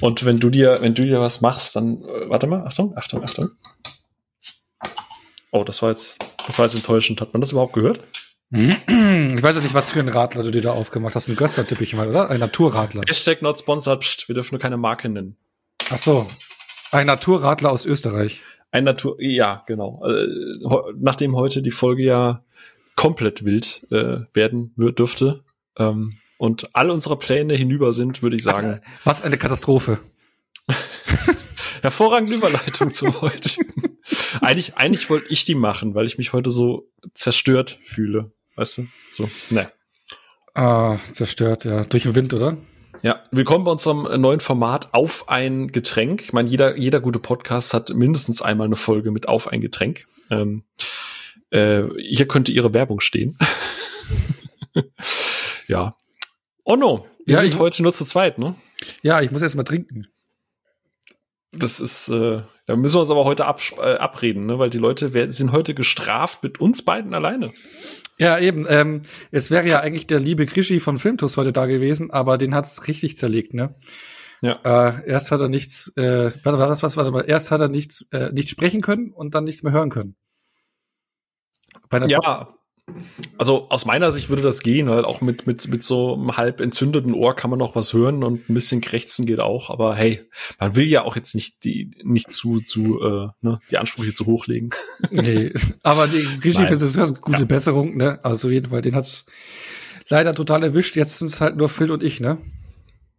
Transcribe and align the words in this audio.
Und 0.00 0.24
wenn 0.24 0.38
du 0.38 0.50
dir, 0.50 0.78
wenn 0.80 0.94
du 0.94 1.04
dir 1.04 1.20
was 1.20 1.40
machst, 1.40 1.76
dann, 1.76 2.02
äh, 2.02 2.28
warte 2.28 2.46
mal, 2.46 2.66
Achtung, 2.66 2.96
Achtung, 2.96 3.22
Achtung. 3.22 3.50
Oh, 5.50 5.64
das 5.64 5.82
war 5.82 5.90
jetzt, 5.90 6.18
das 6.46 6.58
war 6.58 6.66
jetzt 6.66 6.74
enttäuschend. 6.74 7.20
Hat 7.20 7.32
man 7.32 7.40
das 7.40 7.52
überhaupt 7.52 7.72
gehört? 7.72 8.00
Ich 8.50 9.42
weiß 9.42 9.56
ja 9.56 9.62
nicht, 9.62 9.74
was 9.74 9.92
für 9.92 10.00
ein 10.00 10.08
Radler 10.08 10.42
du 10.42 10.50
dir 10.50 10.62
da 10.62 10.72
aufgemacht 10.72 11.14
hast. 11.14 11.28
Ein 11.28 11.36
Göster 11.36 11.66
tippe 11.66 11.82
ich 11.82 11.94
mal, 11.94 12.08
oder? 12.08 12.30
Ein 12.30 12.40
Naturradler. 12.40 13.02
Hashtag 13.06 13.42
not 13.42 13.58
sponsored, 13.58 14.00
pst, 14.00 14.28
wir 14.28 14.34
dürfen 14.34 14.54
nur 14.54 14.60
keine 14.60 14.76
Marke 14.76 15.08
nennen. 15.08 15.36
Ach 15.90 15.96
so. 15.96 16.26
Ein 16.90 17.06
Naturradler 17.06 17.70
aus 17.70 17.86
Österreich. 17.86 18.42
Ein 18.70 18.84
Natur, 18.84 19.16
ja, 19.20 19.62
genau. 19.66 20.02
Äh, 20.04 20.26
nachdem 20.96 21.36
heute 21.36 21.62
die 21.62 21.70
Folge 21.70 22.04
ja 22.04 22.44
komplett 22.96 23.44
wild 23.44 23.86
äh, 23.90 24.20
werden 24.32 24.72
dürfte 24.76 25.44
ähm, 25.78 26.16
und 26.38 26.74
all 26.74 26.88
unsere 26.88 27.18
Pläne 27.18 27.54
hinüber 27.54 27.92
sind, 27.92 28.22
würde 28.22 28.36
ich 28.36 28.42
sagen. 28.42 28.80
Was 29.04 29.20
eine 29.20 29.36
Katastrophe. 29.36 29.98
Hervorragende 31.82 32.34
Überleitung 32.34 32.92
zum 32.94 33.20
heute. 33.20 33.60
eigentlich, 34.40 34.76
eigentlich 34.76 35.10
wollte 35.10 35.30
ich 35.30 35.44
die 35.44 35.54
machen, 35.54 35.94
weil 35.94 36.06
ich 36.06 36.16
mich 36.16 36.32
heute 36.32 36.50
so 36.50 36.88
zerstört 37.12 37.78
fühle. 37.82 38.32
Weißt 38.56 38.78
du? 38.78 38.86
So, 39.12 39.28
ne. 39.54 39.70
Ah, 40.54 40.96
zerstört, 41.12 41.64
ja. 41.64 41.84
Durch 41.84 42.04
den 42.04 42.14
Wind, 42.14 42.34
oder? 42.34 42.56
Ja, 43.02 43.22
willkommen 43.30 43.64
bei 43.64 43.70
unserem 43.70 44.20
neuen 44.20 44.40
Format 44.40 44.92
Auf 44.92 45.28
ein 45.28 45.70
Getränk. 45.70 46.22
Ich 46.22 46.32
meine, 46.32 46.48
jeder, 46.48 46.76
jeder 46.76 47.00
gute 47.00 47.20
Podcast 47.20 47.74
hat 47.74 47.90
mindestens 47.90 48.42
einmal 48.42 48.66
eine 48.66 48.76
Folge 48.76 49.12
mit 49.12 49.28
Auf 49.28 49.48
ein 49.48 49.60
Getränk. 49.60 50.08
Ähm, 50.30 50.64
äh, 51.50 51.84
hier 52.00 52.26
könnte 52.26 52.50
ihre 52.50 52.74
Werbung 52.74 52.98
stehen. 52.98 53.38
ja. 55.68 55.94
Oh 56.70 56.76
no, 56.76 57.06
wir 57.24 57.36
ja, 57.36 57.40
sind 57.40 57.54
ich, 57.54 57.58
heute 57.58 57.82
nur 57.82 57.94
zu 57.94 58.04
zweit, 58.04 58.36
ne? 58.36 58.54
Ja, 59.00 59.22
ich 59.22 59.30
muss 59.30 59.40
erst 59.40 59.56
mal 59.56 59.62
trinken. 59.62 60.06
Das 61.50 61.80
ist, 61.80 62.10
äh, 62.10 62.42
da 62.66 62.76
müssen 62.76 62.96
wir 62.96 63.00
uns 63.00 63.10
aber 63.10 63.24
heute 63.24 63.46
ab, 63.46 63.62
äh, 63.78 63.94
abreden, 63.94 64.44
ne? 64.44 64.58
weil 64.58 64.68
die 64.68 64.76
Leute 64.76 65.14
werden, 65.14 65.32
sind 65.32 65.52
heute 65.52 65.72
gestraft 65.72 66.42
mit 66.42 66.60
uns 66.60 66.84
beiden 66.84 67.14
alleine. 67.14 67.54
Ja, 68.18 68.38
eben. 68.38 68.66
Ähm, 68.68 69.00
es 69.30 69.50
wäre 69.50 69.66
ja 69.66 69.80
eigentlich 69.80 70.08
der 70.08 70.20
liebe 70.20 70.44
Krischi 70.44 70.78
von 70.78 70.98
Filmtus 70.98 71.38
heute 71.38 71.54
da 71.54 71.64
gewesen, 71.64 72.10
aber 72.10 72.36
den 72.36 72.54
hat's 72.54 72.86
richtig 72.86 73.16
zerlegt, 73.16 73.54
ne? 73.54 73.74
Ja. 74.42 74.60
Äh, 74.62 75.08
erst 75.08 75.32
hat 75.32 75.40
er 75.40 75.48
nichts, 75.48 75.96
äh, 75.96 76.30
was 76.42 76.58
war 76.58 76.68
das, 76.68 76.82
was, 76.82 76.98
warte 76.98 77.12
mal, 77.12 77.24
erst 77.26 77.50
hat 77.50 77.62
er 77.62 77.68
nichts, 77.68 78.06
äh, 78.12 78.30
nicht 78.32 78.50
sprechen 78.50 78.82
können 78.82 79.10
und 79.14 79.34
dann 79.34 79.44
nichts 79.44 79.62
mehr 79.62 79.72
hören 79.72 79.88
können. 79.88 80.16
ja, 82.08 82.57
also 83.36 83.68
aus 83.70 83.84
meiner 83.84 84.12
Sicht 84.12 84.28
würde 84.28 84.42
das 84.42 84.60
gehen, 84.60 84.88
halt 84.88 85.04
auch 85.04 85.20
mit, 85.20 85.46
mit, 85.46 85.68
mit 85.68 85.82
so 85.82 86.14
einem 86.14 86.36
halb 86.36 86.60
entzündeten 86.60 87.14
Ohr 87.14 87.34
kann 87.34 87.50
man 87.50 87.58
noch 87.58 87.74
was 87.74 87.92
hören 87.92 88.24
und 88.24 88.48
ein 88.48 88.54
bisschen 88.54 88.80
krächzen 88.80 89.26
geht 89.26 89.40
auch, 89.40 89.70
aber 89.70 89.94
hey, 89.94 90.28
man 90.58 90.76
will 90.76 90.86
ja 90.86 91.02
auch 91.02 91.16
jetzt 91.16 91.34
nicht 91.34 91.64
die, 91.64 91.90
nicht 92.02 92.30
zu, 92.30 92.60
zu, 92.60 93.00
äh, 93.00 93.28
ne, 93.40 93.60
die 93.70 93.78
Ansprüche 93.78 94.12
zu 94.12 94.26
hochlegen. 94.26 94.70
Nee, 95.10 95.52
aber 95.82 96.06
die 96.06 96.26
Regie 96.42 96.64
ist 96.64 96.98
eine 96.98 97.12
gute 97.14 97.40
ja. 97.40 97.44
Besserung, 97.44 97.96
ne, 97.96 98.18
also 98.22 98.50
jeden 98.50 98.70
Fall, 98.70 98.82
den 98.82 98.94
hat's 98.94 99.26
leider 100.08 100.34
total 100.34 100.62
erwischt, 100.62 100.96
jetzt 100.96 101.18
sind 101.18 101.28
es 101.28 101.40
halt 101.40 101.56
nur 101.56 101.68
Phil 101.68 101.90
und 101.90 102.02
ich, 102.02 102.20
ne. 102.20 102.38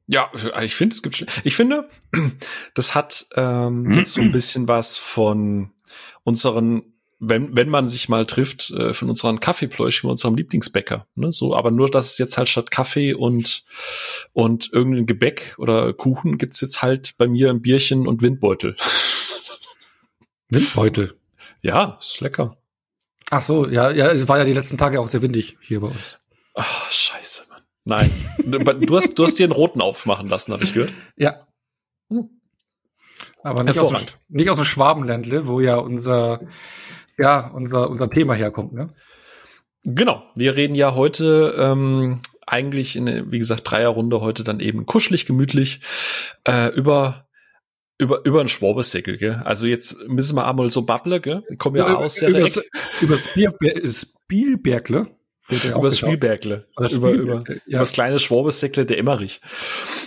Ja, 0.08 0.32
ich 0.64 0.74
finde, 0.74 0.96
es 0.96 1.04
gibt, 1.04 1.26
ich 1.44 1.56
finde, 1.56 1.88
das 2.74 2.96
hat 2.96 3.28
ähm, 3.36 3.92
jetzt 3.92 4.14
so 4.14 4.22
ein 4.22 4.32
bisschen 4.32 4.68
was 4.68 4.98
von 4.98 5.72
unseren 6.24 6.84
wenn, 7.20 7.56
wenn 7.56 7.70
man 7.70 7.90
sich 7.90 8.08
mal 8.08 8.26
trifft, 8.26 8.72
äh, 8.72 8.94
von 8.94 9.10
unseren 9.10 9.42
Kaffeepläuschen, 9.42 10.02
von 10.02 10.12
unserem 10.12 10.36
Lieblingsbäcker. 10.36 11.06
Ne? 11.16 11.32
So, 11.32 11.56
aber 11.56 11.70
nur, 11.70 11.90
dass 11.90 12.12
es 12.12 12.18
jetzt 12.18 12.38
halt 12.38 12.48
statt 12.48 12.72
Kaffee 12.72 13.14
und, 13.14 13.64
und 14.34 14.72
irgendein 14.72 15.06
Gebäck 15.06 15.56
oder 15.58 15.94
Kuchen 15.94 16.38
gibt's 16.38 16.62
jetzt 16.62 16.82
halt 16.82 17.16
bei 17.18 17.28
mir 17.28 17.50
ein 17.50 17.62
Bierchen 17.62 18.08
und 18.08 18.22
Windbeutel. 18.22 18.78
Windbeutel? 20.50 21.14
Ja, 21.62 21.98
ist 22.00 22.22
lecker. 22.22 22.58
Ach 23.30 23.42
so, 23.42 23.68
ja, 23.68 23.92
ja, 23.92 24.08
es 24.08 24.28
war 24.28 24.40
ja 24.40 24.46
die 24.46 24.54
letzten 24.54 24.78
Tage 24.78 25.00
auch 25.00 25.08
sehr 25.08 25.22
windig 25.22 25.58
hier 25.62 25.82
bei 25.82 25.88
uns. 25.88 26.20
Ach, 26.56 26.90
scheiße, 26.90 27.44
Mann. 27.50 27.62
Nein. 27.84 28.10
du 28.46 28.96
hast, 28.96 29.20
du 29.20 29.26
hast 29.26 29.38
dir 29.38 29.44
einen 29.44 29.52
roten 29.52 29.82
aufmachen 29.82 30.30
lassen, 30.30 30.54
habe 30.54 30.64
ich 30.64 30.74
gehört. 30.74 30.94
Ja. 31.18 31.48
Hm. 32.10 32.30
Aber 33.44 33.64
nicht 33.64 33.78
aus, 33.78 34.06
nicht 34.30 34.50
aus 34.50 34.58
dem 34.58 34.66
Schwabenländle, 34.66 35.48
wo 35.48 35.60
ja 35.60 35.76
unser 35.76 36.42
ja 37.20 37.52
unser, 37.54 37.90
unser 37.90 38.10
Thema 38.10 38.34
herkommt, 38.34 38.74
ne? 38.74 38.88
Genau. 39.84 40.24
Wir 40.36 40.56
reden 40.56 40.76
ja 40.76 40.94
heute 40.94 41.56
ähm, 41.58 42.22
eigentlich 42.46 42.96
in, 42.96 43.32
wie 43.32 43.40
gesagt, 43.40 43.70
Dreierrunde 43.70 44.22
heute 44.22 44.44
dann 44.44 44.60
eben 44.60 44.86
kuschelig, 44.86 45.26
gemütlich 45.26 45.82
äh, 46.48 46.74
über 46.76 47.28
über 47.98 48.26
über 48.26 48.42
ein 48.42 48.48
Schwabeseckel, 48.48 49.18
gell? 49.18 49.42
Also 49.44 49.66
jetzt 49.66 50.08
müssen 50.08 50.36
wir 50.36 50.48
einmal 50.48 50.70
so 50.70 50.84
babbeln, 50.84 51.22
gell? 51.22 51.44
Ich 51.50 51.60
komme 51.60 51.80
ja, 51.80 51.90
ja 51.90 51.96
aus 51.96 52.16
der 52.16 52.30
über, 52.30 52.50
über 53.02 53.18
Spielbergle. 53.18 55.08
Über 55.50 55.82
das 55.82 56.00
Spielbergle. 56.00 56.68
Über, 56.78 56.92
über, 56.92 57.10
ja. 57.10 57.56
über 57.66 57.80
das 57.80 57.92
kleine 57.92 58.20
Schwabessäckle 58.20 58.86
der 58.86 58.98
Emmerich. 58.98 59.42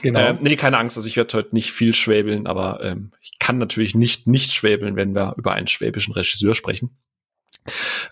Genau. 0.02 0.20
Ähm, 0.20 0.38
nee, 0.40 0.56
keine 0.56 0.78
Angst, 0.78 0.96
also 0.96 1.08
ich 1.08 1.16
werde 1.16 1.36
heute 1.36 1.54
nicht 1.54 1.72
viel 1.72 1.94
schwäbeln, 1.94 2.46
aber 2.46 2.80
ähm, 2.82 3.12
ich 3.20 3.38
kann 3.38 3.58
natürlich 3.58 3.94
nicht 3.94 4.26
nicht 4.26 4.52
schwäbeln, 4.52 4.96
wenn 4.96 5.14
wir 5.14 5.34
über 5.36 5.52
einen 5.52 5.66
schwäbischen 5.66 6.14
Regisseur 6.14 6.54
sprechen. 6.54 6.96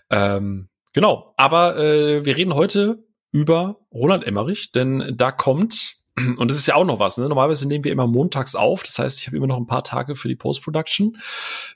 Ähm, 0.09 0.69
genau, 0.93 1.33
aber 1.37 1.77
äh, 1.77 2.25
wir 2.25 2.35
reden 2.35 2.53
heute 2.53 3.03
über 3.31 3.79
Roland 3.93 4.25
Emmerich, 4.25 4.71
denn 4.71 5.13
da 5.15 5.31
kommt 5.31 6.00
und 6.17 6.51
das 6.51 6.57
ist 6.57 6.67
ja 6.67 6.75
auch 6.75 6.85
noch 6.85 6.99
was, 6.99 7.17
ne? 7.17 7.27
Normalerweise 7.27 7.67
nehmen 7.67 7.83
wir 7.83 7.91
immer 7.91 8.07
montags 8.07 8.55
auf. 8.55 8.83
Das 8.83 8.99
heißt, 8.99 9.21
ich 9.21 9.27
habe 9.27 9.37
immer 9.37 9.47
noch 9.47 9.57
ein 9.57 9.65
paar 9.65 9.83
Tage 9.83 10.15
für 10.15 10.27
die 10.27 10.35
Post-Production. 10.35 11.17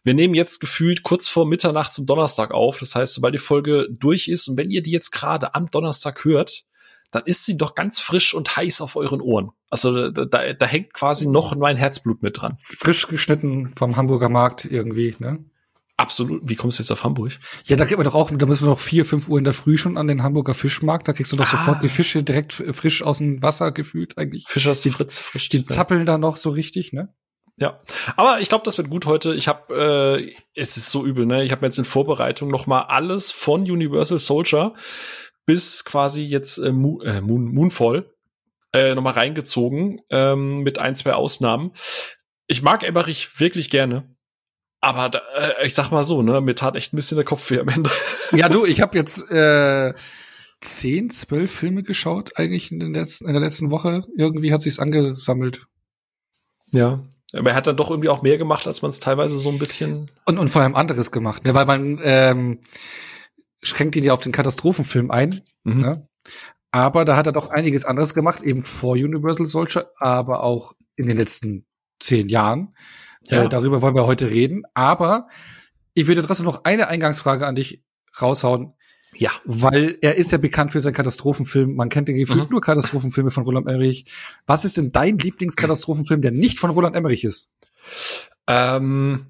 Wir 0.03 0.13
nehmen 0.13 0.33
jetzt 0.33 0.59
gefühlt 0.59 1.03
kurz 1.03 1.27
vor 1.27 1.45
Mitternacht 1.45 1.93
zum 1.93 2.05
Donnerstag 2.05 2.51
auf. 2.51 2.79
Das 2.79 2.95
heißt, 2.95 3.13
sobald 3.13 3.33
die 3.33 3.39
Folge 3.39 3.87
durch 3.89 4.27
ist 4.27 4.47
und 4.47 4.57
wenn 4.57 4.71
ihr 4.71 4.83
die 4.83 4.91
jetzt 4.91 5.11
gerade 5.11 5.55
am 5.55 5.67
Donnerstag 5.71 6.25
hört, 6.25 6.65
dann 7.11 7.23
ist 7.25 7.45
sie 7.45 7.57
doch 7.57 7.75
ganz 7.75 7.99
frisch 7.99 8.33
und 8.33 8.57
heiß 8.57 8.81
auf 8.81 8.97
euren 8.97 9.21
Ohren. 9.21 9.51
Also 9.69 10.09
da, 10.11 10.25
da, 10.25 10.53
da 10.53 10.65
hängt 10.65 10.93
quasi 10.93 11.27
noch 11.27 11.55
mein 11.55 11.77
Herzblut 11.77 12.21
mit 12.21 12.41
dran. 12.41 12.55
Frisch 12.61 13.07
geschnitten 13.07 13.73
vom 13.75 13.95
Hamburger 13.95 14.29
Markt 14.29 14.65
irgendwie, 14.65 15.15
ne? 15.19 15.45
Absolut. 15.97 16.41
Wie 16.43 16.55
kommst 16.55 16.77
du 16.77 16.83
jetzt 16.83 16.91
auf 16.91 17.03
Hamburg? 17.05 17.31
Ja, 17.65 17.77
da 17.77 17.85
kriegt 17.85 17.97
man 17.97 18.05
doch 18.05 18.15
auch, 18.15 18.29
da 18.29 18.45
müssen 18.45 18.65
wir 18.65 18.71
doch 18.71 18.79
vier, 18.79 19.05
fünf 19.05 19.29
Uhr 19.29 19.37
in 19.37 19.45
der 19.45 19.53
Früh 19.53 19.77
schon 19.77 19.97
an 19.97 20.07
den 20.07 20.23
Hamburger 20.23 20.53
Fischmarkt. 20.53 21.07
Da 21.07 21.13
kriegst 21.13 21.31
du 21.31 21.37
doch 21.37 21.45
ah. 21.45 21.57
sofort 21.57 21.83
die 21.83 21.89
Fische 21.89 22.21
direkt 22.21 22.53
frisch 22.53 23.01
aus 23.01 23.19
dem 23.19 23.41
Wasser 23.41 23.71
gefühlt 23.71 24.17
eigentlich. 24.17 24.45
Fischers 24.47 24.81
die, 24.81 24.89
Fritz 24.89 25.19
frisch. 25.19 25.47
Die 25.49 25.63
zappeln 25.63 26.05
da 26.05 26.17
noch 26.17 26.35
so 26.35 26.49
richtig, 26.49 26.91
ne? 26.91 27.13
Ja, 27.57 27.79
aber 28.17 28.41
ich 28.41 28.49
glaube, 28.49 28.65
das 28.65 28.77
wird 28.77 28.89
gut 28.89 29.05
heute. 29.05 29.33
Ich 29.33 29.47
habe, 29.47 30.19
äh, 30.21 30.35
es 30.53 30.75
ist 30.75 30.91
so 30.91 31.05
übel, 31.05 31.25
ne? 31.25 31.45
Ich 31.45 31.51
habe 31.51 31.65
jetzt 31.65 31.79
in 31.79 31.85
Vorbereitung 31.85 32.49
noch 32.49 32.67
mal 32.67 32.81
alles 32.81 33.31
von 33.31 33.61
Universal 33.61 34.19
Soldier 34.19 34.73
bis 35.45 35.85
quasi 35.85 36.23
jetzt 36.23 36.57
äh, 36.57 36.73
Moon, 36.73 37.01
äh, 37.05 37.21
Moon, 37.21 37.45
Moonfall 37.45 38.11
äh, 38.73 38.93
noch 38.93 39.03
mal 39.03 39.13
reingezogen 39.13 40.01
ähm, 40.09 40.59
mit 40.63 40.79
ein 40.79 40.95
zwei 40.95 41.13
Ausnahmen. 41.13 41.71
Ich 42.47 42.61
mag 42.61 42.83
Emmerich 42.83 43.39
wirklich 43.39 43.69
gerne. 43.69 44.14
Aber 44.85 45.09
da, 45.09 45.19
äh, 45.35 45.65
ich 45.65 45.73
sag 45.73 45.89
mal 45.89 46.03
so, 46.03 46.21
ne, 46.21 46.41
mir 46.41 46.53
tat 46.53 46.75
echt 46.75 46.93
ein 46.93 46.95
bisschen 46.95 47.15
der 47.15 47.25
Kopf 47.25 47.49
weh 47.49 47.59
am 47.59 47.69
Ende. 47.69 47.89
Ja, 48.31 48.49
du, 48.49 48.65
ich 48.65 48.81
habe 48.81 48.95
jetzt 48.95 49.31
äh, 49.31 49.95
zehn, 50.61 51.09
zwölf 51.09 51.51
Filme 51.51 51.81
geschaut, 51.81 52.37
eigentlich 52.37 52.71
in, 52.71 52.79
den 52.79 52.93
letzten, 52.93 53.25
in 53.25 53.33
der 53.33 53.41
letzten 53.41 53.71
Woche. 53.71 54.03
Irgendwie 54.15 54.53
hat 54.53 54.61
sich's 54.61 54.77
angesammelt. 54.77 55.65
Ja. 56.69 57.03
Aber 57.33 57.49
er 57.49 57.55
hat 57.55 57.65
dann 57.65 57.77
doch 57.77 57.89
irgendwie 57.89 58.09
auch 58.09 58.21
mehr 58.21 58.37
gemacht, 58.37 58.67
als 58.67 58.83
man 58.83 58.91
es 58.91 58.99
teilweise 58.99 59.39
so 59.39 59.49
ein 59.49 59.57
bisschen. 59.57 60.11
Und, 60.25 60.37
und 60.37 60.49
vor 60.49 60.61
allem 60.61 60.75
anderes 60.75 61.11
gemacht, 61.11 61.45
ne? 61.45 61.55
Weil 61.55 61.65
man 61.65 61.99
ähm, 62.03 62.59
schränkt 63.63 63.95
ihn 63.95 64.03
ja 64.03 64.13
auf 64.13 64.21
den 64.21 64.33
Katastrophenfilm 64.33 65.09
ein. 65.09 65.41
Mhm. 65.63 65.81
Ne? 65.81 66.07
Aber 66.69 67.05
da 67.05 67.17
hat 67.17 67.25
er 67.25 67.33
doch 67.33 67.49
einiges 67.49 67.85
anderes 67.85 68.13
gemacht, 68.13 68.43
eben 68.43 68.61
vor 68.61 68.93
Universal 68.93 69.47
Soldier, 69.47 69.89
aber 69.97 70.43
auch 70.43 70.73
in 70.95 71.07
den 71.07 71.17
letzten 71.17 71.65
zehn 71.99 72.29
Jahren. 72.29 72.75
Ja. 73.29 73.43
Äh, 73.43 73.49
darüber 73.49 73.81
wollen 73.81 73.95
wir 73.95 74.05
heute 74.05 74.29
reden. 74.29 74.63
Aber 74.73 75.27
ich 75.93 76.07
würde 76.07 76.21
trotzdem 76.21 76.45
noch 76.45 76.63
eine 76.63 76.87
Eingangsfrage 76.87 77.45
an 77.45 77.55
dich 77.55 77.83
raushauen. 78.21 78.73
Ja. 79.17 79.31
Weil 79.45 79.97
er 80.01 80.15
ist 80.15 80.31
ja 80.31 80.37
bekannt 80.37 80.73
für 80.73 80.81
seinen 80.81 80.93
Katastrophenfilm. 80.93 81.75
Man 81.75 81.89
kennt 81.89 82.09
ja 82.09 82.15
gefühlt 82.15 82.45
mhm. 82.45 82.51
nur 82.51 82.61
Katastrophenfilme 82.61 83.31
von 83.31 83.43
Roland 83.43 83.67
Emmerich. 83.67 84.05
Was 84.45 84.65
ist 84.65 84.77
denn 84.77 84.91
dein 84.91 85.17
Lieblingskatastrophenfilm, 85.17 86.21
der 86.21 86.31
nicht 86.31 86.59
von 86.59 86.69
Roland 86.69 86.95
Emmerich 86.95 87.23
ist? 87.23 87.49
Ähm, 88.47 89.27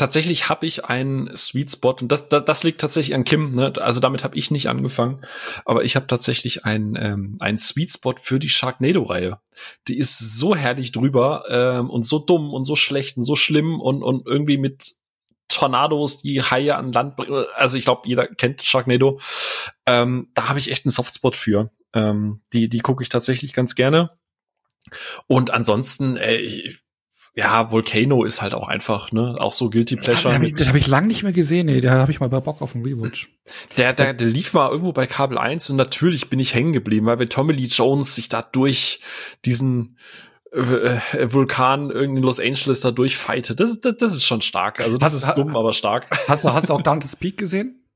tatsächlich 0.00 0.48
habe 0.48 0.66
ich 0.66 0.86
einen 0.86 1.34
Sweet 1.36 1.72
Spot 1.72 1.96
und 2.00 2.08
das, 2.10 2.30
das, 2.30 2.46
das 2.46 2.64
liegt 2.64 2.80
tatsächlich 2.80 3.14
an 3.14 3.24
Kim. 3.24 3.54
Ne? 3.54 3.74
Also 3.76 4.00
damit 4.00 4.24
habe 4.24 4.34
ich 4.34 4.50
nicht 4.50 4.68
angefangen, 4.70 5.20
aber 5.66 5.84
ich 5.84 5.94
habe 5.94 6.06
tatsächlich 6.06 6.64
einen 6.64 6.96
ähm, 6.96 7.36
einen 7.38 7.58
Sweet 7.58 7.92
Spot 7.92 8.14
für 8.18 8.38
die 8.38 8.48
Sharknado-Reihe. 8.48 9.38
Die 9.88 9.98
ist 9.98 10.18
so 10.18 10.56
herrlich 10.56 10.92
drüber 10.92 11.44
ähm, 11.50 11.90
und 11.90 12.04
so 12.04 12.18
dumm 12.18 12.54
und 12.54 12.64
so 12.64 12.76
schlecht 12.76 13.18
und 13.18 13.24
so 13.24 13.36
schlimm 13.36 13.78
und 13.78 14.02
und 14.02 14.26
irgendwie 14.26 14.56
mit 14.56 14.94
Tornados, 15.48 16.22
die 16.22 16.42
Haie 16.42 16.76
an 16.76 16.92
Land 16.92 17.16
bringen. 17.16 17.44
Also 17.54 17.76
ich 17.76 17.84
glaube, 17.84 18.08
jeder 18.08 18.26
kennt 18.26 18.64
Sharknado. 18.64 19.20
Ähm, 19.84 20.30
da 20.32 20.48
habe 20.48 20.58
ich 20.58 20.70
echt 20.70 20.86
einen 20.86 20.92
Softspot 20.92 21.36
für. 21.36 21.70
Ähm, 21.92 22.40
die 22.54 22.70
die 22.70 22.80
gucke 22.80 23.02
ich 23.02 23.10
tatsächlich 23.10 23.52
ganz 23.52 23.74
gerne. 23.74 24.18
Und 25.26 25.50
ansonsten, 25.50 26.16
ey, 26.16 26.74
ja, 27.34 27.70
Volcano 27.70 28.24
ist 28.24 28.42
halt 28.42 28.54
auch 28.54 28.68
einfach, 28.68 29.12
ne, 29.12 29.36
auch 29.38 29.52
so 29.52 29.70
Guilty 29.70 29.96
Pleasure. 29.96 30.34
Den 30.34 30.42
habe 30.42 30.46
ich, 30.46 30.68
hab 30.68 30.74
ich 30.74 30.86
lang 30.88 31.06
nicht 31.06 31.22
mehr 31.22 31.32
gesehen, 31.32 31.66
nee, 31.66 31.80
da 31.80 31.92
habe 31.92 32.10
ich 32.10 32.20
mal 32.20 32.28
bei 32.28 32.40
Bock 32.40 32.60
auf 32.60 32.74
einen 32.74 32.84
Rewatch. 32.84 33.30
Der, 33.76 33.92
der, 33.92 34.14
der 34.14 34.26
lief 34.26 34.52
mal 34.52 34.68
irgendwo 34.68 34.92
bei 34.92 35.06
Kabel 35.06 35.38
1 35.38 35.70
und 35.70 35.76
natürlich 35.76 36.28
bin 36.28 36.40
ich 36.40 36.54
hängen 36.54 36.72
geblieben, 36.72 37.06
weil 37.06 37.18
wenn 37.18 37.28
Tommy 37.28 37.52
Lee 37.52 37.66
Jones 37.66 38.14
sich 38.14 38.28
da 38.28 38.42
durch 38.42 39.00
diesen 39.44 39.96
äh, 40.52 40.58
äh 40.58 41.32
Vulkan 41.32 41.90
irgendwie 41.90 42.18
in 42.18 42.24
Los 42.24 42.40
Angeles 42.40 42.80
da 42.80 42.90
durchfightet, 42.90 43.60
das, 43.60 43.80
das, 43.80 43.96
das 43.96 44.14
ist 44.14 44.24
schon 44.24 44.42
stark. 44.42 44.80
Also 44.80 44.98
das 44.98 45.14
hast, 45.14 45.22
ist 45.22 45.34
dumm, 45.34 45.56
aber 45.56 45.72
stark. 45.72 46.08
Hast 46.26 46.44
du, 46.44 46.52
hast 46.52 46.68
du 46.68 46.74
auch 46.74 46.82
Dante's 46.82 47.14
Peak 47.14 47.38
gesehen? 47.38 47.86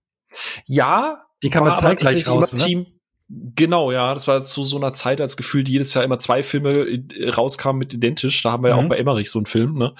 Ja. 0.66 1.24
Die 1.42 1.50
kann 1.50 1.64
man 1.64 1.76
zeitgleich 1.76 2.26
raus, 2.28 2.52
ne? 2.54 2.64
Team, 2.64 2.86
Genau, 3.28 3.90
ja, 3.90 4.12
das 4.12 4.28
war 4.28 4.44
zu 4.44 4.64
so 4.64 4.76
einer 4.76 4.92
Zeit, 4.92 5.18
als 5.18 5.38
gefühlt 5.38 5.66
jedes 5.66 5.94
Jahr 5.94 6.04
immer 6.04 6.18
zwei 6.18 6.42
Filme 6.42 6.84
äh, 6.84 7.30
rauskamen 7.30 7.78
mit 7.78 7.94
identisch. 7.94 8.42
Da 8.42 8.52
haben 8.52 8.62
wir 8.62 8.70
ja 8.70 8.76
auch 8.76 8.82
mhm. 8.82 8.90
bei 8.90 8.98
Emmerich 8.98 9.30
so 9.30 9.38
einen 9.38 9.46
Film, 9.46 9.78
ne? 9.78 9.94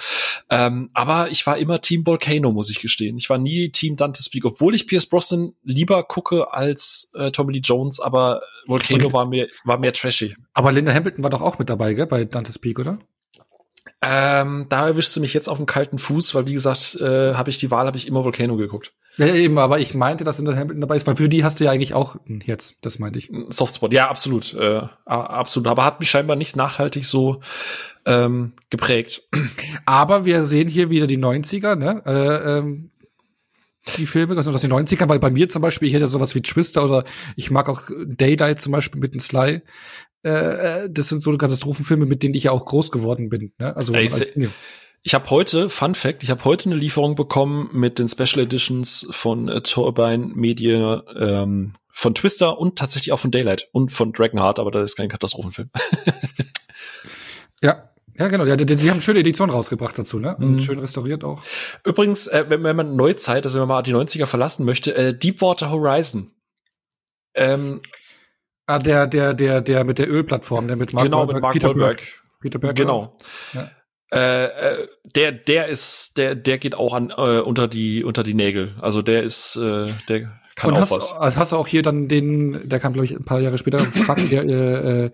Ähm, 0.51 0.91
aber 0.93 1.31
ich 1.31 1.47
war 1.47 1.57
immer 1.57 1.81
Team 1.81 2.07
Volcano, 2.07 2.53
muss 2.53 2.69
ich 2.69 2.81
gestehen. 2.81 3.17
Ich 3.17 3.31
war 3.31 3.39
nie 3.39 3.71
Team 3.71 3.97
Dante's 3.97 4.29
Peak, 4.29 4.45
obwohl 4.45 4.75
ich 4.75 4.87
Pierce 4.87 5.07
Brosnan 5.07 5.55
lieber 5.63 6.03
gucke 6.05 6.53
als 6.53 7.13
äh, 7.15 7.31
Tommy 7.31 7.55
Lee 7.55 7.63
Jones, 7.65 7.99
aber 7.99 8.43
Volcano 8.67 9.13
war 9.15 9.25
mir, 9.25 9.49
war 9.65 9.79
mehr 9.79 9.95
trashy. 9.95 10.37
Aber 10.53 10.71
Linda 10.73 10.93
Hamilton 10.93 11.25
war 11.25 11.31
doch 11.31 11.43
auch 11.43 11.59
mit 11.59 11.71
dabei, 11.71 11.95
gell, 11.95 12.07
bei 12.07 12.27
Dante's 12.27 12.59
Peak, 12.59 12.79
oder? 12.79 12.99
Ähm, 14.03 14.67
da 14.69 14.87
erwischst 14.87 15.17
du 15.17 15.21
mich 15.21 15.33
jetzt 15.33 15.49
auf 15.49 15.57
dem 15.57 15.67
kalten 15.67 15.97
Fuß, 15.97 16.35
weil 16.35 16.47
wie 16.47 16.53
gesagt, 16.53 16.97
äh, 17.01 17.35
habe 17.35 17.49
ich 17.49 17.57
die 17.57 17.71
Wahl, 17.71 17.87
habe 17.87 17.97
ich 17.97 18.07
immer 18.07 18.25
Volcano 18.25 18.57
geguckt. 18.57 18.93
Ja, 19.17 19.27
eben, 19.27 19.59
aber 19.59 19.79
ich 19.79 19.95
meinte, 19.95 20.25
dass 20.25 20.39
in 20.39 20.45
der 20.45 20.57
Hamilton 20.57 20.81
dabei 20.81 20.97
ist, 20.97 21.07
weil 21.07 21.17
für 21.17 21.29
die 21.29 21.45
hast 21.45 21.61
du 21.61 21.65
ja 21.65 21.71
eigentlich 21.71 21.95
auch 21.95 22.17
ein 22.29 22.41
Herz, 22.41 22.75
das 22.81 22.99
meinte 22.99 23.19
ich. 23.19 23.31
Softspot, 23.49 23.93
ja, 23.93 24.09
absolut, 24.09 24.55
äh, 24.55 24.83
absolut. 25.05 25.69
Aber 25.69 25.85
hat 25.85 26.01
mich 26.01 26.11
scheinbar 26.11 26.37
nicht 26.37 26.57
nachhaltig 26.57 27.05
so 27.05 27.41
ähm, 28.07 28.55
geprägt. 28.71 29.23
Aber 29.87 30.25
wir 30.25 30.45
sehen 30.45 30.69
hier 30.69 30.91
wieder 30.91 31.07
die 31.07 31.19
90er, 31.19 31.77
ne? 31.77 32.03
Äh, 32.05 32.59
ähm, 32.59 32.91
die 33.99 34.07
Filme, 34.07 34.37
also 34.37 34.51
aus 34.51 34.63
den 34.63 34.73
90ern, 34.73 35.09
weil 35.09 35.19
bei 35.19 35.31
mir 35.31 35.49
zum 35.49 35.63
Beispiel, 35.63 35.89
ich 35.89 35.95
hätte 35.95 36.07
sowas 36.07 36.35
wie 36.35 36.43
Twister 36.43 36.85
oder 36.85 37.05
ich 37.37 37.51
mag 37.51 37.69
auch 37.69 37.83
Daylight 38.07 38.61
zum 38.61 38.73
Beispiel 38.73 39.01
mit 39.01 39.13
dem 39.13 39.21
Sly. 39.21 39.61
Äh, 40.25 40.31
äh, 40.31 40.91
das 40.91 41.11
sind 41.11 41.23
so 41.23 41.37
Katastrophenfilme, 41.37 42.07
mit 42.07 42.23
denen 42.23 42.35
ich 42.35 42.45
ja 42.45 42.53
auch 42.53 42.65
groß 42.65 42.91
geworden 42.91 43.29
bin. 43.29 43.53
Ne? 43.59 43.77
Also 43.77 43.93
ich, 43.93 44.13
als, 44.13 44.31
ich 45.07 45.13
habe 45.13 45.29
heute, 45.29 45.69
Fun 45.69 45.95
Fact, 45.95 46.23
ich 46.23 46.31
habe 46.31 46.45
heute 46.47 46.71
eine 46.71 46.77
Lieferung 46.77 47.15
bekommen 47.15 47.69
mit 47.73 47.99
den 47.99 48.09
Special 48.09 48.43
Editions 48.43 49.07
von 49.11 49.49
äh, 49.49 49.61
Turbine 49.61 50.33
Media, 50.35 51.03
ähm, 51.15 51.75
von 51.93 52.15
Twister 52.15 52.59
und 52.59 52.79
tatsächlich 52.79 53.13
auch 53.13 53.19
von 53.19 53.31
Daylight 53.31 53.69
und 53.73 53.93
von 53.93 54.13
Dragonheart, 54.13 54.59
aber 54.59 54.71
das 54.71 54.91
ist 54.91 54.97
kein 54.97 55.11
Katastrophenfilm. 55.11 55.71
ja, 57.63 57.91
ja, 58.17 58.29
genau. 58.29 58.47
Ja, 58.47 58.57
die, 58.57 58.65
die 58.65 58.91
haben 58.91 59.03
schöne 59.03 59.21
Edition 59.21 59.51
rausgebracht 59.51 59.99
dazu, 59.99 60.19
ne? 60.19 60.37
Und 60.37 60.53
mhm. 60.53 60.61
schön 60.61 60.79
restauriert 60.79 61.23
auch. 61.23 61.45
Übrigens, 61.85 62.27
äh, 62.27 62.47
wenn, 62.49 62.65
wenn 62.65 62.75
man 62.75 62.97
Neuzeit, 62.97 63.45
also 63.45 63.57
wenn 63.59 63.69
man 63.69 63.77
mal 63.77 63.83
die 63.83 63.95
90er 63.95 64.27
verlassen 64.27 64.65
möchte, 64.65 64.95
äh, 64.97 65.13
Deepwater 65.13 65.71
Horizon. 65.71 66.33
Ähm, 67.35 67.83
ah, 68.67 68.79
der, 68.79 69.07
der, 69.07 69.35
der, 69.35 69.61
der 69.61 69.85
mit 69.85 69.99
der 69.99 70.11
Ölplattform, 70.11 70.67
der 70.67 70.77
mit 70.77 70.95
Mark 70.95 71.05
genau, 71.05 71.19
Wahlberg, 71.19 71.35
mit 71.35 71.43
Mark 71.43 71.53
Peter 71.53 71.69
Wahlberg. 71.69 72.03
Peter 72.41 72.59
Berg. 72.59 72.77
Genau. 72.77 73.19
Ja. 73.53 73.71
Äh, 74.13 74.45
äh, 74.45 74.89
der, 75.05 75.33
der 75.33 75.69
ist, 75.69 76.17
der, 76.17 76.35
der 76.35 76.59
geht 76.59 76.75
auch 76.77 76.95
an 76.95 77.11
äh, 77.11 77.41
unter 77.41 77.69
die 77.69 78.05
unter 78.05 78.23
die 78.23 78.35
Nägel. 78.35 78.75
Also 78.81 79.03
der 79.03 79.23
ist, 79.23 79.57
äh, 79.57 79.87
der 80.09 80.41
kann 80.55 80.71
Und 80.71 80.77
auch 80.77 80.81
hast, 80.81 80.93
was. 80.93 81.13
Also 81.13 81.41
hast 81.41 81.53
du 81.53 81.57
auch 81.57 81.67
hier 81.67 81.83
dann 81.83 82.09
den, 82.09 82.69
der 82.69 82.79
kam 82.79 82.93
glaube 82.93 83.07
ich 83.07 83.13
ein 83.13 83.25
paar 83.25 83.41
Jahre 83.41 83.59
später. 83.59 83.81
Fuck, 83.91 84.19
der, 84.31 84.45
äh, 84.45 85.05
äh, 85.07 85.11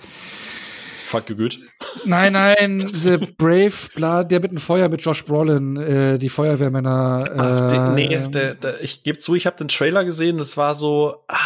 Fuck 1.10 1.26
gegült. 1.26 1.58
Nein, 2.04 2.34
nein, 2.34 2.78
The 2.78 3.16
Brave, 3.16 3.72
bla, 3.96 4.22
der 4.22 4.38
mit 4.38 4.52
dem 4.52 4.58
Feuer 4.58 4.88
mit 4.88 5.02
Josh 5.02 5.24
Brolin, 5.24 5.76
äh, 5.76 6.18
die 6.18 6.28
Feuerwehrmänner. 6.28 7.24
Äh, 7.26 7.38
Ach, 7.38 7.94
nee, 7.94 8.28
der, 8.28 8.54
der, 8.54 8.80
ich 8.80 9.02
gebe 9.02 9.18
zu, 9.18 9.34
ich 9.34 9.46
habe 9.46 9.56
den 9.56 9.66
Trailer 9.66 10.04
gesehen. 10.04 10.38
Das 10.38 10.56
war 10.56 10.74
so, 10.74 11.24
ah, 11.26 11.36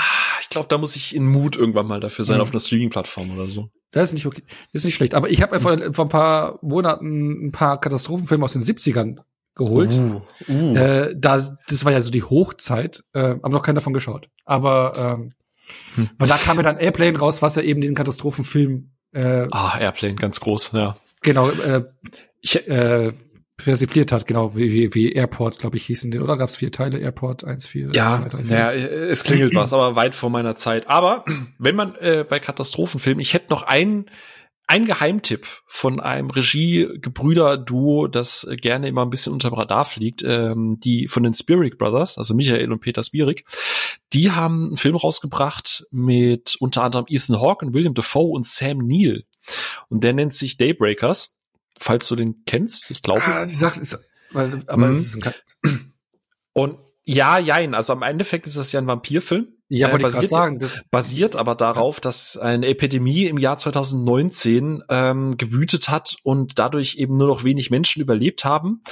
ich 0.43 0.51
glaube, 0.51 0.69
da 0.69 0.77
muss 0.77 0.97
ich 0.97 1.17
in 1.17 1.27
Mut 1.27 1.57
irgendwann 1.57 1.87
mal 1.87 2.01
dafür 2.01 2.27
sein 2.27 2.37
mhm. 2.37 2.43
auf 2.43 2.51
einer 2.51 2.61
Streaming-Plattform 2.61 3.31
oder 3.31 3.47
so. 3.47 3.71
Das 3.95 4.11
ist 4.11 4.15
nicht 4.15 4.27
okay. 4.27 4.43
Das 4.73 4.81
ist 4.81 4.85
nicht 4.85 4.97
schlecht. 4.97 5.15
Aber 5.15 5.31
ich 5.31 5.41
habe 5.41 5.55
mir 5.55 5.61
vor, 5.61 5.79
vor 5.93 6.07
ein 6.07 6.09
paar 6.09 6.59
Monaten 6.63 7.47
ein 7.47 7.53
paar 7.53 7.81
Katastrophenfilme 7.81 8.45
aus 8.45 8.53
den 8.53 8.63
70ern 8.63 9.19
geholt. 9.55 9.95
Uh, 9.95 10.21
uh. 10.49 10.75
Äh, 10.75 11.15
da, 11.17 11.37
das 11.69 11.85
war 11.85 11.93
ja 11.93 12.01
so 12.01 12.11
die 12.11 12.25
Hochzeit, 12.25 13.05
äh, 13.13 13.21
aber 13.21 13.51
noch 13.51 13.63
keiner 13.63 13.77
davon 13.77 13.93
geschaut. 13.93 14.29
Aber 14.45 15.19
ähm, 15.21 15.33
hm. 15.95 16.11
weil 16.19 16.29
da 16.29 16.39
kam 16.39 16.57
ja 16.57 16.65
dann 16.65 16.79
Airplane 16.79 17.17
raus, 17.17 17.41
was 17.41 17.55
ja 17.55 17.63
eben 17.63 17.81
den 17.81 17.95
Katastrophenfilm 17.95 18.91
äh, 19.13 19.47
Ah, 19.53 19.79
Airplane, 19.79 20.17
ganz 20.17 20.41
groß, 20.41 20.73
ja. 20.73 20.97
Genau, 21.23 21.51
äh, 21.51 21.85
ich, 22.41 22.67
äh, 22.69 23.13
persifliert 23.65 24.13
hat, 24.13 24.27
genau, 24.27 24.57
wie, 24.57 24.73
wie, 24.73 24.95
wie 24.95 25.13
Airport, 25.13 25.59
glaube 25.59 25.77
ich, 25.77 25.87
hießen 25.87 26.11
den, 26.11 26.23
oder 26.23 26.37
gab 26.37 26.49
es 26.49 26.57
vier 26.57 26.73
Teile, 26.73 26.99
Airport, 26.99 27.45
eins, 27.45 27.67
vier, 27.67 27.91
ja, 27.93 28.13
zwei, 28.13 28.29
drei, 28.29 28.45
vier. 28.45 28.57
Ja, 28.57 28.73
es 28.73 29.25
klingelt 29.25 29.55
was, 29.55 29.73
aber 29.73 29.97
weit 29.97 30.15
vor 30.15 30.31
meiner 30.31 30.55
Zeit. 30.55 30.89
Aber 30.89 31.25
wenn 31.59 31.77
man 31.77 31.95
äh, 31.97 32.25
bei 32.29 32.39
Katastrophenfilmen, 32.39 33.21
ich 33.21 33.35
hätte 33.35 33.51
noch 33.51 33.63
einen 33.63 34.07
ein 34.67 34.87
Geheimtipp 34.87 35.47
von 35.67 36.01
einem 36.01 36.31
Regie-Gebrüder-Duo, 36.31 38.09
das 38.09 38.49
gerne 38.63 38.89
immer 38.89 39.03
ein 39.03 39.11
bisschen 39.11 39.35
unter 39.35 39.53
Radar 39.53 39.85
fliegt, 39.85 40.23
ähm, 40.27 40.81
die 40.83 41.07
von 41.07 41.23
den 41.23 41.35
Spirik 41.35 41.77
Brothers, 41.77 42.17
also 42.17 42.35
Michael 42.35 42.73
und 42.73 42.81
Peter 42.81 43.03
Spirik, 43.03 43.45
die 44.15 44.31
haben 44.31 44.69
einen 44.69 44.77
Film 44.77 44.97
rausgebracht 44.97 45.87
mit 45.91 46.57
unter 46.61 46.83
anderem 46.83 47.05
Ethan 47.09 47.43
Hawke 47.43 47.67
und 47.67 47.75
William 47.75 47.93
Dafoe 47.93 48.31
und 48.31 48.47
Sam 48.47 48.79
Neill. 48.79 49.25
Und 49.91 50.03
der 50.03 50.15
nennt 50.15 50.33
sich 50.33 50.57
Daybreakers 50.57 51.37
falls 51.79 52.09
du 52.09 52.17
den 52.17 52.45
kennst, 52.45 52.91
ich 52.91 53.03
glaube. 53.03 53.23
Ah, 53.25 53.45
sie 53.47 53.57
sagt, 53.57 53.77
ist, 53.77 53.99
aber 54.33 54.87
mhm. 54.87 54.93
es 54.93 55.17
ist 55.17 55.27
ein 55.27 55.93
Und 56.53 56.79
ja, 57.05 57.39
jein, 57.39 57.75
also 57.75 57.93
am 57.93 58.03
Endeffekt 58.03 58.47
ist 58.47 58.57
das 58.57 58.73
ja 58.73 58.81
ein 58.81 58.87
Vampirfilm. 58.87 59.49
Ja, 59.69 59.91
wollte 59.91 60.07
äh, 60.07 60.25
ich 60.25 60.31
sagen. 60.31 60.59
Das 60.59 60.85
basiert 60.91 61.37
aber 61.37 61.55
darauf, 61.55 61.99
dass 61.99 62.37
eine 62.37 62.67
Epidemie 62.67 63.25
im 63.25 63.39
Jahr 63.39 63.57
2019 63.57 64.85
ähm, 64.89 65.37
gewütet 65.37 65.89
hat 65.89 66.17
und 66.23 66.59
dadurch 66.59 66.97
eben 66.97 67.17
nur 67.17 67.29
noch 67.29 67.45
wenig 67.45 67.71
Menschen 67.71 68.01
überlebt 68.01 68.45
haben. 68.45 68.83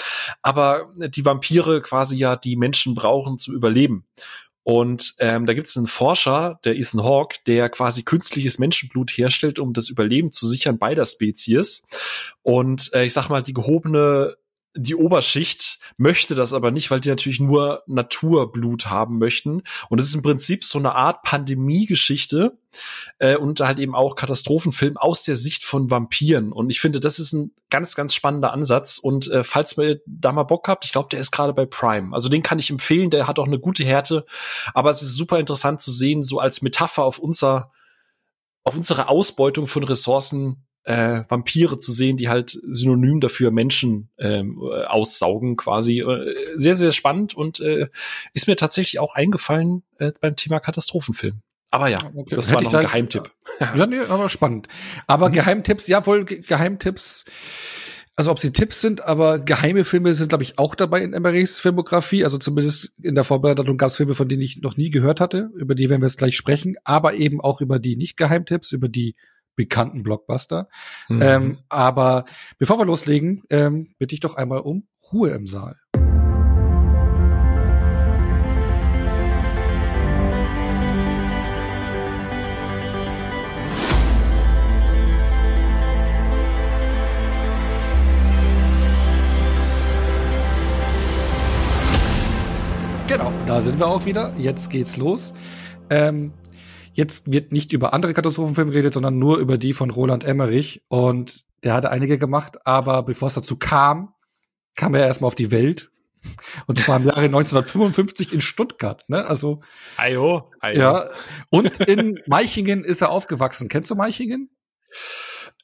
Aber 0.41 0.91
die 0.97 1.25
Vampire 1.25 1.83
quasi 1.83 2.17
ja 2.17 2.37
die 2.37 2.57
Menschen 2.57 2.95
brauchen 2.95 3.39
zum 3.39 3.55
Überleben. 3.55 4.07
Und 4.65 5.15
ähm, 5.19 5.47
da 5.47 5.55
gibt 5.55 5.67
es 5.67 5.77
einen 5.77 5.87
Forscher, 5.87 6.61
der 6.65 6.77
Ethan 6.77 7.03
Hawke, 7.03 7.39
der 7.47 7.69
quasi 7.69 8.05
künstliches 8.05 8.59
Menschenblut 8.59 9.11
herstellt, 9.11 9.59
um 9.59 9.73
das 9.73 9.89
Überleben 9.89 10.31
zu 10.31 10.47
sichern 10.47 10.79
beider 10.79 11.05
Spezies. 11.05 11.87
Und 12.43 12.93
äh, 12.95 13.05
ich 13.05 13.13
sag 13.13 13.29
mal, 13.29 13.43
die 13.43 13.53
gehobene 13.53 14.37
die 14.75 14.95
Oberschicht 14.95 15.79
möchte 15.99 16.35
das 16.35 16.55
aber 16.55 16.71
nicht, 16.71 16.91
weil 16.91 17.01
die 17.01 17.11
natürlich 17.11 17.41
nur 17.41 17.83
Naturblut 17.87 18.87
haben 18.87 19.19
möchten. 19.19 19.63
Und 19.91 19.99
es 19.99 20.07
ist 20.07 20.15
im 20.15 20.23
Prinzip 20.23 20.65
so 20.65 20.79
eine 20.79 20.95
Art 20.95 21.23
Pandemie-Geschichte 21.23 22.59
äh, 23.19 23.37
und 23.37 23.61
halt 23.61 23.79
eben 23.79 23.95
auch 23.95 24.17
Katastrophenfilm 24.17 24.97
aus 24.97 25.25
der 25.25 25.37
Sicht 25.37 25.65
von 25.65 25.91
Vampiren. 25.91 26.53
Und 26.53 26.71
ich 26.71 26.81
finde, 26.81 27.01
das 27.01 27.19
ist 27.19 27.35
ein 27.35 27.53
ganz, 27.69 27.95
ganz 27.95 28.15
spannender 28.15 28.53
Ansatz. 28.53 28.99
Und 28.99 29.31
äh, 29.31 29.45
falls 29.45 29.77
ihr 29.77 30.01
da 30.07 30.33
mal 30.33 30.45
Bock 30.45 30.69
habt, 30.69 30.87
ich 30.87 30.93
glaube, 30.93 31.11
der 31.11 31.21
ist 31.21 31.33
gerade 31.33 31.53
bei 31.53 31.67
Prime. 31.67 32.15
Also 32.15 32.31
den 32.31 32.43
kann 32.43 32.59
ich 32.59 32.71
empfehlen, 32.71 33.11
der 33.11 33.27
hat 33.27 33.39
auch 33.39 33.47
eine 33.47 33.61
gute 33.61 33.85
Härte. 33.85 34.25
Aber 34.73 34.89
es 34.89 35.03
ist 35.03 35.15
super 35.15 35.39
interessant 35.39 35.83
zu 35.83 35.91
sehen, 35.91 36.23
so 36.23 36.41
als 36.41 36.63
Metapher 36.63 37.05
auf 37.05 37.19
unser 37.19 37.71
auf 38.65 38.77
unsere 38.77 39.09
Ausbeutung 39.09 39.67
von 39.67 39.83
Ressourcen 39.83 40.65
äh, 40.85 41.23
Vampire 41.29 41.79
zu 41.79 41.93
sehen, 41.93 42.17
die 42.17 42.29
halt 42.29 42.59
synonym 42.63 43.21
dafür 43.21 43.51
Menschen 43.51 44.11
ähm, 44.19 44.61
aussaugen 44.61 45.57
quasi. 45.57 46.01
Äh, 46.01 46.35
sehr, 46.55 46.77
sehr 46.77 46.93
spannend 46.93 47.35
und 47.35 47.61
äh, 47.61 47.89
ist 48.35 48.49
mir 48.49 48.57
tatsächlich 48.57 48.99
auch 48.99 49.15
eingefallen 49.15 49.83
äh, 49.99 50.13
beim 50.21 50.37
Thema 50.37 50.61
Katastrophenfilm. 50.61 51.41
Aber 51.71 51.89
ja, 51.89 51.99
okay. 52.15 52.37
das 52.37 52.51
Hätte 52.51 52.57
war 52.57 52.63
noch 52.65 52.75
ein 52.75 52.85
Geheimtipp. 52.85 53.31
Ja, 53.59 53.87
nee, 53.87 53.99
aber 54.09 54.29
spannend. 54.29 54.69
Aber 55.07 55.29
mhm. 55.29 55.33
Geheimtipps, 55.35 55.87
ja 55.89 56.05
wohl, 56.05 56.25
Geheimtipps, 56.25 57.25
also 58.15 58.31
ob 58.31 58.39
sie 58.39 58.53
Tipps 58.53 58.83
sind, 58.83 59.03
aber 59.03 59.39
geheime 59.39 59.85
Filme 59.85 60.13
sind, 60.13 60.29
glaube 60.29 60.45
ich, 60.45 60.59
auch 60.59 60.75
dabei 60.75 61.03
in 61.03 61.15
Emerys 61.15 61.61
Filmografie. 61.61 62.25
Also 62.25 62.37
zumindest 62.37 62.93
in 63.03 63.15
der 63.15 63.25
Vorbereitung 63.25 63.79
gab 63.79 63.89
es 63.89 63.97
Filme, 63.97 64.15
von 64.15 64.29
denen 64.29 64.43
ich 64.43 64.61
noch 64.61 64.77
nie 64.77 64.91
gehört 64.91 65.21
hatte. 65.21 65.51
Über 65.57 65.75
die 65.75 65.89
werden 65.89 66.03
wir 66.03 66.07
jetzt 66.07 66.19
gleich 66.19 66.37
sprechen. 66.37 66.75
Aber 66.85 67.15
eben 67.15 67.41
auch 67.41 67.63
über 67.63 67.79
die 67.79 67.97
Nicht-Geheimtipps, 67.97 68.73
über 68.73 68.89
die 68.89 69.15
bekannten 69.57 70.03
Blockbuster. 70.03 70.69
Mhm. 71.09 71.23
Ähm, 71.23 71.59
aber 71.69 72.25
bevor 72.59 72.79
wir 72.79 72.85
loslegen, 72.85 73.43
ähm, 73.51 73.95
bitte 73.99 74.15
ich 74.15 74.21
doch 74.21 74.37
einmal 74.37 74.61
um 74.61 74.87
Ruhe 75.13 75.31
im 75.31 75.47
Saal. 75.47 75.77
Genau, 93.09 93.31
da 93.47 93.61
sind 93.61 93.79
wir 93.79 93.89
auch 93.89 94.07
wieder. 94.07 94.33
Jetzt 94.39 94.71
geht's 94.71 94.97
los. 94.97 95.35
Ähm, 95.91 96.33
jetzt 96.93 97.31
wird 97.31 97.53
nicht 97.53 97.73
über 97.73 97.93
andere 97.93 98.15
Katastrophenfilme 98.15 98.73
geredet, 98.73 98.95
sondern 98.95 99.19
nur 99.19 99.39
über 99.39 99.59
die 99.59 99.73
von 99.73 99.91
Roland 99.91 100.25
Emmerich. 100.25 100.85
Und 100.89 101.45
der 101.63 101.75
hatte 101.75 101.91
einige 101.91 102.19
gemacht, 102.19 102.67
aber 102.67 103.03
bevor 103.03 103.29
es 103.29 103.35
dazu 103.35 103.57
kam, 103.57 104.15
kam 104.75 104.95
er 104.95 105.07
erstmal 105.07 105.29
auf 105.29 105.35
die 105.35 105.51
Welt. 105.51 105.91
Und 106.67 106.79
zwar 106.79 106.99
im 106.99 107.05
Jahre 107.05 107.25
1955 107.25 108.33
in 108.33 108.41
Stuttgart, 108.41 109.05
ne? 109.09 109.27
Also. 109.27 109.61
Ayo, 109.97 110.51
ayo. 110.61 110.79
Ja. 110.79 111.05
Und 111.51 111.81
in 111.81 112.21
Meichingen 112.27 112.85
ist 112.85 113.01
er 113.01 113.11
aufgewachsen. 113.11 113.69
Kennst 113.69 113.91
du 113.91 113.97
Meichingen? 113.97 114.49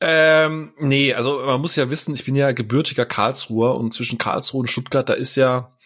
Ähm, 0.00 0.72
nee, 0.78 1.12
also 1.12 1.40
man 1.44 1.60
muss 1.60 1.74
ja 1.74 1.90
wissen, 1.90 2.14
ich 2.14 2.24
bin 2.24 2.36
ja 2.36 2.52
gebürtiger 2.52 3.04
Karlsruher 3.04 3.74
und 3.74 3.92
zwischen 3.92 4.18
Karlsruhe 4.18 4.60
und 4.60 4.70
Stuttgart, 4.70 5.08
da 5.08 5.14
ist 5.14 5.34
ja, 5.34 5.76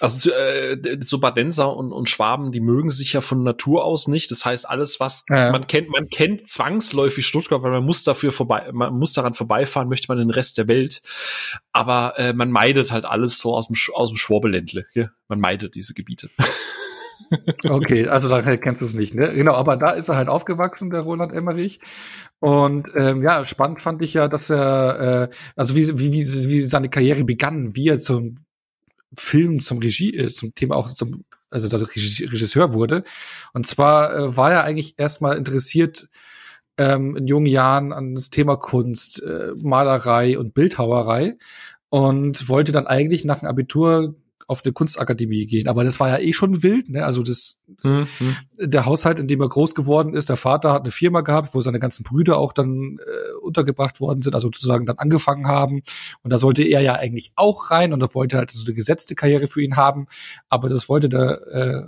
also 0.00 0.32
äh, 0.32 0.98
so 1.00 1.20
Badenser 1.20 1.76
und, 1.76 1.92
und 1.92 2.08
Schwaben, 2.08 2.50
die 2.50 2.60
mögen 2.60 2.90
sich 2.90 3.12
ja 3.12 3.20
von 3.20 3.44
Natur 3.44 3.84
aus 3.84 4.08
nicht. 4.08 4.32
Das 4.32 4.44
heißt, 4.44 4.68
alles, 4.68 4.98
was 4.98 5.24
ja. 5.28 5.52
man 5.52 5.68
kennt, 5.68 5.90
man 5.90 6.08
kennt 6.08 6.48
zwangsläufig 6.48 7.24
Stuttgart, 7.24 7.62
weil 7.62 7.70
man 7.70 7.84
muss 7.84 8.02
dafür 8.02 8.32
vorbei, 8.32 8.68
man 8.72 8.98
muss 8.98 9.12
daran 9.12 9.34
vorbeifahren, 9.34 9.88
möchte 9.88 10.08
man 10.08 10.18
den 10.18 10.30
Rest 10.30 10.58
der 10.58 10.66
Welt. 10.66 11.02
Aber 11.72 12.18
äh, 12.18 12.32
man 12.32 12.50
meidet 12.50 12.90
halt 12.90 13.04
alles 13.04 13.38
so 13.38 13.54
aus 13.54 13.68
dem, 13.68 13.76
aus 13.94 14.08
dem 14.08 14.16
Schwabeländle. 14.16 14.86
Ja? 14.94 15.10
Man 15.28 15.38
meidet 15.38 15.76
diese 15.76 15.94
Gebiete. 15.94 16.30
Okay, 17.64 18.06
also 18.06 18.28
da 18.28 18.40
kennst 18.56 18.82
du 18.82 18.86
es 18.86 18.94
nicht, 18.94 19.14
ne? 19.14 19.32
Genau, 19.34 19.54
aber 19.54 19.76
da 19.76 19.90
ist 19.90 20.08
er 20.08 20.16
halt 20.16 20.28
aufgewachsen, 20.28 20.90
der 20.90 21.00
Roland 21.00 21.32
Emmerich. 21.32 21.80
Und 22.40 22.90
ähm, 22.94 23.22
ja, 23.22 23.46
spannend 23.46 23.82
fand 23.82 24.02
ich 24.02 24.14
ja, 24.14 24.28
dass 24.28 24.50
er, 24.50 25.28
äh, 25.30 25.34
also 25.56 25.76
wie, 25.76 25.98
wie, 25.98 26.12
wie, 26.12 26.50
wie 26.50 26.60
seine 26.60 26.88
Karriere 26.88 27.24
begann, 27.24 27.74
wie 27.74 27.88
er 27.88 28.00
zum 28.00 28.38
Film, 29.14 29.60
zum 29.60 29.78
Regie, 29.78 30.16
äh, 30.16 30.28
zum 30.28 30.54
Thema 30.54 30.76
auch 30.76 30.92
zum, 30.92 31.24
also 31.50 31.68
dass 31.68 31.82
er 31.82 31.88
Regisseur 31.88 32.72
wurde. 32.72 33.04
Und 33.52 33.66
zwar 33.66 34.14
äh, 34.14 34.36
war 34.36 34.52
er 34.52 34.64
eigentlich 34.64 34.98
erstmal 34.98 35.36
interessiert 35.36 36.08
ähm, 36.78 37.16
in 37.16 37.26
jungen 37.26 37.46
Jahren 37.46 37.92
an 37.92 38.14
das 38.14 38.30
Thema 38.30 38.56
Kunst, 38.56 39.22
äh, 39.22 39.52
Malerei 39.56 40.38
und 40.38 40.54
Bildhauerei 40.54 41.36
und 41.90 42.48
wollte 42.48 42.72
dann 42.72 42.86
eigentlich 42.86 43.24
nach 43.24 43.40
dem 43.40 43.48
Abitur 43.48 44.14
auf 44.52 44.64
eine 44.64 44.72
Kunstakademie 44.72 45.46
gehen. 45.46 45.66
Aber 45.66 45.82
das 45.82 45.98
war 45.98 46.08
ja 46.08 46.18
eh 46.18 46.32
schon 46.32 46.62
wild, 46.62 46.88
ne? 46.88 47.04
Also 47.04 47.22
das, 47.22 47.60
mhm. 47.82 48.06
der 48.58 48.86
Haushalt, 48.86 49.18
in 49.18 49.26
dem 49.26 49.40
er 49.40 49.48
groß 49.48 49.74
geworden 49.74 50.14
ist, 50.14 50.28
der 50.28 50.36
Vater 50.36 50.72
hat 50.72 50.82
eine 50.82 50.92
Firma 50.92 51.22
gehabt, 51.22 51.54
wo 51.54 51.60
seine 51.60 51.80
ganzen 51.80 52.04
Brüder 52.04 52.38
auch 52.38 52.52
dann 52.52 52.98
äh, 52.98 53.32
untergebracht 53.42 54.00
worden 54.00 54.22
sind, 54.22 54.34
also 54.34 54.46
sozusagen 54.46 54.86
dann 54.86 54.98
angefangen 54.98 55.48
haben. 55.48 55.82
Und 56.22 56.32
da 56.32 56.36
sollte 56.36 56.62
er 56.62 56.80
ja 56.80 56.94
eigentlich 56.94 57.32
auch 57.34 57.70
rein 57.70 57.92
und 57.92 58.02
er 58.02 58.14
wollte 58.14 58.38
halt 58.38 58.52
so 58.52 58.64
eine 58.64 58.74
gesetzte 58.74 59.14
Karriere 59.14 59.48
für 59.48 59.62
ihn 59.62 59.76
haben. 59.76 60.06
Aber 60.48 60.68
das 60.68 60.88
wollte 60.88 61.08
der 61.08 61.40
äh, 61.48 61.82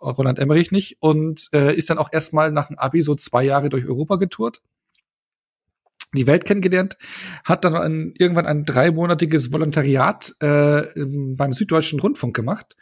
Roland 0.00 0.38
Emmerich 0.38 0.72
nicht 0.72 0.96
und 1.00 1.48
äh, 1.52 1.74
ist 1.74 1.90
dann 1.90 1.98
auch 1.98 2.12
erstmal 2.12 2.50
nach 2.50 2.68
dem 2.68 2.78
Abi 2.78 3.02
so 3.02 3.14
zwei 3.14 3.44
Jahre 3.44 3.68
durch 3.68 3.86
Europa 3.86 4.16
getourt 4.16 4.60
die 6.14 6.26
Welt 6.26 6.44
kennengelernt, 6.44 6.96
hat 7.44 7.64
dann 7.64 7.74
ein, 7.74 8.14
irgendwann 8.18 8.46
ein 8.46 8.64
dreimonatiges 8.64 9.52
Volontariat 9.52 10.34
äh, 10.40 10.82
beim 10.96 11.52
Süddeutschen 11.52 12.00
Rundfunk 12.00 12.36
gemacht. 12.36 12.76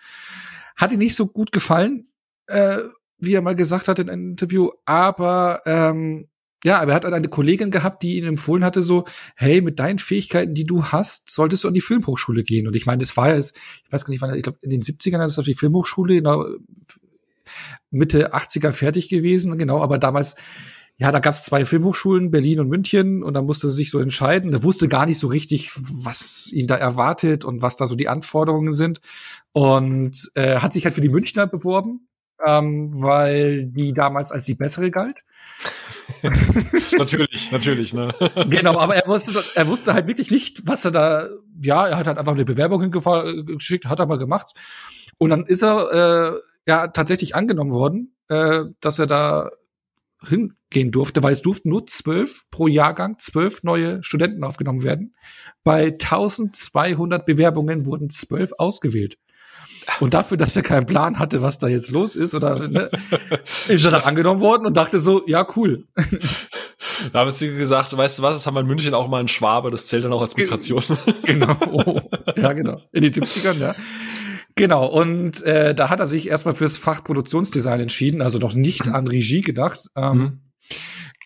Hat 0.77 0.93
ihm 0.93 0.99
nicht 0.99 1.15
so 1.15 1.27
gut 1.27 1.53
gefallen, 1.53 2.09
äh, 2.47 2.79
wie 3.19 3.35
er 3.35 3.43
mal 3.43 3.55
gesagt 3.55 3.89
hat 3.89 3.99
in 3.99 4.09
einem 4.09 4.31
Interview, 4.31 4.71
aber 4.85 5.63
ähm, 5.67 6.29
ja, 6.63 6.81
aber 6.81 6.93
er 6.93 6.97
hat 6.97 7.07
eine 7.07 7.29
Kollegin 7.29 7.71
gehabt, 7.71 8.03
die 8.03 8.19
ihn 8.19 8.27
empfohlen 8.27 8.65
hatte, 8.65 8.83
so, 8.83 9.05
hey, 9.35 9.63
mit 9.63 9.79
deinen 9.79 9.99
Fähigkeiten, 9.99 10.53
die 10.53 10.67
du 10.67 10.85
hast, 10.85 11.31
solltest 11.31 11.65
du 11.65 11.69
an 11.69 11.75
die 11.75 11.81
Filmhochschule 11.81 12.43
gehen. 12.43 12.67
Und 12.67 12.77
ich 12.77 12.85
meine, 12.85 12.99
das 12.99 13.17
war 13.17 13.31
ja, 13.31 13.39
ich 13.39 13.53
weiß 13.91 14.05
gar 14.05 14.11
nicht, 14.11 14.21
wann, 14.21 14.35
ich 14.35 14.43
glaube, 14.43 14.59
in 14.61 14.69
den 14.69 14.83
70ern 14.83 15.25
ist 15.25 15.39
auf 15.39 15.47
die 15.47 15.55
Filmhochschule, 15.55 16.17
genau, 16.17 16.45
Mitte 17.91 18.35
80er 18.35 18.73
fertig 18.73 19.09
gewesen, 19.09 19.57
genau, 19.57 19.83
aber 19.83 19.99
damals 19.99 20.37
ja, 21.01 21.11
da 21.11 21.19
gab 21.19 21.33
es 21.33 21.45
zwei 21.45 21.65
Filmhochschulen, 21.65 22.31
Berlin 22.31 22.61
und 22.61 22.69
München, 22.69 23.23
und 23.23 23.33
da 23.33 23.41
musste 23.41 23.71
sie 23.71 23.77
sich 23.77 23.91
so 23.91 24.01
entscheiden. 24.01 24.53
Er 24.53 24.63
wusste 24.63 24.87
gar 24.87 25.07
nicht 25.07 25.19
so 25.19 25.29
richtig, 25.29 25.71
was 25.75 26.53
ihn 26.53 26.67
da 26.67 26.77
erwartet 26.77 27.47
und 27.47 27.63
was 27.63 27.77
da 27.77 27.87
so 27.87 27.97
die 27.97 28.09
Anforderungen 28.09 28.75
sind. 28.75 29.01
Und 29.53 30.31
äh, 30.35 30.57
hat 30.57 30.75
sich 30.75 30.85
halt 30.85 30.95
für 30.95 31.01
die 31.01 31.09
Münchner 31.09 31.47
beworben, 31.47 32.07
ähm, 32.45 32.91
weil 32.93 33.65
die 33.65 33.95
damals 33.95 34.31
als 34.31 34.45
die 34.45 34.57
bessere 34.57 34.91
galt. 34.91 35.17
natürlich, 36.99 37.51
natürlich, 37.51 37.95
ne? 37.95 38.15
genau, 38.51 38.79
aber 38.79 38.95
er 38.95 39.07
wusste, 39.07 39.43
er 39.55 39.69
wusste 39.69 39.95
halt 39.95 40.07
wirklich 40.07 40.31
nicht, 40.31 40.67
was 40.67 40.85
er 40.85 40.91
da, 40.91 41.29
ja, 41.63 41.89
er 41.89 41.97
hat 41.97 42.09
halt 42.09 42.19
einfach 42.19 42.35
eine 42.35 42.45
Bewerbung 42.45 42.83
hingeschickt, 42.83 43.87
hat 43.87 44.01
er 44.01 44.07
mal 44.07 44.19
gemacht. 44.19 44.53
Und 45.17 45.31
dann 45.31 45.47
ist 45.47 45.63
er 45.63 46.35
äh, 46.35 46.41
ja 46.67 46.89
tatsächlich 46.89 47.35
angenommen 47.35 47.73
worden, 47.73 48.15
äh, 48.29 48.65
dass 48.81 48.99
er 48.99 49.07
da 49.07 49.51
hingehen 50.73 50.91
durfte, 50.93 51.23
weil 51.23 51.33
es 51.33 51.43
durften 51.43 51.69
nur 51.71 51.87
zwölf 51.87 52.45
pro 52.51 52.69
Jahrgang, 52.69 53.19
zwölf 53.19 53.63
neue 53.63 54.03
Studenten 54.03 54.45
aufgenommen 54.45 54.83
werden. 54.83 55.15
Bei 55.65 55.87
1200 55.87 57.27
Bewerbungen 57.27 57.85
wurden 57.85 58.11
zwölf 58.11 58.53
ausgewählt. 58.59 59.17
Und 59.99 60.15
dafür, 60.15 60.37
dass 60.37 60.55
er 60.55 60.63
keinen 60.63 60.87
Plan 60.87 61.19
hatte, 61.19 61.43
was 61.43 61.59
da 61.59 61.67
jetzt 61.67 61.91
los 61.91 62.15
ist, 62.15 62.35
oder 62.35 62.69
ne, 62.69 62.91
ist 63.69 63.85
er 63.85 63.91
dann 63.91 64.03
angenommen 64.03 64.41
worden 64.41 64.67
und 64.67 64.77
dachte 64.77 64.99
so, 64.99 65.27
ja, 65.27 65.47
cool. 65.57 65.87
Da 67.13 67.21
haben 67.21 67.31
sie 67.31 67.49
gesagt, 67.57 67.97
weißt 67.97 68.19
du 68.19 68.23
was, 68.23 68.35
das 68.35 68.47
haben 68.47 68.55
wir 68.55 68.61
in 68.61 68.67
München 68.67 68.95
auch 68.95 69.09
mal 69.09 69.21
ein 69.21 69.29
Schwabe, 69.29 69.71
das 69.71 69.87
zählt 69.87 70.05
dann 70.05 70.13
auch 70.13 70.21
als 70.21 70.37
Migration. 70.37 70.83
Genau. 71.25 71.57
Oh, 71.71 72.01
ja, 72.37 72.53
genau. 72.53 72.81
In 72.93 73.03
den 73.03 73.13
70ern, 73.13 73.59
ja. 73.59 73.75
Genau, 74.55 74.87
und 74.87 75.43
äh, 75.43 75.75
da 75.75 75.89
hat 75.89 76.01
er 76.01 76.07
sich 76.07 76.29
erstmal 76.29 76.55
fürs 76.55 76.77
Fach 76.77 77.03
Produktionsdesign 77.03 77.81
entschieden, 77.81 78.21
also 78.21 78.39
noch 78.39 78.55
nicht 78.55 78.87
mhm. 78.87 78.95
an 78.95 79.07
Regie 79.07 79.41
gedacht. 79.41 79.89
Ähm, 79.97 80.19
mhm. 80.19 80.41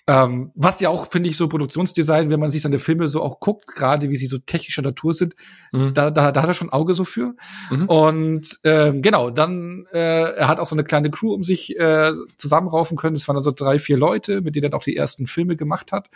Ähm, 0.07 0.53
was 0.55 0.81
ja 0.81 0.91
auch, 0.91 1.07
finde 1.07 1.31
ich, 1.31 1.37
so 1.39 1.49
Produktionsdesign, 1.49 2.29
wenn 2.29 2.41
man 2.41 2.51
sich 2.51 2.61
seine 2.61 2.79
Filme 2.79 3.09
so 3.09 3.23
auch 3.23 3.41
guckt, 3.41 3.67
gerade 3.69 4.11
wie 4.11 4.17
sie 4.17 4.27
so 4.27 4.37
technischer 4.37 4.83
Natur 4.83 5.15
sind, 5.15 5.35
mhm. 5.73 5.95
da, 5.95 6.11
da, 6.11 6.31
da 6.31 6.43
hat 6.43 6.49
er 6.49 6.55
schon 6.55 6.69
Auge 6.69 6.93
so 6.93 7.05
für. 7.05 7.35
Mhm. 7.71 7.89
Und 7.89 8.59
ähm, 8.65 9.01
genau, 9.01 9.31
dann, 9.31 9.87
äh, 9.93 10.33
er 10.33 10.49
hat 10.49 10.61
auch 10.61 10.67
so 10.67 10.75
eine 10.75 10.85
kleine 10.85 11.11
Crew 11.11 11.33
um 11.33 11.43
sich 11.43 11.79
äh, 11.79 12.13
zusammenraufen 12.37 12.99
können. 12.99 13.17
Es 13.17 13.27
waren 13.29 13.37
also 13.37 13.51
drei, 13.51 13.79
vier 13.79 13.97
Leute, 13.97 14.43
mit 14.43 14.55
denen 14.57 14.73
er 14.73 14.77
auch 14.77 14.85
die 14.85 14.97
ersten 14.97 15.27
Filme 15.27 15.57
gemacht 15.57 15.91
hat. 15.91 16.11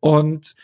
Und 0.00 0.56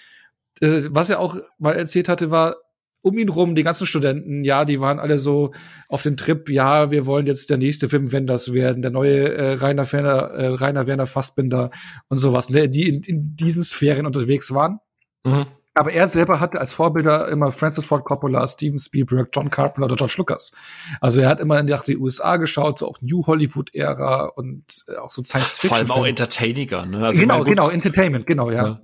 äh, 0.61 0.83
was 0.91 1.11
er 1.11 1.21
auch 1.21 1.37
mal 1.59 1.77
erzählt 1.77 2.09
hatte, 2.09 2.33
war, 2.33 2.57
um 3.05 3.19
ihn 3.19 3.29
rum, 3.29 3.55
die 3.55 3.63
ganzen 3.63 3.87
Studenten, 3.87 4.45
ja, 4.45 4.65
die 4.65 4.81
waren 4.81 4.99
alle 4.99 5.19
so 5.19 5.53
auf 5.89 6.03
den 6.03 6.17
Trip, 6.17 6.49
ja, 6.49 6.91
wir 6.91 7.05
wollen 7.05 7.27
jetzt 7.27 7.51
der 7.51 7.59
nächste 7.59 7.91
Film 7.91 8.13
Wenders 8.13 8.55
werden, 8.55 8.81
der 8.81 8.91
neue 8.91 9.35
äh, 9.35 9.53
Rainer 9.55 9.91
Werner, 9.93 10.31
äh, 10.31 10.47
Rainer 10.47 10.87
Werner 10.87 11.07
Fassbinder 11.07 11.71
und 12.09 12.17
sowas, 12.17 12.49
ne, 12.49 12.69
die 12.69 12.89
in, 12.89 13.03
in 13.03 13.37
diesen 13.37 13.63
Sphären 13.63 14.07
unterwegs 14.07 14.55
waren. 14.55 14.79
Mhm. 15.23 15.47
Aber 15.75 15.93
er 15.93 16.09
selber 16.09 16.41
hatte 16.41 16.61
als 16.61 16.73
Vorbilder 16.73 17.29
immer 17.29 17.53
Francis 17.53 17.85
Ford 17.85 18.05
Coppola, 18.05 18.47
Steven 18.47 18.79
Spielberg, 18.79 19.29
John 19.35 19.51
Carpenter 19.51 19.85
oder 19.85 19.97
George 19.97 20.15
Lucas. 20.17 20.53
Also 21.01 21.21
er 21.21 21.29
hat 21.29 21.41
immer 21.41 21.59
in 21.59 21.67
die 21.67 21.97
USA 21.99 22.37
geschaut, 22.37 22.79
so 22.79 22.89
auch 22.89 23.03
New 23.03 23.27
Hollywood-Ära 23.27 24.27
und 24.37 24.65
äh, 24.89 24.97
auch 24.97 25.11
so 25.11 25.23
Science 25.23 25.59
Fiction. 25.59 25.87
Vor 25.87 25.97
allem 25.97 26.05
auch 26.05 26.09
Entertainiger, 26.09 26.87
ne? 26.87 27.05
Also 27.05 27.21
genau, 27.21 27.45
genau, 27.45 27.69
Entertainment, 27.69 28.27
genau, 28.27 28.51
ja. 28.51 28.65
ja. 28.65 28.81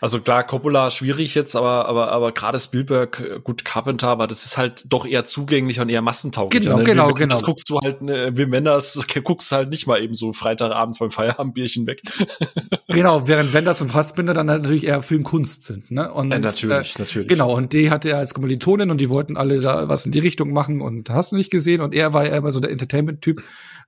Also 0.00 0.20
klar, 0.20 0.44
Coppola 0.44 0.90
schwierig 0.90 1.34
jetzt, 1.34 1.54
aber 1.56 1.86
aber 1.86 2.12
aber 2.12 2.32
gerade 2.32 2.58
Spielberg, 2.58 3.20
äh, 3.20 3.40
gut 3.42 3.64
Carpenter, 3.64 4.08
aber 4.08 4.26
das 4.26 4.44
ist 4.44 4.58
halt 4.58 4.84
doch 4.88 5.06
eher 5.06 5.24
zugänglicher 5.24 5.82
und 5.82 5.88
eher 5.88 6.02
massentauglicher. 6.02 6.70
Genau, 6.70 6.82
genau, 6.82 7.08
Wim, 7.08 7.14
genau. 7.14 7.34
Das 7.34 7.42
guckst 7.42 7.68
du 7.70 7.80
halt, 7.80 8.02
ne, 8.02 8.36
Wim 8.36 8.52
Wenders, 8.52 8.98
guckst 9.24 9.52
halt 9.52 9.70
nicht 9.70 9.86
mal 9.86 10.02
eben 10.02 10.14
so 10.14 10.32
Freitagabends 10.32 10.98
beim 10.98 11.10
Feierabendbierchen 11.10 11.86
weg. 11.86 12.02
genau, 12.88 13.28
während 13.28 13.52
Wenders 13.52 13.80
und 13.80 13.90
Fassbinder 13.90 14.34
dann 14.34 14.46
natürlich 14.46 14.84
eher 14.84 15.02
Filmkunst 15.02 15.64
sind, 15.64 15.90
ne? 15.90 16.12
Und, 16.12 16.32
ja, 16.32 16.38
natürlich, 16.38 16.96
äh, 16.96 16.98
natürlich. 16.98 17.28
Genau, 17.28 17.54
und 17.54 17.72
die 17.72 17.90
hatte 17.90 18.10
er 18.10 18.18
als 18.18 18.34
Kommilitonin 18.34 18.90
und 18.90 18.98
die 18.98 19.08
wollten 19.08 19.36
alle 19.36 19.60
da 19.60 19.88
was 19.88 20.06
in 20.06 20.12
die 20.12 20.20
Richtung 20.20 20.52
machen 20.52 20.80
und 20.80 21.10
hast 21.10 21.32
du 21.32 21.36
nicht 21.36 21.50
gesehen 21.50 21.80
und 21.80 21.94
er 21.94 22.14
war 22.14 22.26
ja 22.26 22.36
immer 22.36 22.50
so 22.50 22.60
der 22.60 22.70
Entertainment-Typ 22.70 23.42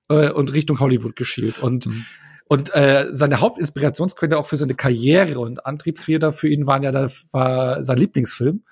äh, 0.09 0.29
und 0.29 0.53
Richtung 0.53 0.79
Hollywood 0.79 1.15
geschielt 1.15 1.59
und 1.59 1.87
mhm. 1.87 2.05
Und 2.47 2.73
äh, 2.75 3.07
seine 3.09 3.41
Hauptinspirationsquelle 3.41 4.37
auch 4.37 4.45
für 4.45 4.57
seine 4.57 4.75
Karriere 4.75 5.39
und 5.39 5.65
Antriebsfeder 5.65 6.31
für 6.31 6.47
ihn 6.47 6.67
waren 6.67 6.83
ja, 6.83 6.91
da 6.91 7.09
war 7.31 7.83
sein 7.83 7.97
Lieblingsfilm. 7.97 8.63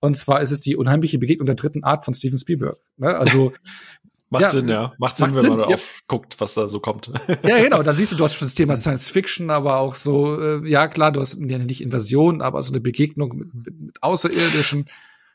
Und 0.00 0.16
zwar 0.16 0.42
ist 0.42 0.50
es 0.50 0.60
die 0.60 0.76
unheimliche 0.76 1.18
Begegnung 1.18 1.46
der 1.46 1.54
dritten 1.54 1.84
Art 1.84 2.04
von 2.04 2.12
Steven 2.12 2.38
Spielberg. 2.38 2.78
Ne? 2.98 3.16
Also 3.16 3.52
Macht 4.34 4.42
ja, 4.42 4.50
Sinn, 4.50 4.68
ja. 4.68 4.92
Macht 4.98 5.16
Sinn, 5.16 5.26
macht 5.26 5.36
wenn 5.36 5.42
Sinn, 5.42 5.56
man 5.58 5.70
ja. 5.70 5.76
guckt, 6.08 6.40
was 6.40 6.54
da 6.54 6.66
so 6.66 6.80
kommt. 6.80 7.08
Ja, 7.44 7.60
genau. 7.62 7.82
Da 7.84 7.92
siehst 7.92 8.10
du, 8.10 8.16
du 8.16 8.24
hast 8.24 8.34
schon 8.34 8.46
das 8.46 8.56
Thema 8.56 8.80
Science 8.80 9.08
Fiction, 9.08 9.48
aber 9.48 9.76
auch 9.76 9.94
so, 9.94 10.40
äh, 10.40 10.68
ja 10.68 10.88
klar, 10.88 11.12
du 11.12 11.20
hast 11.20 11.38
ja 11.40 11.58
nicht 11.58 11.80
Invasion, 11.80 12.42
aber 12.42 12.60
so 12.62 12.72
eine 12.72 12.80
Begegnung 12.80 13.36
mit, 13.36 13.54
mit 13.54 14.02
Außerirdischen. 14.02 14.86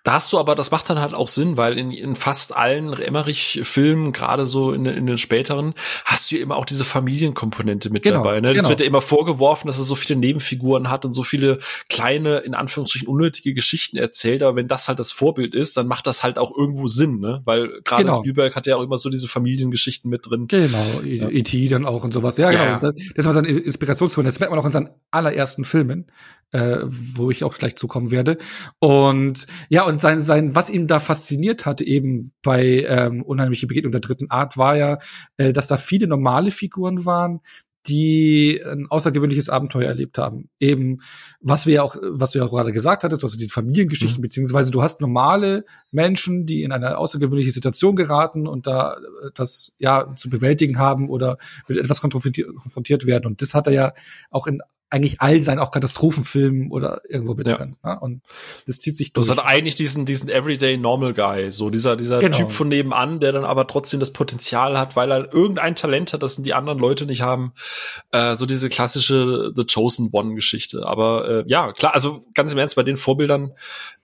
Da 0.03 0.13
hast 0.13 0.31
du 0.31 0.39
aber, 0.39 0.55
das 0.55 0.71
macht 0.71 0.89
dann 0.89 0.99
halt 0.99 1.13
auch 1.13 1.27
Sinn, 1.27 1.57
weil 1.57 1.77
in, 1.77 1.91
in 1.91 2.15
fast 2.15 2.55
allen 2.55 2.93
Emmerich-Filmen, 2.93 4.13
gerade 4.13 4.45
so 4.45 4.71
in, 4.71 4.85
in, 4.85 5.05
den 5.05 5.17
späteren, 5.17 5.73
hast 6.05 6.31
du 6.31 6.37
immer 6.37 6.55
auch 6.55 6.65
diese 6.65 6.85
Familienkomponente 6.85 7.89
mit 7.89 8.03
genau, 8.03 8.23
dabei. 8.23 8.39
Ne? 8.39 8.49
Das 8.49 8.57
genau. 8.57 8.69
wird 8.69 8.79
ja 8.79 8.85
immer 8.85 9.01
vorgeworfen, 9.01 9.67
dass 9.67 9.77
er 9.77 9.83
so 9.83 9.95
viele 9.95 10.17
Nebenfiguren 10.17 10.89
hat 10.89 11.03
und 11.03 11.11
so 11.11 11.23
viele 11.23 11.59
kleine, 11.89 12.37
in 12.39 12.53
Anführungsstrichen, 12.53 13.09
unnötige 13.09 13.53
Geschichten 13.53 13.97
erzählt. 13.97 14.41
Aber 14.41 14.55
wenn 14.55 14.69
das 14.69 14.87
halt 14.87 14.99
das 14.99 15.11
Vorbild 15.11 15.53
ist, 15.53 15.75
dann 15.75 15.87
macht 15.87 16.07
das 16.07 16.23
halt 16.23 16.37
auch 16.37 16.55
irgendwo 16.55 16.87
Sinn, 16.87 17.19
ne? 17.19 17.41
Weil 17.43 17.81
gerade 17.83 18.05
genau. 18.05 18.19
Spielberg 18.19 18.55
hat 18.55 18.67
ja 18.67 18.77
auch 18.77 18.83
immer 18.83 18.97
so 18.97 19.09
diese 19.09 19.27
Familiengeschichten 19.27 20.09
mit 20.09 20.29
drin. 20.29 20.47
Genau, 20.47 21.01
ja. 21.03 21.27
E.T. 21.27 21.67
dann 21.67 21.85
auch 21.85 22.05
und 22.05 22.13
sowas. 22.13 22.37
Ja, 22.37 22.51
genau. 22.51 22.63
Ja. 22.63 22.91
Das 23.15 23.25
war 23.25 23.33
seine 23.33 23.49
Inspirationsquelle. 23.49 24.25
Das 24.25 24.39
merkt 24.39 24.51
man 24.51 24.59
auch 24.61 24.65
in 24.65 24.71
seinen 24.71 24.89
allerersten 25.11 25.65
Filmen, 25.65 26.07
äh, 26.51 26.79
wo 26.83 27.31
ich 27.31 27.43
auch 27.43 27.57
gleich 27.57 27.75
zukommen 27.75 28.11
werde. 28.11 28.37
Und 28.79 29.47
ja, 29.69 29.83
und 29.83 30.01
sein, 30.01 30.19
sein, 30.19 30.55
was 30.55 30.69
ihn 30.69 30.87
da 30.87 30.99
fasziniert 30.99 31.65
hatte, 31.65 31.85
eben 31.85 32.31
bei 32.41 32.85
ähm, 32.87 33.21
Unheimliche 33.21 33.67
Begegnung 33.67 33.91
der 33.91 34.01
dritten 34.01 34.29
Art, 34.29 34.57
war 34.57 34.75
ja, 34.75 34.99
äh, 35.37 35.53
dass 35.53 35.67
da 35.67 35.77
viele 35.77 36.07
normale 36.07 36.51
Figuren 36.51 37.05
waren, 37.05 37.41
die 37.87 38.61
ein 38.63 38.87
außergewöhnliches 38.89 39.49
Abenteuer 39.49 39.87
erlebt 39.87 40.17
haben. 40.17 40.49
Eben, 40.59 40.99
was 41.39 41.65
wir 41.65 41.75
ja 41.75 41.83
auch, 41.83 41.95
was 42.01 42.31
du 42.31 42.39
ja 42.39 42.45
auch 42.45 42.51
gerade 42.51 42.71
gesagt 42.71 43.03
hattest, 43.03 43.23
also 43.23 43.37
die 43.37 43.47
Familiengeschichten, 43.47 44.19
mhm. 44.19 44.23
beziehungsweise 44.23 44.69
du 44.71 44.81
hast 44.81 45.01
normale 45.01 45.65
Menschen, 45.91 46.45
die 46.45 46.63
in 46.63 46.71
eine 46.71 46.97
außergewöhnliche 46.97 47.51
Situation 47.51 47.95
geraten 47.95 48.47
und 48.47 48.67
da 48.67 48.95
äh, 48.95 49.31
das 49.33 49.75
ja 49.77 50.13
zu 50.15 50.29
bewältigen 50.29 50.77
haben 50.77 51.09
oder 51.09 51.37
mit 51.67 51.77
etwas 51.77 52.01
konfrontiert 52.01 53.05
werden. 53.05 53.25
Und 53.25 53.41
das 53.41 53.53
hat 53.53 53.67
er 53.67 53.73
ja 53.73 53.93
auch 54.29 54.45
in 54.45 54.61
eigentlich 54.89 55.21
all 55.21 55.41
seinen 55.41 55.59
auch 55.59 55.71
Katastrophenfilmen 55.71 56.71
oder 56.71 57.01
irgendwo 57.07 57.35
mit 57.35 57.47
ja. 57.47 57.57
drin. 57.57 57.75
Ne? 57.83 57.99
Und 57.99 58.21
das 58.65 58.79
zieht 58.79 58.97
sich 58.97 59.13
durch. 59.13 59.27
Das 59.27 59.37
hat 59.37 59.45
eigentlich 59.45 59.75
diesen, 59.75 60.05
diesen 60.05 60.29
Everyday 60.29 60.77
Normal 60.77 61.13
Guy, 61.13 61.51
so 61.51 61.69
dieser, 61.69 61.95
dieser 61.95 62.19
genau. 62.19 62.37
Typ 62.37 62.51
von 62.51 62.67
nebenan, 62.67 63.19
der 63.19 63.31
dann 63.31 63.45
aber 63.45 63.67
trotzdem 63.67 63.99
das 63.99 64.11
Potenzial 64.11 64.79
hat, 64.79 64.95
weil 64.95 65.11
er 65.11 65.31
irgendein 65.33 65.75
Talent 65.75 66.13
hat, 66.13 66.23
das 66.23 66.37
die 66.37 66.53
anderen 66.53 66.79
Leute 66.79 67.05
nicht 67.05 67.21
haben. 67.21 67.53
Äh, 68.11 68.35
so 68.35 68.45
diese 68.45 68.69
klassische 68.69 69.51
The 69.55 69.65
Chosen 69.65 70.09
One 70.11 70.33
Geschichte. 70.33 70.85
Aber 70.85 71.29
äh, 71.29 71.43
ja, 71.47 71.71
klar, 71.71 71.93
also 71.93 72.25
ganz 72.33 72.51
im 72.51 72.57
Ernst, 72.57 72.75
bei 72.75 72.83
den 72.83 72.97
Vorbildern 72.97 73.53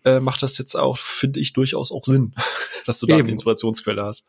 äh, 0.04 0.20
macht 0.20 0.44
das 0.44 0.58
jetzt 0.58 0.76
auch, 0.76 0.98
finde 0.98 1.40
ich, 1.40 1.54
durchaus 1.54 1.92
auch 1.92 2.04
Sinn, 2.04 2.34
dass 2.86 3.00
du 3.00 3.08
da 3.08 3.16
Eben. 3.16 3.24
eine 3.24 3.32
Inspirationsquelle 3.32 4.04
hast. 4.04 4.28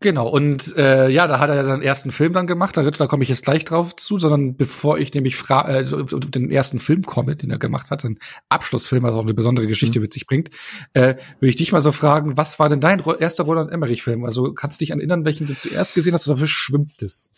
Genau, 0.00 0.28
und 0.28 0.76
äh, 0.76 1.08
ja, 1.08 1.26
da 1.26 1.40
hat 1.40 1.48
er 1.48 1.56
ja 1.56 1.64
seinen 1.64 1.80
ersten 1.80 2.10
Film 2.10 2.34
dann 2.34 2.46
gemacht, 2.46 2.76
da, 2.76 2.82
da 2.82 3.06
komme 3.06 3.22
ich 3.22 3.30
jetzt 3.30 3.44
gleich 3.44 3.64
drauf 3.64 3.96
zu, 3.96 4.18
sondern 4.18 4.56
bevor 4.56 4.98
ich 4.98 5.12
nämlich 5.14 5.36
fra 5.36 5.68
äh, 5.68 5.84
den 5.84 6.50
ersten 6.50 6.78
Film 6.78 7.02
komme, 7.02 7.34
den 7.34 7.50
er 7.50 7.58
gemacht 7.58 7.90
hat, 7.90 8.02
sein 8.02 8.18
Abschlussfilm, 8.50 9.06
also 9.06 9.20
auch 9.20 9.24
eine 9.24 9.32
besondere 9.32 9.66
Geschichte 9.66 9.98
mhm. 9.98 10.02
mit 10.02 10.12
sich 10.12 10.26
bringt, 10.26 10.50
äh, 10.92 11.14
würde 11.40 11.48
ich 11.48 11.56
dich 11.56 11.72
mal 11.72 11.80
so 11.80 11.92
fragen, 11.92 12.36
was 12.36 12.58
war 12.58 12.68
denn 12.68 12.80
dein 12.80 13.00
erster 13.18 13.44
Roland 13.44 13.72
Emmerich-Film? 13.72 14.24
Also 14.26 14.52
kannst 14.52 14.80
du 14.80 14.84
dich 14.84 14.90
erinnern, 14.90 15.24
welchen 15.24 15.46
du 15.46 15.54
zuerst 15.54 15.94
gesehen 15.94 16.12
hast 16.12 16.28
oder 16.28 16.36
verschwimmt 16.36 17.02
es? 17.02 17.32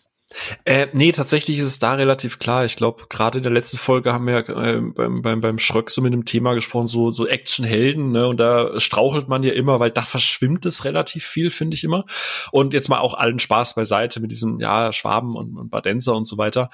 Äh, 0.63 0.87
nee, 0.93 1.11
tatsächlich 1.11 1.57
ist 1.57 1.65
es 1.65 1.79
da 1.79 1.93
relativ 1.93 2.39
klar. 2.39 2.65
Ich 2.65 2.75
glaube, 2.75 3.05
gerade 3.09 3.39
in 3.39 3.43
der 3.43 3.51
letzten 3.51 3.77
Folge 3.77 4.13
haben 4.13 4.27
wir 4.27 4.47
äh, 4.47 4.81
beim, 4.81 5.21
beim, 5.21 5.41
beim 5.41 5.59
Schröck 5.59 5.89
so 5.89 6.01
mit 6.01 6.13
dem 6.13 6.25
Thema 6.25 6.53
gesprochen, 6.53 6.87
so, 6.87 7.09
so 7.09 7.27
Actionhelden, 7.27 8.11
ne? 8.11 8.27
Und 8.27 8.37
da 8.37 8.79
strauchelt 8.79 9.27
man 9.27 9.43
ja 9.43 9.53
immer, 9.53 9.79
weil 9.79 9.91
da 9.91 10.03
verschwimmt 10.03 10.65
es 10.65 10.85
relativ 10.85 11.25
viel, 11.25 11.49
finde 11.49 11.75
ich 11.75 11.83
immer. 11.83 12.05
Und 12.51 12.73
jetzt 12.73 12.89
mal 12.89 12.99
auch 12.99 13.15
allen 13.15 13.39
Spaß 13.39 13.75
beiseite 13.75 14.19
mit 14.19 14.31
diesem, 14.31 14.59
ja, 14.59 14.91
Schwaben 14.93 15.35
und, 15.35 15.57
und 15.57 15.69
Badenser 15.69 16.15
und 16.15 16.25
so 16.25 16.37
weiter. 16.37 16.69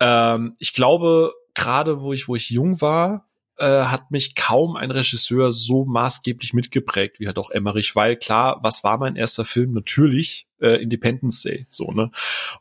Ähm, 0.00 0.56
ich 0.58 0.74
glaube, 0.74 1.32
gerade 1.54 2.00
wo 2.00 2.12
ich, 2.12 2.28
wo 2.28 2.36
ich 2.36 2.50
jung 2.50 2.80
war, 2.80 3.25
äh, 3.58 3.84
hat 3.84 4.10
mich 4.10 4.34
kaum 4.34 4.76
ein 4.76 4.90
Regisseur 4.90 5.52
so 5.52 5.84
maßgeblich 5.84 6.52
mitgeprägt 6.52 7.20
wie 7.20 7.26
halt 7.26 7.38
auch 7.38 7.50
Emmerich, 7.50 7.96
weil 7.96 8.16
klar, 8.16 8.58
was 8.62 8.84
war 8.84 8.98
mein 8.98 9.16
erster 9.16 9.44
Film? 9.44 9.72
Natürlich 9.72 10.46
äh, 10.60 10.82
Independence 10.82 11.42
Day, 11.42 11.66
so 11.70 11.90
ne. 11.92 12.10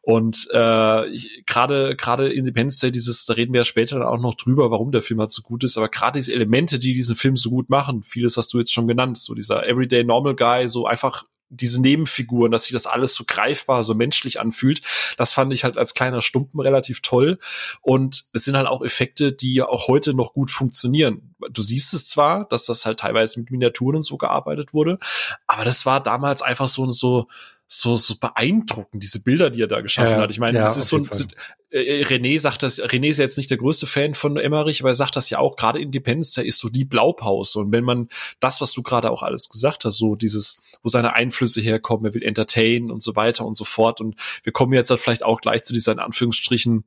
Und 0.02 0.48
äh, 0.52 1.18
gerade 1.46 1.96
gerade 1.96 2.32
Independence 2.32 2.80
Day, 2.80 2.92
dieses, 2.92 3.26
da 3.26 3.34
reden 3.34 3.54
wir 3.54 3.62
ja 3.62 3.66
später 3.66 4.00
dann 4.00 4.08
auch 4.08 4.20
noch 4.20 4.36
drüber, 4.36 4.72
warum 4.72 4.92
der 4.92 5.02
Film 5.02 5.20
halt 5.20 5.32
so 5.32 5.42
gut 5.42 5.64
ist. 5.64 5.78
Aber 5.78 5.90
gerade 5.90 6.20
diese 6.20 6.34
Elemente, 6.34 6.80
die 6.80 6.94
diesen 6.94 7.16
Film 7.16 7.36
so 7.36 7.50
gut 7.50 7.70
machen, 7.70 8.04
vieles 8.04 8.38
hast 8.38 8.54
du 8.54 8.60
jetzt 8.60 8.74
schon 8.74 8.88
genannt, 8.88 9.18
so 9.18 9.34
dieser 9.34 9.68
Everyday 9.68 10.04
Normal 10.04 10.36
Guy, 10.36 10.70
so 10.70 10.86
einfach 10.86 11.26
diese 11.56 11.82
Nebenfiguren, 11.82 12.52
dass 12.52 12.66
sich 12.66 12.74
das 12.74 12.88
alles 12.88 13.14
so 13.14 13.24
greifbar, 13.26 13.84
so 13.84 13.94
menschlich 13.94 14.40
anfühlt. 14.40 14.82
Das 15.18 15.32
fand 15.32 15.54
ich 15.54 15.64
halt 15.64 15.78
als 15.78 15.94
kleiner 15.94 16.22
Stumpen 16.22 16.60
relativ 16.60 17.02
toll. 17.02 17.40
Und 17.82 18.26
es 18.34 18.44
sind 18.44 18.56
halt 18.56 18.68
auch 18.68 18.84
Effekte, 18.84 19.32
die 19.32 19.56
ja 19.56 19.68
auch 19.68 19.88
heute 19.88 20.14
noch 20.14 20.34
gut 20.34 20.52
funktionieren. 20.52 21.36
Du 21.50 21.62
siehst 21.62 21.94
es 21.94 22.08
zwar, 22.08 22.46
dass 22.48 22.66
das 22.66 22.86
halt 22.86 23.00
teilweise 23.00 23.40
mit 23.40 23.52
Miniaturen 23.52 23.98
und 23.98 24.02
so 24.04 24.18
gearbeitet 24.18 24.74
wurde, 24.74 25.00
aber 25.48 25.66
das 25.66 25.86
war 25.86 26.02
damals 26.02 26.42
einfach 26.42 26.68
so, 26.68 26.90
so, 26.92 27.28
so, 27.68 27.98
so 27.98 28.16
beeindruckend, 28.20 29.02
diese 29.02 29.22
Bilder, 29.22 29.50
die 29.50 29.62
er 29.62 29.68
da 29.68 29.82
geschaffen 29.82 30.16
ja, 30.16 30.22
hat. 30.22 30.32
Ich 30.32 30.40
meine, 30.40 30.60
ja, 30.60 30.64
das 30.64 30.78
ist 30.78 30.88
so 30.88 30.98
ein, 30.98 31.10
äh, 31.72 32.02
äh, 32.02 32.04
René 32.06 32.40
sagt 32.40 32.64
das, 32.64 32.80
René 32.80 33.10
ist 33.10 33.18
ja 33.18 33.24
jetzt 33.24 33.38
nicht 33.38 33.50
der 33.50 33.58
größte 33.58 33.88
Fan 33.88 34.14
von 34.14 34.38
Emmerich, 34.38 34.82
aber 34.82 34.90
er 34.90 34.96
sagt 34.96 35.16
das 35.16 35.30
ja 35.30 35.40
auch, 35.40 35.56
gerade 35.56 35.82
Independence 35.82 36.34
Day 36.34 36.48
ist 36.48 36.60
so 36.60 36.70
die 36.70 36.86
Blaupause. 36.86 37.60
Und 37.60 37.72
wenn 37.74 37.84
man 37.84 38.10
das, 38.40 38.62
was 38.62 38.72
du 38.72 38.84
gerade 38.84 39.12
auch 39.12 39.24
alles 39.24 39.50
gesagt 39.50 39.84
hast, 39.84 39.98
so 39.98 40.16
dieses, 40.16 40.62
wo 40.86 40.90
seine 40.90 41.16
Einflüsse 41.16 41.60
herkommen, 41.60 42.06
er 42.06 42.14
will 42.14 42.24
entertain 42.24 42.92
und 42.92 43.02
so 43.02 43.16
weiter 43.16 43.46
und 43.46 43.56
so 43.56 43.66
fort. 43.66 44.00
Und 44.00 44.16
wir 44.44 44.54
kommen 44.54 44.72
jetzt 44.72 44.92
halt 44.92 45.00
vielleicht 45.00 45.26
auch 45.26 45.42
gleich 45.42 45.64
zu 45.64 45.74
dieser 45.74 45.92
in 45.92 46.00
Anführungsstrichen 46.00 46.86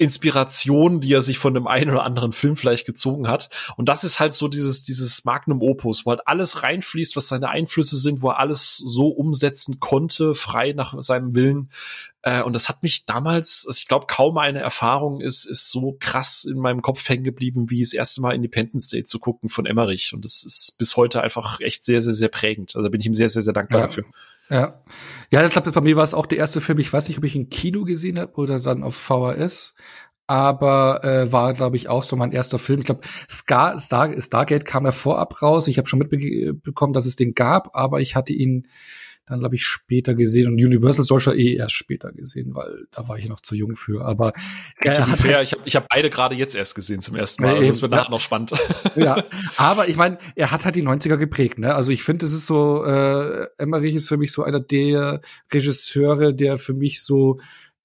Inspiration, 0.00 1.02
die 1.02 1.12
er 1.12 1.20
sich 1.20 1.36
von 1.36 1.52
dem 1.52 1.66
einen 1.66 1.90
oder 1.90 2.04
anderen 2.04 2.32
Film 2.32 2.56
vielleicht 2.56 2.86
gezogen 2.86 3.28
hat. 3.28 3.50
Und 3.76 3.90
das 3.90 4.02
ist 4.02 4.18
halt 4.18 4.32
so 4.32 4.48
dieses, 4.48 4.82
dieses 4.82 5.26
Magnum 5.26 5.60
Opus, 5.60 6.06
wo 6.06 6.10
halt 6.10 6.22
alles 6.24 6.62
reinfließt, 6.62 7.16
was 7.16 7.28
seine 7.28 7.50
Einflüsse 7.50 7.98
sind, 7.98 8.22
wo 8.22 8.30
er 8.30 8.38
alles 8.38 8.78
so 8.78 9.08
umsetzen 9.08 9.78
konnte, 9.78 10.34
frei 10.34 10.72
nach 10.72 10.94
seinem 11.02 11.34
Willen. 11.34 11.68
Äh, 12.22 12.42
und 12.42 12.54
das 12.54 12.70
hat 12.70 12.82
mich 12.82 13.04
damals, 13.04 13.66
also 13.68 13.76
ich 13.76 13.88
glaube, 13.88 14.06
kaum 14.06 14.38
eine 14.38 14.60
Erfahrung 14.60 15.20
ist, 15.20 15.44
ist 15.44 15.70
so 15.70 15.98
krass 16.00 16.46
in 16.46 16.56
meinem 16.56 16.80
Kopf 16.80 17.06
hängen 17.06 17.24
geblieben, 17.24 17.68
wie 17.68 17.80
das 17.80 17.92
erste 17.92 18.22
Mal 18.22 18.34
Independence 18.34 18.88
Day 18.88 19.04
zu 19.04 19.18
gucken 19.18 19.50
von 19.50 19.66
Emmerich. 19.66 20.14
Und 20.14 20.24
das 20.24 20.44
ist 20.44 20.78
bis 20.78 20.96
heute 20.96 21.22
einfach 21.22 21.60
echt 21.60 21.84
sehr, 21.84 22.00
sehr, 22.00 22.14
sehr 22.14 22.28
prägend. 22.28 22.74
Also 22.74 22.84
da 22.84 22.88
bin 22.88 23.00
ich 23.02 23.06
ihm 23.06 23.12
sehr, 23.12 23.28
sehr, 23.28 23.42
sehr 23.42 23.52
dankbar 23.52 23.80
ja. 23.80 23.86
dafür. 23.86 24.04
Ja. 24.50 24.82
Ja, 25.30 25.44
ich 25.44 25.52
glaube, 25.52 25.70
bei 25.70 25.80
mir 25.80 25.96
war 25.96 26.02
es 26.02 26.14
auch 26.14 26.26
der 26.26 26.38
erste 26.38 26.60
Film. 26.60 26.78
Ich 26.80 26.92
weiß 26.92 27.08
nicht, 27.08 27.18
ob 27.18 27.24
ich 27.24 27.36
ihn 27.36 27.50
Kino 27.50 27.84
gesehen 27.84 28.18
habe 28.18 28.34
oder 28.34 28.58
dann 28.58 28.82
auf 28.82 28.96
VHS. 28.96 29.74
Aber 30.26 31.02
äh, 31.04 31.32
war, 31.32 31.54
glaube 31.54 31.76
ich, 31.76 31.88
auch 31.88 32.02
so 32.02 32.16
mein 32.16 32.32
erster 32.32 32.58
Film. 32.58 32.80
Ich 32.80 32.86
glaube, 32.86 33.00
Star, 33.28 33.78
Star, 33.78 34.20
Stargate 34.20 34.64
kam 34.64 34.84
ja 34.84 34.92
vorab 34.92 35.40
raus. 35.42 35.68
Ich 35.68 35.78
habe 35.78 35.88
schon 35.88 36.00
mitbekommen, 36.00 36.92
dass 36.92 37.06
es 37.06 37.16
den 37.16 37.34
gab, 37.34 37.76
aber 37.76 38.00
ich 38.00 38.14
hatte 38.16 38.32
ihn 38.32 38.66
dann 39.26 39.40
glaube 39.40 39.54
ich 39.54 39.64
später 39.64 40.14
gesehen 40.14 40.48
und 40.48 40.54
Universal 40.54 41.04
Soldier 41.04 41.34
eh 41.34 41.54
erst 41.54 41.74
später 41.74 42.12
gesehen, 42.12 42.54
weil 42.54 42.86
da 42.90 43.08
war 43.08 43.16
ich 43.16 43.28
noch 43.28 43.40
zu 43.40 43.54
jung 43.54 43.76
für. 43.76 44.04
Aber 44.04 44.32
er 44.82 45.06
hat 45.06 45.18
fair, 45.18 45.36
halt, 45.36 45.46
ich 45.46 45.52
habe 45.52 45.62
ich 45.64 45.76
hab 45.76 45.88
beide 45.88 46.10
gerade 46.10 46.34
jetzt 46.34 46.56
erst 46.56 46.74
gesehen 46.74 47.00
zum 47.00 47.14
ersten 47.14 47.44
Mal. 47.44 47.62
Äh, 47.62 47.68
das 47.68 47.80
wird 47.80 47.92
ja, 47.92 47.98
nachher 47.98 48.10
noch 48.10 48.20
spannend. 48.20 48.52
Ja, 48.96 49.24
aber 49.56 49.88
ich 49.88 49.96
meine, 49.96 50.18
er 50.34 50.50
hat 50.50 50.64
halt 50.64 50.74
die 50.74 50.82
90er 50.82 51.16
geprägt. 51.16 51.58
Ne? 51.58 51.74
Also 51.74 51.92
ich 51.92 52.02
finde, 52.02 52.26
es 52.26 52.32
ist 52.32 52.46
so, 52.46 52.84
äh, 52.84 53.46
Emmerich 53.56 53.94
ist 53.94 54.08
für 54.08 54.16
mich 54.16 54.32
so 54.32 54.42
einer 54.42 54.60
der 54.60 55.20
Regisseure, 55.52 56.34
der 56.34 56.58
für 56.58 56.74
mich 56.74 57.02
so 57.02 57.38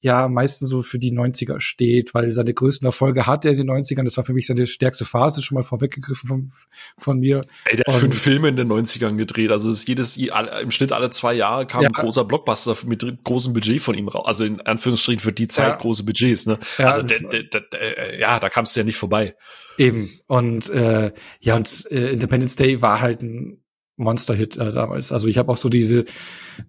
ja 0.06 0.28
meistens 0.28 0.70
so 0.70 0.84
für 0.84 1.00
die 1.00 1.12
90er 1.12 1.60
steht, 1.60 2.14
weil 2.14 2.32
seine 2.32 2.54
größten 2.54 2.86
Erfolge 2.86 3.26
hat 3.26 3.44
er 3.44 3.52
in 3.52 3.58
den 3.58 3.72
90ern. 3.72 4.04
Das 4.04 4.16
war 4.18 4.24
für 4.24 4.34
mich 4.34 4.46
seine 4.46 4.68
stärkste 4.68 5.04
Phase, 5.04 5.42
schon 5.42 5.56
mal 5.56 5.64
vorweggegriffen 5.64 6.28
von, 6.28 6.52
von 6.98 7.20
mir. 7.20 7.44
Ey, 7.66 7.78
der 7.78 7.92
hat 7.92 8.00
fünf 8.00 8.22
Filme 8.22 8.50
in 8.50 8.56
den 8.56 8.72
90ern 8.72 9.18
gedreht. 9.18 9.52
Also 9.52 9.72
ist 9.72 9.88
jedes, 9.88 10.16
im 10.16 10.70
Schnitt 10.70 10.92
alle 10.92 11.10
zwei 11.10 11.34
Jahre 11.34 11.66
kam 11.66 11.82
ja. 11.82 11.90
ein 11.90 11.94
großer 11.94 12.24
Blockbuster 12.24 12.78
mit 12.86 13.04
großem 13.24 13.54
Budget 13.54 13.82
von 13.82 13.98
ihm 13.98 14.08
raus. 14.08 14.28
Also 14.28 14.46
in 14.46 14.62
Anführungsstrichen 14.62 15.20
für 15.20 15.34
die 15.34 15.48
Zeit 15.48 15.70
ja. 15.70 15.76
große 15.76 16.04
Budgets, 16.04 16.46
ne? 16.46 16.60
Ja, 16.78 16.92
also 16.92 17.18
der, 17.28 17.44
der, 17.44 17.62
der, 17.62 18.20
ja 18.20 18.40
da 18.40 18.50
kamst 18.50 18.76
du 18.76 18.82
ja 18.82 18.86
nicht 18.86 18.98
vorbei. 18.98 19.36
Eben. 19.80 20.20
Und 20.28 20.70
äh, 20.70 21.12
ja, 21.40 21.56
und 21.56 21.92
äh, 21.92 22.12
Independence 22.12 22.56
Day 22.56 22.82
war 22.84 23.02
halt 23.02 23.24
ein 23.24 23.65
Monster-Hit 23.98 24.58
äh, 24.58 24.72
damals. 24.72 25.12
Also 25.12 25.28
ich 25.28 25.38
habe 25.38 25.52
auch 25.52 25.58
so 25.58 25.70
diese 25.70 26.06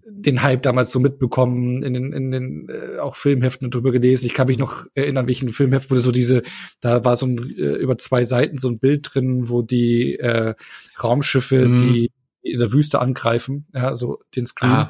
den 0.05 0.41
Hype 0.41 0.63
damals 0.63 0.91
so 0.91 0.99
mitbekommen, 0.99 1.83
in 1.83 1.93
den, 1.93 2.13
in 2.13 2.31
den 2.31 2.69
äh, 2.69 2.99
auch 2.99 3.15
Filmheften 3.15 3.69
drüber 3.69 3.91
gelesen. 3.91 4.25
Ich 4.25 4.33
kann 4.33 4.47
mich 4.47 4.57
noch 4.57 4.85
erinnern, 4.93 5.27
welchen 5.27 5.49
Filmheft 5.49 5.89
wurde 5.89 6.01
so 6.01 6.11
diese, 6.11 6.41
da 6.81 7.05
war 7.05 7.15
so 7.15 7.27
ein 7.27 7.37
äh, 7.57 7.75
über 7.75 7.97
zwei 7.97 8.23
Seiten 8.23 8.57
so 8.57 8.69
ein 8.69 8.79
Bild 8.79 9.09
drin, 9.13 9.49
wo 9.49 9.61
die 9.61 10.17
äh, 10.17 10.55
Raumschiffe, 11.01 11.67
mhm. 11.67 11.77
die 11.77 12.11
in 12.41 12.59
der 12.59 12.71
Wüste 12.71 12.99
angreifen, 12.99 13.67
ja, 13.73 13.93
so 13.93 14.19
den 14.35 14.45
Screen. 14.45 14.71
Ah. 14.71 14.89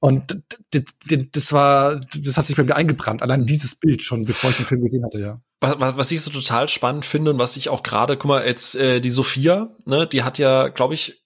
Und 0.00 0.42
das 1.32 1.52
war, 1.52 2.00
das 2.00 2.36
hat 2.36 2.46
sich 2.46 2.56
bei 2.56 2.64
mir 2.64 2.74
eingebrannt, 2.74 3.22
allein 3.22 3.46
dieses 3.46 3.74
Bild 3.76 4.02
schon, 4.02 4.24
bevor 4.24 4.50
ich 4.50 4.56
den 4.56 4.66
Film 4.66 4.80
gesehen 4.80 5.04
hatte, 5.04 5.20
ja. 5.20 5.40
Was, 5.60 5.96
was 5.96 6.10
ich 6.10 6.22
so 6.22 6.30
total 6.30 6.68
spannend 6.68 7.04
finde 7.04 7.32
und 7.32 7.38
was 7.38 7.56
ich 7.56 7.68
auch 7.68 7.82
gerade, 7.82 8.16
guck 8.16 8.28
mal, 8.28 8.46
jetzt 8.46 8.74
äh, 8.76 9.00
die 9.00 9.10
Sophia, 9.10 9.76
ne, 9.84 10.06
die 10.06 10.22
hat 10.22 10.38
ja, 10.38 10.68
glaube 10.68 10.94
ich, 10.94 11.19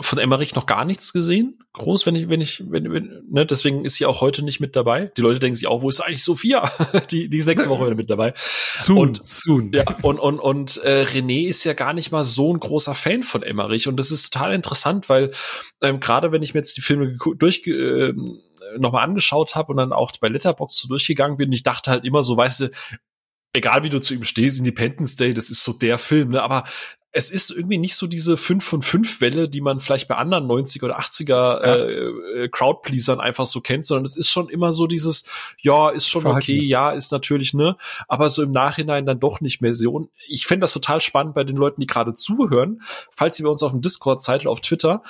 von 0.00 0.18
Emmerich 0.18 0.54
noch 0.54 0.64
gar 0.64 0.86
nichts 0.86 1.12
gesehen. 1.12 1.58
Groß, 1.74 2.06
wenn 2.06 2.16
ich, 2.16 2.28
wenn 2.30 2.40
ich, 2.40 2.62
wenn, 2.70 2.90
wenn 2.92 3.24
ne, 3.28 3.44
deswegen 3.44 3.84
ist 3.84 3.96
sie 3.96 4.06
auch 4.06 4.22
heute 4.22 4.42
nicht 4.42 4.58
mit 4.58 4.74
dabei. 4.74 5.12
Die 5.16 5.20
Leute 5.20 5.38
denken 5.38 5.54
sich 5.54 5.66
auch, 5.66 5.82
wo 5.82 5.88
ist 5.90 6.00
eigentlich 6.00 6.24
Sophia? 6.24 6.72
die, 7.10 7.28
die 7.28 7.36
ist 7.36 7.46
nächste 7.46 7.68
Woche 7.68 7.84
wieder 7.84 7.94
mit 7.94 8.10
dabei. 8.10 8.32
Soon, 8.36 9.08
und, 9.08 9.26
soon. 9.26 9.72
Ja, 9.72 9.84
und, 10.02 10.18
und, 10.18 10.40
und 10.40 10.82
äh, 10.82 11.04
René 11.04 11.46
ist 11.46 11.64
ja 11.64 11.74
gar 11.74 11.92
nicht 11.92 12.10
mal 12.10 12.24
so 12.24 12.52
ein 12.52 12.60
großer 12.60 12.94
Fan 12.94 13.22
von 13.22 13.42
Emmerich. 13.42 13.86
Und 13.86 13.98
das 13.98 14.10
ist 14.10 14.32
total 14.32 14.54
interessant, 14.54 15.10
weil 15.10 15.30
ähm, 15.82 16.00
gerade 16.00 16.32
wenn 16.32 16.42
ich 16.42 16.54
mir 16.54 16.60
jetzt 16.60 16.76
die 16.78 16.82
Filme 16.82 17.18
durch 17.36 17.66
äh, 17.66 18.14
nochmal 18.78 19.04
angeschaut 19.04 19.54
habe 19.56 19.72
und 19.72 19.76
dann 19.76 19.92
auch 19.92 20.12
bei 20.20 20.28
Letterbox 20.28 20.78
so 20.78 20.88
durchgegangen 20.88 21.36
bin, 21.36 21.52
ich 21.52 21.64
dachte 21.64 21.90
halt 21.90 22.04
immer 22.04 22.22
so, 22.22 22.36
weißt 22.36 22.60
du, 22.60 22.70
egal 23.52 23.82
wie 23.82 23.90
du 23.90 24.00
zu 24.00 24.14
ihm 24.14 24.24
stehst, 24.24 24.58
Independence 24.58 25.16
Day, 25.16 25.34
das 25.34 25.50
ist 25.50 25.62
so 25.64 25.74
der 25.74 25.98
Film, 25.98 26.30
ne? 26.30 26.42
Aber 26.42 26.64
es 27.14 27.30
ist 27.30 27.50
irgendwie 27.50 27.76
nicht 27.76 27.94
so 27.94 28.06
diese 28.06 28.38
5 28.38 28.64
von 28.64 28.82
5 28.82 29.20
Welle, 29.20 29.48
die 29.48 29.60
man 29.60 29.80
vielleicht 29.80 30.08
bei 30.08 30.16
anderen 30.16 30.46
90er 30.46 30.84
oder 30.84 30.98
80er 30.98 31.28
ja. 31.28 31.74
äh, 31.74 32.44
äh, 32.44 32.48
Crowdpleasern 32.48 33.20
einfach 33.20 33.44
so 33.44 33.60
kennt, 33.60 33.84
sondern 33.84 34.06
es 34.06 34.16
ist 34.16 34.30
schon 34.30 34.48
immer 34.48 34.72
so 34.72 34.86
dieses, 34.86 35.24
ja, 35.60 35.90
ist 35.90 36.08
schon 36.08 36.22
Verhalten. 36.22 36.44
okay, 36.44 36.62
ja, 36.62 36.90
ist 36.90 37.12
natürlich, 37.12 37.52
ne, 37.52 37.76
aber 38.08 38.30
so 38.30 38.42
im 38.42 38.50
Nachhinein 38.50 39.04
dann 39.04 39.20
doch 39.20 39.42
nicht 39.42 39.60
mehr 39.60 39.74
so. 39.74 39.92
Und 39.92 40.10
ich 40.26 40.46
fände 40.46 40.64
das 40.64 40.72
total 40.72 41.02
spannend 41.02 41.34
bei 41.34 41.44
den 41.44 41.56
Leuten, 41.56 41.82
die 41.82 41.86
gerade 41.86 42.14
zuhören, 42.14 42.80
falls 43.14 43.38
ihr 43.38 43.44
bei 43.44 43.50
uns 43.50 43.62
auf 43.62 43.72
dem 43.72 43.82
Discord 43.82 44.22
seid 44.22 44.42
oder 44.42 44.50
auf 44.50 44.60
Twitter, 44.60 45.02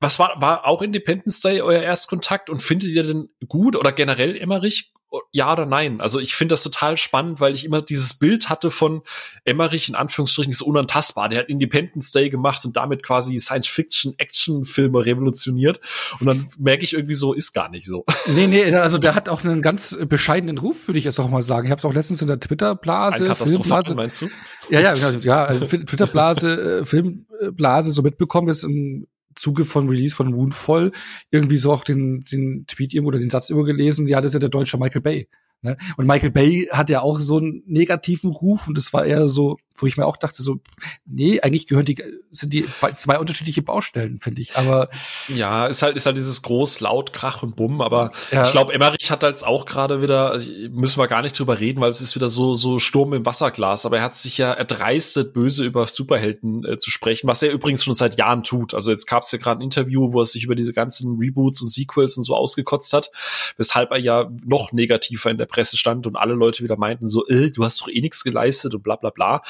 was 0.00 0.18
war, 0.18 0.40
war 0.40 0.66
auch 0.66 0.82
Independence 0.82 1.40
Day 1.40 1.60
euer 1.60 1.82
Erstkontakt 1.82 2.50
und 2.50 2.62
findet 2.62 2.88
ihr 2.88 3.02
denn 3.02 3.28
gut 3.46 3.76
oder 3.76 3.92
generell 3.92 4.36
Emmerich? 4.36 4.92
Ja 5.32 5.52
oder 5.52 5.66
nein? 5.66 6.00
Also 6.00 6.20
ich 6.20 6.34
finde 6.34 6.52
das 6.52 6.62
total 6.62 6.96
spannend, 6.96 7.40
weil 7.40 7.54
ich 7.54 7.64
immer 7.64 7.80
dieses 7.82 8.14
Bild 8.14 8.48
hatte 8.48 8.70
von 8.70 9.02
Emmerich 9.44 9.88
in 9.88 9.94
Anführungsstrichen 9.94 10.52
ist 10.52 10.62
unantastbar. 10.62 11.28
Der 11.28 11.40
hat 11.40 11.48
Independence 11.48 12.12
Day 12.12 12.30
gemacht 12.30 12.64
und 12.64 12.76
damit 12.76 13.02
quasi 13.02 13.38
Science-Fiction-Action-Filme 13.38 15.04
revolutioniert. 15.04 15.80
Und 16.20 16.26
dann 16.26 16.48
merke 16.58 16.84
ich 16.84 16.92
irgendwie 16.92 17.14
so, 17.14 17.32
ist 17.32 17.52
gar 17.52 17.68
nicht 17.68 17.86
so. 17.86 18.04
Nee, 18.26 18.46
nee, 18.46 18.72
also 18.74 18.98
der 18.98 19.14
hat 19.14 19.28
auch 19.28 19.44
einen 19.44 19.60
ganz 19.60 19.98
bescheidenen 20.08 20.58
Ruf, 20.58 20.86
würde 20.86 20.98
ich 20.98 21.04
jetzt 21.04 21.18
auch 21.18 21.28
mal 21.28 21.42
sagen. 21.42 21.66
Ich 21.66 21.70
habe 21.72 21.80
es 21.80 21.84
auch 21.84 21.92
letztens 21.92 22.22
in 22.22 22.28
der 22.28 22.38
Twitter-Blase, 22.38 23.34
Filmblase, 23.34 23.94
meinst 23.94 24.22
du? 24.22 24.30
Ja, 24.68 24.80
ja, 24.80 24.94
ja, 24.94 25.44
also 25.44 25.66
Twitter-Blase, 25.66 26.80
äh, 26.80 26.84
Filmblase 26.84 27.90
so 27.90 28.02
mitbekommen, 28.02 28.48
jetzt 28.48 28.62
im 28.62 29.06
Zuge 29.40 29.64
von 29.64 29.88
Release 29.88 30.14
von 30.14 30.30
Moonfall 30.30 30.92
irgendwie 31.30 31.56
so 31.56 31.72
auch 31.72 31.84
den, 31.84 32.20
den 32.20 32.66
Tweet 32.66 32.94
irgendwo 32.94 33.08
oder 33.08 33.18
den 33.18 33.30
Satz 33.30 33.50
immer 33.50 33.64
gelesen, 33.64 34.06
ja, 34.06 34.20
das 34.20 34.30
ist 34.30 34.34
ja 34.34 34.40
der 34.40 34.48
deutsche 34.50 34.78
Michael 34.78 35.00
Bay. 35.00 35.28
Ne? 35.62 35.76
Und 35.96 36.06
Michael 36.06 36.30
Bay 36.30 36.68
hat 36.70 36.90
ja 36.90 37.02
auch 37.02 37.18
so 37.18 37.38
einen 37.38 37.62
negativen 37.66 38.30
Ruf 38.30 38.68
und 38.68 38.76
das 38.76 38.92
war 38.92 39.04
eher 39.04 39.28
so, 39.28 39.56
wo 39.82 39.86
ich 39.86 39.96
mir 39.96 40.06
auch 40.06 40.16
dachte, 40.16 40.42
so, 40.42 40.60
nee, 41.06 41.40
eigentlich 41.40 41.66
gehören 41.66 41.84
die, 41.84 42.02
sind 42.30 42.52
die 42.52 42.66
zwei 42.96 43.18
unterschiedliche 43.18 43.62
Baustellen, 43.62 44.18
finde 44.18 44.42
ich. 44.42 44.56
Aber 44.56 44.88
ja, 45.28 45.66
ist 45.66 45.82
halt, 45.82 45.96
ist 45.96 46.06
halt 46.06 46.16
dieses 46.16 46.42
groß, 46.42 46.80
laut, 46.80 47.12
Krach 47.12 47.42
und 47.42 47.56
Bumm. 47.56 47.80
Aber 47.80 48.12
ja. 48.30 48.44
ich 48.44 48.52
glaube, 48.52 48.72
Emmerich 48.72 49.10
hat 49.10 49.22
halt 49.22 49.42
auch 49.44 49.66
gerade 49.66 50.02
wieder, 50.02 50.40
müssen 50.70 50.98
wir 50.98 51.08
gar 51.08 51.22
nicht 51.22 51.38
drüber 51.38 51.60
reden, 51.60 51.80
weil 51.80 51.90
es 51.90 52.00
ist 52.00 52.14
wieder 52.14 52.28
so, 52.28 52.54
so 52.54 52.78
Sturm 52.78 53.12
im 53.12 53.26
Wasserglas. 53.26 53.86
Aber 53.86 53.98
er 53.98 54.04
hat 54.04 54.16
sich 54.16 54.38
ja 54.38 54.52
erdreistet, 54.52 55.32
böse 55.32 55.64
über 55.64 55.86
Superhelden 55.86 56.64
äh, 56.64 56.76
zu 56.76 56.90
sprechen, 56.90 57.28
was 57.28 57.42
er 57.42 57.52
übrigens 57.52 57.84
schon 57.84 57.94
seit 57.94 58.16
Jahren 58.16 58.42
tut. 58.42 58.74
Also 58.74 58.90
jetzt 58.90 59.06
gab 59.06 59.22
es 59.22 59.32
ja 59.32 59.38
gerade 59.38 59.60
ein 59.60 59.64
Interview, 59.64 60.12
wo 60.12 60.20
er 60.20 60.24
sich 60.24 60.44
über 60.44 60.54
diese 60.54 60.72
ganzen 60.72 61.18
Reboots 61.18 61.62
und 61.62 61.68
Sequels 61.68 62.16
und 62.16 62.24
so 62.24 62.34
ausgekotzt 62.34 62.92
hat, 62.92 63.10
weshalb 63.56 63.90
er 63.90 63.98
ja 63.98 64.30
noch 64.44 64.72
negativer 64.72 65.30
in 65.30 65.38
der 65.38 65.46
Presse 65.46 65.76
stand 65.76 66.06
und 66.06 66.16
alle 66.16 66.34
Leute 66.34 66.62
wieder 66.64 66.76
meinten 66.76 67.08
so, 67.08 67.26
äh, 67.26 67.50
du 67.50 67.64
hast 67.64 67.80
doch 67.80 67.88
eh 67.88 68.00
nichts 68.00 68.24
geleistet 68.24 68.74
und 68.74 68.82
bla 68.82 68.96
bla 68.96 69.10
bla. 69.10 69.42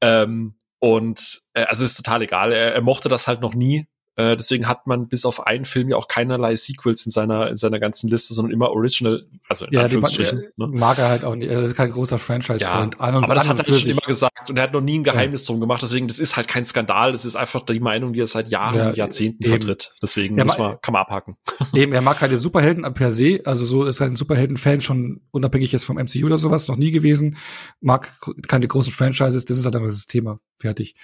Ähm, 0.00 0.54
und 0.78 1.42
äh, 1.54 1.64
also 1.64 1.84
ist 1.84 1.96
total 1.96 2.22
egal. 2.22 2.52
Er, 2.52 2.74
er 2.74 2.82
mochte 2.82 3.08
das 3.08 3.28
halt 3.28 3.40
noch 3.40 3.54
nie. 3.54 3.86
Äh, 4.16 4.36
deswegen 4.36 4.68
hat 4.68 4.86
man 4.86 5.08
bis 5.08 5.24
auf 5.24 5.46
einen 5.46 5.64
Film 5.64 5.88
ja 5.88 5.96
auch 5.96 6.06
keinerlei 6.06 6.54
Sequels 6.54 7.06
in 7.06 7.12
seiner 7.12 7.48
in 7.48 7.56
seiner 7.56 7.78
ganzen 7.78 8.10
Liste, 8.10 8.34
sondern 8.34 8.52
immer 8.52 8.70
Original, 8.70 9.26
also 9.48 9.64
in 9.64 9.72
ja, 9.72 9.82
Anführungsstrichen. 9.82 10.40
Die, 10.40 10.62
ne? 10.62 10.68
Mag 10.68 10.98
er 10.98 11.08
halt 11.08 11.24
auch 11.24 11.34
nicht. 11.34 11.50
Er 11.50 11.62
ist 11.62 11.74
kein 11.74 11.90
großer 11.90 12.18
franchise 12.18 12.60
ja, 12.60 12.90
aber 12.98 13.34
das 13.34 13.48
hat 13.48 13.66
er 13.66 13.74
schon 13.74 13.90
immer 13.90 14.02
gesagt 14.02 14.50
und 14.50 14.58
er 14.58 14.64
hat 14.64 14.74
noch 14.74 14.82
nie 14.82 14.98
ein 14.98 15.04
Geheimnis 15.04 15.42
ja. 15.42 15.46
drum 15.46 15.60
gemacht. 15.60 15.82
Deswegen, 15.82 16.08
das 16.08 16.18
ist 16.18 16.36
halt 16.36 16.46
kein 16.46 16.64
Skandal. 16.66 17.12
Das 17.12 17.24
ist 17.24 17.36
einfach 17.36 17.62
die 17.64 17.80
Meinung, 17.80 18.12
die 18.12 18.20
er 18.20 18.26
seit 18.26 18.48
Jahren, 18.48 18.76
ja, 18.76 18.92
Jahrzehnten 18.92 19.42
eben. 19.44 19.50
vertritt. 19.50 19.94
Deswegen 20.02 20.36
ja, 20.36 20.44
muss 20.44 20.58
man, 20.58 20.78
kann 20.82 20.92
man 20.92 21.02
abhaken. 21.02 21.36
Eben, 21.74 21.92
er 21.92 22.02
mag 22.02 22.18
keine 22.18 22.36
Superhelden 22.36 22.92
per 22.92 23.12
se. 23.12 23.40
Also 23.44 23.64
so 23.64 23.84
ist 23.84 24.00
er 24.00 24.06
ein 24.06 24.16
Superhelden-Fan 24.16 24.80
schon 24.82 25.22
unabhängig 25.30 25.72
jetzt 25.72 25.84
vom 25.84 25.96
MCU 25.96 26.26
oder 26.26 26.38
sowas 26.38 26.68
noch 26.68 26.76
nie 26.76 26.90
gewesen. 26.90 27.38
Mag 27.80 28.12
keine 28.48 28.68
großen 28.68 28.92
Franchises. 28.92 29.44
Das 29.46 29.56
ist 29.56 29.64
halt 29.64 29.76
einfach 29.76 29.88
das 29.88 30.06
Thema. 30.06 30.38
Fertig. 30.58 30.96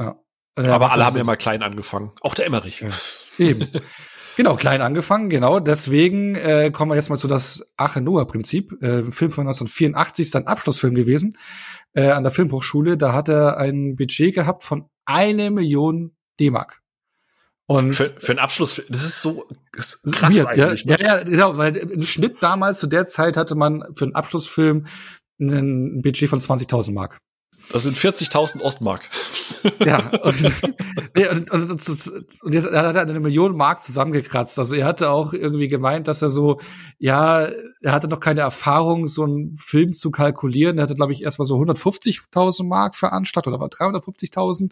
Ja. 0.00 0.16
Ja, 0.58 0.74
aber 0.74 0.92
alle 0.92 1.06
haben 1.06 1.16
ja 1.16 1.24
mal 1.24 1.36
klein 1.36 1.62
angefangen. 1.62 2.12
Auch 2.20 2.34
der 2.34 2.46
Emmerich. 2.46 2.80
Ja. 2.80 2.88
Eben. 3.38 3.68
genau, 4.36 4.56
klein 4.56 4.82
angefangen, 4.82 5.28
genau. 5.30 5.60
Deswegen 5.60 6.34
äh, 6.34 6.70
kommen 6.72 6.90
wir 6.90 6.96
jetzt 6.96 7.10
mal 7.10 7.16
zu 7.16 7.28
das 7.28 7.70
Ache-Noah-Prinzip. 7.76 8.72
Äh, 8.82 9.02
Film 9.02 9.30
von 9.30 9.46
1984 9.46 10.26
ist 10.26 10.32
sein 10.32 10.46
Abschlussfilm 10.46 10.94
gewesen 10.94 11.38
äh, 11.94 12.10
an 12.10 12.24
der 12.24 12.32
Filmhochschule. 12.32 12.96
Da 12.96 13.12
hat 13.12 13.28
er 13.28 13.56
ein 13.56 13.96
Budget 13.96 14.34
gehabt 14.34 14.64
von 14.64 14.88
eine 15.04 15.50
Million 15.50 16.16
D-Mark. 16.40 16.80
Und 17.66 17.92
für, 17.92 18.04
für 18.18 18.32
einen 18.32 18.38
Abschluss, 18.38 18.82
das 18.88 19.04
ist 19.04 19.20
so 19.20 19.46
das 19.72 19.94
ist 20.02 20.14
krass 20.14 20.32
mir, 20.32 20.48
eigentlich. 20.48 20.84
Ja, 20.84 20.96
ne? 20.96 21.02
ja, 21.02 21.16
ja, 21.18 21.22
genau, 21.22 21.56
weil 21.58 21.76
im 21.76 22.02
Schnitt 22.02 22.38
damals 22.40 22.80
zu 22.80 22.86
der 22.86 23.04
Zeit 23.04 23.36
hatte 23.36 23.54
man 23.54 23.84
für 23.94 24.06
einen 24.06 24.14
Abschlussfilm 24.14 24.86
ein 25.38 26.00
Budget 26.00 26.30
von 26.30 26.40
20.000 26.40 26.92
Mark. 26.92 27.18
Das 27.72 27.82
sind 27.82 27.96
40.000 27.96 28.62
Ostmark. 28.62 29.02
Ja, 29.84 30.08
und, 30.22 30.42
nee, 31.14 31.28
und, 31.28 31.50
und, 31.50 31.70
und 31.70 32.54
jetzt 32.54 32.66
hat 32.66 32.96
er 32.96 33.02
eine 33.02 33.20
Million 33.20 33.56
Mark 33.56 33.80
zusammengekratzt. 33.80 34.58
Also 34.58 34.74
er 34.74 34.86
hatte 34.86 35.10
auch 35.10 35.34
irgendwie 35.34 35.68
gemeint, 35.68 36.08
dass 36.08 36.22
er 36.22 36.30
so, 36.30 36.58
ja, 36.98 37.48
er 37.80 37.92
hatte 37.92 38.08
noch 38.08 38.20
keine 38.20 38.40
Erfahrung, 38.40 39.06
so 39.06 39.24
einen 39.24 39.54
Film 39.56 39.92
zu 39.92 40.10
kalkulieren. 40.10 40.78
Er 40.78 40.84
hatte, 40.84 40.94
glaube 40.94 41.12
ich, 41.12 41.22
erst 41.22 41.38
mal 41.38 41.44
so 41.44 41.56
150.000 41.56 42.64
Mark 42.64 42.96
veranschlagt 42.96 43.46
oder 43.46 43.60
war 43.60 43.68
350.000. 43.68 44.70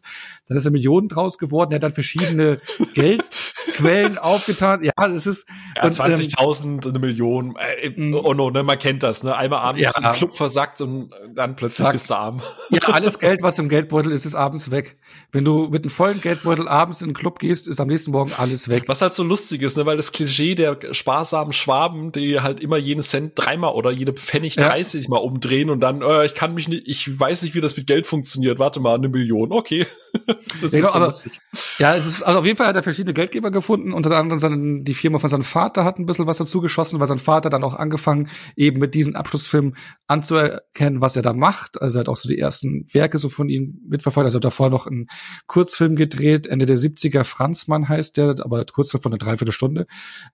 Dann 0.48 0.56
ist 0.56 0.64
er 0.64 0.72
Millionen 0.72 1.08
draus 1.08 1.38
geworden. 1.38 1.72
Er 1.72 1.76
hat 1.76 1.82
dann 1.82 1.92
verschiedene 1.92 2.60
Geldquellen 2.94 4.18
aufgetan. 4.18 4.82
Ja, 4.82 4.92
das 4.96 5.26
ist. 5.26 5.48
Ja, 5.76 5.84
20.000, 5.84 6.64
ähm, 6.64 6.80
eine 6.84 6.98
Million. 6.98 7.56
Äh, 7.56 7.90
mm. 7.90 8.14
oh 8.14 8.34
no, 8.34 8.50
ne, 8.50 8.62
man 8.62 8.78
kennt 8.78 9.02
das, 9.02 9.22
ne? 9.22 9.36
Einmal 9.36 9.60
abends 9.60 9.82
ja. 9.82 10.10
im 10.10 10.16
Club 10.16 10.34
versackt 10.34 10.80
und 10.80 11.10
dann 11.34 11.56
plötzlich 11.56 11.84
Zack. 11.84 11.92
bist 11.92 12.10
du 12.10 12.14
arm. 12.14 12.42
Ja, 12.70 12.80
alles 12.92 13.18
Geld, 13.18 13.42
was 13.42 13.58
im 13.58 13.68
Geldbeutel 13.68 14.12
ist, 14.12 14.24
ist 14.24 14.34
abends 14.34 14.70
weg. 14.70 14.98
Wenn 15.32 15.44
du 15.44 15.68
mit 15.70 15.84
einem 15.84 15.90
vollen 15.90 16.20
Geldbeutel 16.20 16.68
abends 16.68 17.00
in 17.02 17.08
den 17.08 17.14
Club 17.14 17.38
gehst, 17.38 17.68
ist 17.68 17.80
am 17.80 17.88
nächsten 17.88 18.10
Morgen 18.10 18.32
alles 18.36 18.68
weg. 18.68 18.84
Was 18.86 19.02
halt 19.02 19.12
so 19.12 19.22
lustig 19.22 19.62
ist, 19.62 19.76
ne, 19.76 19.86
weil 19.86 19.96
das 19.96 20.12
Klischee 20.12 20.54
der 20.54 20.78
sparsamen 20.92 21.52
Schwaben, 21.52 22.12
die 22.12 22.40
halt 22.40 22.60
immer 22.60 22.76
jeden 22.76 23.02
Cent 23.02 23.32
dreimal 23.34 23.74
oder 23.74 23.90
jede 23.90 24.12
Pfennig 24.12 24.56
ja. 24.56 24.68
30 24.68 25.08
mal 25.08 25.18
umdrehen 25.18 25.70
und 25.70 25.80
dann, 25.80 26.02
äh, 26.02 26.24
ich 26.24 26.34
kann 26.34 26.54
mich 26.54 26.68
nicht, 26.68 26.86
ich 26.86 27.18
weiß 27.18 27.42
nicht, 27.42 27.54
wie 27.54 27.60
das 27.60 27.76
mit 27.76 27.86
Geld 27.86 28.06
funktioniert. 28.06 28.58
Warte 28.58 28.80
mal, 28.80 28.94
eine 28.94 29.08
Million, 29.08 29.52
okay. 29.52 29.86
das 30.62 30.72
ja, 30.72 30.78
ist 30.78 30.92
so 30.92 30.96
aber, 30.96 31.06
lustig. 31.06 31.40
Ja, 31.78 31.94
es 31.94 32.06
ist, 32.06 32.22
also 32.22 32.38
auf 32.38 32.46
jeden 32.46 32.56
Fall 32.56 32.66
hat 32.66 32.76
er 32.76 32.82
verschiedene 32.82 33.14
Geldgeber 33.14 33.50
gefunden. 33.50 33.92
Unter 33.92 34.16
anderem 34.16 34.38
seinen, 34.38 34.84
die 34.84 34.94
Firma 34.94 35.18
von 35.18 35.28
seinem 35.28 35.42
Vater 35.42 35.84
hat 35.84 35.98
ein 35.98 36.06
bisschen 36.06 36.26
was 36.26 36.38
dazu 36.38 36.60
geschossen, 36.60 37.00
weil 37.00 37.06
sein 37.06 37.18
Vater 37.18 37.50
dann 37.50 37.64
auch 37.64 37.74
angefangen, 37.74 38.28
eben 38.56 38.78
mit 38.78 38.94
diesen 38.94 39.16
Abschlussfilmen 39.16 39.76
anzuerkennen, 40.06 41.00
was 41.00 41.16
er 41.16 41.22
da 41.22 41.32
macht. 41.32 41.80
Also 41.80 41.98
er 41.98 42.00
hat 42.00 42.08
auch 42.08 42.16
so 42.16 42.28
die 42.28 42.38
ersten 42.38 42.75
Werke 42.92 43.18
so 43.18 43.28
von 43.28 43.48
ihm 43.48 43.80
mitverfolgt. 43.88 44.26
Also 44.26 44.38
davor 44.38 44.70
noch 44.70 44.86
einen 44.86 45.06
Kurzfilm 45.46 45.96
gedreht, 45.96 46.46
Ende 46.46 46.66
der 46.66 46.78
70er, 46.78 47.24
Franzmann 47.24 47.88
heißt 47.88 48.16
der, 48.16 48.36
aber 48.40 48.64
Kurzfilm 48.64 49.02
von 49.02 49.12
einer 49.12 49.18
Dreiviertelstunde. 49.18 49.86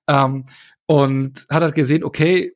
Ähm, 0.09 0.47
und 0.87 1.47
hat 1.49 1.63
halt 1.63 1.75
gesehen, 1.75 2.05
okay, 2.05 2.55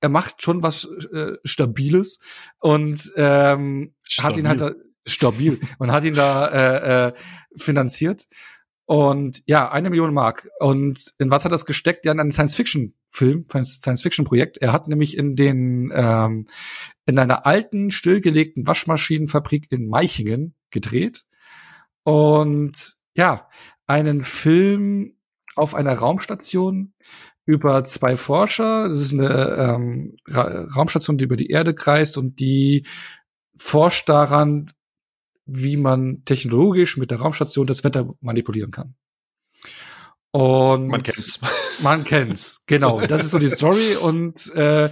er 0.00 0.08
macht 0.08 0.42
schon 0.42 0.62
was 0.62 0.84
äh, 1.12 1.36
Stabiles 1.44 2.18
und 2.58 3.12
ähm, 3.16 3.94
hat 4.18 4.36
ihn 4.36 4.48
halt 4.48 4.76
stabil 5.06 5.58
und 5.78 5.92
hat 5.92 6.04
ihn 6.04 6.14
da 6.14 6.48
äh, 6.48 7.08
äh, 7.08 7.12
finanziert. 7.56 8.26
Und 8.84 9.42
ja, 9.46 9.70
eine 9.70 9.90
Million 9.90 10.12
Mark. 10.12 10.48
Und 10.58 11.14
in 11.18 11.30
was 11.30 11.44
hat 11.44 11.52
das 11.52 11.66
gesteckt? 11.66 12.04
Ja, 12.04 12.12
in 12.12 12.20
einen 12.20 12.32
Science-Fiction-Film, 12.32 13.46
Science-Fiction-Projekt. 13.48 14.58
Er 14.58 14.72
hat 14.72 14.88
nämlich 14.88 15.16
in 15.16 15.36
den 15.36 15.92
ähm, 15.94 16.46
in 17.06 17.18
einer 17.18 17.46
alten, 17.46 17.90
stillgelegten 17.90 18.66
Waschmaschinenfabrik 18.66 19.66
in 19.70 19.88
Meichingen 19.88 20.54
gedreht. 20.70 21.24
Und 22.02 22.96
ja, 23.14 23.48
einen 23.86 24.24
Film 24.24 25.14
auf 25.54 25.74
einer 25.74 25.94
Raumstation 25.94 26.94
über 27.44 27.84
zwei 27.84 28.16
Forscher. 28.16 28.88
Das 28.88 29.00
ist 29.00 29.12
eine 29.12 29.56
ähm, 29.58 30.14
Ra 30.26 30.66
Raumstation, 30.76 31.18
die 31.18 31.24
über 31.24 31.36
die 31.36 31.50
Erde 31.50 31.74
kreist 31.74 32.16
und 32.16 32.40
die 32.40 32.86
forscht 33.56 34.08
daran, 34.08 34.70
wie 35.54 35.76
man 35.76 36.24
technologisch 36.24 36.96
mit 36.96 37.10
der 37.10 37.20
Raumstation 37.20 37.66
das 37.66 37.84
Wetter 37.84 38.08
manipulieren 38.20 38.70
kann. 38.70 38.94
Und 40.30 40.88
man 40.88 41.02
kennt's. 41.02 41.38
Man 41.80 42.04
kennt's, 42.04 42.64
genau. 42.66 43.00
Das 43.00 43.24
ist 43.24 43.32
so 43.32 43.38
die 43.38 43.48
Story. 43.48 43.96
Und 43.96 44.54
äh, 44.54 44.88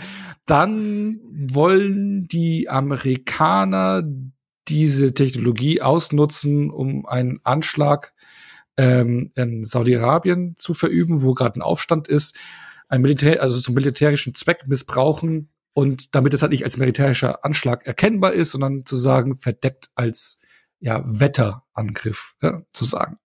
dann 0.46 1.20
wollen 1.30 2.26
die 2.26 2.68
Amerikaner 2.68 4.02
diese 4.66 5.14
Technologie 5.14 5.82
ausnutzen, 5.82 6.70
um 6.70 7.06
einen 7.06 7.40
Anschlag 7.44 8.12
ähm, 8.76 9.30
in 9.36 9.64
Saudi-Arabien 9.64 10.56
zu 10.56 10.74
verüben, 10.74 11.22
wo 11.22 11.34
gerade 11.34 11.58
ein 11.58 11.62
Aufstand 11.62 12.08
ist, 12.08 12.38
ein 12.88 13.02
Militär, 13.02 13.42
also 13.42 13.60
zum 13.60 13.74
militärischen 13.74 14.34
Zweck 14.34 14.66
missbrauchen 14.66 15.50
und 15.72 16.14
damit 16.14 16.34
es 16.34 16.42
halt 16.42 16.52
nicht 16.52 16.64
als 16.64 16.76
militärischer 16.76 17.44
Anschlag 17.44 17.86
erkennbar 17.86 18.32
ist, 18.32 18.50
sondern 18.50 18.84
zu 18.84 18.96
sagen, 18.96 19.36
verdeckt 19.36 19.90
als 19.94 20.42
ja, 20.80 21.02
Wetterangriff 21.06 22.34
ja, 22.42 22.62
zu 22.72 22.84
sagen. 22.84 23.18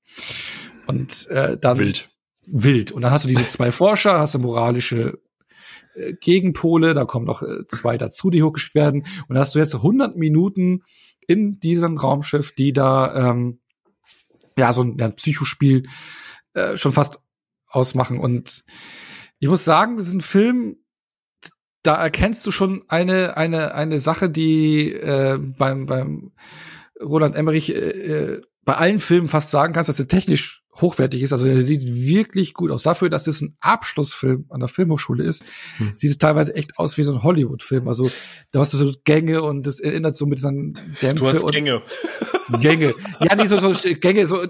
Und 0.87 1.27
äh, 1.29 1.57
dann 1.57 1.79
wild. 1.79 2.09
Wild. 2.45 2.91
Und 2.91 3.01
dann 3.01 3.11
hast 3.11 3.25
du 3.25 3.29
diese 3.29 3.47
zwei 3.47 3.71
Forscher, 3.71 4.19
hast 4.19 4.35
du 4.35 4.39
moralische 4.39 5.19
äh, 5.95 6.13
Gegenpole, 6.13 6.93
da 6.93 7.05
kommen 7.05 7.25
noch 7.25 7.41
äh, 7.41 7.67
zwei 7.67 7.97
dazu, 7.97 8.29
die 8.29 8.43
hochgeschickt 8.43 8.75
werden. 8.75 9.05
Und 9.27 9.35
da 9.35 9.41
hast 9.41 9.55
du 9.55 9.59
jetzt 9.59 9.75
100 9.75 10.15
Minuten 10.15 10.83
in 11.27 11.59
diesem 11.59 11.97
Raumschiff, 11.97 12.53
die 12.53 12.73
da 12.73 13.31
ähm, 13.31 13.59
ja 14.57 14.71
so 14.73 14.83
ein 14.83 14.97
ja, 14.99 15.09
Psychospiel 15.09 15.87
äh, 16.53 16.77
schon 16.77 16.93
fast 16.93 17.19
ausmachen. 17.67 18.19
Und 18.19 18.63
ich 19.39 19.49
muss 19.49 19.65
sagen, 19.65 19.97
das 19.97 20.07
ist 20.07 20.13
ein 20.13 20.21
Film, 20.21 20.77
da 21.83 21.95
erkennst 21.95 22.45
du 22.47 22.51
schon 22.51 22.83
eine 22.87 23.37
eine 23.37 23.75
eine 23.75 23.99
Sache, 23.99 24.29
die 24.29 24.91
äh, 24.91 25.37
beim 25.39 25.85
beim 25.85 26.31
Roland 27.01 27.35
Emmerich 27.35 27.73
äh, 27.73 27.79
äh, 27.79 28.41
bei 28.63 28.75
allen 28.75 28.99
Filmen 28.99 29.29
fast 29.29 29.51
sagen 29.51 29.73
kannst, 29.73 29.89
dass 29.89 29.99
er 29.99 30.07
technisch 30.07 30.64
hochwertig 30.81 31.21
ist. 31.21 31.31
Also 31.31 31.47
er 31.47 31.61
sieht 31.61 31.87
wirklich 31.87 32.53
gut 32.53 32.71
aus. 32.71 32.83
Dafür, 32.83 33.09
dass 33.09 33.27
es 33.27 33.41
ein 33.41 33.55
Abschlussfilm 33.59 34.45
an 34.49 34.59
der 34.59 34.69
Filmhochschule 34.69 35.23
ist, 35.23 35.43
hm. 35.77 35.93
sieht 35.95 36.11
es 36.11 36.17
teilweise 36.17 36.55
echt 36.55 36.77
aus 36.77 36.97
wie 36.97 37.03
so 37.03 37.13
ein 37.13 37.23
Hollywood-Film. 37.23 37.87
Also 37.87 38.11
da 38.51 38.59
hast 38.59 38.73
du 38.73 38.77
so 38.77 38.93
Gänge 39.03 39.41
und 39.43 39.65
das 39.65 39.79
erinnert 39.79 40.15
so 40.15 40.25
mit 40.25 40.37
diesen 40.37 40.73
Dämpfe. 41.01 41.15
Du 41.15 41.27
hast 41.27 41.51
Gänge. 41.51 41.81
Gänge. 42.61 42.93
Ja, 43.19 43.35
nee, 43.35 43.47
so, 43.47 43.57
so 43.57 43.89
Gänge, 43.99 44.27
so, 44.27 44.43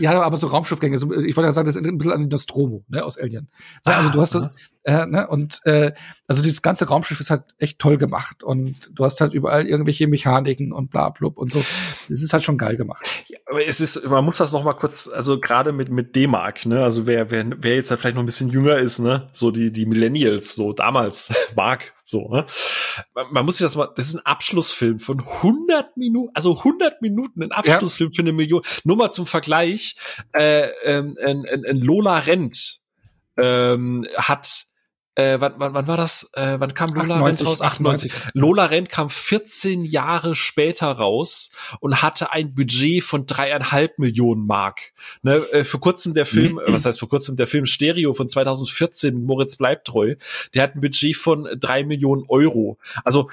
ja, 0.00 0.22
aber 0.22 0.36
so 0.36 0.46
Raumschiffgänge. 0.46 0.98
So, 0.98 1.12
ich 1.12 1.36
wollte 1.36 1.48
ja 1.48 1.52
sagen, 1.52 1.66
das 1.66 1.76
erinnert 1.76 1.94
ein 1.94 1.98
bisschen 1.98 2.12
an 2.12 2.20
den 2.20 2.28
Nostromo, 2.30 2.84
ne, 2.88 3.04
aus 3.04 3.18
Alien. 3.18 3.48
Ah, 3.84 3.96
also 3.96 4.10
du 4.10 4.20
hast, 4.20 4.36
ah. 4.36 4.52
äh, 4.84 5.06
ne, 5.06 5.28
und 5.28 5.60
äh, 5.64 5.92
also 6.26 6.42
dieses 6.42 6.62
ganze 6.62 6.88
Raumschiff 6.88 7.20
ist 7.20 7.30
halt 7.30 7.44
echt 7.58 7.78
toll 7.78 7.96
gemacht 7.96 8.44
und 8.44 8.90
du 8.94 9.04
hast 9.04 9.20
halt 9.20 9.34
überall 9.34 9.66
irgendwelche 9.66 10.06
Mechaniken 10.06 10.72
und 10.72 10.90
bla 10.90 11.10
blub 11.10 11.36
und 11.36 11.52
so. 11.52 11.62
Das 12.08 12.22
ist 12.22 12.32
halt 12.32 12.42
schon 12.42 12.58
geil 12.58 12.76
gemacht. 12.76 13.02
Ja, 13.28 13.38
aber 13.48 13.66
es 13.66 13.80
ist, 13.80 14.04
man 14.04 14.24
muss 14.24 14.38
das 14.38 14.52
noch 14.52 14.62
mal 14.62 14.74
kurz, 14.74 15.08
also 15.08 15.40
gerade 15.40 15.72
mit 15.72 15.90
mit 15.90 16.14
D-Mark, 16.14 16.66
ne, 16.66 16.82
also 16.82 17.06
wer 17.06 17.30
wer 17.30 17.46
wer 17.56 17.76
jetzt 17.76 17.90
halt 17.90 18.00
vielleicht 18.00 18.16
noch 18.16 18.22
ein 18.22 18.26
bisschen 18.26 18.50
jünger 18.50 18.76
ist, 18.76 18.98
ne, 18.98 19.28
so 19.32 19.50
die 19.50 19.72
die 19.72 19.86
Millennials, 19.86 20.54
so 20.54 20.72
damals, 20.72 21.32
Mark, 21.56 21.94
so, 22.04 22.28
ne? 22.28 22.46
Man, 23.14 23.26
man, 23.30 23.44
muss 23.46 23.56
sich 23.58 23.64
das 23.64 23.76
mal, 23.76 23.88
das 23.96 24.08
ist 24.08 24.16
ein 24.16 24.26
Abschlussfilm 24.26 24.98
von 24.98 25.20
100 25.20 25.96
Minuten, 25.96 26.30
also 26.34 26.58
100 26.58 27.00
Minuten, 27.00 27.42
ein 27.42 27.52
Abschlussfilm 27.52 28.10
ja. 28.10 28.16
für 28.16 28.22
eine 28.22 28.32
Million. 28.32 28.62
Nur 28.84 28.96
mal 28.96 29.10
zum 29.10 29.26
Vergleich, 29.26 29.96
äh, 30.32 30.68
ähm, 30.84 31.16
ein, 31.22 31.46
ein, 31.46 31.64
ein 31.64 31.78
Lola 31.78 32.18
Rent 32.18 32.80
ähm, 33.38 34.06
hat 34.16 34.67
äh, 35.18 35.40
wann, 35.40 35.54
wann, 35.56 35.74
wann 35.74 35.86
war 35.88 35.96
das? 35.96 36.30
Äh, 36.34 36.60
wann 36.60 36.74
kam 36.74 36.90
Lola 36.90 37.16
98, 37.16 37.40
Rent 37.40 37.48
raus? 37.48 37.60
98. 37.60 38.12
98. 38.12 38.34
Lola 38.34 38.64
Rent 38.66 38.88
kam 38.88 39.10
14 39.10 39.84
Jahre 39.84 40.36
später 40.36 40.86
raus 40.86 41.50
und 41.80 42.02
hatte 42.02 42.32
ein 42.32 42.54
Budget 42.54 43.02
von 43.02 43.26
dreieinhalb 43.26 43.98
Millionen 43.98 44.46
Mark. 44.46 44.92
Ne, 45.22 45.42
äh, 45.50 45.64
für 45.64 45.80
kurzem 45.80 46.14
der 46.14 46.24
Film, 46.24 46.54
mhm. 46.54 46.72
was 46.72 46.84
heißt 46.84 47.00
für 47.00 47.08
kurzem 47.08 47.36
der 47.36 47.48
Film 47.48 47.66
Stereo 47.66 48.14
von 48.14 48.28
2014, 48.28 49.24
Moritz 49.24 49.56
bleibt 49.56 49.88
treu, 49.88 50.14
der 50.54 50.62
hat 50.62 50.76
ein 50.76 50.80
Budget 50.80 51.16
von 51.16 51.48
drei 51.58 51.82
Millionen 51.82 52.22
Euro. 52.28 52.78
Also 53.02 53.28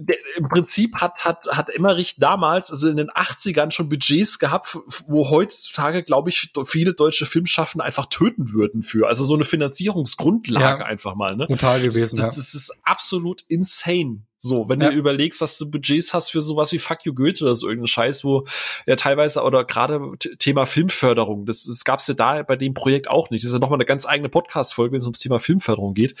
der, 0.00 0.16
im 0.36 0.48
Prinzip 0.48 0.96
hat, 0.96 1.24
hat, 1.24 1.46
hat 1.50 1.70
Emmerich 1.70 2.16
damals, 2.18 2.70
also 2.70 2.88
in 2.88 2.96
den 2.96 3.10
80ern 3.10 3.70
schon 3.70 3.88
Budgets 3.88 4.38
gehabt, 4.38 4.76
wo 5.06 5.30
heutzutage, 5.30 6.02
glaube 6.02 6.30
ich, 6.30 6.52
viele 6.64 6.94
deutsche 6.94 7.26
Filmschaffende 7.26 7.84
einfach 7.84 8.06
töten 8.06 8.52
würden 8.52 8.82
für. 8.82 9.08
Also 9.08 9.24
so 9.24 9.34
eine 9.34 9.44
Finanzierungsgrundlage 9.44 10.82
ja, 10.82 10.86
einfach 10.86 11.14
mal. 11.14 11.32
Ne? 11.32 11.46
Total 11.46 11.80
gewesen. 11.80 12.16
Das, 12.16 12.34
das, 12.34 12.36
das 12.36 12.54
ist 12.54 12.80
absolut 12.84 13.42
insane. 13.48 14.25
So, 14.38 14.68
wenn 14.68 14.80
ja. 14.80 14.90
du 14.90 14.96
überlegst, 14.96 15.40
was 15.40 15.58
du 15.58 15.70
Budgets 15.70 16.12
hast 16.12 16.30
für 16.30 16.42
sowas 16.42 16.70
wie 16.72 16.78
Fuck 16.78 17.04
You 17.04 17.14
Goethe 17.14 17.42
oder 17.42 17.54
so 17.54 17.68
irgendein 17.68 17.88
Scheiß, 17.88 18.24
wo 18.24 18.46
ja 18.86 18.96
teilweise 18.96 19.42
oder 19.42 19.64
gerade 19.64 20.00
Thema 20.38 20.66
Filmförderung, 20.66 21.46
das, 21.46 21.64
das 21.64 21.84
gab's 21.84 22.06
ja 22.06 22.14
da 22.14 22.42
bei 22.42 22.56
dem 22.56 22.74
Projekt 22.74 23.08
auch 23.08 23.30
nicht. 23.30 23.42
Das 23.42 23.50
ist 23.50 23.54
ja 23.54 23.60
nochmal 23.60 23.78
eine 23.78 23.86
ganz 23.86 24.06
eigene 24.06 24.28
Podcast-Folge, 24.28 24.92
wenn 24.92 25.00
es 25.00 25.06
ums 25.06 25.20
Thema 25.20 25.40
Filmförderung 25.40 25.94
geht. 25.94 26.14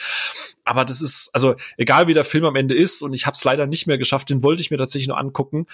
Aber 0.64 0.84
das 0.84 1.02
ist, 1.02 1.30
also 1.32 1.54
egal 1.76 2.08
wie 2.08 2.14
der 2.14 2.24
Film 2.24 2.44
am 2.44 2.56
Ende 2.56 2.74
ist, 2.74 3.02
und 3.02 3.12
ich 3.12 3.26
habe 3.26 3.34
es 3.34 3.44
leider 3.44 3.66
nicht 3.66 3.86
mehr 3.86 3.98
geschafft, 3.98 4.30
den 4.30 4.42
wollte 4.42 4.62
ich 4.62 4.70
mir 4.70 4.78
tatsächlich 4.78 5.08
nur 5.08 5.18
angucken. 5.18 5.66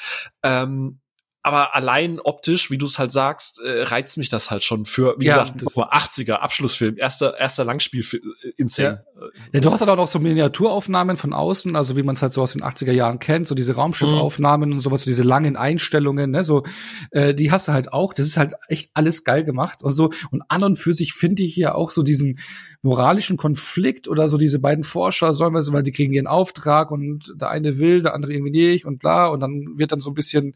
Ähm, 0.42 0.98
aber 1.44 1.74
allein 1.74 2.20
optisch, 2.20 2.70
wie 2.70 2.78
du 2.78 2.87
es 2.87 3.00
halt 3.00 3.11
sagst, 3.11 3.61
äh, 3.61 3.83
reizt 3.83 4.16
mich 4.16 4.28
das 4.28 4.52
halt 4.52 4.62
schon 4.62 4.85
für, 4.85 5.16
wie 5.18 5.26
ja, 5.26 5.44
gesagt, 5.44 5.76
mal, 5.76 5.88
80er 5.88 6.35
Abschlussfilm, 6.35 6.96
erster 6.96 7.37
erster 7.37 7.64
Langspiel 7.64 8.05
äh, 8.12 8.50
insane. 8.57 9.05
Ja. 9.18 9.26
ja. 9.52 9.61
du 9.61 9.72
hast 9.72 9.81
halt 9.81 9.90
auch 9.90 9.96
noch 9.96 10.07
so 10.07 10.20
Miniaturaufnahmen 10.20 11.16
von 11.16 11.33
außen, 11.33 11.74
also 11.74 11.96
wie 11.96 12.05
man 12.05 12.14
es 12.14 12.22
halt 12.22 12.33
so 12.33 12.42
aus 12.42 12.52
den 12.52 12.62
80er 12.62 12.92
Jahren 12.92 13.18
kennt, 13.18 13.48
so 13.48 13.57
diese 13.57 13.74
Raumschiffaufnahmen 13.74 14.68
mhm. 14.68 14.76
und 14.76 14.81
sowas, 14.81 15.02
so 15.02 15.11
diese 15.11 15.24
langen 15.24 15.57
Einstellungen, 15.57 16.31
ne, 16.31 16.44
so 16.44 16.62
äh, 17.11 17.35
die 17.35 17.50
hast 17.50 17.66
du 17.66 17.72
halt 17.72 17.92
auch. 17.92 18.14
Das 18.14 18.26
ist 18.26 18.37
halt 18.37 18.55
echt 18.68 18.90
alles 18.94 19.24
geil 19.24 19.42
gemacht 19.42 19.83
und 19.83 19.92
so 19.92 20.11
und 20.31 20.42
an 20.48 20.62
und 20.62 20.76
für 20.76 20.94
sich 20.94 21.12
finde 21.12 21.42
ich 21.42 21.57
ja 21.57 21.74
auch 21.74 21.90
so 21.90 22.05
diesen 22.05 22.38
moralischen 22.83 23.37
Konflikt 23.37 24.07
oder 24.07 24.28
so 24.28 24.37
diese 24.37 24.61
beiden 24.61 24.85
Forscher 24.85 25.35
sollen 25.35 25.55
wir 25.55 25.62
so, 25.62 25.72
weil 25.72 25.83
die 25.83 25.92
kriegen 25.92 26.12
ihren 26.12 26.28
Auftrag 26.28 26.92
und 26.92 27.35
der 27.40 27.50
eine 27.50 27.78
will, 27.78 28.02
der 28.02 28.14
andere 28.14 28.33
irgendwie 28.33 28.52
nicht 28.52 28.87
und 28.87 28.98
bla 28.98 29.26
und 29.26 29.40
dann 29.40 29.74
wird 29.76 29.90
dann 29.90 30.00
so 30.00 30.11
ein 30.11 30.14
bisschen 30.14 30.55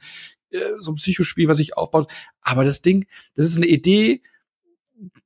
so 0.79 0.93
ein 0.93 0.97
Psychospiel, 0.97 1.49
was 1.49 1.59
sich 1.59 1.77
aufbaut. 1.77 2.13
Aber 2.41 2.65
das 2.65 2.83
Ding, 2.83 3.07
das 3.35 3.47
ist 3.47 3.57
eine 3.57 3.67
Idee, 3.67 4.23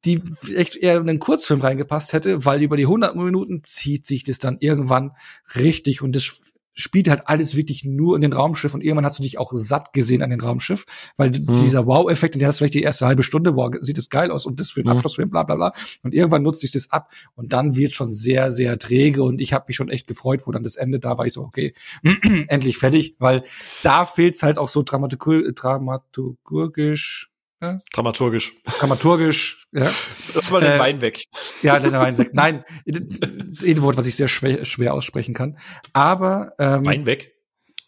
die 0.05 0.23
echt 0.55 0.77
eher 0.77 0.97
in 0.97 1.09
einen 1.09 1.19
Kurzfilm 1.19 1.61
reingepasst 1.61 2.13
hätte, 2.13 2.45
weil 2.45 2.63
über 2.63 2.77
die 2.77 2.85
100 2.85 3.15
Minuten 3.15 3.63
zieht 3.63 4.07
sich 4.07 4.25
das 4.25 4.39
dann 4.39 4.59
irgendwann 4.61 5.13
richtig 5.55 6.03
und 6.03 6.17
das 6.17 6.53
spielt 6.75 7.09
halt 7.09 7.23
alles 7.27 7.57
wirklich 7.57 7.85
nur 7.85 8.17
in 8.17 8.23
den 8.23 8.33
Raumschiff 8.33 8.75
und 8.75 8.83
irgendwann 8.83 9.05
hast 9.05 9.19
du 9.19 9.23
dich 9.23 9.39
auch 9.39 9.51
satt 9.53 9.93
gesehen 9.93 10.23
an 10.23 10.31
den 10.31 10.41
Raumschiff, 10.41 11.13
weil 11.17 11.31
mhm. 11.31 11.57
dieser 11.57 11.87
Wow-Effekt, 11.87 12.41
der 12.41 12.49
hast 12.49 12.59
vielleicht 12.59 12.75
die 12.75 12.83
erste 12.83 13.07
halbe 13.07 13.23
Stunde, 13.23 13.57
wow, 13.57 13.73
sieht 13.81 13.99
es 13.99 14.09
geil 14.09 14.31
aus 14.31 14.47
und 14.47 14.61
das 14.61 14.71
für 14.71 14.83
den. 14.83 14.91
Abschlussfilm, 14.91 15.31
bla 15.31 15.45
bla 15.45 15.57
bla. 15.57 15.73
Und 16.03 16.15
irgendwann 16.15 16.43
nutzt 16.43 16.61
sich 16.61 16.73
das 16.73 16.91
ab 16.91 17.11
und 17.35 17.53
dann 17.53 17.77
wird 17.77 17.93
schon 17.93 18.13
sehr, 18.13 18.51
sehr 18.51 18.79
träge 18.79 19.23
und 19.23 19.41
ich 19.41 19.53
habe 19.53 19.67
mich 19.69 19.77
schon 19.77 19.89
echt 19.89 20.07
gefreut, 20.07 20.43
wo 20.47 20.53
dann 20.53 20.63
das 20.63 20.77
Ende 20.77 21.01
da 21.01 21.19
war, 21.19 21.27
ich 21.27 21.33
so, 21.33 21.43
okay, 21.43 21.75
endlich 22.49 22.79
fertig, 22.79 23.17
weil 23.19 23.43
da 23.83 24.05
fehlt's 24.05 24.43
halt 24.43 24.59
auch 24.59 24.69
so 24.69 24.83
dramaturgisch, 24.83 27.30
ja? 27.61 27.79
Dramaturgisch. 27.93 28.53
Dramaturgisch, 28.79 29.67
ja. 29.73 29.93
Lass 30.35 30.51
mal 30.51 30.61
den 30.61 30.73
äh, 30.73 30.79
Wein 30.79 31.01
weg. 31.01 31.25
Ja, 31.63 31.79
den 31.79 31.93
Wein 31.93 32.19
weg. 32.19 32.31
Nein, 32.33 32.65
das 32.87 33.33
ist 33.33 33.63
eh 33.65 33.73
ein 33.73 33.83
Wort, 33.83 33.97
was 33.97 34.07
ich 34.07 34.17
sehr 34.17 34.29
schwer, 34.29 34.65
schwer 34.65 34.95
aussprechen 34.95 35.35
kann. 35.35 35.59
Aber 35.93 36.53
ähm, 36.59 36.85
Wein 36.85 37.07
weg? 37.07 37.35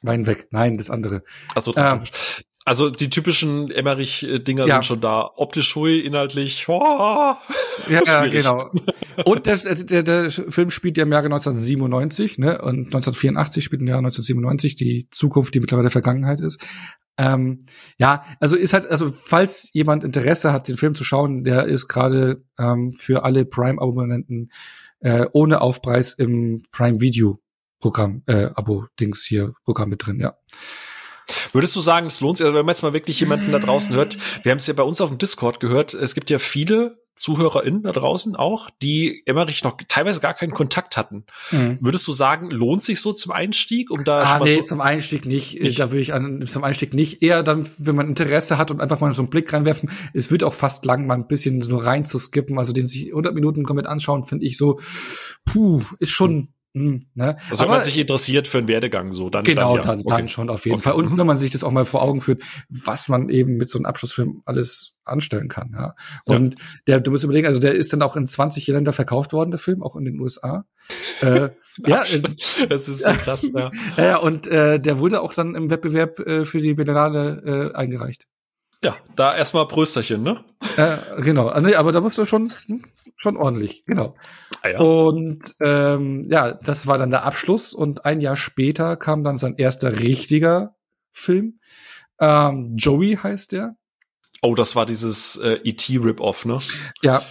Wein 0.03 0.27
weg. 0.27 0.49
Nein, 0.51 0.77
das 0.77 0.91
andere. 0.91 1.23
Also, 1.55 1.75
ähm, 1.77 2.05
also 2.65 2.91
die 2.91 3.11
typischen 3.11 3.71
Emmerich-Dinger 3.71 4.67
ja. 4.67 4.75
sind 4.75 4.87
schon 4.87 5.01
da. 5.01 5.31
Optisch 5.37 5.75
hui, 5.75 5.99
inhaltlich. 5.99 6.69
Oh, 6.69 7.35
ja, 7.89 8.27
genau. 8.31 8.71
Und 9.25 9.47
der, 9.47 9.57
der, 9.57 10.03
der 10.05 10.31
Film 10.31 10.71
spielt 10.71 10.97
ja 10.97 11.03
im 11.03 11.11
Jahre 11.11 11.27
1997, 11.27 12.39
ne? 12.39 12.63
Und 12.63 12.87
1984 12.87 13.65
spielt 13.65 13.83
im 13.83 13.89
Jahre 13.89 13.99
1997 13.99 14.77
die 14.77 15.09
Zukunft, 15.11 15.55
die 15.55 15.61
mittlerweile 15.61 15.91
Vergangenheit 15.91 16.41
ist. 16.41 16.65
Ähm, 17.19 17.59
ja, 17.99 18.23
also 18.39 18.57
ist 18.57 18.73
halt, 18.73 18.87
also 18.87 19.11
falls 19.11 19.71
jemand 19.73 20.05
Interesse 20.05 20.53
hat, 20.53 20.69
den 20.69 20.77
Film 20.77 20.95
zu 20.95 21.05
schauen, 21.05 21.43
der 21.43 21.65
ist 21.65 21.89
gerade 21.89 22.45
ähm, 22.59 22.93
für 22.93 23.25
alle 23.25 23.45
Prime-Abonnenten 23.45 24.51
äh, 25.01 25.27
ohne 25.33 25.61
Aufpreis 25.61 26.13
im 26.13 26.63
Prime 26.71 27.01
Video 27.01 27.41
Programm, 27.81 28.23
äh, 28.27 28.51
Abo-Dings 28.55 29.25
hier 29.25 29.53
Programm 29.65 29.89
mit 29.89 30.07
drin, 30.07 30.21
ja. 30.21 30.37
Würdest 31.53 31.77
du 31.77 31.81
sagen, 31.81 32.07
es 32.07 32.21
lohnt 32.21 32.39
sich, 32.39 32.47
also 32.47 32.57
wenn 32.57 32.65
man 32.65 32.75
jetzt 32.75 32.83
mal 32.83 32.93
wirklich 32.93 33.21
jemanden 33.21 33.53
da 33.53 33.59
draußen 33.59 33.95
hört, 33.95 34.17
wir 34.43 34.51
haben 34.51 34.59
es 34.59 34.67
ja 34.67 34.75
bei 34.75 34.83
uns 34.83 35.01
auf 35.01 35.11
dem 35.11 35.19
Discord 35.19 35.61
gehört, 35.61 35.95
es 35.95 36.15
gibt 36.15 36.31
ja 36.31 36.39
viele 36.39 37.03
ZuhörerInnen 37.15 37.83
da 37.83 37.93
draußen 37.93 38.37
auch, 38.37 38.71
die 38.81 39.23
Emmerich 39.27 39.63
noch 39.63 39.77
teilweise 39.87 40.21
gar 40.21 40.33
keinen 40.33 40.53
Kontakt 40.53 40.97
hatten. 40.97 41.27
Mhm. 41.51 41.79
Würdest 41.81 42.07
du 42.09 42.13
sagen, 42.13 42.51
lohnt 42.51 42.83
sich 42.83 43.01
so 43.01 43.13
zum 43.13 43.33
Einstieg, 43.33 43.91
um 43.91 44.03
da 44.05 44.23
ah, 44.23 44.41
nee, 44.43 44.57
so 44.57 44.63
zum 44.63 44.81
Einstieg 44.81 45.27
nicht. 45.27 45.61
nicht. 45.61 45.79
Da 45.79 45.91
würde 45.91 46.01
ich 46.01 46.15
an, 46.15 46.41
zum 46.43 46.65
Einstieg 46.65 46.95
nicht. 46.95 47.23
Eher 47.23 47.43
dann, 47.43 47.67
wenn 47.81 47.97
man 47.97 48.09
Interesse 48.09 48.57
hat 48.57 48.71
und 48.71 48.81
einfach 48.81 49.01
mal 49.01 49.13
so 49.13 49.23
einen 49.23 49.31
Blick 49.31 49.53
reinwerfen. 49.53 49.91
Es 50.15 50.31
wird 50.31 50.43
auch 50.43 50.55
fast 50.55 50.87
lang, 50.87 51.07
mal 51.07 51.15
ein 51.15 51.27
bisschen 51.27 51.61
so 51.61 51.77
rein 51.77 52.07
zu 52.07 52.19
skippen. 52.19 52.59
Also 52.59 52.73
den 52.73 52.87
sich 52.87 53.09
100 53.09 53.35
Minuten 53.35 53.65
komplett 53.65 53.87
anschauen, 53.87 54.25
finde 54.25 54.47
ich 54.47 54.57
so, 54.57 54.81
puh, 55.45 55.83
ist 55.99 56.11
schon 56.11 56.49
hm, 56.75 57.05
ne? 57.15 57.37
Also 57.51 57.65
wenn 57.65 57.71
man 57.71 57.83
sich 57.83 57.99
interessiert 57.99 58.49
für 58.49 58.59
einen 58.59 58.69
Werdegang, 58.69 59.13
so 59.13 59.29
dann 59.29 59.45
genau, 59.45 59.77
dann, 59.77 59.77
ja. 59.77 59.83
dann, 59.83 60.01
okay. 60.01 60.09
dann 60.09 60.29
schon 60.29 60.49
auf 60.49 60.65
jeden 60.65 60.77
okay. 60.77 60.85
Fall. 60.85 60.95
Und 60.95 61.19
wenn 61.19 61.27
man 61.27 61.37
sich 61.37 61.51
das 61.51 61.65
auch 61.65 61.71
mal 61.71 61.85
vor 61.85 62.01
Augen 62.01 62.23
führt, 62.23 62.43
was 62.71 63.11
man 63.11 63.29
eben 63.29 63.57
mit 63.59 63.69
so 63.69 63.79
einem 63.79 63.85
Abschlussfilm 63.85 64.43
alles 64.47 64.95
anstellen 65.05 65.49
kann. 65.49 65.73
Ja. 65.75 65.95
Und 66.25 66.55
ja. 66.55 66.67
der, 66.87 67.01
du 67.01 67.11
musst 67.11 67.25
überlegen, 67.25 67.47
also 67.47 67.61
der 67.61 67.75
ist 67.75 67.93
dann 67.93 68.01
auch 68.01 68.17
in 68.17 68.27
20 68.27 68.67
Länder 68.69 68.93
verkauft 68.93 69.35
worden, 69.35 69.51
der 69.51 69.59
Film, 69.59 69.83
auch 69.83 69.97
in 69.97 70.07
den 70.07 70.19
USA. 70.19 70.65
äh, 71.21 71.51
ja, 71.87 72.05
das 72.69 72.89
ist 72.89 73.05
so 73.05 73.11
krass. 73.13 73.51
ja. 73.55 73.71
ja, 73.99 74.17
und 74.17 74.47
äh, 74.47 74.81
der 74.81 74.99
wurde 74.99 75.21
auch 75.21 75.35
dann 75.35 75.55
im 75.55 75.71
Wettbewerb 75.71 76.21
äh, 76.21 76.47
für 76.47 76.61
die 76.61 76.73
Biennale 76.73 77.73
äh, 77.75 77.77
eingereicht. 77.77 78.27
Ja, 78.83 78.97
da 79.15 79.31
erstmal 79.31 79.69
Prösterchen, 79.69 80.23
ne? 80.23 80.45
Äh, 80.77 80.97
genau, 81.21 81.49
ah, 81.49 81.61
nee, 81.61 81.75
aber 81.75 81.93
da 81.93 82.01
musst 82.01 82.19
du 82.19 82.27
schon, 82.27 82.53
schon 83.23 83.37
ordentlich, 83.37 83.85
genau. 83.87 84.17
Ah, 84.63 84.69
ja. 84.69 84.81
Und 84.81 85.55
ähm, 85.61 86.27
ja, 86.29 86.53
das 86.53 86.87
war 86.87 86.99
dann 86.99 87.11
der 87.11 87.25
Abschluss 87.25 87.73
und 87.73 88.05
ein 88.05 88.21
Jahr 88.21 88.37
später 88.37 88.97
kam 88.97 89.25
dann 89.25 89.37
sein 89.37 89.55
erster 89.57 90.01
richtiger 90.01 90.75
Film. 91.11 91.61
Ähm, 92.21 92.75
Joey 92.77 93.17
heißt 93.23 93.53
der. 93.53 93.77
Oh, 94.43 94.55
das 94.57 94.75
war 94.75 94.87
dieses 94.87 95.37
äh, 95.37 95.61
E.T.-Rip-Off, 95.63 96.45
ne? 96.45 96.59
Ja, 97.03 97.23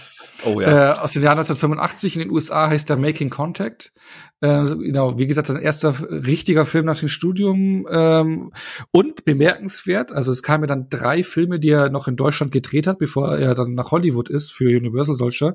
Oh, 0.44 0.60
ja. 0.60 0.92
äh, 0.92 0.98
aus 0.98 1.12
dem 1.12 1.22
Jahr 1.22 1.32
1985 1.32 2.16
in 2.16 2.20
den 2.20 2.30
USA 2.30 2.68
heißt 2.68 2.88
der 2.88 2.96
Making 2.96 3.30
Contact. 3.30 3.92
Äh, 4.40 4.64
genau, 4.64 5.18
wie 5.18 5.26
gesagt, 5.26 5.46
sein 5.46 5.62
erster 5.62 5.94
richtiger 6.10 6.64
Film 6.64 6.86
nach 6.86 6.98
dem 6.98 7.08
Studium. 7.08 7.86
Ähm, 7.90 8.52
und 8.90 9.24
bemerkenswert, 9.24 10.12
also 10.12 10.32
es 10.32 10.42
kamen 10.42 10.64
ja 10.64 10.66
dann 10.68 10.88
drei 10.88 11.22
Filme, 11.22 11.58
die 11.58 11.70
er 11.70 11.90
noch 11.90 12.08
in 12.08 12.16
Deutschland 12.16 12.52
gedreht 12.52 12.86
hat, 12.86 12.98
bevor 12.98 13.36
er 13.36 13.54
dann 13.54 13.74
nach 13.74 13.90
Hollywood 13.90 14.28
ist 14.28 14.52
für 14.52 14.64
Universal 14.76 15.14
solcher. 15.14 15.54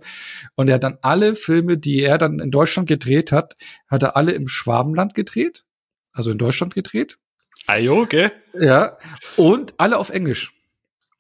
Und 0.56 0.70
er 0.70 0.76
hat 0.76 0.84
dann 0.84 0.98
alle 1.02 1.36
Filme, 1.36 1.78
die 1.78 2.02
er 2.02 2.18
dann 2.18 2.40
in 2.40 2.52
Deutschland 2.52 2.88
gedreht 2.88 3.32
hat, 3.32 3.56
hat 3.88 4.04
er 4.04 4.16
alle 4.16 4.32
im 4.32 4.48
Schwabenland 4.48 5.14
gedreht. 5.14 5.66
Also 6.14 6.32
in 6.32 6.38
Deutschland 6.38 6.74
gedreht. 6.74 7.18
Ah, 7.68 7.78
okay. 7.90 8.32
Ja. 8.58 8.98
Und 9.36 9.74
alle 9.78 9.98
auf 9.98 10.10
Englisch. 10.10 10.54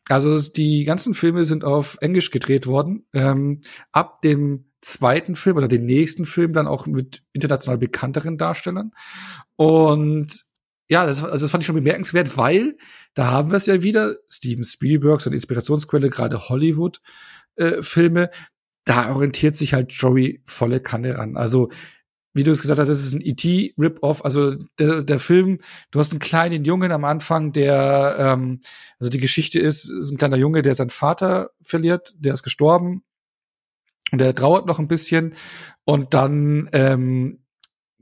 Also 0.10 0.41
die 0.41 0.84
ganzen 0.84 1.13
Filme 1.13 1.46
sind 1.46 1.63
auf 1.63 1.98
Englisch 2.02 2.32
gedreht 2.32 2.67
worden. 2.67 3.06
Ähm, 3.13 3.62
ab 3.91 4.22
dem 4.22 4.72
zweiten 4.82 5.36
Film 5.36 5.58
oder 5.58 5.67
den 5.67 5.86
nächsten 5.86 6.26
Film 6.26 6.54
dann 6.54 6.67
auch 6.67 6.86
mit 6.86 7.24
international 7.34 7.78
bekannteren 7.78 8.38
Darstellern. 8.38 8.91
Und 9.56 10.46
ja, 10.88 11.06
das, 11.06 11.24
also 11.24 11.43
das 11.43 11.52
fand 11.52 11.63
ich 11.63 11.65
schon 11.65 11.76
bemerkenswert, 11.76 12.38
weil 12.38 12.78
da 13.13 13.32
haben 13.32 13.52
wir 13.52 13.58
es 13.58 13.65
ja 13.65 13.84
wieder, 13.84 14.15
Steven 14.30 14.63
Spielberg, 14.63 15.22
seine 15.22 15.36
Inspirationsquelle, 15.36 16.10
gerade 16.10 16.48
Hollywood-Filme, 16.48 18.24
äh, 18.24 18.36
da 18.86 19.13
orientiert 19.13 19.58
sich 19.58 19.74
halt 19.74 19.91
Joey 19.91 20.41
volle 20.46 20.80
Kanne 20.80 21.17
ran. 21.17 21.36
Also 21.36 21.70
wie 22.38 22.43
du 22.43 22.52
es 22.52 22.62
gesagt 22.62 22.80
hast, 22.80 22.88
das 22.88 23.04
ist 23.04 23.13
ein 23.13 23.21
E.T.-Rip-Off. 23.21 24.23
Also 24.23 24.54
der, 24.78 25.02
der 25.02 25.19
Film, 25.19 25.58
du 25.89 26.00
hast 26.00 26.12
einen 26.12 26.19
kleinen 26.19 26.65
Jungen 26.65 26.91
am 26.91 27.04
Anfang, 27.04 27.52
der, 27.52 28.15
ähm, 28.19 28.60
also 29.00 29.10
die 29.10 29.17
Geschichte 29.17 29.60
ist, 29.60 29.89
ist 29.89 30.12
ein 30.12 30.17
kleiner 30.17 30.38
Junge, 30.38 30.62
der 30.62 30.76
seinen 30.76 30.91
Vater 30.91 31.50
verliert, 31.63 32.13
der 32.19 32.34
ist 32.34 32.43
gestorben 32.43 33.04
und 34.12 34.19
der 34.19 34.36
trauert 34.36 34.67
noch 34.67 34.78
ein 34.78 34.88
bisschen 34.88 35.34
und 35.84 36.13
dann 36.13 36.69
ähm, 36.73 37.39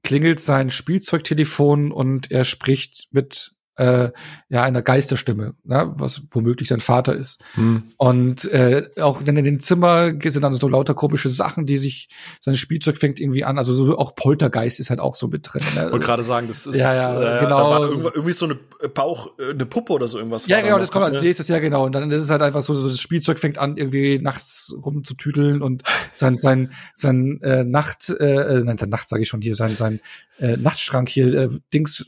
klingelt 0.03 0.41
sein 0.41 0.69
Spielzeugtelefon 0.69 1.93
und 1.93 2.29
er 2.29 2.43
spricht 2.43 3.07
mit 3.11 3.54
äh, 3.77 4.09
ja 4.49 4.63
einer 4.63 4.81
Geisterstimme, 4.81 5.55
ne, 5.63 5.91
was 5.95 6.23
womöglich 6.31 6.69
sein 6.69 6.79
Vater 6.79 7.15
ist. 7.15 7.43
Hm. 7.55 7.83
Und 7.97 8.45
äh, 8.45 8.89
auch 8.99 9.21
in 9.21 9.35
den 9.35 9.59
Zimmer 9.59 10.13
sind 10.23 10.41
dann 10.41 10.53
so 10.53 10.67
lauter 10.67 10.93
komische 10.93 11.29
Sachen, 11.29 11.65
die 11.65 11.77
sich 11.77 12.09
sein 12.39 12.55
Spielzeug 12.55 12.97
fängt 12.97 13.19
irgendwie 13.19 13.43
an. 13.43 13.57
Also 13.57 13.73
so 13.73 13.97
auch 13.97 14.15
Poltergeist 14.15 14.79
ist 14.79 14.89
halt 14.89 14.99
auch 14.99 15.15
so 15.15 15.27
mit 15.27 15.47
drin. 15.51 15.63
Ne? 15.75 15.91
Wollte 15.91 16.05
gerade 16.05 16.23
sagen, 16.23 16.47
das 16.47 16.65
ist 16.67 16.79
ja, 16.79 16.93
ja, 16.93 17.37
äh, 17.37 17.39
genau. 17.41 17.83
irgendwie 17.85 18.31
so 18.31 18.45
eine 18.45 18.55
Bauch, 18.55 19.37
äh, 19.39 19.51
eine 19.51 19.65
Puppe 19.65 19.93
oder 19.93 20.07
so 20.07 20.17
irgendwas. 20.17 20.47
Ja, 20.47 20.61
genau, 20.61 20.79
das 20.79 20.91
kommt 20.91 21.05
als 21.05 21.21
nächstes, 21.21 21.47
ja 21.47 21.59
genau. 21.59 21.85
Und 21.85 21.93
dann 21.93 22.09
ist 22.11 22.23
es 22.23 22.29
halt 22.29 22.41
einfach 22.41 22.61
so, 22.61 22.73
so 22.73 22.87
das 22.87 22.99
Spielzeug 22.99 23.39
fängt 23.39 23.57
an 23.57 23.77
irgendwie 23.77 24.19
nachts 24.19 24.75
rumzutüdeln 24.85 25.61
und 25.61 25.83
sein 26.13 26.37
sein 26.37 26.71
sein 26.93 27.41
äh, 27.41 27.63
Nacht, 27.63 28.09
äh, 28.09 28.61
nein, 28.63 28.77
sein 28.77 28.89
Nacht 28.89 29.09
sage 29.09 29.23
ich 29.23 29.27
schon 29.27 29.41
hier, 29.41 29.55
sein 29.55 29.75
sein 29.75 29.99
äh, 30.39 30.57
Nachtschrank 30.57 31.09
hier 31.09 31.33
äh, 31.33 31.49
Dings 31.73 32.05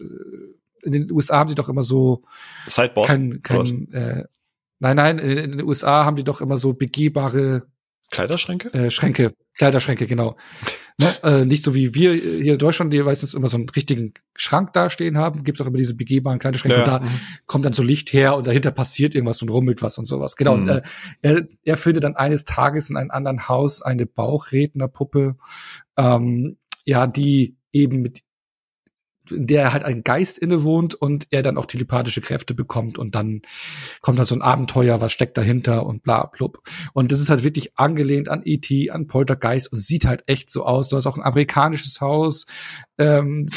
in 0.88 1.08
den 1.08 1.12
USA 1.12 1.38
haben 1.38 1.50
sie 1.50 1.56
doch 1.56 1.69
immer 1.69 1.84
so 1.84 2.23
Sideboard. 2.67 3.08
Kein, 3.08 3.41
kein, 3.43 3.91
äh, 3.91 4.23
nein, 4.80 4.95
nein, 4.95 5.19
in 5.19 5.58
den 5.58 5.63
USA 5.63 6.06
haben 6.06 6.15
die 6.15 6.23
doch 6.23 6.41
immer 6.41 6.58
so 6.58 6.73
begehbare 6.73 7.67
Kleiderschränke? 8.10 8.73
Äh, 8.73 8.89
Schränke, 8.89 9.34
Kleiderschränke, 9.58 10.08
genau. 10.08 10.38
ne? 10.97 11.13
äh, 11.23 11.45
nicht 11.45 11.63
so 11.63 11.76
wie 11.76 11.93
wir 11.93 12.13
hier 12.13 12.54
in 12.54 12.60
Deutschland, 12.60 12.93
die 12.93 13.02
meistens 13.04 13.34
immer 13.34 13.50
so 13.50 13.58
einen 13.58 13.67
richtigen 13.69 14.13
Schrank 14.36 14.71
dastehen 14.73 15.17
haben, 15.17 15.43
gibt's 15.43 15.60
auch 15.60 15.67
immer 15.67 15.78
diese 15.78 15.95
begehbaren 15.95 16.39
Kleiderschränke. 16.39 16.78
Ja. 16.78 16.84
Und 16.84 16.88
da 16.88 17.00
mhm. 17.00 17.19
kommt 17.47 17.65
dann 17.65 17.73
so 17.73 17.84
Licht 17.84 18.13
her 18.13 18.36
und 18.36 18.47
dahinter 18.47 18.71
passiert 18.71 19.13
irgendwas 19.13 19.41
und 19.41 19.50
rummelt 19.50 19.82
was 19.82 19.97
und 19.97 20.06
sowas. 20.06 20.38
Genau. 20.38 20.56
Mhm. 20.56 20.62
Und 20.62 20.69
äh, 20.69 20.82
er, 21.21 21.47
er 21.63 21.78
findet 21.78 22.06
dann 22.06 22.15
eines 22.15 22.45
Tages 22.45 22.89
in 22.89 22.95
einem 22.95 23.12
anderen 23.12 23.50
Haus 23.50 23.82
eine 23.82 24.06
Bauchrednerpuppe, 24.06 25.36
ähm, 25.97 26.58
ja, 26.86 27.08
die 27.08 27.58
eben 27.73 28.02
mit 28.02 28.21
in 29.31 29.47
der 29.47 29.73
halt 29.73 29.83
ein 29.83 30.03
Geist 30.03 30.37
innewohnt 30.37 30.95
und 30.95 31.27
er 31.31 31.41
dann 31.41 31.57
auch 31.57 31.65
telepathische 31.65 32.21
Kräfte 32.21 32.53
bekommt 32.53 32.97
und 32.97 33.15
dann 33.15 33.41
kommt 34.01 34.19
halt 34.19 34.27
so 34.27 34.35
ein 34.35 34.41
Abenteuer, 34.41 35.01
was 35.01 35.11
steckt 35.11 35.37
dahinter 35.37 35.85
und 35.85 36.03
bla 36.03 36.25
blub. 36.25 36.61
Und 36.93 37.11
das 37.11 37.19
ist 37.19 37.29
halt 37.29 37.43
wirklich 37.43 37.77
angelehnt 37.77 38.29
an 38.29 38.41
E.T., 38.45 38.91
an 38.91 39.07
Poltergeist 39.07 39.71
und 39.71 39.79
sieht 39.79 40.05
halt 40.05 40.23
echt 40.27 40.49
so 40.49 40.65
aus. 40.65 40.89
Du 40.89 40.95
hast 40.95 41.07
auch 41.07 41.17
ein 41.17 41.23
amerikanisches 41.23 42.01
Haus, 42.01 42.45
ähm, 42.97 43.47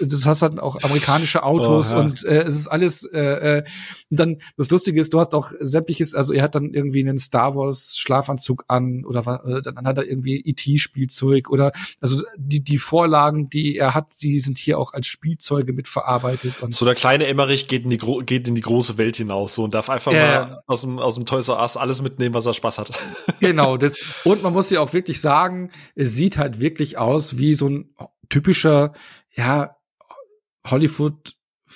das 0.00 0.26
hast 0.26 0.42
halt 0.42 0.58
auch 0.58 0.82
amerikanische 0.82 1.42
Autos 1.42 1.92
oh, 1.92 1.96
ja. 1.96 2.00
und 2.00 2.24
äh, 2.24 2.42
es 2.42 2.58
ist 2.58 2.68
alles 2.68 3.04
äh, 3.04 3.58
äh, 3.58 3.64
und 4.10 4.20
dann 4.20 4.38
das 4.56 4.70
Lustige 4.70 5.00
ist, 5.00 5.12
du 5.12 5.20
hast 5.20 5.34
auch 5.34 5.52
sämtliches, 5.60 6.14
also 6.14 6.32
er 6.32 6.42
hat 6.42 6.54
dann 6.54 6.72
irgendwie 6.74 7.00
einen 7.00 7.18
Star 7.18 7.54
Wars 7.54 7.96
Schlafanzug 7.96 8.64
an 8.68 9.04
oder 9.04 9.42
äh, 9.44 9.62
dann 9.62 9.86
hat 9.86 9.98
er 9.98 10.06
irgendwie 10.06 10.40
E.T. 10.40 10.78
Spielzeug 10.78 11.50
oder 11.50 11.72
also 12.00 12.22
die 12.36 12.62
die 12.62 12.78
Vorlagen, 12.78 13.46
die 13.46 13.76
er 13.76 13.94
hat, 13.94 14.10
die 14.22 14.38
sind 14.38 14.58
hier 14.58 14.78
auch 14.78 14.92
als 14.92 15.06
Spielzeuge 15.06 15.72
mitverarbeitet 15.72 16.62
und 16.62 16.74
so 16.74 16.84
der 16.84 16.94
kleine 16.94 17.26
Emmerich 17.26 17.68
geht 17.68 17.84
in 17.84 17.90
die 17.90 17.98
Gro 17.98 18.18
geht 18.18 18.48
in 18.48 18.54
die 18.54 18.60
große 18.60 18.98
Welt 18.98 19.16
hinaus 19.16 19.54
so 19.54 19.64
und 19.64 19.74
darf 19.74 19.90
einfach 19.90 20.12
äh, 20.12 20.16
mal 20.16 20.62
aus 20.66 20.80
dem 20.82 20.98
aus 20.98 21.14
dem 21.14 21.26
Toys 21.26 21.48
R 21.48 21.60
Us 21.60 21.76
alles 21.76 22.02
mitnehmen, 22.02 22.34
was 22.34 22.46
er 22.46 22.54
Spaß 22.54 22.78
hat. 22.78 22.90
genau, 23.40 23.76
das 23.82 23.98
und 24.24 24.42
man 24.42 24.52
muss 24.52 24.70
ja 24.70 24.80
auch 24.80 24.92
wirklich 24.92 25.20
sagen, 25.20 25.70
es 25.94 26.14
sieht 26.16 26.38
halt 26.38 26.60
wirklich 26.60 26.98
aus 26.98 27.38
wie 27.38 27.54
so 27.54 27.68
ein 27.68 27.94
typischer, 28.32 28.92
ja, 29.34 29.76
Hollywood 30.66 31.34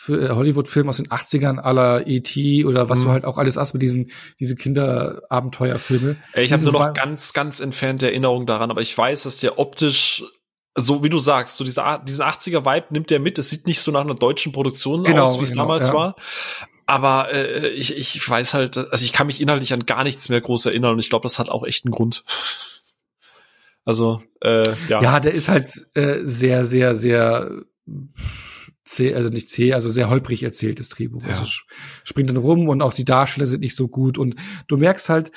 äh, 0.08 0.28
Hollywood-Film 0.28 0.88
aus 0.88 0.98
den 0.98 1.08
80ern 1.08 1.58
aller 1.58 2.06
E.T. 2.06 2.64
oder 2.64 2.88
was 2.88 3.00
mhm. 3.00 3.04
du 3.04 3.10
halt 3.10 3.24
auch 3.24 3.38
alles 3.38 3.56
hast 3.56 3.74
mit 3.74 3.82
diesen 3.82 4.10
diese 4.40 4.56
Kinderabenteuerfilme. 4.56 6.16
Ich 6.34 6.52
habe 6.52 6.62
nur 6.62 6.72
noch 6.72 6.94
ganz 6.94 7.32
ganz 7.32 7.60
entfernte 7.60 8.06
Erinnerungen 8.06 8.46
daran, 8.46 8.70
aber 8.70 8.80
ich 8.80 8.96
weiß, 8.96 9.24
dass 9.24 9.38
der 9.38 9.58
optisch 9.58 10.24
so 10.78 11.02
wie 11.02 11.08
du 11.08 11.18
sagst, 11.18 11.56
so 11.56 11.64
dieser 11.64 12.02
diesen 12.06 12.24
80er 12.24 12.64
Vibe 12.64 12.86
nimmt 12.90 13.10
der 13.10 13.20
mit. 13.20 13.38
Es 13.38 13.48
sieht 13.48 13.66
nicht 13.66 13.80
so 13.80 13.90
nach 13.90 14.02
einer 14.02 14.14
deutschen 14.14 14.52
Produktion 14.52 15.04
genau, 15.04 15.24
aus, 15.24 15.38
wie 15.38 15.44
es 15.44 15.50
genau, 15.50 15.62
damals 15.62 15.88
ja. 15.88 15.94
war. 15.94 16.16
Aber 16.86 17.32
äh, 17.32 17.68
ich, 17.68 17.96
ich 17.96 18.28
weiß 18.28 18.54
halt, 18.54 18.76
also 18.76 19.04
ich 19.04 19.12
kann 19.12 19.26
mich 19.26 19.40
inhaltlich 19.40 19.72
an 19.72 19.86
gar 19.86 20.04
nichts 20.04 20.28
mehr 20.28 20.40
groß 20.40 20.66
erinnern 20.66 20.92
und 20.92 20.98
ich 21.00 21.08
glaube, 21.10 21.24
das 21.24 21.38
hat 21.38 21.48
auch 21.48 21.66
echt 21.66 21.84
einen 21.84 21.92
Grund. 21.92 22.22
Also, 23.86 24.20
äh, 24.42 24.74
ja. 24.88 25.00
Ja, 25.00 25.20
der 25.20 25.32
ist 25.32 25.48
halt 25.48 25.70
äh, 25.94 26.18
sehr, 26.24 26.64
sehr, 26.64 26.94
sehr 26.94 27.62
zäh, 28.84 29.14
also 29.14 29.28
nicht 29.28 29.48
zäh, 29.48 29.72
also 29.72 29.88
sehr 29.90 30.10
holprig 30.10 30.42
erzähltes 30.42 30.88
Drehbuch. 30.88 31.22
Ja. 31.22 31.28
Also 31.28 31.44
springt 32.04 32.28
dann 32.28 32.36
rum 32.36 32.68
und 32.68 32.82
auch 32.82 32.92
die 32.92 33.04
Darsteller 33.04 33.46
sind 33.46 33.60
nicht 33.60 33.76
so 33.76 33.88
gut 33.88 34.18
und 34.18 34.34
du 34.66 34.76
merkst 34.76 35.08
halt, 35.08 35.30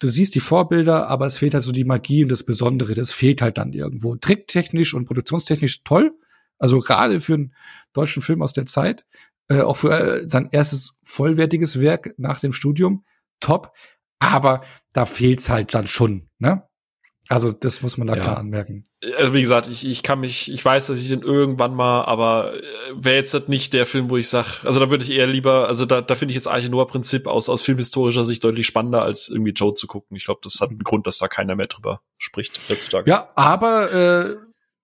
du 0.00 0.08
siehst 0.08 0.34
die 0.34 0.40
Vorbilder, 0.40 1.08
aber 1.08 1.24
es 1.24 1.38
fehlt 1.38 1.54
halt 1.54 1.64
so 1.64 1.72
die 1.72 1.84
Magie 1.84 2.22
und 2.22 2.28
das 2.28 2.42
Besondere, 2.42 2.92
das 2.92 3.10
fehlt 3.10 3.40
halt 3.40 3.56
dann 3.56 3.72
irgendwo. 3.72 4.16
Tricktechnisch 4.16 4.92
und 4.92 5.06
produktionstechnisch 5.06 5.82
toll, 5.82 6.12
also 6.58 6.80
gerade 6.80 7.20
für 7.20 7.34
einen 7.34 7.54
deutschen 7.94 8.22
Film 8.22 8.42
aus 8.42 8.52
der 8.52 8.66
Zeit, 8.66 9.06
äh, 9.48 9.60
auch 9.60 9.78
für 9.78 9.92
äh, 9.92 10.28
sein 10.28 10.50
erstes 10.52 10.98
vollwertiges 11.04 11.80
Werk 11.80 12.14
nach 12.18 12.38
dem 12.38 12.52
Studium, 12.52 13.06
top, 13.40 13.72
aber 14.18 14.60
da 14.92 15.06
fehlt's 15.06 15.48
halt 15.48 15.74
dann 15.74 15.86
schon, 15.86 16.28
ne? 16.38 16.68
Also 17.28 17.52
das 17.52 17.80
muss 17.80 17.96
man 17.96 18.06
da 18.06 18.16
ja. 18.16 18.22
klar 18.22 18.36
anmerken. 18.36 18.84
Also 19.18 19.32
wie 19.32 19.40
gesagt, 19.40 19.66
ich, 19.68 19.86
ich 19.86 20.02
kann 20.02 20.20
mich, 20.20 20.52
ich 20.52 20.62
weiß, 20.62 20.88
dass 20.88 20.98
ich 20.98 21.08
den 21.08 21.22
irgendwann 21.22 21.74
mal, 21.74 22.04
aber 22.04 22.54
äh, 22.54 22.62
wäre 22.94 23.16
jetzt 23.16 23.32
halt 23.32 23.48
nicht 23.48 23.72
der 23.72 23.86
Film, 23.86 24.10
wo 24.10 24.16
ich 24.16 24.28
sag, 24.28 24.62
also 24.64 24.78
da 24.78 24.90
würde 24.90 25.04
ich 25.04 25.10
eher 25.10 25.26
lieber, 25.26 25.68
also 25.68 25.86
da, 25.86 26.02
da 26.02 26.16
finde 26.16 26.32
ich 26.32 26.36
jetzt 26.36 26.48
eigentlich 26.48 26.70
nur 26.70 26.86
Prinzip 26.86 27.26
aus, 27.26 27.48
aus 27.48 27.62
filmhistorischer 27.62 28.24
Sicht 28.24 28.44
deutlich 28.44 28.66
spannender, 28.66 29.02
als 29.02 29.30
irgendwie 29.30 29.52
Joe 29.52 29.74
zu 29.74 29.86
gucken. 29.86 30.16
Ich 30.16 30.26
glaube, 30.26 30.40
das 30.42 30.60
hat 30.60 30.70
einen 30.70 30.80
Grund, 30.80 31.06
dass 31.06 31.18
da 31.18 31.28
keiner 31.28 31.56
mehr 31.56 31.66
drüber 31.66 32.02
spricht 32.18 32.60
heutzutage. 32.68 33.08
Ja, 33.08 33.28
aber 33.36 33.92
äh, 33.92 34.36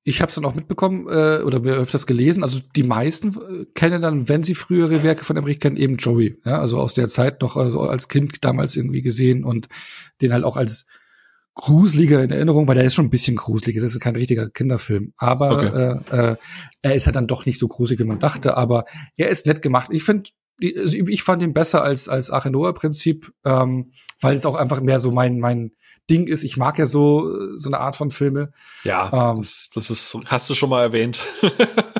ich 0.02 0.22
habe 0.22 0.30
es 0.30 0.34
dann 0.34 0.46
auch 0.46 0.54
mitbekommen 0.54 1.06
äh, 1.08 1.42
oder 1.42 1.60
mir 1.60 1.74
öfters 1.74 2.06
gelesen. 2.06 2.42
Also 2.42 2.60
die 2.74 2.84
meisten 2.84 3.28
äh, 3.28 3.66
kennen 3.74 4.00
dann, 4.00 4.30
wenn 4.30 4.42
sie 4.42 4.54
frühere 4.54 5.02
Werke 5.02 5.24
von 5.24 5.36
Emmerich 5.36 5.60
kennen, 5.60 5.76
eben 5.76 5.96
Joey. 5.96 6.40
Ja, 6.44 6.58
also 6.58 6.78
aus 6.78 6.94
der 6.94 7.06
Zeit 7.06 7.42
noch 7.42 7.56
also 7.56 7.82
als 7.82 8.08
Kind 8.08 8.42
damals 8.44 8.76
irgendwie 8.76 9.02
gesehen 9.02 9.44
und 9.44 9.68
den 10.22 10.32
halt 10.32 10.44
auch 10.44 10.56
als 10.56 10.86
gruseliger 11.54 12.22
in 12.22 12.30
Erinnerung, 12.30 12.66
weil 12.68 12.76
der 12.76 12.84
ist 12.84 12.94
schon 12.94 13.06
ein 13.06 13.10
bisschen 13.10 13.36
gruselig. 13.36 13.76
Es 13.76 13.82
ist 13.82 14.00
kein 14.00 14.16
richtiger 14.16 14.48
Kinderfilm, 14.48 15.12
aber 15.16 15.52
okay. 15.52 16.12
äh, 16.12 16.32
äh, 16.32 16.36
er 16.82 16.94
ist 16.94 17.06
halt 17.06 17.16
dann 17.16 17.26
doch 17.26 17.46
nicht 17.46 17.58
so 17.58 17.68
gruselig, 17.68 18.00
wie 18.00 18.04
man 18.04 18.18
dachte. 18.18 18.56
Aber 18.56 18.84
er 19.16 19.28
ist 19.28 19.46
nett 19.46 19.62
gemacht. 19.62 19.88
Ich 19.92 20.04
finde, 20.04 20.30
also 20.76 20.96
ich 20.96 21.22
fand 21.22 21.42
ihn 21.42 21.52
besser 21.52 21.82
als 21.82 22.08
als 22.08 22.30
Achenoa 22.30 22.72
Prinzip, 22.72 23.32
ähm, 23.44 23.92
weil 24.20 24.34
es 24.34 24.46
auch 24.46 24.54
einfach 24.54 24.80
mehr 24.80 24.98
so 24.98 25.10
mein 25.10 25.38
mein 25.38 25.72
Ding 26.08 26.26
ist. 26.26 26.44
Ich 26.44 26.56
mag 26.56 26.78
ja 26.78 26.86
so 26.86 27.56
so 27.56 27.68
eine 27.68 27.78
Art 27.78 27.96
von 27.96 28.10
Filme. 28.10 28.52
Ja, 28.84 29.32
ähm, 29.32 29.38
das, 29.38 29.70
das 29.74 29.90
ist 29.90 30.16
hast 30.26 30.48
du 30.50 30.54
schon 30.54 30.70
mal 30.70 30.82
erwähnt. 30.82 31.18
Ja. 31.42 31.50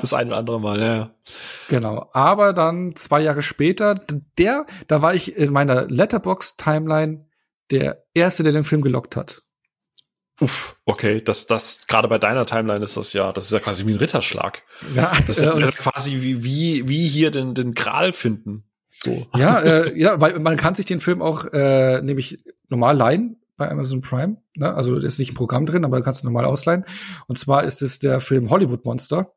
Das 0.00 0.14
ein 0.14 0.28
oder 0.28 0.38
andere 0.38 0.60
Mal, 0.60 0.80
ja. 0.80 1.10
Genau. 1.68 2.08
Aber 2.14 2.54
dann 2.54 2.96
zwei 2.96 3.20
Jahre 3.20 3.42
später, 3.42 3.94
der, 4.38 4.64
da 4.88 5.02
war 5.02 5.14
ich 5.14 5.36
in 5.36 5.52
meiner 5.52 5.86
Letterbox-Timeline 5.88 7.26
der 7.70 8.04
Erste, 8.14 8.42
der 8.42 8.52
den 8.52 8.64
Film 8.64 8.82
gelockt 8.82 9.16
hat. 9.16 9.42
Uff, 10.40 10.76
okay, 10.84 11.20
das, 11.20 11.46
das, 11.46 11.86
gerade 11.86 12.08
bei 12.08 12.18
deiner 12.18 12.44
Timeline 12.44 12.82
ist 12.82 12.96
das 12.96 13.12
ja, 13.12 13.32
das 13.32 13.44
ist 13.44 13.52
ja 13.52 13.60
quasi 13.60 13.86
wie 13.86 13.92
ein 13.92 13.98
Ritterschlag. 13.98 14.62
Ja, 14.94 15.12
das 15.26 15.38
ist 15.38 15.44
ja, 15.44 15.54
das 15.54 15.78
ist 15.78 15.82
quasi 15.84 16.20
wie, 16.22 16.42
wie, 16.42 16.88
wie 16.88 17.06
hier 17.06 17.30
den, 17.30 17.54
den 17.54 17.72
Gral 17.72 18.12
finden. 18.12 18.64
So. 18.90 19.26
Ja, 19.36 19.60
äh, 19.60 19.98
ja, 19.98 20.20
weil 20.20 20.40
man 20.40 20.56
kann 20.56 20.74
sich 20.74 20.86
den 20.86 20.98
Film 20.98 21.22
auch 21.22 21.44
äh, 21.52 22.02
nämlich 22.02 22.44
normal 22.68 22.96
leihen 22.96 23.40
bei 23.56 23.70
Amazon 23.70 24.00
Prime. 24.00 24.38
Ne? 24.56 24.74
Also 24.74 24.96
ist 24.96 25.18
nicht 25.18 25.32
ein 25.32 25.36
Programm 25.36 25.66
drin, 25.66 25.84
aber 25.84 26.00
kannst 26.02 26.22
du 26.22 26.26
normal 26.26 26.46
ausleihen. 26.46 26.84
Und 27.28 27.38
zwar 27.38 27.64
ist 27.64 27.82
es 27.82 28.00
der 28.00 28.20
Film 28.20 28.50
Hollywood 28.50 28.84
Monster 28.84 29.32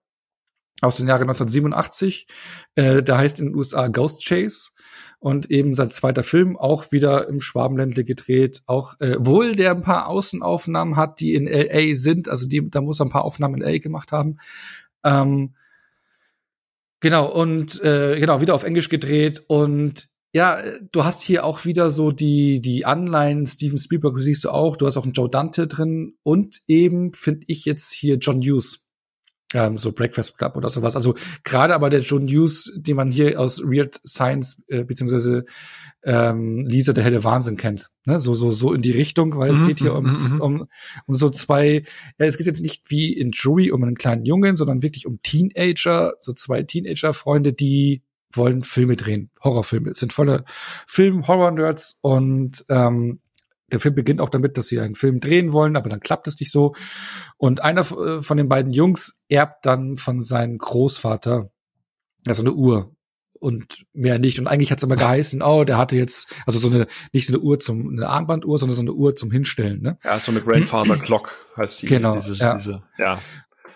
aus 0.81 0.97
den 0.97 1.07
Jahren 1.07 1.23
1987. 1.23 2.27
Äh, 2.75 3.03
der 3.03 3.17
heißt 3.17 3.39
in 3.39 3.47
den 3.47 3.55
USA 3.55 3.87
Ghost 3.87 4.25
Chase 4.25 4.71
und 5.19 5.49
eben 5.49 5.75
sein 5.75 5.89
zweiter 5.89 6.23
Film 6.23 6.57
auch 6.57 6.91
wieder 6.91 7.27
im 7.27 7.41
Schwabenländle 7.41 8.03
gedreht. 8.03 8.61
Auch 8.65 8.99
äh, 8.99 9.15
wohl 9.19 9.55
der 9.55 9.71
ein 9.71 9.81
paar 9.81 10.07
Außenaufnahmen 10.07 10.95
hat, 10.95 11.19
die 11.19 11.33
in 11.33 11.47
LA 11.47 11.95
sind, 11.95 12.29
also 12.29 12.47
die, 12.47 12.69
da 12.69 12.81
muss 12.81 12.99
er 12.99 13.07
ein 13.07 13.11
paar 13.11 13.25
Aufnahmen 13.25 13.55
in 13.55 13.61
LA 13.61 13.79
gemacht 13.79 14.11
haben. 14.11 14.37
Ähm, 15.03 15.55
genau 16.99 17.31
und 17.31 17.81
äh, 17.83 18.19
genau 18.19 18.41
wieder 18.41 18.53
auf 18.53 18.63
Englisch 18.63 18.89
gedreht 18.89 19.43
und 19.47 20.09
ja, 20.33 20.61
du 20.91 21.03
hast 21.03 21.23
hier 21.23 21.45
auch 21.45 21.65
wieder 21.65 21.89
so 21.89 22.11
die 22.11 22.61
die 22.61 22.85
Anleihen 22.85 23.47
Steven 23.47 23.77
Spielberg 23.79 24.19
siehst 24.19 24.43
du 24.43 24.49
auch. 24.49 24.75
Du 24.77 24.85
hast 24.85 24.97
auch 24.97 25.05
einen 25.05 25.13
Joe 25.13 25.29
Dante 25.29 25.67
drin 25.67 26.15
und 26.21 26.61
eben 26.67 27.13
finde 27.13 27.45
ich 27.47 27.65
jetzt 27.65 27.91
hier 27.91 28.17
John 28.17 28.41
Hughes 28.41 28.86
ähm, 29.53 29.77
so 29.77 29.91
Breakfast 29.91 30.37
Club 30.37 30.57
oder 30.57 30.69
sowas. 30.69 30.95
Also 30.95 31.15
gerade 31.43 31.73
aber 31.73 31.89
der 31.89 32.01
John 32.01 32.27
Hughes, 32.27 32.73
den 32.75 32.95
man 32.95 33.11
hier 33.11 33.39
aus 33.39 33.61
Weird 33.61 33.99
Science 34.05 34.63
äh, 34.67 34.83
beziehungsweise 34.83 35.45
ähm, 36.03 36.65
Lisa 36.65 36.93
der 36.93 37.03
helle 37.03 37.23
Wahnsinn 37.23 37.57
kennt, 37.57 37.89
ne? 38.05 38.19
so 38.19 38.33
so 38.33 38.51
so 38.51 38.73
in 38.73 38.81
die 38.81 38.91
Richtung, 38.91 39.37
weil 39.37 39.49
es 39.49 39.61
mhm, 39.61 39.67
geht 39.67 39.79
hier 39.79 39.93
mhm, 39.93 40.11
mhm. 40.11 40.41
um 40.41 40.67
um 41.05 41.15
so 41.15 41.29
zwei. 41.29 41.83
Ja, 42.19 42.25
es 42.25 42.37
geht 42.37 42.47
jetzt 42.47 42.61
nicht 42.61 42.89
wie 42.89 43.13
in 43.13 43.31
Jury 43.31 43.71
um 43.71 43.83
einen 43.83 43.95
kleinen 43.95 44.25
Jungen, 44.25 44.55
sondern 44.55 44.83
wirklich 44.83 45.05
um 45.05 45.21
Teenager, 45.21 46.13
so 46.19 46.33
zwei 46.33 46.63
Teenager-Freunde, 46.63 47.53
die 47.53 48.03
wollen 48.33 48.63
Filme 48.63 48.95
drehen, 48.95 49.31
Horrorfilme, 49.41 49.91
es 49.91 49.99
sind 49.99 50.13
volle 50.13 50.43
Film-Horror-Nerds 50.87 51.99
und 52.01 52.65
ähm, 52.69 53.21
der 53.71 53.79
Film 53.79 53.95
beginnt 53.95 54.21
auch 54.21 54.29
damit, 54.29 54.57
dass 54.57 54.67
sie 54.67 54.79
einen 54.79 54.95
Film 54.95 55.19
drehen 55.19 55.51
wollen, 55.51 55.75
aber 55.75 55.89
dann 55.89 55.99
klappt 55.99 56.27
es 56.27 56.39
nicht 56.39 56.51
so. 56.51 56.73
Und 57.37 57.61
einer 57.63 57.81
äh, 57.81 58.21
von 58.21 58.37
den 58.37 58.49
beiden 58.49 58.71
Jungs 58.71 59.23
erbt 59.27 59.65
dann 59.65 59.97
von 59.97 60.23
seinem 60.23 60.57
Großvater 60.57 61.51
also 62.27 62.43
eine 62.43 62.53
Uhr 62.53 62.95
und 63.39 63.85
mehr 63.93 64.19
nicht. 64.19 64.39
Und 64.39 64.47
eigentlich 64.47 64.71
hat 64.71 64.79
es 64.79 64.83
immer 64.83 64.95
geheißen, 64.95 65.41
oh, 65.41 65.63
der 65.63 65.77
hatte 65.77 65.97
jetzt, 65.97 66.33
also 66.45 66.59
so 66.59 66.67
eine, 66.67 66.87
nicht 67.13 67.27
so 67.27 67.33
eine 67.33 67.41
Uhr 67.41 67.59
zum, 67.59 67.89
eine 67.89 68.07
Armbanduhr, 68.07 68.57
sondern 68.57 68.75
so 68.75 68.81
eine 68.81 68.93
Uhr 68.93 69.15
zum 69.15 69.31
Hinstellen, 69.31 69.81
ne? 69.81 69.97
Ja, 70.03 70.19
so 70.19 70.31
eine 70.31 70.41
Grandfather 70.41 70.97
Clock 70.97 71.35
heißt 71.55 71.83
die. 71.83 71.85
Genau. 71.87 72.15
Diese, 72.15 72.35
ja. 72.35 72.55
Diese, 72.55 72.83
ja. 72.97 73.19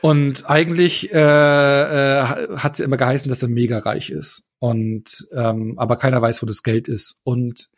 Und 0.01 0.49
eigentlich 0.49 1.13
äh, 1.13 1.17
äh, 1.19 2.23
hat 2.57 2.75
sie 2.75 2.83
immer 2.83 2.97
geheißen, 2.97 3.29
dass 3.29 3.43
er 3.43 3.49
mega 3.49 3.77
reich 3.77 4.09
ist. 4.09 4.49
Und 4.57 5.27
ähm, 5.31 5.75
aber 5.77 5.95
keiner 5.97 6.21
weiß, 6.21 6.41
wo 6.41 6.47
das 6.47 6.63
Geld 6.63 6.87
ist. 6.87 7.21
Und 7.23 7.69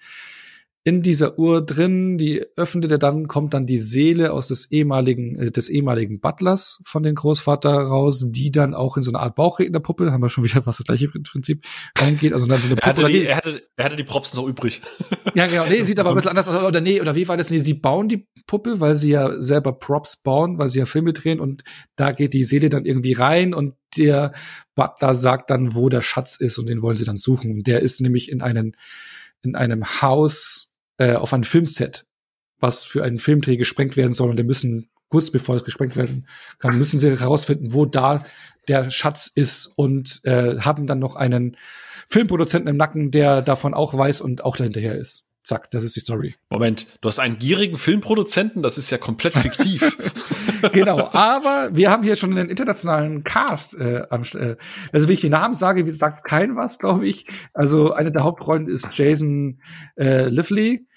in 0.86 1.01
dieser 1.01 1.39
Uhr 1.39 1.65
drin, 1.65 2.17
die 2.17 2.45
öffnet 2.57 2.91
er 2.91 2.97
dann, 2.97 3.27
kommt 3.27 3.53
dann 3.53 3.65
die 3.65 3.77
Seele 3.77 4.34
aus 4.34 4.47
des 4.47 4.69
ehemaligen, 4.69 5.38
äh, 5.38 5.51
des 5.51 5.69
ehemaligen 5.69 6.19
Butlers 6.19 6.81
von 6.84 7.03
den 7.03 7.15
Großvater 7.15 7.71
raus, 7.71 8.25
die 8.29 8.51
dann 8.51 8.73
auch 8.73 8.97
in 8.97 9.03
so 9.03 9.11
eine 9.11 9.19
Art 9.19 9.36
Bauchrednerpuppe, 9.36 10.11
haben 10.11 10.21
wir 10.21 10.29
schon 10.29 10.43
wieder 10.43 10.61
fast 10.61 10.79
das 10.79 10.86
gleiche 10.86 11.07
Prinzip, 11.07 11.63
reingeht, 11.97 12.34
also 12.34 12.45
dann 12.45 12.59
so 12.59 12.67
eine 12.67 12.75
Puppe. 12.75 12.86
Er 12.86 13.03
hatte 13.03 13.11
die, 13.11 13.25
er 13.25 13.38
hatte, 13.38 13.63
er 13.77 13.86
hatte 13.86 13.95
die 13.95 14.03
Props 14.03 14.34
noch 14.34 14.47
übrig. 14.47 14.81
Ja, 15.36 15.47
genau, 15.47 15.65
nee, 15.67 15.81
sieht 15.81 15.97
aber 15.97 16.09
ein 16.09 16.15
bisschen 16.15 16.29
anders 16.29 16.47
aus, 16.47 16.63
oder 16.63 16.79
nee, 16.79 17.01
oder 17.01 17.15
wie 17.15 17.27
war 17.27 17.38
das? 17.38 17.49
Nee, 17.49 17.57
sie 17.57 17.73
bauen 17.73 18.07
die 18.07 18.27
Puppe, 18.45 18.79
weil 18.79 18.93
sie 18.93 19.09
ja 19.09 19.41
selber 19.41 19.73
Props 19.73 20.17
bauen, 20.17 20.59
weil 20.59 20.67
sie 20.67 20.77
ja 20.77 20.86
Filme 20.86 21.11
drehen 21.11 21.39
und 21.39 21.63
da 21.95 22.11
geht 22.11 22.36
die 22.36 22.43
Seele 22.43 22.69
dann 22.69 22.86
irgendwie 22.86 23.13
rein 23.13 23.55
und 23.55 23.73
der 23.97 24.34
Butler 24.75 25.13
sagt 25.13 25.49
dann, 25.49 25.73
wo 25.73 25.89
der 25.89 26.01
Schatz 26.01 26.36
ist 26.36 26.57
und 26.57 26.67
den 26.67 26.84
wollen 26.84 26.97
sie 26.97 27.05
dann 27.05 27.17
suchen. 27.17 27.51
Und 27.51 27.67
der 27.67 27.81
ist 27.81 28.01
nämlich 28.01 28.29
in 28.31 28.41
einem, 28.41 28.73
in 29.41 29.55
einem 29.55 30.01
Haus, 30.01 30.72
äh, 30.97 31.13
auf 31.13 31.33
ein 31.33 31.43
Filmset, 31.43 32.05
was 32.59 32.83
für 32.83 33.03
einen 33.03 33.19
Filmdreh 33.19 33.57
gesprengt 33.57 33.97
werden 33.97 34.13
soll. 34.13 34.29
Und 34.29 34.37
die 34.37 34.43
müssen, 34.43 34.89
kurz 35.09 35.31
bevor 35.31 35.55
es 35.55 35.63
gesprengt 35.63 35.95
werden 35.95 36.27
kann, 36.59 36.77
müssen 36.77 36.99
sie 36.99 37.17
herausfinden, 37.17 37.73
wo 37.73 37.85
da 37.85 38.25
der 38.67 38.91
Schatz 38.91 39.31
ist 39.33 39.67
und 39.67 40.21
äh, 40.23 40.59
haben 40.59 40.87
dann 40.87 40.99
noch 40.99 41.15
einen 41.15 41.57
Filmproduzenten 42.07 42.69
im 42.69 42.77
Nacken, 42.77 43.11
der 43.11 43.41
davon 43.41 43.73
auch 43.73 43.97
weiß 43.97 44.21
und 44.21 44.43
auch 44.43 44.55
dahinterher 44.55 44.97
ist. 44.97 45.29
Zack, 45.43 45.69
das 45.71 45.83
ist 45.83 45.95
die 45.95 45.99
Story. 45.99 46.35
Moment, 46.49 46.87
du 47.01 47.07
hast 47.09 47.19
einen 47.19 47.37
gierigen 47.37 47.77
Filmproduzenten, 47.77 48.63
das 48.63 48.77
ist 48.77 48.89
ja 48.91 48.97
komplett 48.97 49.33
fiktiv. 49.33 49.97
genau, 50.71 51.09
aber 51.11 51.69
wir 51.73 51.91
haben 51.91 52.03
hier 52.03 52.15
schon 52.15 52.31
einen 52.31 52.47
internationalen 52.47 53.23
Cast 53.25 53.75
äh, 53.75 54.03
am 54.09 54.21
äh, 54.35 54.55
Also 54.93 55.07
wenn 55.07 55.13
ich 55.13 55.21
den 55.21 55.31
Namen 55.31 55.55
sage, 55.55 55.93
sagt 55.93 56.17
es 56.17 56.23
kein 56.23 56.55
was, 56.55 56.79
glaube 56.79 57.05
ich. 57.07 57.27
Also 57.53 57.91
eine 57.91 58.11
der 58.11 58.23
Hauptrollen 58.23 58.69
ist 58.69 58.97
Jason 58.97 59.59
äh, 59.97 60.29
Lively. 60.29 60.87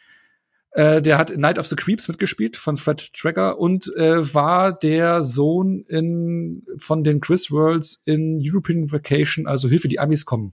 Äh, 0.71 1.03
der 1.03 1.19
hat 1.19 1.31
in 1.31 1.41
Night 1.41 1.59
of 1.59 1.67
the 1.67 1.75
Creeps 1.75 2.07
mitgespielt 2.07 2.57
von 2.57 2.77
Fred 2.77 3.15
Tracker 3.15 3.59
und 3.59 3.91
äh, 3.97 4.35
war 4.35 4.79
der 4.79 5.23
Sohn 5.23 5.81
in, 5.89 6.67
von 6.77 7.03
den 7.03 7.21
Chris 7.21 7.51
Worlds 7.51 8.03
in 8.05 8.39
European 8.41 8.93
Vacation, 8.93 9.47
also 9.47 9.69
Hilfe, 9.69 9.89
die 9.89 9.99
Amis 9.99 10.27
kommen. 10.27 10.53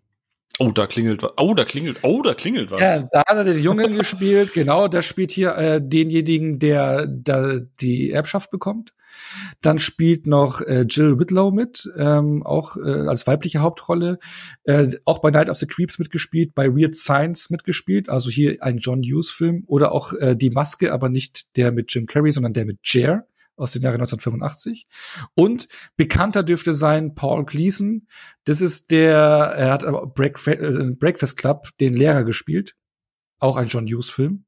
Oh, 0.59 0.71
da 0.71 0.85
klingelt 0.85 1.23
was. 1.23 1.31
Oh, 1.37 1.55
da 1.55 1.65
klingelt. 1.65 1.99
Oh, 2.03 2.21
da 2.21 2.35
klingelt 2.35 2.69
was. 2.69 2.79
Ja, 2.79 3.07
da 3.11 3.19
hat 3.27 3.37
er 3.37 3.43
den 3.43 3.61
Jungen 3.61 3.93
gespielt. 3.97 4.53
Genau, 4.53 4.87
der 4.87 5.01
spielt 5.01 5.31
hier 5.31 5.55
äh, 5.55 5.81
denjenigen, 5.81 6.59
der 6.59 7.07
da 7.07 7.59
die 7.81 8.11
Erbschaft 8.11 8.51
bekommt. 8.51 8.93
Dann 9.61 9.79
spielt 9.79 10.27
noch 10.27 10.61
äh, 10.61 10.85
Jill 10.87 11.19
Whitlow 11.19 11.51
mit, 11.51 11.91
ähm, 11.97 12.43
auch 12.43 12.77
äh, 12.77 13.07
als 13.07 13.25
weibliche 13.25 13.59
Hauptrolle. 13.59 14.19
Äh, 14.63 14.89
auch 15.05 15.19
bei 15.19 15.31
Night 15.31 15.49
of 15.49 15.57
the 15.57 15.67
Creeps 15.67 15.97
mitgespielt, 15.99 16.53
bei 16.53 16.69
Weird 16.69 16.95
Science 16.95 17.49
mitgespielt, 17.49 18.09
also 18.09 18.29
hier 18.29 18.61
ein 18.61 18.77
John 18.77 19.01
Hughes 19.01 19.29
Film 19.29 19.63
oder 19.67 19.91
auch 19.91 20.13
äh, 20.13 20.35
Die 20.35 20.49
Maske, 20.49 20.93
aber 20.93 21.09
nicht 21.09 21.55
der 21.57 21.71
mit 21.71 21.93
Jim 21.93 22.05
Carrey, 22.05 22.31
sondern 22.31 22.53
der 22.53 22.65
mit 22.65 22.79
Jer 22.83 23.25
aus 23.55 23.71
dem 23.71 23.83
Jahre 23.83 23.95
1985. 23.95 24.87
Und 25.35 25.67
bekannter 25.95 26.43
dürfte 26.43 26.73
sein 26.73 27.15
Paul 27.15 27.45
Gleason. 27.45 28.07
Das 28.45 28.61
ist 28.61 28.91
der, 28.91 29.17
er 29.17 29.71
hat 29.71 29.83
aber 29.83 30.03
äh, 30.03 30.89
Breakfast 30.95 31.37
Club 31.37 31.69
den 31.79 31.93
Lehrer 31.93 32.23
gespielt. 32.23 32.75
Auch 33.39 33.57
ein 33.57 33.67
John 33.67 33.85
Hughes 33.87 34.09
Film. 34.09 34.45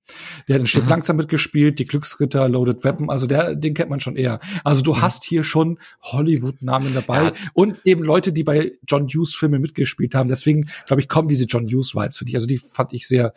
Der 0.47 0.55
hat 0.55 0.61
in 0.61 0.67
Stirb 0.67 0.85
mhm. 0.85 0.91
langsam 0.91 1.17
mitgespielt, 1.17 1.79
die 1.79 1.85
Glücksritter, 1.85 2.47
Loaded 2.47 2.85
Weapon, 2.85 3.09
also 3.09 3.27
der, 3.27 3.53
den 3.53 3.73
kennt 3.73 3.89
man 3.89 3.99
schon 3.99 4.15
eher. 4.15 4.39
Also 4.63 4.81
du 4.81 4.93
mhm. 4.93 5.01
hast 5.01 5.25
hier 5.25 5.43
schon 5.43 5.79
Hollywood-Namen 6.01 6.93
dabei 6.93 7.23
ja. 7.23 7.33
und 7.53 7.81
eben 7.83 8.03
Leute, 8.03 8.31
die 8.31 8.45
bei 8.45 8.71
John 8.87 9.07
Hughes 9.07 9.35
Filmen 9.35 9.61
mitgespielt 9.61 10.15
haben. 10.15 10.29
Deswegen, 10.29 10.65
glaube 10.85 11.01
ich, 11.01 11.09
kommen 11.09 11.27
diese 11.27 11.43
John 11.43 11.67
Hughes 11.67 11.93
Vibes 11.93 12.17
für 12.17 12.23
dich. 12.23 12.35
Also 12.35 12.47
die 12.47 12.57
fand 12.57 12.93
ich 12.93 13.05
sehr, 13.05 13.33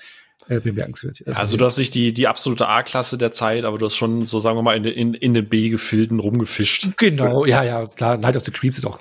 äh, 0.48 0.60
bemerkenswert. 0.60 1.22
Also, 1.26 1.40
also 1.40 1.56
du 1.56 1.64
hast 1.64 1.78
nicht 1.78 1.94
die, 1.94 2.12
die 2.12 2.26
absolute 2.26 2.68
A-Klasse 2.68 3.18
der 3.18 3.30
Zeit, 3.30 3.64
aber 3.64 3.78
du 3.78 3.86
hast 3.86 3.96
schon, 3.96 4.26
so 4.26 4.40
sagen 4.40 4.56
wir 4.56 4.62
mal, 4.62 4.76
in, 4.76 4.84
in, 4.84 5.14
in 5.14 5.34
den 5.34 5.48
B-Gefilden 5.48 6.20
rumgefischt. 6.20 6.88
Genau, 6.96 7.44
ja, 7.44 7.62
ja, 7.62 7.86
klar. 7.86 8.16
Night 8.16 8.36
of 8.36 8.42
the 8.42 8.50
Creeps 8.50 8.78
ist 8.78 8.86
auch 8.86 9.00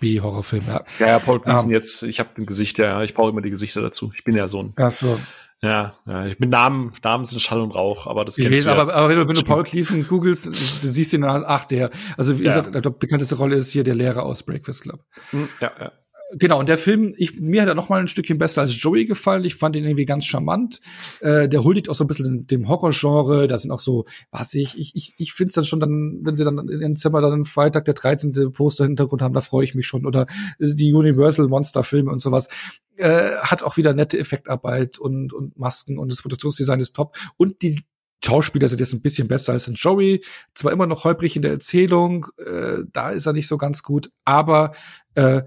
B-Horrorfilm, 0.00 0.64
ja. 0.66 0.84
Ja, 0.98 1.06
ja, 1.06 1.18
Paul 1.18 1.40
Gleason 1.40 1.64
um, 1.64 1.70
ähm, 1.70 1.74
jetzt, 1.74 2.02
ich 2.02 2.20
habe 2.20 2.30
ein 2.38 2.46
Gesicht, 2.46 2.78
ja, 2.78 3.02
ich 3.02 3.14
brauche 3.14 3.30
immer 3.30 3.42
die 3.42 3.50
Gesichter 3.50 3.82
dazu. 3.82 4.12
Ich 4.16 4.24
bin 4.24 4.36
ja 4.36 4.48
so 4.48 4.62
ein. 4.62 4.72
Ach 4.76 4.90
so. 4.90 5.18
Ja, 5.62 5.94
ja, 6.06 6.26
ich 6.26 6.36
bin 6.36 6.50
Namen, 6.50 6.92
Namen 7.02 7.24
sind 7.24 7.40
Schall 7.40 7.60
und 7.60 7.74
Rauch, 7.74 8.06
aber 8.06 8.26
das 8.26 8.36
ich 8.36 8.50
weiß, 8.50 8.66
aber, 8.66 8.92
aber 8.94 9.08
wenn 9.08 9.16
du, 9.16 9.28
wenn 9.28 9.34
du 9.34 9.44
Paul 9.44 9.62
Gleason 9.62 10.06
googelst, 10.06 10.46
du 10.46 10.52
siehst 10.52 11.14
ihn, 11.14 11.24
ach, 11.24 11.64
der, 11.64 11.90
also 12.18 12.38
wie 12.38 12.44
ja. 12.44 12.54
gesagt, 12.54 12.74
die 12.74 12.90
bekannteste 12.90 13.36
Rolle 13.36 13.56
ist 13.56 13.72
hier 13.72 13.82
der 13.82 13.94
Lehrer 13.94 14.24
aus 14.24 14.42
Breakfast 14.42 14.82
Club. 14.82 15.00
Hm, 15.30 15.48
ja, 15.60 15.72
ja 15.80 15.92
genau, 16.38 16.60
und 16.60 16.68
der 16.68 16.78
Film, 16.78 17.14
ich, 17.16 17.40
mir 17.40 17.62
hat 17.62 17.68
er 17.68 17.74
noch 17.74 17.88
mal 17.88 18.00
ein 18.00 18.08
Stückchen 18.08 18.38
besser 18.38 18.62
als 18.62 18.80
Joey 18.80 19.06
gefallen. 19.06 19.44
Ich 19.44 19.54
fand 19.54 19.76
ihn 19.76 19.84
irgendwie 19.84 20.04
ganz 20.04 20.26
charmant. 20.26 20.80
Äh, 21.20 21.48
der 21.48 21.64
huldigt 21.64 21.88
auch 21.88 21.94
so 21.94 22.04
ein 22.04 22.06
bisschen 22.06 22.46
dem, 22.46 22.68
Horrorgenre. 22.68 23.48
Da 23.48 23.58
sind 23.58 23.70
auch 23.70 23.80
so, 23.80 24.04
was 24.30 24.54
ich, 24.54 24.78
ich, 24.78 24.94
ich, 24.94 25.14
ich 25.18 25.32
finde 25.32 25.48
es 25.48 25.54
dann 25.54 25.64
schon 25.64 25.80
dann, 25.80 26.20
wenn 26.22 26.36
sie 26.36 26.44
dann 26.44 26.68
ihrem 26.68 26.96
Zimmer 26.96 27.20
dann 27.20 27.44
Freitag 27.44 27.84
der 27.84 27.94
13. 27.94 28.32
Poster 28.52 28.84
Hintergrund 28.84 29.22
haben, 29.22 29.34
da 29.34 29.40
freue 29.40 29.64
ich 29.64 29.74
mich 29.74 29.86
schon. 29.86 30.06
Oder 30.06 30.26
die 30.58 30.92
Universal 30.92 31.48
Monster 31.48 31.82
Filme 31.82 32.10
und 32.10 32.20
sowas. 32.20 32.48
Äh, 32.96 33.36
hat 33.38 33.62
auch 33.62 33.76
wieder 33.76 33.92
nette 33.92 34.18
Effektarbeit 34.18 34.98
und, 34.98 35.32
und 35.32 35.58
Masken 35.58 35.98
und 35.98 36.12
das 36.12 36.22
Produktionsdesign 36.22 36.80
ist 36.80 36.94
top. 36.94 37.16
Und 37.36 37.62
die 37.62 37.82
Schauspieler 38.24 38.68
sind 38.68 38.80
jetzt 38.80 38.94
ein 38.94 39.02
bisschen 39.02 39.28
besser 39.28 39.52
als 39.52 39.68
in 39.68 39.74
Joey. 39.74 40.24
Zwar 40.54 40.72
immer 40.72 40.86
noch 40.86 41.04
holprig 41.04 41.36
in 41.36 41.42
der 41.42 41.52
Erzählung, 41.52 42.26
äh, 42.38 42.84
da 42.92 43.10
ist 43.10 43.26
er 43.26 43.32
nicht 43.32 43.48
so 43.48 43.58
ganz 43.58 43.82
gut, 43.82 44.10
aber 44.24 44.72
äh, 45.14 45.42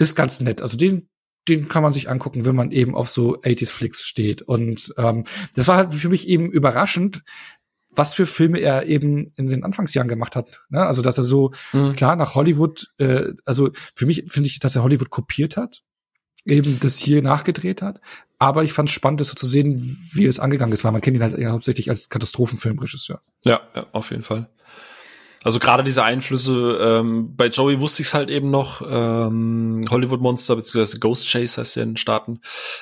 ist 0.00 0.16
ganz 0.16 0.40
nett. 0.40 0.62
Also 0.62 0.76
den 0.76 1.08
den 1.48 1.68
kann 1.68 1.82
man 1.82 1.92
sich 1.92 2.10
angucken, 2.10 2.44
wenn 2.44 2.54
man 2.54 2.70
eben 2.70 2.94
auf 2.94 3.08
so 3.08 3.40
80s 3.40 3.70
Flicks 3.70 4.02
steht. 4.02 4.42
Und 4.42 4.92
ähm, 4.98 5.24
das 5.54 5.68
war 5.68 5.76
halt 5.76 5.94
für 5.94 6.10
mich 6.10 6.28
eben 6.28 6.50
überraschend, 6.50 7.22
was 7.90 8.14
für 8.14 8.26
Filme 8.26 8.60
er 8.60 8.86
eben 8.86 9.32
in 9.36 9.48
den 9.48 9.64
Anfangsjahren 9.64 10.08
gemacht 10.08 10.36
hat. 10.36 10.62
Ne? 10.68 10.84
Also 10.84 11.02
dass 11.02 11.18
er 11.18 11.24
so 11.24 11.52
mhm. 11.72 11.94
klar 11.94 12.14
nach 12.16 12.34
Hollywood, 12.34 12.88
äh, 12.98 13.32
also 13.44 13.70
für 13.74 14.06
mich 14.06 14.26
finde 14.28 14.48
ich, 14.48 14.60
dass 14.60 14.76
er 14.76 14.82
Hollywood 14.82 15.10
kopiert 15.10 15.56
hat, 15.56 15.82
eben 16.44 16.78
das 16.78 16.98
hier 16.98 17.22
nachgedreht 17.22 17.82
hat. 17.82 18.00
Aber 18.38 18.62
ich 18.64 18.72
fand 18.72 18.88
es 18.88 18.94
spannend, 18.94 19.20
das 19.20 19.28
so 19.28 19.34
zu 19.34 19.46
sehen, 19.46 19.98
wie 20.12 20.26
es 20.26 20.40
angegangen 20.40 20.72
ist, 20.72 20.84
weil 20.84 20.92
man 20.92 21.00
kennt 21.00 21.16
ihn 21.16 21.22
halt 21.22 21.36
ja 21.38 21.50
hauptsächlich 21.50 21.90
als 21.90 22.08
Katastrophenfilmregisseur. 22.10 23.20
Ja, 23.44 23.60
ja, 23.74 23.86
auf 23.92 24.10
jeden 24.10 24.22
Fall. 24.22 24.48
Also 25.42 25.58
gerade 25.58 25.82
diese 25.82 26.02
Einflüsse, 26.02 26.78
ähm, 26.82 27.34
bei 27.34 27.46
Joey 27.46 27.80
wusste 27.80 28.02
ich 28.02 28.08
es 28.08 28.14
halt 28.14 28.28
eben 28.28 28.50
noch, 28.50 28.82
ähm, 28.86 29.86
Hollywood 29.88 30.20
Monster 30.20 30.54
bzw. 30.54 30.98
Ghost 30.98 31.30
Chase 31.30 31.58
heißt 31.58 31.76
ja 31.76 31.82
in 31.82 31.92
den 31.92 31.96
Staaten. 31.96 32.40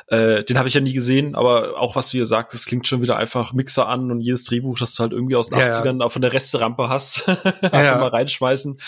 Äh, 0.08 0.42
den 0.42 0.58
habe 0.58 0.66
ich 0.66 0.74
ja 0.74 0.80
nie 0.80 0.92
gesehen, 0.92 1.36
aber 1.36 1.78
auch 1.78 1.94
was 1.94 2.08
du 2.08 2.16
hier 2.16 2.26
sagst, 2.26 2.56
es 2.56 2.64
klingt 2.66 2.88
schon 2.88 3.00
wieder 3.00 3.16
einfach 3.16 3.52
Mixer 3.52 3.88
an 3.88 4.10
und 4.10 4.20
jedes 4.20 4.42
Drehbuch, 4.42 4.76
das 4.76 4.94
du 4.96 5.02
halt 5.04 5.12
irgendwie 5.12 5.36
aus 5.36 5.50
den 5.50 5.58
ja, 5.60 5.68
80ern 5.68 6.00
ja. 6.00 6.08
von 6.08 6.20
der 6.20 6.32
Resterampe 6.32 6.88
hast, 6.88 7.28
einfach 7.62 7.72
ja, 7.72 7.98
mal 7.98 8.08
reinschmeißen 8.08 8.80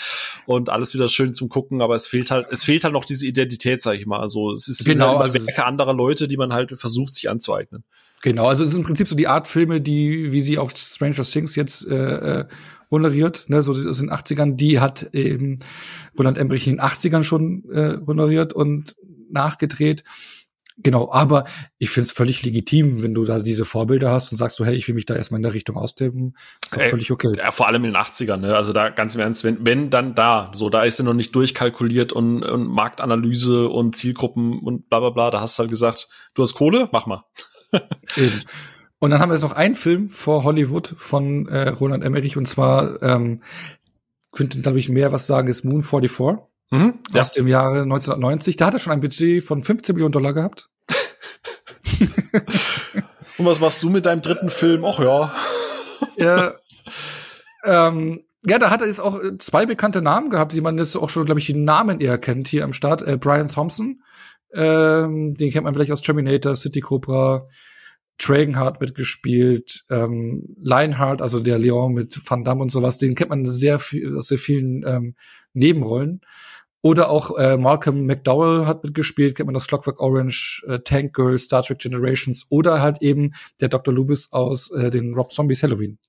und 0.47 0.69
alles 0.69 0.93
wieder 0.93 1.07
schön 1.07 1.33
zum 1.33 1.47
Gucken, 1.47 1.81
aber 1.81 1.95
es 1.95 2.07
fehlt 2.07 2.29
halt, 2.29 2.47
es 2.51 2.65
fehlt 2.65 2.83
halt 2.83 2.93
noch 2.93 3.05
diese 3.05 3.25
Identität, 3.25 3.81
sag 3.81 3.95
ich 3.95 4.05
mal. 4.05 4.19
Also 4.19 4.51
es 4.51 4.67
ist 4.67 4.83
genau, 4.83 5.19
halt 5.19 5.33
also 5.33 5.47
Werke 5.47 5.63
anderer 5.63 5.93
Leute, 5.93 6.27
die 6.27 6.35
man 6.35 6.51
halt 6.51 6.77
versucht, 6.77 7.13
sich 7.13 7.29
anzueignen. 7.29 7.85
Genau, 8.21 8.49
also 8.49 8.65
es 8.65 8.71
ist 8.71 8.75
im 8.75 8.83
Prinzip 8.83 9.07
so 9.07 9.15
die 9.15 9.27
Art 9.27 9.47
Filme, 9.47 9.79
die, 9.79 10.33
wie 10.33 10.41
sie 10.41 10.59
auch 10.59 10.71
Stranger 10.75 11.23
Things 11.23 11.55
jetzt 11.55 11.87
äh, 11.87 12.41
äh 12.41 12.45
honoriert, 12.91 13.45
ne, 13.47 13.63
so 13.63 13.71
aus 13.71 13.97
den 13.97 14.11
80ern, 14.11 14.55
die 14.55 14.79
hat 14.79 15.09
eben 15.13 15.57
Roland 16.17 16.37
Emmerich 16.37 16.67
in 16.67 16.75
den 16.75 16.85
80ern 16.85 17.23
schon 17.23 17.63
äh, 17.71 17.97
honoriert 18.05 18.53
und 18.53 18.95
nachgedreht. 19.31 20.03
Genau, 20.83 21.11
aber 21.11 21.45
ich 21.77 21.89
finde 21.89 22.05
es 22.05 22.11
völlig 22.11 22.43
legitim, 22.43 23.03
wenn 23.03 23.13
du 23.13 23.23
da 23.25 23.39
diese 23.39 23.65
Vorbilder 23.65 24.11
hast 24.11 24.31
und 24.31 24.37
sagst 24.37 24.55
so, 24.55 24.65
hey, 24.65 24.75
ich 24.75 24.87
will 24.87 24.95
mich 24.95 25.05
da 25.05 25.15
erstmal 25.15 25.37
in 25.37 25.43
der 25.43 25.53
Richtung 25.53 25.77
ausleben. 25.77 26.35
Ist 26.65 26.75
doch 26.75 26.81
völlig 26.81 27.11
okay. 27.11 27.33
Ja, 27.37 27.51
vor 27.51 27.67
allem 27.67 27.83
in 27.83 27.93
den 27.93 28.01
80ern, 28.01 28.37
ne? 28.37 28.55
Also 28.55 28.73
da 28.73 28.89
ganz 28.89 29.13
im 29.15 29.21
Ernst, 29.21 29.43
wenn, 29.43 29.65
wenn 29.65 29.89
dann 29.89 30.15
da, 30.15 30.51
so 30.55 30.69
da 30.69 30.83
ist 30.83 30.99
er 30.99 31.03
noch 31.03 31.13
nicht 31.13 31.35
durchkalkuliert 31.35 32.13
und, 32.13 32.43
und 32.43 32.67
Marktanalyse 32.67 33.67
und 33.67 33.95
Zielgruppen 33.95 34.59
und 34.59 34.89
bla 34.89 34.99
bla 34.99 35.09
bla, 35.11 35.29
da 35.29 35.41
hast 35.41 35.57
du 35.57 35.61
halt 35.61 35.69
gesagt, 35.69 36.09
du 36.33 36.41
hast 36.41 36.53
Kohle, 36.55 36.89
mach 36.91 37.05
mal. 37.05 37.25
Eben. 38.17 38.41
Und 39.01 39.09
dann 39.09 39.19
haben 39.19 39.29
wir 39.29 39.33
jetzt 39.33 39.41
noch 39.41 39.55
einen 39.55 39.73
Film 39.73 40.11
vor 40.11 40.43
Hollywood 40.43 40.93
von 40.95 41.47
äh, 41.47 41.69
Roland 41.69 42.03
Emmerich 42.03 42.37
und 42.37 42.47
zwar 42.47 43.01
ähm, 43.01 43.41
könnte, 44.31 44.61
glaube 44.61 44.77
ich, 44.77 44.89
mehr 44.89 45.11
was 45.11 45.25
sagen, 45.25 45.47
ist 45.47 45.65
Moon 45.65 45.81
44 45.81 46.37
mhm, 46.69 46.99
ja. 47.11 47.21
aus 47.21 47.31
dem 47.33 47.47
Jahre 47.47 47.81
1990. 47.81 48.57
Da 48.57 48.67
hat 48.67 48.75
er 48.75 48.79
schon 48.79 48.93
ein 48.93 49.01
Budget 49.01 49.43
von 49.43 49.63
15 49.63 49.95
Millionen 49.95 50.11
Dollar 50.11 50.33
gehabt. 50.33 50.69
und 53.39 53.45
was 53.45 53.59
machst 53.59 53.81
du 53.81 53.89
mit 53.89 54.05
deinem 54.05 54.21
dritten 54.21 54.51
Film? 54.51 54.85
Ach 54.85 54.99
ja. 54.99 55.33
ja, 56.17 56.53
ähm, 57.63 58.23
ja, 58.45 58.59
da 58.59 58.69
hat 58.69 58.81
er 58.81 58.87
jetzt 58.87 59.01
auch 59.01 59.19
äh, 59.19 59.35
zwei 59.39 59.65
bekannte 59.65 60.03
Namen 60.03 60.29
gehabt, 60.29 60.53
die 60.53 60.61
man 60.61 60.77
jetzt 60.77 60.95
auch 60.95 61.09
schon, 61.09 61.25
glaube 61.25 61.39
ich, 61.39 61.47
die 61.47 61.55
Namen 61.55 62.01
eher 62.01 62.19
kennt 62.19 62.47
hier 62.47 62.65
am 62.65 62.73
Start. 62.73 63.01
Äh, 63.01 63.17
Brian 63.17 63.47
Thompson, 63.47 64.03
ähm, 64.53 65.33
den 65.33 65.51
kennt 65.51 65.63
man 65.63 65.73
vielleicht 65.73 65.91
aus 65.91 66.03
Terminator, 66.03 66.55
City 66.55 66.81
Cobra, 66.81 67.45
Dragonheart 68.21 68.81
mitgespielt, 68.81 69.83
ähm, 69.89 70.55
Lionheart, 70.61 71.21
also 71.21 71.39
der 71.39 71.57
Leon 71.57 71.93
mit 71.93 72.19
Van 72.29 72.43
Damme 72.43 72.61
und 72.61 72.71
sowas, 72.71 72.97
den 72.97 73.15
kennt 73.15 73.29
man 73.29 73.45
sehr 73.45 73.79
viel, 73.79 74.17
aus 74.17 74.27
sehr 74.27 74.37
vielen 74.37 74.83
ähm, 74.85 75.15
Nebenrollen. 75.53 76.21
Oder 76.81 77.09
auch 77.09 77.37
äh, 77.37 77.57
Malcolm 77.57 78.05
McDowell 78.05 78.65
hat 78.65 78.83
mitgespielt, 78.83 79.35
kennt 79.35 79.45
man 79.45 79.53
das 79.53 79.67
Clockwork 79.67 79.99
Orange, 79.99 80.63
äh, 80.67 80.79
Tank 80.79 81.13
Girl, 81.13 81.37
Star 81.37 81.61
Trek 81.63 81.79
Generations 81.79 82.47
oder 82.49 82.81
halt 82.81 83.01
eben 83.01 83.33
der 83.59 83.69
Dr. 83.69 83.93
Lubis 83.93 84.31
aus 84.31 84.71
äh, 84.71 84.89
den 84.89 85.13
Rob 85.13 85.31
Zombies 85.31 85.61
Halloween. 85.61 85.99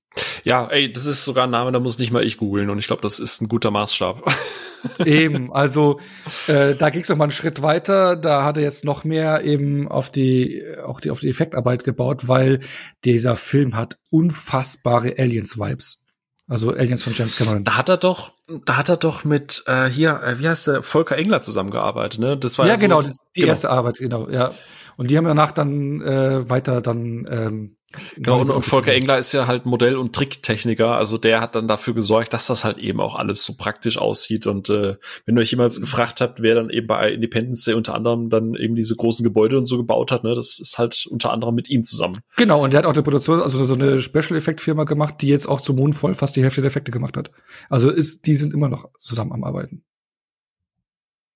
Ja, 0.43 0.67
ey, 0.67 0.91
das 0.91 1.05
ist 1.05 1.25
sogar 1.25 1.45
ein 1.45 1.51
Name, 1.51 1.71
da 1.71 1.79
muss 1.79 1.99
nicht 1.99 2.11
mal 2.11 2.23
ich 2.23 2.37
googeln 2.37 2.69
und 2.69 2.79
ich 2.79 2.87
glaube, 2.87 3.01
das 3.01 3.19
ist 3.19 3.41
ein 3.41 3.47
guter 3.47 3.71
Maßstab. 3.71 4.23
eben, 5.05 5.53
also 5.53 5.99
äh, 6.47 6.75
da 6.75 6.89
ging 6.89 7.01
es 7.01 7.09
noch 7.09 7.17
mal 7.17 7.25
einen 7.25 7.31
Schritt 7.31 7.61
weiter. 7.61 8.15
Da 8.15 8.43
hat 8.43 8.57
er 8.57 8.63
jetzt 8.63 8.85
noch 8.85 9.03
mehr 9.03 9.43
eben 9.43 9.87
auf 9.87 10.11
die 10.11 10.63
auch 10.83 10.99
die 10.99 11.11
auf 11.11 11.19
die 11.19 11.29
Effektarbeit 11.29 11.83
gebaut, 11.83 12.27
weil 12.27 12.59
dieser 13.05 13.35
Film 13.35 13.75
hat 13.75 13.97
unfassbare 14.09 15.15
Aliens-Vibes. 15.17 16.03
Also 16.47 16.71
Aliens 16.71 17.03
von 17.03 17.13
James 17.13 17.37
Cameron. 17.37 17.63
Da 17.63 17.77
hat 17.77 17.89
er 17.89 17.97
doch, 17.97 18.33
da 18.47 18.77
hat 18.77 18.89
er 18.89 18.97
doch 18.97 19.23
mit 19.23 19.63
äh, 19.67 19.85
hier, 19.85 20.21
äh, 20.23 20.39
wie 20.39 20.47
heißt 20.47 20.67
der, 20.67 20.83
Volker 20.83 21.17
Engler 21.17 21.41
zusammengearbeitet, 21.41 22.19
ne? 22.19 22.37
Das 22.37 22.57
war 22.57 22.65
ja, 22.65 22.73
ja 22.73 22.77
so, 22.77 22.83
genau, 22.83 23.01
die, 23.01 23.09
die 23.35 23.41
genau. 23.41 23.47
erste 23.47 23.69
Arbeit, 23.69 23.97
genau, 23.97 24.29
ja. 24.29 24.51
Und 24.97 25.09
die 25.09 25.17
haben 25.17 25.25
danach 25.25 25.51
dann 25.51 26.01
äh, 26.01 26.49
weiter 26.49 26.81
dann 26.81 27.25
ähm, 27.29 27.77
Genau, 28.15 28.41
und, 28.41 28.49
und 28.49 28.63
Volker 28.63 28.93
Engler 28.93 29.19
ist 29.19 29.31
ja 29.33 29.45
halt 29.47 29.65
Modell- 29.65 29.97
und 29.97 30.13
Tricktechniker, 30.13 30.95
also 30.95 31.17
der 31.17 31.41
hat 31.41 31.55
dann 31.55 31.67
dafür 31.67 31.93
gesorgt, 31.93 32.33
dass 32.33 32.47
das 32.47 32.63
halt 32.63 32.77
eben 32.79 32.99
auch 32.99 33.15
alles 33.15 33.43
so 33.43 33.53
praktisch 33.55 33.97
aussieht. 33.97 34.47
Und 34.47 34.69
äh, 34.69 34.95
wenn 35.25 35.37
ihr 35.37 35.41
euch 35.41 35.51
jemals 35.51 35.79
gefragt 35.79 36.21
habt, 36.21 36.41
wer 36.41 36.55
dann 36.55 36.69
eben 36.69 36.87
bei 36.87 37.11
Independence 37.11 37.65
Day 37.65 37.75
unter 37.75 37.93
anderem 37.93 38.29
dann 38.29 38.55
eben 38.55 38.75
diese 38.75 38.95
großen 38.95 39.23
Gebäude 39.23 39.57
und 39.57 39.65
so 39.65 39.77
gebaut 39.77 40.11
hat, 40.11 40.23
ne, 40.23 40.33
das 40.33 40.59
ist 40.59 40.77
halt 40.77 41.05
unter 41.09 41.31
anderem 41.31 41.53
mit 41.53 41.69
ihm 41.69 41.83
zusammen. 41.83 42.21
Genau, 42.35 42.63
und 42.63 42.73
der 42.73 42.79
hat 42.79 42.85
auch 42.85 42.93
eine 42.93 43.03
Produktion, 43.03 43.41
also 43.41 43.63
so 43.63 43.75
eine 43.75 43.99
Special-Effekt-Firma 43.99 44.85
gemacht, 44.85 45.15
die 45.21 45.27
jetzt 45.27 45.47
auch 45.47 45.61
zum 45.61 45.75
Mond 45.75 45.95
voll 45.95 46.15
fast 46.15 46.35
die 46.35 46.41
Hälfte 46.41 46.61
der 46.61 46.69
Effekte 46.69 46.91
gemacht 46.91 47.15
hat. 47.15 47.31
Also 47.69 47.91
ist, 47.91 48.25
die 48.25 48.32
sind 48.35 48.53
immer 48.53 48.69
noch 48.69 48.89
zusammen 48.99 49.31
am 49.31 49.43
Arbeiten. 49.43 49.83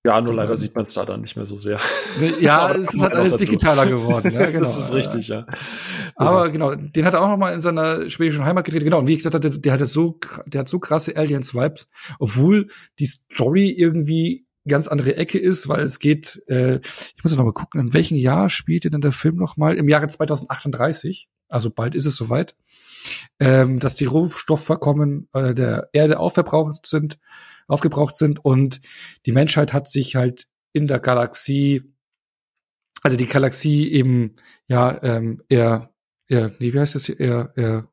Ja, 0.06 0.20
nur 0.20 0.32
leider 0.32 0.56
sieht 0.56 0.74
man 0.74 0.84
es 0.84 0.94
da 0.94 1.04
dann 1.04 1.20
nicht 1.20 1.36
mehr 1.36 1.46
so 1.46 1.58
sehr. 1.58 1.78
Ja, 2.40 2.70
es 2.74 2.94
ist 2.94 3.02
halt 3.02 3.14
alles 3.14 3.36
digitaler 3.36 3.84
geworden. 3.86 4.32
Ja, 4.32 4.46
genau. 4.50 4.60
das 4.60 4.78
ist 4.78 4.94
richtig, 4.94 5.28
ja. 5.28 5.44
Aber 6.14 6.50
genau, 6.50 6.74
den 6.74 7.04
hat 7.04 7.14
er 7.14 7.20
auch 7.22 7.28
noch 7.28 7.36
mal 7.36 7.52
in 7.52 7.60
seiner 7.60 8.08
schwedischen 8.08 8.44
Heimat 8.44 8.64
gedreht. 8.64 8.84
Genau, 8.84 9.00
und 9.00 9.06
wie 9.06 9.12
ich 9.12 9.18
gesagt 9.18 9.34
hatte, 9.34 9.60
der 9.60 9.72
hat 9.72 9.86
so, 9.86 10.18
der 10.46 10.60
hat 10.60 10.68
so 10.68 10.78
krasse 10.78 11.16
Aliens-Vibes, 11.16 11.90
obwohl 12.20 12.68
die 12.98 13.06
Story 13.06 13.70
irgendwie 13.70 14.46
ganz 14.66 14.86
andere 14.86 15.16
Ecke 15.16 15.38
ist, 15.38 15.68
weil 15.68 15.82
es 15.82 15.98
geht, 15.98 16.42
äh, 16.46 16.78
ich 16.78 17.24
muss 17.24 17.34
noch 17.34 17.44
mal 17.44 17.52
gucken, 17.52 17.80
in 17.80 17.92
welchem 17.92 18.16
Jahr 18.16 18.48
spielte 18.48 18.90
denn 18.90 19.00
der 19.00 19.12
Film 19.12 19.36
noch 19.36 19.56
mal? 19.56 19.76
Im 19.76 19.88
Jahre 19.88 20.06
2038, 20.06 21.28
also 21.48 21.70
bald 21.70 21.94
ist 21.94 22.06
es 22.06 22.16
soweit, 22.16 22.54
ähm, 23.40 23.78
dass 23.78 23.94
die 23.94 24.06
Rohstoffvorkommen 24.06 25.28
äh, 25.32 25.54
der 25.54 25.88
Erde 25.92 26.18
aufverbraucht 26.18 26.86
sind 26.86 27.18
aufgebraucht 27.68 28.16
sind 28.16 28.44
und 28.44 28.80
die 29.26 29.32
Menschheit 29.32 29.72
hat 29.72 29.88
sich 29.88 30.16
halt 30.16 30.48
in 30.72 30.86
der 30.86 30.98
Galaxie, 30.98 31.82
also 33.02 33.16
die 33.16 33.26
Galaxie 33.26 33.92
eben, 33.92 34.36
ja, 34.66 35.00
ähm, 35.02 35.42
eher, 35.48 35.94
eher, 36.26 36.50
nee, 36.58 36.72
wie 36.72 36.80
heißt 36.80 36.94
das 36.94 37.06
hier, 37.06 37.20
eher, 37.20 37.52
eher, 37.56 37.88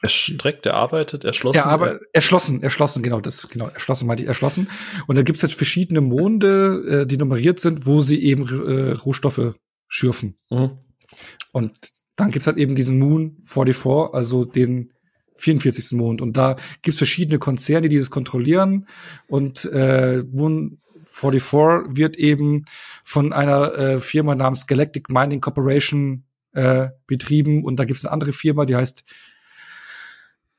Erstreckt, 0.00 0.64
erarbeitet, 0.64 1.22
erschlossen. 1.24 1.58
Ja, 1.58 1.66
aber 1.66 2.00
erschlossen, 2.14 2.62
erschlossen, 2.62 3.02
genau, 3.02 3.20
das, 3.20 3.46
genau, 3.50 3.68
erschlossen 3.68 4.06
meinte 4.06 4.22
ich, 4.22 4.28
erschlossen. 4.28 4.68
Und 5.06 5.16
da 5.16 5.22
gibt's 5.22 5.42
jetzt 5.42 5.54
verschiedene 5.54 6.00
Monde, 6.00 7.02
äh, 7.02 7.06
die 7.06 7.18
nummeriert 7.18 7.60
sind, 7.60 7.84
wo 7.84 8.00
sie 8.00 8.20
eben 8.24 8.48
äh, 8.66 8.92
Rohstoffe 8.92 9.54
schürfen. 9.88 10.38
Mhm. 10.48 10.78
Und 11.52 11.76
dann 12.16 12.30
gibt's 12.30 12.46
halt 12.46 12.58
eben 12.58 12.74
diesen 12.74 12.98
Moon 12.98 13.38
44, 13.42 14.14
also 14.14 14.44
den 14.44 14.92
44. 15.36 15.98
Mond. 15.98 16.20
Und 16.20 16.36
da 16.36 16.56
gibt's 16.82 16.98
verschiedene 16.98 17.38
Konzerne, 17.38 17.88
die 17.88 17.98
das 17.98 18.10
kontrollieren. 18.10 18.86
Und 19.28 19.64
äh, 19.72 20.22
Moon 20.30 20.78
44 21.04 21.96
wird 21.96 22.16
eben 22.16 22.64
von 23.04 23.32
einer 23.32 23.74
äh, 23.74 23.98
Firma 23.98 24.34
namens 24.34 24.66
Galactic 24.66 25.10
Mining 25.10 25.40
Corporation 25.40 26.24
äh, 26.52 26.88
betrieben. 27.06 27.64
Und 27.64 27.76
da 27.76 27.84
gibt's 27.84 28.04
eine 28.04 28.12
andere 28.12 28.32
Firma, 28.32 28.64
die 28.64 28.76
heißt 28.76 29.04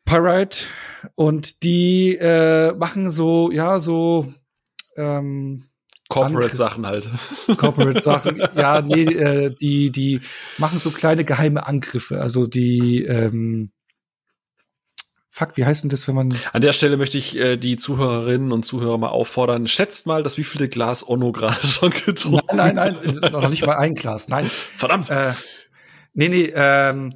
Pyrite. 0.06 0.66
Und 1.16 1.64
die 1.64 2.18
äh, 2.20 2.74
machen 2.74 3.10
so, 3.10 3.52
ja, 3.52 3.80
so 3.80 4.34
ähm, 4.96 5.64
Corporate-Sachen 6.14 6.86
halt. 6.86 7.10
Corporate-Sachen, 7.58 8.42
ja, 8.56 8.82
nee, 8.82 9.04
äh, 9.04 9.56
die, 9.56 9.92
die 9.92 10.22
machen 10.58 10.80
so 10.80 10.92
kleine 10.92 11.24
geheime 11.26 11.66
Angriffe. 11.66 12.22
Also 12.22 12.46
die, 12.48 13.04
ähm, 13.04 13.72
Fuck, 15.36 15.58
wie 15.58 15.66
heißt 15.66 15.82
denn 15.82 15.90
das, 15.90 16.08
wenn 16.08 16.14
man. 16.14 16.36
An 16.52 16.62
der 16.62 16.74
Stelle 16.74 16.96
möchte 16.96 17.18
ich 17.18 17.36
äh, 17.36 17.58
die 17.58 17.76
Zuhörerinnen 17.76 18.52
und 18.52 18.66
Zuhörer 18.66 19.00
mal 19.00 19.10
auffordern. 19.10 19.66
Schätzt 19.66 20.06
mal, 20.06 20.22
dass 20.22 20.38
wievielte 20.38 20.70
Glas 20.70 21.10
Onno 21.10 21.32
gerade 21.32 21.56
schon 21.68 21.90
getrunken 21.90 22.56
Nein, 22.56 22.76
nein, 22.76 22.96
nein, 23.04 23.32
noch 23.32 23.50
nicht 23.50 23.66
mal 23.66 23.78
ein 23.78 23.96
Glas, 23.96 24.30
nein. 24.30 24.48
Verdammt. 24.48 25.10
Äh, 25.10 25.32
nee, 26.14 26.30
nee, 26.30 26.54
ähm. 26.56 27.10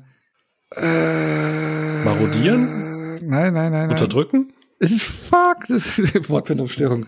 Äh, 0.76 2.04
Marodieren? 2.04 3.16
Nein, 3.24 3.54
nein, 3.54 3.72
nein. 3.72 3.90
Unterdrücken? 3.92 4.52
Es 4.80 4.92
ist 4.94 5.04
fuck, 5.04 5.68
das 5.68 6.00
ist 6.00 6.30
Wortfindungsstörung. 6.30 7.06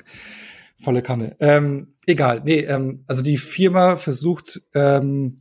Volle 0.80 1.02
Kanne. 1.02 1.36
Ähm, 1.40 1.96
egal, 2.06 2.42
nee, 2.46 2.62
ähm, 2.62 3.04
also 3.08 3.22
die 3.22 3.38
Firma 3.38 3.98
versucht, 3.98 4.62
ähm, 4.74 5.38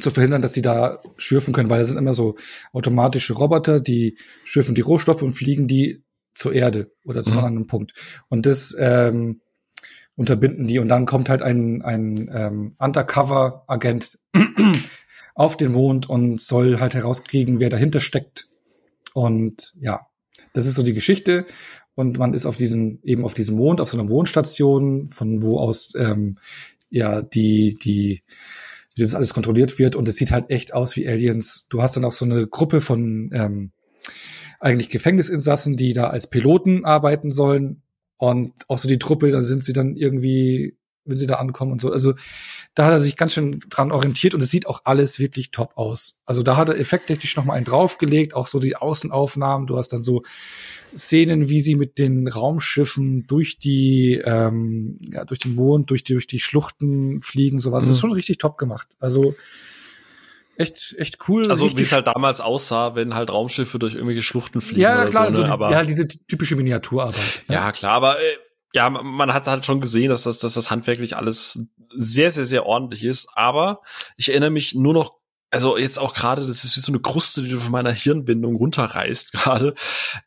zu 0.00 0.10
verhindern, 0.10 0.42
dass 0.42 0.54
sie 0.54 0.62
da 0.62 1.00
schürfen 1.16 1.54
können, 1.54 1.70
weil 1.70 1.78
das 1.78 1.88
sind 1.88 1.98
immer 1.98 2.14
so 2.14 2.34
automatische 2.72 3.34
Roboter, 3.34 3.80
die 3.80 4.18
schürfen 4.44 4.74
die 4.74 4.80
Rohstoffe 4.80 5.22
und 5.22 5.34
fliegen 5.34 5.68
die 5.68 6.02
zur 6.34 6.52
Erde 6.52 6.90
oder 7.04 7.22
zu 7.22 7.32
mhm. 7.32 7.38
einem 7.38 7.46
anderen 7.46 7.66
Punkt. 7.66 7.94
Und 8.28 8.44
das 8.44 8.76
ähm, 8.78 9.40
unterbinden 10.16 10.66
die 10.66 10.78
und 10.78 10.88
dann 10.88 11.06
kommt 11.06 11.28
halt 11.28 11.42
ein, 11.42 11.82
ein 11.82 12.28
ähm, 12.32 12.74
Undercover-Agent 12.78 14.18
auf 15.34 15.56
den 15.56 15.72
Mond 15.72 16.08
und 16.08 16.40
soll 16.40 16.80
halt 16.80 16.94
herauskriegen, 16.94 17.60
wer 17.60 17.70
dahinter 17.70 18.00
steckt. 18.00 18.48
Und 19.12 19.74
ja, 19.80 20.06
das 20.52 20.66
ist 20.66 20.74
so 20.74 20.82
die 20.82 20.94
Geschichte. 20.94 21.46
Und 21.94 22.18
man 22.18 22.34
ist 22.34 22.46
auf 22.46 22.56
diesem, 22.56 22.98
eben 23.02 23.24
auf 23.24 23.34
diesem 23.34 23.56
Mond, 23.56 23.80
auf 23.80 23.90
so 23.90 23.98
einer 23.98 24.08
Mondstation, 24.08 25.08
von 25.08 25.42
wo 25.42 25.58
aus 25.58 25.94
ähm, 25.96 26.38
ja 26.90 27.22
die, 27.22 27.78
die, 27.80 28.20
wie 28.96 29.02
das 29.02 29.14
alles 29.14 29.34
kontrolliert 29.34 29.78
wird. 29.78 29.96
Und 29.96 30.08
es 30.08 30.16
sieht 30.16 30.32
halt 30.32 30.50
echt 30.50 30.74
aus 30.74 30.96
wie 30.96 31.06
Aliens. 31.06 31.66
Du 31.70 31.82
hast 31.82 31.96
dann 31.96 32.04
auch 32.04 32.12
so 32.12 32.24
eine 32.24 32.46
Gruppe 32.46 32.80
von 32.80 33.30
ähm, 33.32 33.70
eigentlich 34.60 34.90
Gefängnisinsassen, 34.90 35.76
die 35.76 35.92
da 35.92 36.08
als 36.08 36.28
Piloten 36.28 36.84
arbeiten 36.84 37.32
sollen. 37.32 37.82
Und 38.16 38.52
auch 38.68 38.78
so 38.78 38.88
die 38.88 38.98
Truppe, 38.98 39.30
da 39.30 39.42
sind 39.42 39.62
sie 39.62 39.72
dann 39.72 39.96
irgendwie 39.96 40.76
wenn 41.04 41.18
sie 41.18 41.26
da 41.26 41.34
ankommen 41.34 41.72
und 41.72 41.80
so. 41.80 41.92
Also 41.92 42.14
da 42.74 42.86
hat 42.86 42.92
er 42.92 42.98
sich 42.98 43.16
ganz 43.16 43.34
schön 43.34 43.60
dran 43.68 43.92
orientiert 43.92 44.34
und 44.34 44.42
es 44.42 44.50
sieht 44.50 44.66
auch 44.66 44.82
alles 44.84 45.18
wirklich 45.18 45.50
top 45.50 45.76
aus. 45.76 46.20
Also 46.24 46.42
da 46.42 46.56
hat 46.56 46.68
er 46.68 46.78
effekttechnisch 46.78 47.36
noch 47.36 47.44
mal 47.44 47.54
einen 47.54 47.66
draufgelegt, 47.66 48.34
auch 48.34 48.46
so 48.46 48.58
die 48.58 48.76
Außenaufnahmen. 48.76 49.66
Du 49.66 49.76
hast 49.76 49.88
dann 49.88 50.02
so 50.02 50.22
Szenen, 50.96 51.48
wie 51.48 51.60
sie 51.60 51.74
mit 51.74 51.98
den 51.98 52.28
Raumschiffen 52.28 53.26
durch 53.26 53.58
die, 53.58 54.20
ähm, 54.24 54.98
ja, 55.10 55.24
durch 55.24 55.40
den 55.40 55.54
Mond, 55.54 55.90
durch 55.90 56.04
die, 56.04 56.14
durch 56.14 56.26
die 56.26 56.40
Schluchten 56.40 57.22
fliegen, 57.22 57.58
sowas. 57.58 57.84
Mhm. 57.84 57.88
Das 57.88 57.96
ist 57.96 58.00
schon 58.00 58.12
richtig 58.12 58.38
top 58.38 58.58
gemacht. 58.58 58.88
Also 59.00 59.34
echt, 60.56 60.94
echt 60.98 61.18
cool. 61.28 61.48
Also 61.50 61.76
wie 61.76 61.82
es 61.82 61.92
halt 61.92 62.06
damals 62.06 62.40
aussah, 62.40 62.94
wenn 62.94 63.14
halt 63.14 63.30
Raumschiffe 63.30 63.78
durch 63.78 63.94
irgendwelche 63.94 64.22
Schluchten 64.22 64.60
fliegen. 64.60 64.82
Ja, 64.82 65.02
oder 65.02 65.10
klar, 65.10 65.26
so, 65.26 65.32
ne? 65.32 65.38
also 65.38 65.44
die, 65.44 65.50
aber 65.50 65.70
ja, 65.70 65.84
diese 65.84 66.06
typische 66.08 66.56
Miniaturarbeit. 66.56 67.44
Ne? 67.48 67.54
Ja, 67.54 67.72
klar, 67.72 67.92
aber 67.92 68.18
äh, 68.18 68.36
ja, 68.74 68.90
man 68.90 69.32
hat 69.32 69.46
halt 69.46 69.64
schon 69.64 69.80
gesehen, 69.80 70.10
dass 70.10 70.24
das, 70.24 70.38
dass 70.38 70.54
das 70.54 70.70
handwerklich 70.70 71.16
alles 71.16 71.60
sehr, 71.96 72.30
sehr, 72.32 72.44
sehr 72.44 72.66
ordentlich 72.66 73.04
ist. 73.04 73.28
Aber 73.34 73.82
ich 74.16 74.30
erinnere 74.30 74.50
mich 74.50 74.74
nur 74.74 74.92
noch, 74.92 75.14
also 75.54 75.78
jetzt 75.78 75.98
auch 75.98 76.14
gerade, 76.14 76.44
das 76.46 76.64
ist 76.64 76.76
wie 76.76 76.80
so 76.80 76.90
eine 76.90 77.00
Kruste, 77.00 77.42
die 77.42 77.48
du 77.48 77.60
von 77.60 77.70
meiner 77.70 77.92
Hirnbindung 77.92 78.56
runterreißt 78.56 79.32
gerade. 79.32 79.74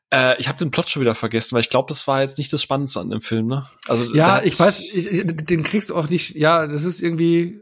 Äh, 0.09 0.39
ich 0.39 0.47
habe 0.47 0.57
den 0.57 0.71
Plot 0.71 0.89
schon 0.89 1.01
wieder 1.01 1.15
vergessen, 1.15 1.53
weil 1.53 1.61
ich 1.61 1.69
glaube, 1.69 1.89
das 1.89 2.07
war 2.07 2.21
jetzt 2.21 2.37
nicht 2.37 2.51
das 2.53 2.63
Spannendste 2.63 3.01
an 3.01 3.09
dem 3.09 3.21
Film, 3.21 3.47
ne? 3.47 3.67
Also 3.87 4.15
ja, 4.15 4.41
ich 4.41 4.57
weiß, 4.57 4.79
ich, 4.79 5.27
den 5.27 5.63
kriegst 5.63 5.89
du 5.89 5.95
auch 5.95 6.09
nicht. 6.09 6.35
Ja, 6.35 6.65
das 6.65 6.85
ist 6.85 7.01
irgendwie 7.01 7.61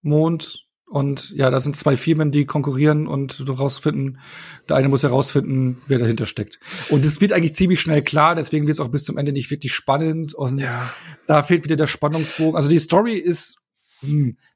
Mond, 0.00 0.64
und 0.86 1.30
ja, 1.30 1.50
da 1.50 1.58
sind 1.58 1.76
zwei 1.76 1.96
Firmen, 1.96 2.30
die 2.30 2.44
konkurrieren 2.44 3.08
und 3.08 3.44
rausfinden, 3.48 4.20
der 4.68 4.76
eine 4.76 4.88
muss 4.88 5.02
herausfinden, 5.02 5.82
wer 5.88 5.98
dahinter 5.98 6.24
steckt. 6.24 6.60
Und 6.88 7.04
es 7.04 7.20
wird 7.20 7.32
eigentlich 7.32 7.54
ziemlich 7.54 7.80
schnell 7.80 8.00
klar, 8.02 8.36
deswegen 8.36 8.68
wird 8.68 8.74
es 8.74 8.80
auch 8.80 8.92
bis 8.92 9.02
zum 9.02 9.18
Ende 9.18 9.32
nicht 9.32 9.50
wirklich 9.50 9.72
spannend. 9.72 10.34
Und 10.34 10.58
ja. 10.58 10.88
da 11.26 11.42
fehlt 11.42 11.64
wieder 11.64 11.74
der 11.74 11.88
Spannungsbogen. 11.88 12.54
Also 12.54 12.68
die 12.68 12.78
Story 12.78 13.14
ist, 13.14 13.63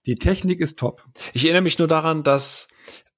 die 0.06 0.14
Technik 0.14 0.60
ist 0.60 0.78
top. 0.78 1.04
Ich 1.32 1.44
erinnere 1.44 1.62
mich 1.62 1.78
nur 1.78 1.88
daran, 1.88 2.22
dass 2.22 2.68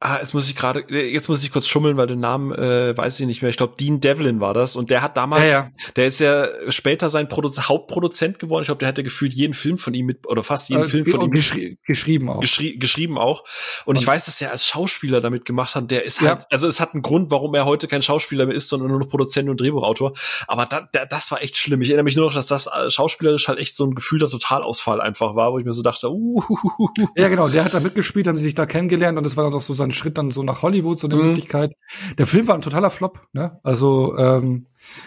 Ah, 0.02 0.16
jetzt 0.18 0.32
muss 0.32 0.48
ich 0.48 0.56
gerade, 0.56 0.82
jetzt 0.88 1.28
muss 1.28 1.44
ich 1.44 1.52
kurz 1.52 1.66
schummeln, 1.66 1.98
weil 1.98 2.06
den 2.06 2.20
Namen 2.20 2.52
äh, 2.52 2.96
weiß 2.96 3.20
ich 3.20 3.26
nicht 3.26 3.42
mehr. 3.42 3.50
Ich 3.50 3.58
glaube, 3.58 3.74
Dean 3.78 4.00
Devlin 4.00 4.40
war 4.40 4.54
das. 4.54 4.74
Und 4.74 4.88
der 4.88 5.02
hat 5.02 5.18
damals, 5.18 5.42
ja, 5.42 5.48
ja. 5.48 5.70
der 5.94 6.06
ist 6.06 6.20
ja 6.20 6.48
später 6.70 7.10
sein 7.10 7.28
Produ 7.28 7.50
Hauptproduzent 7.50 8.38
geworden. 8.38 8.62
Ich 8.62 8.68
glaube, 8.68 8.78
der 8.78 8.88
hatte 8.88 9.04
gefühlt 9.04 9.34
jeden 9.34 9.52
Film 9.52 9.76
von 9.76 9.92
ihm 9.92 10.06
mit, 10.06 10.26
oder 10.26 10.42
fast 10.42 10.70
jeden 10.70 10.84
äh, 10.84 10.88
Film 10.88 11.04
von 11.04 11.20
ihm 11.20 11.30
geschri 11.32 11.78
geschrieben 11.84 12.30
auch. 12.30 12.40
Geschri 12.40 12.78
geschrieben 12.78 13.18
auch. 13.18 13.40
Und, 13.84 13.96
und, 13.96 14.00
ich 14.00 14.06
weiß, 14.06 14.24
dass 14.24 14.40
er 14.40 14.52
als 14.52 14.66
Schauspieler 14.66 15.20
damit 15.20 15.44
gemacht 15.44 15.74
hat. 15.74 15.90
Der 15.90 16.02
ist 16.06 16.22
halt, 16.22 16.38
ja. 16.38 16.46
also 16.50 16.66
es 16.66 16.80
hat 16.80 16.94
einen 16.94 17.02
Grund, 17.02 17.30
warum 17.30 17.54
er 17.54 17.66
heute 17.66 17.86
kein 17.86 18.00
Schauspieler 18.00 18.46
mehr 18.46 18.54
ist, 18.54 18.70
sondern 18.70 18.88
nur 18.88 19.00
noch 19.00 19.08
Produzent 19.10 19.50
und 19.50 19.60
Drehbuchautor. 19.60 20.14
Aber 20.46 20.64
da, 20.64 20.88
da, 20.92 21.04
das 21.04 21.30
war 21.30 21.42
echt 21.42 21.58
schlimm. 21.58 21.82
Ich 21.82 21.90
erinnere 21.90 22.04
mich 22.04 22.16
nur 22.16 22.24
noch, 22.24 22.34
dass 22.34 22.46
das 22.46 22.68
äh, 22.68 22.90
schauspielerisch 22.90 23.48
halt 23.48 23.58
echt 23.58 23.76
so 23.76 23.84
ein 23.84 23.94
gefühlter 23.94 24.30
Totalausfall 24.30 25.02
einfach 25.02 25.34
war, 25.36 25.52
wo 25.52 25.58
ich 25.58 25.66
mir 25.66 25.74
so 25.74 25.82
dachte, 25.82 26.10
uh. 26.10 26.42
Ja, 27.16 27.28
genau, 27.28 27.50
der 27.50 27.66
hat 27.66 27.74
da 27.74 27.80
mitgespielt, 27.80 28.26
haben 28.26 28.38
sie 28.38 28.44
sich 28.44 28.54
da 28.54 28.64
kennengelernt 28.64 29.18
und 29.18 29.24
das 29.24 29.36
war 29.36 29.44
dann 29.44 29.52
doch 29.52 29.60
so 29.60 29.74
sein 29.74 29.89
Schritt 29.92 30.18
dann 30.18 30.30
so 30.30 30.42
nach 30.42 30.62
Hollywood 30.62 30.98
so 30.98 31.06
eine 31.06 31.16
mhm. 31.16 31.28
Möglichkeit. 31.28 31.74
Der 32.18 32.26
Film 32.26 32.48
war 32.48 32.54
ein 32.54 32.62
totaler 32.62 32.90
Flop, 32.90 33.26
ne? 33.32 33.58
Also 33.62 34.16
ähm, 34.16 34.66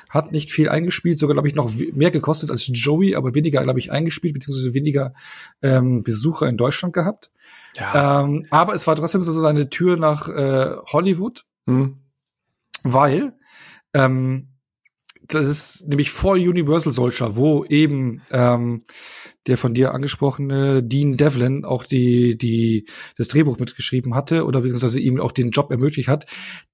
hat 0.09 0.31
nicht 0.31 0.51
viel 0.51 0.69
eingespielt, 0.69 1.17
sogar 1.17 1.35
glaube 1.35 1.47
ich 1.47 1.55
noch 1.55 1.71
mehr 1.93 2.11
gekostet 2.11 2.51
als 2.51 2.69
Joey, 2.71 3.15
aber 3.15 3.35
weniger 3.35 3.63
glaube 3.63 3.79
ich 3.79 3.91
eingespielt 3.91 4.33
beziehungsweise 4.33 4.73
weniger 4.73 5.13
ähm, 5.61 6.03
Besucher 6.03 6.47
in 6.47 6.57
Deutschland 6.57 6.93
gehabt. 6.93 7.31
Ja. 7.77 8.23
Ähm, 8.23 8.45
aber 8.49 8.73
es 8.75 8.87
war 8.87 8.95
trotzdem 8.95 9.21
so 9.21 9.31
seine 9.31 9.69
Tür 9.69 9.97
nach 9.97 10.29
äh, 10.29 10.75
Hollywood, 10.91 11.45
mhm. 11.65 11.97
weil 12.83 13.33
ähm, 13.93 14.52
das 15.33 15.47
ist 15.47 15.87
nämlich 15.87 16.11
vor 16.11 16.33
Universal 16.33 16.93
Soldier, 16.93 17.35
wo 17.35 17.65
eben 17.65 18.21
ähm, 18.31 18.83
der 19.47 19.57
von 19.57 19.73
dir 19.73 19.93
angesprochene 19.93 20.83
Dean 20.83 21.17
Devlin 21.17 21.65
auch 21.65 21.83
die, 21.85 22.37
die, 22.37 22.87
das 23.17 23.27
Drehbuch 23.27 23.59
mitgeschrieben 23.59 24.15
hatte 24.15 24.45
oder 24.45 24.61
beziehungsweise 24.61 24.99
ihm 24.99 25.19
auch 25.19 25.31
den 25.31 25.51
Job 25.51 25.71
ermöglicht 25.71 26.07
hat, 26.07 26.25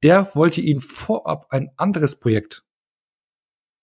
der 0.03 0.27
wollte 0.35 0.61
ihn 0.61 0.79
vorab 0.79 1.47
ein 1.49 1.69
anderes 1.77 2.19
Projekt 2.19 2.63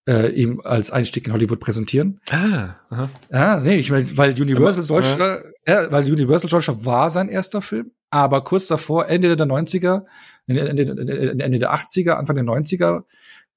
äh, 0.07 0.29
ihm 0.29 0.61
als 0.63 0.91
Einstieg 0.91 1.27
in 1.27 1.33
Hollywood 1.33 1.59
präsentieren. 1.59 2.21
Ah, 2.31 2.75
aha. 2.89 3.09
Ja, 3.31 3.59
nee, 3.59 3.75
ich 3.75 3.91
meine, 3.91 4.17
weil 4.17 4.41
Universal 4.41 4.85
Deutschland, 4.85 5.43
ja, 5.67 5.91
weil 5.91 6.09
Universal 6.11 6.49
Deutschland 6.49 6.85
war 6.85 7.09
sein 7.09 7.27
erster 7.27 7.61
Film, 7.61 7.91
aber 8.09 8.43
kurz 8.43 8.67
davor, 8.67 9.07
Ende 9.07 9.35
der 9.35 9.45
90er, 9.45 10.05
Ende, 10.47 10.69
Ende, 10.69 11.43
Ende 11.43 11.59
der 11.59 11.75
80er, 11.75 12.11
Anfang 12.11 12.37
der 12.37 12.45
90er, 12.45 13.03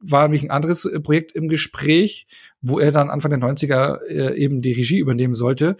war 0.00 0.22
nämlich 0.22 0.42
ein 0.42 0.50
anderes 0.50 0.84
äh, 0.84 1.00
Projekt 1.00 1.32
im 1.32 1.48
Gespräch, 1.48 2.26
wo 2.60 2.78
er 2.78 2.90
dann 2.90 3.10
Anfang 3.10 3.30
der 3.30 3.40
90er 3.40 4.00
äh, 4.06 4.36
eben 4.36 4.60
die 4.60 4.72
Regie 4.72 4.98
übernehmen 4.98 5.34
sollte. 5.34 5.76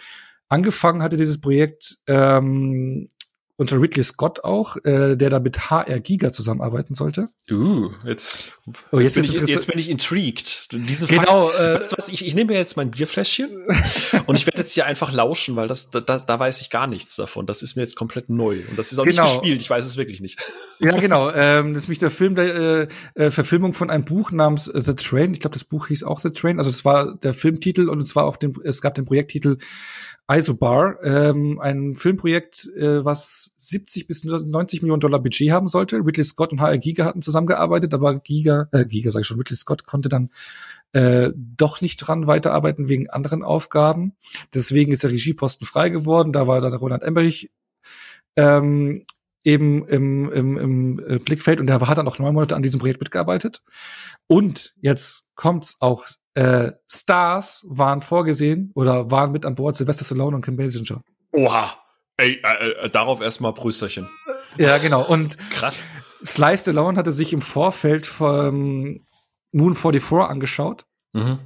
Angefangen 0.49 1.03
hatte 1.03 1.16
dieses 1.16 1.41
Projekt 1.41 1.99
ähm, 2.07 3.09
unter 3.61 3.78
Ridley 3.78 4.02
Scott 4.02 4.42
auch, 4.42 4.78
äh, 4.84 5.16
der 5.16 5.28
da 5.28 5.38
mit 5.38 5.68
HR 5.68 6.00
Giga 6.00 6.32
zusammenarbeiten 6.32 6.94
sollte. 6.94 7.28
Uh, 7.50 7.90
jetzt, 8.06 8.54
oh, 8.90 8.98
jetzt, 8.98 9.16
jetzt, 9.16 9.34
bin, 9.34 9.44
ich, 9.44 9.50
jetzt 9.50 9.66
bin 9.66 9.78
ich 9.78 9.90
intrigued. 9.90 10.68
Diese 10.72 11.06
genau. 11.06 11.48
Fakt, 11.48 11.61
äh, 11.61 11.74
weißt 11.74 11.92
du 11.92 11.96
was, 11.98 12.08
ich, 12.08 12.26
ich 12.26 12.34
nehme 12.34 12.52
mir 12.52 12.58
jetzt 12.58 12.78
mein 12.78 12.90
Bierfläschchen 12.90 13.50
und 14.26 14.36
ich 14.36 14.46
werde 14.46 14.61
jetzt 14.61 14.72
hier 14.72 14.86
einfach 14.86 15.12
lauschen, 15.12 15.56
weil 15.56 15.68
das, 15.68 15.90
da, 15.90 16.00
da 16.00 16.38
weiß 16.38 16.62
ich 16.62 16.70
gar 16.70 16.86
nichts 16.86 17.16
davon. 17.16 17.44
Das 17.44 17.61
ist 17.61 17.76
mir 17.76 17.82
jetzt 17.82 17.96
komplett 17.96 18.30
neu 18.30 18.61
und 18.70 18.78
das 18.78 18.92
ist 18.92 18.98
auch 18.98 19.04
genau. 19.04 19.24
nicht 19.24 19.34
gespielt. 19.34 19.61
Ich 19.61 19.68
weiß 19.68 19.84
es 19.84 19.98
wirklich 19.98 20.20
nicht. 20.20 20.38
Ja, 20.82 20.96
genau. 20.96 21.30
Ähm, 21.40 21.74
das 21.74 21.82
ist 21.82 21.88
mich 21.88 21.98
der 21.98 22.11
Film 22.11 22.34
der 22.36 22.54
äh, 22.54 22.88
äh, 23.14 23.30
Verfilmung 23.30 23.74
von 23.74 23.90
einem 23.90 24.06
Buch 24.06 24.32
namens 24.32 24.64
The 24.64 24.94
Train. 24.94 25.34
Ich 25.34 25.40
glaube, 25.40 25.52
das 25.52 25.64
Buch 25.64 25.88
hieß 25.88 26.04
auch 26.04 26.18
The 26.20 26.30
Train. 26.30 26.56
Also 26.56 26.70
es 26.70 26.86
war 26.86 27.14
der 27.16 27.34
Filmtitel 27.34 27.90
und 27.90 28.00
es 28.00 28.16
war 28.16 28.24
auch 28.24 28.36
den, 28.36 28.54
es 28.64 28.80
gab 28.80 28.94
den 28.94 29.04
Projekttitel 29.04 29.58
Isobar, 30.31 31.03
ähm, 31.03 31.59
ein 31.61 31.97
Filmprojekt, 31.97 32.68
äh, 32.76 33.05
was 33.05 33.55
70 33.57 34.07
bis 34.07 34.22
90 34.24 34.83
Millionen 34.83 35.01
Dollar 35.01 35.18
Budget 35.18 35.51
haben 35.51 35.66
sollte. 35.66 35.97
Ridley 35.97 36.24
Scott 36.24 36.53
und 36.53 36.61
HR 36.61 36.78
Giga 36.78 37.05
hatten 37.05 37.20
zusammengearbeitet, 37.20 37.93
aber 37.95 38.20
Giga, 38.20 38.68
äh, 38.70 38.85
Giga 38.85 39.11
sage 39.11 39.22
ich 39.22 39.26
schon, 39.26 39.39
Ridley 39.39 39.57
Scott 39.57 39.87
konnte 39.87 40.09
dann 40.09 40.31
äh, 40.93 41.31
doch 41.35 41.81
nicht 41.81 41.97
dran 41.97 42.28
weiterarbeiten 42.28 42.89
wegen 42.89 43.11
anderen 43.11 43.43
Aufgaben. 43.43 44.14
Deswegen 44.55 44.93
ist 44.93 45.03
der 45.03 45.11
Regieposten 45.11 45.66
frei 45.66 45.89
geworden. 45.89 46.33
Da 46.33 46.47
war 46.47 46.61
dann 46.61 46.74
Roland 46.74 47.03
Emmerich 47.03 47.51
ähm, 48.37 49.03
eben 49.43 49.87
im, 49.89 50.31
im, 50.31 50.57
im 50.59 50.99
äh, 51.07 51.18
Blickfeld 51.18 51.61
und 51.61 51.66
der 51.66 51.81
hat 51.81 51.99
dann 51.99 52.07
auch 52.07 52.18
neun 52.18 52.35
Monate 52.35 52.55
an 52.55 52.62
diesem 52.62 52.78
Projekt 52.78 53.01
mitgearbeitet. 53.01 53.62
Und 54.26 54.74
jetzt 54.81 55.31
kommt's 55.35 55.76
auch 55.81 56.07
äh, 56.35 56.72
Stars 56.89 57.66
waren 57.68 58.01
vorgesehen 58.01 58.70
oder 58.74 59.11
waren 59.11 59.33
mit 59.33 59.45
an 59.45 59.55
Bord, 59.55 59.76
Sylvester 59.76 60.05
Stallone 60.05 60.37
und 60.37 60.45
Kim 60.45 60.57
Basinger. 60.57 61.03
Oha. 61.33 61.74
Ey, 62.16 62.41
äh, 62.45 62.70
äh, 62.85 62.91
darauf 62.91 63.20
erstmal 63.20 63.55
Prüsterchen. 63.55 64.09
Ja, 64.59 64.78
genau. 64.78 65.07
Und 65.07 65.39
krass. 65.51 65.85
Sly 66.24 66.59
Stallone 66.59 66.99
hatte 66.99 67.12
sich 67.12 67.33
im 67.33 67.41
Vorfeld 67.41 68.05
von 68.05 69.07
Moon 69.53 69.74
44 69.74 70.28
angeschaut. 70.28 70.85
Mhm. 71.12 71.39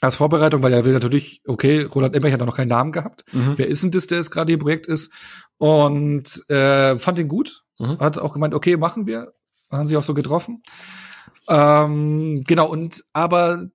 Als 0.00 0.16
Vorbereitung, 0.16 0.62
weil 0.62 0.72
er 0.72 0.84
will 0.84 0.92
natürlich, 0.92 1.42
okay, 1.46 1.82
Roland 1.82 2.16
Emmerich 2.16 2.34
hat 2.34 2.40
noch 2.40 2.56
keinen 2.56 2.68
Namen 2.68 2.92
gehabt. 2.92 3.24
Mhm. 3.32 3.56
Wer 3.56 3.68
ist 3.68 3.84
denn 3.84 3.92
das, 3.92 4.08
der 4.08 4.18
es 4.18 4.30
gerade 4.30 4.52
im 4.52 4.58
Projekt 4.58 4.86
ist? 4.86 5.12
Und 5.58 6.48
äh, 6.50 6.96
fand 6.96 7.18
ihn 7.18 7.28
gut. 7.28 7.62
Mhm. 7.78 8.00
Hat 8.00 8.18
auch 8.18 8.32
gemeint, 8.32 8.54
okay, 8.54 8.76
machen 8.76 9.06
wir. 9.06 9.32
Haben 9.70 9.88
sie 9.88 9.96
auch 9.96 10.02
so 10.02 10.12
getroffen. 10.12 10.62
Ähm, 11.48 12.42
genau, 12.46 12.68
und 12.68 13.04
aber 13.12 13.66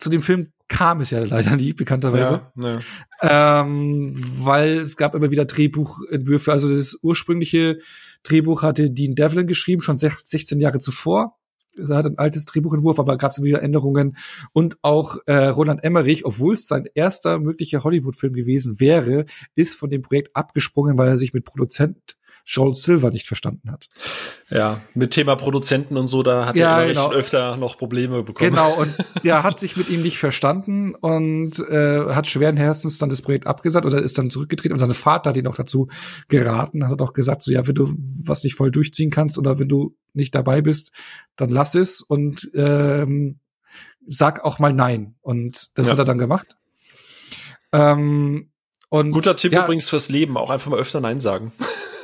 zu 0.00 0.10
dem 0.10 0.22
Film 0.22 0.48
kam 0.68 1.00
es 1.00 1.10
ja 1.10 1.20
leider 1.24 1.56
nie, 1.56 1.72
bekannterweise. 1.72 2.42
Ja, 2.56 2.78
ja. 3.22 3.62
Ähm, 3.62 4.12
weil 4.14 4.78
es 4.78 4.96
gab 4.96 5.14
immer 5.14 5.30
wieder 5.30 5.44
Drehbuchentwürfe. 5.44 6.52
Also 6.52 6.74
das 6.74 6.98
ursprüngliche 7.02 7.80
Drehbuch 8.22 8.62
hatte 8.62 8.90
Dean 8.90 9.14
Devlin 9.14 9.46
geschrieben, 9.46 9.82
schon 9.82 9.98
16 9.98 10.60
Jahre 10.60 10.78
zuvor. 10.78 11.36
Er 11.76 11.96
hat 11.96 12.06
ein 12.06 12.18
altes 12.18 12.46
Drehbuchentwurf, 12.46 12.98
aber 12.98 13.16
gab 13.16 13.32
es 13.32 13.38
immer 13.38 13.46
wieder 13.46 13.62
Änderungen. 13.62 14.16
Und 14.52 14.78
auch 14.82 15.16
äh, 15.26 15.46
Roland 15.46 15.84
Emmerich, 15.84 16.24
obwohl 16.24 16.54
es 16.54 16.66
sein 16.66 16.86
erster 16.94 17.38
möglicher 17.38 17.84
Hollywood-Film 17.84 18.32
gewesen 18.32 18.80
wäre, 18.80 19.26
ist 19.54 19.74
von 19.74 19.90
dem 19.90 20.02
Projekt 20.02 20.34
abgesprungen, 20.34 20.98
weil 20.98 21.08
er 21.08 21.16
sich 21.16 21.32
mit 21.32 21.44
Produzent 21.44 22.16
Joel 22.44 22.74
Silver 22.74 23.10
nicht 23.10 23.26
verstanden 23.26 23.70
hat. 23.70 23.88
Ja, 24.50 24.80
mit 24.94 25.12
Thema 25.12 25.36
Produzenten 25.36 25.96
und 25.96 26.06
so, 26.06 26.22
da 26.22 26.46
hat 26.46 26.56
ja, 26.56 26.80
er 26.80 26.88
genau. 26.88 27.02
schon 27.04 27.12
öfter 27.12 27.56
noch 27.56 27.78
Probleme 27.78 28.22
bekommen. 28.22 28.50
Genau, 28.50 28.74
und 28.78 28.94
der 29.24 29.42
hat 29.42 29.58
sich 29.58 29.76
mit 29.76 29.88
ihm 29.88 30.02
nicht 30.02 30.18
verstanden 30.18 30.94
und 30.94 31.58
äh, 31.68 32.14
hat 32.14 32.26
schweren 32.26 32.56
Herzens 32.56 32.98
dann 32.98 33.08
das 33.08 33.22
Projekt 33.22 33.46
abgesagt 33.46 33.86
oder 33.86 34.02
ist 34.02 34.18
dann 34.18 34.30
zurückgetreten 34.30 34.72
und 34.72 34.78
sein 34.78 34.90
Vater 34.90 35.30
hat 35.30 35.36
ihn 35.36 35.46
auch 35.46 35.56
dazu 35.56 35.88
geraten, 36.28 36.86
hat 36.86 37.00
auch 37.00 37.12
gesagt, 37.12 37.42
so 37.42 37.52
ja, 37.52 37.66
wenn 37.66 37.74
du 37.74 37.88
was 38.24 38.44
nicht 38.44 38.54
voll 38.54 38.70
durchziehen 38.70 39.10
kannst 39.10 39.38
oder 39.38 39.58
wenn 39.58 39.68
du 39.68 39.94
nicht 40.12 40.34
dabei 40.34 40.60
bist, 40.60 40.92
dann 41.36 41.50
lass 41.50 41.74
es 41.74 42.02
und 42.02 42.50
ähm, 42.54 43.38
sag 44.06 44.44
auch 44.44 44.58
mal 44.58 44.72
nein. 44.72 45.14
Und 45.20 45.70
das 45.74 45.86
ja. 45.86 45.92
hat 45.92 45.98
er 45.98 46.04
dann 46.04 46.18
gemacht. 46.18 46.56
Ähm, 47.72 48.50
und, 48.88 49.12
Guter 49.12 49.36
Tipp 49.36 49.52
ja, 49.52 49.64
übrigens 49.64 49.88
fürs 49.88 50.08
Leben, 50.08 50.36
auch 50.36 50.50
einfach 50.50 50.70
mal 50.70 50.78
öfter 50.78 51.00
Nein 51.00 51.20
sagen. 51.20 51.52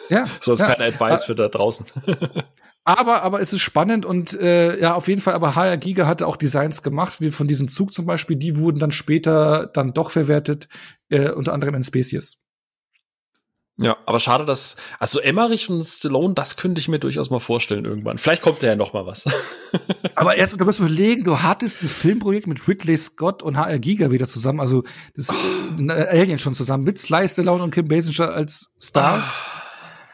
Ja. 0.09 0.27
so 0.41 0.53
als 0.53 0.61
ja. 0.61 0.75
kein 0.75 0.83
Advice 0.83 1.25
für 1.25 1.35
da 1.35 1.49
draußen. 1.49 1.87
aber, 2.85 3.23
aber 3.23 3.41
es 3.41 3.53
ist 3.53 3.61
spannend 3.61 4.05
und 4.05 4.39
äh, 4.39 4.81
ja, 4.81 4.95
auf 4.95 5.09
jeden 5.09 5.21
Fall, 5.21 5.35
aber 5.35 5.55
HR 5.55 5.77
Giga 5.77 6.07
hatte 6.07 6.27
auch 6.27 6.37
Designs 6.37 6.83
gemacht, 6.83 7.21
wie 7.21 7.31
von 7.31 7.47
diesem 7.47 7.69
Zug 7.69 7.93
zum 7.93 8.07
Beispiel, 8.07 8.37
die 8.37 8.57
wurden 8.57 8.79
dann 8.79 8.93
später 8.93 9.67
dann 9.67 9.93
doch 9.93 10.11
verwertet, 10.11 10.69
äh, 11.09 11.31
unter 11.31 11.53
anderem 11.53 11.75
in 11.75 11.83
Species. 11.83 12.47
Ja, 13.79 13.99
aber 14.07 14.21
schade, 14.21 14.47
dass 14.47 14.77
also 14.99 15.21
Emmerich 15.21 15.69
und 15.69 15.83
Stallone, 15.83 16.33
das 16.33 16.57
könnte 16.57 16.79
ich 16.79 16.89
mir 16.89 16.99
durchaus 16.99 17.29
mal 17.29 17.41
vorstellen 17.41 17.85
irgendwann. 17.85 18.17
Vielleicht 18.17 18.41
kommt 18.41 18.63
da 18.63 18.69
ja 18.69 18.75
noch 18.75 18.95
mal 18.95 19.05
was. 19.05 19.27
aber 20.15 20.37
erst, 20.37 20.59
du 20.59 20.65
musst 20.65 20.79
überlegen, 20.79 21.25
du 21.25 21.43
hattest 21.43 21.83
ein 21.83 21.89
Filmprojekt 21.89 22.47
mit 22.47 22.67
Ridley 22.67 22.97
Scott 22.97 23.43
und 23.43 23.59
HR 23.59 23.79
Giga 23.79 24.11
wieder 24.11 24.27
zusammen, 24.27 24.61
also 24.61 24.85
das 25.15 25.29
oh. 25.31 25.91
Alien 25.91 26.39
schon 26.39 26.55
zusammen 26.55 26.85
mit 26.85 26.99
Sly 26.99 27.29
Stallone 27.29 27.63
und 27.63 27.71
Kim 27.71 27.87
Basinger 27.87 28.31
als 28.31 28.73
Stars. 28.83 29.43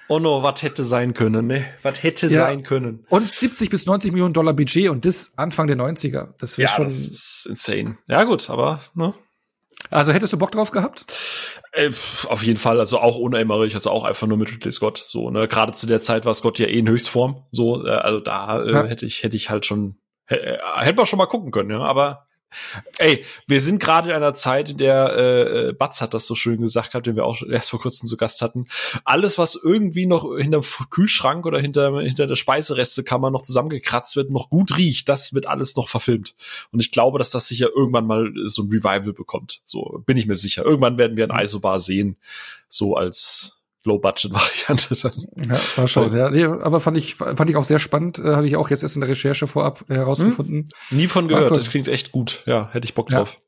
Oh 0.08 0.18
no, 0.18 0.42
was 0.42 0.62
hätte 0.62 0.84
sein 0.84 1.14
können, 1.14 1.46
ne? 1.46 1.64
Was 1.82 2.02
hätte 2.02 2.26
ja. 2.26 2.32
sein 2.32 2.62
können. 2.62 3.06
Und 3.08 3.30
70 3.30 3.70
bis 3.70 3.86
90 3.86 4.12
Millionen 4.12 4.34
Dollar 4.34 4.52
Budget 4.52 4.90
und 4.90 5.04
das 5.04 5.32
Anfang 5.36 5.66
der 5.66 5.76
90er. 5.76 6.34
Das 6.38 6.58
wäre 6.58 6.68
ja, 6.68 6.74
schon. 6.74 6.86
Das 6.86 6.96
ist 6.96 7.46
insane. 7.48 7.98
Ja, 8.08 8.24
gut, 8.24 8.50
aber, 8.50 8.82
ne? 8.94 9.14
Also 9.90 10.12
hättest 10.12 10.32
du 10.32 10.38
Bock 10.38 10.52
drauf 10.52 10.70
gehabt? 10.70 11.04
Äh, 11.72 11.90
auf 12.28 12.42
jeden 12.42 12.58
Fall, 12.58 12.78
also 12.78 12.98
auch 12.98 13.16
ohne 13.16 13.38
Emmerich, 13.38 13.74
also 13.74 13.90
auch 13.90 14.04
einfach 14.04 14.26
nur 14.26 14.38
mit 14.38 14.50
Ridley 14.50 14.72
Scott. 14.72 14.98
So, 14.98 15.30
ne, 15.30 15.48
gerade 15.48 15.72
zu 15.72 15.86
der 15.86 16.00
Zeit 16.00 16.24
war 16.24 16.34
Scott 16.34 16.58
ja 16.58 16.66
eh 16.66 16.78
in 16.78 16.88
Höchstform. 16.88 17.44
So, 17.50 17.86
äh, 17.86 17.90
also 17.90 18.20
da 18.20 18.62
äh, 18.62 18.72
ja. 18.72 18.84
hätte 18.84 19.06
ich, 19.06 19.22
hätte 19.22 19.36
ich 19.36 19.50
halt 19.50 19.66
schon, 19.66 19.96
hätte 20.26 20.60
hätt 20.76 20.96
man 20.96 21.06
schon 21.06 21.18
mal 21.18 21.26
gucken 21.26 21.50
können, 21.50 21.70
ja. 21.70 21.80
Aber 21.80 22.26
Ey, 22.98 23.24
wir 23.46 23.60
sind 23.60 23.78
gerade 23.78 24.10
in 24.10 24.14
einer 24.16 24.34
Zeit, 24.34 24.70
in 24.70 24.78
der 24.78 25.12
äh, 25.16 25.68
äh 25.68 25.72
Batz 25.72 26.00
hat 26.00 26.14
das 26.14 26.26
so 26.26 26.34
schön 26.34 26.60
gesagt, 26.60 26.94
den 27.06 27.16
wir 27.16 27.24
auch 27.24 27.42
erst 27.42 27.70
vor 27.70 27.80
kurzem 27.80 28.08
zu 28.08 28.16
Gast 28.16 28.42
hatten. 28.42 28.66
Alles, 29.04 29.38
was 29.38 29.54
irgendwie 29.54 30.06
noch 30.06 30.36
hinterm 30.36 30.62
Kühlschrank 30.90 31.46
oder 31.46 31.58
hinter, 31.58 32.00
hinter 32.00 32.26
der 32.26 32.36
Speiserestekammer 32.36 33.30
noch 33.30 33.42
zusammengekratzt 33.42 34.16
wird, 34.16 34.30
noch 34.30 34.50
gut 34.50 34.76
riecht, 34.76 35.08
das 35.08 35.34
wird 35.34 35.46
alles 35.46 35.76
noch 35.76 35.88
verfilmt. 35.88 36.34
Und 36.70 36.80
ich 36.80 36.92
glaube, 36.92 37.18
dass 37.18 37.30
das 37.30 37.48
sicher 37.48 37.68
irgendwann 37.74 38.06
mal 38.06 38.32
so 38.46 38.62
ein 38.62 38.68
Revival 38.68 39.12
bekommt. 39.12 39.62
So 39.64 40.02
bin 40.06 40.16
ich 40.16 40.26
mir 40.26 40.36
sicher. 40.36 40.64
Irgendwann 40.64 40.98
werden 40.98 41.16
wir 41.16 41.30
ein 41.30 41.44
Isobar 41.44 41.78
sehen, 41.78 42.16
so 42.68 42.94
als 42.96 43.61
Low-Budget-Variante 43.84 44.96
dann. 45.02 45.48
Ja, 45.48 45.60
war 45.76 45.88
schon, 45.88 46.16
ja. 46.16 46.30
Nee, 46.30 46.44
aber 46.44 46.80
fand 46.80 46.96
ich, 46.96 47.16
fand 47.16 47.48
ich 47.48 47.56
auch 47.56 47.64
sehr 47.64 47.78
spannend. 47.78 48.18
Äh, 48.18 48.36
Habe 48.36 48.46
ich 48.46 48.56
auch 48.56 48.70
jetzt 48.70 48.82
erst 48.82 48.96
in 48.96 49.00
der 49.00 49.10
Recherche 49.10 49.46
vorab 49.46 49.84
äh, 49.88 49.94
herausgefunden. 49.94 50.68
Hm? 50.88 50.98
Nie 50.98 51.08
von 51.08 51.28
gehört. 51.28 51.56
Das 51.56 51.68
klingt 51.68 51.88
echt 51.88 52.12
gut. 52.12 52.42
Ja, 52.46 52.68
hätte 52.72 52.84
ich 52.84 52.94
Bock 52.94 53.08
drauf. 53.08 53.38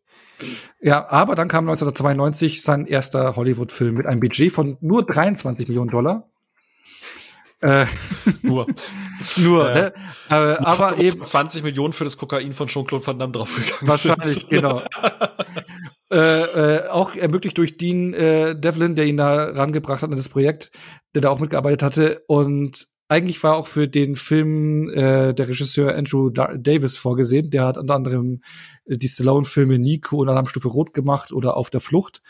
Ja. 0.80 0.88
ja, 0.88 1.08
aber 1.08 1.36
dann 1.36 1.48
kam 1.48 1.64
1992 1.68 2.62
sein 2.62 2.86
erster 2.86 3.36
Hollywood-Film 3.36 3.94
mit 3.94 4.06
einem 4.06 4.20
Budget 4.20 4.52
von 4.52 4.76
nur 4.80 5.06
23 5.06 5.68
Millionen 5.68 5.90
Dollar. 5.90 6.28
Äh, 7.60 7.86
nur. 8.42 8.66
nur, 9.36 9.70
äh, 9.70 9.74
ne? 9.74 9.94
Äh, 10.28 10.34
aber 10.34 10.98
eben 10.98 11.24
20 11.24 11.62
Millionen 11.62 11.92
für 11.92 12.04
das 12.04 12.18
Kokain 12.18 12.52
von 12.52 12.66
Jean-Claude 12.66 13.06
Van 13.06 13.18
Damme 13.18 13.32
draufgegangen. 13.32 13.88
Wahrscheinlich, 13.88 14.28
sind. 14.28 14.48
genau. 14.50 14.82
Äh, 16.12 16.16
äh, 16.16 16.88
auch 16.88 17.14
ermöglicht 17.16 17.58
durch 17.58 17.76
Dean 17.76 18.12
äh, 18.14 18.58
Devlin, 18.58 18.94
der 18.94 19.06
ihn 19.06 19.16
da 19.16 19.44
rangebracht 19.50 20.02
hat 20.02 20.10
an 20.10 20.16
das 20.16 20.28
Projekt, 20.28 20.70
der 21.14 21.22
da 21.22 21.30
auch 21.30 21.40
mitgearbeitet 21.40 21.82
hatte. 21.82 22.22
Und 22.26 22.86
eigentlich 23.08 23.42
war 23.42 23.56
auch 23.56 23.66
für 23.66 23.88
den 23.88 24.16
Film 24.16 24.88
äh, 24.90 25.34
der 25.34 25.48
Regisseur 25.48 25.94
Andrew 25.94 26.30
da 26.30 26.54
Davis 26.56 26.96
vorgesehen. 26.96 27.50
Der 27.50 27.66
hat 27.66 27.78
unter 27.78 27.94
anderem 27.94 28.42
äh, 28.86 28.96
die 28.96 29.08
Stallone-Filme 29.08 29.78
Nico 29.78 30.18
und 30.18 30.28
Alarmstufe 30.28 30.68
Rot 30.68 30.94
gemacht 30.94 31.32
oder 31.32 31.56
Auf 31.56 31.70
der 31.70 31.80
Flucht. 31.80 32.22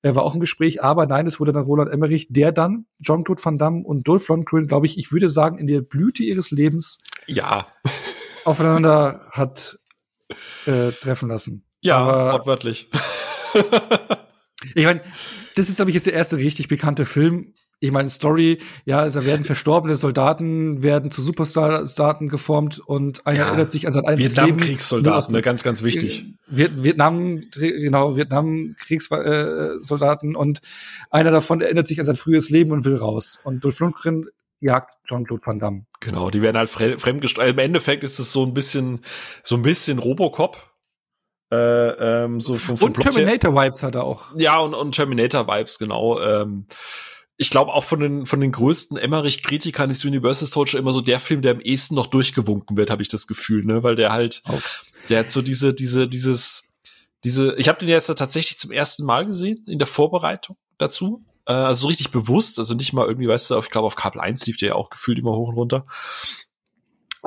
Er 0.00 0.14
war 0.14 0.22
auch 0.22 0.34
im 0.34 0.40
Gespräch, 0.40 0.82
aber 0.82 1.06
nein, 1.06 1.26
es 1.26 1.40
wurde 1.40 1.52
dann 1.52 1.64
Roland 1.64 1.90
Emmerich, 1.90 2.28
der 2.30 2.52
dann 2.52 2.86
Jean-Claude 3.02 3.44
Van 3.44 3.58
Damme 3.58 3.82
und 3.84 4.06
Dolph 4.06 4.28
Lundgren, 4.28 4.68
glaube 4.68 4.86
ich, 4.86 4.96
ich 4.96 5.10
würde 5.10 5.28
sagen, 5.28 5.58
in 5.58 5.66
der 5.66 5.80
Blüte 5.80 6.22
ihres 6.22 6.52
Lebens 6.52 6.98
ja 7.26 7.66
aufeinander 8.44 9.26
hat 9.32 9.78
äh, 10.66 10.92
treffen 10.92 11.28
lassen. 11.28 11.64
Ja, 11.80 12.32
wortwörtlich. 12.32 12.90
Ich 14.74 14.84
meine, 14.84 15.00
das 15.56 15.68
ist, 15.68 15.76
glaube 15.76 15.90
ich, 15.90 15.94
jetzt 15.94 16.06
der 16.06 16.14
erste 16.14 16.36
richtig 16.36 16.68
bekannte 16.68 17.04
Film. 17.04 17.54
Ich 17.80 17.92
meine, 17.92 18.08
Story, 18.08 18.58
ja, 18.86 18.98
also 18.98 19.24
werden 19.24 19.44
verstorbene 19.44 19.94
Soldaten, 19.94 20.82
werden 20.82 21.12
zu 21.12 21.22
Supersoldaten 21.22 22.28
geformt 22.28 22.80
und 22.80 23.24
einer 23.24 23.38
ja, 23.38 23.46
erinnert 23.46 23.70
sich 23.70 23.86
an 23.86 23.92
sein 23.92 24.04
eigenes 24.04 24.32
Vietnam 24.32 24.46
Leben. 24.46 24.58
Vietnam-Kriegssoldaten, 24.58 25.32
ne, 25.32 25.42
ganz, 25.42 25.62
ganz 25.62 25.84
wichtig. 25.84 26.34
Vietnam, 26.48 27.44
genau, 27.52 28.16
Vietnam-Kriegssoldaten 28.16 30.34
und 30.34 30.60
einer 31.10 31.30
davon 31.30 31.60
erinnert 31.60 31.86
sich 31.86 32.00
an 32.00 32.06
sein 32.06 32.16
frühes 32.16 32.50
Leben 32.50 32.72
und 32.72 32.84
will 32.84 32.96
raus. 32.96 33.38
Und 33.44 33.64
Dolph 33.64 33.78
Lundgren 33.78 34.26
jagt 34.58 34.96
Jean-Claude 35.06 35.46
Van 35.46 35.60
Damme. 35.60 35.86
Genau, 36.00 36.30
die 36.30 36.42
werden 36.42 36.56
halt 36.56 36.70
fremdgesteuert. 36.70 37.50
Im 37.50 37.58
Endeffekt 37.58 38.02
ist 38.02 38.18
es 38.18 38.32
so 38.32 38.44
ein 38.44 38.54
bisschen, 38.54 39.04
so 39.44 39.54
ein 39.54 39.62
bisschen 39.62 40.00
Robocop, 40.00 40.56
äh, 41.50 41.56
ähm, 41.56 42.40
so 42.40 42.54
vom, 42.56 42.76
vom 42.76 42.92
und 42.92 43.00
Terminator-Vibes 43.00 43.82
hat 43.82 43.94
er 43.94 44.04
auch. 44.04 44.26
Ja, 44.36 44.58
und, 44.58 44.74
und 44.74 44.94
Terminator-Vibes, 44.94 45.78
genau. 45.78 46.20
Ähm, 46.20 46.66
ich 47.36 47.50
glaube 47.50 47.72
auch 47.72 47.84
von 47.84 48.00
den 48.00 48.26
von 48.26 48.40
den 48.40 48.52
größten 48.52 48.98
Emmerich-Kritikern 48.98 49.90
ist 49.90 50.04
Universal 50.04 50.48
Soldier 50.48 50.80
immer 50.80 50.92
so 50.92 51.00
der 51.00 51.20
Film, 51.20 51.40
der 51.40 51.52
am 51.52 51.60
ehesten 51.60 51.94
noch 51.94 52.08
durchgewunken 52.08 52.76
wird, 52.76 52.90
habe 52.90 53.02
ich 53.02 53.08
das 53.08 53.26
Gefühl, 53.26 53.64
ne, 53.64 53.82
weil 53.84 53.94
der 53.94 54.12
halt, 54.12 54.42
oh. 54.48 54.58
der 55.08 55.20
hat 55.20 55.30
so 55.30 55.40
diese 55.40 55.72
diese 55.72 56.08
dieses 56.08 56.68
diese, 57.24 57.54
ich 57.56 57.68
habe 57.68 57.78
den 57.78 57.88
jetzt 57.88 58.06
tatsächlich 58.06 58.58
zum 58.58 58.70
ersten 58.70 59.04
Mal 59.04 59.26
gesehen 59.26 59.64
in 59.66 59.78
der 59.78 59.86
Vorbereitung 59.86 60.56
dazu, 60.78 61.24
äh, 61.46 61.52
also 61.52 61.82
so 61.82 61.86
richtig 61.88 62.10
bewusst, 62.10 62.58
also 62.58 62.74
nicht 62.74 62.92
mal 62.92 63.06
irgendwie, 63.06 63.28
weißt 63.28 63.50
du, 63.50 63.58
ich 63.58 63.70
glaube 63.70 63.86
auf 63.86 63.96
Kabel 63.96 64.20
1 64.20 64.46
lief 64.46 64.56
der 64.56 64.68
ja 64.68 64.74
auch 64.74 64.90
gefühlt 64.90 65.18
immer 65.18 65.32
hoch 65.32 65.48
und 65.48 65.56
runter. 65.56 65.86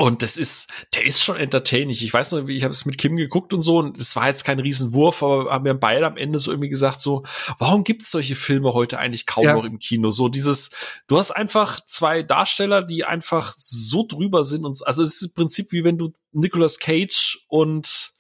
Und 0.02 0.24
das 0.24 0.36
ist, 0.36 0.68
der 0.96 1.06
ist 1.06 1.22
schon 1.22 1.36
entertaining. 1.36 1.92
Ich 1.92 2.12
weiß 2.12 2.32
noch, 2.32 2.48
wie 2.48 2.58
ich 2.58 2.64
habe 2.64 2.72
es 2.72 2.86
mit 2.86 2.98
Kim 2.98 3.18
geguckt 3.18 3.54
und 3.54 3.62
so, 3.62 3.78
und 3.78 4.02
es 4.02 4.16
war 4.16 4.26
jetzt 4.26 4.44
kein 4.44 4.58
Riesenwurf, 4.58 5.22
aber 5.22 5.52
haben 5.52 5.64
wir 5.64 5.76
beide 5.76 6.08
am 6.08 6.18
Ende 6.18 6.40
so 6.40 6.50
irgendwie 6.50 6.70
gesagt, 6.70 7.00
so, 7.00 7.22
warum 7.60 7.84
gibt's 7.84 8.10
solche 8.10 8.36
Filme 8.36 8.74
heute 8.74 8.98
eigentlich 8.98 9.28
kaum 9.28 9.44
ja. 9.44 9.54
noch 9.54 9.64
im 9.64 9.78
Kino? 9.78 10.10
So 10.10 10.28
dieses, 10.28 10.72
du 11.06 11.20
hast 11.20 11.30
einfach 11.30 11.86
zwei 11.86 12.24
Darsteller, 12.24 12.82
die 12.82 13.06
einfach 13.06 13.54
so 13.56 14.04
drüber 14.04 14.44
sind 14.44 14.66
und 14.66 14.76
also 14.88 15.04
es 15.04 15.18
ist 15.18 15.22
im 15.22 15.34
Prinzip 15.36 15.72
wie 15.72 15.84
wenn 15.84 16.00
du 16.00 16.12
Nicolas 16.32 16.80
Cage 16.80 17.46
und 17.48 18.14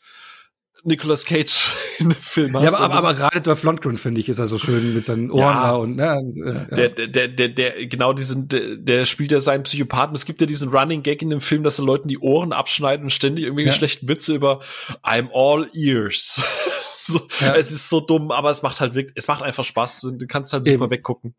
Nicolas 0.83 1.25
Cage 1.25 1.73
in 1.99 2.09
dem 2.09 2.17
Film 2.17 2.55
hast. 2.55 2.63
Ja, 2.63 2.79
aber, 2.79 2.95
aber, 2.95 3.09
aber 3.09 3.13
gerade 3.13 3.41
Dolph 3.41 3.63
Lundgren, 3.63 3.97
finde 3.97 4.19
ich, 4.19 4.29
ist 4.29 4.39
er 4.39 4.47
so 4.47 4.57
schön 4.57 4.93
mit 4.93 5.05
seinen 5.05 5.31
Ohren 5.31 5.41
ja, 5.41 5.63
da 5.63 5.71
und, 5.73 5.95
ne, 5.95 6.17
und, 6.17 6.37
äh, 6.41 6.89
der, 6.89 7.07
der, 7.07 7.27
der, 7.27 7.49
der, 7.49 7.87
genau 7.87 8.13
diesen, 8.13 8.47
der, 8.47 8.75
der 8.77 9.05
spielt 9.05 9.31
ja 9.31 9.39
seinen 9.39 9.63
Psychopathen. 9.63 10.15
Es 10.15 10.25
gibt 10.25 10.41
ja 10.41 10.47
diesen 10.47 10.69
Running 10.69 11.03
Gag 11.03 11.21
in 11.21 11.29
dem 11.29 11.41
Film, 11.41 11.63
dass 11.63 11.79
er 11.79 11.85
Leuten 11.85 12.07
die 12.07 12.19
Ohren 12.19 12.53
abschneiden 12.53 13.05
und 13.05 13.09
ständig 13.11 13.45
irgendwie 13.45 13.65
ja. 13.65 13.71
schlechten 13.71 14.07
Witze 14.07 14.33
über 14.33 14.61
I'm 15.03 15.29
all 15.33 15.69
ears. 15.73 16.41
so, 17.03 17.21
ja. 17.39 17.55
Es 17.55 17.71
ist 17.71 17.89
so 17.89 17.99
dumm, 17.99 18.31
aber 18.31 18.49
es 18.49 18.61
macht 18.61 18.79
halt 18.81 18.95
wirklich, 18.95 19.13
es 19.15 19.27
macht 19.27 19.41
einfach 19.43 19.63
Spaß. 19.63 20.13
Du 20.17 20.27
kannst 20.27 20.53
halt 20.53 20.65
super 20.65 20.85
Eben. 20.85 20.91
weggucken. 20.91 21.35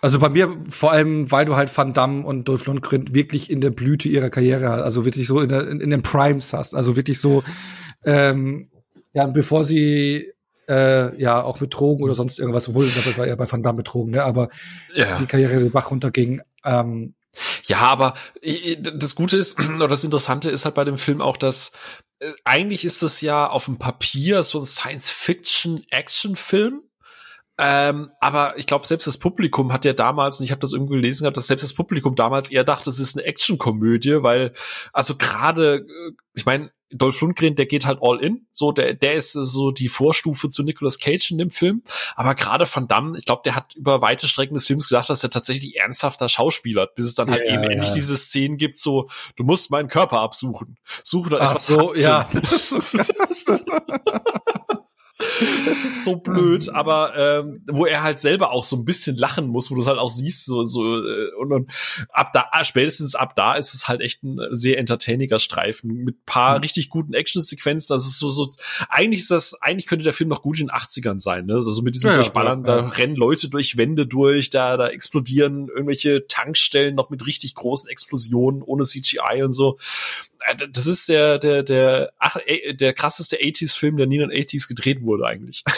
Also 0.00 0.18
bei 0.18 0.28
mir 0.28 0.54
vor 0.68 0.92
allem, 0.92 1.30
weil 1.32 1.46
du 1.46 1.56
halt 1.56 1.74
Van 1.74 1.94
Damme 1.94 2.26
und 2.26 2.46
Dolph 2.46 2.66
Lundgren 2.66 3.14
wirklich 3.14 3.50
in 3.50 3.62
der 3.62 3.70
Blüte 3.70 4.08
ihrer 4.08 4.28
Karriere, 4.28 4.82
also 4.82 5.06
wirklich 5.06 5.26
so 5.26 5.40
in, 5.40 5.48
der, 5.48 5.66
in, 5.66 5.80
in 5.80 5.88
den 5.88 6.02
Primes 6.02 6.52
hast, 6.52 6.74
also 6.74 6.96
wirklich 6.96 7.18
so 7.18 7.42
ähm, 8.04 8.68
ja, 9.14 9.26
bevor 9.26 9.64
sie 9.64 10.32
äh, 10.68 11.20
ja 11.20 11.42
auch 11.42 11.60
mit 11.60 11.74
Drogen 11.74 12.04
oder 12.04 12.14
sonst 12.14 12.38
irgendwas, 12.38 12.68
obwohl 12.68 12.90
das 12.90 13.18
war 13.18 13.26
ja 13.26 13.36
bei 13.36 13.50
Van 13.50 13.62
Damme 13.62 13.78
betrogen, 13.78 14.12
ne? 14.12 14.22
aber 14.22 14.48
ja. 14.94 15.16
die 15.16 15.26
Karriere 15.26 15.58
den 15.58 15.72
Bach 15.72 15.90
runterging. 15.90 16.42
Ähm, 16.64 17.14
ja, 17.64 17.78
aber 17.78 18.14
das 18.80 19.14
Gute 19.14 19.36
ist, 19.36 19.60
oder 19.74 19.88
das 19.88 20.04
Interessante 20.04 20.50
ist 20.50 20.64
halt 20.64 20.74
bei 20.74 20.84
dem 20.84 20.96
Film 20.98 21.20
auch, 21.20 21.36
dass 21.36 21.72
äh, 22.20 22.32
eigentlich 22.44 22.84
ist 22.84 23.02
es 23.02 23.20
ja 23.20 23.48
auf 23.48 23.66
dem 23.66 23.78
Papier 23.78 24.42
so 24.42 24.58
ein 24.60 24.66
Science-Fiction-Action-Film, 24.66 26.82
Ähm, 27.56 28.10
aber 28.20 28.58
ich 28.58 28.66
glaube, 28.66 28.86
selbst 28.86 29.06
das 29.06 29.18
Publikum 29.18 29.72
hat 29.72 29.84
ja 29.84 29.92
damals, 29.92 30.40
und 30.40 30.44
ich 30.44 30.50
habe 30.50 30.60
das 30.60 30.72
irgendwie 30.72 30.96
gelesen 30.96 31.22
gehabt, 31.24 31.36
dass 31.36 31.46
selbst 31.46 31.62
das 31.62 31.74
Publikum 31.74 32.16
damals 32.16 32.50
eher 32.50 32.64
dachte, 32.64 32.90
es 32.90 32.98
ist 32.98 33.16
eine 33.16 33.26
Actionkomödie, 33.26 34.22
weil, 34.22 34.52
also 34.92 35.16
gerade, 35.16 35.86
äh, 35.86 36.12
ich 36.34 36.46
meine, 36.46 36.72
Dolph 36.90 37.20
Lundgren, 37.20 37.56
der 37.56 37.66
geht 37.66 37.86
halt 37.86 37.98
all 38.02 38.20
in, 38.20 38.46
so 38.52 38.70
der 38.70 38.94
der 38.94 39.14
ist 39.14 39.32
so 39.32 39.72
die 39.72 39.88
Vorstufe 39.88 40.48
zu 40.48 40.62
Nicolas 40.62 40.98
Cage 40.98 41.32
in 41.32 41.38
dem 41.38 41.50
Film, 41.50 41.82
aber 42.14 42.34
gerade 42.34 42.66
Van 42.72 42.86
Damme, 42.86 43.18
ich 43.18 43.24
glaube, 43.24 43.42
der 43.44 43.56
hat 43.56 43.74
über 43.74 44.00
weite 44.00 44.28
Strecken 44.28 44.54
des 44.54 44.66
Films 44.66 44.88
gesagt, 44.88 45.10
dass 45.10 45.24
er 45.24 45.30
tatsächlich 45.30 45.76
ernsthafter 45.76 46.28
Schauspieler, 46.28 46.86
bis 46.86 47.06
es 47.06 47.14
dann 47.14 47.30
halt 47.30 47.42
ja, 47.46 47.54
eben 47.54 47.64
ja. 47.64 47.70
endlich 47.70 47.92
diese 47.92 48.16
Szenen 48.16 48.58
gibt, 48.58 48.78
so 48.78 49.08
du 49.34 49.44
musst 49.44 49.70
meinen 49.70 49.88
Körper 49.88 50.20
absuchen, 50.20 50.76
suche 51.02 51.30
dann 51.30 51.40
Ach 51.42 51.56
so, 51.56 51.94
ja. 51.94 52.28
Das 52.32 52.72
ist 52.72 53.46
so, 53.46 53.58
Das 55.16 55.84
ist 55.84 56.02
so 56.02 56.16
blöd, 56.16 56.66
mhm. 56.66 56.74
aber 56.74 57.16
ähm, 57.16 57.62
wo 57.70 57.86
er 57.86 58.02
halt 58.02 58.18
selber 58.18 58.50
auch 58.50 58.64
so 58.64 58.74
ein 58.76 58.84
bisschen 58.84 59.16
lachen 59.16 59.46
muss, 59.46 59.70
wo 59.70 59.76
du 59.76 59.80
es 59.80 59.86
halt 59.86 59.98
auch 59.98 60.08
siehst, 60.08 60.44
so, 60.44 60.64
so 60.64 60.98
äh, 60.98 61.30
und, 61.38 61.52
und 61.52 61.70
ab 62.10 62.32
da, 62.32 62.50
spätestens 62.64 63.14
ab 63.14 63.36
da 63.36 63.54
ist 63.54 63.74
es 63.74 63.86
halt 63.86 64.00
echt 64.00 64.24
ein 64.24 64.40
sehr 64.50 64.78
entertainiger 64.78 65.38
Streifen 65.38 66.02
mit 66.02 66.26
paar 66.26 66.56
mhm. 66.56 66.62
richtig 66.62 66.90
guten 66.90 67.14
Actionsequenzen. 67.14 67.94
Also 67.94 68.08
so, 68.10 68.30
so, 68.32 68.52
eigentlich 68.88 69.20
ist 69.20 69.30
das, 69.30 69.54
eigentlich 69.62 69.86
könnte 69.86 70.02
der 70.02 70.12
Film 70.12 70.30
noch 70.30 70.42
gut 70.42 70.58
in 70.58 70.66
den 70.66 70.76
80ern 70.76 71.20
sein, 71.20 71.46
ne? 71.46 71.54
Also 71.54 71.70
so 71.70 71.82
mit 71.82 71.94
diesem 71.94 72.10
ja, 72.10 72.16
Durchballern, 72.16 72.64
ja, 72.64 72.76
ja. 72.76 72.82
da 72.82 72.88
rennen 72.88 73.14
Leute 73.14 73.48
durch 73.48 73.76
Wände 73.76 74.08
durch, 74.08 74.50
da, 74.50 74.76
da 74.76 74.88
explodieren 74.88 75.68
irgendwelche 75.68 76.26
Tankstellen 76.26 76.96
noch 76.96 77.10
mit 77.10 77.24
richtig 77.24 77.54
großen 77.54 77.88
Explosionen 77.88 78.62
ohne 78.62 78.84
CGI 78.84 79.44
und 79.44 79.52
so. 79.52 79.78
Äh, 80.46 80.68
das 80.70 80.86
ist 80.86 81.08
der, 81.08 81.38
der, 81.38 81.62
der, 81.62 82.12
ach, 82.18 82.36
äh, 82.46 82.74
der 82.74 82.92
krasseste 82.92 83.36
80s-Film, 83.36 83.96
der 83.96 84.06
nie 84.06 84.18
in 84.18 84.28
den 84.28 84.38
80s 84.38 84.68
gedreht 84.68 85.02
wurde 85.02 85.26
eigentlich. 85.26 85.64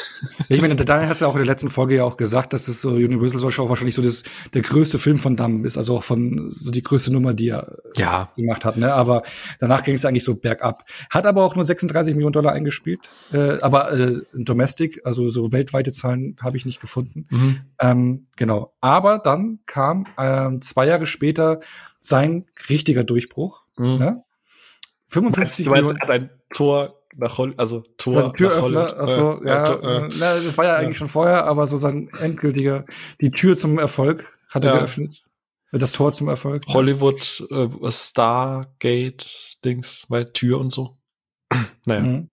Ich 0.48 0.60
meine, 0.60 0.76
Daniel 0.76 1.08
hast 1.08 1.20
ja 1.20 1.26
auch 1.26 1.34
in 1.34 1.40
der 1.40 1.46
letzten 1.46 1.68
Folge 1.68 1.96
ja 1.96 2.04
auch 2.04 2.16
gesagt, 2.16 2.52
dass 2.52 2.68
es 2.68 2.80
so 2.80 2.90
Universal 2.92 3.40
Social 3.40 3.64
auch 3.64 3.68
wahrscheinlich 3.68 3.96
so 3.96 4.02
das, 4.02 4.22
der 4.54 4.62
größte 4.62 4.98
Film 4.98 5.18
von 5.18 5.36
Damm 5.36 5.64
ist, 5.64 5.76
also 5.76 5.96
auch 5.96 6.04
von 6.04 6.50
so 6.50 6.70
die 6.70 6.82
größte 6.82 7.12
Nummer, 7.12 7.34
die 7.34 7.48
er 7.48 7.78
ja. 7.96 8.30
gemacht 8.36 8.64
hat. 8.64 8.76
Ne? 8.76 8.94
Aber 8.94 9.22
danach 9.58 9.82
ging 9.82 9.94
es 9.94 10.04
eigentlich 10.04 10.24
so 10.24 10.36
bergab. 10.36 10.84
Hat 11.10 11.26
aber 11.26 11.42
auch 11.42 11.56
nur 11.56 11.64
36 11.64 12.14
Millionen 12.14 12.32
Dollar 12.32 12.52
eingespielt, 12.52 13.08
äh, 13.32 13.58
aber 13.60 13.92
äh, 13.92 14.20
Domestic, 14.34 15.00
also 15.04 15.28
so 15.28 15.52
weltweite 15.52 15.90
Zahlen 15.90 16.36
habe 16.40 16.56
ich 16.56 16.64
nicht 16.64 16.80
gefunden. 16.80 17.26
Mhm. 17.30 17.60
Ähm, 17.80 18.26
genau. 18.36 18.72
Aber 18.80 19.18
dann 19.18 19.58
kam 19.66 20.06
ähm, 20.16 20.62
zwei 20.62 20.86
Jahre 20.86 21.06
später 21.06 21.60
sein 21.98 22.44
richtiger 22.68 23.04
Durchbruch. 23.04 23.62
Mhm. 23.76 23.98
Ne? 23.98 24.22
55 25.08 25.64
du 25.66 25.70
meinst, 25.70 25.82
Millionen. 25.84 26.00
Er 26.00 26.02
hat 26.02 26.10
ein 26.10 26.30
Tor 26.50 27.02
nach 27.16 27.38
Holland, 27.38 27.58
also 27.58 27.82
Tor 27.96 28.34
Türöffner, 28.34 28.86
ach 28.98 29.08
so, 29.08 29.40
ja, 29.44 29.64
ja, 29.64 30.04
äh, 30.04 30.08
na, 30.18 30.40
das 30.40 30.56
war 30.58 30.64
ja 30.66 30.76
eigentlich 30.76 30.98
schon 30.98 31.08
vorher, 31.08 31.44
aber 31.44 31.68
so 31.68 31.78
sein 31.78 32.10
endgültiger, 32.20 32.84
die 33.20 33.30
Tür 33.30 33.56
zum 33.56 33.78
Erfolg 33.78 34.24
hat 34.52 34.64
er 34.64 34.72
ja. 34.72 34.78
geöffnet. 34.78 35.24
Das 35.72 35.92
Tor 35.92 36.12
zum 36.12 36.28
Erfolg. 36.28 36.64
Hollywood, 36.68 37.44
äh, 37.50 37.90
Stargate, 37.90 39.26
Dings, 39.64 40.06
weil 40.08 40.32
Tür 40.32 40.60
und 40.60 40.70
so. 40.70 40.96
naja. 41.86 42.00
Mhm. 42.00 42.30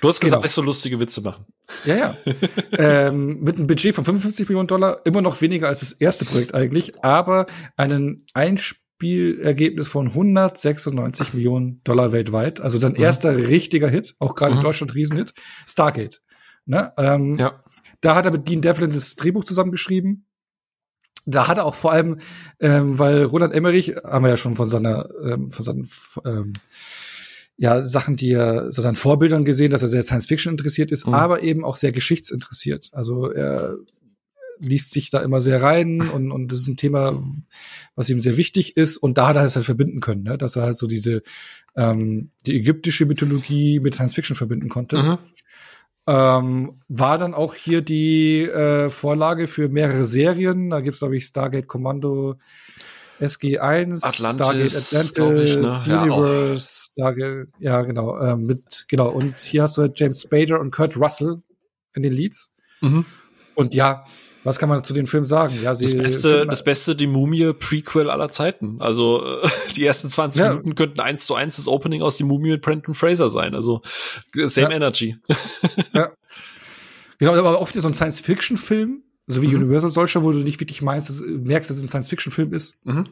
Du 0.00 0.08
hast 0.08 0.20
gesagt, 0.20 0.38
genau. 0.38 0.42
nicht 0.42 0.54
so 0.54 0.62
lustige 0.62 0.98
Witze 0.98 1.20
machen. 1.20 1.46
Ja, 1.84 1.96
ja. 1.96 2.16
ähm, 2.78 3.40
mit 3.40 3.56
einem 3.56 3.66
Budget 3.66 3.94
von 3.94 4.04
55 4.04 4.48
Millionen 4.48 4.68
Dollar, 4.68 5.00
immer 5.04 5.22
noch 5.22 5.40
weniger 5.40 5.68
als 5.68 5.80
das 5.80 5.92
erste 5.92 6.24
Projekt 6.24 6.54
eigentlich, 6.54 7.04
aber 7.04 7.46
einen 7.76 8.18
Einspiel 8.34 8.81
Spielergebnis 9.02 9.88
von 9.88 10.06
196 10.06 11.34
Millionen 11.34 11.80
Dollar 11.82 12.12
weltweit. 12.12 12.60
Also 12.60 12.78
sein 12.78 12.92
mhm. 12.92 13.02
erster 13.02 13.36
richtiger 13.36 13.88
Hit, 13.88 14.14
auch 14.20 14.36
gerade 14.36 14.52
mhm. 14.52 14.58
in 14.58 14.62
Deutschland 14.62 14.94
Riesenhit, 14.94 15.34
Stargate. 15.66 16.22
Ne? 16.66 16.92
Ähm, 16.96 17.34
ja. 17.36 17.64
Da 18.00 18.14
hat 18.14 18.26
er 18.26 18.30
mit 18.30 18.48
Dean 18.48 18.62
Devlin 18.62 18.92
das 18.92 19.16
Drehbuch 19.16 19.42
zusammengeschrieben. 19.42 20.28
Da 21.26 21.48
hat 21.48 21.58
er 21.58 21.66
auch 21.66 21.74
vor 21.74 21.90
allem, 21.90 22.18
ähm, 22.60 23.00
weil 23.00 23.24
Roland 23.24 23.52
Emmerich, 23.52 23.96
haben 24.04 24.24
wir 24.24 24.30
ja 24.30 24.36
schon 24.36 24.54
von 24.54 24.68
seiner, 24.68 25.08
ähm, 25.24 25.50
von 25.50 25.64
seinen 25.64 25.88
ähm, 26.24 26.52
ja, 27.56 27.82
Sachen, 27.82 28.14
die 28.14 28.30
er, 28.30 28.70
so 28.70 28.82
seinen 28.82 28.94
Vorbildern 28.94 29.44
gesehen, 29.44 29.72
dass 29.72 29.82
er 29.82 29.88
sehr 29.88 30.04
Science 30.04 30.26
Fiction 30.26 30.52
interessiert 30.52 30.92
ist, 30.92 31.08
mhm. 31.08 31.14
aber 31.14 31.42
eben 31.42 31.64
auch 31.64 31.74
sehr 31.74 31.90
geschichtsinteressiert. 31.90 32.90
Also 32.92 33.32
er 33.32 33.74
liest 34.62 34.92
sich 34.92 35.10
da 35.10 35.20
immer 35.20 35.40
sehr 35.40 35.62
rein 35.62 36.00
und, 36.14 36.30
und 36.30 36.50
das 36.50 36.60
ist 36.60 36.68
ein 36.68 36.76
Thema, 36.76 37.22
was 37.94 38.08
ihm 38.08 38.22
sehr 38.22 38.36
wichtig 38.36 38.76
ist. 38.76 38.96
Und 38.96 39.18
da 39.18 39.28
hat 39.28 39.36
er 39.36 39.44
es 39.44 39.56
halt 39.56 39.66
verbinden 39.66 40.00
können, 40.00 40.22
ne? 40.22 40.38
dass 40.38 40.56
er 40.56 40.62
halt 40.62 40.78
so 40.78 40.86
diese 40.86 41.22
ähm, 41.76 42.30
die 42.46 42.56
ägyptische 42.56 43.06
Mythologie 43.06 43.80
mit 43.80 43.94
Science 43.94 44.14
Fiction 44.14 44.36
verbinden 44.36 44.68
konnte. 44.68 45.02
Mhm. 45.02 45.18
Ähm, 46.06 46.80
war 46.88 47.16
dann 47.16 47.32
auch 47.32 47.54
hier 47.54 47.80
die 47.80 48.42
äh, 48.42 48.90
Vorlage 48.90 49.46
für 49.46 49.68
mehrere 49.68 50.04
Serien. 50.04 50.70
Da 50.70 50.80
gibt's 50.80 50.98
glaube 50.98 51.16
ich, 51.16 51.24
Stargate 51.24 51.68
Commando 51.68 52.36
SG1, 53.20 54.04
Atlantis, 54.04 54.88
Stargate 54.88 55.20
Atlantis, 55.20 55.86
ne? 55.86 56.00
Universe, 56.02 56.92
ja, 56.96 57.12
Stargate, 57.12 57.48
ja 57.60 57.82
genau, 57.82 58.18
äh, 58.18 58.36
mit, 58.36 58.86
genau. 58.88 59.10
Und 59.10 59.38
hier 59.38 59.62
hast 59.62 59.78
du 59.78 59.88
James 59.94 60.22
Spader 60.22 60.58
und 60.58 60.72
Kurt 60.72 60.96
Russell 60.96 61.40
in 61.94 62.02
den 62.02 62.12
Leads. 62.12 62.52
Mhm. 62.80 63.04
Und 63.54 63.74
ja, 63.74 64.04
was 64.44 64.58
kann 64.58 64.68
man 64.68 64.82
zu 64.82 64.92
den 64.92 65.06
Filmen 65.06 65.26
sagen? 65.26 65.60
Ja, 65.62 65.74
sie 65.74 65.84
das 65.84 65.96
beste, 65.96 66.46
das 66.46 66.64
beste 66.64 66.96
die 66.96 67.06
Mumie 67.06 67.52
Prequel 67.52 68.10
aller 68.10 68.28
Zeiten. 68.28 68.76
Also 68.80 69.24
äh, 69.24 69.48
die 69.76 69.86
ersten 69.86 70.08
20 70.08 70.40
ja. 70.40 70.48
Minuten 70.50 70.74
könnten 70.74 71.00
eins 71.00 71.26
zu 71.26 71.34
eins 71.34 71.56
das 71.56 71.68
Opening 71.68 72.02
aus 72.02 72.16
die 72.16 72.24
Mumie 72.24 72.50
mit 72.50 72.62
Brendan 72.62 72.94
Fraser 72.94 73.30
sein. 73.30 73.54
Also 73.54 73.82
same 74.34 74.70
ja. 74.70 74.76
Energy. 74.76 75.16
ja. 75.92 76.12
Genau, 77.18 77.34
aber 77.34 77.60
oft 77.60 77.72
so 77.72 77.86
ein 77.86 77.94
Science-Fiction-Film, 77.94 79.02
so 79.28 79.42
wie 79.42 79.48
mhm. 79.48 79.62
Universal 79.62 79.90
solcher, 79.90 80.24
wo 80.24 80.32
du 80.32 80.38
nicht 80.38 80.58
wirklich 80.58 80.82
meinst, 80.82 81.08
dass, 81.08 81.20
merkst, 81.20 81.70
dass 81.70 81.76
es 81.76 81.84
ein 81.84 81.88
Science-Fiction-Film 81.88 82.52
ist. 82.52 82.84
Mhm. 82.84 83.08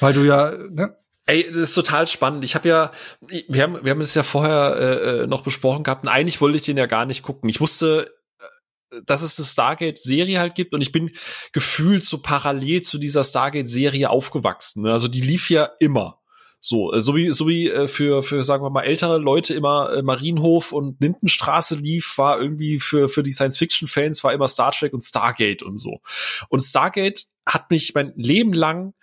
Weil 0.00 0.12
du 0.12 0.22
ja, 0.22 0.50
ne? 0.70 0.96
Ey, 1.26 1.46
das 1.48 1.58
ist 1.58 1.74
total 1.74 2.08
spannend. 2.08 2.42
Ich 2.42 2.56
habe 2.56 2.68
ja, 2.68 2.90
wir 3.46 3.62
haben, 3.62 3.84
wir 3.84 3.92
haben 3.92 4.00
es 4.00 4.16
ja 4.16 4.24
vorher 4.24 4.74
äh, 4.76 5.22
äh, 5.22 5.26
noch 5.28 5.44
besprochen 5.44 5.84
gehabt 5.84 6.04
und 6.04 6.08
eigentlich 6.08 6.40
wollte 6.40 6.56
ich 6.56 6.64
den 6.64 6.76
ja 6.76 6.86
gar 6.86 7.06
nicht 7.06 7.22
gucken. 7.22 7.48
Ich 7.48 7.60
wusste 7.60 8.12
dass 9.06 9.22
es 9.22 9.38
eine 9.38 9.46
Stargate-Serie 9.46 10.38
halt 10.38 10.54
gibt 10.54 10.74
und 10.74 10.80
ich 10.80 10.92
bin 10.92 11.10
gefühlt 11.52 12.04
so 12.04 12.18
parallel 12.18 12.82
zu 12.82 12.98
dieser 12.98 13.24
Stargate-Serie 13.24 14.10
aufgewachsen. 14.10 14.82
Ne? 14.82 14.92
Also 14.92 15.08
die 15.08 15.20
lief 15.20 15.50
ja 15.50 15.70
immer. 15.78 16.18
So, 16.64 16.92
äh, 16.92 17.00
so 17.00 17.16
wie, 17.16 17.32
so 17.32 17.48
wie 17.48 17.68
äh, 17.68 17.88
für, 17.88 18.22
für, 18.22 18.44
sagen 18.44 18.62
wir 18.62 18.70
mal, 18.70 18.84
ältere 18.84 19.18
Leute 19.18 19.52
immer 19.52 19.92
äh, 19.92 20.02
Marienhof 20.02 20.72
und 20.72 21.00
Lindenstraße 21.00 21.74
lief, 21.74 22.16
war 22.18 22.40
irgendwie 22.40 22.78
für, 22.78 23.08
für 23.08 23.24
die 23.24 23.32
Science-Fiction-Fans 23.32 24.22
war 24.22 24.32
immer 24.32 24.46
Star 24.46 24.70
Trek 24.70 24.92
und 24.92 25.00
Stargate 25.00 25.64
und 25.64 25.76
so. 25.76 26.00
Und 26.48 26.60
Stargate 26.60 27.24
hat 27.44 27.70
mich 27.70 27.94
mein 27.94 28.12
Leben 28.14 28.52
lang 28.52 28.94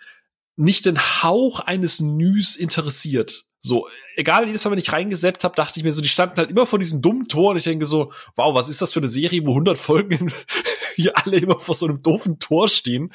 nicht 0.56 0.86
den 0.86 0.98
Hauch 0.98 1.60
eines 1.60 2.00
Nüs 2.00 2.56
interessiert. 2.56 3.44
So, 3.62 3.88
egal, 4.16 4.46
jedes 4.46 4.64
Mal, 4.64 4.70
wenn 4.70 4.78
ich 4.78 4.90
reingesetzt 4.90 5.44
habe, 5.44 5.54
dachte 5.54 5.78
ich 5.78 5.84
mir 5.84 5.92
so, 5.92 6.00
die 6.00 6.08
standen 6.08 6.38
halt 6.38 6.48
immer 6.48 6.64
vor 6.64 6.78
diesem 6.78 7.02
dummen 7.02 7.28
Tor 7.28 7.50
und 7.50 7.58
ich 7.58 7.64
denke 7.64 7.84
so, 7.84 8.10
wow, 8.34 8.54
was 8.54 8.70
ist 8.70 8.80
das 8.80 8.90
für 8.92 9.00
eine 9.00 9.08
Serie, 9.10 9.44
wo 9.44 9.50
100 9.50 9.76
Folgen 9.76 10.32
hier 10.96 11.18
alle 11.18 11.36
immer 11.36 11.58
vor 11.58 11.74
so 11.74 11.86
einem 11.86 12.00
doofen 12.00 12.38
Tor 12.38 12.68
stehen. 12.68 13.12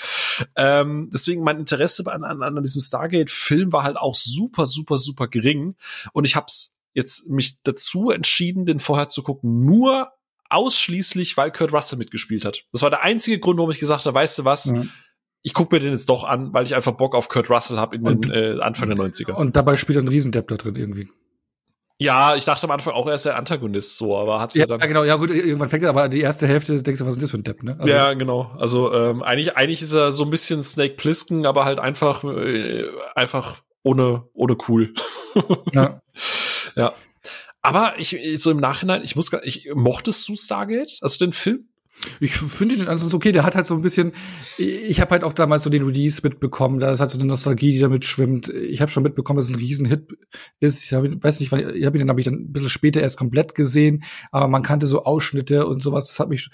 Ähm, 0.56 1.10
deswegen 1.12 1.44
mein 1.44 1.58
Interesse 1.60 2.06
an, 2.12 2.24
an, 2.24 2.44
an 2.44 2.64
diesem 2.64 2.82
Stargate-Film 2.82 3.74
war 3.74 3.84
halt 3.84 3.98
auch 3.98 4.14
super, 4.14 4.68
super, 4.68 4.98
super 4.98 5.28
gering 5.28 5.76
und 6.14 6.26
ich 6.26 6.36
habe 6.36 6.46
jetzt 6.94 7.28
mich 7.28 7.64
dazu 7.64 8.12
entschieden, 8.12 8.68
den 8.68 8.78
vorher 8.78 9.08
zu 9.08 9.24
gucken, 9.24 9.66
nur 9.66 10.12
ausschließlich, 10.52 11.38
weil 11.38 11.52
Kurt 11.52 11.74
Russell 11.74 11.98
mitgespielt 11.98 12.46
hat. 12.46 12.66
Das 12.72 12.84
war 12.84 12.92
der 12.92 13.02
einzige 13.02 13.40
Grund, 13.40 13.58
warum 13.58 13.72
ich 13.72 13.80
gesagt 13.80 14.06
habe, 14.06 14.14
weißt 14.14 14.38
du 14.38 14.46
was, 14.46 14.68
mhm 14.68 14.92
ich 15.46 15.54
gucke 15.54 15.76
mir 15.76 15.80
den 15.80 15.92
jetzt 15.92 16.10
doch 16.10 16.24
an, 16.24 16.54
weil 16.54 16.66
ich 16.66 16.74
einfach 16.74 16.94
Bock 16.94 17.14
auf 17.14 17.30
Kurt 17.30 17.52
Russell 17.52 17.78
habe 17.78 17.96
in 17.96 18.04
den 18.04 18.16
und, 18.16 18.32
äh, 18.32 18.60
Anfang 18.62 18.90
der 18.90 18.98
90er. 18.98 19.34
Und 19.34 19.56
dabei 19.56 19.76
spielt 19.76 19.96
er 19.96 20.02
ein 20.02 20.08
Riesendepp 20.08 20.48
da 20.48 20.56
drin 20.56 20.76
irgendwie. 20.76 21.08
Ja, 22.00 22.36
ich 22.36 22.46
dachte 22.46 22.64
am 22.64 22.72
Anfang 22.72 22.96
auch, 22.96 23.06
er 23.06 23.14
ist 23.14 23.26
der 23.26 23.38
Antagonist 23.38 23.96
so, 23.96 24.18
aber 24.18 24.40
hat 24.42 24.56
ja, 24.56 24.66
dann. 24.66 24.80
Ja, 24.80 24.88
genau, 24.88 25.04
ja 25.04 25.18
gut, 25.18 25.30
irgendwann 25.30 25.70
fängt 25.70 25.84
er, 25.84 25.90
aber 25.90 26.10
die 26.10 26.22
erste 26.22 26.48
Hälfte 26.48 26.76
denkst 26.82 27.00
du, 27.00 27.06
was 27.06 27.16
ist 27.16 27.22
das 27.22 27.30
für 27.30 27.38
ein 27.38 27.44
Depp, 27.44 27.62
ne? 27.62 27.76
Also, 27.78 27.94
ja, 27.94 28.16
genau. 28.16 28.52
Also 28.58 28.92
ähm, 28.92 29.22
eigentlich, 29.22 29.56
eigentlich 29.56 29.84
ist 29.84 29.94
er 29.94 30.12
so 30.12 30.24
ein 30.24 30.32
bisschen 30.32 30.64
Snake 30.64 30.96
Plissken, 30.96 31.46
aber 31.46 31.64
halt 31.64 31.78
einfach, 31.78 32.24
äh, 32.24 32.86
einfach 33.14 33.62
ohne, 33.84 34.24
ohne 34.34 34.58
cool. 34.68 34.96
ja. 35.74 36.02
ja. 36.76 36.92
Aber 37.62 37.94
ich, 38.00 38.18
so 38.42 38.50
im 38.50 38.58
Nachhinein, 38.58 39.04
ich 39.04 39.16
muss, 39.16 39.32
ich 39.44 39.70
mochtest 39.76 40.28
du 40.28 40.36
Stargate, 40.36 40.98
also 41.02 41.24
den 41.24 41.34
Film? 41.34 41.70
Ich 42.20 42.34
finde 42.34 42.78
den 42.78 42.88
ansonsten 42.88 43.16
okay. 43.16 43.32
Der 43.32 43.44
hat 43.44 43.56
halt 43.56 43.66
so 43.66 43.76
ein 43.76 43.82
bisschen. 43.82 44.12
Ich 44.58 45.02
habe 45.02 45.12
halt 45.12 45.24
auch 45.24 45.34
damals 45.34 45.64
so 45.64 45.70
den 45.70 45.84
Release 45.84 46.22
mitbekommen. 46.24 46.80
Da 46.80 46.92
ist 46.92 47.00
halt 47.00 47.10
so 47.10 47.18
eine 47.18 47.28
Nostalgie, 47.28 47.72
die 47.72 47.80
damit 47.80 48.06
schwimmt. 48.06 48.50
Ich 48.50 48.82
habe 48.82 48.92
schon 48.92 49.04
mitbekommen, 49.04 49.38
dass 49.38 49.46
es 49.46 49.52
ein 49.52 49.60
Riesenhit 49.60 50.08
ist. 50.60 50.86
Ich 50.86 50.94
hab, 50.94 51.04
weiß 51.04 51.40
nicht, 51.40 51.52
wann, 51.52 51.76
ich 51.76 51.86
habe 51.86 51.98
ihn 51.98 52.00
dann 52.00 52.10
habe 52.10 52.20
ich 52.20 52.26
dann 52.26 52.36
ein 52.36 52.52
bisschen 52.52 52.70
später 52.70 53.02
erst 53.02 53.18
komplett 53.18 53.56
gesehen. 53.56 54.04
Aber 54.32 54.48
man 54.48 54.64
kannte 54.64 54.86
so 54.86 55.04
Ausschnitte 55.04 55.66
und 55.68 55.82
sowas. 55.82 56.08
Das 56.08 56.20
hat 56.20 56.30
mich 56.30 56.50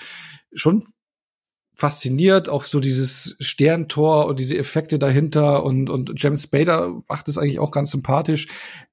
schon 0.53 0.83
fasziniert. 1.75 2.49
Auch 2.49 2.65
so 2.65 2.79
dieses 2.79 3.35
Sterntor 3.39 4.27
und 4.27 4.39
diese 4.39 4.57
Effekte 4.57 4.99
dahinter 4.99 5.63
und 5.63 5.89
und 5.89 6.13
James 6.17 6.43
Spader 6.43 7.01
macht 7.07 7.27
es 7.27 7.37
eigentlich 7.37 7.59
auch 7.59 7.71
ganz 7.71 7.91
sympathisch. 7.91 8.47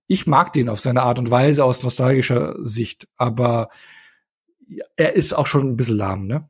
Ich 0.07 0.26
mag 0.26 0.53
den 0.55 0.70
auf 0.70 0.80
seine 0.80 1.03
Art 1.03 1.18
und 1.18 1.30
Weise 1.30 1.64
aus 1.64 1.82
nostalgischer 1.82 2.57
Sicht. 2.62 3.09
Aber 3.16 3.68
er 4.96 5.14
ist 5.14 5.32
auch 5.32 5.46
schon 5.46 5.68
ein 5.68 5.76
bisschen 5.76 5.96
lahm, 5.96 6.26
ne? 6.26 6.48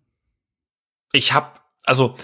ich 1.12 1.32
habe, 1.32 1.60
also 1.84 2.16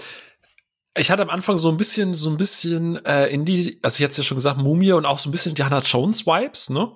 ich 0.97 1.11
hatte 1.11 1.23
am 1.23 1.29
Anfang 1.29 1.57
so 1.57 1.67
ein 1.67 1.75
bisschen, 1.75 2.13
so 2.13 2.29
ein 2.29 2.37
bisschen 2.37 3.03
äh, 3.05 3.27
in 3.27 3.43
die, 3.43 3.79
also 3.81 3.99
ich 3.99 4.03
hatte 4.05 4.15
ja 4.17 4.23
schon 4.23 4.37
gesagt, 4.37 4.57
Mumie 4.57 4.93
und 4.93 5.05
auch 5.05 5.19
so 5.19 5.27
ein 5.27 5.33
bisschen 5.33 5.53
Diana 5.53 5.79
Jones 5.79 6.25
Vibes, 6.25 6.69
ne? 6.69 6.89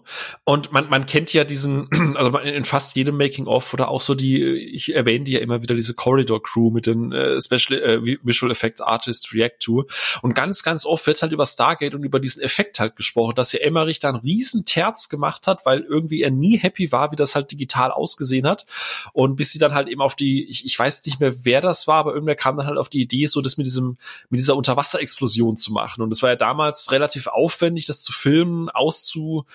Und 0.45 0.71
man, 0.71 0.87
man 0.87 1.05
kennt 1.05 1.33
ja 1.33 1.43
diesen, 1.43 1.89
also 2.15 2.37
in 2.39 2.63
fast 2.63 2.95
jedem 2.95 3.17
Making 3.17 3.47
of 3.47 3.73
oder 3.73 3.89
auch 3.89 3.99
so 3.99 4.15
die, 4.15 4.41
ich 4.41 4.95
erwähne 4.95 5.25
die 5.25 5.33
ja 5.33 5.41
immer 5.41 5.61
wieder 5.61 5.75
diese 5.75 5.95
Corridor 5.95 6.41
Crew 6.41 6.71
mit 6.71 6.85
den 6.85 7.11
äh, 7.11 7.41
Special 7.41 7.77
äh, 7.81 8.19
Visual 8.23 8.49
Effects 8.49 8.79
Artists 8.79 9.33
React 9.33 9.59
to. 9.59 9.85
Und 10.21 10.33
ganz, 10.33 10.63
ganz 10.63 10.85
oft 10.85 11.05
wird 11.05 11.21
halt 11.21 11.33
über 11.33 11.45
Stargate 11.45 11.93
und 11.93 12.05
über 12.05 12.21
diesen 12.21 12.41
Effekt 12.41 12.79
halt 12.79 12.95
gesprochen, 12.95 13.35
dass 13.35 13.51
ja 13.51 13.59
Emmerich 13.59 13.99
da 13.99 14.09
einen 14.09 14.19
riesen 14.19 14.63
Terz 14.63 15.09
gemacht 15.09 15.45
hat, 15.45 15.65
weil 15.65 15.81
irgendwie 15.81 16.21
er 16.21 16.31
nie 16.31 16.57
happy 16.57 16.93
war, 16.93 17.11
wie 17.11 17.17
das 17.17 17.35
halt 17.35 17.51
digital 17.51 17.91
ausgesehen 17.91 18.47
hat. 18.47 18.65
Und 19.11 19.35
bis 19.35 19.51
sie 19.51 19.59
dann 19.59 19.73
halt 19.73 19.89
eben 19.89 20.01
auf 20.01 20.15
die, 20.15 20.45
ich, 20.49 20.65
ich 20.65 20.79
weiß 20.79 21.05
nicht 21.05 21.19
mehr, 21.19 21.43
wer 21.43 21.59
das 21.59 21.85
war, 21.85 21.97
aber 21.97 22.13
irgendwer 22.13 22.35
kam 22.35 22.55
dann 22.55 22.67
halt 22.67 22.77
auf 22.77 22.87
die 22.87 23.01
Idee, 23.01 23.25
so 23.25 23.41
das 23.41 23.57
mit 23.57 23.65
diesem 23.65 23.88
mit 24.29 24.39
dieser 24.39 24.55
Unterwasserexplosion 24.55 25.57
zu 25.57 25.71
machen. 25.71 26.01
Und 26.01 26.11
es 26.11 26.21
war 26.21 26.29
ja 26.29 26.35
damals 26.35 26.91
relativ 26.91 27.27
aufwendig, 27.27 27.85
das 27.85 28.03
zu 28.03 28.11
filmen, 28.11 28.69
auszu, 28.69 29.45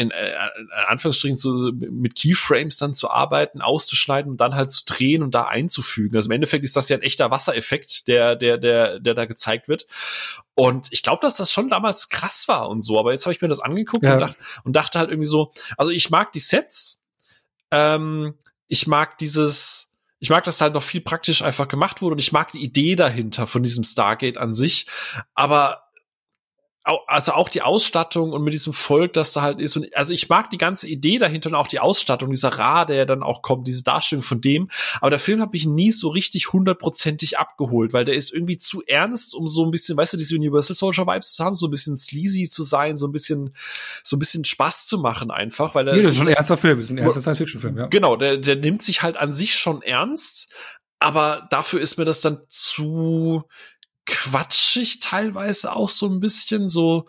in, 0.00 0.10
äh, 0.10 0.30
in 0.58 0.70
Anführungsstrichen 0.88 1.36
zu, 1.36 1.72
mit 1.74 2.14
Keyframes 2.14 2.78
dann 2.78 2.94
zu 2.94 3.10
arbeiten, 3.10 3.60
auszuschneiden 3.60 4.30
und 4.30 4.40
dann 4.40 4.54
halt 4.54 4.70
zu 4.70 4.86
drehen 4.86 5.22
und 5.22 5.34
da 5.34 5.44
einzufügen. 5.44 6.16
Also 6.16 6.28
im 6.28 6.32
Endeffekt 6.32 6.64
ist 6.64 6.74
das 6.74 6.88
ja 6.88 6.96
ein 6.96 7.02
echter 7.02 7.30
Wassereffekt, 7.30 8.08
der, 8.08 8.34
der, 8.34 8.56
der, 8.56 8.98
der 8.98 9.12
da 9.12 9.26
gezeigt 9.26 9.68
wird. 9.68 9.86
Und 10.54 10.88
ich 10.90 11.02
glaube, 11.02 11.20
dass 11.20 11.36
das 11.36 11.52
schon 11.52 11.68
damals 11.68 12.08
krass 12.08 12.48
war 12.48 12.70
und 12.70 12.80
so. 12.80 12.98
Aber 12.98 13.12
jetzt 13.12 13.26
habe 13.26 13.34
ich 13.34 13.42
mir 13.42 13.48
das 13.48 13.60
angeguckt 13.60 14.04
ja. 14.04 14.14
und, 14.14 14.20
dachte, 14.20 14.36
und 14.64 14.72
dachte 14.74 14.98
halt 14.98 15.10
irgendwie 15.10 15.28
so, 15.28 15.52
also 15.76 15.90
ich 15.90 16.08
mag 16.08 16.32
die 16.32 16.40
Sets, 16.40 17.02
ähm, 17.70 18.38
ich 18.68 18.86
mag 18.86 19.18
dieses, 19.18 19.89
ich 20.20 20.28
mag, 20.30 20.44
dass 20.44 20.60
halt 20.60 20.74
noch 20.74 20.82
viel 20.82 21.00
praktisch 21.00 21.42
einfach 21.42 21.66
gemacht 21.66 22.02
wurde 22.02 22.12
und 22.12 22.20
ich 22.20 22.30
mag 22.30 22.52
die 22.52 22.62
Idee 22.62 22.94
dahinter 22.94 23.46
von 23.46 23.62
diesem 23.62 23.84
Stargate 23.84 24.36
an 24.36 24.52
sich. 24.52 24.86
Aber 25.34 25.89
also 26.82 27.32
auch 27.32 27.50
die 27.50 27.60
Ausstattung 27.60 28.32
und 28.32 28.42
mit 28.42 28.54
diesem 28.54 28.72
Volk, 28.72 29.12
das 29.12 29.34
da 29.34 29.42
halt 29.42 29.60
ist. 29.60 29.76
Und 29.76 29.94
also 29.94 30.14
ich 30.14 30.28
mag 30.30 30.48
die 30.48 30.58
ganze 30.58 30.88
Idee 30.88 31.18
dahinter 31.18 31.50
und 31.50 31.54
auch 31.54 31.66
die 31.66 31.78
Ausstattung, 31.78 32.30
dieser 32.30 32.50
Ra, 32.50 32.86
der 32.86 33.04
dann 33.04 33.22
auch 33.22 33.42
kommt, 33.42 33.68
diese 33.68 33.84
Darstellung 33.84 34.22
von 34.22 34.40
dem. 34.40 34.70
Aber 35.00 35.10
der 35.10 35.18
Film 35.18 35.42
hat 35.42 35.52
mich 35.52 35.66
nie 35.66 35.90
so 35.90 36.08
richtig 36.08 36.52
hundertprozentig 36.52 37.38
abgeholt, 37.38 37.92
weil 37.92 38.06
der 38.06 38.14
ist 38.14 38.32
irgendwie 38.32 38.56
zu 38.56 38.82
ernst, 38.86 39.34
um 39.34 39.46
so 39.46 39.64
ein 39.64 39.70
bisschen, 39.70 39.96
weißt 39.96 40.14
du, 40.14 40.16
diese 40.16 40.34
Universal 40.36 40.74
Soldier 40.74 41.06
Vibes 41.06 41.34
zu 41.34 41.44
haben, 41.44 41.54
so 41.54 41.66
ein 41.66 41.70
bisschen 41.70 41.96
sleazy 41.98 42.48
zu 42.48 42.62
sein, 42.62 42.96
so 42.96 43.06
ein 43.06 43.12
bisschen, 43.12 43.54
so 44.02 44.16
ein 44.16 44.18
bisschen 44.18 44.46
Spaß 44.46 44.86
zu 44.86 44.98
machen 44.98 45.30
einfach, 45.30 45.74
weil 45.74 45.86
er. 45.86 45.94
Nee, 45.94 46.02
das 46.02 46.12
ist 46.12 46.18
schon 46.18 46.28
ein 46.28 46.34
erster 46.34 46.56
Film, 46.56 46.78
das 46.78 46.86
ist 46.86 46.90
ein 46.92 46.98
erster 46.98 47.20
Science-Fiction-Film, 47.20 47.76
ja. 47.76 47.86
Genau, 47.88 48.16
der, 48.16 48.38
der 48.38 48.56
nimmt 48.56 48.82
sich 48.82 49.02
halt 49.02 49.18
an 49.18 49.32
sich 49.32 49.54
schon 49.54 49.82
ernst, 49.82 50.50
aber 50.98 51.46
dafür 51.50 51.80
ist 51.80 51.98
mir 51.98 52.06
das 52.06 52.22
dann 52.22 52.38
zu, 52.48 53.44
quatschig 54.10 55.00
teilweise 55.00 55.74
auch 55.74 55.88
so 55.88 56.06
ein 56.06 56.20
bisschen 56.20 56.68
so 56.68 57.06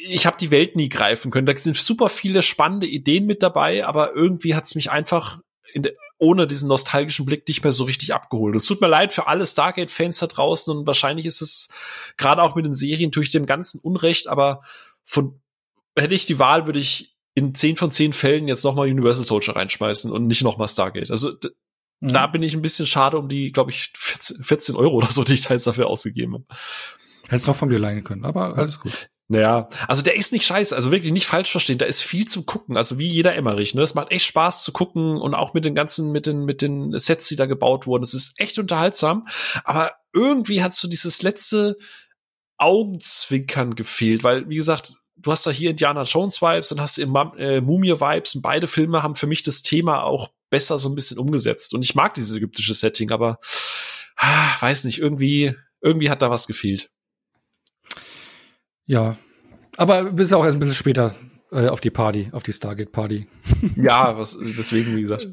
ich 0.00 0.26
habe 0.26 0.36
die 0.36 0.50
Welt 0.50 0.74
nie 0.74 0.88
greifen 0.88 1.30
können. 1.30 1.46
Da 1.46 1.56
sind 1.56 1.76
super 1.76 2.08
viele 2.08 2.42
spannende 2.42 2.86
Ideen 2.86 3.26
mit 3.26 3.42
dabei, 3.42 3.86
aber 3.86 4.14
irgendwie 4.14 4.54
hat's 4.54 4.74
mich 4.74 4.90
einfach 4.90 5.38
de, 5.74 5.94
ohne 6.18 6.46
diesen 6.46 6.68
nostalgischen 6.68 7.26
Blick 7.26 7.46
nicht 7.46 7.62
mehr 7.62 7.72
so 7.72 7.84
richtig 7.84 8.14
abgeholt. 8.14 8.56
Es 8.56 8.64
tut 8.64 8.80
mir 8.80 8.88
leid 8.88 9.12
für 9.12 9.26
alle 9.26 9.46
Stargate-Fans 9.46 10.18
da 10.18 10.26
draußen 10.26 10.76
und 10.76 10.86
wahrscheinlich 10.86 11.26
ist 11.26 11.42
es 11.42 11.68
gerade 12.16 12.42
auch 12.42 12.54
mit 12.54 12.64
den 12.64 12.74
Serien 12.74 13.10
durch 13.10 13.30
dem 13.30 13.46
ganzen 13.46 13.78
Unrecht, 13.80 14.26
aber 14.26 14.62
von 15.04 15.40
hätte 15.96 16.14
ich 16.14 16.26
die 16.26 16.38
Wahl, 16.38 16.66
würde 16.66 16.78
ich 16.78 17.16
in 17.34 17.54
zehn 17.54 17.76
von 17.76 17.90
zehn 17.90 18.12
Fällen 18.12 18.48
jetzt 18.48 18.64
nochmal 18.64 18.88
Universal 18.88 19.26
Soldier 19.26 19.56
reinschmeißen 19.56 20.10
und 20.10 20.26
nicht 20.26 20.42
nochmal 20.42 20.68
Stargate. 20.68 21.10
Also. 21.10 21.36
Da 22.00 22.26
bin 22.26 22.42
ich 22.42 22.54
ein 22.54 22.62
bisschen 22.62 22.86
schade 22.86 23.18
um 23.18 23.28
die, 23.28 23.52
glaube 23.52 23.70
ich, 23.70 23.92
14, 23.96 24.42
14, 24.42 24.76
Euro 24.76 24.96
oder 24.96 25.10
so, 25.10 25.24
die 25.24 25.34
ich 25.34 25.42
da 25.42 25.54
jetzt 25.54 25.66
dafür 25.66 25.86
ausgegeben 25.88 26.34
habe. 26.34 26.44
Hättest 27.28 27.46
noch 27.46 27.56
von 27.56 27.68
mir 27.68 27.78
leihen 27.78 28.04
können, 28.04 28.24
aber 28.24 28.56
alles 28.56 28.80
gut. 28.80 29.08
Naja, 29.28 29.68
also 29.88 30.02
der 30.02 30.14
ist 30.14 30.32
nicht 30.32 30.46
scheiße, 30.46 30.76
also 30.76 30.92
wirklich 30.92 31.10
nicht 31.10 31.26
falsch 31.26 31.50
verstehen, 31.50 31.78
da 31.78 31.86
ist 31.86 32.00
viel 32.00 32.26
zum 32.26 32.46
gucken, 32.46 32.76
also 32.76 32.96
wie 32.96 33.08
jeder 33.08 33.34
Emmerich, 33.34 33.74
ne? 33.74 33.80
Das 33.80 33.96
macht 33.96 34.12
echt 34.12 34.24
Spaß 34.26 34.62
zu 34.62 34.70
gucken 34.70 35.20
und 35.20 35.34
auch 35.34 35.52
mit 35.52 35.64
den 35.64 35.74
ganzen, 35.74 36.12
mit 36.12 36.26
den, 36.26 36.44
mit 36.44 36.62
den 36.62 36.96
Sets, 36.96 37.26
die 37.26 37.34
da 37.34 37.46
gebaut 37.46 37.88
wurden. 37.88 38.04
Es 38.04 38.14
ist 38.14 38.38
echt 38.38 38.56
unterhaltsam, 38.60 39.26
aber 39.64 39.94
irgendwie 40.12 40.62
hat 40.62 40.76
so 40.76 40.86
dieses 40.86 41.22
letzte 41.22 41.76
Augenzwinkern 42.56 43.74
gefehlt, 43.74 44.22
weil, 44.22 44.48
wie 44.48 44.56
gesagt, 44.56 44.92
du 45.16 45.32
hast 45.32 45.44
da 45.44 45.50
hier 45.50 45.70
Indiana 45.70 46.04
Jones 46.04 46.40
Vibes, 46.40 46.68
dann 46.68 46.80
hast 46.80 46.96
du 46.96 47.02
äh, 47.02 47.60
Mumie 47.60 48.00
Vibes 48.00 48.36
und 48.36 48.42
beide 48.42 48.68
Filme 48.68 49.02
haben 49.02 49.16
für 49.16 49.26
mich 49.26 49.42
das 49.42 49.62
Thema 49.62 50.04
auch 50.04 50.30
besser 50.50 50.78
so 50.78 50.88
ein 50.88 50.94
bisschen 50.94 51.18
umgesetzt. 51.18 51.74
Und 51.74 51.82
ich 51.82 51.94
mag 51.94 52.14
dieses 52.14 52.36
ägyptische 52.36 52.74
Setting, 52.74 53.10
aber 53.10 53.38
ah, 54.16 54.60
weiß 54.60 54.84
nicht, 54.84 54.98
irgendwie, 54.98 55.54
irgendwie 55.80 56.10
hat 56.10 56.22
da 56.22 56.30
was 56.30 56.46
gefehlt. 56.46 56.90
Ja, 58.86 59.16
aber 59.76 60.04
bist 60.04 60.32
auch 60.32 60.44
erst 60.44 60.56
ein 60.56 60.60
bisschen 60.60 60.74
später 60.74 61.14
äh, 61.52 61.68
auf 61.68 61.80
die 61.80 61.90
Party, 61.90 62.28
auf 62.32 62.42
die 62.42 62.52
Stargate 62.52 62.92
Party. 62.92 63.26
ja, 63.76 64.16
was, 64.18 64.38
deswegen, 64.40 64.96
wie 64.96 65.02
gesagt. 65.02 65.28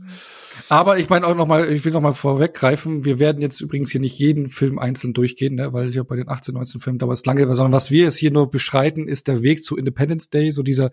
Aber 0.70 1.00
ich 1.00 1.10
meine 1.10 1.26
auch 1.26 1.36
noch 1.36 1.48
mal, 1.48 1.72
ich 1.72 1.84
will 1.84 1.92
noch 1.92 2.02
mal 2.02 2.14
vorweggreifen, 2.14 3.06
wir 3.06 3.18
werden 3.18 3.42
jetzt 3.42 3.60
übrigens 3.60 3.92
hier 3.92 4.02
nicht 4.02 4.20
jeden 4.20 4.50
Film 4.50 4.78
einzeln 4.78 5.14
durchgehen, 5.14 5.56
ne, 5.56 5.74
weil 5.74 5.94
ja 5.96 6.04
bei 6.04 6.16
den 6.16 6.30
18, 6.30 6.54
19 6.54 6.80
Filmen 6.80 7.00
dauert 7.00 7.18
es 7.18 7.26
lange, 7.26 7.46
sondern 7.56 7.72
was 7.72 7.90
wir 7.90 8.04
jetzt 8.04 8.18
hier 8.18 8.32
nur 8.32 8.52
beschreiten, 8.52 9.08
ist 9.08 9.28
der 9.28 9.42
Weg 9.42 9.64
zu 9.64 9.78
Independence 9.78 10.30
Day, 10.30 10.52
so 10.52 10.62
dieser 10.62 10.92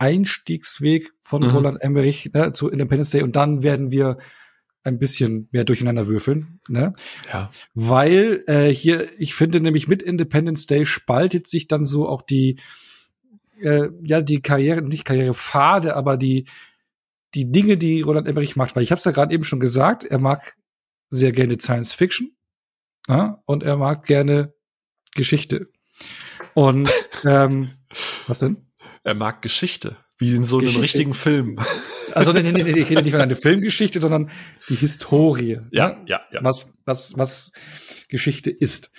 Einstiegsweg 0.00 1.10
von 1.20 1.42
mhm. 1.42 1.50
Roland 1.50 1.82
Emmerich 1.82 2.30
ne, 2.32 2.52
zu 2.52 2.68
Independence 2.70 3.10
Day 3.10 3.22
und 3.22 3.36
dann 3.36 3.62
werden 3.62 3.90
wir 3.90 4.16
ein 4.82 4.98
bisschen 4.98 5.48
mehr 5.52 5.64
durcheinander 5.64 6.06
würfeln, 6.06 6.58
ne? 6.66 6.94
Ja. 7.30 7.50
Weil 7.74 8.42
äh, 8.46 8.72
hier, 8.72 9.06
ich 9.18 9.34
finde 9.34 9.60
nämlich 9.60 9.88
mit 9.88 10.02
Independence 10.02 10.66
Day 10.66 10.86
spaltet 10.86 11.48
sich 11.48 11.68
dann 11.68 11.84
so 11.84 12.08
auch 12.08 12.22
die, 12.22 12.58
äh, 13.60 13.88
ja, 14.02 14.22
die 14.22 14.40
Karriere, 14.40 14.80
nicht 14.80 15.04
Karrierepfade, 15.04 15.94
aber 15.96 16.16
die, 16.16 16.46
die 17.34 17.52
Dinge, 17.52 17.76
die 17.76 18.00
Roland 18.00 18.26
Emmerich 18.26 18.56
macht. 18.56 18.74
Weil 18.74 18.82
ich 18.82 18.90
habe 18.90 18.98
es 18.98 19.04
ja 19.04 19.12
gerade 19.12 19.34
eben 19.34 19.44
schon 19.44 19.60
gesagt, 19.60 20.04
er 20.04 20.18
mag 20.18 20.56
sehr 21.10 21.32
gerne 21.32 21.58
Science 21.60 21.92
Fiction 21.92 22.34
ja, 23.06 23.42
und 23.44 23.62
er 23.62 23.76
mag 23.76 24.06
gerne 24.06 24.54
Geschichte. 25.14 25.68
Und 26.54 26.90
ähm, 27.24 27.72
was 28.26 28.38
denn? 28.38 28.69
Er 29.02 29.14
mag 29.14 29.42
Geschichte. 29.42 29.96
Wie 30.18 30.34
in 30.34 30.44
so 30.44 30.58
Geschichte. 30.58 30.76
einem 30.76 30.82
richtigen 30.82 31.14
Film. 31.14 31.56
Also, 32.12 32.32
nee, 32.32 32.42
nee, 32.42 32.50
nee, 32.50 32.70
ich 32.70 32.90
rede 32.90 33.04
nicht 33.04 33.12
von 33.12 33.20
einer 33.20 33.36
Filmgeschichte, 33.36 34.00
sondern 34.00 34.30
die 34.68 34.74
Historie. 34.74 35.60
Ja, 35.70 35.90
ne? 35.90 35.98
ja, 36.06 36.20
ja. 36.32 36.42
Was, 36.42 36.72
was, 36.84 37.16
was 37.16 37.52
Geschichte 38.08 38.50
ist. 38.50 38.90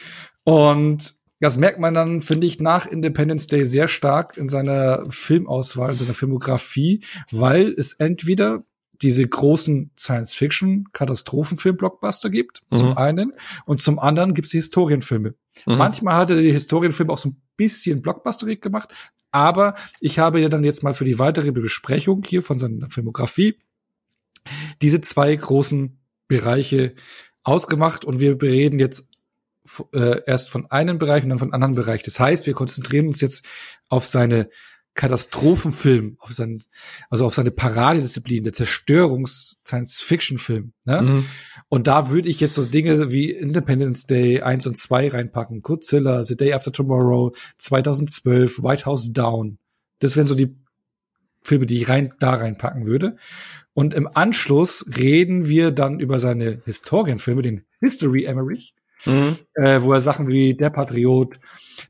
Und 0.46 1.14
das 1.42 1.58
merkt 1.58 1.78
man 1.78 1.94
dann, 1.94 2.22
finde 2.22 2.48
ich, 2.48 2.62
nach 2.62 2.86
Independence 2.86 3.48
Day 3.48 3.66
sehr 3.66 3.90
stark 3.90 4.38
in 4.38 4.48
seiner 4.48 5.06
Filmauswahl, 5.10 5.92
in 5.92 5.98
seiner 5.98 6.14
Filmografie, 6.14 7.04
weil 7.32 7.74
es 7.78 7.94
entweder 7.94 8.64
diese 9.02 9.28
großen 9.28 9.92
Science-Fiction-Katastrophenfilm-Blockbuster 9.98 12.30
gibt, 12.30 12.62
mhm. 12.70 12.76
zum 12.76 12.98
einen, 12.98 13.34
und 13.66 13.82
zum 13.82 14.00
anderen 14.00 14.34
gibt 14.34 14.46
es 14.46 14.52
die 14.52 14.60
Historienfilme. 14.60 15.36
Mhm. 15.66 15.78
Manchmal 15.78 16.16
hatte 16.16 16.40
die 16.40 16.52
Historienfilme 16.52 17.12
auch 17.12 17.18
so 17.18 17.30
ein 17.30 17.42
bisschen 17.58 18.02
blockbusterig 18.02 18.62
gemacht, 18.62 18.90
aber 19.32 19.76
ich 20.00 20.20
habe 20.20 20.40
ja 20.40 20.50
dann 20.50 20.64
jetzt 20.64 20.84
mal 20.84 20.94
für 20.94 21.06
die 21.06 21.20
weitere 21.20 21.52
Besprechung 21.52 22.24
hier 22.26 22.42
von 22.42 22.60
seiner 22.60 22.90
Filmografie 22.90 23.58
diese 24.82 25.02
zwei 25.02 25.36
großen 25.36 26.00
Bereiche 26.28 26.96
ausgemacht 27.44 28.06
und 28.06 28.20
wir 28.20 28.42
reden 28.42 28.80
jetzt 28.80 29.10
äh, 29.94 30.22
erst 30.26 30.50
von 30.50 30.70
einem 30.72 30.98
Bereich 30.98 31.24
und 31.24 31.30
dann 31.30 31.40
von 31.40 31.54
einem 31.54 31.64
anderen 31.64 31.76
Bereich. 31.76 32.04
Das 32.04 32.20
heißt, 32.20 32.48
wir 32.48 32.54
konzentrieren 32.54 33.08
uns 33.08 33.22
jetzt 33.22 33.46
auf 33.90 34.06
seine 34.06 34.50
Katastrophenfilm, 34.94 36.18
auf 36.20 36.34
sein, 36.34 36.62
also 37.10 37.26
auf 37.26 37.34
seine 37.34 37.52
Paradedisziplin, 37.52 38.44
der 38.44 38.52
Zerstörungs-Science-Fiction-Film. 38.54 40.74
Ne? 40.84 41.02
Mhm. 41.02 41.26
Und 41.70 41.88
da 41.88 42.10
würde 42.10 42.28
ich 42.28 42.42
jetzt 42.42 42.56
so 42.56 42.66
Dinge 42.66 43.10
wie 43.12 43.32
Independence 43.32 44.06
Day 44.06 44.42
1 44.42 44.68
und 44.68 44.78
2 44.78 45.08
reinpacken, 45.10 45.62
Godzilla, 45.62 46.26
The 46.26 46.36
Day 46.36 46.52
After 46.54 46.74
Tomorrow, 46.74 47.34
2012, 47.58 48.62
White 48.64 48.86
House 48.86 49.14
Down. 49.14 49.60
Das 50.00 50.18
wären 50.18 50.28
so 50.28 50.36
die 50.36 50.58
Filme, 51.42 51.66
die 51.66 51.78
ich 51.78 51.90
rein 51.90 52.14
da 52.20 52.34
reinpacken 52.34 52.86
würde. 52.86 53.16
Und 53.74 53.94
im 53.94 54.08
Anschluss 54.08 54.86
reden 54.98 55.48
wir 55.48 55.72
dann 55.72 56.02
über 56.02 56.20
seine 56.20 56.62
Historienfilme, 56.66 57.42
den 57.42 57.64
History 57.80 58.26
Emmerich, 58.26 58.76
mhm. 59.06 59.36
äh, 59.56 59.82
wo 59.82 59.94
er 59.94 60.02
Sachen 60.02 60.28
wie 60.28 60.56
Der 60.56 60.70
Patriot, 60.70 61.40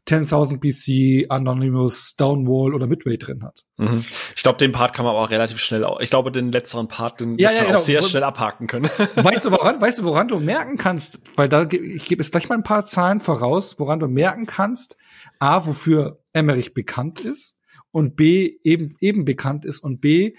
10.000 0.07 0.59
BC, 0.59 1.29
Anonymous, 1.29 2.11
Stonewall 2.11 2.73
oder 2.73 2.87
Midway 2.87 3.17
drin 3.17 3.43
hat. 3.43 3.63
Mhm. 3.77 4.03
Ich 4.35 4.43
glaube, 4.43 4.57
den 4.57 4.71
Part 4.71 4.93
kann 4.93 5.05
man 5.05 5.15
aber 5.15 5.23
auch 5.23 5.31
relativ 5.31 5.59
schnell, 5.59 5.85
ich 5.99 6.09
glaube, 6.09 6.31
den 6.31 6.51
letzteren 6.51 6.87
Part, 6.87 7.19
den 7.19 7.37
ja, 7.37 7.51
ja, 7.51 7.57
man 7.57 7.65
genau. 7.67 7.77
auch 7.77 7.83
sehr 7.83 8.01
schnell 8.03 8.23
abhaken 8.23 8.67
können. 8.67 8.85
Weißt 9.15 9.45
du, 9.45 9.51
woran, 9.51 9.81
weißt 9.81 9.99
du, 9.99 10.03
woran 10.03 10.27
du 10.27 10.39
merken 10.39 10.77
kannst, 10.77 11.21
weil 11.35 11.49
da, 11.49 11.63
ich 11.63 12.05
gebe 12.05 12.21
jetzt 12.21 12.31
gleich 12.31 12.49
mal 12.49 12.55
ein 12.55 12.63
paar 12.63 12.85
Zahlen 12.85 13.19
voraus, 13.19 13.79
woran 13.79 13.99
du 13.99 14.07
merken 14.07 14.45
kannst, 14.45 14.97
A, 15.39 15.65
wofür 15.65 16.19
Emmerich 16.33 16.73
bekannt 16.73 17.19
ist 17.19 17.57
und 17.91 18.15
B, 18.15 18.57
eben, 18.63 18.95
eben 18.99 19.25
bekannt 19.25 19.65
ist 19.65 19.79
und 19.79 20.01
B, 20.01 20.35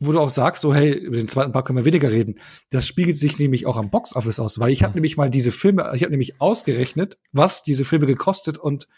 wo 0.00 0.12
du 0.12 0.18
auch 0.18 0.30
sagst, 0.30 0.62
so 0.62 0.74
hey, 0.74 0.92
über 0.92 1.16
den 1.16 1.28
zweiten 1.28 1.52
Part 1.52 1.66
können 1.66 1.78
wir 1.78 1.84
weniger 1.84 2.10
reden. 2.10 2.40
Das 2.70 2.86
spiegelt 2.86 3.16
sich 3.16 3.38
nämlich 3.38 3.66
auch 3.66 3.76
am 3.76 3.90
Boxoffice 3.90 4.40
aus, 4.40 4.58
weil 4.58 4.72
ich 4.72 4.82
habe 4.82 4.92
mhm. 4.92 4.96
nämlich 4.96 5.16
mal 5.18 5.30
diese 5.30 5.52
Filme, 5.52 5.92
ich 5.94 6.02
habe 6.02 6.10
nämlich 6.10 6.40
ausgerechnet, 6.40 7.18
was 7.32 7.62
diese 7.62 7.84
Filme 7.84 8.06
gekostet 8.06 8.58
und 8.58 8.88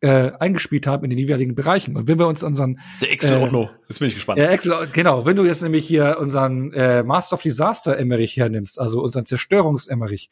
äh, 0.00 0.32
eingespielt 0.38 0.86
haben 0.86 1.04
in 1.04 1.10
den 1.10 1.18
jeweiligen 1.18 1.54
Bereichen. 1.54 1.96
Und 1.96 2.08
wenn 2.08 2.18
wir 2.18 2.26
uns 2.26 2.42
unseren 2.42 2.80
der 3.00 3.12
Excel 3.12 3.40
äh, 3.40 3.68
jetzt 3.88 3.98
bin 3.98 4.08
ich 4.08 4.14
gespannt. 4.14 4.38
Äh, 4.38 4.48
Excel, 4.48 4.74
genau, 4.92 5.26
wenn 5.26 5.36
du 5.36 5.44
jetzt 5.44 5.62
nämlich 5.62 5.86
hier 5.86 6.18
unseren 6.20 6.72
äh, 6.72 7.02
Master 7.02 7.34
of 7.34 7.42
Disaster 7.42 7.96
Emmerich 7.96 8.36
hernimmst, 8.36 8.80
also 8.80 9.00
unseren 9.00 9.26
Zerstörungs 9.26 9.86
Emmerich, 9.86 10.30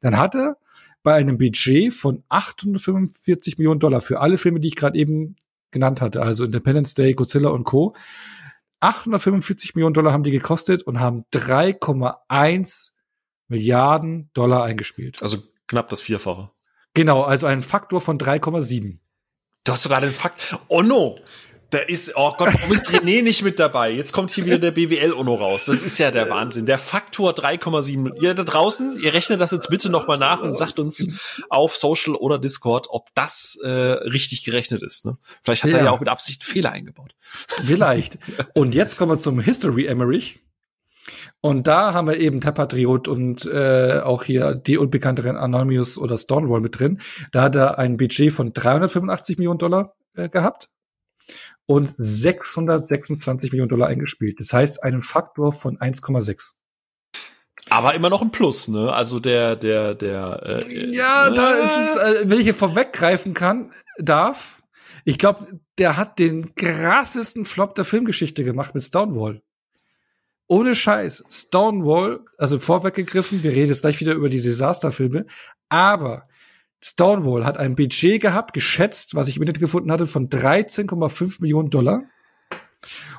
dann 0.00 0.16
hatte 0.18 0.56
bei 1.02 1.14
einem 1.14 1.36
Budget 1.36 1.92
von 1.92 2.22
845 2.28 3.58
Millionen 3.58 3.80
Dollar 3.80 4.00
für 4.00 4.20
alle 4.20 4.38
Filme, 4.38 4.60
die 4.60 4.68
ich 4.68 4.76
gerade 4.76 4.98
eben 4.98 5.36
genannt 5.70 6.00
hatte, 6.00 6.22
also 6.22 6.44
Independence 6.44 6.94
Day, 6.94 7.14
Godzilla 7.14 7.50
und 7.50 7.64
Co. 7.64 7.94
845 8.82 9.74
Millionen 9.74 9.94
Dollar 9.94 10.12
haben 10.12 10.24
die 10.24 10.30
gekostet 10.32 10.82
und 10.82 10.98
haben 10.98 11.24
3,1 11.32 12.92
Milliarden 13.48 14.30
Dollar 14.34 14.64
eingespielt. 14.64 15.22
Also 15.22 15.38
knapp 15.68 15.88
das 15.88 16.00
Vierfache. 16.00 16.50
Genau, 16.94 17.22
also 17.22 17.46
ein 17.46 17.62
Faktor 17.62 18.00
von 18.00 18.18
3,7. 18.18 18.98
Du 19.64 19.72
hast 19.72 19.82
sogar 19.84 20.00
den 20.00 20.12
Fakt. 20.12 20.58
Oh 20.68 20.82
no! 20.82 21.18
Da 21.72 21.78
ist, 21.78 22.12
oh 22.16 22.34
Gott, 22.36 22.52
warum 22.52 22.70
ist 22.70 22.90
René 22.90 23.22
nicht 23.22 23.42
mit 23.42 23.58
dabei? 23.58 23.90
Jetzt 23.90 24.12
kommt 24.12 24.30
hier 24.30 24.44
wieder 24.44 24.58
der 24.58 24.72
BWL-Ono 24.72 25.34
raus. 25.34 25.64
Das 25.64 25.80
ist 25.80 25.96
ja 25.96 26.10
der 26.10 26.28
Wahnsinn. 26.28 26.66
Der 26.66 26.78
Faktor 26.78 27.32
3,7. 27.32 28.20
Ihr 28.20 28.34
da 28.34 28.44
draußen, 28.44 28.98
ihr 29.02 29.14
rechnet 29.14 29.40
das 29.40 29.52
jetzt 29.52 29.70
bitte 29.70 29.88
nochmal 29.88 30.18
nach 30.18 30.42
und 30.42 30.54
sagt 30.54 30.78
uns 30.78 31.08
auf 31.48 31.74
Social 31.74 32.14
oder 32.14 32.38
Discord, 32.38 32.88
ob 32.90 33.08
das 33.14 33.58
äh, 33.64 33.70
richtig 33.70 34.44
gerechnet 34.44 34.82
ist. 34.82 35.06
Ne? 35.06 35.16
Vielleicht 35.42 35.64
hat 35.64 35.70
ja. 35.70 35.78
er 35.78 35.84
ja 35.84 35.90
auch 35.92 36.00
mit 36.00 36.10
Absicht 36.10 36.44
Fehler 36.44 36.72
eingebaut. 36.72 37.14
Vielleicht. 37.64 38.18
Und 38.52 38.74
jetzt 38.74 38.98
kommen 38.98 39.12
wir 39.12 39.18
zum 39.18 39.40
History 39.40 39.86
Emmerich. 39.86 40.40
Und 41.40 41.66
da 41.68 41.94
haben 41.94 42.06
wir 42.06 42.18
eben 42.18 42.42
Tapatriot 42.42 43.08
und 43.08 43.46
äh, 43.46 44.00
auch 44.04 44.24
hier 44.24 44.54
die 44.54 44.76
unbekannteren 44.76 45.38
Anonymous 45.38 45.96
oder 45.96 46.18
Stonewall 46.18 46.60
mit 46.60 46.78
drin. 46.78 47.00
Da 47.30 47.40
hat 47.40 47.56
er 47.56 47.78
ein 47.78 47.96
Budget 47.96 48.30
von 48.30 48.52
385 48.52 49.38
Millionen 49.38 49.58
Dollar 49.58 49.94
äh, 50.14 50.28
gehabt 50.28 50.68
und 51.66 51.92
626 51.96 53.52
Millionen 53.52 53.68
Dollar 53.68 53.88
eingespielt. 53.88 54.38
Das 54.40 54.52
heißt 54.52 54.82
einen 54.82 55.02
Faktor 55.02 55.52
von 55.52 55.78
1,6. 55.78 56.54
Aber 57.70 57.94
immer 57.94 58.10
noch 58.10 58.22
ein 58.22 58.32
Plus, 58.32 58.68
ne? 58.68 58.92
Also 58.92 59.20
der, 59.20 59.56
der, 59.56 59.94
der. 59.94 60.60
Äh, 60.66 60.90
ja, 60.94 61.28
äh, 61.28 61.34
da 61.34 61.52
ist 61.54 61.76
es, 61.76 61.96
äh, 61.96 62.28
wenn 62.28 62.38
ich 62.38 62.44
hier 62.44 62.54
vorweggreifen 62.54 63.34
kann, 63.34 63.72
darf. 63.98 64.62
Ich 65.04 65.18
glaube, 65.18 65.60
der 65.78 65.96
hat 65.96 66.18
den 66.18 66.54
krassesten 66.54 67.44
Flop 67.44 67.74
der 67.74 67.84
Filmgeschichte 67.84 68.44
gemacht 68.44 68.74
mit 68.74 68.84
Stonewall. 68.84 69.42
Ohne 70.46 70.74
Scheiß. 70.74 71.24
Stonewall, 71.30 72.20
also 72.36 72.58
vorweggegriffen, 72.58 73.42
wir 73.42 73.52
reden 73.52 73.68
jetzt 73.68 73.82
gleich 73.82 74.00
wieder 74.00 74.12
über 74.12 74.28
die 74.28 74.40
Disasterfilme, 74.40 75.26
aber 75.68 76.24
Stonewall 76.82 77.46
hat 77.46 77.58
ein 77.58 77.76
Budget 77.76 78.20
gehabt, 78.20 78.52
geschätzt, 78.52 79.14
was 79.14 79.28
ich 79.28 79.36
im 79.36 79.42
Internet 79.42 79.60
gefunden 79.60 79.92
hatte, 79.92 80.06
von 80.06 80.28
13,5 80.28 81.40
Millionen 81.40 81.70
Dollar. 81.70 82.02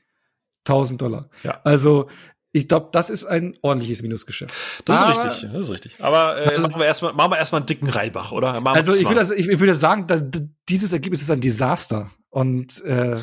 1000 0.64 1.02
Dollar. 1.02 1.28
Ja. 1.42 1.60
Also 1.64 2.08
ich 2.52 2.68
glaube, 2.68 2.90
das 2.92 3.08
ist 3.08 3.24
ein 3.24 3.56
ordentliches 3.62 4.02
Minusgeschäft. 4.02 4.54
Das 4.84 4.98
ist 4.98 5.02
Aber, 5.02 5.10
richtig, 5.12 5.50
das 5.50 5.60
ist 5.60 5.72
richtig. 5.72 5.94
Aber 6.00 6.38
äh, 6.38 6.48
also, 6.48 6.62
machen 6.62 6.78
wir 6.78 6.86
erstmal, 6.86 7.14
machen 7.14 7.32
wir 7.32 7.38
erstmal 7.38 7.60
einen 7.62 7.66
dicken 7.66 7.88
Reibach, 7.88 8.30
oder? 8.32 8.60
Machen 8.60 8.76
also 8.76 8.92
ich 8.92 9.08
würde, 9.08 9.34
ich, 9.34 9.48
ich 9.48 9.58
würde 9.58 9.74
sagen, 9.74 10.06
dass, 10.06 10.22
dieses 10.68 10.92
Ergebnis 10.92 11.22
ist 11.22 11.30
ein 11.30 11.40
Desaster 11.40 12.10
und 12.28 12.84
äh, 12.84 13.16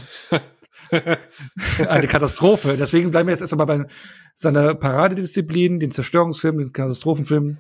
eine 1.88 2.08
Katastrophe. 2.08 2.76
Deswegen 2.76 3.12
bleiben 3.12 3.28
wir 3.28 3.34
jetzt 3.34 3.42
erstmal 3.42 3.68
bei 3.68 3.86
seiner 4.36 4.74
Paradedisziplin, 4.74 5.80
den 5.80 5.92
Zerstörungsfilm, 5.92 6.58
den 6.58 6.74
Katastrophenfilm. 6.74 7.60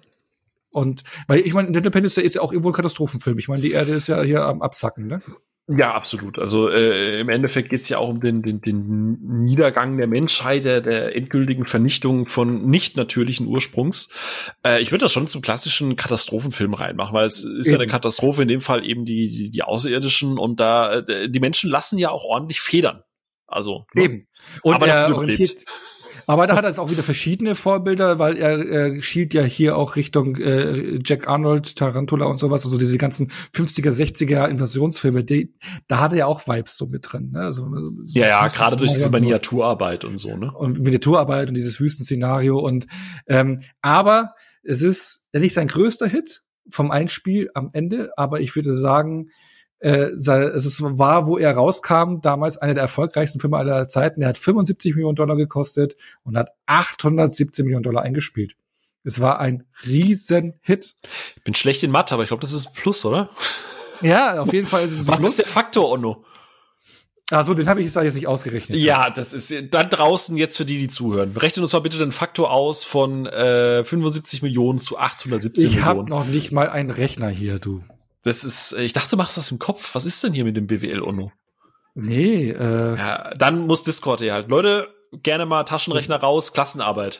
Und 0.71 1.03
weil 1.27 1.41
ich 1.41 1.53
meine, 1.53 1.67
Independence 1.67 2.15
Day 2.15 2.23
ist 2.23 2.35
ja 2.35 2.41
auch 2.41 2.51
irgendwo 2.51 2.69
ein 2.69 2.75
Katastrophenfilm. 2.75 3.37
Ich 3.37 3.47
meine, 3.47 3.61
die 3.61 3.71
Erde 3.71 3.93
ist 3.93 4.07
ja 4.07 4.21
hier 4.23 4.45
am 4.45 4.63
Absacken, 4.63 5.05
ne? 5.05 5.21
Ja, 5.71 5.93
absolut. 5.93 6.39
Also 6.39 6.67
äh, 6.67 7.19
im 7.19 7.29
Endeffekt 7.29 7.69
geht 7.69 7.81
es 7.81 7.89
ja 7.89 7.99
auch 7.99 8.09
um 8.09 8.19
den, 8.21 8.41
den, 8.41 8.59
den 8.59 9.19
Niedergang 9.43 9.97
der 9.97 10.07
Menschheit, 10.07 10.65
der, 10.65 10.81
der 10.81 11.15
endgültigen 11.15 11.67
Vernichtung 11.67 12.27
von 12.27 12.65
nicht 12.65 12.97
natürlichen 12.97 13.45
Ursprungs. 13.45 14.09
Äh, 14.65 14.81
ich 14.81 14.91
würde 14.91 15.05
das 15.05 15.11
schon 15.11 15.27
zum 15.27 15.43
klassischen 15.43 15.95
Katastrophenfilm 15.95 16.73
reinmachen, 16.73 17.13
weil 17.13 17.27
es 17.27 17.43
ist 17.43 17.67
eben. 17.67 17.75
ja 17.75 17.81
eine 17.81 17.91
Katastrophe, 17.91 18.41
in 18.41 18.47
dem 18.47 18.61
Fall 18.61 18.83
eben 18.83 19.05
die, 19.05 19.27
die, 19.27 19.51
die 19.51 19.61
Außerirdischen 19.61 20.39
und 20.39 20.59
da 20.59 21.01
äh, 21.01 21.29
die 21.29 21.39
Menschen 21.39 21.69
lassen 21.69 21.99
ja 21.99 22.09
auch 22.09 22.23
ordentlich 22.23 22.61
Federn. 22.61 23.03
Also 23.45 23.85
ne? 23.93 24.03
eben. 24.03 24.27
Und 24.63 24.73
aber 24.73 24.87
er 24.87 25.15
orientiert, 25.15 25.65
aber 26.29 26.45
da 26.45 26.55
hat 26.55 26.63
er 26.63 26.69
jetzt 26.69 26.79
auch 26.79 26.91
wieder 26.91 27.01
verschiedene 27.01 27.55
Vorbilder, 27.55 28.19
weil 28.19 28.37
er, 28.37 28.63
er 28.63 29.01
schielt 29.01 29.33
ja 29.33 29.41
hier 29.41 29.75
auch 29.75 29.95
Richtung 29.95 30.35
äh, 30.35 30.99
Jack 31.03 31.27
Arnold, 31.27 31.75
Tarantula 31.75 32.27
und 32.27 32.39
sowas, 32.39 32.65
also 32.65 32.77
diese 32.77 32.99
ganzen 32.99 33.31
50er, 33.55 33.89
60er 33.89 34.47
Invasionsfilme, 34.47 35.23
die, 35.23 35.55
da 35.87 35.99
hat 35.99 36.11
er 36.11 36.19
ja 36.19 36.25
auch 36.27 36.47
Vibes 36.47 36.77
so 36.77 36.85
mit 36.85 37.11
drin. 37.11 37.31
Ne? 37.31 37.39
Also, 37.39 37.67
ja, 38.05 38.27
ja, 38.27 38.47
gerade 38.47 38.77
durch 38.77 38.93
diese 38.93 39.09
Miniaturarbeit 39.09 40.05
und 40.05 40.19
so, 40.19 40.37
ne? 40.37 40.51
Und 40.55 40.79
Miniaturarbeit 40.79 41.49
und 41.49 41.57
dieses 41.57 41.79
Wüstenszenario 41.79 42.59
und 42.59 42.85
ähm, 43.25 43.61
aber 43.81 44.35
es 44.61 44.83
ist 44.83 45.29
nicht 45.33 45.55
sein 45.55 45.67
größter 45.67 46.07
Hit 46.07 46.43
vom 46.69 46.91
Einspiel 46.91 47.49
am 47.55 47.71
Ende, 47.73 48.11
aber 48.17 48.39
ich 48.39 48.55
würde 48.55 48.75
sagen, 48.75 49.31
äh, 49.79 50.11
es 50.11 50.27
war, 50.27 51.25
wo 51.27 51.37
er 51.37 51.53
rauskam, 51.53 52.19
damals 52.21 52.57
einer 52.57 52.73
der 52.73 52.83
erfolgreichsten 52.83 53.39
Filme 53.39 53.57
aller 53.57 53.87
Zeiten. 53.87 54.21
Er 54.21 54.29
hat 54.29 54.37
75 54.37 54.95
Millionen 54.95 55.15
Dollar 55.15 55.35
gekostet 55.35 55.95
und 56.23 56.37
hat 56.37 56.51
817 56.65 57.65
Millionen 57.65 57.83
Dollar 57.83 58.03
eingespielt. 58.03 58.55
Es 59.03 59.21
war 59.21 59.39
ein 59.39 59.63
Riesenhit. 59.85 60.95
Ich 61.35 61.43
bin 61.43 61.55
schlecht 61.55 61.83
in 61.83 61.91
Mathe, 61.91 62.13
aber 62.13 62.23
ich 62.23 62.29
glaube, 62.29 62.41
das 62.41 62.51
ist 62.51 62.67
ein 62.67 62.73
Plus, 62.73 63.05
oder? 63.05 63.29
Ja, 64.01 64.41
auf 64.41 64.53
jeden 64.53 64.67
Fall 64.67 64.83
ist 64.83 64.91
es 64.91 65.07
ein 65.07 65.07
Was 65.13 65.19
Plus. 65.19 65.23
Was 65.23 65.31
ist 65.31 65.39
der 65.39 65.47
Faktor, 65.47 65.89
Onno? 65.89 66.25
Ach 67.31 67.43
so, 67.43 67.53
den 67.53 67.69
habe 67.69 67.79
ich 67.79 67.85
jetzt, 67.85 67.95
jetzt 67.95 68.15
nicht 68.15 68.27
ausgerechnet. 68.27 68.79
Ja, 68.79 69.11
das 69.11 69.33
ist 69.33 69.53
dann 69.71 69.89
draußen 69.89 70.35
jetzt 70.35 70.57
für 70.57 70.65
die, 70.65 70.79
die 70.79 70.87
zuhören. 70.87 71.37
Rechnen 71.37 71.61
uns 71.61 71.73
mal 71.73 71.79
bitte 71.79 71.99
den 71.99 72.11
Faktor 72.11 72.51
aus 72.51 72.83
von 72.83 73.27
äh, 73.27 73.83
75 73.83 74.41
Millionen 74.41 74.79
zu 74.79 74.97
817 74.97 75.63
ich 75.63 75.75
Millionen. 75.75 75.79
Ich 75.79 75.85
habe 75.85 76.09
noch 76.09 76.25
nicht 76.25 76.51
mal 76.51 76.69
einen 76.69 76.89
Rechner 76.89 77.29
hier, 77.29 77.59
du. 77.59 77.83
Das 78.23 78.43
ist, 78.43 78.73
äh, 78.73 78.83
ich 78.83 78.93
dachte, 78.93 79.11
du 79.11 79.17
machst 79.17 79.37
das 79.37 79.51
im 79.51 79.59
Kopf. 79.59 79.95
Was 79.95 80.05
ist 80.05 80.23
denn 80.23 80.33
hier 80.33 80.45
mit 80.45 80.57
dem 80.57 80.67
BWL 80.67 81.01
Uno? 81.01 81.31
Nee, 81.95 82.51
äh. 82.51 82.95
Ja, 82.95 83.33
dann 83.35 83.67
muss 83.67 83.83
Discord 83.83 84.21
hier 84.21 84.33
halt. 84.33 84.49
Leute, 84.49 84.87
gerne 85.23 85.45
mal 85.45 85.63
Taschenrechner 85.63 86.17
raus, 86.17 86.53
Klassenarbeit. 86.53 87.19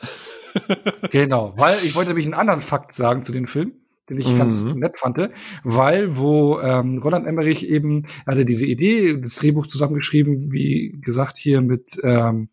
genau, 1.10 1.54
weil 1.56 1.78
ich 1.84 1.94
wollte 1.94 2.10
nämlich 2.10 2.26
einen 2.26 2.34
anderen 2.34 2.62
Fakt 2.62 2.92
sagen 2.92 3.22
zu 3.22 3.32
dem 3.32 3.46
Film, 3.46 3.72
den 4.08 4.18
ich 4.18 4.28
mhm. 4.28 4.38
ganz 4.38 4.64
nett 4.64 4.98
fand, 4.98 5.30
weil 5.62 6.16
wo 6.16 6.60
ähm, 6.60 6.98
Roland 6.98 7.26
Emmerich 7.26 7.68
eben 7.68 8.04
er 8.26 8.32
hatte 8.32 8.44
diese 8.44 8.66
Idee, 8.66 9.16
das 9.16 9.36
Drehbuch 9.36 9.66
zusammengeschrieben, 9.66 10.52
wie 10.52 10.98
gesagt 11.00 11.38
hier 11.38 11.60
mit 11.60 12.00
ähm, 12.02 12.48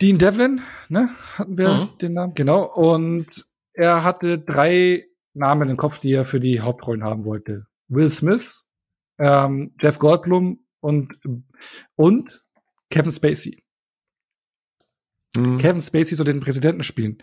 Dean 0.00 0.18
Devlin, 0.18 0.60
ne, 0.88 1.08
hatten 1.38 1.58
wir 1.58 1.68
mhm. 1.68 1.98
den 2.00 2.12
Namen, 2.14 2.34
genau, 2.34 2.64
und 2.64 3.46
er 3.72 4.04
hatte 4.04 4.38
drei 4.38 5.06
Namen 5.36 5.68
im 5.68 5.76
Kopf, 5.76 5.98
die 5.98 6.12
er 6.12 6.24
für 6.24 6.40
die 6.40 6.60
Hauptrollen 6.60 7.04
haben 7.04 7.24
wollte. 7.24 7.66
Will 7.88 8.10
Smith, 8.10 8.66
ähm, 9.18 9.74
Jeff 9.80 9.98
Goldblum 9.98 10.64
und, 10.80 11.18
und 11.94 12.44
Kevin 12.90 13.10
Spacey. 13.12 13.62
Mhm. 15.36 15.58
Kevin 15.58 15.82
Spacey 15.82 16.14
soll 16.14 16.26
den 16.26 16.40
Präsidenten 16.40 16.82
spielen. 16.82 17.18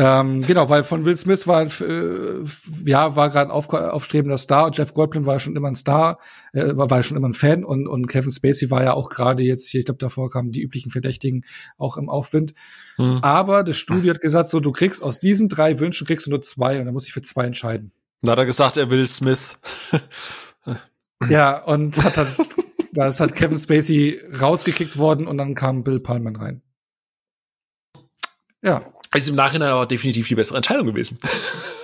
Ähm, 0.00 0.42
genau, 0.42 0.68
weil 0.68 0.84
von 0.84 1.04
Will 1.04 1.16
Smith 1.16 1.48
war, 1.48 1.62
äh, 1.62 2.44
ja, 2.84 3.16
war 3.16 3.30
gerade 3.30 3.50
ein 3.50 3.50
auf, 3.50 3.68
aufstrebender 3.72 4.36
Star 4.36 4.66
und 4.66 4.78
Jeff 4.78 4.94
Goldblum 4.94 5.26
war 5.26 5.40
schon 5.40 5.56
immer 5.56 5.66
ein 5.66 5.74
Star, 5.74 6.20
äh, 6.52 6.76
war, 6.76 6.88
war 6.88 7.02
schon 7.02 7.16
immer 7.16 7.28
ein 7.28 7.34
Fan 7.34 7.64
und, 7.64 7.88
und 7.88 8.06
Kevin 8.06 8.30
Spacey 8.30 8.70
war 8.70 8.84
ja 8.84 8.92
auch 8.92 9.08
gerade 9.08 9.42
jetzt 9.42 9.66
hier, 9.66 9.80
ich 9.80 9.86
glaube, 9.86 9.98
davor 9.98 10.30
kamen 10.30 10.52
die 10.52 10.62
üblichen 10.62 10.92
Verdächtigen 10.92 11.44
auch 11.78 11.96
im 11.96 12.08
Aufwind. 12.08 12.54
Mhm. 12.96 13.18
Aber 13.22 13.64
das 13.64 13.76
Studio 13.76 14.14
hat 14.14 14.20
gesagt, 14.20 14.50
so, 14.50 14.60
du 14.60 14.70
kriegst 14.70 15.02
aus 15.02 15.18
diesen 15.18 15.48
drei 15.48 15.80
Wünschen 15.80 16.06
kriegst 16.06 16.26
du 16.26 16.30
nur 16.30 16.42
zwei 16.42 16.78
und 16.78 16.84
dann 16.84 16.94
muss 16.94 17.08
ich 17.08 17.12
für 17.12 17.22
zwei 17.22 17.46
entscheiden. 17.46 17.90
Da 18.22 18.32
hat 18.32 18.38
er 18.38 18.46
gesagt, 18.46 18.76
er 18.76 18.90
will 18.90 19.08
Smith. 19.08 19.58
ja, 21.28 21.60
und 21.64 22.00
hat 22.04 22.18
dann, 22.18 22.28
da 22.92 23.08
ist 23.08 23.18
halt 23.18 23.34
Kevin 23.34 23.58
Spacey 23.58 24.20
rausgekickt 24.40 24.96
worden 24.96 25.26
und 25.26 25.38
dann 25.38 25.56
kam 25.56 25.82
Bill 25.82 25.98
Pullman 25.98 26.36
rein. 26.36 26.62
Ja. 28.62 28.92
Ist 29.14 29.28
im 29.28 29.36
Nachhinein 29.36 29.70
aber 29.70 29.86
definitiv 29.86 30.28
die 30.28 30.34
bessere 30.34 30.56
Entscheidung 30.58 30.86
gewesen. 30.86 31.18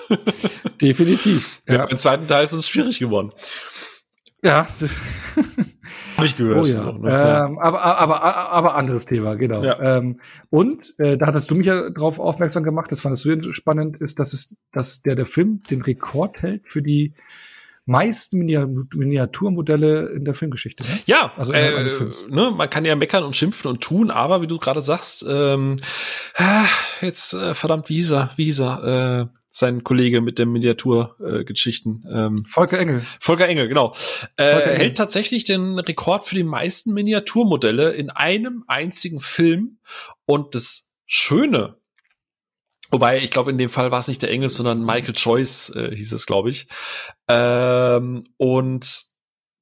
definitiv. 0.81 1.61
Ja. 1.69 1.85
Im 1.85 1.97
zweiten 1.97 2.27
Teil 2.27 2.45
ist 2.45 2.53
es 2.53 2.69
schwierig 2.69 2.99
geworden. 2.99 3.33
Ja. 4.43 4.67
Habe 6.17 6.27
ich 6.27 6.37
gehört. 6.37 6.67
Oh 6.67 6.67
ja. 6.67 6.93
Noch, 6.93 6.97
ähm, 6.97 7.59
aber, 7.59 7.83
aber, 7.83 8.23
aber 8.23 8.75
anderes 8.75 9.07
Thema, 9.07 9.37
genau. 9.37 9.63
Ja. 9.63 9.99
Ähm, 9.99 10.21
und 10.51 10.95
äh, 10.99 11.17
da 11.17 11.27
hattest 11.27 11.51
du 11.51 11.55
mich 11.55 11.67
ja 11.67 11.89
drauf 11.89 12.19
aufmerksam 12.21 12.63
gemacht, 12.63 12.93
das 12.93 13.01
fandest 13.01 13.25
du 13.25 13.53
spannend, 13.55 13.97
ist, 13.97 14.21
dass 14.21 14.35
es, 14.35 14.57
dass 14.71 15.01
der, 15.01 15.17
der 15.17 15.27
Film 15.27 15.63
den 15.71 15.81
Rekord 15.81 16.43
hält 16.43 16.69
für 16.69 16.83
die 16.83 17.15
meisten 17.87 18.39
Miniaturmodelle 18.39 20.11
in 20.11 20.25
der 20.25 20.35
Filmgeschichte. 20.35 20.85
Ne? 20.85 21.01
Ja, 21.07 21.33
also 21.37 21.53
äh, 21.53 21.85
ne, 22.29 22.51
man 22.51 22.71
kann 22.71 22.85
ja 22.85 22.97
meckern 22.97 23.25
und 23.25 23.37
schimpfen 23.37 23.69
und 23.69 23.81
tun, 23.83 24.11
aber 24.11 24.41
wie 24.43 24.47
du 24.47 24.59
gerade 24.59 24.81
sagst, 24.81 25.25
ähm, 25.29 25.81
ah, 26.37 26.65
jetzt 27.01 27.35
äh, 27.35 27.55
verdammt, 27.55 27.89
wie 27.89 27.97
hieß 27.97 28.13
er, 28.13 28.31
wie 28.37 28.45
hieß 28.45 28.61
er, 28.61 29.29
äh, 29.31 29.39
sein 29.49 29.85
Kollege 29.85 30.21
mit 30.21 30.41
den 30.41 30.51
Miniaturgeschichten. 30.51 32.05
Äh, 32.09 32.27
ähm, 32.27 32.45
Volker 32.45 32.79
Engel. 32.79 33.05
Volker 33.21 33.47
Engel, 33.47 33.69
genau. 33.69 33.95
Äh, 34.37 34.51
Volker 34.51 34.67
Engel. 34.67 34.79
hält 34.79 34.97
tatsächlich 34.97 35.45
den 35.45 35.79
Rekord 35.79 36.25
für 36.25 36.35
die 36.35 36.43
meisten 36.43 36.93
Miniaturmodelle 36.93 37.93
in 37.93 38.11
einem 38.11 38.65
einzigen 38.67 39.21
Film. 39.21 39.79
Und 40.27 40.57
das 40.57 40.97
Schöne 41.07 41.77
Wobei, 42.95 43.21
ich 43.21 43.33
glaube, 43.33 43.51
in 43.51 43.59
dem 43.59 43.71
Fall 43.71 43.91
war 43.91 43.99
es 43.99 44.07
nicht 44.07 44.23
der 44.23 44.31
Engel, 44.31 44.49
sondern 44.49 44.87
Michael 44.87 45.15
Joyce 45.17 45.71
äh, 45.71 45.97
hieß 45.97 46.13
es, 46.13 46.27
glaube 46.27 46.51
ich. 46.51 46.69
Ähm, 47.27 48.23
und 48.37 49.03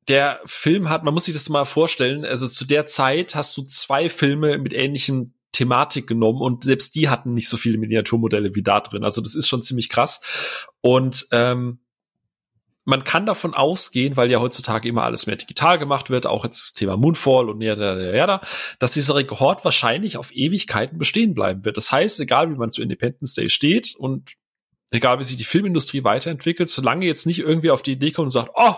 der 0.07 0.43
Film 0.45 0.91
hat, 0.91 1.03
man 1.03 1.15
muss 1.15 1.25
sich 1.25 1.33
das 1.33 1.49
mal 1.49 1.65
vorstellen, 1.65 2.27
also 2.27 2.47
zu 2.47 2.67
der 2.67 2.85
Zeit 2.85 3.35
hast 3.35 3.57
du 3.57 3.63
zwei 3.63 4.11
Filme 4.11 4.59
mit 4.59 4.75
ähnlichen 4.75 5.33
Thematik 5.53 6.07
genommen 6.07 6.43
und 6.43 6.65
selbst 6.65 6.95
die 6.95 7.09
hatten 7.09 7.33
nicht 7.33 7.49
so 7.49 7.57
viele 7.57 7.79
Miniaturmodelle 7.79 8.55
wie 8.55 8.63
da 8.63 8.81
drin. 8.81 9.03
Also 9.03 9.23
das 9.23 9.35
ist 9.35 9.49
schon 9.49 9.63
ziemlich 9.63 9.89
krass. 9.89 10.21
Und 10.83 11.27
ähm, 11.31 11.79
man 12.85 13.05
kann 13.05 13.27
davon 13.27 13.55
ausgehen, 13.55 14.17
weil 14.17 14.31
ja 14.31 14.41
heutzutage 14.41 14.89
immer 14.89 15.05
alles 15.05 15.27
mehr 15.27 15.37
digital 15.37 15.79
gemacht 15.79 16.11
wird, 16.11 16.27
auch 16.27 16.45
jetzt 16.45 16.75
Thema 16.75 16.97
Moonfall 16.97 17.49
und 17.49 17.61
ja, 17.61 17.75
ja, 17.75 18.15
ja, 18.15 18.41
dass 18.79 18.95
dieser 18.95 19.15
Rekord 19.15 19.65
wahrscheinlich 19.65 20.17
auf 20.17 20.35
Ewigkeiten 20.35 20.99
bestehen 20.99 21.35
bleiben 21.35 21.65
wird. 21.65 21.77
Das 21.77 21.93
heißt, 21.93 22.19
egal 22.21 22.51
wie 22.51 22.57
man 22.57 22.71
zu 22.71 22.83
Independence 22.83 23.35
Day 23.35 23.49
steht 23.51 23.95
und 23.97 24.33
egal 24.91 25.21
wie 25.21 25.25
sich 25.25 25.37
die 25.37 25.45
Filmindustrie 25.45 26.03
weiterentwickelt, 26.03 26.69
solange 26.69 27.07
jetzt 27.07 27.27
nicht 27.27 27.39
irgendwie 27.39 27.71
auf 27.71 27.83
die 27.83 27.93
Idee 27.93 28.11
kommt 28.11 28.27
und 28.27 28.31
sagt, 28.31 28.51
oh, 28.55 28.75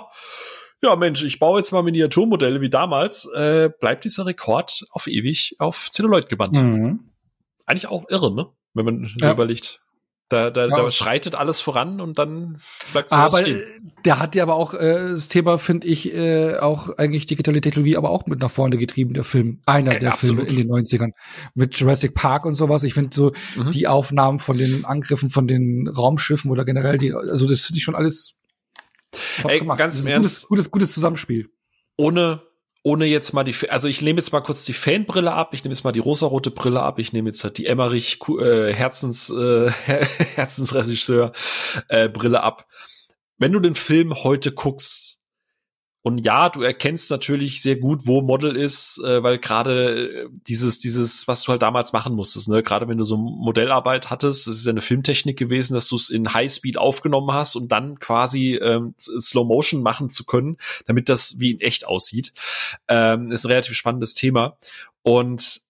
ja 0.83 0.97
Mensch, 0.97 1.23
ich 1.23 1.39
baue 1.39 1.59
jetzt 1.59 1.73
mal 1.73 1.83
Miniaturmodelle 1.83 2.61
wie 2.61 2.71
damals, 2.71 3.27
äh, 3.35 3.71
bleibt 3.81 4.05
dieser 4.05 4.27
Rekord 4.27 4.85
auf 4.91 5.07
ewig 5.07 5.57
auf 5.59 5.89
Celluloid 5.91 6.29
gebannt. 6.29 6.57
Mhm. 6.57 7.11
Eigentlich 7.65 7.87
auch 7.87 8.05
irre, 8.11 8.35
ne? 8.35 8.49
Wenn 8.75 8.85
man 8.85 9.15
ja. 9.19 9.33
überlegt. 9.33 9.84
Da, 10.31 10.51
da, 10.51 10.67
ja. 10.67 10.77
da 10.77 10.91
schreitet 10.91 11.35
alles 11.35 11.61
voran 11.61 12.01
und 12.01 12.19
dann 12.19 12.59
bleibt 12.93 13.11
so 13.11 13.17
Aber 13.17 13.39
stehen. 13.39 13.63
der 14.07 14.19
hat 14.19 14.35
ja 14.35 14.43
aber 14.43 14.55
auch 14.55 14.73
äh, 14.73 15.11
das 15.11 15.29
Thema, 15.29 15.59
finde 15.59 15.87
ich, 15.87 16.15
äh, 16.15 16.57
auch 16.57 16.97
eigentlich 16.97 17.27
digitale 17.27 17.61
Technologie, 17.61 17.99
aber 17.99 18.09
auch 18.09 18.25
mit 18.27 18.41
nach 18.41 18.51
vorne 18.51 18.79
getrieben, 18.79 19.13
der 19.13 19.25
Film. 19.25 19.61
Einer 19.67 19.97
äh, 19.97 19.99
der 19.99 20.13
absolut. 20.13 20.47
Filme 20.49 20.63
in 20.63 20.69
den 20.69 20.75
90ern. 20.75 21.11
Mit 21.55 21.77
Jurassic 21.77 22.15
Park 22.15 22.47
und 22.47 22.55
sowas. 22.55 22.85
Ich 22.85 22.95
finde 22.95 23.15
so 23.15 23.33
mhm. 23.55 23.71
die 23.71 23.87
Aufnahmen 23.87 24.39
von 24.39 24.57
den 24.57 24.87
Angriffen 24.87 25.29
von 25.29 25.47
den 25.47 25.89
Raumschiffen 25.89 26.51
oder 26.51 26.65
generell 26.65 26.97
die, 26.97 27.13
also 27.13 27.47
das 27.47 27.67
finde 27.67 27.79
ich 27.79 27.85
schon 27.85 27.95
alles 27.95 28.39
Ey, 29.47 29.61
ganz 29.61 30.05
im 30.05 30.11
Ernst. 30.11 30.49
Gutes, 30.49 30.49
gutes, 30.49 30.71
gutes 30.71 30.95
Zusammenspiel. 30.95 31.51
Ohne 31.97 32.43
ohne 32.85 33.07
jetzt 33.07 33.33
mal 33.33 33.45
die, 33.45 33.55
also 33.71 33.89
ich 33.89 34.03
nehme 34.03 34.19
jetzt 34.19 34.31
mal 34.31 34.43
kurz 34.43 34.67
die 34.67 34.75
Fanbrille 34.75 35.33
ab, 35.33 35.55
ich 35.55 35.65
nehme 35.65 35.75
jetzt 35.75 35.85
mal 35.85 35.93
die 35.93 36.01
rosarote 36.01 36.51
Brille 36.51 36.83
ab, 36.83 36.99
ich 36.99 37.15
nehme 37.15 37.31
jetzt 37.31 37.43
halt 37.43 37.57
die 37.57 37.65
Emmerich 37.65 38.19
äh, 38.39 38.75
Herzens 38.75 39.31
äh, 39.31 39.71
Herzensregisseur 40.35 41.33
äh, 41.89 42.11
Brille 42.11 42.43
ab. 42.43 42.67
Wenn 43.39 43.53
du 43.53 43.61
den 43.61 43.75
Film 43.75 44.15
heute 44.23 44.53
guckst, 44.53 45.14
und 46.07 46.19
ja, 46.19 46.51
du 46.51 46.61
erkennst 46.61 47.11
natürlich 47.11 47.63
sehr 47.63 47.77
gut, 47.77 48.07
wo 48.07 48.21
Model 48.21 48.57
ist, 48.57 48.99
äh, 49.03 49.23
weil 49.23 49.39
gerade 49.39 50.27
äh, 50.27 50.29
dieses, 50.47 50.79
dieses, 50.79 51.27
was 51.27 51.43
du 51.43 51.53
halt 51.53 51.63
damals 51.63 51.95
machen 51.95 52.15
musstest, 52.15 52.47
ne, 52.51 52.63
gerade 52.63 52.87
wenn 52.89 52.99
du 52.99 53.07
so 53.07 53.17
Modellarbeit 53.17 54.11
hattest, 54.11 54.47
das 54.47 54.57
ist 54.57 54.67
ja 54.67 54.73
eine 54.73 54.83
Filmtechnik 54.83 55.39
gewesen, 55.39 55.73
dass 55.73 55.89
du 55.89 55.97
es 55.97 56.11
in 56.11 56.35
Highspeed 56.35 56.77
aufgenommen 56.77 57.33
hast, 57.33 57.57
um 57.57 57.69
dann 57.69 57.99
quasi 58.01 58.57
ähm, 58.57 58.95
Slow 58.99 59.47
Motion 59.47 59.81
machen 59.81 60.11
zu 60.11 60.27
können, 60.27 60.59
damit 60.85 61.09
das 61.09 61.41
wie 61.41 61.53
in 61.53 61.61
echt 61.63 61.87
aussieht. 61.87 62.35
Ähm, 62.87 63.31
ist 63.31 63.47
ein 63.47 63.53
relativ 63.53 63.75
spannendes 63.75 64.13
Thema. 64.13 64.59
Und 65.01 65.63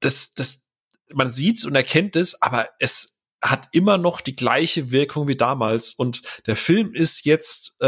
das, 0.00 0.34
das, 0.34 0.66
man 1.12 1.30
sieht 1.30 1.64
und 1.64 1.76
erkennt 1.76 2.16
es, 2.16 2.42
aber 2.42 2.70
es 2.80 3.19
hat 3.42 3.68
immer 3.72 3.98
noch 3.98 4.20
die 4.20 4.36
gleiche 4.36 4.90
Wirkung 4.90 5.28
wie 5.28 5.36
damals. 5.36 5.94
Und 5.94 6.22
der 6.46 6.56
Film 6.56 6.92
ist 6.92 7.24
jetzt, 7.24 7.80
äh, 7.80 7.86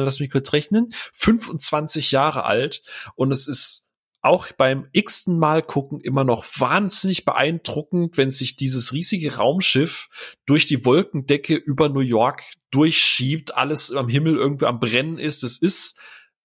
lass 0.00 0.20
mich 0.20 0.30
kurz 0.30 0.52
rechnen, 0.52 0.92
25 1.12 2.10
Jahre 2.10 2.44
alt 2.44 2.82
und 3.14 3.30
es 3.32 3.46
ist 3.48 3.82
auch 4.24 4.46
beim 4.52 4.86
x-ten 4.92 5.36
Mal 5.36 5.62
gucken 5.62 6.00
immer 6.00 6.22
noch 6.22 6.44
wahnsinnig 6.56 7.24
beeindruckend, 7.24 8.16
wenn 8.16 8.30
sich 8.30 8.54
dieses 8.54 8.92
riesige 8.92 9.34
Raumschiff 9.34 10.08
durch 10.46 10.64
die 10.66 10.84
Wolkendecke 10.84 11.56
über 11.56 11.88
New 11.88 12.00
York 12.00 12.44
durchschiebt, 12.70 13.56
alles 13.56 13.92
am 13.92 14.08
Himmel 14.08 14.36
irgendwie 14.36 14.66
am 14.66 14.78
Brennen 14.78 15.18
ist. 15.18 15.42
Es 15.42 15.58
ist 15.58 15.98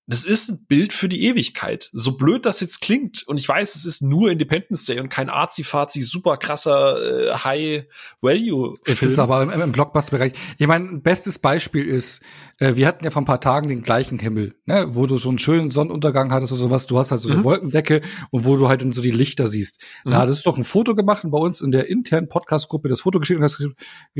das 0.08 0.24
ist 0.24 0.50
ein 0.50 0.66
Bild 0.68 0.94
für 0.94 1.10
die 1.10 1.26
Ewigkeit. 1.26 1.90
So 1.92 2.16
blöd 2.16 2.46
das 2.46 2.62
jetzt 2.62 2.82
klingt, 2.82 3.28
und 3.28 3.40
ich 3.40 3.48
weiß, 3.48 3.76
es 3.76 3.86
ist 3.86 4.02
nur 4.02 4.32
Independence 4.32 4.86
Day 4.86 5.02
und 5.02 5.10
kein 5.10 5.30
arzi-fazi, 5.30 6.02
super 6.02 6.38
krasser 6.38 7.34
äh, 7.34 7.34
High-Value. 7.36 8.76
Es 8.86 9.04
ist 9.04 9.20
aber 9.20 9.44
im, 9.44 9.50
im 9.50 9.72
Blockbuster-Bereich. 9.74 10.32
Ich 10.58 10.68
meine, 10.68 11.00
bestes 11.00 11.40
Beispiel 11.40 11.86
ist, 11.86 12.22
äh, 12.60 12.76
wir 12.76 12.88
hatten 12.88 13.04
ja 13.04 13.12
vor 13.12 13.22
ein 13.22 13.26
paar 13.26 13.42
Tagen 13.42 13.68
den 13.68 13.84
gleichen 13.84 14.18
Himmel, 14.18 14.56
ne, 14.66 14.88
wo 14.92 15.08
du 15.08 15.18
so 15.18 15.28
einen 15.28 15.40
schönen 15.40 15.72
Sonnenuntergang 15.72 16.32
hattest 16.32 16.54
oder 16.54 16.62
sowas. 16.62 16.88
Du 16.88 16.98
hast 16.98 17.12
halt 17.12 17.20
so 17.20 17.30
eine 17.30 17.40
mhm. 17.40 17.44
Wolkendecke 17.44 18.02
und 18.32 18.46
wo 18.46 18.56
du 18.56 18.70
halt 18.70 18.82
dann 18.82 18.94
so 18.94 19.02
die 19.02 19.12
Lichter 19.12 19.48
siehst. 19.48 19.84
Mhm. 20.06 20.12
Da 20.12 20.20
hattest 20.20 20.46
du 20.46 20.50
doch 20.50 20.58
ein 20.58 20.64
Foto 20.64 20.96
gemacht 20.96 21.26
und 21.26 21.32
bei 21.32 21.38
uns 21.38 21.60
in 21.60 21.72
der 21.72 21.90
internen 21.90 22.30
Podcast-Gruppe 22.30 22.88
das 22.88 23.02
Foto 23.02 23.20
geschrieben 23.20 23.42
und 23.42 23.44
hast, 23.44 23.62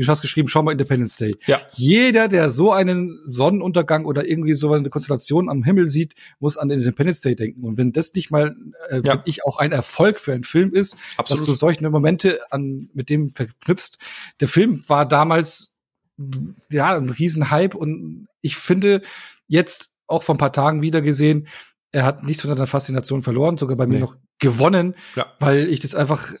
hast 0.06 0.20
geschrieben, 0.20 0.48
schau 0.48 0.62
mal 0.62 0.72
Independence 0.72 1.16
Day. 1.16 1.36
Ja. 1.46 1.58
Jeder, 1.72 2.28
der 2.28 2.50
so 2.50 2.72
einen 2.72 3.18
Sonnenuntergang 3.24 4.04
oder 4.04 4.28
irgendwie 4.28 4.52
so 4.52 4.70
eine 4.70 4.90
Konstellation 4.90 5.48
am 5.48 5.64
Himmel 5.64 5.77
sieht, 5.86 6.14
muss 6.40 6.56
an 6.56 6.68
den 6.68 6.80
Independence 6.80 7.20
Day 7.20 7.36
denken. 7.36 7.64
Und 7.64 7.78
wenn 7.78 7.92
das 7.92 8.12
nicht 8.14 8.30
mal, 8.30 8.56
äh, 8.88 9.00
ja. 9.04 9.22
ich, 9.24 9.44
auch 9.44 9.58
ein 9.58 9.72
Erfolg 9.72 10.18
für 10.18 10.32
einen 10.32 10.44
Film 10.44 10.72
ist, 10.74 10.96
Absolut. 11.16 11.40
dass 11.40 11.46
du 11.46 11.52
solche 11.52 11.88
Momente 11.88 12.40
an, 12.50 12.90
mit 12.92 13.10
dem 13.10 13.32
verknüpfst. 13.32 13.98
Der 14.40 14.48
Film 14.48 14.80
war 14.88 15.06
damals 15.06 15.76
ja, 16.70 16.96
ein 16.96 17.10
Riesenhype 17.10 17.76
und 17.76 18.26
ich 18.40 18.56
finde 18.56 19.02
jetzt 19.46 19.90
auch 20.06 20.22
vor 20.22 20.34
ein 20.34 20.38
paar 20.38 20.52
Tagen 20.52 20.82
wieder 20.82 21.00
gesehen, 21.00 21.46
er 21.92 22.04
hat 22.04 22.24
nichts 22.24 22.42
von 22.42 22.50
seiner 22.50 22.66
Faszination 22.66 23.22
verloren, 23.22 23.56
sogar 23.56 23.76
bei 23.76 23.86
nee. 23.86 23.94
mir 23.94 24.00
noch 24.00 24.16
gewonnen, 24.38 24.94
ja. 25.16 25.26
weil 25.40 25.68
ich 25.68 25.80
das 25.80 25.94
einfach 25.94 26.34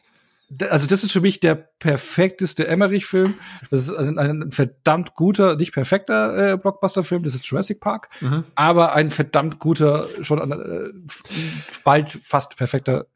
also 0.70 0.86
das 0.86 1.04
ist 1.04 1.12
für 1.12 1.20
mich 1.20 1.40
der 1.40 1.54
perfekteste 1.54 2.66
Emmerich-Film. 2.66 3.34
Das 3.70 3.88
ist 3.88 3.94
ein, 3.96 4.18
ein, 4.18 4.50
verdammt 4.50 5.14
guter, 5.14 5.56
nicht 5.56 5.72
perfekter 5.72 6.52
äh, 6.52 6.56
Blockbuster-Film, 6.56 7.22
das 7.22 7.34
ist 7.34 7.46
Jurassic 7.46 7.80
Park, 7.80 8.08
mhm. 8.20 8.44
aber 8.54 8.92
ein 8.94 9.10
verdammt 9.10 9.58
guter, 9.58 10.08
schon 10.20 10.50
äh, 10.50 10.92
bald 11.84 12.18
fast 12.22 12.56
perfekter 12.56 13.06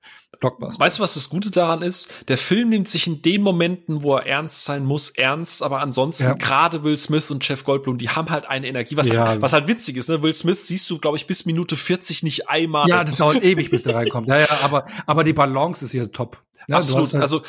Blockbuster. 0.41 0.85
Weißt 0.85 0.99
du, 0.99 1.03
was 1.03 1.15
das 1.15 1.31
Gute 1.31 1.51
daran 1.51 1.83
ist? 1.83 2.11
Der 2.29 2.37
Film 2.37 2.69
nimmt 2.69 2.89
sich 2.89 3.07
in 3.07 3.23
den 3.23 3.43
Momenten, 3.43 4.03
wo 4.03 4.17
er 4.17 4.27
ernst 4.27 4.65
sein 4.65 4.85
muss, 4.85 5.11
ernst, 5.11 5.63
aber 5.63 5.81
ansonsten 5.81 6.25
ja. 6.25 6.35
gerade 6.35 6.83
Will 6.83 6.99
Smith 6.99 7.31
und 7.31 7.47
Jeff 7.49 7.65
Goldblum, 7.65 7.97
die 7.97 8.11
haben 8.11 8.29
halt 8.29 8.47
eine 8.47 8.67
Energie, 8.67 8.97
was, 8.97 9.09
ja. 9.09 9.29
halt, 9.29 9.43
was 9.43 9.53
halt 9.53 9.69
witzig 9.69 9.97
ist. 9.97 10.09
Ne? 10.09 10.23
Will 10.23 10.35
Smith 10.35 10.67
siehst 10.67 10.91
du, 10.91 10.99
glaube 10.99 11.17
ich, 11.17 11.27
bis 11.27 11.47
Minute 11.47 11.77
40 11.77 12.23
nicht 12.25 12.49
einmal. 12.49 12.89
Ja, 12.89 13.05
das 13.05 13.17
dauert 13.17 13.43
ewig, 13.43 13.71
bis 13.71 13.85
der 13.85 13.95
reinkommt. 13.95 14.27
Ja, 14.27 14.39
ja, 14.39 14.49
aber, 14.63 14.85
aber 15.07 15.25
die 15.25 15.33
Balance 15.33 15.85
ist 15.85 15.93
hier 15.93 16.11
top. 16.11 16.43
Ja, 16.69 16.77
Absolut. 16.77 17.13
Halt 17.13 17.23
also 17.23 17.43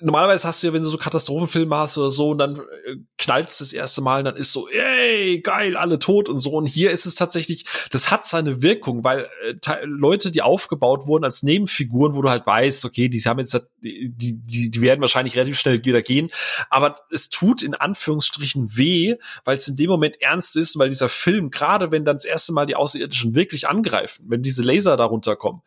normalerweise 0.00 0.46
hast 0.46 0.62
du 0.62 0.66
ja, 0.66 0.72
wenn 0.72 0.82
du 0.82 0.88
so 0.88 0.98
Katastrophenfilme 0.98 1.74
hast 1.74 1.96
oder 1.96 2.10
so, 2.10 2.30
und 2.30 2.38
dann 2.38 2.56
äh, 2.56 2.96
knallt 3.16 3.48
es 3.48 3.58
das 3.58 3.72
erste 3.72 4.02
Mal, 4.02 4.18
und 4.20 4.24
dann 4.26 4.36
ist 4.36 4.52
so, 4.52 4.68
ey, 4.68 5.40
geil, 5.40 5.76
alle 5.76 5.98
tot 5.98 6.28
und 6.28 6.38
so. 6.38 6.50
Und 6.50 6.66
hier 6.66 6.90
ist 6.90 7.06
es 7.06 7.14
tatsächlich, 7.14 7.64
das 7.90 8.10
hat 8.10 8.26
seine 8.26 8.62
Wirkung, 8.62 9.04
weil 9.04 9.28
äh, 9.44 9.84
Leute, 9.84 10.30
die 10.30 10.42
aufgebaut 10.42 11.06
wurden 11.06 11.24
als 11.24 11.42
Nebenfiguren, 11.42 12.14
wo 12.14 12.22
du 12.22 12.28
halt 12.28 12.46
weißt, 12.46 12.84
okay, 12.84 13.08
die 13.08 13.20
haben 13.20 13.38
jetzt, 13.38 13.58
die, 13.82 14.12
die, 14.14 14.70
die 14.70 14.80
werden 14.80 15.00
wahrscheinlich 15.00 15.36
relativ 15.36 15.58
schnell 15.58 15.84
wieder 15.84 16.02
gehen, 16.02 16.30
aber 16.68 16.96
es 17.10 17.30
tut 17.30 17.62
in 17.62 17.74
Anführungsstrichen 17.74 18.76
weh, 18.76 19.16
weil 19.44 19.56
es 19.56 19.68
in 19.68 19.76
dem 19.76 19.88
Moment 19.88 20.20
ernst 20.20 20.56
ist, 20.56 20.78
weil 20.78 20.90
dieser 20.90 21.08
Film, 21.08 21.50
gerade 21.50 21.90
wenn 21.90 22.04
dann 22.04 22.16
das 22.16 22.24
erste 22.24 22.52
Mal 22.52 22.66
die 22.66 22.76
Außerirdischen 22.76 23.34
wirklich 23.34 23.68
angreifen, 23.68 24.26
wenn 24.28 24.42
diese 24.42 24.62
Laser 24.62 24.96
darunter 24.96 25.36
kommen, 25.36 25.62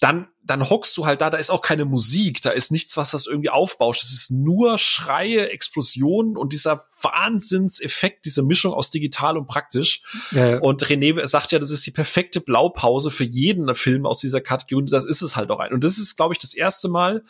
dann 0.00 0.28
dann 0.48 0.68
hockst 0.68 0.96
du 0.96 1.04
halt 1.04 1.20
da, 1.20 1.28
da 1.28 1.36
ist 1.36 1.50
auch 1.50 1.60
keine 1.60 1.84
Musik, 1.84 2.40
da 2.40 2.50
ist 2.50 2.72
nichts, 2.72 2.96
was 2.96 3.10
das 3.10 3.26
irgendwie 3.26 3.50
aufbauscht. 3.50 4.02
Es 4.02 4.12
ist 4.12 4.30
nur 4.30 4.78
Schreie, 4.78 5.50
Explosionen 5.50 6.36
und 6.36 6.54
dieser 6.54 6.84
Wahnsinnseffekt, 7.02 8.24
diese 8.24 8.42
Mischung 8.42 8.72
aus 8.72 8.88
digital 8.88 9.36
und 9.36 9.46
praktisch. 9.46 10.02
Ja, 10.30 10.52
ja. 10.52 10.58
Und 10.60 10.84
René 10.84 11.26
sagt 11.28 11.52
ja, 11.52 11.58
das 11.58 11.70
ist 11.70 11.86
die 11.86 11.90
perfekte 11.90 12.40
Blaupause 12.40 13.10
für 13.10 13.24
jeden 13.24 13.74
Film 13.74 14.06
aus 14.06 14.20
dieser 14.20 14.40
Kategorie. 14.40 14.82
Und 14.82 14.92
das 14.92 15.04
ist 15.04 15.20
es 15.20 15.36
halt 15.36 15.50
auch 15.50 15.60
ein. 15.60 15.74
Und 15.74 15.84
das 15.84 15.98
ist, 15.98 16.16
glaube 16.16 16.32
ich, 16.32 16.38
das 16.38 16.54
erste 16.54 16.88
Mal, 16.88 17.24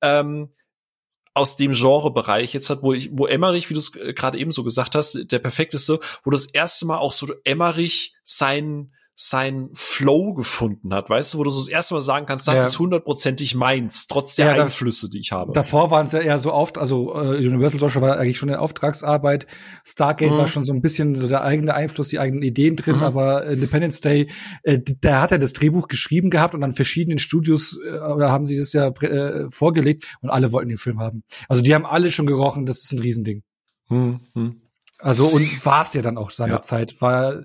ähm, 0.00 0.48
aus 1.34 1.56
dem 1.56 1.72
Genrebereich 1.72 2.54
jetzt 2.54 2.70
hat, 2.70 2.82
wo 2.82 2.94
ich, 2.94 3.10
wo 3.12 3.26
Emmerich, 3.26 3.68
wie 3.68 3.74
du 3.74 3.80
es 3.80 3.92
gerade 3.92 4.38
eben 4.38 4.52
so 4.52 4.64
gesagt 4.64 4.94
hast, 4.94 5.18
der 5.30 5.38
perfekteste, 5.40 6.00
wo 6.22 6.30
das 6.30 6.46
erste 6.46 6.86
Mal 6.86 6.98
auch 6.98 7.12
so 7.12 7.26
Emmerich 7.44 8.14
sein 8.22 8.93
sein 9.16 9.70
Flow 9.74 10.34
gefunden 10.34 10.92
hat, 10.92 11.08
weißt 11.08 11.34
du, 11.34 11.38
wo 11.38 11.44
du 11.44 11.50
so 11.50 11.60
das 11.60 11.68
erste 11.68 11.94
Mal 11.94 12.00
sagen 12.00 12.26
kannst, 12.26 12.48
das 12.48 12.58
ja. 12.58 12.66
ist 12.66 12.80
hundertprozentig 12.80 13.54
meins, 13.54 14.08
trotz 14.08 14.34
der 14.34 14.56
ja, 14.56 14.64
Einflüsse, 14.64 15.08
die 15.08 15.20
ich 15.20 15.30
habe. 15.30 15.52
Davor 15.52 15.92
waren 15.92 16.06
es 16.06 16.12
ja 16.12 16.18
eher 16.18 16.40
so 16.40 16.52
oft, 16.52 16.78
also 16.78 17.14
äh, 17.14 17.36
Universal 17.36 17.78
Social 17.78 18.02
war 18.02 18.18
eigentlich 18.18 18.38
schon 18.38 18.48
eine 18.48 18.58
Auftragsarbeit, 18.58 19.46
Stargate 19.84 20.32
mhm. 20.32 20.38
war 20.38 20.48
schon 20.48 20.64
so 20.64 20.72
ein 20.72 20.82
bisschen 20.82 21.14
so 21.14 21.28
der 21.28 21.44
eigene 21.44 21.74
Einfluss, 21.74 22.08
die 22.08 22.18
eigenen 22.18 22.42
Ideen 22.42 22.74
drin, 22.74 22.96
mhm. 22.96 23.02
aber 23.04 23.46
Independence 23.46 24.00
Day, 24.00 24.28
äh, 24.64 24.80
da 25.00 25.20
hat 25.20 25.30
er 25.30 25.38
das 25.38 25.52
Drehbuch 25.52 25.86
geschrieben 25.86 26.30
gehabt 26.30 26.54
und 26.54 26.64
an 26.64 26.72
verschiedenen 26.72 27.18
Studios 27.18 27.78
äh, 27.86 27.98
oder 27.98 28.32
haben 28.32 28.48
sie 28.48 28.58
das 28.58 28.72
ja 28.72 28.88
äh, 28.88 29.48
vorgelegt 29.48 30.16
und 30.22 30.30
alle 30.30 30.50
wollten 30.50 30.70
den 30.70 30.78
Film 30.78 30.98
haben. 30.98 31.22
Also 31.48 31.62
die 31.62 31.72
haben 31.72 31.86
alle 31.86 32.10
schon 32.10 32.26
gerochen, 32.26 32.66
das 32.66 32.78
ist 32.78 32.90
ein 32.90 32.98
Riesending. 32.98 33.44
Mhm. 33.88 34.20
Also 34.98 35.26
und 35.26 35.66
war 35.66 35.82
es 35.82 35.92
ja 35.94 36.02
dann 36.02 36.18
auch 36.18 36.30
seiner 36.30 36.54
ja. 36.54 36.60
Zeit, 36.62 37.00
war 37.00 37.44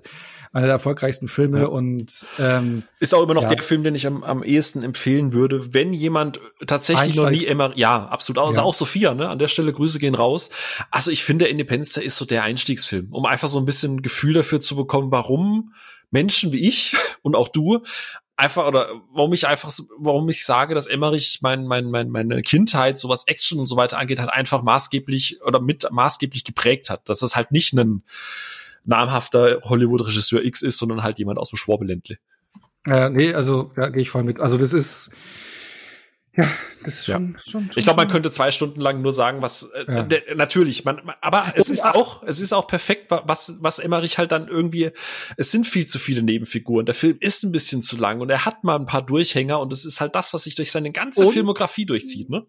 einer 0.52 0.66
der 0.66 0.74
erfolgreichsten 0.74 1.28
Filme 1.28 1.60
ja. 1.60 1.66
und 1.66 2.26
ähm, 2.38 2.82
ist 2.98 3.14
auch 3.14 3.22
immer 3.22 3.34
noch 3.34 3.44
ja. 3.44 3.50
der 3.50 3.62
Film, 3.62 3.84
den 3.84 3.94
ich 3.94 4.06
am, 4.06 4.24
am 4.24 4.42
ehesten 4.42 4.82
empfehlen 4.82 5.32
würde, 5.32 5.72
wenn 5.74 5.92
jemand 5.92 6.40
tatsächlich 6.66 7.06
Einsteig. 7.06 7.24
noch 7.24 7.30
nie 7.30 7.44
immer, 7.44 7.76
ja, 7.76 8.06
absolut, 8.06 8.42
also 8.42 8.60
ja. 8.60 8.64
auch 8.64 8.74
Sophia, 8.74 9.14
ne, 9.14 9.28
an 9.28 9.38
der 9.38 9.48
Stelle 9.48 9.72
Grüße 9.72 10.00
gehen 10.00 10.16
raus. 10.16 10.50
Also 10.90 11.12
ich 11.12 11.22
finde, 11.22 11.46
Independence 11.46 11.92
Day 11.92 12.04
ist 12.04 12.16
so 12.16 12.24
der 12.24 12.42
Einstiegsfilm, 12.42 13.08
um 13.12 13.26
einfach 13.26 13.48
so 13.48 13.58
ein 13.58 13.64
bisschen 13.64 14.02
Gefühl 14.02 14.34
dafür 14.34 14.60
zu 14.60 14.74
bekommen, 14.74 15.12
warum 15.12 15.72
Menschen 16.10 16.50
wie 16.50 16.66
ich 16.68 16.96
und 17.22 17.36
auch 17.36 17.48
du 17.48 17.84
einfach 18.36 18.66
oder 18.66 18.88
warum 19.12 19.34
ich 19.34 19.46
einfach 19.46 19.70
warum 19.98 20.28
ich 20.30 20.44
sage, 20.44 20.74
dass 20.74 20.86
Emmerich 20.86 21.40
mein, 21.42 21.66
mein, 21.66 21.90
mein, 21.90 22.08
meine 22.08 22.40
Kindheit, 22.42 22.98
so 22.98 23.08
was 23.08 23.26
Action 23.26 23.58
und 23.58 23.66
so 23.66 23.76
weiter 23.76 23.98
angeht, 23.98 24.18
halt 24.18 24.30
einfach 24.30 24.62
maßgeblich 24.62 25.42
oder 25.42 25.60
mit 25.60 25.86
maßgeblich 25.90 26.44
geprägt 26.44 26.90
hat. 26.90 27.08
Dass 27.08 27.20
das 27.20 27.36
halt 27.36 27.52
nicht 27.52 27.74
ein 27.74 28.02
namhafter 28.90 29.60
Hollywood-Regisseur 29.62 30.44
X 30.44 30.60
ist, 30.60 30.76
sondern 30.76 31.02
halt 31.02 31.18
jemand 31.18 31.38
aus 31.38 31.48
dem 31.48 31.56
Schwabeländle. 31.56 32.18
Äh, 32.86 33.08
nee, 33.10 33.32
also 33.32 33.72
ja, 33.76 33.88
gehe 33.88 34.02
ich 34.02 34.10
voll 34.10 34.24
mit. 34.24 34.40
Also 34.40 34.58
das 34.58 34.72
ist 34.72 35.12
ja, 36.36 36.44
das 36.84 37.00
ist 37.00 37.06
schon, 37.06 37.32
ja. 37.32 37.38
schon, 37.38 37.64
schon 37.64 37.70
Ich 37.78 37.84
glaube, 37.84 37.96
man 37.96 38.08
könnte 38.08 38.30
zwei 38.30 38.52
Stunden 38.52 38.80
lang 38.80 39.02
nur 39.02 39.12
sagen, 39.12 39.42
was 39.42 39.64
äh, 39.74 39.84
ja. 39.88 40.02
der, 40.04 40.36
natürlich, 40.36 40.84
man, 40.84 41.00
aber 41.20 41.52
es 41.56 41.68
ist 41.68 41.84
auch, 41.84 42.22
es 42.22 42.40
ist 42.40 42.52
auch 42.52 42.68
perfekt, 42.68 43.10
was 43.10 43.56
was 43.60 43.80
Emmerich 43.80 44.16
halt 44.16 44.30
dann 44.30 44.46
irgendwie. 44.46 44.92
Es 45.36 45.50
sind 45.50 45.66
viel 45.66 45.86
zu 45.86 45.98
viele 45.98 46.22
Nebenfiguren. 46.22 46.86
Der 46.86 46.94
Film 46.94 47.16
ist 47.18 47.42
ein 47.42 47.50
bisschen 47.50 47.82
zu 47.82 47.96
lang 47.96 48.20
und 48.20 48.30
er 48.30 48.46
hat 48.46 48.62
mal 48.62 48.76
ein 48.76 48.86
paar 48.86 49.02
Durchhänger 49.04 49.58
und 49.58 49.72
es 49.72 49.84
ist 49.84 50.00
halt 50.00 50.14
das, 50.14 50.32
was 50.32 50.44
sich 50.44 50.54
durch 50.54 50.70
seine 50.70 50.92
ganze 50.92 51.26
und, 51.26 51.32
Filmografie 51.32 51.84
durchzieht, 51.84 52.30
ne? 52.30 52.46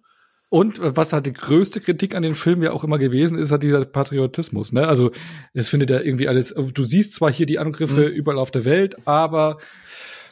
Und 0.52 0.80
äh, 0.80 0.98
was 0.98 1.14
halt 1.14 1.26
die 1.26 1.34
größte 1.34 1.80
Kritik 1.80 2.14
an 2.14 2.23
den 2.23 2.36
Film 2.36 2.61
ja 2.61 2.73
auch 2.73 2.84
immer 2.84 2.99
gewesen 2.99 3.40
ist, 3.40 3.53
hat 3.53 3.64
dieser 3.64 3.86
Patriotismus. 3.86 4.73
Ne? 4.73 4.86
Also 4.86 5.11
es 5.53 5.69
findet 5.69 5.90
ja 5.90 6.02
irgendwie 6.02 6.28
alles. 6.28 6.53
Du 6.73 6.84
siehst 6.84 7.14
zwar 7.14 7.32
hier 7.32 7.45
die 7.45 7.57
Angriffe 7.57 8.02
mhm. 8.02 8.14
überall 8.14 8.38
auf 8.38 8.52
der 8.52 8.65
Welt, 8.65 9.07
aber 9.07 9.60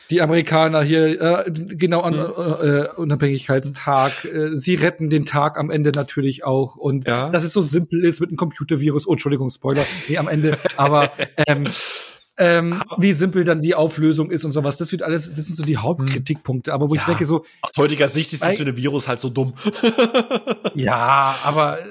die 0.10 0.22
Amerikaner 0.22 0.84
hier 0.84 1.22
äh, 1.22 1.50
genau 1.52 2.02
an 2.02 2.16
mhm. 2.16 2.22
äh, 2.22 2.88
Unabhängigkeitstag, 2.98 4.26
äh, 4.26 4.50
sie 4.58 4.76
retten 4.76 5.10
den 5.10 5.26
Tag 5.26 5.58
am 5.58 5.70
Ende 5.70 5.92
natürlich 5.92 6.44
auch 6.44 6.76
und 6.76 7.08
ja. 7.08 7.30
dass 7.30 7.46
es 7.46 7.54
so 7.54 7.62
simpel 7.62 8.04
ist 8.04 8.20
mit 8.20 8.30
einem 8.30 8.38
Computervirus. 8.38 9.08
Oh, 9.08 9.14
Entschuldigung, 9.14 9.50
Spoiler, 9.52 9.86
nee, 10.10 10.18
am 10.18 10.28
Ende, 10.28 10.58
aber 10.76 11.14
ähm, 11.48 11.66
ähm, 12.40 12.82
wie 12.98 13.12
simpel 13.12 13.44
dann 13.44 13.62
die 13.62 13.76
Auflösung 13.76 14.32
ist 14.32 14.46
und 14.46 14.52
sowas. 14.54 14.78
Das 14.78 14.92
wird 14.92 15.04
alles, 15.04 15.32
das 15.32 15.46
sind 15.46 15.56
so 15.56 15.66
die 15.66 15.78
Hauptkritikpunkte. 15.78 16.74
Aber 16.74 16.90
wo 16.90 16.96
ja, 16.96 17.02
ich 17.02 17.06
denke 17.06 17.26
so. 17.26 17.44
Aus 17.62 17.78
heutiger 17.78 18.08
Sicht 18.08 18.32
ist 18.34 18.44
das 18.44 18.58
für 18.58 18.64
ein 18.64 18.78
Virus 18.78 19.08
halt 19.08 19.20
so 19.20 19.30
dumm. 19.30 19.54
ja, 20.74 21.38
aber. 21.44 21.80
Äh, 21.80 21.86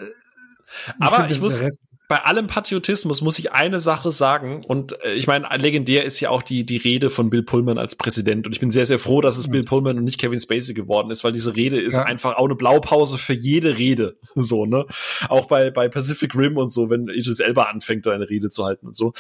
aber 1.01 1.31
ich 1.31 1.41
muss, 1.41 1.62
bei 2.09 2.25
allem 2.25 2.47
Patriotismus 2.47 3.20
muss 3.20 3.39
ich 3.39 3.53
eine 3.53 3.81
Sache 3.81 4.11
sagen 4.11 4.65
und 4.66 5.03
äh, 5.03 5.15
ich 5.15 5.27
meine, 5.27 5.49
legendär 5.57 6.05
ist 6.05 6.20
ja 6.20 6.29
auch 6.29 6.43
die 6.43 6.65
die 6.65 6.77
Rede 6.77 7.09
von 7.09 7.31
Bill 7.31 7.43
Pullman 7.43 7.79
als 7.79 7.97
Präsident 7.97 8.47
und 8.47 8.55
ich 8.55 8.61
bin 8.61 8.70
sehr 8.70 8.85
sehr 8.85 8.99
froh, 8.99 9.23
dass 9.23 9.39
es 9.39 9.47
ja. 9.47 9.53
Bill 9.53 9.62
Pullman 9.62 9.97
und 9.97 10.05
nicht 10.05 10.19
Kevin 10.19 10.41
Spacey 10.41 10.75
geworden 10.75 11.11
ist, 11.11 11.25
weil 11.25 11.33
diese 11.33 11.57
Rede 11.57 11.81
ist 11.81 11.97
ja. 11.97 12.05
einfach 12.05 12.37
auch 12.37 12.45
eine 12.45 12.55
Blaupause 12.55 13.16
für 13.16 13.33
jede 13.33 13.79
Rede, 13.79 14.19
so 14.35 14.66
ne, 14.66 14.85
auch 15.29 15.47
bei 15.47 15.70
bei 15.70 15.89
Pacific 15.89 16.35
Rim 16.35 16.59
und 16.59 16.69
so, 16.70 16.91
wenn 16.91 17.09
Idris 17.09 17.41
Elba 17.41 17.65
anfängt, 17.65 18.07
eine 18.07 18.29
Rede 18.29 18.51
zu 18.51 18.65
halten 18.65 18.87
und 18.87 18.97
so. 18.97 19.12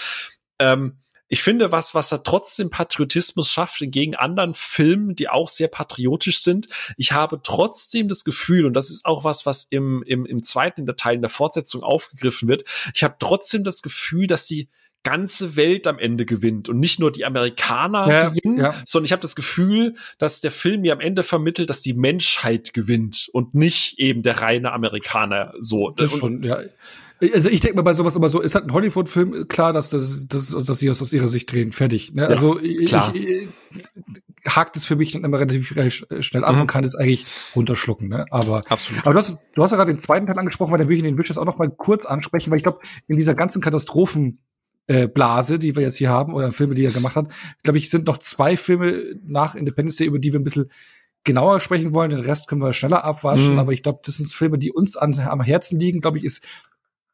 Ähm, 0.58 0.98
ich 1.28 1.42
finde, 1.42 1.72
was, 1.72 1.94
was 1.94 2.10
er 2.10 2.22
trotzdem 2.22 2.70
Patriotismus 2.70 3.50
schafft, 3.50 3.78
gegen 3.80 4.16
anderen 4.16 4.54
Filmen, 4.54 5.14
die 5.14 5.28
auch 5.28 5.48
sehr 5.48 5.68
patriotisch 5.68 6.40
sind. 6.40 6.68
Ich 6.96 7.12
habe 7.12 7.40
trotzdem 7.42 8.08
das 8.08 8.24
Gefühl, 8.24 8.64
und 8.64 8.74
das 8.74 8.90
ist 8.90 9.04
auch 9.04 9.24
was, 9.24 9.46
was 9.46 9.64
im, 9.64 10.02
im, 10.06 10.24
im 10.26 10.42
zweiten, 10.42 10.86
Teil 10.96 11.16
in 11.16 11.22
der 11.22 11.30
Fortsetzung 11.30 11.82
aufgegriffen 11.82 12.48
wird. 12.48 12.64
Ich 12.94 13.04
habe 13.04 13.16
trotzdem 13.18 13.62
das 13.62 13.82
Gefühl, 13.82 14.26
dass 14.26 14.46
die 14.46 14.68
ganze 15.04 15.56
Welt 15.56 15.86
am 15.86 15.98
Ende 15.98 16.26
gewinnt 16.26 16.68
und 16.68 16.80
nicht 16.80 16.98
nur 16.98 17.12
die 17.12 17.24
Amerikaner 17.24 18.08
ja, 18.08 18.28
gewinnen, 18.28 18.58
ja. 18.58 18.74
sondern 18.84 19.06
ich 19.06 19.12
habe 19.12 19.22
das 19.22 19.36
Gefühl, 19.36 19.94
dass 20.18 20.40
der 20.40 20.50
Film 20.50 20.80
mir 20.80 20.92
am 20.92 21.00
Ende 21.00 21.22
vermittelt, 21.22 21.70
dass 21.70 21.82
die 21.82 21.94
Menschheit 21.94 22.74
gewinnt 22.74 23.28
und 23.32 23.54
nicht 23.54 23.98
eben 23.98 24.22
der 24.22 24.40
reine 24.40 24.72
Amerikaner 24.72 25.54
so. 25.60 25.90
Das 25.90 26.10
schon, 26.10 26.42
ja. 26.42 26.60
Also 27.20 27.48
ich 27.48 27.60
denke 27.60 27.76
mal 27.76 27.82
bei 27.82 27.94
sowas 27.94 28.14
immer 28.14 28.28
so, 28.28 28.40
ist 28.40 28.54
halt 28.54 28.66
ein 28.66 28.72
Hollywood-Film, 28.72 29.48
klar, 29.48 29.72
dass, 29.72 29.90
das, 29.90 30.26
dass, 30.28 30.50
dass 30.50 30.78
sie 30.78 30.86
das 30.86 31.02
aus 31.02 31.12
ihrer 31.12 31.26
Sicht 31.26 31.52
drehen, 31.52 31.72
fertig. 31.72 32.14
Ne? 32.14 32.22
Ja, 32.22 32.28
also 32.28 32.54
klar. 32.86 33.12
ich, 33.14 33.26
ich 33.26 33.48
hakt 34.46 34.76
es 34.76 34.84
für 34.84 34.96
mich 34.96 35.12
dann 35.12 35.24
immer 35.24 35.40
relativ 35.40 35.74
schnell 36.20 36.44
ab 36.44 36.54
mhm. 36.54 36.62
und 36.62 36.66
kann 36.68 36.84
es 36.84 36.94
eigentlich 36.94 37.26
runterschlucken. 37.56 38.08
Ne? 38.08 38.26
Aber, 38.30 38.62
Absolut. 38.68 39.04
aber 39.04 39.14
du 39.14 39.18
hast, 39.18 39.38
du 39.54 39.62
hast 39.62 39.72
ja 39.72 39.76
gerade 39.76 39.92
den 39.92 39.98
zweiten 39.98 40.26
Teil 40.26 40.38
angesprochen, 40.38 40.70
weil 40.72 40.78
dann 40.78 40.88
will 40.88 40.96
ich 40.96 41.02
den 41.02 41.18
Witches 41.18 41.38
auch 41.38 41.44
noch 41.44 41.58
mal 41.58 41.70
kurz 41.70 42.06
ansprechen, 42.06 42.50
weil 42.50 42.58
ich 42.58 42.62
glaube, 42.62 42.80
in 43.08 43.16
dieser 43.16 43.34
ganzen 43.34 43.60
Katastrophen 43.60 44.38
äh, 44.86 45.08
Blase, 45.08 45.58
die 45.58 45.76
wir 45.76 45.82
jetzt 45.82 45.98
hier 45.98 46.10
haben, 46.10 46.34
oder 46.34 46.52
Filme, 46.52 46.74
die 46.74 46.84
er 46.84 46.92
gemacht 46.92 47.16
hat, 47.16 47.28
glaube 47.62 47.78
ich, 47.78 47.90
sind 47.90 48.06
noch 48.06 48.18
zwei 48.18 48.56
Filme 48.56 49.16
nach 49.24 49.54
Independence 49.54 49.96
Day, 49.96 50.06
über 50.06 50.18
die 50.18 50.32
wir 50.32 50.40
ein 50.40 50.44
bisschen 50.44 50.70
genauer 51.24 51.60
sprechen 51.60 51.92
wollen. 51.94 52.10
Den 52.10 52.20
Rest 52.20 52.48
können 52.48 52.62
wir 52.62 52.72
schneller 52.72 53.04
abwaschen, 53.04 53.54
mhm. 53.54 53.58
aber 53.58 53.72
ich 53.72 53.82
glaube, 53.82 54.00
das 54.04 54.16
sind 54.16 54.32
Filme, 54.32 54.56
die 54.56 54.72
uns 54.72 54.96
an, 54.96 55.18
am 55.18 55.42
Herzen 55.42 55.78
liegen, 55.78 56.00
glaube 56.00 56.18
ich, 56.18 56.24
ist 56.24 56.46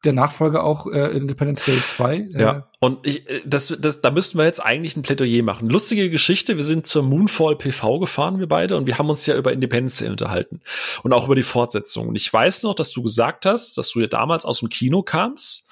der 0.05 0.13
Nachfolger 0.13 0.63
auch 0.63 0.87
äh, 0.87 1.17
Independence 1.17 1.63
Day 1.63 1.81
2. 1.81 2.15
Äh. 2.15 2.41
Ja, 2.41 2.67
und 2.79 3.05
ich, 3.05 3.29
äh, 3.29 3.41
das, 3.45 3.75
das, 3.79 4.01
da 4.01 4.11
müssten 4.11 4.37
wir 4.37 4.45
jetzt 4.45 4.63
eigentlich 4.63 4.95
ein 4.95 5.01
Plädoyer 5.01 5.43
machen. 5.43 5.69
Lustige 5.69 6.09
Geschichte, 6.09 6.55
wir 6.55 6.63
sind 6.63 6.87
zur 6.87 7.03
Moonfall 7.03 7.55
PV 7.55 7.99
gefahren, 7.99 8.39
wir 8.39 8.47
beide, 8.47 8.77
und 8.77 8.87
wir 8.87 8.97
haben 8.97 9.09
uns 9.09 9.25
ja 9.25 9.35
über 9.35 9.51
Independence 9.51 9.97
Day 9.97 10.09
unterhalten 10.09 10.61
und 11.03 11.13
auch 11.13 11.25
über 11.25 11.35
die 11.35 11.43
Fortsetzung. 11.43 12.09
Und 12.09 12.15
ich 12.15 12.31
weiß 12.31 12.63
noch, 12.63 12.75
dass 12.75 12.91
du 12.91 13.01
gesagt 13.01 13.45
hast, 13.45 13.77
dass 13.77 13.89
du 13.89 14.01
ja 14.01 14.07
damals 14.07 14.45
aus 14.45 14.59
dem 14.59 14.69
Kino 14.69 15.03
kamst 15.03 15.67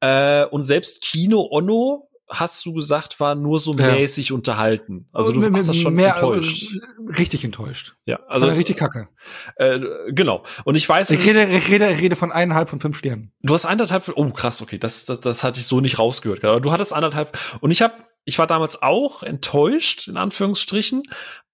äh, 0.00 0.44
und 0.46 0.62
selbst 0.62 1.02
Kino 1.02 1.48
Onno 1.50 2.08
hast 2.28 2.64
du 2.64 2.72
gesagt, 2.72 3.20
war 3.20 3.34
nur 3.34 3.58
so 3.58 3.74
ja. 3.74 3.92
mäßig 3.92 4.32
unterhalten. 4.32 5.08
Also 5.12 5.32
du 5.32 5.42
warst 5.52 5.68
das 5.68 5.76
schon 5.76 5.94
mehr, 5.94 6.14
enttäuscht. 6.14 6.72
Äh, 6.72 7.18
richtig 7.18 7.44
enttäuscht. 7.44 7.96
Ja, 8.06 8.20
also 8.26 8.46
richtig 8.46 8.76
kacke. 8.76 9.08
Äh, 9.56 9.80
genau. 10.08 10.44
Und 10.64 10.74
ich 10.74 10.88
weiß, 10.88 11.10
ich 11.10 11.26
rede, 11.26 11.44
ich 11.44 11.68
rede, 11.68 11.90
ich 11.90 12.00
rede 12.00 12.16
von 12.16 12.32
eineinhalb 12.32 12.68
von 12.68 12.80
fünf 12.80 12.96
Sternen. 12.96 13.32
Du 13.42 13.52
hast 13.52 13.66
eineinhalb. 13.66 14.10
Oh 14.16 14.30
krass, 14.30 14.62
okay, 14.62 14.78
das, 14.78 15.04
das, 15.06 15.20
das 15.20 15.44
hatte 15.44 15.60
ich 15.60 15.66
so 15.66 15.80
nicht 15.80 15.98
rausgehört. 15.98 16.44
Aber 16.44 16.60
du 16.60 16.72
hattest 16.72 16.92
anderthalb. 16.92 17.36
Und 17.60 17.70
ich 17.70 17.82
habe, 17.82 17.94
ich 18.24 18.38
war 18.38 18.46
damals 18.46 18.80
auch 18.82 19.22
enttäuscht 19.22 20.08
in 20.08 20.16
Anführungsstrichen, 20.16 21.02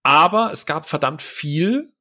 aber 0.02 0.50
es 0.52 0.66
gab 0.66 0.88
verdammt 0.88 1.22
viel, 1.22 1.92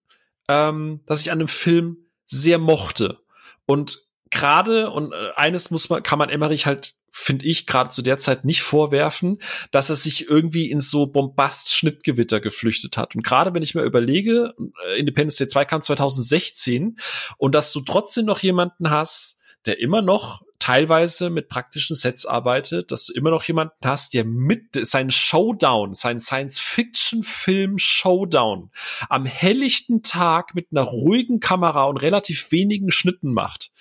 ähm, 0.48 1.02
dass 1.06 1.22
ich 1.22 1.32
an 1.32 1.40
dem 1.40 1.48
Film 1.48 1.98
sehr 2.26 2.60
mochte. 2.60 3.20
Und 3.66 4.10
gerade 4.30 4.92
und 4.92 5.12
äh, 5.12 5.32
eines 5.36 5.72
muss 5.72 5.90
man 5.90 6.04
kann 6.04 6.20
man 6.20 6.30
Emmerich 6.30 6.66
halt 6.66 6.96
finde 7.12 7.46
ich 7.46 7.66
gerade 7.66 7.90
zu 7.90 8.02
der 8.02 8.18
Zeit 8.18 8.46
nicht 8.46 8.62
vorwerfen, 8.62 9.40
dass 9.72 9.90
er 9.90 9.96
sich 9.96 10.30
irgendwie 10.30 10.70
in 10.70 10.82
so 10.82 11.08
Bombast-Schnittgewitter 11.08 12.40
geflüchtet 12.40 12.98
hat. 12.98 13.16
Und 13.16 13.24
gerade 13.24 13.54
wenn 13.54 13.64
ich 13.64 13.76
mir 13.76 13.84
überlege, 13.84 14.54
äh, 14.88 15.00
Independence 15.00 15.38
Day 15.38 15.48
2 15.48 15.66
kam 15.66 15.82
2016 15.82 16.98
und 17.38 17.56
dass 17.56 17.72
du 17.72 17.82
trotzdem 17.82 18.26
noch 18.26 18.40
jemanden 18.40 18.90
hast, 18.90 19.40
der 19.66 19.80
immer 19.80 20.02
noch 20.02 20.42
teilweise 20.60 21.30
mit 21.30 21.48
praktischen 21.48 21.96
Sets 21.96 22.26
arbeitet, 22.26 22.92
dass 22.92 23.06
du 23.06 23.14
immer 23.14 23.32
noch 23.32 23.44
jemanden 23.46 23.74
hast, 23.84 24.14
der 24.14 24.26
mit 24.26 24.78
seinen 24.86 25.10
Showdown, 25.10 25.96
seinen 25.96 26.20
Science-Fiction-Film 26.20 27.78
Showdown 27.78 28.70
am 29.08 29.26
helllichten 29.26 30.04
Tag 30.04 30.56
mit 30.56 30.68
einer 30.72 30.84
ruhigen 30.84 31.40
Kamera 31.40 31.86
und 31.86 31.98
relativ 31.98 32.52
wenigen 32.52 32.92
Schnitten 32.92 33.34
macht 33.34 33.72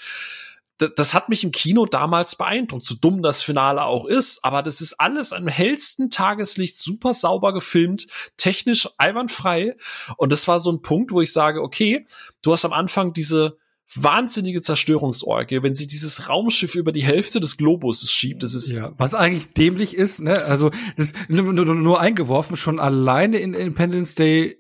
das 0.78 1.14
hat 1.14 1.28
mich 1.28 1.44
im 1.44 1.52
Kino 1.52 1.86
damals 1.86 2.36
beeindruckt, 2.36 2.84
so 2.84 2.94
dumm 2.94 3.22
das 3.22 3.42
Finale 3.42 3.84
auch 3.84 4.04
ist, 4.04 4.44
aber 4.44 4.62
das 4.62 4.80
ist 4.80 4.94
alles 4.94 5.32
am 5.32 5.48
hellsten 5.48 6.10
Tageslicht 6.10 6.76
super 6.76 7.14
sauber 7.14 7.52
gefilmt, 7.52 8.06
technisch 8.36 8.88
einwandfrei 8.96 9.76
und 10.16 10.30
das 10.30 10.46
war 10.46 10.60
so 10.60 10.70
ein 10.70 10.82
Punkt, 10.82 11.10
wo 11.10 11.20
ich 11.20 11.32
sage, 11.32 11.62
okay, 11.62 12.06
du 12.42 12.52
hast 12.52 12.64
am 12.64 12.72
Anfang 12.72 13.12
diese 13.12 13.58
wahnsinnige 13.94 14.60
Zerstörungsorgie, 14.60 15.62
wenn 15.62 15.74
sie 15.74 15.86
dieses 15.86 16.28
Raumschiff 16.28 16.74
über 16.74 16.92
die 16.92 17.04
Hälfte 17.04 17.40
des 17.40 17.56
Globus 17.56 18.10
schiebt, 18.10 18.42
das 18.42 18.54
ist 18.54 18.68
ja, 18.70 18.92
was 18.98 19.14
eigentlich 19.14 19.48
dämlich 19.50 19.94
ist, 19.94 20.20
ne? 20.20 20.34
Also 20.34 20.70
das 20.96 21.12
nur, 21.28 21.52
nur, 21.52 21.74
nur 21.74 22.00
eingeworfen 22.00 22.56
schon 22.56 22.80
alleine 22.80 23.38
in 23.38 23.54
Independence 23.54 24.14
Day 24.14 24.58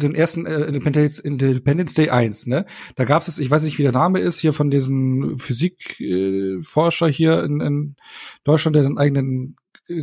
den 0.00 0.14
ersten 0.14 0.46
äh, 0.46 0.60
Independence, 0.60 1.18
Independence 1.18 1.94
Day 1.94 2.10
1, 2.10 2.46
ne? 2.46 2.64
Da 2.96 3.04
gab 3.04 3.26
es, 3.26 3.38
ich 3.38 3.50
weiß 3.50 3.64
nicht, 3.64 3.78
wie 3.78 3.82
der 3.82 3.92
Name 3.92 4.20
ist, 4.20 4.40
hier 4.40 4.52
von 4.52 4.70
diesem 4.70 5.38
Physikforscher 5.38 7.08
äh, 7.08 7.12
hier 7.12 7.42
in, 7.44 7.60
in 7.60 7.96
Deutschland, 8.44 8.74
der 8.74 8.84
seinen 8.84 8.98
eigenen 8.98 9.56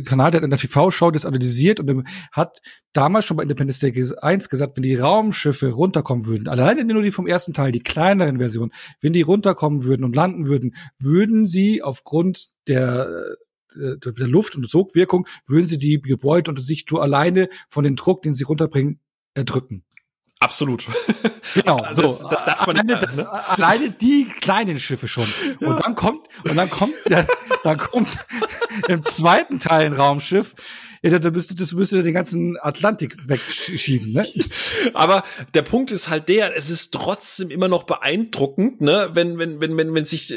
Kanal, 0.04 0.30
der 0.30 0.38
hat 0.38 0.44
in 0.44 0.50
der 0.50 0.58
TV-Show 0.58 1.10
das 1.10 1.26
analysiert 1.26 1.80
und 1.80 2.06
hat 2.32 2.60
damals 2.92 3.24
schon 3.24 3.36
bei 3.36 3.42
Independence 3.42 3.78
Day 3.78 3.92
1 4.20 4.48
gesagt, 4.48 4.76
wenn 4.76 4.82
die 4.82 4.94
Raumschiffe 4.94 5.70
runterkommen 5.70 6.26
würden, 6.26 6.48
alleine 6.48 6.84
nur 6.84 7.02
die 7.02 7.10
vom 7.10 7.26
ersten 7.26 7.54
Teil, 7.54 7.72
die 7.72 7.80
kleineren 7.80 8.38
Versionen, 8.38 8.72
wenn 9.00 9.12
die 9.12 9.22
runterkommen 9.22 9.82
würden 9.82 10.04
und 10.04 10.14
landen 10.14 10.46
würden, 10.46 10.74
würden 10.98 11.46
sie 11.46 11.82
aufgrund 11.82 12.48
der 12.68 13.08
äh, 13.74 13.96
der 13.98 14.26
Luft- 14.26 14.56
und 14.56 14.68
Sogwirkung, 14.68 15.26
würden 15.46 15.66
sie 15.66 15.78
die 15.78 16.00
Gebäude 16.00 16.50
unter 16.50 16.62
sich 16.62 16.84
nur 16.90 17.02
alleine 17.02 17.48
von 17.68 17.84
dem 17.84 17.96
Druck, 17.96 18.22
den 18.22 18.34
sie 18.34 18.44
runterbringen, 18.44 19.00
erdrücken. 19.34 19.84
Absolut. 20.40 20.86
Genau, 21.54 21.78
also 21.78 22.12
so. 22.12 22.28
Das, 22.28 22.30
das 22.30 22.44
darf 22.44 22.66
man 22.66 22.78
alleine, 22.78 23.00
nicht, 23.00 23.16
ne? 23.16 23.28
alleine 23.28 23.90
die 23.90 24.24
kleinen 24.40 24.78
Schiffe 24.78 25.08
schon. 25.08 25.26
Ja. 25.60 25.68
Und 25.68 25.84
dann 25.84 25.96
kommt, 25.96 26.28
und 26.44 26.54
dann 26.54 26.70
kommt, 26.70 26.94
der, 27.08 27.26
dann 27.64 27.76
kommt 27.76 28.18
im 28.88 29.02
zweiten 29.02 29.58
Teil 29.58 29.86
ein 29.86 29.94
Raumschiff. 29.94 30.54
Ja, 31.02 31.18
da 31.18 31.30
müsste, 31.30 31.56
das 31.56 31.72
müsste 31.72 32.04
den 32.04 32.14
ganzen 32.14 32.56
Atlantik 32.60 33.16
wegschieben, 33.26 34.12
ne? 34.12 34.28
Aber 34.94 35.24
der 35.54 35.62
Punkt 35.62 35.90
ist 35.90 36.08
halt 36.08 36.28
der, 36.28 36.56
es 36.56 36.70
ist 36.70 36.92
trotzdem 36.92 37.50
immer 37.50 37.68
noch 37.68 37.82
beeindruckend, 37.82 38.80
ne, 38.80 39.10
wenn, 39.14 39.38
wenn, 39.38 39.60
wenn, 39.60 39.76
wenn, 39.76 39.94
wenn 39.94 40.04
sich, 40.04 40.32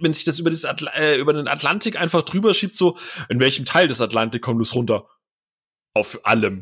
wenn 0.00 0.14
sich 0.14 0.24
das 0.24 0.38
über 0.38 0.48
das 0.48 0.64
Atl 0.64 0.88
äh, 0.94 1.18
über 1.18 1.34
den 1.34 1.48
Atlantik 1.48 2.00
einfach 2.00 2.22
drüber 2.22 2.54
schiebt, 2.54 2.76
so, 2.76 2.96
in 3.28 3.40
welchem 3.40 3.64
Teil 3.66 3.88
des 3.88 4.00
Atlantik 4.00 4.42
kommt 4.42 4.62
es 4.62 4.74
runter? 4.74 5.06
Auf 5.96 6.20
allem. 6.24 6.60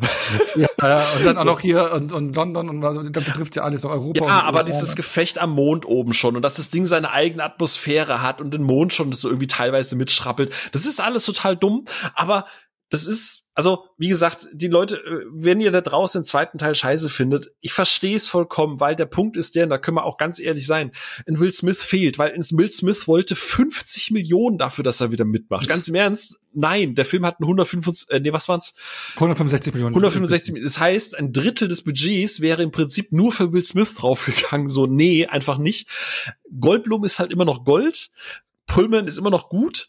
Ja, 0.55 1.03
und 1.17 1.27
dann 1.27 1.37
auch 1.39 1.45
noch 1.45 1.61
hier 1.61 1.93
und, 1.93 2.13
und 2.13 2.37
London 2.37 2.69
und 2.69 2.81
da 2.81 2.93
betrifft 2.93 3.57
ja 3.57 3.65
alles 3.65 3.85
Europa. 3.85 4.25
Ja, 4.25 4.43
aber 4.43 4.63
dieses 4.63 4.91
ne? 4.91 4.95
Gefecht 4.95 5.39
am 5.39 5.51
Mond 5.51 5.85
oben 5.85 6.13
schon 6.13 6.37
und 6.37 6.43
dass 6.43 6.55
das 6.55 6.71
Ding 6.71 6.87
seine 6.87 7.11
eigene 7.11 7.43
Atmosphäre 7.43 8.23
hat 8.23 8.41
und 8.41 8.53
den 8.53 8.63
Mond 8.63 8.93
schon 8.93 9.13
so 9.13 9.29
irgendwie 9.29 9.49
teilweise 9.49 9.97
mitschrappelt, 9.97 10.53
das 10.73 10.87
ist 10.87 11.01
alles 11.01 11.25
total 11.25 11.57
dumm, 11.57 11.87
aber 12.15 12.47
das 12.91 13.07
ist, 13.07 13.51
also, 13.55 13.87
wie 13.99 14.09
gesagt, 14.09 14.47
die 14.53 14.69
Leute, 14.69 14.97
äh, 14.97 15.25
wenn 15.33 15.61
ihr 15.61 15.73
da 15.73 15.81
draußen 15.81 16.21
den 16.21 16.27
zweiten 16.27 16.59
Teil 16.59 16.77
scheiße 16.77 17.09
findet, 17.09 17.51
ich 17.61 17.73
verstehe 17.73 18.15
es 18.15 18.29
vollkommen, 18.29 18.79
weil 18.79 18.95
der 18.95 19.07
Punkt 19.07 19.37
ist 19.37 19.57
der, 19.57 19.65
und 19.65 19.71
da 19.71 19.79
können 19.79 19.97
wir 19.97 20.05
auch 20.05 20.17
ganz 20.17 20.39
ehrlich 20.39 20.65
sein, 20.67 20.93
in 21.27 21.41
Will 21.41 21.51
Smith 21.51 21.83
fehlt, 21.83 22.19
weil 22.19 22.31
in 22.31 22.43
Will 22.43 22.71
Smith 22.71 23.09
wollte 23.09 23.35
50 23.35 24.13
Millionen 24.13 24.59
dafür, 24.59 24.85
dass 24.85 25.01
er 25.01 25.11
wieder 25.11 25.25
mitmacht. 25.25 25.67
Ganz 25.67 25.89
im 25.89 25.97
Ernst, 25.97 26.39
nein, 26.55 26.95
der 26.95 27.05
Film 27.05 27.25
hat 27.27 27.37
125, 27.41 28.11
äh, 28.11 28.21
nee, 28.21 28.33
was 28.33 28.49
waren's? 28.49 28.75
165 29.15 29.75
Millionen. 29.75 29.95
165 29.95 30.53
Millionen. 30.53 30.69
Das 30.69 30.81
heißt, 30.81 31.17
ein 31.19 31.33
Drittel 31.33 31.69
des 31.69 31.83
Budgets 31.83 32.41
wäre 32.41 32.63
im 32.63 32.71
Prinzip 32.71 33.13
nur 33.13 33.33
für 33.33 33.53
Will 33.53 33.65
Smith 33.65 33.95
draufgegangen. 33.95 34.69
So, 34.69 34.87
nee, 34.87 35.27
einfach 35.27 35.59
nicht. 35.59 35.89
Goldblum 36.59 37.05
ist 37.05 37.19
halt 37.19 37.33
immer 37.33 37.45
noch 37.45 37.65
Gold. 37.65 38.11
Pullman 38.67 39.07
ist 39.07 39.19
immer 39.19 39.31
noch 39.31 39.49
gut. 39.49 39.89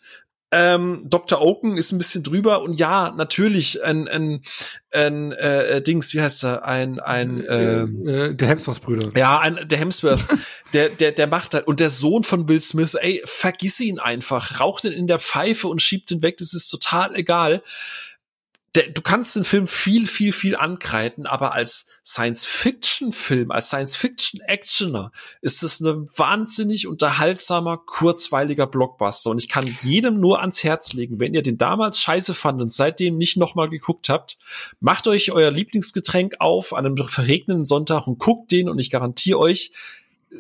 Ähm, 0.58 1.04
Dr. 1.10 1.42
Oaken 1.42 1.76
ist 1.76 1.92
ein 1.92 1.98
bisschen 1.98 2.24
drüber 2.24 2.62
und 2.62 2.76
ja, 2.76 3.12
natürlich 3.12 3.84
ein, 3.84 4.08
ein, 4.08 4.42
ein 4.90 5.34
äh, 5.34 5.82
Dings, 5.82 6.14
wie 6.14 6.22
heißt 6.22 6.46
er? 6.46 6.66
Ein, 6.66 7.02
ein 7.02 7.44
äh, 7.44 7.82
äh, 7.82 8.34
der 8.34 8.48
Hemsworth-Brüder. 8.48 9.12
Ja, 9.20 9.40
ein, 9.40 9.68
der 9.68 9.78
Hemsworth. 9.78 10.26
der, 10.74 10.88
der, 10.88 11.12
der 11.12 11.28
macht 11.28 11.56
halt. 11.56 11.68
Und 11.68 11.82
der 11.82 11.90
Sohn 11.90 12.24
von 12.24 12.48
Will 12.48 12.62
Smith, 12.62 12.94
ey, 12.94 13.22
vergiss 13.26 13.82
ihn 13.82 14.00
einfach. 14.00 14.62
Raucht 14.62 14.86
ihn 14.86 14.94
in 14.94 15.08
der 15.08 15.20
Pfeife 15.20 15.68
und 15.68 15.82
schiebt 15.82 16.10
ihn 16.12 16.22
weg. 16.22 16.38
Das 16.38 16.54
ist 16.54 16.70
total 16.70 17.14
egal 17.16 17.62
der, 18.76 18.90
du 18.90 19.02
kannst 19.02 19.36
den 19.36 19.46
Film 19.46 19.68
viel, 19.68 20.06
viel, 20.06 20.34
viel 20.34 20.56
ankreiden, 20.58 21.26
aber 21.26 21.54
als 21.54 21.88
Science-Fiction-Film, 22.04 23.50
als 23.50 23.70
Science-Fiction-Actioner 23.70 25.12
ist 25.42 25.64
es 25.64 25.80
ein 25.80 26.10
wahnsinnig 26.16 26.86
unterhaltsamer, 26.86 27.78
kurzweiliger 27.78 28.68
Blockbuster. 28.68 29.30
Und 29.30 29.38
ich 29.38 29.48
kann 29.48 29.66
jedem 29.82 30.20
nur 30.20 30.42
ans 30.42 30.64
Herz 30.64 30.92
legen, 30.94 31.20
wenn 31.20 31.34
ihr 31.34 31.42
den 31.42 31.58
damals 31.58 32.02
scheiße 32.02 32.34
fandet 32.34 32.64
und 32.64 32.72
seitdem 32.72 33.18
nicht 33.18 33.38
nochmal 33.38 33.70
geguckt 33.70 34.10
habt, 34.10 34.38
macht 34.82 35.08
euch 35.08 35.32
euer 35.32 35.52
Lieblingsgetränk 35.52 36.36
auf 36.40 36.74
an 36.74 36.86
einem 36.86 36.98
verregneten 36.98 37.64
Sonntag 37.64 38.08
und 38.08 38.20
guckt 38.20 38.52
den 38.52 38.68
und 38.68 38.78
ich 38.80 38.92
garantiere 38.92 39.40
euch, 39.40 39.72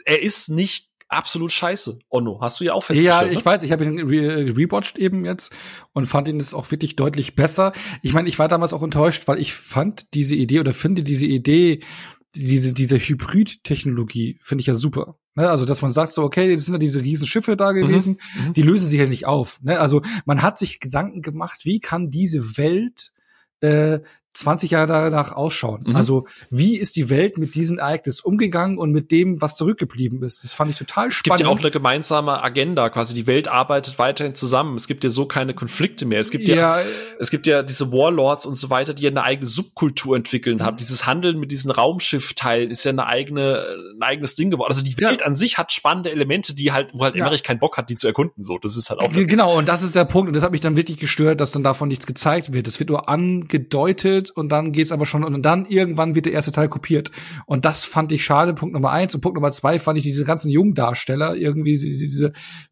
er 0.04 0.22
ist 0.22 0.50
nicht 0.50 0.90
absolut 1.08 1.52
scheiße. 1.52 2.00
Onno, 2.10 2.40
hast 2.42 2.60
du 2.60 2.64
ja 2.64 2.74
auch 2.74 2.84
festgestellt. 2.84 3.22
Ja, 3.22 3.32
ich 3.32 3.40
ne? 3.40 3.46
weiß, 3.46 3.64
ich 3.64 3.72
habe 3.72 3.86
ihn 3.86 4.00
re 4.00 4.56
rewatcht 4.56 4.98
eben 4.98 5.26
jetzt 5.26 5.54
und 5.94 6.06
fand 6.06 6.28
ihn 6.28 6.40
jetzt 6.40 6.54
auch 6.54 6.72
wirklich 6.72 6.96
deutlich 6.96 7.36
besser. 7.36 7.74
Ich 8.02 8.14
meine, 8.14 8.28
ich 8.28 8.40
war 8.40 8.48
damals 8.48 8.74
auch 8.74 8.84
enttäuscht, 8.84 9.28
weil 9.28 9.40
ich 9.40 9.54
fand 9.54 10.14
diese 10.14 10.36
Idee 10.36 10.60
oder 10.60 10.74
finde 10.74 11.04
diese 11.04 11.26
Idee, 11.26 11.80
diese, 12.36 12.74
diese 12.74 12.98
Hybrid-Technologie 12.98 14.38
finde 14.42 14.62
ich 14.62 14.68
ja 14.68 14.74
super. 14.74 15.18
Ne? 15.36 15.50
Also, 15.50 15.66
dass 15.66 15.82
man 15.82 15.92
sagt 15.92 16.14
so, 16.14 16.24
okay, 16.24 16.54
das 16.54 16.66
sind 16.66 16.74
ja 16.74 16.80
diese 16.80 17.02
riesen 17.02 17.28
Schiffe 17.28 17.56
da 17.56 17.72
mhm, 17.72 17.76
gewesen, 17.78 18.18
mhm. 18.38 18.54
die 18.54 18.62
lösen 18.62 18.88
sich 18.88 19.00
ja 19.00 19.08
nicht 19.08 19.26
auf. 19.26 19.62
Ne? 19.62 19.80
Also, 19.80 20.02
man 20.26 20.42
hat 20.42 20.58
sich 20.58 20.80
Gedanken 20.80 21.22
gemacht, 21.22 21.62
wie 21.64 21.80
kann 21.80 22.10
diese 22.10 22.58
Welt 22.58 23.12
äh, 23.62 24.00
20 24.36 24.72
Jahre 24.72 24.88
danach 24.88 25.32
ausschauen. 25.32 25.84
Mhm. 25.86 25.96
Also 25.96 26.26
wie 26.50 26.78
ist 26.78 26.96
die 26.96 27.10
Welt 27.10 27.38
mit 27.38 27.56
diesem 27.56 27.78
Ereignis 27.78 28.20
umgegangen 28.20 28.78
und 28.78 28.92
mit 28.92 29.12
dem, 29.12 29.42
was 29.42 29.56
zurückgeblieben 29.56 30.24
ist? 30.24 30.44
Das 30.44 30.54
fand 30.54 30.72
ich 30.72 30.78
total 30.78 31.12
spannend. 31.12 31.16
Es 31.16 31.24
gibt 31.24 31.40
ja 31.40 31.48
auch 31.48 31.60
eine 31.60 31.72
gemeinsame 31.72 32.44
Agenda, 32.44 32.90
quasi 32.90 33.14
die 33.14 33.28
Welt 33.28 33.48
arbeitet 33.48 34.00
weiterhin 34.00 34.34
zusammen. 34.34 34.76
Es 34.76 34.88
gibt 34.88 35.04
ja 35.04 35.10
so 35.10 35.26
keine 35.26 35.54
Konflikte 35.54 36.06
mehr. 36.06 36.20
Es 36.20 36.32
gibt 36.32 36.48
ja, 36.48 36.80
ja 36.80 36.86
es 37.20 37.32
gibt 37.32 37.48
ja 37.48 37.64
diese 37.64 37.92
Warlords 37.92 38.46
und 38.46 38.56
so 38.56 38.70
weiter, 38.70 38.94
die 38.94 39.04
ja 39.04 39.10
eine 39.10 39.24
eigene 39.24 39.48
Subkultur 39.48 40.16
entwickeln 40.16 40.62
haben. 40.62 40.76
Mhm. 40.76 40.80
Dieses 40.80 41.06
Handeln 41.06 41.40
mit 41.40 41.52
diesen 41.52 41.72
Raumschiffteilen 41.72 42.70
ist 42.70 42.84
ja 42.84 42.92
eine 42.92 43.08
eigene, 43.08 43.66
ein 43.96 44.04
eigenes 44.04 44.36
Ding 44.36 44.52
geworden. 44.52 44.72
Also 44.72 44.84
die 44.84 44.98
Welt 44.98 45.22
ja. 45.22 45.28
an 45.28 45.36
sich 45.36 45.58
hat 45.58 45.72
spannende 45.72 46.12
Elemente, 46.12 46.54
die 46.56 46.72
halt, 46.72 46.90
wo 46.94 47.04
halt 47.04 47.16
ja. 47.16 47.22
Emmerich 47.22 47.44
keinen 47.44 47.60
Bock 47.60 47.78
hat, 47.78 47.90
die 47.90 47.96
zu 47.96 48.08
erkunden. 48.08 48.44
So, 48.44 48.58
das 48.58 48.76
ist 48.76 48.90
halt 48.90 49.00
auch. 49.00 49.12
Genau, 49.12 49.58
und 49.58 49.68
das 49.68 49.82
ist 49.82 49.96
der 49.96 50.06
Punkt. 50.06 50.28
Und 50.28 50.36
das 50.36 50.44
hat 50.44 50.52
mich 50.52 50.62
dann 50.62 50.76
wirklich 50.76 50.98
gestört, 50.98 51.40
dass 51.42 51.52
dann 51.52 51.64
davon 51.64 51.88
nichts 51.88 52.06
gezeigt 52.06 52.54
wird. 52.54 52.68
Es 52.68 52.80
wird 52.80 52.90
nur 52.90 53.08
angedeutet 53.10 54.25
kopiert 54.26 54.32
und 54.32 54.50
dann 54.50 54.72
geht's 54.72 54.92
aber 54.92 55.06
schon 55.06 55.24
und 55.24 55.42
dann 55.44 55.66
irgendwann 55.66 56.16
wird 56.16 56.26
der 56.26 56.34
erste 56.34 56.52
Teil 56.52 56.70
kopiert. 56.70 57.12
Und 57.46 57.66
das 57.66 57.84
fand 57.84 58.12
ich 58.12 58.24
schade, 58.24 58.54
Punkt 58.54 58.74
Nummer 58.74 58.92
eins. 58.92 59.16
Und 59.16 59.22
Punkt 59.22 59.36
Nummer 59.36 59.52
zwei 59.52 59.80
fand 59.80 59.98
ich 59.98 60.04
diese 60.04 60.26
ganzen 60.26 60.50
Jungdarsteller 60.50 61.36
irgendwie, 61.36 61.74
diese, 61.74 62.32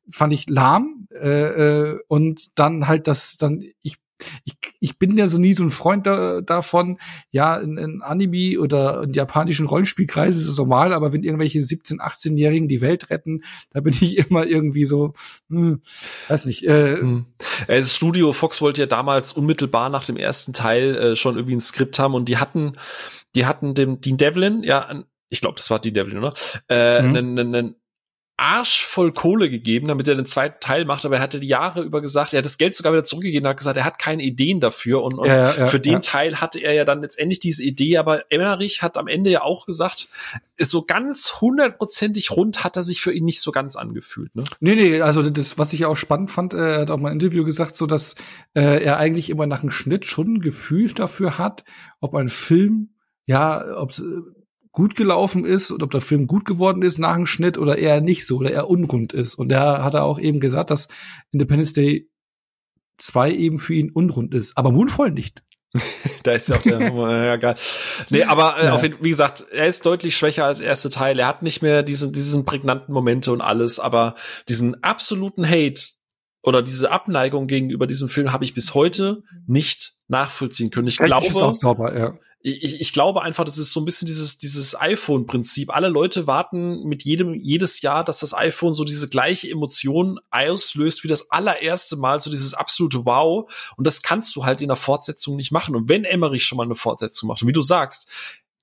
fand 0.09 0.33
ich 0.33 0.49
lahm. 0.49 1.07
Äh, 1.11 1.27
äh, 1.29 1.99
und 2.07 2.57
dann 2.57 2.87
halt 2.87 3.07
das, 3.07 3.37
dann, 3.37 3.63
ich 3.81 3.97
ich, 4.43 4.53
ich 4.79 4.99
bin 4.99 5.17
ja 5.17 5.27
so 5.27 5.37
nie 5.37 5.53
so 5.53 5.63
ein 5.63 5.69
Freund 5.69 6.05
da, 6.05 6.41
davon, 6.41 6.97
ja, 7.31 7.57
in, 7.57 7.77
in 7.77 8.01
Anime 8.01 8.59
oder 8.59 9.03
in 9.03 9.13
japanischen 9.13 9.65
Rollenspielkreisen 9.65 10.41
ist 10.41 10.49
es 10.49 10.57
normal, 10.57 10.93
aber 10.93 11.13
wenn 11.13 11.23
irgendwelche 11.23 11.59
17-, 11.59 11.99
18-Jährigen 11.99 12.67
die 12.67 12.81
Welt 12.81 13.09
retten, 13.09 13.41
da 13.71 13.81
bin 13.81 13.93
ich 13.93 14.17
immer 14.29 14.45
irgendwie 14.45 14.85
so, 14.85 15.13
hm, 15.49 15.81
weiß 16.27 16.45
nicht. 16.45 16.63
Äh, 16.63 16.97
hm. 16.97 17.25
Äh, 17.67 17.81
das 17.81 17.95
Studio 17.95 18.33
Fox 18.33 18.61
wollte 18.61 18.81
ja 18.81 18.87
damals 18.87 19.31
unmittelbar 19.31 19.89
nach 19.89 20.05
dem 20.05 20.17
ersten 20.17 20.53
Teil 20.53 20.95
äh, 20.95 21.15
schon 21.15 21.35
irgendwie 21.35 21.55
ein 21.55 21.61
Skript 21.61 21.99
haben 21.99 22.13
und 22.13 22.29
die 22.29 22.37
hatten, 22.37 22.73
die 23.35 23.45
hatten 23.45 23.73
dem 23.73 24.01
Dean 24.01 24.17
Devlin, 24.17 24.63
ja, 24.63 24.89
ich 25.29 25.41
glaube, 25.41 25.55
das 25.55 25.69
war 25.69 25.79
Dean 25.79 25.95
Devlin, 25.95 26.19
oder? 26.19 26.33
Äh, 26.69 27.01
mhm. 27.01 27.15
einen, 27.15 27.39
einen, 27.39 27.75
Arsch 28.37 28.83
voll 28.83 29.13
Kohle 29.13 29.49
gegeben, 29.49 29.87
damit 29.87 30.07
er 30.07 30.15
den 30.15 30.25
zweiten 30.25 30.59
Teil 30.59 30.85
macht, 30.85 31.05
aber 31.05 31.17
er 31.17 31.21
hatte 31.21 31.39
die 31.39 31.47
Jahre 31.47 31.83
über 31.83 32.01
gesagt, 32.01 32.33
er 32.33 32.39
hat 32.39 32.45
das 32.45 32.57
Geld 32.57 32.75
sogar 32.75 32.91
wieder 32.91 33.03
zurückgegeben, 33.03 33.47
hat 33.47 33.57
gesagt, 33.57 33.77
er 33.77 33.85
hat 33.85 33.99
keine 33.99 34.23
Ideen 34.23 34.59
dafür 34.59 35.03
und, 35.03 35.13
und 35.13 35.27
ja, 35.27 35.55
ja, 35.55 35.65
für 35.67 35.79
den 35.79 35.93
ja. 35.93 35.99
Teil 35.99 36.41
hatte 36.41 36.59
er 36.59 36.73
ja 36.73 36.83
dann 36.83 37.01
letztendlich 37.01 37.39
diese 37.39 37.63
Idee, 37.63 37.97
aber 37.97 38.31
Emmerich 38.31 38.81
hat 38.81 38.97
am 38.97 39.07
Ende 39.07 39.29
ja 39.29 39.43
auch 39.43 39.67
gesagt, 39.67 40.09
so 40.59 40.83
ganz 40.83 41.41
hundertprozentig 41.41 42.31
rund 42.31 42.63
hat 42.63 42.75
er 42.75 42.83
sich 42.83 43.01
für 43.01 43.13
ihn 43.13 43.25
nicht 43.25 43.41
so 43.41 43.51
ganz 43.51 43.75
angefühlt, 43.75 44.35
ne? 44.35 44.43
Nee, 44.59 44.75
nee, 44.75 45.01
also 45.01 45.29
das, 45.29 45.59
was 45.59 45.73
ich 45.73 45.85
auch 45.85 45.97
spannend 45.97 46.31
fand, 46.31 46.53
er 46.53 46.81
hat 46.81 46.91
auch 46.91 46.99
mal 46.99 47.09
ein 47.09 47.19
Interview 47.19 47.43
gesagt, 47.43 47.77
so 47.77 47.85
dass 47.85 48.15
äh, 48.55 48.83
er 48.83 48.97
eigentlich 48.97 49.29
immer 49.29 49.45
nach 49.45 49.61
einem 49.61 49.71
Schnitt 49.71 50.05
schon 50.05 50.35
ein 50.35 50.41
Gefühl 50.41 50.91
dafür 50.91 51.37
hat, 51.37 51.63
ob 51.99 52.15
ein 52.15 52.29
Film 52.29 52.89
ja, 53.25 53.77
ob 53.77 53.91
gut 54.73 54.95
gelaufen 54.95 55.45
ist 55.45 55.71
und 55.71 55.83
ob 55.83 55.91
der 55.91 56.01
Film 56.01 56.27
gut 56.27 56.45
geworden 56.45 56.81
ist 56.81 56.97
nach 56.97 57.15
dem 57.15 57.27
Schnitt 57.27 57.57
oder 57.57 57.77
eher 57.77 58.01
nicht 58.01 58.25
so 58.25 58.37
oder 58.37 58.51
eher 58.51 58.69
unrund 58.69 59.13
ist. 59.13 59.35
Und 59.35 59.49
da 59.49 59.83
hat 59.83 59.93
er 59.93 60.03
auch 60.03 60.19
eben 60.19 60.39
gesagt, 60.39 60.71
dass 60.71 60.89
Independence 61.31 61.73
Day 61.73 62.09
2 62.97 63.31
eben 63.31 63.59
für 63.59 63.75
ihn 63.75 63.91
unrund 63.91 64.33
ist, 64.33 64.57
aber 64.57 64.71
Moonfall 64.71 65.11
nicht. 65.11 65.43
da 66.23 66.33
ist 66.33 66.49
ja 66.49 66.55
auch 66.55 66.61
der 66.61 66.79
ja 66.81 67.35
geil. 67.37 67.55
Nee, 68.09 68.23
aber 68.23 68.59
äh, 68.59 68.65
ja. 68.65 68.73
auf 68.73 68.83
jeden, 68.83 69.03
wie 69.03 69.09
gesagt, 69.09 69.45
er 69.51 69.67
ist 69.67 69.85
deutlich 69.85 70.15
schwächer 70.15 70.45
als 70.45 70.59
erste 70.59 70.89
Teil. 70.89 71.17
Er 71.17 71.27
hat 71.27 71.41
nicht 71.41 71.61
mehr 71.63 71.81
diesen 71.81 72.13
diesen 72.13 72.45
prägnanten 72.45 72.93
Momente 72.93 73.31
und 73.31 73.41
alles, 73.41 73.79
aber 73.79 74.15
diesen 74.49 74.83
absoluten 74.83 75.47
Hate 75.47 75.81
oder 76.43 76.61
diese 76.61 76.91
Abneigung 76.91 77.47
gegenüber 77.47 77.87
diesem 77.87 78.07
Film 78.07 78.31
habe 78.31 78.43
ich 78.43 78.53
bis 78.53 78.75
heute 78.75 79.23
nicht 79.47 79.93
nachvollziehen 80.07 80.69
können. 80.69 80.87
Ich 80.87 80.99
Recht 80.99 81.07
glaube, 81.07 81.53
sauber, 81.55 81.97
ja 81.97 82.13
ich, 82.45 82.81
ich 82.81 82.91
glaube 82.91 83.21
einfach, 83.21 83.45
das 83.45 83.57
ist 83.57 83.71
so 83.71 83.79
ein 83.79 83.85
bisschen 83.85 84.05
dieses, 84.05 84.37
dieses 84.37 84.79
iPhone-Prinzip. 84.79 85.73
Alle 85.73 85.87
Leute 85.87 86.27
warten 86.27 86.83
mit 86.83 87.03
jedem, 87.03 87.33
jedes 87.33 87.81
Jahr, 87.81 88.03
dass 88.03 88.19
das 88.19 88.33
iPhone 88.33 88.73
so 88.73 88.83
diese 88.83 89.07
gleiche 89.07 89.49
Emotion 89.49 90.19
auslöst 90.29 91.05
wie 91.05 91.07
das 91.07 91.31
allererste 91.31 91.95
Mal, 91.95 92.19
so 92.19 92.29
dieses 92.29 92.53
absolute 92.53 93.05
Wow. 93.05 93.49
Und 93.77 93.87
das 93.87 94.01
kannst 94.01 94.35
du 94.35 94.43
halt 94.43 94.59
in 94.59 94.67
der 94.67 94.75
Fortsetzung 94.75 95.37
nicht 95.37 95.53
machen. 95.53 95.73
Und 95.73 95.87
wenn 95.87 96.03
Emmerich 96.03 96.43
schon 96.43 96.57
mal 96.57 96.65
eine 96.65 96.75
Fortsetzung 96.75 97.29
macht, 97.29 97.41
und 97.41 97.47
wie 97.47 97.53
du 97.53 97.61
sagst, 97.61 98.09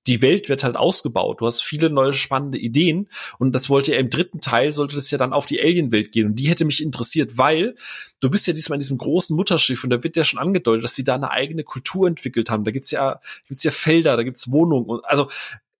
die 0.07 0.21
Welt 0.21 0.49
wird 0.49 0.63
halt 0.63 0.75
ausgebaut. 0.75 1.41
Du 1.41 1.45
hast 1.45 1.61
viele 1.61 1.89
neue 1.89 2.13
spannende 2.13 2.57
Ideen 2.57 3.09
und 3.37 3.53
das 3.53 3.69
wollte 3.69 3.93
er 3.93 3.99
im 3.99 4.09
dritten 4.09 4.41
Teil, 4.41 4.73
sollte 4.73 4.95
das 4.95 5.11
ja 5.11 5.17
dann 5.17 5.33
auf 5.33 5.45
die 5.45 5.61
Alien-Welt 5.61 6.11
gehen 6.11 6.27
und 6.27 6.35
die 6.35 6.47
hätte 6.47 6.65
mich 6.65 6.81
interessiert, 6.81 7.37
weil 7.37 7.75
du 8.19 8.29
bist 8.29 8.47
ja 8.47 8.53
diesmal 8.53 8.77
in 8.77 8.81
diesem 8.81 8.97
großen 8.97 9.35
Mutterschiff 9.35 9.83
und 9.83 9.91
da 9.91 10.03
wird 10.03 10.17
ja 10.17 10.23
schon 10.23 10.39
angedeutet, 10.39 10.83
dass 10.83 10.95
sie 10.95 11.03
da 11.03 11.15
eine 11.15 11.31
eigene 11.31 11.63
Kultur 11.63 12.07
entwickelt 12.07 12.49
haben. 12.49 12.63
Da 12.63 12.71
gibt's 12.71 12.91
ja, 12.91 13.19
gibt's 13.47 13.63
ja 13.63 13.71
Felder, 13.71 14.17
da 14.17 14.23
gibt's 14.23 14.51
Wohnungen 14.51 14.89
und 14.89 15.05
also 15.05 15.27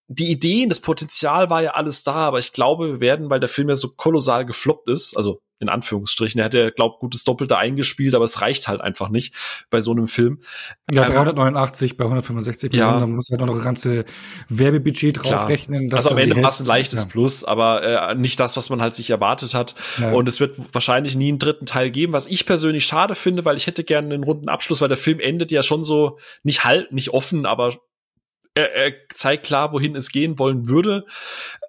die 0.08 0.30
Ideen, 0.30 0.70
das 0.70 0.82
Potenzial 0.82 1.50
war 1.50 1.62
ja 1.62 1.72
alles 1.72 2.04
da, 2.04 2.14
aber 2.14 2.40
ich 2.40 2.52
glaube, 2.52 2.88
wir 2.88 3.02
werden, 3.02 3.30
weil 3.30 3.40
der 3.40 3.48
Film 3.48 3.70
ja 3.70 3.78
so 3.78 3.90
kolossal 3.96 4.46
gefloppt 4.46 4.90
ist, 4.90 5.16
also 5.16 5.42
in 5.62 5.70
Anführungsstrichen, 5.70 6.40
er 6.40 6.46
hat 6.46 6.54
ja, 6.54 6.70
glaub, 6.72 7.00
gutes 7.00 7.24
Doppelte 7.24 7.58
eingespielt, 7.58 8.16
aber 8.16 8.26
es 8.26 8.42
reicht 8.42 8.68
halt 8.68 8.82
einfach 8.82 9.10
nicht 9.10 9.34
bei 9.70 9.80
so 9.80 9.92
einem 9.92 10.08
Film. 10.08 10.40
Ja, 10.92 11.06
389 11.06 11.92
ähm, 11.92 11.98
bei 11.98 12.04
165 12.06 12.72
Millionen, 12.72 12.94
ja. 12.94 13.00
dann 13.00 13.12
muss 13.12 13.30
halt 13.30 13.42
auch 13.42 13.46
noch 13.46 13.56
ein 13.56 13.64
ganze 13.64 14.06
Werbebudget 14.50 15.24
draufrechnen. 15.24 15.94
Also 15.94 16.10
am 16.10 16.18
Ende 16.18 16.42
war 16.42 16.50
es 16.50 16.60
ein 16.60 16.66
leichtes 16.66 17.02
ja. 17.02 17.08
Plus, 17.08 17.44
aber 17.44 17.84
äh, 17.84 18.16
nicht 18.16 18.40
das, 18.40 18.58
was 18.58 18.70
man 18.72 18.82
halt 18.82 18.96
sich 18.96 19.12
erwartet 19.12 19.54
hat. 19.54 19.76
Ja. 20.00 20.12
Und 20.12 20.28
es 20.28 20.40
wird 20.40 20.58
wahrscheinlich 20.74 21.16
nie 21.16 21.30
einen 21.30 21.40
dritten 21.40 21.68
Teil 21.68 21.92
geben, 21.92 22.12
was 22.12 22.26
ich 22.28 22.46
persönlich 22.46 22.86
schade 22.86 23.14
finde, 23.14 23.46
weil 23.46 23.56
ich 23.56 23.68
hätte 23.68 23.84
gerne 23.84 24.14
einen 24.14 24.24
runden 24.24 24.50
Abschluss, 24.50 24.82
weil 24.82 24.90
der 24.90 24.98
Film 24.98 25.20
endet 25.20 25.52
ja 25.52 25.62
schon 25.62 25.84
so 25.84 26.18
nicht 26.44 26.64
halt, 26.64 26.92
nicht 26.92 27.10
offen, 27.12 27.46
aber 27.46 27.76
er, 28.56 28.74
er 28.74 28.94
zeigt 29.14 29.46
klar, 29.46 29.72
wohin 29.74 29.96
es 29.96 30.10
gehen 30.12 30.40
wollen 30.40 30.68
würde. 30.68 31.06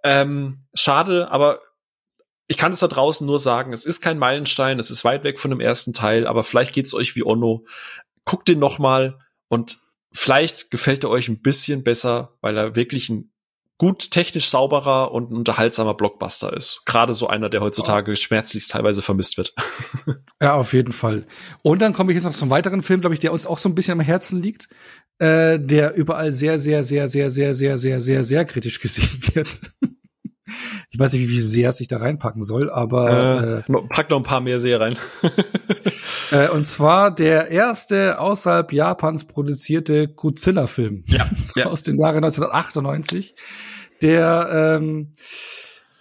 Ähm, 0.02 0.64
schade, 0.74 1.30
aber 1.30 1.60
ich 2.46 2.56
kann 2.56 2.72
es 2.72 2.80
da 2.80 2.88
draußen 2.88 3.26
nur 3.26 3.38
sagen, 3.38 3.72
es 3.72 3.86
ist 3.86 4.00
kein 4.00 4.18
Meilenstein, 4.18 4.78
es 4.78 4.90
ist 4.90 5.04
weit 5.04 5.24
weg 5.24 5.40
von 5.40 5.50
dem 5.50 5.60
ersten 5.60 5.92
Teil, 5.92 6.26
aber 6.26 6.44
vielleicht 6.44 6.72
geht's 6.72 6.94
euch 6.94 7.16
wie 7.16 7.24
Onno. 7.24 7.64
Guckt 8.24 8.48
den 8.48 8.58
noch 8.58 8.78
mal 8.78 9.18
und 9.48 9.78
vielleicht 10.12 10.70
gefällt 10.70 11.04
er 11.04 11.10
euch 11.10 11.28
ein 11.28 11.40
bisschen 11.40 11.82
besser, 11.82 12.36
weil 12.40 12.56
er 12.56 12.76
wirklich 12.76 13.08
ein 13.08 13.32
gut 13.82 14.12
technisch 14.12 14.48
sauberer 14.48 15.10
und 15.10 15.32
ein 15.32 15.36
unterhaltsamer 15.36 15.94
Blockbuster 15.94 16.56
ist. 16.56 16.82
Gerade 16.86 17.14
so 17.14 17.26
einer, 17.26 17.48
der 17.48 17.62
heutzutage 17.62 18.14
schmerzlichst 18.14 18.70
teilweise 18.70 19.02
vermisst 19.02 19.38
wird. 19.38 19.54
ja, 20.40 20.54
auf 20.54 20.72
jeden 20.72 20.92
Fall. 20.92 21.26
Und 21.62 21.82
dann 21.82 21.92
komme 21.92 22.12
ich 22.12 22.14
jetzt 22.14 22.24
noch 22.24 22.32
zum 22.32 22.48
weiteren 22.48 22.82
Film, 22.82 23.00
glaube 23.00 23.14
ich, 23.14 23.20
der 23.20 23.32
uns 23.32 23.44
auch 23.44 23.58
so 23.58 23.68
ein 23.68 23.74
bisschen 23.74 23.98
am 23.98 24.00
Herzen 24.00 24.40
liegt, 24.40 24.68
äh, 25.18 25.58
der 25.58 25.94
überall 25.96 26.32
sehr, 26.32 26.58
sehr, 26.58 26.84
sehr, 26.84 27.08
sehr, 27.08 27.28
sehr, 27.30 27.54
sehr, 27.54 27.76
sehr, 27.76 28.00
sehr, 28.00 28.22
sehr 28.22 28.44
kritisch 28.44 28.78
gesehen 28.78 29.20
wird. 29.34 29.48
Ich 30.92 30.98
weiß 30.98 31.14
nicht, 31.14 31.30
wie 31.30 31.40
sehr 31.40 31.70
es 31.70 31.78
sich 31.78 31.88
da 31.88 31.96
reinpacken 31.96 32.42
soll, 32.42 32.70
aber 32.70 33.64
äh, 33.66 33.72
äh, 33.72 33.88
pack 33.88 34.10
noch 34.10 34.18
ein 34.18 34.24
paar 34.24 34.42
mehr 34.42 34.60
sehr 34.60 34.78
rein. 34.78 34.98
äh, 36.30 36.50
und 36.50 36.66
zwar 36.66 37.14
der 37.14 37.48
erste 37.48 38.18
außerhalb 38.18 38.74
Japans 38.74 39.24
produzierte 39.24 40.08
Godzilla-Film 40.08 41.04
ja, 41.06 41.26
ja. 41.56 41.66
aus 41.66 41.80
dem 41.82 41.98
Jahre 41.98 42.18
1998 42.18 43.34
der 44.02 44.78
ähm, 44.80 45.14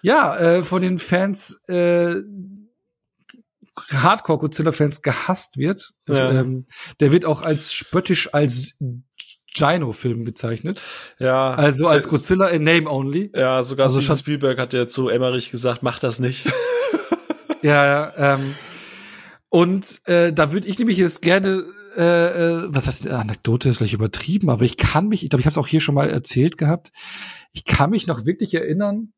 ja 0.01 0.35
äh, 0.37 0.63
von 0.63 0.81
den 0.81 0.99
Fans 0.99 1.63
äh, 1.69 2.15
Hardcore 3.93 4.39
Godzilla-Fans 4.39 5.01
gehasst 5.01 5.57
wird. 5.57 5.91
Ja. 6.07 6.31
Ähm, 6.31 6.65
der 6.99 7.13
wird 7.13 7.23
auch 7.25 7.41
als 7.43 7.73
spöttisch 7.73 8.33
als 8.33 8.75
Gino-Film 9.53 10.23
bezeichnet. 10.23 10.81
Ja. 11.19 11.53
Also 11.53 11.87
als 11.87 12.07
Godzilla 12.07 12.47
in 12.47 12.63
Name 12.63 12.89
Only. 12.89 13.31
Ja, 13.35 13.63
sogar 13.63 13.85
also 13.85 14.01
Steven 14.01 14.17
Spielberg 14.17 14.59
hat 14.59 14.73
ja 14.73 14.87
zu 14.87 15.09
Emmerich 15.09 15.51
gesagt, 15.51 15.83
mach 15.83 15.99
das 15.99 16.19
nicht. 16.19 16.45
ja, 17.61 17.85
ja. 17.85 18.35
Ähm, 18.35 18.55
und 19.49 20.07
äh, 20.07 20.31
da 20.31 20.53
würde 20.53 20.67
ich 20.67 20.79
nämlich 20.79 20.97
jetzt 20.97 21.21
gerne, 21.21 21.65
äh, 21.97 22.03
äh, 22.03 22.63
was 22.67 22.87
heißt 22.87 23.07
Anekdote 23.07 23.69
ist 23.69 23.77
vielleicht 23.77 23.93
übertrieben, 23.93 24.49
aber 24.49 24.63
ich 24.63 24.77
kann 24.77 25.07
mich, 25.07 25.23
ich 25.23 25.29
glaube, 25.29 25.41
ich 25.41 25.45
habe 25.45 25.51
es 25.51 25.57
auch 25.57 25.67
hier 25.67 25.81
schon 25.81 25.95
mal 25.95 26.09
erzählt 26.09 26.57
gehabt. 26.57 26.91
Ich 27.51 27.65
kann 27.65 27.89
mich 27.89 28.07
noch 28.07 28.25
wirklich 28.25 28.53
erinnern. 28.53 29.11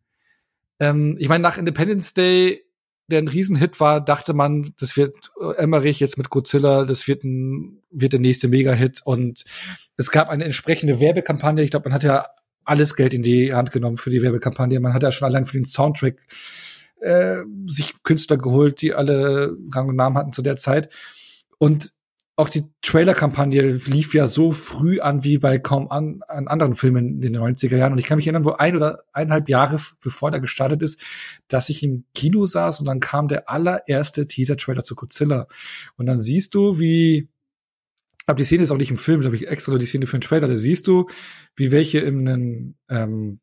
Ähm, 0.79 1.15
ich 1.19 1.29
meine, 1.29 1.43
nach 1.43 1.57
Independence 1.59 2.15
Day, 2.15 2.65
der 3.07 3.19
ein 3.19 3.27
Riesenhit 3.27 3.79
war, 3.79 4.01
dachte 4.01 4.33
man, 4.33 4.73
das 4.79 4.97
wird 4.97 5.15
äh, 5.39 5.55
Emmerich 5.57 5.99
jetzt 5.99 6.17
mit 6.17 6.29
Godzilla, 6.29 6.85
das 6.85 7.07
wird 7.07 7.23
ein, 7.23 7.81
wird 7.91 8.13
der 8.13 8.19
nächste 8.19 8.47
Mega-Hit. 8.47 9.01
Und 9.03 9.43
es 9.97 10.11
gab 10.11 10.29
eine 10.29 10.45
entsprechende 10.45 10.99
Werbekampagne. 10.99 11.63
Ich 11.63 11.71
glaube, 11.71 11.89
man 11.89 11.93
hat 11.93 12.03
ja 12.03 12.27
alles 12.63 12.95
Geld 12.95 13.13
in 13.13 13.23
die 13.23 13.53
Hand 13.53 13.71
genommen 13.71 13.97
für 13.97 14.09
die 14.09 14.21
Werbekampagne. 14.21 14.79
Man 14.79 14.93
hat 14.93 15.03
ja 15.03 15.11
schon 15.11 15.27
allein 15.27 15.45
für 15.45 15.57
den 15.57 15.65
Soundtrack 15.65 16.17
äh, 17.01 17.39
sich 17.65 17.93
Künstler 18.03 18.37
geholt, 18.37 18.81
die 18.81 18.93
alle 18.93 19.57
Rang 19.73 19.89
und 19.89 19.95
Namen 19.95 20.17
hatten 20.17 20.33
zu 20.33 20.41
der 20.41 20.55
Zeit. 20.55 20.93
Und 21.57 21.91
auch 22.35 22.49
die 22.49 22.63
Trailer-Kampagne 22.81 23.73
lief 23.85 24.15
ja 24.15 24.25
so 24.25 24.51
früh 24.51 24.99
an 24.99 25.23
wie 25.23 25.37
bei 25.37 25.59
kaum 25.59 25.91
an, 25.91 26.21
an 26.27 26.47
anderen 26.47 26.73
Filmen 26.73 27.21
in 27.21 27.21
den 27.21 27.37
90er 27.37 27.77
Jahren. 27.77 27.91
Und 27.93 27.99
ich 27.99 28.05
kann 28.05 28.15
mich 28.15 28.25
erinnern, 28.25 28.45
wo 28.45 28.53
ein 28.53 28.75
oder 28.75 29.03
eineinhalb 29.13 29.49
Jahre 29.49 29.79
bevor 30.01 30.31
der 30.31 30.39
gestartet 30.39 30.81
ist, 30.81 31.03
dass 31.47 31.69
ich 31.69 31.83
im 31.83 32.05
Kino 32.15 32.45
saß 32.45 32.79
und 32.79 32.87
dann 32.87 32.99
kam 32.99 33.27
der 33.27 33.49
allererste 33.49 34.25
Teaser-Trailer 34.25 34.83
zu 34.83 34.95
Godzilla. 34.95 35.47
Und 35.95 36.07
dann 36.07 36.21
siehst 36.21 36.55
du, 36.55 36.79
wie 36.79 37.29
aber 38.25 38.37
die 38.37 38.45
Szene 38.45 38.63
ist 38.63 38.71
auch 38.71 38.77
nicht 38.77 38.91
im 38.91 38.97
Film, 38.97 39.21
da 39.21 39.25
habe 39.25 39.35
ich 39.35 39.49
extra 39.49 39.77
die 39.77 39.85
Szene 39.85 40.07
für 40.07 40.17
den 40.17 40.21
Trailer. 40.21 40.47
Da 40.47 40.55
siehst 40.55 40.87
du, 40.87 41.07
wie 41.55 41.71
welche 41.71 41.99
in 41.99 42.27
einem, 42.27 42.75
ähm, 42.89 43.39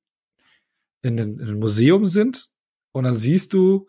in 1.03 1.21
einem 1.21 1.59
Museum 1.59 2.07
sind 2.07 2.49
und 2.93 3.05
dann 3.05 3.15
siehst 3.15 3.53
du, 3.53 3.87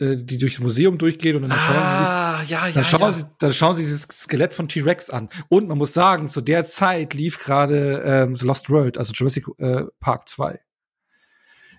die 0.00 0.38
durchs 0.38 0.60
Museum 0.60 0.98
durchgehen 0.98 1.36
und 1.36 1.42
dann 1.42 1.52
ah, 1.52 1.58
schauen 1.58 1.86
sie 1.86 1.96
sich, 1.96 2.06
ah, 2.06 2.42
ja, 2.48 2.66
ja, 2.68 2.72
dann 2.72 2.84
schauen 2.84 3.00
ja. 3.00 3.12
sie, 3.12 3.24
dann 3.38 3.52
schauen 3.52 3.74
sie 3.74 3.82
dieses 3.82 4.02
Skelett 4.02 4.54
von 4.54 4.68
T-Rex 4.68 5.10
an. 5.10 5.28
Und 5.48 5.68
man 5.68 5.78
muss 5.78 5.92
sagen, 5.92 6.28
zu 6.28 6.40
der 6.40 6.64
Zeit 6.64 7.14
lief 7.14 7.38
gerade 7.38 8.02
ähm, 8.04 8.36
The 8.36 8.46
Lost 8.46 8.70
World, 8.70 8.98
also 8.98 9.12
Jurassic 9.12 9.46
äh, 9.58 9.84
Park 10.00 10.28
2 10.28 10.60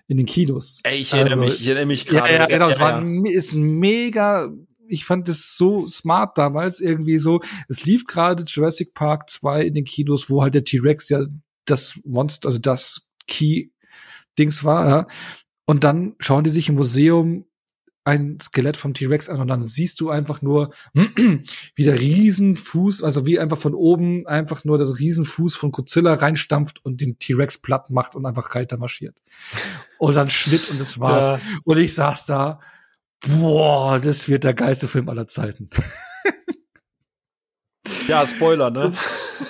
in 0.08 0.16
den 0.16 0.26
Kinos. 0.26 0.80
Ey, 0.82 0.98
ich 0.98 1.12
erinnere 1.12 1.32
also, 1.32 1.44
mich, 1.44 1.60
ich 1.60 1.66
erinnere 1.66 1.86
mich 1.86 2.06
gerade. 2.06 2.30
Ja, 2.30 2.38
ja, 2.40 2.46
genau, 2.46 2.68
es 2.68 2.80
war 2.80 2.96
ein, 2.96 3.24
ist 3.24 3.54
mega 3.54 4.50
ich 4.90 5.04
fand 5.04 5.28
es 5.28 5.56
so 5.56 5.86
smart 5.86 6.36
damals 6.36 6.80
irgendwie 6.80 7.18
so. 7.18 7.40
Es 7.68 7.84
lief 7.84 8.06
gerade 8.06 8.42
Jurassic 8.42 8.92
Park 8.92 9.30
2 9.30 9.62
in 9.62 9.74
den 9.74 9.84
Kinos, 9.84 10.28
wo 10.28 10.42
halt 10.42 10.54
der 10.54 10.64
T-Rex 10.64 11.08
ja 11.08 11.24
das 11.64 12.00
Monster, 12.04 12.48
also 12.48 12.58
das 12.58 13.06
Key-Dings 13.28 14.64
war, 14.64 14.88
ja. 14.88 15.06
Und 15.64 15.84
dann 15.84 16.16
schauen 16.18 16.42
die 16.42 16.50
sich 16.50 16.68
im 16.68 16.74
Museum 16.74 17.44
ein 18.04 18.38
Skelett 18.40 18.76
vom 18.76 18.94
T-Rex 18.94 19.28
an 19.28 19.40
und 19.40 19.48
dann 19.48 19.66
siehst 19.66 20.00
du 20.00 20.10
einfach 20.10 20.42
nur, 20.42 20.72
wie 20.94 21.84
der 21.84 21.98
Riesenfuß, 22.00 23.02
also 23.02 23.26
wie 23.26 23.38
einfach 23.38 23.58
von 23.58 23.74
oben 23.74 24.26
einfach 24.26 24.64
nur 24.64 24.78
das 24.78 24.98
Riesenfuß 24.98 25.54
von 25.54 25.70
Godzilla 25.70 26.14
reinstampft 26.14 26.84
und 26.84 27.00
den 27.00 27.18
T-Rex 27.18 27.58
platt 27.58 27.90
macht 27.90 28.14
und 28.14 28.26
einfach 28.26 28.54
weiter 28.54 28.78
marschiert. 28.78 29.16
Und 29.98 30.14
dann 30.14 30.30
Schnitt 30.30 30.70
und 30.70 30.80
das 30.80 30.98
war's. 30.98 31.26
Ja. 31.26 31.40
Und 31.64 31.78
ich 31.78 31.94
saß 31.94 32.26
da, 32.26 32.60
boah, 33.20 33.98
das 33.98 34.28
wird 34.28 34.44
der 34.44 34.54
geilste 34.54 34.88
Film 34.88 35.08
aller 35.08 35.26
Zeiten. 35.26 35.68
Ja, 38.06 38.26
Spoiler, 38.26 38.70
ne? 38.70 38.92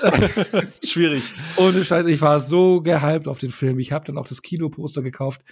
Schwierig. 0.84 1.22
Ohne 1.56 1.84
Scheiße, 1.84 2.10
ich 2.10 2.20
war 2.20 2.40
so 2.40 2.80
gehypt 2.82 3.26
auf 3.26 3.38
den 3.38 3.50
Film. 3.50 3.78
Ich 3.78 3.92
habe 3.92 4.04
dann 4.04 4.18
auch 4.18 4.26
das 4.26 4.42
Kinoposter 4.42 5.02
gekauft. 5.02 5.42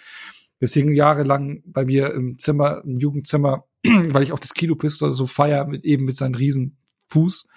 Deswegen 0.61 0.95
jahrelang 0.95 1.63
bei 1.67 1.85
mir 1.85 2.13
im 2.13 2.39
Zimmer, 2.39 2.83
im 2.85 2.97
Jugendzimmer, 2.97 3.65
weil 3.85 4.23
ich 4.23 4.33
auch 4.33 4.41
das 4.41 4.55
Kinoposter 4.55 5.13
so 5.13 5.27
feier 5.27 5.67
mit 5.67 5.85
eben 5.85 6.05
mit 6.05 6.17
seinem 6.17 6.35
riesen 6.35 6.79
Fuß. 7.11 7.49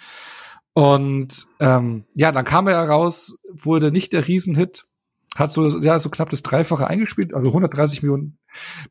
Und 0.73 1.47
ähm, 1.59 2.05
ja, 2.13 2.31
dann 2.31 2.45
kam 2.45 2.67
er 2.67 2.75
heraus, 2.75 3.37
wurde 3.51 3.91
nicht 3.91 4.13
der 4.13 4.27
Riesenhit, 4.27 4.85
hat 5.35 5.51
so 5.51 5.67
ja 5.79 5.99
so 5.99 6.09
knapp 6.09 6.29
das 6.29 6.43
Dreifache 6.43 6.87
eingespielt, 6.87 7.33
also 7.33 7.49
130 7.49 8.03
Millionen 8.03 8.37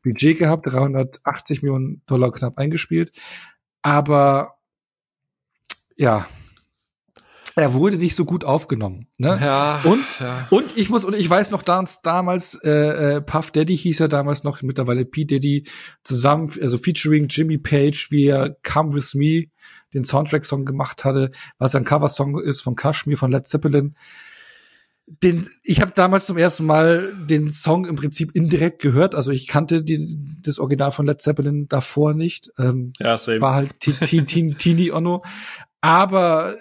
Budget 0.03 0.37
gehabt, 0.37 0.67
380 0.67 1.63
Millionen 1.63 2.03
Dollar 2.05 2.31
knapp 2.31 2.57
eingespielt. 2.57 3.11
Aber 3.81 4.55
ja, 5.95 6.27
er 7.61 7.73
wurde 7.73 7.97
nicht 7.97 8.15
so 8.15 8.25
gut 8.25 8.43
aufgenommen. 8.43 9.07
Ne? 9.17 9.39
Ja, 9.41 9.81
und, 9.83 10.03
ja. 10.19 10.47
und 10.49 10.75
ich 10.75 10.89
muss, 10.89 11.05
und 11.05 11.15
ich 11.15 11.29
weiß 11.29 11.51
noch 11.51 11.63
damals, 11.63 12.01
damals 12.01 12.55
äh, 12.63 12.69
äh, 13.15 13.21
Puff 13.21 13.51
Daddy 13.51 13.77
hieß 13.77 13.99
er 13.99 14.07
damals 14.07 14.43
noch, 14.43 14.61
mittlerweile 14.61 15.05
P. 15.05 15.25
Daddy, 15.25 15.65
zusammen, 16.03 16.51
also 16.61 16.77
featuring 16.77 17.27
Jimmy 17.27 17.57
Page, 17.57 18.07
wie 18.11 18.25
er 18.25 18.57
Come 18.63 18.93
With 18.93 19.15
Me, 19.15 19.45
den 19.93 20.03
Soundtrack-Song 20.03 20.65
gemacht 20.65 21.05
hatte, 21.05 21.31
was 21.57 21.75
ein 21.75 21.85
Cover-Song 21.85 22.39
ist 22.39 22.61
von 22.61 22.75
Kashmir, 22.75 23.17
von 23.17 23.31
Led 23.31 23.47
Zeppelin. 23.47 23.95
Den, 25.05 25.47
ich 25.63 25.81
habe 25.81 25.91
damals 25.93 26.25
zum 26.25 26.37
ersten 26.37 26.65
Mal 26.65 27.13
den 27.25 27.51
Song 27.51 27.85
im 27.85 27.97
Prinzip 27.97 28.33
indirekt 28.33 28.81
gehört. 28.81 29.13
Also 29.13 29.31
ich 29.31 29.47
kannte 29.47 29.83
die, 29.83 30.17
das 30.41 30.59
Original 30.59 30.91
von 30.91 31.05
Led 31.05 31.19
Zeppelin 31.19 31.67
davor 31.67 32.13
nicht. 32.13 32.49
Ähm, 32.57 32.93
ja, 32.99 33.17
same. 33.17 33.41
War 33.41 33.55
halt 33.55 33.79
Tini 33.79 34.91
Ono. 34.91 35.21
Aber 35.81 36.55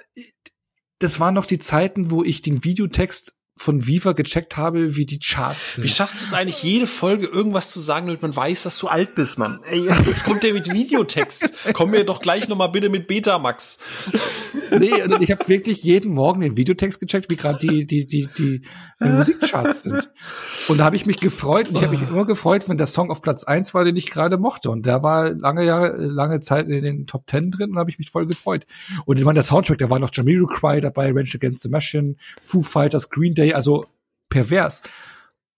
das 1.00 1.18
waren 1.18 1.34
noch 1.34 1.46
die 1.46 1.58
Zeiten, 1.58 2.10
wo 2.10 2.22
ich 2.22 2.42
den 2.42 2.62
Videotext 2.62 3.34
von 3.60 3.86
Viva 3.86 4.12
gecheckt 4.12 4.56
habe, 4.56 4.96
wie 4.96 5.04
die 5.04 5.18
Charts 5.18 5.74
sind. 5.74 5.84
Wie 5.84 5.90
schaffst 5.90 6.18
du 6.18 6.24
es 6.24 6.32
eigentlich, 6.32 6.62
jede 6.62 6.86
Folge 6.86 7.26
irgendwas 7.26 7.70
zu 7.70 7.78
sagen, 7.80 8.06
damit 8.06 8.22
man 8.22 8.34
weiß, 8.34 8.62
dass 8.62 8.78
du 8.78 8.88
alt 8.88 9.14
bist, 9.14 9.38
Mann? 9.38 9.60
Ey, 9.70 9.86
jetzt 10.06 10.24
kommt 10.24 10.42
der 10.42 10.54
mit 10.54 10.72
Videotext. 10.72 11.52
Komm 11.74 11.90
mir 11.90 12.04
doch 12.04 12.22
gleich 12.22 12.48
noch 12.48 12.56
mal 12.56 12.68
bitte 12.68 12.88
mit 12.88 13.06
Betamax. 13.06 13.78
Nee, 14.70 14.92
ich 15.20 15.30
habe 15.30 15.46
wirklich 15.46 15.82
jeden 15.82 16.14
Morgen 16.14 16.40
den 16.40 16.56
Videotext 16.56 17.00
gecheckt, 17.00 17.28
wie 17.28 17.36
gerade 17.36 17.58
die, 17.58 17.86
die, 17.86 18.06
die, 18.06 18.28
die, 18.34 18.60
die 18.60 19.08
Musikcharts 19.08 19.82
sind. 19.82 20.10
Und 20.68 20.78
da 20.78 20.84
habe 20.84 20.96
ich 20.96 21.04
mich 21.04 21.20
gefreut 21.20 21.68
und 21.68 21.76
ich 21.76 21.82
habe 21.82 21.98
mich 21.98 22.08
immer 22.08 22.24
gefreut, 22.24 22.66
wenn 22.68 22.78
der 22.78 22.86
Song 22.86 23.10
auf 23.10 23.20
Platz 23.20 23.44
eins 23.44 23.74
war, 23.74 23.84
den 23.84 23.96
ich 23.96 24.10
gerade 24.10 24.38
mochte. 24.38 24.70
Und 24.70 24.86
der 24.86 25.02
war 25.02 25.34
lange 25.34 25.66
Jahre, 25.66 25.96
lange 25.98 26.40
Zeit 26.40 26.66
in 26.68 26.82
den 26.82 27.06
Top 27.06 27.26
Ten 27.26 27.50
drin 27.50 27.72
und 27.72 27.78
habe 27.78 27.90
ich 27.90 27.98
mich 27.98 28.10
voll 28.10 28.26
gefreut. 28.26 28.64
Und 29.04 29.18
ich 29.18 29.24
meine, 29.26 29.34
der 29.34 29.42
Soundtrack, 29.42 29.76
da 29.76 29.90
war 29.90 29.98
noch 29.98 30.10
Jamiroquai 30.12 30.80
dabei, 30.80 31.08
Range 31.08 31.28
Against 31.34 31.62
the 31.62 31.68
Machine, 31.68 32.14
Foo 32.42 32.62
Fighters, 32.62 33.10
Green 33.10 33.34
Day, 33.34 33.49
also 33.54 33.86
pervers. 34.28 34.82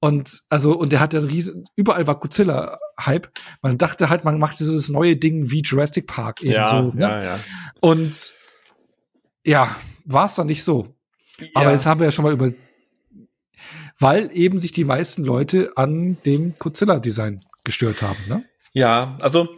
Und 0.00 0.42
also 0.48 0.76
und 0.76 0.92
der 0.92 1.00
hatte 1.00 1.18
einen 1.18 1.28
riesen 1.28 1.64
überall 1.76 2.06
war 2.06 2.18
Godzilla 2.18 2.78
Hype. 3.00 3.30
Man 3.62 3.78
dachte 3.78 4.08
halt, 4.10 4.24
man 4.24 4.38
macht 4.38 4.58
so 4.58 4.72
das 4.74 4.88
neue 4.88 5.16
Ding 5.16 5.50
wie 5.50 5.62
Jurassic 5.62 6.06
Park 6.06 6.42
eben 6.42 6.52
ja, 6.52 6.66
so. 6.66 6.82
Ne? 6.92 7.00
Ja, 7.00 7.22
ja. 7.22 7.40
Und 7.80 8.34
ja, 9.44 9.74
war 10.04 10.26
es 10.26 10.34
dann 10.34 10.48
nicht 10.48 10.64
so. 10.64 10.94
Ja. 11.38 11.46
Aber 11.54 11.70
jetzt 11.70 11.86
haben 11.86 12.00
wir 12.00 12.06
ja 12.06 12.10
schon 12.10 12.24
mal 12.24 12.32
über 12.32 12.50
weil 13.98 14.30
eben 14.32 14.58
sich 14.58 14.72
die 14.72 14.84
meisten 14.84 15.24
Leute 15.24 15.72
an 15.76 16.16
dem 16.26 16.54
Godzilla 16.58 16.98
Design 16.98 17.44
gestört 17.62 18.02
haben, 18.02 18.18
ne? 18.28 18.44
Ja, 18.72 19.16
also 19.20 19.48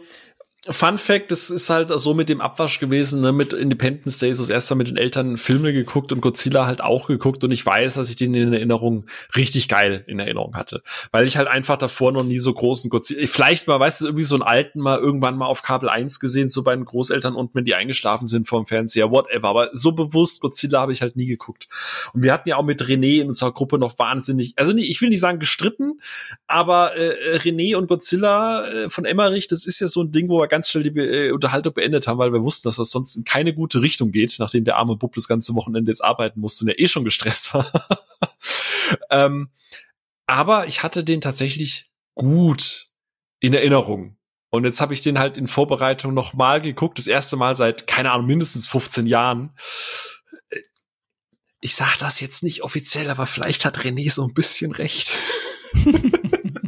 Fun 0.67 0.97
Fact, 0.97 1.31
das 1.31 1.51
ist 1.51 1.69
halt 1.69 1.89
so 1.89 2.13
mit 2.13 2.27
dem 2.27 2.41
Abwasch 2.41 2.79
gewesen, 2.79 3.21
ne, 3.21 3.31
mit 3.31 3.53
Independence 3.53 4.17
Day, 4.17 4.33
so 4.33 4.41
das 4.41 4.49
erste 4.49 4.73
Mal 4.73 4.79
mit 4.79 4.87
den 4.87 4.97
Eltern 4.97 5.37
Filme 5.37 5.73
geguckt 5.73 6.11
und 6.11 6.21
Godzilla 6.21 6.65
halt 6.65 6.81
auch 6.81 7.07
geguckt 7.07 7.43
und 7.43 7.51
ich 7.51 7.63
weiß, 7.63 7.95
dass 7.95 8.09
ich 8.09 8.15
den 8.15 8.33
in 8.33 8.51
Erinnerung 8.51 9.05
richtig 9.35 9.67
geil 9.67 10.03
in 10.07 10.19
Erinnerung 10.19 10.55
hatte, 10.55 10.81
weil 11.11 11.27
ich 11.27 11.37
halt 11.37 11.47
einfach 11.47 11.77
davor 11.77 12.11
noch 12.11 12.23
nie 12.23 12.39
so 12.39 12.51
großen 12.51 12.89
Godzilla, 12.89 13.27
vielleicht 13.27 13.67
mal, 13.67 13.79
weißt 13.79 14.01
du, 14.01 14.05
irgendwie 14.05 14.23
so 14.23 14.33
einen 14.35 14.41
alten 14.41 14.79
mal 14.79 14.97
irgendwann 14.97 15.37
mal 15.37 15.45
auf 15.45 15.61
Kabel 15.61 15.87
1 15.87 16.19
gesehen, 16.19 16.49
so 16.49 16.63
bei 16.63 16.75
den 16.75 16.85
Großeltern 16.85 17.35
und 17.35 17.53
wenn 17.53 17.65
die 17.65 17.75
eingeschlafen 17.75 18.25
sind 18.25 18.47
vorm 18.47 18.65
Fernseher, 18.65 19.11
whatever, 19.11 19.49
aber 19.49 19.69
so 19.73 19.91
bewusst 19.91 20.41
Godzilla 20.41 20.81
habe 20.81 20.93
ich 20.93 21.01
halt 21.01 21.15
nie 21.15 21.27
geguckt. 21.27 21.67
Und 22.13 22.23
wir 22.23 22.33
hatten 22.33 22.49
ja 22.49 22.57
auch 22.57 22.65
mit 22.65 22.81
René 22.81 23.21
in 23.21 23.27
unserer 23.27 23.51
Gruppe 23.51 23.77
noch 23.77 23.99
wahnsinnig, 23.99 24.53
also 24.55 24.73
nie, 24.73 24.85
ich 24.85 24.99
will 25.01 25.09
nicht 25.09 25.19
sagen 25.19 25.37
gestritten, 25.37 25.99
aber 26.47 26.95
äh, 26.95 27.37
René 27.37 27.75
und 27.75 27.87
Godzilla 27.87 28.67
äh, 28.67 28.89
von 28.89 29.05
Emmerich, 29.05 29.47
das 29.47 29.67
ist 29.67 29.79
ja 29.79 29.87
so 29.87 30.01
ein 30.01 30.11
Ding, 30.11 30.27
wo 30.27 30.39
wir 30.39 30.47
ganz 30.55 30.69
schnell 30.69 30.89
die 30.89 30.97
äh, 30.97 31.31
Unterhaltung 31.31 31.73
beendet 31.73 32.07
haben, 32.07 32.17
weil 32.17 32.31
wir 32.31 32.41
wussten, 32.41 32.69
dass 32.69 32.77
das 32.77 32.89
sonst 32.89 33.13
in 33.17 33.25
keine 33.25 33.53
gute 33.53 33.81
Richtung 33.81 34.13
geht, 34.13 34.37
nachdem 34.39 34.63
der 34.63 34.77
arme 34.77 34.95
Bub 34.95 35.13
das 35.13 35.27
ganze 35.27 35.53
Wochenende 35.53 35.91
jetzt 35.91 36.03
arbeiten 36.03 36.39
musste 36.39 36.63
und 36.63 36.69
er 36.69 36.79
eh 36.79 36.87
schon 36.87 37.03
gestresst 37.03 37.53
war. 37.53 37.69
ähm, 39.09 39.49
aber 40.27 40.67
ich 40.67 40.81
hatte 40.81 41.03
den 41.03 41.19
tatsächlich 41.19 41.91
gut 42.13 42.85
in 43.41 43.53
Erinnerung. 43.53 44.15
Und 44.49 44.63
jetzt 44.63 44.79
habe 44.79 44.93
ich 44.93 45.01
den 45.01 45.19
halt 45.19 45.35
in 45.35 45.47
Vorbereitung 45.47 46.13
noch 46.13 46.33
mal 46.33 46.61
geguckt, 46.61 46.99
das 46.99 47.07
erste 47.07 47.35
Mal 47.35 47.57
seit, 47.57 47.85
keine 47.85 48.11
Ahnung, 48.11 48.27
mindestens 48.27 48.65
15 48.67 49.07
Jahren. 49.07 49.51
Ich 51.59 51.75
sage 51.75 51.97
das 51.99 52.21
jetzt 52.21 52.43
nicht 52.43 52.63
offiziell, 52.63 53.09
aber 53.09 53.27
vielleicht 53.27 53.65
hat 53.65 53.79
René 53.79 54.09
so 54.09 54.23
ein 54.23 54.33
bisschen 54.33 54.71
recht. 54.71 55.11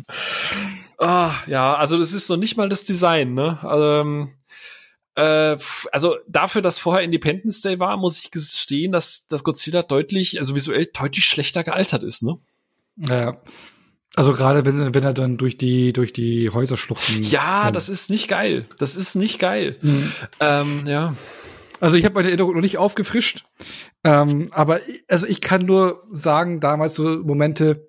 Ah, 0.98 1.34
ja, 1.46 1.76
also 1.76 1.98
das 1.98 2.14
ist 2.14 2.30
noch 2.30 2.38
nicht 2.38 2.58
mal 2.58 2.70
das 2.70 2.84
Design, 2.84 3.34
ne? 3.34 3.60
Ähm, 3.64 4.34
äh, 5.16 5.58
also 5.92 6.16
dafür, 6.28 6.62
dass 6.62 6.80
vorher 6.80 7.04
Independence 7.04 7.62
Day 7.62 7.80
war, 7.80 7.98
muss 7.98 8.20
ich 8.20 8.32
gestehen, 8.32 8.92
dass 8.92 9.28
das 9.28 9.44
Godzilla 9.44 9.84
deutlich, 9.84 10.40
also 10.40 10.56
visuell 10.56 10.86
deutlich 10.86 11.26
schlechter 11.26 11.64
gealtert 11.64 12.04
ist, 12.04 12.24
ne? 12.24 12.38
Ja. 12.98 13.38
Also 14.16 14.34
gerade 14.34 14.66
wenn, 14.66 14.96
wenn 14.96 15.04
er 15.04 15.14
dann 15.14 15.38
durch 15.38 15.58
die 15.58 15.94
durch 15.94 16.14
die 16.14 16.50
Häuserschluchten. 16.50 17.22
Ja, 17.22 17.64
kommt. 17.64 17.76
das 17.76 17.90
ist 17.90 18.10
nicht 18.10 18.28
geil. 18.28 18.66
Das 18.80 18.96
ist 18.96 19.14
nicht 19.14 19.38
geil. 19.38 19.78
Mhm. 19.82 20.12
Ähm, 20.40 20.84
ja. 20.88 21.16
Also 21.80 21.98
ich 21.98 22.06
habe 22.06 22.16
meine 22.16 22.30
Erinnerung 22.30 22.56
noch 22.56 22.62
nicht 22.62 22.80
aufgefrischt, 22.80 23.46
ähm, 24.04 24.48
aber 24.52 24.80
also 25.10 25.28
ich 25.28 25.42
kann 25.42 25.66
nur 25.66 26.02
sagen, 26.12 26.60
damals 26.60 26.96
so 26.96 27.04
Momente, 27.04 27.87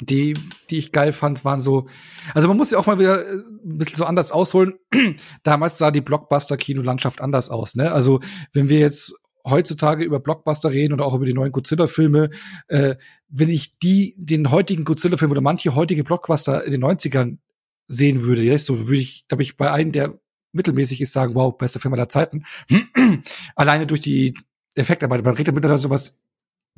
die, 0.00 0.34
die 0.70 0.78
ich 0.78 0.92
geil 0.92 1.12
fand, 1.12 1.44
waren 1.44 1.60
so, 1.60 1.86
also 2.34 2.48
man 2.48 2.56
muss 2.56 2.70
ja 2.70 2.78
auch 2.78 2.86
mal 2.86 2.98
wieder 2.98 3.26
äh, 3.26 3.34
ein 3.34 3.78
bisschen 3.78 3.96
so 3.96 4.04
anders 4.04 4.32
ausholen. 4.32 4.74
Damals 5.42 5.78
sah 5.78 5.90
die 5.90 6.00
Blockbuster-Kinolandschaft 6.00 7.20
anders 7.20 7.50
aus, 7.50 7.74
ne? 7.74 7.92
Also 7.92 8.20
wenn 8.52 8.68
wir 8.68 8.78
jetzt 8.78 9.14
heutzutage 9.46 10.04
über 10.04 10.20
Blockbuster 10.20 10.70
reden 10.70 10.92
oder 10.92 11.06
auch 11.06 11.14
über 11.14 11.24
die 11.24 11.34
neuen 11.34 11.52
Godzilla-Filme, 11.52 12.30
äh, 12.68 12.96
wenn 13.28 13.48
ich 13.48 13.78
die, 13.78 14.14
den 14.18 14.50
heutigen 14.50 14.84
Godzilla-Film 14.84 15.30
oder 15.30 15.40
manche 15.40 15.74
heutige 15.74 16.04
Blockbuster 16.04 16.64
in 16.64 16.72
den 16.72 16.84
90ern 16.84 17.38
sehen 17.88 18.22
würde, 18.22 18.42
jetzt 18.42 18.66
so 18.66 18.86
würde 18.86 19.00
ich, 19.00 19.26
glaube 19.28 19.42
ich, 19.42 19.56
bei 19.56 19.70
einem, 19.70 19.92
der 19.92 20.18
mittelmäßig 20.52 21.00
ist, 21.00 21.12
sagen, 21.12 21.34
wow, 21.34 21.56
bester 21.56 21.80
Film 21.80 21.94
aller 21.94 22.08
Zeiten. 22.08 22.44
Alleine 23.54 23.86
durch 23.86 24.00
die 24.00 24.34
Effektarbeit. 24.74 25.24
Man 25.24 25.34
redet 25.34 25.54
miteinander 25.54 25.78
sowas 25.78 26.18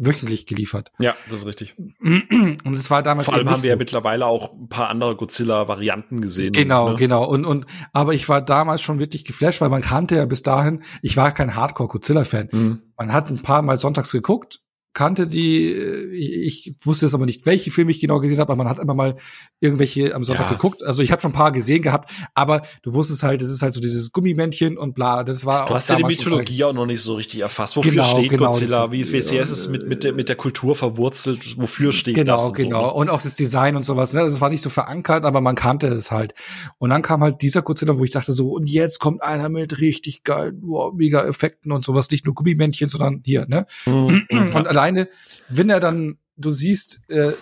wöchentlich 0.05 0.47
geliefert. 0.47 0.91
Ja, 0.99 1.15
das 1.31 1.41
ist 1.41 1.47
richtig. 1.47 1.75
Und 2.01 2.75
es 2.75 2.91
war 2.91 3.03
damals 3.03 3.27
Vor 3.27 3.35
allem 3.35 3.49
haben 3.49 3.63
wir 3.63 3.71
ja 3.71 3.77
mittlerweile 3.77 4.27
auch 4.27 4.53
ein 4.53 4.69
paar 4.69 4.89
andere 4.89 5.17
Godzilla-Varianten 5.17 6.21
gesehen. 6.21 6.53
Genau, 6.53 6.91
ne? 6.91 6.97
genau. 6.97 7.25
Und, 7.25 7.45
und, 7.45 7.67
aber 7.93 8.15
ich 8.15 8.29
war 8.29 8.43
damals 8.43 8.83
schon 8.83 8.99
wirklich 8.99 9.25
geflasht, 9.25 9.61
weil 9.61 9.69
man 9.69 9.83
kannte 9.83 10.17
ja 10.17 10.27
bis 10.27 10.43
dahin, 10.43 10.83
ich 11.03 11.17
war 11.17 11.33
kein 11.33 11.55
Hardcore-Godzilla-Fan. 11.55 12.49
Mhm. 12.53 12.83
Man 12.97 13.13
hat 13.13 13.31
ein 13.31 13.43
paar 13.43 13.63
Mal 13.63 13.77
sonntags 13.77 14.13
geguckt 14.13 14.62
kannte 14.95 15.27
die, 15.27 15.73
ich, 15.73 16.67
ich 16.67 16.75
wusste 16.87 17.07
jetzt 17.07 17.15
aber 17.15 17.27
nicht, 17.27 17.47
welche 17.47 17.71
Filme 17.71 17.91
ich 17.91 18.01
genau 18.01 18.21
gesehen 18.21 18.39
habe, 18.39 18.53
aber 18.53 18.63
man 18.63 18.69
hat 18.69 18.79
immer 18.79 18.95
mal 18.95 19.17
irgendwelche 19.61 20.15
am 20.15 20.25
Sonntag 20.25 20.47
ja. 20.47 20.53
geguckt. 20.53 20.83
Also 20.83 21.03
ich 21.03 21.13
habe 21.13 21.23
schon 21.23 21.31
ein 21.31 21.35
paar 21.35 21.53
gesehen 21.53 21.83
gehabt, 21.83 22.11
aber 22.35 22.63
du 22.83 22.93
wusstest 22.93 23.23
halt, 23.23 23.43
es 23.43 23.49
ist 23.49 23.63
halt 23.63 23.73
so 23.73 23.81
dieses 23.81 24.13
Gummimännchen 24.13 24.77
und 24.77 24.95
bla. 24.95 25.25
Das 25.25 25.47
war 25.47 25.67
du 25.67 25.75
hast 25.75 25.89
ja 25.89 25.97
die 25.97 26.05
Mythologie 26.05 26.65
auch 26.65 26.73
noch 26.73 26.87
nicht 26.87 27.01
so 27.01 27.15
richtig 27.15 27.41
erfasst. 27.41 27.77
Wofür 27.77 27.93
genau, 27.93 28.05
steht 28.05 28.31
genau, 28.31 28.47
Godzilla? 28.49 28.85
Ist, 28.85 28.93
wie 28.93 29.13
WCS 29.13 29.51
ist 29.51 29.69
mit 29.69 29.87
mit 29.87 30.05
der 30.05 30.13
mit 30.13 30.29
der 30.29 30.37
Kultur 30.37 30.75
verwurzelt? 30.75 31.59
Wofür 31.59 31.93
steht 31.93 32.15
genau, 32.15 32.37
das? 32.37 32.49
Und 32.49 32.55
genau, 32.55 32.69
genau. 32.69 32.89
So, 32.89 32.95
ne? 32.95 33.01
Und 33.01 33.11
auch 33.11 33.23
das 33.23 33.37
Design 33.37 33.77
und 33.77 33.85
sowas. 33.85 34.13
Ne? 34.13 34.21
Das 34.21 34.41
war 34.41 34.51
nicht 34.51 34.63
so 34.63 34.71
verankert, 34.71 35.25
aber 35.25 35.41
man 35.41 35.55
kannte 35.55 35.89
es 35.89 36.11
halt. 36.11 36.35
Und 36.79 36.91
dann 36.91 37.03
kam 37.03 37.23
halt 37.23 37.43
dieser 37.43 37.63
Godzilla, 37.63 37.99
wo 37.99 38.05
ich 38.05 38.11
dachte 38.11 38.33
so, 38.33 38.53
und 38.53 38.69
jetzt 38.69 38.99
kommt 38.99 39.23
einer 39.23 39.49
mit 39.49 39.81
richtig 39.81 40.25
geil, 40.25 40.53
wow, 40.61 40.93
mega 40.95 41.25
Effekten 41.25 41.73
und 41.73 41.85
sowas, 41.85 42.11
nicht 42.11 42.25
nur 42.25 42.35
Gummimännchen, 42.35 42.89
sondern 42.89 43.23
hier, 43.25 43.47
ne? 43.47 43.67
Mhm. 43.87 44.27
und 44.31 44.67
alleine, 44.83 45.09
wenn 45.49 45.71
er 45.71 45.81
dann, 45.81 46.19
du 46.37 46.51
siehst, 46.51 47.09
äh, 47.09 47.33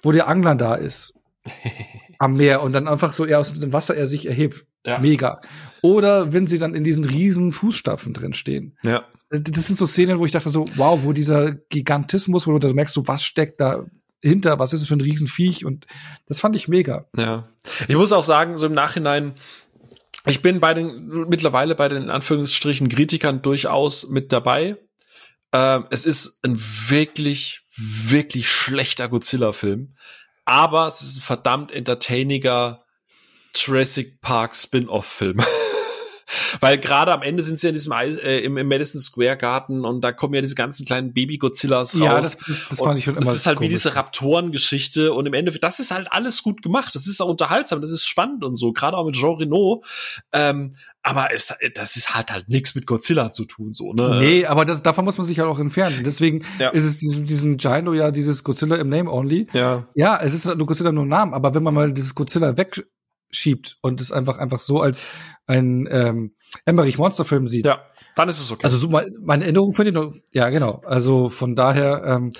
wo 0.00 0.12
der 0.12 0.28
Angler 0.28 0.54
da 0.54 0.74
ist, 0.74 1.14
am 2.18 2.34
Meer 2.34 2.62
und 2.62 2.72
dann 2.72 2.88
einfach 2.88 3.12
so 3.12 3.24
er 3.24 3.40
aus 3.40 3.52
dem 3.52 3.72
Wasser 3.72 3.96
er 3.96 4.06
sich 4.06 4.26
erhebt. 4.26 4.66
Ja. 4.84 4.98
Mega. 4.98 5.40
Oder 5.80 6.32
wenn 6.32 6.48
sie 6.48 6.58
dann 6.58 6.74
in 6.74 6.82
diesen 6.82 7.04
riesen 7.04 7.52
Fußstapfen 7.52 8.14
drin 8.14 8.32
stehen. 8.32 8.76
Ja. 8.82 9.04
Das 9.30 9.66
sind 9.66 9.78
so 9.78 9.86
Szenen, 9.86 10.18
wo 10.18 10.26
ich 10.26 10.32
dachte 10.32 10.50
so, 10.50 10.66
wow, 10.74 11.04
wo 11.04 11.12
dieser 11.12 11.52
Gigantismus, 11.52 12.46
wo 12.46 12.52
du 12.52 12.58
da 12.58 12.72
merkst, 12.72 12.94
so, 12.94 13.06
was 13.06 13.24
steckt 13.24 13.60
da 13.60 13.86
hinter, 14.20 14.58
was 14.58 14.72
ist 14.72 14.82
es 14.82 14.88
für 14.88 14.94
ein 14.94 15.00
Riesenviech 15.00 15.64
und 15.64 15.86
das 16.26 16.40
fand 16.40 16.56
ich 16.56 16.68
mega. 16.68 17.06
Ja. 17.16 17.48
Ich 17.88 17.96
muss 17.96 18.12
auch 18.12 18.24
sagen, 18.24 18.58
so 18.58 18.66
im 18.66 18.74
Nachhinein, 18.74 19.34
ich 20.26 20.42
bin 20.42 20.60
bei 20.60 20.74
den, 20.74 21.28
mittlerweile 21.28 21.74
bei 21.74 21.88
den 21.88 22.10
Anführungsstrichen 22.10 22.88
Kritikern 22.88 23.42
durchaus 23.42 24.08
mit 24.10 24.32
dabei, 24.32 24.76
ähm, 25.52 25.86
es 25.90 26.04
ist 26.04 26.40
ein 26.44 26.58
wirklich, 26.88 27.62
wirklich 27.76 28.50
schlechter 28.50 29.08
Godzilla-Film. 29.08 29.94
Aber 30.44 30.86
es 30.86 31.02
ist 31.02 31.18
ein 31.18 31.22
verdammt 31.22 31.70
entertainiger 31.70 32.84
Jurassic 33.54 34.20
Park 34.20 34.56
Spin-off-Film. 34.56 35.40
Weil 36.60 36.78
gerade 36.78 37.12
am 37.12 37.22
Ende 37.22 37.42
sind 37.42 37.58
sie 37.58 37.66
ja 37.66 37.70
in 37.70 37.74
diesem 37.74 37.92
äh, 37.92 38.40
im, 38.40 38.56
im, 38.56 38.68
Madison 38.68 39.00
Square 39.00 39.36
Garten 39.36 39.84
und 39.84 40.02
da 40.02 40.12
kommen 40.12 40.34
ja 40.34 40.40
diese 40.40 40.54
ganzen 40.54 40.86
kleinen 40.86 41.12
Baby-Godzillas 41.12 41.94
raus. 41.94 42.00
Ja, 42.00 42.20
das, 42.20 42.36
das, 42.38 42.68
das 42.68 42.78
fand 42.78 42.98
ich 42.98 43.04
schon 43.04 43.14
immer. 43.14 43.24
Das 43.24 43.34
ist 43.34 43.46
halt 43.46 43.58
komisch. 43.58 43.70
wie 43.70 43.74
diese 43.74 43.94
Raptoren-Geschichte 43.94 45.12
und 45.12 45.26
im 45.26 45.34
Endeffekt, 45.34 45.64
das 45.64 45.78
ist 45.78 45.90
halt 45.90 46.10
alles 46.10 46.42
gut 46.42 46.62
gemacht. 46.62 46.94
Das 46.94 47.06
ist 47.06 47.20
auch 47.20 47.28
unterhaltsam, 47.28 47.80
das 47.80 47.90
ist 47.90 48.06
spannend 48.06 48.44
und 48.44 48.54
so, 48.54 48.72
gerade 48.72 48.96
auch 48.96 49.06
mit 49.06 49.16
Jean 49.16 49.36
Reno. 49.36 49.82
Ähm, 50.32 50.74
aber 51.02 51.34
es, 51.34 51.52
das 51.74 51.96
ist 51.96 52.14
halt 52.14 52.30
halt 52.30 52.48
nichts 52.48 52.76
mit 52.76 52.86
Godzilla 52.86 53.32
zu 53.32 53.44
tun, 53.44 53.72
so, 53.72 53.92
ne? 53.92 54.20
Nee, 54.20 54.46
aber 54.46 54.64
das, 54.64 54.82
davon 54.82 55.04
muss 55.04 55.18
man 55.18 55.26
sich 55.26 55.40
halt 55.40 55.48
auch 55.48 55.58
entfernen. 55.58 56.02
Deswegen 56.04 56.44
ja. 56.60 56.68
ist 56.68 56.84
es 56.84 56.98
diesem, 56.98 57.26
diesem 57.26 57.58
Gino 57.58 57.92
ja 57.92 58.12
dieses 58.12 58.44
Godzilla 58.44 58.76
im 58.76 58.88
Name 58.88 59.10
only. 59.10 59.48
Ja. 59.52 59.88
Ja, 59.94 60.20
es 60.22 60.32
ist 60.32 60.46
halt 60.46 60.58
nur 60.58 60.66
Godzilla 60.68 60.92
nur 60.92 61.02
im 61.02 61.08
Namen, 61.08 61.34
aber 61.34 61.54
wenn 61.54 61.62
man 61.64 61.74
mal 61.74 61.92
dieses 61.92 62.14
Godzilla 62.14 62.56
weg 62.56 62.86
schiebt 63.32 63.78
und 63.80 64.00
es 64.00 64.12
einfach 64.12 64.38
einfach 64.38 64.58
so 64.58 64.80
als 64.80 65.06
ein 65.46 65.88
ähm, 65.90 66.34
Emmerich 66.64 66.98
Monsterfilm 66.98 67.48
sieht. 67.48 67.66
Ja, 67.66 67.82
dann 68.14 68.28
ist 68.28 68.40
es 68.40 68.52
okay. 68.52 68.64
Also 68.64 68.76
so 68.76 68.88
meine 68.88 69.44
Erinnerung 69.44 69.74
für 69.74 69.84
den, 69.84 70.22
ja 70.32 70.50
genau. 70.50 70.82
Also 70.84 71.28
von 71.28 71.56
daher 71.56 72.04
ähm, 72.06 72.30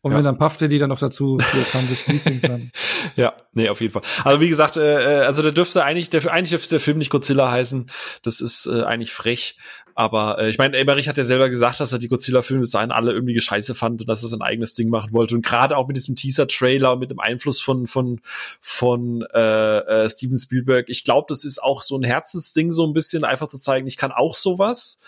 und 0.00 0.12
ja. 0.12 0.18
wenn 0.18 0.24
dann 0.24 0.38
Puff 0.38 0.56
die 0.56 0.78
dann 0.78 0.90
noch 0.90 1.00
dazu 1.00 1.38
hier 1.52 1.64
kann 1.64 1.88
sich 1.88 1.98
fließen 1.98 2.40
dann. 2.42 2.70
ja, 3.16 3.34
nee, 3.52 3.68
auf 3.68 3.80
jeden 3.80 3.92
Fall. 3.92 4.02
Also 4.24 4.40
wie 4.40 4.48
gesagt, 4.48 4.76
äh, 4.76 5.22
äh, 5.22 5.26
also 5.26 5.42
der 5.42 5.52
dürfte 5.52 5.84
eigentlich, 5.84 6.08
der 6.08 6.32
eigentlich 6.32 6.50
dürfte 6.50 6.70
der 6.70 6.80
Film 6.80 6.98
nicht 6.98 7.10
Godzilla 7.10 7.50
heißen. 7.50 7.90
Das 8.22 8.40
ist 8.40 8.66
äh, 8.66 8.84
eigentlich 8.84 9.12
frech. 9.12 9.58
Aber 9.98 10.38
äh, 10.38 10.48
ich 10.48 10.58
meine, 10.58 10.76
Emmerich 10.76 11.08
hat 11.08 11.16
ja 11.16 11.24
selber 11.24 11.50
gesagt, 11.50 11.80
dass 11.80 11.92
er 11.92 11.98
die 11.98 12.06
Godzilla-Filme 12.06 12.60
bis 12.60 12.70
dahin 12.70 12.92
alle 12.92 13.10
irgendwie 13.12 13.40
scheiße 13.40 13.74
fand 13.74 14.00
und 14.00 14.06
dass 14.08 14.22
er 14.22 14.28
sein 14.28 14.42
eigenes 14.42 14.72
Ding 14.72 14.90
machen 14.90 15.12
wollte. 15.12 15.34
Und 15.34 15.44
gerade 15.44 15.76
auch 15.76 15.88
mit 15.88 15.96
diesem 15.96 16.14
Teaser-Trailer 16.14 16.92
und 16.92 17.00
mit 17.00 17.10
dem 17.10 17.18
Einfluss 17.18 17.60
von 17.60 17.88
von 17.88 18.20
von 18.60 19.26
äh, 19.34 19.78
äh, 20.04 20.08
Steven 20.08 20.38
Spielberg, 20.38 20.88
ich 20.88 21.02
glaube, 21.02 21.26
das 21.28 21.42
ist 21.44 21.60
auch 21.60 21.82
so 21.82 21.98
ein 21.98 22.04
Herzensding, 22.04 22.70
so 22.70 22.86
ein 22.86 22.92
bisschen 22.92 23.24
einfach 23.24 23.48
zu 23.48 23.58
zeigen, 23.58 23.88
ich 23.88 23.96
kann 23.96 24.12
auch 24.12 24.36
sowas. 24.36 25.00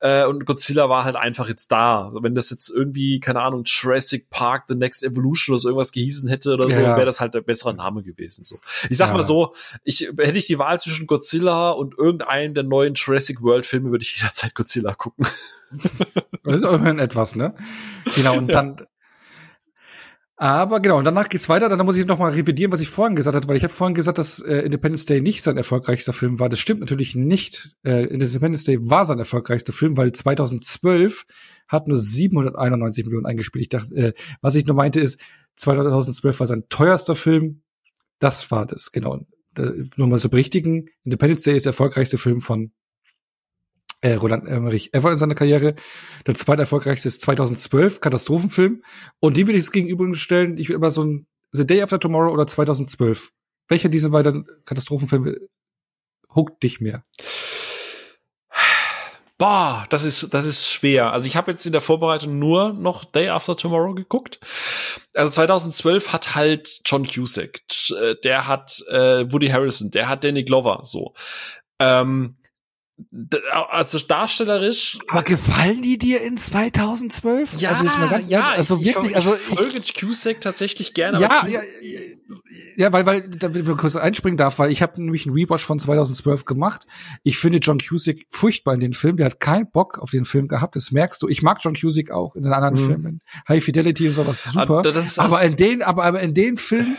Äh, 0.00 0.24
und 0.24 0.46
Godzilla 0.46 0.88
war 0.88 1.04
halt 1.04 1.16
einfach 1.16 1.50
jetzt 1.50 1.70
da. 1.70 2.10
Wenn 2.14 2.34
das 2.34 2.48
jetzt 2.48 2.70
irgendwie, 2.70 3.20
keine 3.20 3.42
Ahnung, 3.42 3.64
Jurassic 3.66 4.30
Park, 4.30 4.64
The 4.68 4.76
Next 4.76 5.02
Evolution 5.02 5.52
oder 5.52 5.60
so 5.60 5.68
irgendwas 5.68 5.92
gehießen 5.92 6.26
hätte 6.26 6.54
oder 6.54 6.70
so, 6.70 6.80
wäre 6.80 7.04
das 7.04 7.20
halt 7.20 7.34
der 7.34 7.42
bessere 7.42 7.74
Name 7.74 8.02
gewesen. 8.02 8.46
So, 8.46 8.58
ich 8.88 8.96
sag 8.96 9.08
ja. 9.08 9.14
mal 9.14 9.22
so, 9.22 9.54
ich 9.84 10.08
hätte 10.16 10.38
ich 10.38 10.46
die 10.46 10.58
Wahl 10.58 10.80
zwischen 10.80 11.06
Godzilla 11.06 11.70
und 11.72 11.98
irgendeinen 11.98 12.54
der 12.54 12.62
neuen 12.62 12.94
Jurassic 12.94 13.42
World 13.42 13.66
Filme, 13.66 13.90
würde 13.90 14.04
ich 14.04 14.22
jederzeit 14.38 14.54
Godzilla 14.54 14.94
gucken. 14.94 15.26
das 16.44 16.56
ist 16.56 16.62
immerhin 16.62 16.98
etwas, 16.98 17.36
ne? 17.36 17.54
Genau, 18.16 18.38
und 18.38 18.48
dann, 18.48 18.76
aber 20.36 20.80
genau, 20.80 20.98
und 20.98 21.04
danach 21.04 21.28
geht's 21.28 21.48
weiter. 21.48 21.68
Dann 21.68 21.84
muss 21.84 21.96
ich 21.96 22.06
noch 22.06 22.18
mal 22.18 22.30
revidieren, 22.30 22.72
was 22.72 22.80
ich 22.80 22.88
vorhin 22.88 23.16
gesagt 23.16 23.36
hatte, 23.36 23.48
weil 23.48 23.56
ich 23.56 23.64
habe 23.64 23.74
vorhin 23.74 23.94
gesagt, 23.94 24.18
dass 24.18 24.40
äh, 24.40 24.58
Independence 24.60 25.04
Day 25.04 25.20
nicht 25.20 25.42
sein 25.42 25.56
erfolgreichster 25.56 26.12
Film 26.12 26.38
war. 26.38 26.48
Das 26.48 26.60
stimmt 26.60 26.80
natürlich 26.80 27.16
nicht. 27.16 27.76
Äh, 27.84 28.04
Independence 28.04 28.64
Day 28.64 28.78
war 28.80 29.04
sein 29.04 29.18
erfolgreichster 29.18 29.72
Film, 29.72 29.96
weil 29.96 30.12
2012 30.12 31.26
hat 31.66 31.88
nur 31.88 31.98
791 31.98 33.04
Millionen 33.04 33.26
eingespielt. 33.26 33.62
Ich 33.62 33.68
dachte, 33.68 33.94
äh, 33.94 34.12
was 34.40 34.54
ich 34.54 34.64
nur 34.64 34.76
meinte 34.76 35.00
ist, 35.00 35.20
2012 35.56 36.38
war 36.38 36.46
sein 36.46 36.64
teuerster 36.68 37.16
Film. 37.16 37.62
Das 38.20 38.50
war 38.50 38.64
das, 38.64 38.92
genau. 38.92 39.26
Da, 39.54 39.72
nur 39.96 40.06
mal 40.06 40.20
so 40.20 40.28
berichtigen. 40.28 40.86
Independence 41.02 41.44
Day 41.44 41.56
ist 41.56 41.66
der 41.66 41.70
erfolgreichste 41.70 42.16
Film 42.16 42.40
von 42.40 42.70
äh, 44.00 44.14
Roland 44.14 44.46
Emmerich 44.46 44.94
ever 44.94 45.10
in 45.10 45.18
seiner 45.18 45.34
Karriere. 45.34 45.74
Der 46.26 46.34
zweite 46.34 46.62
erfolgreichste 46.62 47.08
ist 47.08 47.20
2012, 47.22 48.00
Katastrophenfilm. 48.00 48.82
Und 49.20 49.36
die 49.36 49.46
will 49.46 49.54
ich 49.54 49.62
jetzt 49.62 49.72
gegenüberstellen. 49.72 50.58
Ich 50.58 50.68
will 50.68 50.76
immer 50.76 50.90
so 50.90 51.04
ein 51.04 51.26
The 51.52 51.66
Day 51.66 51.82
After 51.82 51.98
Tomorrow 51.98 52.32
oder 52.32 52.46
2012. 52.46 53.30
Welcher 53.68 53.88
dieser 53.88 54.10
beiden 54.10 54.46
Katastrophenfilme 54.64 55.36
huckt 56.34 56.62
dich 56.62 56.80
mehr? 56.80 57.02
Boah, 59.38 59.86
das 59.90 60.02
ist, 60.02 60.34
das 60.34 60.46
ist 60.46 60.68
schwer. 60.68 61.12
Also 61.12 61.28
ich 61.28 61.36
habe 61.36 61.52
jetzt 61.52 61.64
in 61.64 61.70
der 61.70 61.80
Vorbereitung 61.80 62.40
nur 62.40 62.72
noch 62.72 63.04
Day 63.04 63.28
After 63.28 63.56
Tomorrow 63.56 63.94
geguckt. 63.94 64.40
Also 65.14 65.30
2012 65.30 66.12
hat 66.12 66.34
halt 66.34 66.80
John 66.84 67.06
Cusack, 67.06 67.60
äh, 67.90 68.16
der 68.24 68.48
hat 68.48 68.82
äh, 68.88 69.30
Woody 69.30 69.48
Harrison, 69.48 69.92
der 69.92 70.08
hat 70.08 70.24
Danny 70.24 70.42
Glover, 70.42 70.80
so. 70.82 71.14
Ähm, 71.78 72.37
also 73.70 73.98
darstellerisch. 73.98 74.98
Aber 75.08 75.22
gefallen 75.22 75.82
die 75.82 75.98
dir 75.98 76.22
in 76.22 76.36
2012? 76.36 77.60
Ja, 77.60 77.70
also 77.70 77.84
jetzt 77.84 77.98
mal 77.98 78.08
ganz 78.08 78.28
ja, 78.28 78.40
ehrlich, 78.40 78.56
also 78.56 78.84
wirklich, 78.84 79.10
ich, 79.10 79.16
also 79.16 79.34
ich 79.34 79.40
folge 79.40 79.80
Cusack 79.80 80.40
tatsächlich 80.40 80.94
gerne. 80.94 81.20
Ja, 81.20 81.46
ja, 81.46 81.60
ja, 82.76 82.92
weil 82.92 83.06
weil 83.06 83.28
da 83.28 83.54
will 83.54 83.68
ich 83.68 83.76
kurz 83.76 83.96
einspringen 83.96 84.36
darf, 84.36 84.58
weil 84.58 84.70
ich 84.70 84.82
habe 84.82 85.00
nämlich 85.00 85.26
einen 85.26 85.34
Rewatch 85.34 85.64
von 85.64 85.78
2012 85.78 86.44
gemacht. 86.44 86.86
Ich 87.22 87.38
finde 87.38 87.58
John 87.58 87.78
Cusack 87.78 88.18
furchtbar 88.28 88.74
in 88.74 88.80
den 88.80 88.92
Film. 88.92 89.16
Der 89.16 89.26
hat 89.26 89.40
keinen 89.40 89.70
Bock 89.70 89.98
auf 89.98 90.10
den 90.10 90.24
Film 90.24 90.48
gehabt. 90.48 90.76
Das 90.76 90.90
merkst 90.90 91.22
du. 91.22 91.28
Ich 91.28 91.42
mag 91.42 91.58
John 91.60 91.74
Cusack 91.74 92.10
auch 92.10 92.36
in 92.36 92.42
den 92.42 92.52
anderen 92.52 92.74
mhm. 92.74 92.86
Filmen. 92.86 93.20
High 93.48 93.64
Fidelity 93.64 94.08
und 94.08 94.14
sowas 94.14 94.46
ah, 94.48 94.60
super. 94.60 94.78
Aber, 94.80 95.02
aber 95.16 95.42
in 95.42 95.56
den, 95.56 95.82
aber, 95.82 96.04
aber 96.04 96.20
in 96.20 96.34
den 96.34 96.56
Filmen 96.56 96.96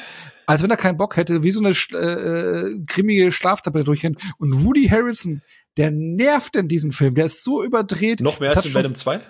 als 0.50 0.64
wenn 0.64 0.72
er 0.72 0.78
keinen 0.78 0.98
Bock 0.98 1.16
hätte, 1.16 1.44
wie 1.44 1.52
so 1.52 1.64
eine 1.64 1.76
äh, 1.94 1.96
äh 1.96 2.80
grimmige 2.84 3.32
Schlaftablette 3.32 3.86
durchhin. 3.86 4.18
Und 4.40 4.66
Woody 4.66 4.88
Harrison, 4.88 5.44
der 5.78 5.92
nervt 5.92 6.56
in 6.56 6.68
diesem 6.68 6.92
Film. 6.92 7.16
Der 7.16 7.26
ist 7.26 7.44
so 7.44 7.64
überdreht. 7.64 8.22
Noch 8.22 8.40
mehr 8.40 8.52
als 8.52 8.66
in 8.66 8.74
Venom 8.74 8.96
2? 8.96 9.22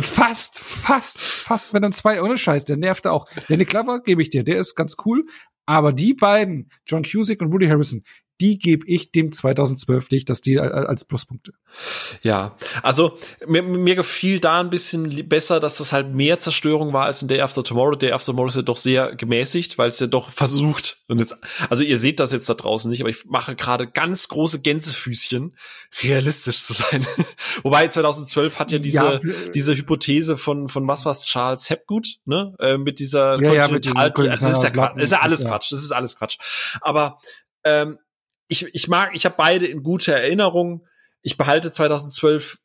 Fast, 0.00 0.58
fast, 0.58 1.20
fast 1.20 1.74
Venom 1.74 1.92
2. 1.92 2.22
Ohne 2.22 2.36
Scheiß, 2.36 2.64
der 2.64 2.76
nervt 2.76 3.06
auch. 3.06 3.26
Danny 3.48 3.64
Clover 3.64 4.00
gebe 4.00 4.22
ich 4.22 4.30
dir, 4.30 4.44
der 4.44 4.58
ist 4.58 4.74
ganz 4.76 4.96
cool. 5.04 5.24
Aber 5.66 5.92
die 5.92 6.14
beiden, 6.14 6.70
John 6.86 7.02
Cusick 7.02 7.40
und 7.40 7.52
Woody 7.52 7.66
Harrison, 7.66 8.04
die 8.40 8.58
gebe 8.58 8.86
ich 8.86 9.12
dem 9.12 9.32
2012 9.32 10.10
nicht, 10.10 10.30
dass 10.30 10.40
die 10.40 10.58
als 10.58 11.04
Pluspunkte. 11.04 11.52
Ja, 12.22 12.56
also 12.82 13.18
mir, 13.46 13.62
mir 13.62 13.94
gefiel 13.94 14.40
da 14.40 14.60
ein 14.60 14.70
bisschen 14.70 15.28
besser, 15.28 15.60
dass 15.60 15.78
das 15.78 15.92
halt 15.92 16.14
mehr 16.14 16.38
Zerstörung 16.38 16.92
war 16.92 17.04
als 17.04 17.22
in 17.22 17.28
Day 17.28 17.40
After 17.40 17.62
Tomorrow. 17.62 17.96
Day 17.96 18.12
After 18.12 18.32
Tomorrow 18.32 18.48
ist 18.48 18.56
ja 18.56 18.62
doch 18.62 18.76
sehr 18.76 19.14
gemäßigt, 19.14 19.78
weil 19.78 19.88
es 19.88 20.00
ja 20.00 20.06
doch 20.06 20.30
versucht. 20.30 20.98
Und 21.08 21.18
jetzt, 21.18 21.36
also 21.68 21.82
ihr 21.82 21.98
seht 21.98 22.18
das 22.18 22.32
jetzt 22.32 22.48
da 22.48 22.54
draußen 22.54 22.90
nicht, 22.90 23.00
aber 23.00 23.10
ich 23.10 23.24
mache 23.26 23.54
gerade 23.54 23.88
ganz 23.88 24.28
große 24.28 24.62
Gänsefüßchen, 24.62 25.56
realistisch 26.02 26.62
zu 26.62 26.72
sein. 26.72 27.06
Wobei 27.62 27.88
2012 27.88 28.58
hat 28.58 28.72
ja 28.72 28.78
diese 28.78 28.98
ja, 28.98 29.20
diese 29.54 29.76
Hypothese 29.76 30.36
von 30.36 30.68
von 30.68 30.86
was 30.88 31.04
was 31.04 31.22
Charles 31.22 31.68
Hepgood, 31.70 32.16
ne, 32.24 32.54
äh, 32.58 32.78
mit 32.78 32.98
dieser 32.98 33.40
ja, 33.42 33.52
ja, 33.52 33.68
mit 33.68 33.86
also 33.96 34.48
ist 34.48 34.62
ja 34.62 34.70
Quatsch, 34.70 34.98
ist 34.98 35.12
ja 35.12 35.20
alles 35.20 35.44
Quatsch, 35.44 35.72
das 35.72 35.82
ist 35.82 35.92
alles 35.92 36.16
Quatsch. 36.16 36.38
Aber 36.80 37.18
ähm, 37.64 37.98
ich, 38.50 38.66
ich 38.74 38.88
mag, 38.88 39.14
ich 39.14 39.24
habe 39.24 39.36
beide 39.38 39.66
in 39.66 39.84
guter 39.84 40.14
Erinnerung. 40.14 40.84
Ich 41.22 41.36
behalte 41.36 41.70
2012 41.70 42.58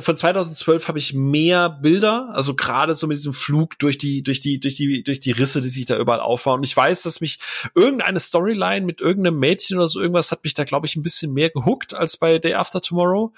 von 0.00 0.16
2012 0.16 0.86
habe 0.86 1.00
ich 1.00 1.14
mehr 1.14 1.68
Bilder, 1.68 2.30
also 2.32 2.54
gerade 2.54 2.94
so 2.94 3.08
mit 3.08 3.16
diesem 3.16 3.32
Flug 3.32 3.76
durch 3.80 3.98
die 3.98 4.22
durch 4.22 4.38
die 4.38 4.60
durch 4.60 4.76
die 4.76 5.02
durch 5.02 5.18
die 5.18 5.32
Risse, 5.32 5.60
die 5.60 5.68
sich 5.68 5.84
da 5.84 5.98
überall 5.98 6.20
aufbauen. 6.20 6.60
Und 6.60 6.64
ich 6.64 6.76
weiß, 6.76 7.02
dass 7.02 7.20
mich 7.20 7.40
irgendeine 7.74 8.20
Storyline 8.20 8.86
mit 8.86 9.00
irgendeinem 9.00 9.40
Mädchen 9.40 9.76
oder 9.76 9.88
so 9.88 10.00
irgendwas 10.00 10.30
hat 10.30 10.44
mich 10.44 10.54
da 10.54 10.62
glaube 10.62 10.86
ich 10.86 10.94
ein 10.94 11.02
bisschen 11.02 11.34
mehr 11.34 11.50
gehuckt 11.50 11.92
als 11.92 12.16
bei 12.16 12.38
Day 12.38 12.54
After 12.54 12.80
Tomorrow. 12.80 13.34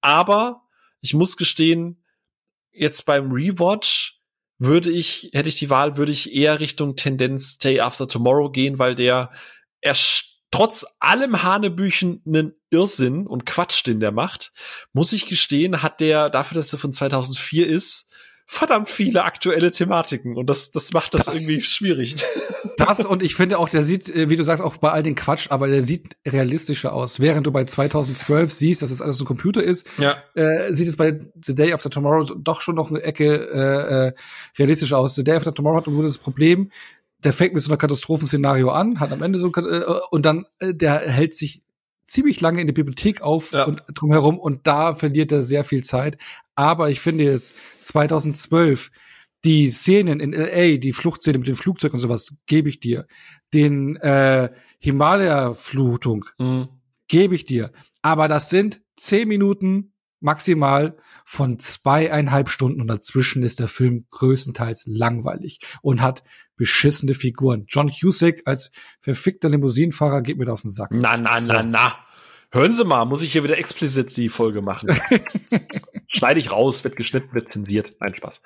Aber 0.00 0.62
ich 1.02 1.12
muss 1.12 1.36
gestehen, 1.36 2.02
jetzt 2.72 3.04
beim 3.04 3.30
Rewatch 3.30 4.22
würde 4.58 4.90
ich 4.90 5.30
hätte 5.34 5.50
ich 5.50 5.56
die 5.56 5.68
Wahl, 5.68 5.98
würde 5.98 6.12
ich 6.12 6.34
eher 6.34 6.60
Richtung 6.60 6.96
Tendenz 6.96 7.58
Day 7.58 7.80
After 7.80 8.08
Tomorrow 8.08 8.50
gehen, 8.50 8.78
weil 8.78 8.94
der 8.94 9.30
erst 9.82 10.37
trotz 10.50 10.86
allem 11.00 11.42
hanebüchenen 11.42 12.54
Irrsinn 12.70 13.26
und 13.26 13.46
Quatsch, 13.46 13.86
den 13.86 14.00
der 14.00 14.12
macht, 14.12 14.52
muss 14.92 15.12
ich 15.12 15.26
gestehen, 15.26 15.82
hat 15.82 16.00
der, 16.00 16.30
dafür, 16.30 16.56
dass 16.56 16.72
er 16.72 16.78
von 16.78 16.92
2004 16.92 17.66
ist, 17.66 18.08
verdammt 18.50 18.88
viele 18.88 19.24
aktuelle 19.24 19.70
Thematiken 19.70 20.38
und 20.38 20.48
das, 20.48 20.70
das 20.70 20.94
macht 20.94 21.12
das, 21.12 21.26
das 21.26 21.34
irgendwie 21.34 21.62
schwierig. 21.62 22.16
Das 22.76 23.04
und 23.04 23.24
ich 23.24 23.34
finde 23.34 23.58
auch, 23.58 23.68
der 23.68 23.82
sieht, 23.82 24.08
äh, 24.08 24.30
wie 24.30 24.36
du 24.36 24.44
sagst, 24.44 24.62
auch 24.62 24.76
bei 24.76 24.92
all 24.92 25.02
den 25.02 25.16
Quatsch, 25.16 25.48
aber 25.50 25.66
der 25.66 25.82
sieht 25.82 26.16
realistischer 26.26 26.92
aus. 26.92 27.18
Während 27.18 27.44
du 27.44 27.50
bei 27.50 27.64
2012 27.64 28.52
siehst, 28.52 28.82
dass 28.82 28.92
es 28.92 29.02
alles 29.02 29.20
ein 29.20 29.26
Computer 29.26 29.62
ist, 29.62 29.88
ja. 29.98 30.16
äh, 30.34 30.72
sieht 30.72 30.86
es 30.86 30.96
bei 30.96 31.12
The 31.12 31.54
Day 31.56 31.72
After 31.72 31.90
Tomorrow 31.90 32.34
doch 32.36 32.60
schon 32.60 32.76
noch 32.76 32.90
eine 32.90 33.02
Ecke 33.02 33.34
äh, 33.52 34.06
äh 34.08 34.12
realistischer 34.58 34.98
aus. 34.98 35.16
The 35.16 35.24
Day 35.24 35.34
After 35.34 35.52
Tomorrow 35.52 35.78
hat 35.78 35.86
nur 35.88 36.04
das 36.04 36.18
Problem, 36.18 36.70
der 37.24 37.32
fängt 37.32 37.54
mit 37.54 37.62
so 37.62 37.70
einer 37.70 37.78
Katastrophenszenario 37.78 38.70
an, 38.70 39.00
hat 39.00 39.12
am 39.12 39.22
Ende 39.22 39.38
so 39.38 39.52
äh, 39.52 39.84
und 40.10 40.24
dann 40.24 40.46
äh, 40.58 40.74
der 40.74 41.00
hält 41.00 41.34
sich 41.34 41.62
ziemlich 42.04 42.40
lange 42.40 42.60
in 42.60 42.66
der 42.66 42.74
Bibliothek 42.74 43.20
auf 43.20 43.52
ja. 43.52 43.64
und 43.64 43.82
drumherum 43.94 44.38
und 44.38 44.66
da 44.66 44.94
verliert 44.94 45.30
er 45.30 45.42
sehr 45.42 45.64
viel 45.64 45.84
Zeit. 45.84 46.16
Aber 46.54 46.90
ich 46.90 47.00
finde 47.00 47.24
jetzt 47.24 47.54
2012 47.82 48.90
die 49.44 49.68
Szenen 49.68 50.20
in 50.20 50.32
LA, 50.32 50.78
die 50.78 50.92
Fluchtszene 50.92 51.38
mit 51.38 51.46
dem 51.46 51.54
Flugzeug 51.54 51.94
und 51.94 52.00
sowas, 52.00 52.34
gebe 52.46 52.68
ich 52.68 52.80
dir. 52.80 53.06
Den 53.54 53.96
äh, 53.96 54.50
Himalaya-Flutung 54.80 56.24
mhm. 56.38 56.68
gebe 57.06 57.34
ich 57.34 57.44
dir. 57.44 57.72
Aber 58.02 58.26
das 58.26 58.50
sind 58.50 58.80
zehn 58.96 59.28
Minuten 59.28 59.92
maximal 60.20 60.96
von 61.24 61.58
zweieinhalb 61.58 62.48
Stunden 62.48 62.80
und 62.80 62.88
dazwischen 62.88 63.42
ist 63.42 63.60
der 63.60 63.68
Film 63.68 64.06
größtenteils 64.10 64.84
langweilig 64.86 65.60
und 65.82 66.02
hat 66.02 66.24
beschissene 66.56 67.14
Figuren. 67.14 67.64
John 67.68 67.90
Cusack 67.90 68.42
als 68.44 68.70
verfickter 69.00 69.48
Limousinenfahrer 69.48 70.22
geht 70.22 70.38
mir 70.38 70.52
auf 70.52 70.62
den 70.62 70.70
Sack. 70.70 70.90
Na, 70.92 71.16
na, 71.16 71.40
so. 71.40 71.52
na, 71.52 71.62
na. 71.62 71.98
Hören 72.50 72.72
Sie 72.72 72.84
mal, 72.84 73.04
muss 73.04 73.22
ich 73.22 73.32
hier 73.32 73.44
wieder 73.44 73.58
explizit 73.58 74.16
die 74.16 74.30
Folge 74.30 74.62
machen. 74.62 74.88
Schneide 76.08 76.40
ich 76.40 76.50
raus, 76.50 76.82
wird 76.82 76.96
geschnitten, 76.96 77.34
wird 77.34 77.48
zensiert. 77.48 77.96
Nein, 78.00 78.14
Spaß. 78.14 78.42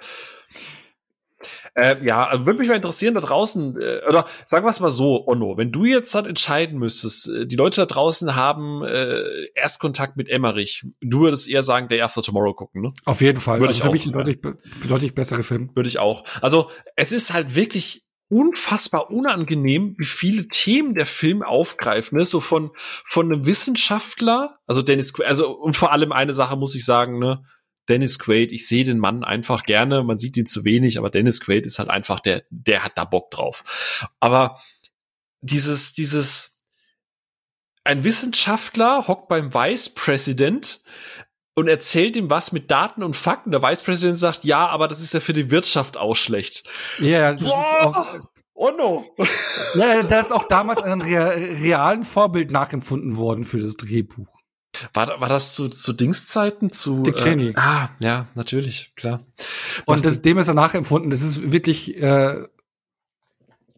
Äh, 1.74 2.05
ja, 2.05 2.27
also 2.27 2.47
würde 2.47 2.59
mich 2.59 2.69
mal 2.69 2.77
interessieren 2.77 3.14
da 3.14 3.20
draußen, 3.20 3.77
äh, 3.81 4.01
oder 4.09 4.27
sagen 4.47 4.66
wir 4.66 4.70
es 4.70 4.81
mal 4.81 4.90
so, 4.90 5.27
Onno, 5.27 5.56
wenn 5.56 5.73
du 5.73 5.85
jetzt 5.85 6.14
halt 6.14 6.27
entscheiden 6.27 6.78
müsstest, 6.78 7.28
äh, 7.28 7.47
die 7.47 7.56
Leute 7.56 7.81
da 7.82 7.86
draußen 7.86 8.36
haben 8.36 8.85
äh, 8.85 9.47
Erstkontakt 9.55 10.16
mit 10.16 10.28
Emmerich, 10.28 10.85
du 11.01 11.20
würdest 11.20 11.48
eher 11.48 11.62
sagen, 11.62 11.89
Day 11.89 12.01
After 12.02 12.23
Tomorrow 12.23 12.55
gucken, 12.55 12.82
ne? 12.82 12.93
Auf 13.05 13.20
jeden 13.20 13.40
Fall. 13.40 13.60
Würde 13.60 13.69
also 13.69 13.78
ich 13.78 13.85
für 13.85 13.93
mich 13.93 14.06
ein 14.06 14.12
deutlich, 14.12 14.40
deutlich 14.89 15.14
bessere 15.14 15.43
Film. 15.43 15.70
Würde 15.74 15.89
ich 15.89 15.98
auch. 15.98 16.24
Also 16.40 16.70
es 16.97 17.12
ist 17.12 17.32
halt 17.32 17.55
wirklich 17.55 18.02
unfassbar 18.32 19.10
unangenehm, 19.10 19.94
wie 19.98 20.06
viele 20.06 20.48
Themen 20.48 20.94
der 20.94 21.05
Film 21.05 21.43
aufgreift, 21.43 22.12
ne? 22.12 22.24
So 22.24 22.40
von 22.40 22.70
von 22.74 23.31
einem 23.31 23.44
Wissenschaftler, 23.44 24.56
also 24.66 24.81
Dennis, 24.81 25.12
also 25.20 25.52
und 25.52 25.77
vor 25.77 25.93
allem 25.93 26.12
eine 26.12 26.32
Sache 26.32 26.56
muss 26.56 26.74
ich 26.74 26.85
sagen, 26.85 27.19
ne? 27.19 27.43
Dennis 27.89 28.19
Quaid, 28.19 28.53
ich 28.53 28.67
sehe 28.67 28.85
den 28.85 28.99
Mann 28.99 29.25
einfach 29.25 29.65
gerne, 29.65 30.05
man 30.05 30.19
sieht 30.19 30.37
ihn 30.37 30.47
zu 30.47 30.65
wenig, 30.65 30.99
aber 30.99 31.11
Dennis 31.11 31.41
Quaid 31.41 31.67
ist 31.67 31.79
halt 31.79 31.91
einfach 31.91 32.21
der, 32.21 32.45
der 32.51 32.85
hat 32.85 32.93
da 32.97 33.05
Bock 33.05 33.31
drauf. 33.31 34.09
Aber 34.21 34.61
dieses, 35.41 35.93
dieses, 35.93 36.65
ein 37.85 38.05
Wissenschaftler 38.05 39.09
hockt 39.09 39.29
beim 39.29 39.53
Vice 39.53 39.91
President, 39.91 40.83
und 41.55 41.69
erzählt 41.69 42.17
ihm 42.17 42.31
was 42.31 42.53
mit 42.53 42.71
Daten 42.71 43.03
und 43.03 43.17
Fakten. 43.17 43.51
Der 43.51 43.63
Vice 43.63 43.83
President 43.83 44.19
sagt, 44.19 44.45
ja, 44.45 44.67
aber 44.67 44.89
das 44.89 45.01
ist 45.01 45.15
ja 45.15 45.21
für 45.21 45.33
die 45.33 45.51
Wirtschaft 45.51 45.97
auch 45.97 46.17
schlecht. 46.17 46.69
Ja, 46.99 47.33
das 47.33 47.43
Boah! 47.43 47.49
ist 47.49 47.75
auch. 47.85 48.07
Oh 48.55 48.71
no! 48.71 49.05
ja, 49.75 50.03
da 50.03 50.21
ist 50.21 50.33
auch 50.33 50.47
damals 50.47 50.83
ein 50.83 51.03
realen 51.03 52.03
Vorbild 52.05 52.51
nachempfunden 52.51 53.17
worden 53.17 53.45
für 53.45 53.59
das 53.59 53.77
Drehbuch. 53.77 54.41
War, 54.94 55.20
war 55.20 55.28
das 55.28 55.55
zu, 55.55 55.69
zu 55.69 55.93
Dingszeiten? 55.93 56.73
Zu, 56.73 57.03
Dick 57.03 57.16
Cheney. 57.16 57.51
Äh, 57.51 57.55
ah, 57.57 57.90
ja, 58.01 58.27
natürlich, 58.35 58.93
klar. 58.97 59.24
Und 59.85 60.05
das, 60.05 60.23
dem 60.23 60.39
ist 60.39 60.49
er 60.49 60.55
nachempfunden. 60.55 61.11
Das 61.11 61.20
ist 61.20 61.53
wirklich, 61.53 62.01
äh, 62.01 62.47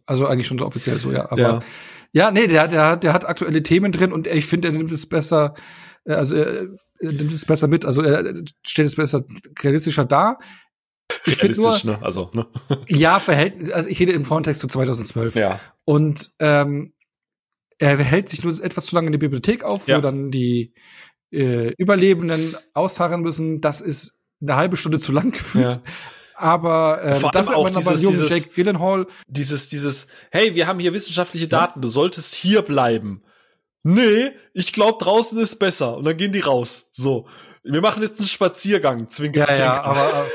also 0.06 0.26
eigentlich 0.26 0.46
schon 0.46 0.58
so 0.58 0.66
offiziell 0.66 0.98
so, 0.98 1.12
ja. 1.12 1.30
Aber 1.30 1.40
ja, 1.40 1.60
ja 2.12 2.30
nee, 2.30 2.46
der, 2.46 2.68
der, 2.68 2.96
der 2.96 3.12
hat 3.12 3.24
aktuelle 3.24 3.62
Themen 3.62 3.92
drin 3.92 4.12
und 4.12 4.26
ich 4.26 4.46
finde, 4.46 4.68
er 4.68 4.72
nimmt 4.72 4.92
es 4.92 5.06
besser, 5.06 5.54
äh, 6.04 6.14
also 6.14 6.36
er, 6.36 6.68
er 7.00 7.12
nimmt 7.12 7.32
es 7.32 7.44
besser 7.44 7.66
mit, 7.66 7.84
also 7.84 8.02
er 8.02 8.34
stellt 8.64 8.88
es 8.88 8.96
besser 8.96 9.24
realistischer 9.62 10.04
dar. 10.04 10.38
Ich 11.26 11.42
Realistisch, 11.42 11.84
nur, 11.84 11.96
ne? 11.96 12.02
Also, 12.02 12.30
ne? 12.32 12.46
Ja, 12.88 13.18
Verhältnis, 13.18 13.70
also 13.70 13.88
ich 13.88 14.00
rede 14.00 14.12
im 14.12 14.24
Kontext 14.24 14.60
zu 14.60 14.68
2012. 14.68 15.34
Ja. 15.36 15.60
Und 15.84 16.32
ähm, 16.38 16.93
er 17.78 17.98
hält 17.98 18.28
sich 18.28 18.44
nur 18.44 18.62
etwas 18.62 18.86
zu 18.86 18.94
lange 18.94 19.06
in 19.06 19.12
der 19.12 19.18
Bibliothek 19.18 19.64
auf, 19.64 19.88
ja. 19.88 19.96
wo 19.96 20.00
dann 20.00 20.30
die 20.30 20.72
äh, 21.32 21.72
Überlebenden 21.78 22.56
ausharren 22.72 23.20
müssen. 23.22 23.60
Das 23.60 23.80
ist 23.80 24.20
eine 24.40 24.56
halbe 24.56 24.76
Stunde 24.76 24.98
zu 24.98 25.12
lang 25.12 25.30
gefühlt. 25.32 25.64
Ja. 25.64 25.82
Aber 26.36 27.00
ähm, 27.04 27.16
Vor 27.16 27.34
allem 27.34 27.48
auch 27.48 27.70
dieses, 27.70 28.00
dieses, 28.00 28.30
Jake 28.30 28.50
Gyllenhaal. 28.54 29.06
Dieses, 29.28 29.68
dieses, 29.68 30.08
hey, 30.30 30.54
wir 30.54 30.66
haben 30.66 30.80
hier 30.80 30.92
wissenschaftliche 30.92 31.48
Daten, 31.48 31.78
ja. 31.78 31.82
du 31.82 31.88
solltest 31.88 32.34
hier 32.34 32.62
bleiben. 32.62 33.22
Nee, 33.84 34.32
ich 34.52 34.72
glaube 34.72 34.98
draußen 35.02 35.38
ist 35.38 35.56
besser. 35.56 35.96
Und 35.96 36.04
dann 36.04 36.16
gehen 36.16 36.32
die 36.32 36.40
raus. 36.40 36.90
So. 36.92 37.28
Wir 37.62 37.80
machen 37.80 38.02
jetzt 38.02 38.18
einen 38.18 38.28
Spaziergang, 38.28 39.08
zwinker, 39.08 39.40
ja, 39.40 39.46
zwinker. 39.46 39.64
Ja, 39.64 39.82
aber, 39.82 40.26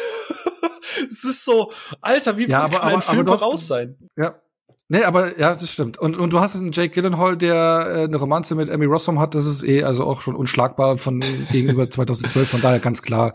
es 1.12 1.24
ist 1.24 1.46
so, 1.46 1.72
Alter, 2.02 2.38
wie 2.38 2.48
ja, 2.48 2.62
aber, 2.62 2.80
kann 2.80 2.88
ein 2.88 2.94
aber, 2.94 3.02
Film 3.02 3.28
aber 3.28 3.38
voraus 3.38 3.68
sein? 3.68 3.98
Ja, 4.16 4.40
Nee, 4.92 5.04
aber 5.04 5.38
ja, 5.40 5.54
das 5.54 5.72
stimmt. 5.72 6.00
Und, 6.00 6.18
und 6.18 6.34
du 6.34 6.40
hast 6.40 6.56
einen 6.56 6.72
Jake 6.72 6.90
Gyllenhaal, 6.90 7.38
der 7.38 7.56
äh, 7.56 8.04
eine 8.06 8.18
Romanze 8.18 8.56
mit 8.56 8.70
Emmy 8.70 8.86
Rossum 8.86 9.20
hat. 9.20 9.36
Das 9.36 9.46
ist 9.46 9.64
eh 9.64 9.84
also 9.84 10.06
auch 10.06 10.22
schon 10.22 10.36
unschlagbar 10.36 10.98
von 10.98 11.24
gegenüber 11.52 11.90
2012. 11.92 12.50
Von 12.50 12.62
daher 12.62 12.80
ganz 12.80 13.04
klar. 13.04 13.34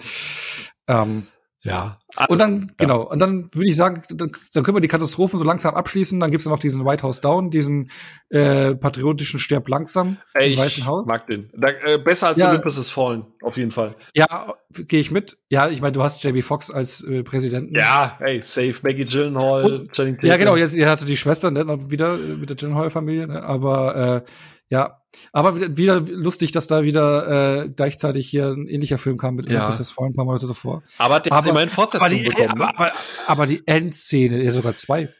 Ähm, 0.89 1.29
ja. 1.65 1.99
Und 2.29 2.39
dann, 2.39 2.61
ja. 2.61 2.67
genau, 2.77 3.11
und 3.11 3.19
dann 3.19 3.53
würde 3.55 3.69
ich 3.69 3.75
sagen, 3.75 4.03
dann, 4.11 4.31
dann 4.53 4.63
können 4.63 4.77
wir 4.77 4.83
die 4.83 4.89
Katastrophen 4.89 5.39
so 5.39 5.45
langsam 5.45 5.75
abschließen. 5.75 6.21
Dann 6.21 6.31
gibt's 6.31 6.45
ja 6.45 6.51
noch 6.51 6.59
diesen 6.59 6.85
White 6.85 7.03
House 7.03 7.21
Down, 7.21 7.51
diesen 7.51 7.89
äh, 8.29 8.75
patriotischen 8.75 9.41
Sterb 9.41 9.69
langsam 9.69 10.19
Ey, 10.35 10.53
im 10.53 10.59
Weißen 10.59 10.87
Haus. 10.87 11.09
mag 11.09 11.27
den. 11.27 11.51
Da, 11.57 11.69
äh, 11.69 11.99
besser 11.99 12.29
als 12.29 12.39
ja. 12.39 12.51
Olympus 12.51 12.77
ist 12.77 12.91
Fallen, 12.91 13.25
auf 13.43 13.57
jeden 13.57 13.71
Fall. 13.71 13.95
Ja, 14.15 14.55
gehe 14.71 15.01
ich 15.01 15.11
mit. 15.11 15.39
Ja, 15.49 15.69
ich 15.69 15.81
meine, 15.81 15.93
du 15.93 16.03
hast 16.03 16.23
JB 16.23 16.45
Fox 16.45 16.71
als 16.71 17.03
äh, 17.03 17.23
Präsidenten. 17.23 17.75
Ja, 17.75 18.19
ey, 18.21 18.43
safe. 18.43 18.75
Maggie 18.83 19.07
Gyllenhaal, 19.07 19.65
und, 19.65 19.93
Channing 19.93 20.17
Tatum. 20.17 20.29
Ja, 20.29 20.37
genau, 20.37 20.57
jetzt, 20.57 20.75
jetzt 20.75 20.89
hast 20.89 21.03
du 21.03 21.07
die 21.07 21.17
Schwester 21.17 21.51
ne, 21.51 21.91
wieder 21.91 22.15
äh, 22.15 22.37
mit 22.37 22.51
der 22.51 22.57
Gyllenhaal-Familie, 22.57 23.27
ne? 23.27 23.43
aber 23.43 24.23
äh, 24.27 24.31
ja, 24.71 25.01
aber 25.33 25.77
wieder 25.77 26.01
lustig, 26.01 26.53
dass 26.53 26.67
da 26.67 26.83
wieder 26.83 27.65
äh, 27.65 27.69
gleichzeitig 27.69 28.29
hier 28.29 28.49
ein 28.49 28.67
ähnlicher 28.67 28.99
Film 28.99 29.19
kam 29.19 29.35
mit 29.35 29.51
ja. 29.51 29.67
das 29.67 29.91
vor 29.91 30.07
ein 30.07 30.15
paar 30.15 30.25
Monate 30.25 30.47
davor. 30.47 30.83
Aber 30.99 31.21
der 31.21 31.33
aber, 31.33 31.45
hat 31.45 31.51
immerhin 31.51 31.69
Fortsetzung 31.69 32.07
aber 32.07 32.15
die, 32.15 32.23
bekommen. 32.25 32.59
Ne? 32.59 32.69
Aber, 32.69 32.93
aber, 33.27 33.47
die 33.47 33.63
Endszene, 33.67 34.43
ja 34.43 34.51
sogar 34.51 34.75
zwei. 34.75 35.13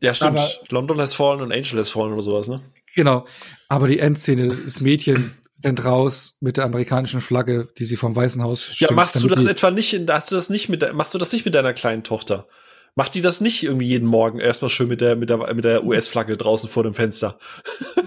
Ja, 0.00 0.14
stimmt. 0.14 0.38
Aber, 0.38 0.50
London 0.68 1.00
has 1.00 1.14
fallen 1.14 1.40
und 1.40 1.52
Angel 1.52 1.78
has 1.78 1.90
fallen 1.90 2.12
oder 2.12 2.22
sowas, 2.22 2.48
ne? 2.48 2.60
Genau. 2.94 3.24
Aber 3.68 3.88
die 3.88 3.98
Endszene, 3.98 4.54
das 4.54 4.80
Mädchen 4.80 5.36
rennt 5.64 5.84
raus 5.84 6.36
mit 6.40 6.56
der 6.56 6.64
amerikanischen 6.64 7.20
Flagge, 7.20 7.68
die 7.78 7.84
sie 7.84 7.96
vom 7.96 8.14
Weißen 8.14 8.42
Haus 8.42 8.64
stimmt, 8.64 8.90
Ja, 8.90 8.96
machst 8.96 9.22
du 9.22 9.28
das 9.28 9.46
etwa 9.46 9.70
nicht 9.70 9.92
in, 9.94 10.08
hast 10.10 10.30
du 10.30 10.36
das 10.36 10.50
nicht 10.50 10.68
mit, 10.68 10.92
machst 10.94 11.14
du 11.14 11.18
das 11.18 11.32
nicht 11.32 11.44
mit 11.44 11.54
deiner 11.54 11.74
kleinen 11.74 12.04
Tochter? 12.04 12.46
Macht 12.98 13.14
die 13.14 13.20
das 13.20 13.40
nicht 13.40 13.62
irgendwie 13.62 13.86
jeden 13.86 14.08
Morgen 14.08 14.40
erstmal 14.40 14.70
schön 14.70 14.88
mit 14.88 15.00
der, 15.00 15.14
mit 15.14 15.30
der, 15.30 15.54
mit 15.54 15.64
der 15.64 15.84
US-Flagge 15.84 16.36
draußen 16.36 16.68
vor 16.68 16.82
dem 16.82 16.94
Fenster? 16.94 17.38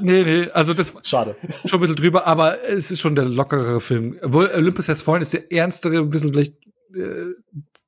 Nee, 0.04 0.24
nee, 0.24 0.50
also 0.50 0.74
das 0.74 0.94
Schade. 1.04 1.36
Schon 1.64 1.78
ein 1.78 1.82
bisschen 1.82 1.96
drüber, 1.96 2.26
aber 2.26 2.58
es 2.68 2.90
ist 2.90 3.02
schon 3.02 3.16
der 3.16 3.26
lockerere 3.26 3.80
Film. 3.80 4.18
Obwohl 4.24 4.50
Olympus 4.52 4.90
Has 4.90 5.04
Fallen 5.04 5.22
ist 5.22 5.32
der 5.32 5.52
ernstere, 5.52 5.98
ein 5.98 6.10
bisschen 6.10 6.34
vielleicht 6.34 6.56
äh, 6.96 7.36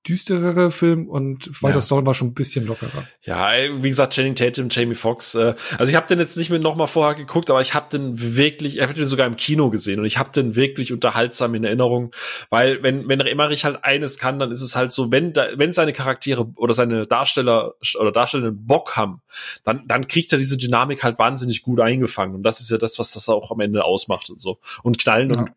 düsterere 0.07 0.69
Film 0.69 1.07
und 1.07 1.61
Walter 1.61 1.77
ja. 1.77 1.81
Stone 1.81 2.05
war 2.05 2.13
schon 2.13 2.29
ein 2.29 2.33
bisschen 2.33 2.65
lockerer. 2.65 3.07
Ja, 3.23 3.51
wie 3.75 3.87
gesagt, 3.87 4.13
Channing 4.13 4.35
Tatum, 4.35 4.67
Jamie 4.69 4.95
Foxx. 4.95 5.35
Äh, 5.35 5.55
also 5.77 5.89
ich 5.89 5.95
habe 5.95 6.07
den 6.07 6.19
jetzt 6.19 6.35
nicht 6.35 6.49
mehr 6.49 6.59
noch 6.59 6.75
mal 6.75 6.87
vorher 6.87 7.15
geguckt, 7.15 7.49
aber 7.49 7.61
ich 7.61 7.73
habe 7.73 7.87
den 7.89 8.35
wirklich, 8.35 8.77
ich 8.77 8.81
habe 8.81 8.93
den 8.93 9.05
sogar 9.05 9.27
im 9.27 9.37
Kino 9.37 9.69
gesehen 9.69 9.99
und 9.99 10.05
ich 10.05 10.17
habe 10.17 10.31
den 10.31 10.55
wirklich 10.55 10.91
unterhaltsam 10.91 11.55
in 11.55 11.63
Erinnerung, 11.63 12.11
weil 12.49 12.83
wenn 12.83 13.07
wenn 13.07 13.21
Emmerich 13.21 13.63
halt 13.63 13.83
eines 13.83 14.17
kann, 14.17 14.39
dann 14.39 14.51
ist 14.51 14.61
es 14.61 14.75
halt 14.75 14.91
so, 14.91 15.11
wenn 15.11 15.31
da, 15.31 15.47
wenn 15.55 15.71
seine 15.71 15.93
Charaktere 15.93 16.51
oder 16.57 16.73
seine 16.73 17.07
Darsteller 17.07 17.75
oder 17.97 18.11
Darstellenden 18.11 18.65
Bock 18.65 18.97
haben, 18.97 19.21
dann 19.63 19.87
dann 19.87 20.07
kriegt 20.07 20.31
er 20.33 20.37
diese 20.37 20.57
Dynamik 20.57 21.03
halt 21.03 21.17
wahnsinnig 21.17 21.61
gut 21.61 21.79
eingefangen 21.79 22.35
und 22.35 22.43
das 22.43 22.59
ist 22.59 22.69
ja 22.69 22.77
das, 22.77 22.99
was 22.99 23.13
das 23.13 23.29
auch 23.29 23.51
am 23.51 23.61
Ende 23.61 23.85
ausmacht 23.85 24.29
und 24.29 24.41
so. 24.41 24.59
Und 24.83 24.97
knallen 24.97 25.31
ja. 25.33 25.39
und 25.39 25.51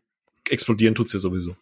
explodieren 0.49 0.95
tut's 0.95 1.13
ja 1.13 1.19
sowieso. 1.19 1.57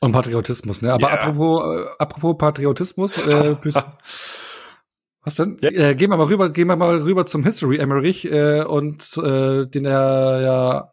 Und 0.00 0.12
Patriotismus, 0.12 0.82
ne? 0.82 0.92
Aber 0.92 1.08
yeah. 1.08 1.20
apropos, 1.20 1.62
äh, 1.62 1.86
apropos 1.98 2.38
Patriotismus, 2.38 3.18
äh, 3.18 3.56
was 5.22 5.34
denn? 5.36 5.58
Ja. 5.60 5.70
Äh, 5.70 5.94
gehen 5.94 6.10
wir 6.10 6.16
mal 6.16 6.26
rüber, 6.26 6.50
gehen 6.50 6.68
wir 6.68 6.76
mal 6.76 6.96
rüber 6.96 7.26
zum 7.26 7.44
History 7.44 7.76
Emmerich 7.76 8.24
äh, 8.24 8.62
und 8.62 9.16
äh, 9.18 9.66
den 9.66 9.84
er 9.84 10.40
ja 10.40 10.92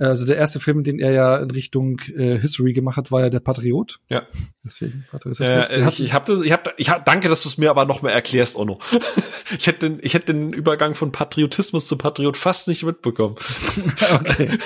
also 0.00 0.26
der 0.26 0.36
erste 0.36 0.60
Film, 0.60 0.84
den 0.84 1.00
er 1.00 1.10
ja 1.10 1.36
in 1.38 1.50
Richtung 1.50 2.00
äh, 2.16 2.38
History 2.38 2.72
gemacht 2.72 2.96
hat, 2.96 3.10
war 3.10 3.20
ja 3.20 3.30
der 3.30 3.40
Patriot. 3.40 3.98
Ja. 4.08 4.22
Deswegen 4.64 5.04
Patriotismus. 5.10 5.70
Äh, 5.70 5.80
ich, 5.88 6.04
ich 6.04 6.12
habe 6.12 6.44
ich 6.44 6.52
hab, 6.52 6.74
ich 6.76 6.88
hab, 6.88 7.04
danke, 7.04 7.28
dass 7.28 7.42
du 7.42 7.48
es 7.48 7.58
mir 7.58 7.68
aber 7.70 7.84
noch 7.84 8.00
mal 8.02 8.10
erklärst, 8.10 8.54
Onno. 8.56 8.78
ich 9.58 9.66
hätte 9.66 9.90
den, 9.90 9.98
ich 10.00 10.14
hätte 10.14 10.32
den 10.32 10.52
Übergang 10.52 10.94
von 10.94 11.10
Patriotismus 11.10 11.88
zu 11.88 11.98
Patriot 11.98 12.36
fast 12.36 12.68
nicht 12.68 12.84
mitbekommen. 12.84 13.34
okay. 14.14 14.58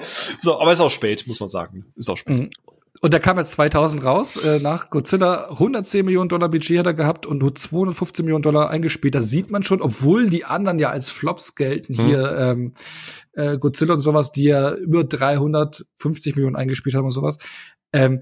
So, 0.38 0.60
aber 0.60 0.72
ist 0.72 0.80
auch 0.80 0.90
spät, 0.90 1.26
muss 1.26 1.40
man 1.40 1.50
sagen. 1.50 1.92
Ist 1.96 2.08
auch 2.08 2.16
spät. 2.16 2.36
Mhm. 2.36 2.50
Und 3.02 3.14
der 3.14 3.20
kam 3.20 3.38
jetzt 3.38 3.52
2000 3.52 4.04
raus, 4.04 4.36
äh, 4.36 4.60
nach 4.60 4.90
Godzilla 4.90 5.50
110 5.50 6.04
Millionen 6.04 6.28
Dollar 6.28 6.50
Budget 6.50 6.80
hat 6.80 6.86
er 6.86 6.94
gehabt 6.94 7.24
und 7.24 7.38
nur 7.38 7.54
215 7.54 8.26
Millionen 8.26 8.42
Dollar 8.42 8.68
eingespielt. 8.68 9.14
Da 9.14 9.22
sieht 9.22 9.50
man 9.50 9.62
schon, 9.62 9.80
obwohl 9.80 10.28
die 10.28 10.44
anderen 10.44 10.78
ja 10.78 10.90
als 10.90 11.08
Flops 11.08 11.54
gelten, 11.54 11.96
hm. 11.96 12.04
hier 12.04 12.36
ähm, 12.36 12.72
äh, 13.32 13.56
Godzilla 13.56 13.94
und 13.94 14.00
sowas, 14.00 14.32
die 14.32 14.44
ja 14.44 14.74
über 14.74 15.04
350 15.04 16.36
Millionen 16.36 16.56
eingespielt 16.56 16.94
haben 16.94 17.06
und 17.06 17.12
sowas. 17.12 17.38
Ähm, 17.94 18.20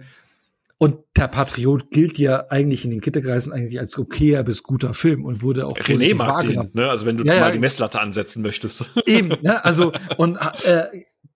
und 0.80 0.98
der 1.16 1.26
Patriot 1.26 1.90
gilt 1.90 2.18
ja 2.18 2.46
eigentlich 2.50 2.84
in 2.84 2.92
den 2.92 3.00
Kittekreisen 3.00 3.52
eigentlich 3.52 3.80
als 3.80 3.98
okayer 3.98 4.44
bis 4.44 4.62
guter 4.62 4.94
Film 4.94 5.24
und 5.24 5.42
wurde 5.42 5.66
auch 5.66 5.76
René 5.76 6.14
mag 6.14 6.46
den, 6.46 6.70
ne? 6.72 6.88
Also 6.88 7.04
wenn 7.04 7.16
du 7.16 7.24
ja, 7.24 7.34
mal 7.34 7.46
ja, 7.46 7.50
die 7.50 7.58
Messlatte 7.58 7.98
ansetzen 7.98 8.42
möchtest. 8.42 8.84
Eben, 9.04 9.30
ne? 9.42 9.64
Also 9.64 9.90
und 10.18 10.36
äh, 10.64 10.84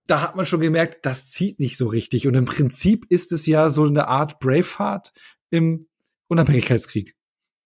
da 0.06 0.20
hat 0.20 0.36
man 0.36 0.46
schon 0.46 0.60
gemerkt, 0.60 1.06
das 1.06 1.30
zieht 1.30 1.60
nicht 1.60 1.76
so 1.76 1.86
richtig. 1.86 2.26
Und 2.26 2.34
im 2.34 2.44
Prinzip 2.44 3.06
ist 3.08 3.32
es 3.32 3.46
ja 3.46 3.68
so 3.68 3.84
eine 3.84 4.08
Art 4.08 4.40
Braveheart 4.40 5.12
im 5.50 5.80
Unabhängigkeitskrieg. 6.28 7.14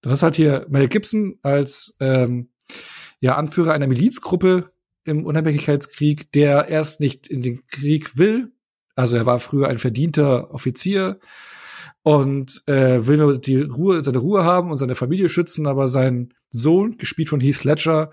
Du 0.03 0.11
hast 0.11 0.23
halt 0.23 0.37
hier 0.37 0.67
Mel 0.69 0.89
Gibson 0.89 1.39
als 1.43 1.97
ähm, 2.01 2.51
ja, 3.21 3.37
Anführer 3.37 3.73
einer 3.73 3.87
Milizgruppe 3.87 4.73
im 5.05 5.25
Unabhängigkeitskrieg, 5.25 6.33
der 6.33 6.69
erst 6.69 7.01
nicht 7.01 7.29
in 7.29 7.43
den 7.43 7.67
Krieg 7.67 8.19
will. 8.19 8.53
Also 8.95 9.17
er 9.17 9.27
war 9.27 9.41
früher 9.41 9.69
ein 9.69 9.79
verdienter 9.79 10.51
Offizier 10.53 11.19
und 12.03 12.63
äh, 12.67 13.07
will 13.07 13.17
nur 13.19 13.39
die 13.39 13.63
Ruhe, 13.63 14.03
seine 14.03 14.19
Ruhe 14.19 14.45
haben 14.45 14.71
und 14.71 14.79
seine 14.79 14.95
Familie 14.95 15.29
schützen, 15.29 15.67
aber 15.67 15.89
sein 15.89 16.33
Sohn, 16.51 16.99
gespielt 16.99 17.29
von 17.29 17.41
Heath 17.41 17.65
Ledger, 17.65 18.11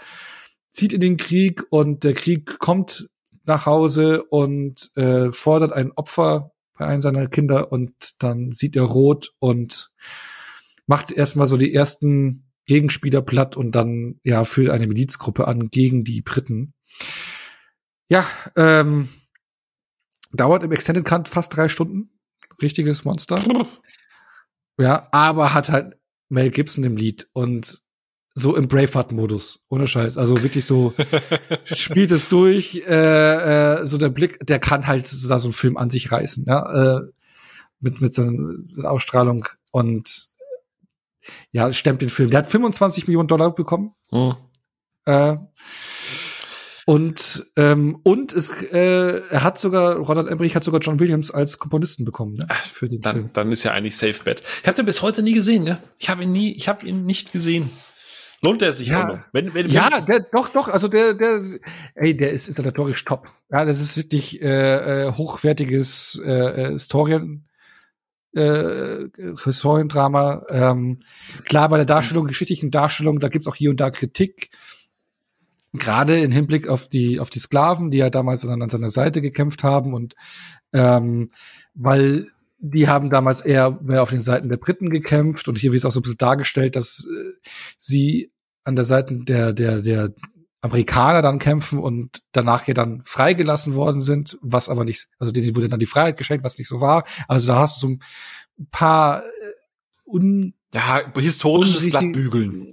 zieht 0.69 0.93
in 0.93 1.01
den 1.01 1.17
Krieg 1.17 1.63
und 1.69 2.03
der 2.03 2.13
Krieg 2.13 2.59
kommt 2.59 3.07
nach 3.45 3.65
Hause 3.65 4.23
und 4.23 4.91
äh, 4.95 5.31
fordert 5.31 5.73
ein 5.73 5.91
Opfer 5.91 6.51
bei 6.77 6.85
einem 6.85 7.01
seiner 7.01 7.27
Kinder 7.27 7.71
und 7.71 8.21
dann 8.23 8.51
sieht 8.51 8.75
er 8.75 8.83
rot 8.83 9.33
und 9.39 9.91
macht 10.87 11.11
erstmal 11.11 11.47
so 11.47 11.57
die 11.57 11.73
ersten 11.73 12.51
Gegenspieler 12.65 13.21
platt 13.21 13.55
und 13.57 13.73
dann 13.73 14.19
ja 14.23 14.43
führt 14.43 14.69
eine 14.69 14.87
Milizgruppe 14.87 15.47
an 15.47 15.69
gegen 15.69 16.03
die 16.03 16.21
Briten. 16.21 16.73
Ja, 18.09 18.25
ähm, 18.55 19.09
dauert 20.31 20.63
im 20.63 20.71
Extended 20.71 21.05
Cut 21.05 21.29
fast 21.29 21.55
drei 21.55 21.67
Stunden. 21.67 22.09
Richtiges 22.61 23.03
Monster. 23.03 23.43
ja, 24.79 25.07
aber 25.11 25.53
hat 25.53 25.69
halt 25.69 25.97
Mel 26.29 26.51
Gibson 26.51 26.83
im 26.83 26.97
Lied 26.97 27.27
und 27.33 27.81
so 28.35 28.55
im 28.55 28.67
Braveheart-Modus, 28.67 29.63
ohne 29.69 29.87
Scheiß. 29.87 30.17
Also 30.17 30.41
wirklich 30.41 30.65
so 30.65 30.93
spielt 31.63 32.11
es 32.11 32.27
durch, 32.27 32.83
äh, 32.87 33.81
äh, 33.81 33.85
so 33.85 33.97
der 33.97 34.09
Blick, 34.09 34.39
der 34.45 34.59
kann 34.59 34.87
halt 34.87 35.07
so, 35.07 35.27
da 35.29 35.37
so 35.37 35.47
einen 35.49 35.53
Film 35.53 35.77
an 35.77 35.89
sich 35.89 36.11
reißen, 36.11 36.45
ja, 36.47 36.97
äh, 36.97 37.01
mit 37.79 38.01
mit 38.01 38.13
seiner 38.13 38.55
Ausstrahlung 38.85 39.47
und 39.71 40.27
ja, 41.51 41.71
stemmt 41.71 42.01
den 42.01 42.09
Film. 42.09 42.29
Der 42.31 42.39
hat 42.39 42.47
25 42.47 43.07
Millionen 43.07 43.27
Dollar 43.27 43.53
bekommen. 43.53 43.93
Mhm. 44.11 44.35
Äh, 45.05 45.37
Und 46.85 47.45
ähm, 47.55 47.99
und 48.03 48.33
es 48.33 48.49
äh, 48.63 49.21
er 49.29 49.43
hat 49.43 49.57
sogar 49.57 49.95
Ronald 49.95 50.27
Emmerich 50.27 50.55
hat 50.55 50.65
sogar 50.65 50.81
John 50.81 50.99
Williams 50.99 51.31
als 51.31 51.57
Komponisten 51.57 52.03
bekommen 52.03 52.33
ne, 52.33 52.47
für 52.71 52.89
den 52.89 52.99
dann, 53.01 53.13
Film. 53.15 53.29
Dann 53.33 53.51
ist 53.53 53.63
ja 53.63 53.71
eigentlich 53.71 53.95
Safe 53.95 54.21
Bet. 54.23 54.43
Ich 54.61 54.67
habe 54.67 54.75
den 54.75 54.85
bis 54.85 55.01
heute 55.01 55.23
nie 55.23 55.33
gesehen, 55.33 55.63
ne? 55.63 55.81
Ich 55.97 56.09
habe 56.09 56.23
ihn 56.23 56.33
nie, 56.33 56.51
ich 56.51 56.67
habe 56.67 56.85
ihn 56.85 57.05
nicht 57.05 57.31
gesehen. 57.31 57.69
Lohnt 58.45 58.61
er 58.61 58.73
sich 58.73 58.89
ja, 58.89 59.03
auch 59.03 59.07
noch? 59.07 59.19
Wenn, 59.31 59.53
wenn, 59.53 59.69
ja, 59.69 60.01
der, 60.01 60.19
doch, 60.31 60.49
doch. 60.49 60.67
Also 60.67 60.87
der, 60.87 61.13
der, 61.13 61.41
ey, 61.95 62.15
der 62.15 62.31
ist 62.31 62.49
installatorisch 62.49 63.05
top. 63.05 63.31
Ja, 63.49 63.63
das 63.63 63.79
ist 63.79 63.97
wirklich 63.97 64.41
äh, 64.41 65.05
äh 65.05 65.11
hochwertiges 65.11 66.21
äh, 66.25 66.71
Historien 66.71 67.47
äh, 68.35 69.07
Historiendrama. 69.43 70.45
Ähm, 70.49 70.99
klar, 71.45 71.69
bei 71.69 71.77
der 71.77 71.85
Darstellung, 71.85 72.25
geschichtlichen 72.25 72.71
Darstellung, 72.71 73.19
da 73.19 73.29
gibt's 73.29 73.47
auch 73.47 73.55
hier 73.55 73.69
und 73.69 73.79
da 73.79 73.91
Kritik. 73.91 74.49
Gerade 75.73 76.19
im 76.19 76.31
Hinblick 76.31 76.67
auf 76.67 76.87
die, 76.87 77.19
auf 77.19 77.29
die 77.29 77.39
Sklaven, 77.39 77.89
die 77.89 77.97
ja 77.97 78.09
damals 78.09 78.41
dann 78.41 78.61
an 78.61 78.69
seiner 78.69 78.89
Seite 78.89 79.21
gekämpft 79.21 79.63
haben 79.63 79.93
und 79.93 80.13
ähm, 80.71 81.31
weil 81.73 82.27
die 82.59 82.87
haben 82.87 83.09
damals 83.09 83.41
eher 83.41 83.79
mehr 83.81 84.03
auf 84.03 84.11
den 84.11 84.21
Seiten 84.21 84.49
der 84.49 84.57
Briten 84.57 84.89
gekämpft 84.89 85.47
und 85.47 85.57
hier 85.57 85.71
wird 85.71 85.79
es 85.79 85.85
auch 85.85 85.91
so 85.91 85.99
ein 85.99 86.03
bisschen 86.03 86.17
dargestellt, 86.17 86.75
dass 86.75 87.05
äh, 87.05 87.33
sie 87.77 88.31
an 88.63 88.75
der 88.75 88.85
Seite 88.85 89.19
der, 89.23 89.53
der, 89.53 89.81
der 89.81 90.13
Amerikaner 90.61 91.21
dann 91.21 91.39
kämpfen 91.39 91.79
und 91.79 92.21
danach 92.31 92.67
ja 92.67 92.73
dann 92.73 93.01
freigelassen 93.03 93.75
worden 93.75 93.99
sind, 93.99 94.37
was 94.41 94.69
aber 94.69 94.85
nicht, 94.85 95.09
also 95.19 95.31
denen 95.31 95.55
wurde 95.55 95.67
dann 95.67 95.79
die 95.79 95.85
Freiheit 95.85 96.17
geschenkt, 96.17 96.45
was 96.45 96.57
nicht 96.57 96.69
so 96.69 96.79
war. 96.79 97.03
Also 97.27 97.47
da 97.47 97.59
hast 97.59 97.77
du 97.77 97.87
so 97.87 97.93
ein 97.93 97.99
paar 98.71 99.23
äh, 99.23 99.29
un 100.05 100.53
ja, 100.73 101.01
historisches 101.17 101.89
Glattbügeln. 101.89 102.67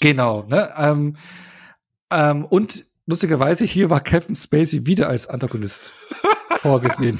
Genau, 0.00 0.44
ne? 0.44 0.72
Ähm, 0.76 1.16
ähm, 2.10 2.44
und 2.44 2.86
lustigerweise 3.04 3.64
hier 3.64 3.90
war 3.90 4.00
Kevin 4.00 4.36
Spacey 4.36 4.86
wieder 4.86 5.08
als 5.08 5.26
Antagonist 5.26 5.94
vorgesehen. 6.60 7.18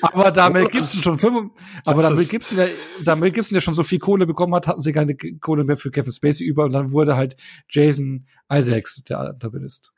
Aber 0.00 0.30
da 0.30 0.48
Mel 0.50 0.66
Gibson 0.70 1.02
schon 1.02 1.18
fünf, 1.18 1.52
aber 1.84 2.02
da 2.02 2.10
Mel 2.10 2.24
Gibson 2.24 2.58
ja, 2.58 2.66
da 3.04 3.16
Mel 3.16 3.30
Gibson 3.30 3.54
ja 3.54 3.60
schon 3.60 3.74
so 3.74 3.82
viel 3.82 3.98
Kohle 3.98 4.26
bekommen 4.26 4.54
hat, 4.54 4.66
hatten 4.66 4.80
sie 4.80 4.92
keine 4.92 5.14
Kohle 5.14 5.64
mehr 5.64 5.76
für 5.76 5.90
Kevin 5.90 6.12
Spacey 6.12 6.46
über 6.46 6.64
und 6.64 6.72
dann 6.72 6.92
wurde 6.92 7.16
halt 7.16 7.36
Jason 7.68 8.26
Isaacs 8.50 9.04
der 9.04 9.20
Antagonist. 9.20 9.92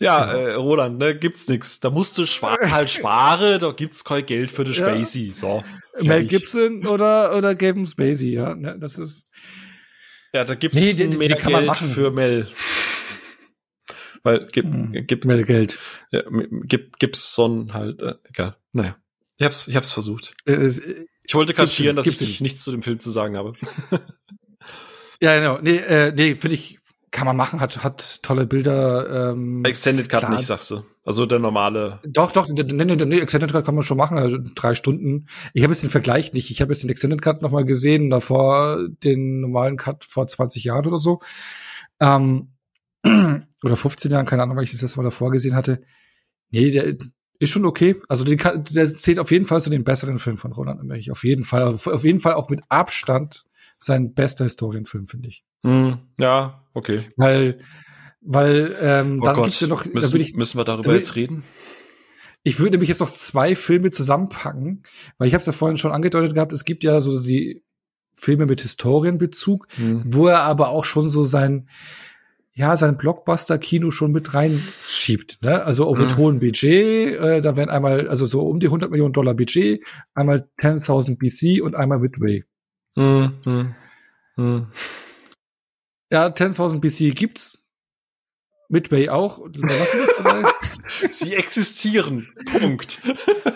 Ja, 0.00 0.32
genau. 0.32 0.38
äh, 0.38 0.54
Roland, 0.54 0.98
ne, 0.98 1.14
gibt's 1.14 1.46
nix. 1.46 1.78
Da 1.78 1.90
musst 1.90 2.16
du 2.16 2.24
schwa 2.24 2.56
halt 2.70 2.88
sparen, 2.88 3.60
da 3.60 3.72
gibt's 3.72 4.02
kein 4.02 4.24
Geld 4.24 4.50
für 4.50 4.64
den 4.64 4.74
Spacey. 4.74 5.28
Ja. 5.28 5.34
So. 5.34 5.64
Fertig. 5.92 6.08
Mel 6.08 6.24
Gibson 6.24 6.86
oder, 6.86 7.36
oder 7.36 7.54
Kevin 7.54 7.86
Spacey, 7.86 8.32
ja. 8.32 8.54
Ne, 8.54 8.78
das 8.78 8.98
ist. 8.98 9.28
Ja, 10.32 10.44
da 10.44 10.54
gibt's 10.54 10.76
nee, 10.76 10.92
die, 10.92 11.10
die, 11.10 11.18
mehr 11.18 11.36
die 11.36 11.44
Geld 11.44 11.76
für 11.76 12.10
Mel. 12.10 12.48
Weil 14.22 14.46
gibt 14.46 14.68
hm, 14.68 15.06
gibt 15.06 15.24
mehr 15.24 15.42
Geld. 15.42 15.78
Ja, 16.10 16.22
gibt 16.64 16.98
gibt's 16.98 17.34
so 17.34 17.46
ein 17.46 17.72
halt 17.72 18.02
äh, 18.02 18.14
egal. 18.24 18.56
Naja, 18.72 18.96
ich 19.38 19.46
hab's 19.46 19.68
ich 19.68 19.76
hab's 19.76 19.92
versucht. 19.92 20.32
Äh, 20.44 20.66
ich 21.24 21.34
wollte 21.34 21.54
kaschieren, 21.54 21.96
dass 21.96 22.06
ich 22.06 22.20
nicht. 22.20 22.40
nichts 22.40 22.62
zu 22.62 22.70
dem 22.70 22.82
Film 22.82 22.98
zu 22.98 23.10
sagen 23.10 23.36
habe. 23.36 23.54
ja, 25.20 25.38
genau. 25.38 25.58
Nee, 25.60 25.76
äh, 25.76 26.12
nee, 26.12 26.36
finde 26.36 26.54
ich 26.54 26.80
kann 27.10 27.26
man 27.26 27.36
machen, 27.36 27.60
hat 27.60 27.82
hat 27.82 28.22
tolle 28.22 28.46
Bilder. 28.46 29.32
Ähm, 29.32 29.64
Extended 29.64 30.08
Cut 30.08 30.20
klar. 30.20 30.32
nicht, 30.32 30.46
sagst 30.46 30.70
du. 30.70 30.82
Also 31.04 31.26
der 31.26 31.38
normale. 31.38 31.98
Doch, 32.06 32.30
doch, 32.30 32.48
nee, 32.48 32.62
nee, 32.62 32.84
nee, 32.84 33.18
Extended 33.18 33.52
Cut 33.52 33.64
kann 33.64 33.74
man 33.74 33.82
schon 33.82 33.96
machen, 33.96 34.18
also 34.18 34.38
drei 34.54 34.74
Stunden. 34.74 35.26
Ich 35.52 35.62
habe 35.64 35.72
jetzt 35.72 35.82
den 35.82 35.90
Vergleich 35.90 36.32
nicht. 36.32 36.50
Ich 36.50 36.60
habe 36.60 36.72
jetzt 36.72 36.82
den 36.82 36.90
Extended 36.90 37.20
Cut 37.20 37.42
nochmal 37.42 37.64
gesehen, 37.64 38.10
davor 38.10 38.78
den 39.02 39.40
normalen 39.40 39.76
Cut 39.76 40.04
vor 40.04 40.26
20 40.26 40.64
Jahren 40.64 40.86
oder 40.86 40.98
so. 40.98 41.20
Ähm, 41.98 42.49
oder 43.62 43.76
15 43.76 44.10
Jahren, 44.10 44.26
keine 44.26 44.42
Ahnung, 44.42 44.56
weil 44.56 44.64
ich 44.64 44.72
das 44.72 44.82
letzte 44.82 44.98
Mal 44.98 45.04
davor 45.04 45.30
gesehen 45.30 45.54
hatte. 45.54 45.82
Nee, 46.50 46.70
der 46.70 46.96
ist 47.38 47.50
schon 47.50 47.64
okay. 47.64 47.96
Also 48.08 48.24
der, 48.24 48.58
der 48.58 48.86
zählt 48.94 49.18
auf 49.18 49.30
jeden 49.30 49.46
Fall 49.46 49.60
zu 49.60 49.70
den 49.70 49.84
besseren 49.84 50.18
Filmen 50.18 50.38
von 50.38 50.52
Roland 50.52 50.80
Emmerich. 50.80 51.10
Auf 51.10 51.24
jeden 51.24 51.44
Fall. 51.44 51.62
Auf 51.64 52.04
jeden 52.04 52.20
Fall 52.20 52.34
auch 52.34 52.50
mit 52.50 52.60
Abstand 52.68 53.44
sein 53.78 54.12
bester 54.12 54.44
Historienfilm, 54.44 55.06
finde 55.06 55.28
ich. 55.28 55.42
Mm, 55.62 55.92
ja, 56.18 56.62
okay. 56.74 57.00
Weil, 57.16 57.58
weil 58.20 58.76
ähm, 58.78 59.18
oh 59.20 59.24
dann 59.24 59.36
Gott. 59.36 59.44
gibt's 59.44 59.60
ja 59.60 59.68
noch. 59.68 59.86
Müssen, 59.86 60.20
ich, 60.20 60.36
müssen 60.36 60.58
wir 60.58 60.64
darüber 60.64 60.94
jetzt 60.94 61.16
reden? 61.16 61.42
Ich 62.42 62.58
würde 62.58 62.72
nämlich 62.72 62.88
jetzt 62.88 63.00
noch 63.00 63.10
zwei 63.10 63.54
Filme 63.54 63.90
zusammenpacken, 63.90 64.82
weil 65.18 65.28
ich 65.28 65.34
habe 65.34 65.40
es 65.40 65.46
ja 65.46 65.52
vorhin 65.52 65.76
schon 65.76 65.92
angedeutet 65.92 66.34
gehabt, 66.34 66.52
es 66.52 66.64
gibt 66.64 66.84
ja 66.84 67.00
so 67.00 67.22
die 67.22 67.62
Filme 68.14 68.46
mit 68.46 68.62
Historienbezug, 68.62 69.66
hm. 69.76 70.02
wo 70.06 70.26
er 70.26 70.40
aber 70.40 70.68
auch 70.68 70.84
schon 70.84 71.10
so 71.10 71.24
sein 71.24 71.68
ja, 72.60 72.76
sein 72.76 72.98
Blockbuster-Kino 72.98 73.90
schon 73.90 74.12
mit 74.12 74.34
reinschiebt. 74.34 75.38
Ne? 75.40 75.64
Also 75.64 75.86
auch 75.86 75.96
mit 75.96 76.10
mhm. 76.10 76.16
hohem 76.18 76.40
Budget. 76.40 77.18
Äh, 77.18 77.40
da 77.40 77.56
werden 77.56 77.70
einmal, 77.70 78.06
also 78.06 78.26
so 78.26 78.46
um 78.46 78.60
die 78.60 78.66
100 78.66 78.90
Millionen 78.90 79.14
Dollar 79.14 79.32
Budget, 79.32 79.82
einmal 80.14 80.46
10.000 80.60 81.16
BC 81.16 81.62
und 81.62 81.74
einmal 81.74 82.00
Midway. 82.00 82.44
Mhm. 82.96 83.74
Mhm. 84.36 84.66
Ja, 86.12 86.26
10.000 86.26 86.80
BC 86.80 87.16
gibt's. 87.16 87.64
Midway 88.68 89.08
auch. 89.08 89.40
Sie 91.10 91.34
existieren. 91.34 92.28
Punkt. 92.58 93.00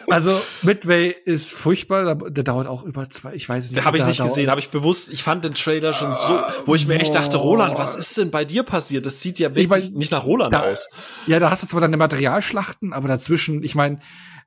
Also 0.08 0.40
Midway 0.62 1.14
ist 1.24 1.52
furchtbar. 1.52 2.16
Der 2.30 2.44
dauert 2.44 2.66
auch 2.66 2.84
über 2.84 3.08
zwei. 3.08 3.34
Ich 3.34 3.48
weiß 3.48 3.70
nicht. 3.70 3.84
Habe 3.84 3.98
ich 3.98 4.06
nicht 4.06 4.22
gesehen. 4.22 4.50
Habe 4.50 4.60
ich 4.60 4.70
bewusst. 4.70 5.12
Ich 5.12 5.22
fand 5.22 5.44
den 5.44 5.54
Trailer 5.54 5.92
schon 5.92 6.12
so, 6.12 6.40
wo 6.66 6.74
ich 6.74 6.86
mir 6.86 7.00
echt 7.00 7.14
dachte, 7.14 7.36
Roland, 7.36 7.78
was 7.78 7.96
ist 7.96 8.16
denn 8.16 8.30
bei 8.30 8.44
dir 8.44 8.62
passiert? 8.62 9.06
Das 9.06 9.20
sieht 9.20 9.38
ja 9.38 9.48
wirklich 9.50 9.64
ich 9.64 9.68
mein, 9.68 9.92
nicht 9.92 10.12
nach 10.12 10.24
Roland 10.24 10.52
da, 10.52 10.62
aus. 10.62 10.88
Ja, 11.26 11.38
da 11.38 11.50
hast 11.50 11.62
du 11.62 11.66
zwar 11.66 11.80
deine 11.80 11.96
Materialschlachten, 11.96 12.92
aber 12.92 13.08
dazwischen, 13.08 13.62
ich 13.62 13.74
meine, 13.74 14.00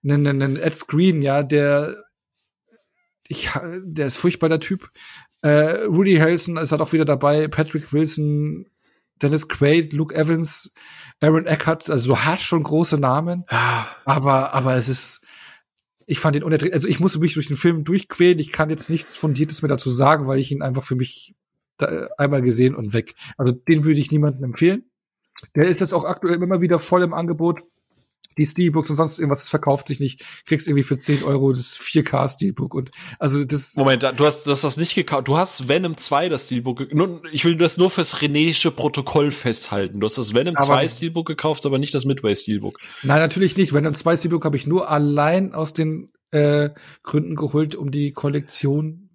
einen 0.07 0.57
Ed 0.57 0.77
Screen, 0.77 1.21
ja, 1.21 1.43
der 1.43 2.03
ich, 3.27 3.49
der 3.83 4.07
ist 4.07 4.17
furchtbar 4.17 4.49
der 4.49 4.59
Typ. 4.59 4.89
Äh, 5.41 5.85
Rudy 5.85 6.15
Harrelson 6.15 6.57
ist 6.57 6.71
halt 6.71 6.81
auch 6.81 6.93
wieder 6.93 7.05
dabei. 7.05 7.47
Patrick 7.47 7.93
Wilson 7.93 8.65
Dennis 9.21 9.47
Quaid, 9.47 9.93
Luke 9.93 10.13
Evans, 10.15 10.73
Aaron 11.19 11.45
Eckhart, 11.45 11.89
also 11.89 12.13
du 12.13 12.19
hast 12.19 12.43
schon 12.43 12.63
große 12.63 12.99
Namen, 12.99 13.43
aber, 14.05 14.53
aber 14.53 14.75
es 14.75 14.87
ist, 14.87 15.25
ich 16.05 16.19
fand 16.19 16.35
den 16.35 16.43
unerträglich, 16.43 16.75
also 16.75 16.87
ich 16.87 16.99
musste 16.99 17.19
mich 17.19 17.33
durch 17.33 17.47
den 17.47 17.57
Film 17.57 17.83
durchquälen, 17.83 18.39
ich 18.39 18.51
kann 18.51 18.69
jetzt 18.69 18.89
nichts 18.89 19.15
Fundiertes 19.15 19.61
mehr 19.61 19.69
dazu 19.69 19.89
sagen, 19.89 20.27
weil 20.27 20.39
ich 20.39 20.51
ihn 20.51 20.61
einfach 20.61 20.83
für 20.83 20.95
mich 20.95 21.35
einmal 22.17 22.41
gesehen 22.41 22.75
und 22.75 22.93
weg. 22.93 23.13
Also 23.37 23.53
den 23.53 23.83
würde 23.83 23.99
ich 23.99 24.11
niemandem 24.11 24.43
empfehlen. 24.43 24.89
Der 25.55 25.67
ist 25.67 25.81
jetzt 25.81 25.93
auch 25.93 26.05
aktuell 26.05 26.41
immer 26.41 26.61
wieder 26.61 26.79
voll 26.79 27.03
im 27.03 27.13
Angebot 27.13 27.61
die 28.37 28.47
Steelbooks 28.47 28.89
und 28.89 28.95
sonst 28.95 29.19
irgendwas, 29.19 29.41
das 29.41 29.49
verkauft 29.49 29.87
sich 29.87 29.99
nicht. 29.99 30.23
Kriegst 30.45 30.67
irgendwie 30.67 30.83
für 30.83 30.97
10 30.97 31.23
Euro 31.23 31.51
das 31.51 31.77
4K 31.79 32.27
Steelbook 32.29 32.73
und 32.73 32.91
also 33.19 33.43
das. 33.45 33.75
Moment, 33.75 34.03
du 34.03 34.25
hast, 34.25 34.45
du 34.45 34.51
hast 34.51 34.63
das 34.63 34.77
nicht 34.77 34.95
gekauft. 34.95 35.27
Du 35.27 35.37
hast 35.37 35.67
Venom 35.67 35.97
2 35.97 36.29
das 36.29 36.45
Steelbook. 36.45 36.93
Nur, 36.93 37.21
ich 37.31 37.45
will 37.45 37.57
das 37.57 37.77
nur 37.77 37.89
fürs 37.89 38.17
Renéische 38.17 38.71
Protokoll 38.71 39.31
festhalten. 39.31 39.99
Du 39.99 40.05
hast 40.05 40.17
das 40.17 40.33
Venom 40.33 40.55
aber, 40.55 40.65
2 40.65 40.87
Steelbook 40.87 41.27
gekauft, 41.27 41.65
aber 41.65 41.79
nicht 41.79 41.93
das 41.93 42.05
Midway 42.05 42.35
Steelbook. 42.35 42.77
Nein, 43.03 43.19
natürlich 43.19 43.57
nicht. 43.57 43.73
Venom 43.73 43.93
2 43.93 44.17
Steelbook 44.17 44.45
habe 44.45 44.57
ich 44.57 44.67
nur 44.67 44.89
allein 44.89 45.53
aus 45.53 45.73
den 45.73 46.09
äh, 46.31 46.69
Gründen 47.03 47.35
geholt, 47.35 47.75
um 47.75 47.91
die 47.91 48.11
Kollektion 48.11 49.07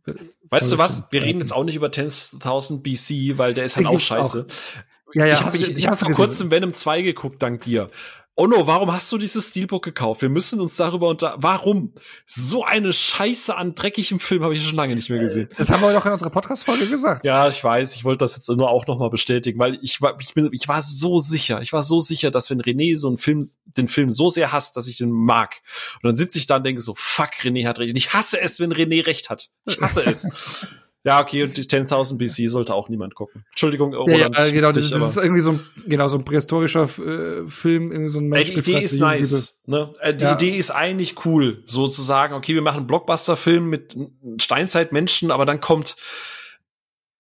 Weißt 0.52 0.72
du 0.72 0.78
was? 0.78 1.10
Wir 1.10 1.22
reden 1.22 1.40
jetzt 1.40 1.52
auch 1.52 1.64
nicht 1.64 1.76
über 1.76 1.86
10.000 1.86 2.82
BC, 2.82 3.38
weil 3.38 3.54
der 3.54 3.64
ist 3.64 3.76
halt 3.76 3.86
ich 3.86 3.92
auch 3.92 4.00
scheiße. 4.00 4.46
Auch. 4.48 5.14
Ja, 5.14 5.26
ja, 5.26 5.34
ich 5.34 5.42
habe 5.42 5.56
ich, 5.56 5.76
ich 5.76 5.86
hab 5.86 5.98
vor 5.98 6.12
kurzem 6.12 6.50
Venom 6.50 6.74
2 6.74 7.02
geguckt, 7.02 7.42
dank 7.42 7.62
dir. 7.62 7.90
Ono, 8.34 8.66
warum 8.66 8.90
hast 8.90 9.12
du 9.12 9.18
dieses 9.18 9.50
Steelbook 9.50 9.84
gekauft? 9.84 10.22
Wir 10.22 10.30
müssen 10.30 10.58
uns 10.58 10.76
darüber 10.76 11.08
unter. 11.08 11.34
Warum? 11.36 11.92
So 12.26 12.64
eine 12.64 12.94
Scheiße 12.94 13.54
an 13.54 13.74
dreckigem 13.74 14.20
Film 14.20 14.42
habe 14.42 14.54
ich 14.54 14.64
schon 14.64 14.74
lange 14.74 14.94
nicht 14.94 15.10
mehr 15.10 15.18
gesehen. 15.18 15.50
Das 15.58 15.70
haben 15.70 15.82
wir 15.82 15.92
doch 15.92 16.06
in 16.06 16.12
unserer 16.12 16.30
Podcast-Folge 16.30 16.86
gesagt. 16.86 17.24
Ja, 17.26 17.46
ich 17.48 17.62
weiß. 17.62 17.94
Ich 17.94 18.04
wollte 18.04 18.24
das 18.24 18.36
jetzt 18.36 18.48
nur 18.48 18.70
auch 18.70 18.86
nochmal 18.86 19.10
bestätigen, 19.10 19.58
weil 19.58 19.78
ich 19.82 20.00
war, 20.00 20.18
ich, 20.18 20.32
bin, 20.32 20.48
ich 20.52 20.66
war 20.66 20.80
so 20.80 21.18
sicher. 21.18 21.60
Ich 21.60 21.74
war 21.74 21.82
so 21.82 22.00
sicher, 22.00 22.30
dass 22.30 22.48
wenn 22.48 22.62
René 22.62 22.96
so 22.96 23.08
einen 23.08 23.18
Film, 23.18 23.46
den 23.66 23.88
Film 23.88 24.10
so 24.10 24.30
sehr 24.30 24.50
hasst, 24.50 24.78
dass 24.78 24.88
ich 24.88 24.96
den 24.96 25.10
mag. 25.10 25.60
Und 25.96 26.08
dann 26.08 26.16
sitze 26.16 26.38
ich 26.38 26.46
da 26.46 26.56
und 26.56 26.64
denke 26.64 26.80
so, 26.80 26.94
fuck, 26.96 27.32
René 27.42 27.68
hat 27.68 27.80
recht. 27.80 27.90
Und 27.90 27.98
ich 27.98 28.14
hasse 28.14 28.40
es, 28.40 28.60
wenn 28.60 28.72
René 28.72 29.04
recht 29.04 29.28
hat. 29.28 29.50
Ich 29.66 29.78
hasse 29.78 30.06
es. 30.06 30.66
Ja, 31.04 31.20
okay, 31.20 31.42
und 31.42 31.56
die 31.56 31.64
10.000 31.64 32.16
BC 32.16 32.48
sollte 32.48 32.74
auch 32.74 32.88
niemand 32.88 33.16
gucken. 33.16 33.44
Entschuldigung, 33.50 33.92
Roland. 33.92 34.36
Ja, 34.36 34.46
ja 34.46 34.52
genau, 34.52 34.70
das, 34.70 34.90
das 34.90 35.10
ist 35.10 35.16
irgendwie 35.16 35.40
so 35.40 35.52
ein, 35.52 35.60
genau, 35.86 36.06
so 36.06 36.16
ein 36.16 36.24
prähistorischer 36.24 36.84
äh, 36.84 37.48
Film, 37.48 37.90
irgendwie 37.90 38.08
so 38.08 38.20
ein 38.20 38.28
Mensch 38.28 38.50
Die 38.50 38.58
Idee 38.58 38.78
ist 38.80 38.98
nice, 39.00 39.62
ne? 39.66 39.92
Äh, 40.00 40.14
die 40.14 40.24
ja. 40.24 40.34
Idee 40.34 40.56
ist 40.56 40.70
eigentlich 40.70 41.24
cool, 41.24 41.64
so 41.66 41.88
zu 41.88 42.02
sagen, 42.02 42.34
okay, 42.34 42.54
wir 42.54 42.62
machen 42.62 42.78
einen 42.78 42.86
Blockbuster-Film 42.86 43.68
mit 43.68 43.96
Steinzeitmenschen, 44.40 45.32
aber 45.32 45.44
dann 45.44 45.60
kommt 45.60 45.96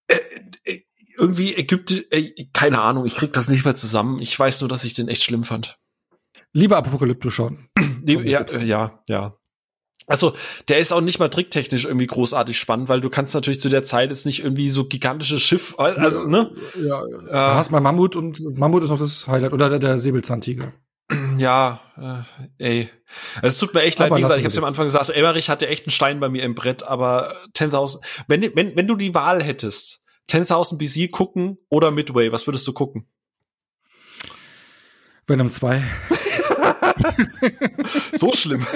äh, 0.06 0.16
äh, 0.62 0.82
irgendwie 1.18 1.56
Ägypten, 1.56 2.04
äh, 2.10 2.46
keine 2.52 2.80
Ahnung, 2.80 3.04
ich 3.04 3.16
krieg 3.16 3.32
das 3.32 3.48
nicht 3.48 3.64
mehr 3.64 3.74
zusammen. 3.74 4.20
Ich 4.20 4.38
weiß 4.38 4.60
nur, 4.60 4.68
dass 4.68 4.84
ich 4.84 4.94
den 4.94 5.08
echt 5.08 5.24
schlimm 5.24 5.42
fand. 5.42 5.78
Lieber 6.52 6.76
Apokalypto 6.76 7.30
schon. 7.30 7.68
ja, 8.04 8.44
ja, 8.60 9.02
ja. 9.08 9.36
Also, 10.12 10.34
der 10.68 10.78
ist 10.78 10.92
auch 10.92 11.00
nicht 11.00 11.18
mal 11.18 11.30
tricktechnisch 11.30 11.86
irgendwie 11.86 12.06
großartig 12.06 12.58
spannend, 12.58 12.90
weil 12.90 13.00
du 13.00 13.08
kannst 13.08 13.34
natürlich 13.34 13.60
zu 13.60 13.70
der 13.70 13.82
Zeit 13.82 14.10
jetzt 14.10 14.26
nicht 14.26 14.44
irgendwie 14.44 14.68
so 14.68 14.84
gigantische 14.84 15.40
Schiff, 15.40 15.74
also, 15.78 16.26
ne? 16.26 16.50
Ja, 16.76 16.84
ja. 16.84 17.00
Äh, 17.00 17.32
du 17.32 17.54
hast 17.54 17.70
mal 17.70 17.80
Mammut 17.80 18.14
und 18.14 18.38
Mammut 18.58 18.82
ist 18.82 18.90
noch 18.90 18.98
das 18.98 19.26
Highlight 19.26 19.54
oder 19.54 19.70
der, 19.70 19.78
der 19.78 19.98
Säbelzahntiger. 19.98 20.72
Ja, 21.38 21.80
äh, 22.58 22.64
ey. 22.64 22.90
Also, 23.36 23.48
es 23.48 23.58
tut 23.58 23.74
mir 23.74 23.82
echt 23.82 23.98
leid, 23.98 24.14
wie 24.14 24.20
gesagt, 24.20 24.38
ich 24.38 24.44
habe 24.44 24.58
am 24.58 24.64
Anfang 24.64 24.84
gesagt, 24.84 25.08
Emmerich 25.10 25.48
hatte 25.48 25.66
echt 25.66 25.86
einen 25.86 25.90
Stein 25.90 26.20
bei 26.20 26.28
mir 26.28 26.42
im 26.42 26.54
Brett, 26.54 26.82
aber 26.82 27.34
10.000, 27.56 28.00
wenn, 28.28 28.42
wenn, 28.54 28.76
wenn 28.76 28.86
du 28.86 28.96
die 28.96 29.14
Wahl 29.14 29.42
hättest, 29.42 30.04
10.000 30.30 30.76
BC 30.76 31.10
gucken 31.10 31.58
oder 31.70 31.90
Midway, 31.90 32.32
was 32.32 32.46
würdest 32.46 32.66
du 32.66 32.74
gucken? 32.74 33.06
Venom 35.26 35.48
2. 35.48 35.82
so 38.14 38.32
schlimm. 38.32 38.66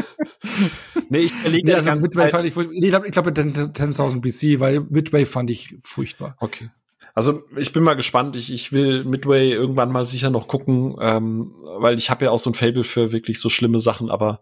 nee, 1.08 1.20
ich 1.20 1.32
überlege 1.40 1.66
nee, 1.66 1.74
also 1.74 1.94
Midway 1.94 2.28
fand 2.28 2.44
ich, 2.44 2.56
nee, 2.56 2.86
ich 2.86 2.90
glaube, 2.90 3.10
glaub, 3.10 3.26
10.000 3.26 4.20
BC, 4.20 4.60
weil 4.60 4.80
Midway 4.80 5.24
fand 5.24 5.50
ich 5.50 5.76
furchtbar. 5.80 6.36
Okay. 6.40 6.70
Also 7.16 7.44
ich 7.56 7.72
bin 7.72 7.82
mal 7.82 7.94
gespannt. 7.94 8.36
Ich, 8.36 8.52
ich 8.52 8.72
will 8.72 9.04
Midway 9.04 9.50
irgendwann 9.50 9.90
mal 9.90 10.04
sicher 10.04 10.28
noch 10.28 10.48
gucken, 10.48 10.96
ähm, 11.00 11.54
weil 11.78 11.96
ich 11.96 12.10
habe 12.10 12.26
ja 12.26 12.30
auch 12.30 12.38
so 12.38 12.50
ein 12.50 12.54
Fable 12.54 12.84
für 12.84 13.10
wirklich 13.10 13.40
so 13.40 13.48
schlimme 13.48 13.80
Sachen. 13.80 14.10
Aber 14.10 14.40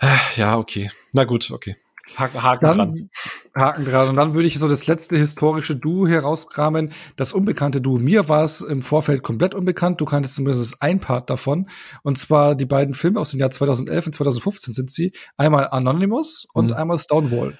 äh, 0.00 0.16
ja, 0.36 0.58
okay. 0.58 0.90
Na 1.12 1.22
gut, 1.22 1.52
okay. 1.52 1.76
Haken, 2.16 2.42
Haken 2.42 2.64
dann, 2.66 2.78
dran. 2.78 3.10
Haken 3.54 3.84
dran. 3.84 4.08
Und 4.08 4.16
dann 4.16 4.34
würde 4.34 4.46
ich 4.46 4.58
so 4.58 4.68
das 4.68 4.86
letzte 4.86 5.16
historische 5.16 5.76
Duo 5.76 6.06
herauskramen. 6.06 6.92
Das 7.16 7.32
unbekannte 7.32 7.80
Duo. 7.80 7.98
Mir 7.98 8.28
war 8.28 8.44
es 8.44 8.60
im 8.60 8.82
Vorfeld 8.82 9.22
komplett 9.22 9.54
unbekannt. 9.54 10.00
Du 10.00 10.04
kanntest 10.04 10.36
zumindest 10.36 10.82
ein 10.82 11.00
Part 11.00 11.30
davon. 11.30 11.68
Und 12.02 12.18
zwar 12.18 12.54
die 12.54 12.66
beiden 12.66 12.94
Filme 12.94 13.20
aus 13.20 13.30
dem 13.30 13.40
Jahr 13.40 13.50
2011 13.50 14.06
und 14.06 14.14
2015 14.14 14.74
sind 14.74 14.90
sie. 14.90 15.12
Einmal 15.36 15.68
Anonymous 15.70 16.46
und 16.52 16.70
mhm. 16.70 16.76
einmal 16.76 16.98
Stonewall. 16.98 17.58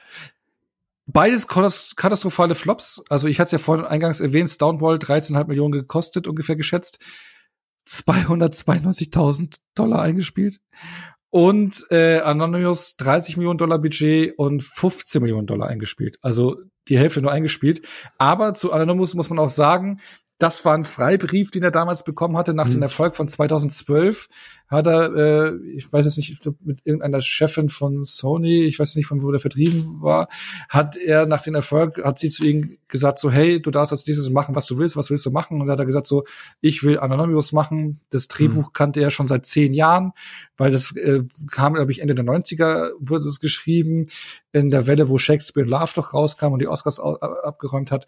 Beides 1.06 1.48
katastrophale 1.48 2.54
Flops. 2.54 3.02
Also 3.08 3.28
ich 3.28 3.38
hatte 3.38 3.46
es 3.46 3.52
ja 3.52 3.58
vorhin 3.58 3.84
eingangs 3.84 4.20
erwähnt, 4.20 4.48
Stonewall 4.50 4.96
13,5 4.96 5.46
Millionen 5.46 5.72
gekostet, 5.72 6.26
ungefähr 6.26 6.56
geschätzt. 6.56 7.00
292.000 7.88 9.58
Dollar 9.74 10.02
eingespielt 10.02 10.60
und 11.32 11.86
äh, 11.90 12.18
Anonymous 12.18 12.96
30 12.98 13.38
Millionen 13.38 13.56
Dollar 13.56 13.78
Budget 13.78 14.38
und 14.38 14.62
15 14.62 15.22
Millionen 15.22 15.46
Dollar 15.46 15.66
eingespielt. 15.66 16.18
Also 16.20 16.58
die 16.88 16.98
Hälfte 16.98 17.22
nur 17.22 17.32
eingespielt. 17.32 17.88
Aber 18.18 18.52
zu 18.52 18.70
Anonymous 18.70 19.14
muss 19.14 19.30
man 19.30 19.38
auch 19.38 19.48
sagen, 19.48 20.00
das 20.38 20.64
war 20.66 20.74
ein 20.74 20.84
Freibrief, 20.84 21.50
den 21.50 21.62
er 21.62 21.70
damals 21.70 22.04
bekommen 22.04 22.36
hatte 22.36 22.52
nach 22.52 22.66
mhm. 22.66 22.72
dem 22.72 22.82
Erfolg 22.82 23.16
von 23.16 23.28
2012 23.28 24.28
hat 24.72 24.86
er, 24.86 25.14
äh, 25.14 25.56
ich 25.76 25.92
weiß 25.92 26.04
jetzt 26.04 26.16
nicht, 26.16 26.44
mit 26.64 26.80
irgendeiner 26.84 27.20
Chefin 27.20 27.68
von 27.68 28.04
Sony, 28.04 28.64
ich 28.64 28.78
weiß 28.78 28.96
nicht, 28.96 29.06
von 29.06 29.22
wo 29.22 29.30
der 29.30 29.40
vertrieben 29.40 30.00
war, 30.00 30.28
hat 30.68 30.96
er 30.96 31.26
nach 31.26 31.42
dem 31.42 31.54
Erfolg, 31.54 32.02
hat 32.02 32.18
sie 32.18 32.30
zu 32.30 32.44
ihm 32.44 32.78
gesagt 32.88 33.18
so, 33.18 33.30
hey, 33.30 33.60
du 33.60 33.70
darfst 33.70 33.92
als 33.92 34.06
nächstes 34.06 34.30
machen, 34.30 34.54
was 34.54 34.66
du 34.66 34.78
willst, 34.78 34.96
was 34.96 35.10
willst 35.10 35.26
du 35.26 35.30
machen? 35.30 35.54
Und 35.54 35.66
dann 35.66 35.72
hat 35.72 35.78
er 35.78 35.86
gesagt 35.86 36.06
so, 36.06 36.24
ich 36.60 36.82
will 36.84 36.98
Anonymous 36.98 37.52
machen. 37.52 37.98
Das 38.10 38.28
Drehbuch 38.28 38.68
mhm. 38.68 38.72
kannte 38.72 39.00
er 39.00 39.10
schon 39.10 39.28
seit 39.28 39.46
zehn 39.46 39.74
Jahren, 39.74 40.12
weil 40.56 40.70
das 40.70 40.96
äh, 40.96 41.20
kam, 41.50 41.74
glaube 41.74 41.92
ich, 41.92 42.00
Ende 42.00 42.14
der 42.14 42.24
90er 42.24 42.90
wurde 42.98 43.28
es 43.28 43.40
geschrieben, 43.40 44.06
in 44.52 44.70
der 44.70 44.86
Welle, 44.86 45.08
wo 45.08 45.18
Shakespeare 45.18 45.68
Love 45.68 45.92
doch 45.94 46.14
rauskam 46.14 46.52
und 46.52 46.58
die 46.58 46.68
Oscars 46.68 47.00
abgeräumt 47.00 47.90
hat. 47.90 48.06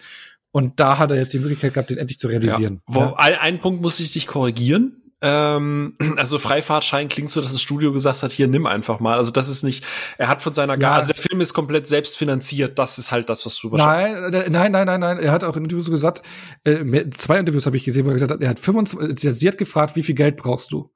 Und 0.51 0.79
da 0.79 0.99
hat 0.99 1.11
er 1.11 1.17
jetzt 1.17 1.33
die 1.35 1.41
Möglichkeit 1.41 1.75
gehabt, 1.75 1.91
den 1.91 1.99
endlich 1.99 2.19
zu 2.19 2.29
realisieren. 2.29 2.81
Ja. 2.89 2.95
Wo, 2.95 3.01
ja. 3.01 3.15
Ein, 3.17 3.35
einen 3.35 3.61
Punkt 3.61 3.83
muss 3.83 3.99
ich 3.99 4.13
dich 4.13 4.27
korrigieren. 4.29 5.03
Ähm, 5.27 5.97
also 6.17 6.39
Freifahrtschein 6.39 7.09
klingt 7.09 7.31
so, 7.31 7.41
dass 7.41 7.51
das 7.51 7.63
Studio 7.63 7.93
gesagt 7.93 8.23
hat, 8.23 8.33
hier 8.33 8.47
nimm 8.47 8.67
einfach 8.67 9.01
mal. 9.01 9.17
Also 9.17 9.31
das 9.31 9.49
ist 9.49 9.63
nicht, 9.63 9.85
er 10.19 10.29
hat 10.29 10.43
von 10.43 10.53
seiner, 10.53 10.79
ja. 10.79 10.93
also 10.93 11.07
der 11.07 11.17
Film 11.17 11.41
ist 11.41 11.55
komplett 11.55 11.87
selbst 11.87 12.19
finanziert. 12.19 12.79
Das 12.79 12.99
ist 12.99 13.11
halt 13.11 13.31
das, 13.31 13.47
was 13.47 13.59
du 13.59 13.71
Nein, 13.71 14.31
nein, 14.31 14.73
nein, 14.73 14.87
nein, 14.87 15.01
nein. 15.01 15.19
Er 15.19 15.33
hat 15.33 15.43
auch 15.43 15.57
in 15.57 15.65
Interviews 15.65 15.91
gesagt, 15.91 16.23
äh, 16.65 17.09
zwei 17.17 17.39
Interviews 17.39 17.65
habe 17.65 17.79
ich 17.79 17.85
gesehen, 17.85 18.05
wo 18.05 18.11
er 18.11 18.15
gesagt 18.15 18.33
hat, 18.33 18.43
er 18.43 18.51
hat 18.51 18.59
25, 18.59 19.35
sie 19.35 19.49
hat 19.49 19.57
gefragt, 19.57 19.97
wie 19.97 20.03
viel 20.03 20.15
Geld 20.15 20.37
brauchst 20.37 20.73
du? 20.73 20.91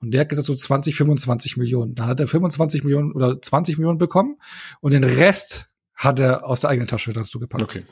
Und 0.00 0.10
der 0.12 0.22
hat 0.22 0.28
gesagt 0.28 0.46
so 0.46 0.54
20, 0.54 0.94
25 0.94 1.56
Millionen. 1.56 1.94
Da 1.94 2.06
hat 2.06 2.20
er 2.20 2.26
25 2.26 2.84
Millionen 2.84 3.12
oder 3.12 3.40
20 3.40 3.78
Millionen 3.78 3.98
bekommen 3.98 4.36
und 4.80 4.92
den 4.92 5.04
Rest 5.04 5.69
hat 6.00 6.18
er 6.18 6.46
aus 6.46 6.62
der 6.62 6.70
eigenen 6.70 6.88
Tasche 6.88 7.12
dazu 7.12 7.38
gepackt. 7.38 7.62
Okay. 7.62 7.82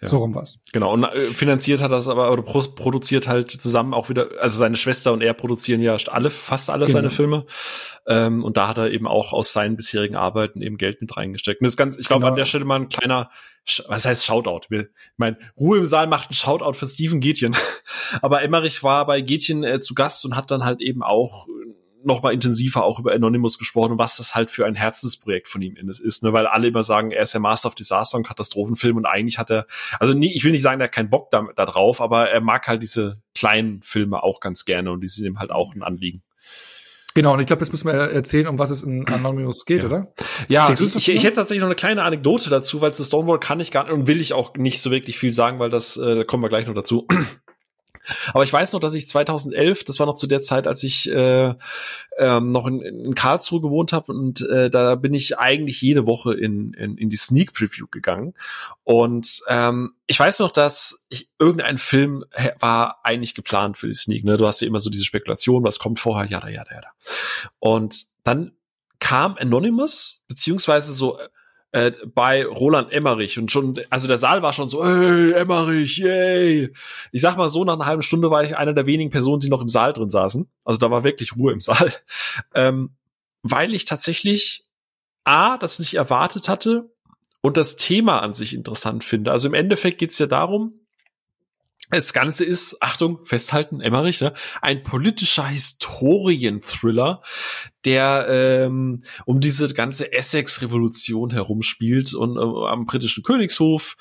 Ja. 0.00 0.08
So 0.08 0.16
rum 0.16 0.34
was. 0.34 0.62
Genau. 0.72 0.90
Und 0.94 1.04
äh, 1.04 1.18
finanziert 1.18 1.82
hat 1.82 1.92
das 1.92 2.08
aber, 2.08 2.32
oder 2.32 2.42
produziert 2.42 3.28
halt 3.28 3.50
zusammen 3.50 3.92
auch 3.92 4.08
wieder, 4.08 4.28
also 4.40 4.56
seine 4.56 4.76
Schwester 4.76 5.12
und 5.12 5.22
er 5.22 5.34
produzieren 5.34 5.82
ja 5.82 5.94
alle, 6.08 6.30
fast 6.30 6.70
alle 6.70 6.86
genau. 6.86 6.98
seine 6.98 7.10
Filme. 7.10 7.44
Ähm, 8.06 8.42
und 8.42 8.56
da 8.56 8.68
hat 8.68 8.78
er 8.78 8.90
eben 8.90 9.06
auch 9.06 9.34
aus 9.34 9.52
seinen 9.52 9.76
bisherigen 9.76 10.16
Arbeiten 10.16 10.62
eben 10.62 10.78
Geld 10.78 11.02
mit 11.02 11.14
reingesteckt. 11.18 11.60
Und 11.60 11.66
das 11.66 11.74
ist 11.74 11.76
ganz, 11.76 11.98
ich 11.98 12.06
glaube, 12.06 12.20
genau. 12.20 12.30
an 12.30 12.36
der 12.36 12.46
Stelle 12.46 12.64
mal 12.64 12.76
ein 12.76 12.88
kleiner, 12.88 13.30
was 13.88 14.06
heißt 14.06 14.24
Shoutout? 14.24 14.62
Ich 14.70 14.88
meine, 15.18 15.36
Ruhe 15.58 15.76
im 15.76 15.84
Saal 15.84 16.06
macht 16.06 16.30
ein 16.30 16.34
Shoutout 16.34 16.72
für 16.72 16.88
Steven 16.88 17.20
Gätjen. 17.20 17.54
aber 18.22 18.40
Emmerich 18.40 18.82
war 18.82 19.04
bei 19.04 19.20
Gätjen 19.20 19.64
äh, 19.64 19.80
zu 19.80 19.92
Gast 19.92 20.24
und 20.24 20.34
hat 20.34 20.50
dann 20.50 20.64
halt 20.64 20.80
eben 20.80 21.02
auch 21.02 21.46
noch 22.04 22.22
mal 22.22 22.32
intensiver 22.32 22.84
auch 22.84 22.98
über 22.98 23.12
Anonymous 23.12 23.58
gesprochen, 23.58 23.98
was 23.98 24.16
das 24.16 24.34
halt 24.34 24.50
für 24.50 24.66
ein 24.66 24.74
Herzensprojekt 24.74 25.48
von 25.48 25.62
ihm 25.62 25.76
ist, 25.76 26.22
ne? 26.22 26.32
weil 26.32 26.46
alle 26.46 26.68
immer 26.68 26.82
sagen, 26.82 27.10
er 27.10 27.22
ist 27.22 27.34
der 27.34 27.40
Master 27.40 27.68
of 27.68 27.74
Disaster 27.74 28.16
und 28.18 28.26
Katastrophenfilm 28.26 28.96
und 28.96 29.06
eigentlich 29.06 29.38
hat 29.38 29.50
er, 29.50 29.66
also 29.98 30.14
nie, 30.14 30.32
ich 30.34 30.44
will 30.44 30.52
nicht 30.52 30.62
sagen, 30.62 30.80
er 30.80 30.88
hat 30.88 30.92
keinen 30.92 31.10
Bock 31.10 31.30
da, 31.30 31.46
da 31.54 31.66
drauf, 31.66 32.00
aber 32.00 32.30
er 32.30 32.40
mag 32.40 32.66
halt 32.66 32.82
diese 32.82 33.20
kleinen 33.34 33.82
Filme 33.82 34.22
auch 34.22 34.40
ganz 34.40 34.64
gerne 34.64 34.92
und 34.92 35.00
die 35.00 35.08
sind 35.08 35.24
ihm 35.24 35.38
halt 35.38 35.50
auch 35.50 35.74
ein 35.74 35.82
Anliegen. 35.82 36.22
Genau, 37.14 37.32
und 37.34 37.40
ich 37.40 37.46
glaube, 37.46 37.62
jetzt 37.62 37.70
müssen 37.70 37.86
wir 37.86 37.94
erzählen, 37.94 38.48
um 38.48 38.58
was 38.58 38.70
es 38.70 38.82
in 38.82 39.06
Anonymous 39.06 39.66
geht, 39.66 39.82
ja. 39.82 39.88
oder? 39.88 40.12
Ja, 40.48 40.70
ich, 40.72 40.80
ich, 40.80 41.08
ich 41.08 41.22
hätte 41.22 41.36
tatsächlich 41.36 41.60
noch 41.60 41.68
eine 41.68 41.76
kleine 41.76 42.02
Anekdote 42.02 42.50
dazu, 42.50 42.80
weil 42.80 42.92
zu 42.92 43.04
Stonewall 43.04 43.38
kann 43.38 43.60
ich 43.60 43.70
gar 43.70 43.84
nicht 43.84 43.92
und 43.92 44.08
will 44.08 44.20
ich 44.20 44.32
auch 44.32 44.54
nicht 44.56 44.80
so 44.80 44.90
wirklich 44.90 45.16
viel 45.16 45.30
sagen, 45.30 45.60
weil 45.60 45.70
das, 45.70 45.96
äh, 45.96 46.16
da 46.16 46.24
kommen 46.24 46.42
wir 46.42 46.48
gleich 46.48 46.66
noch 46.66 46.74
dazu. 46.74 47.06
Aber 48.32 48.44
ich 48.44 48.52
weiß 48.52 48.72
noch, 48.72 48.80
dass 48.80 48.94
ich 48.94 49.08
2011, 49.08 49.84
das 49.84 49.98
war 49.98 50.06
noch 50.06 50.14
zu 50.14 50.26
der 50.26 50.40
Zeit, 50.40 50.66
als 50.66 50.82
ich 50.82 51.10
äh, 51.10 51.54
ähm, 52.18 52.52
noch 52.52 52.66
in, 52.66 52.80
in 52.80 53.14
Karlsruhe 53.14 53.60
gewohnt 53.60 53.92
habe 53.92 54.12
und 54.12 54.40
äh, 54.48 54.70
da 54.70 54.94
bin 54.94 55.14
ich 55.14 55.38
eigentlich 55.38 55.80
jede 55.80 56.06
Woche 56.06 56.34
in, 56.34 56.72
in, 56.74 56.96
in 56.96 57.08
die 57.08 57.16
Sneak 57.16 57.52
Preview 57.52 57.86
gegangen. 57.90 58.34
Und 58.82 59.42
ähm, 59.48 59.94
ich 60.06 60.18
weiß 60.18 60.40
noch, 60.40 60.50
dass 60.50 61.06
ich 61.08 61.30
irgendein 61.38 61.78
Film 61.78 62.24
war 62.60 63.00
eigentlich 63.04 63.34
geplant 63.34 63.78
für 63.78 63.86
die 63.86 63.94
Sneak. 63.94 64.24
Ne? 64.24 64.36
Du 64.36 64.46
hast 64.46 64.60
ja 64.60 64.66
immer 64.66 64.80
so 64.80 64.90
diese 64.90 65.04
Spekulation, 65.04 65.64
was 65.64 65.78
kommt 65.78 65.98
vorher, 65.98 66.28
ja, 66.28 66.40
da, 66.40 66.48
ja, 66.48 66.64
da, 66.64 66.74
ja. 66.74 66.82
Und 67.58 68.06
dann 68.22 68.52
kam 69.00 69.36
Anonymous, 69.36 70.24
beziehungsweise 70.28 70.92
so 70.92 71.18
äh, 71.74 71.90
bei 72.06 72.46
Roland 72.46 72.92
Emmerich 72.92 73.36
und 73.36 73.50
schon, 73.50 73.74
also 73.90 74.06
der 74.06 74.16
Saal 74.16 74.42
war 74.42 74.52
schon 74.52 74.68
so, 74.68 74.84
hey, 74.84 75.32
Emmerich, 75.32 75.96
yay. 75.96 76.72
Ich 77.10 77.20
sag 77.20 77.36
mal 77.36 77.50
so, 77.50 77.64
nach 77.64 77.74
einer 77.74 77.86
halben 77.86 78.02
Stunde 78.02 78.30
war 78.30 78.44
ich 78.44 78.56
einer 78.56 78.74
der 78.74 78.86
wenigen 78.86 79.10
Personen, 79.10 79.40
die 79.40 79.48
noch 79.48 79.60
im 79.60 79.68
Saal 79.68 79.92
drin 79.92 80.08
saßen. 80.08 80.48
Also 80.64 80.78
da 80.78 80.92
war 80.92 81.02
wirklich 81.02 81.36
Ruhe 81.36 81.52
im 81.52 81.60
Saal. 81.60 81.92
Ähm, 82.54 82.90
weil 83.42 83.74
ich 83.74 83.84
tatsächlich 83.84 84.64
A, 85.24 85.58
das 85.58 85.80
nicht 85.80 85.94
erwartet 85.94 86.48
hatte 86.48 86.94
und 87.42 87.56
das 87.56 87.74
Thema 87.74 88.20
an 88.20 88.34
sich 88.34 88.54
interessant 88.54 89.02
finde. 89.02 89.32
Also 89.32 89.48
im 89.48 89.54
Endeffekt 89.54 89.98
geht's 89.98 90.18
ja 90.18 90.26
darum, 90.26 90.83
das 91.90 92.12
Ganze 92.12 92.44
ist, 92.44 92.82
Achtung, 92.82 93.24
festhalten, 93.24 93.80
Emmerich, 93.80 94.20
ne, 94.20 94.32
ein 94.62 94.82
politischer 94.82 95.46
Historienthriller, 95.46 97.22
der 97.84 98.26
ähm, 98.28 99.02
um 99.26 99.40
diese 99.40 99.72
ganze 99.74 100.12
Essex-Revolution 100.12 101.30
herumspielt 101.30 102.14
und 102.14 102.36
äh, 102.36 102.68
am 102.68 102.86
britischen 102.86 103.22
Königshof. 103.22 103.96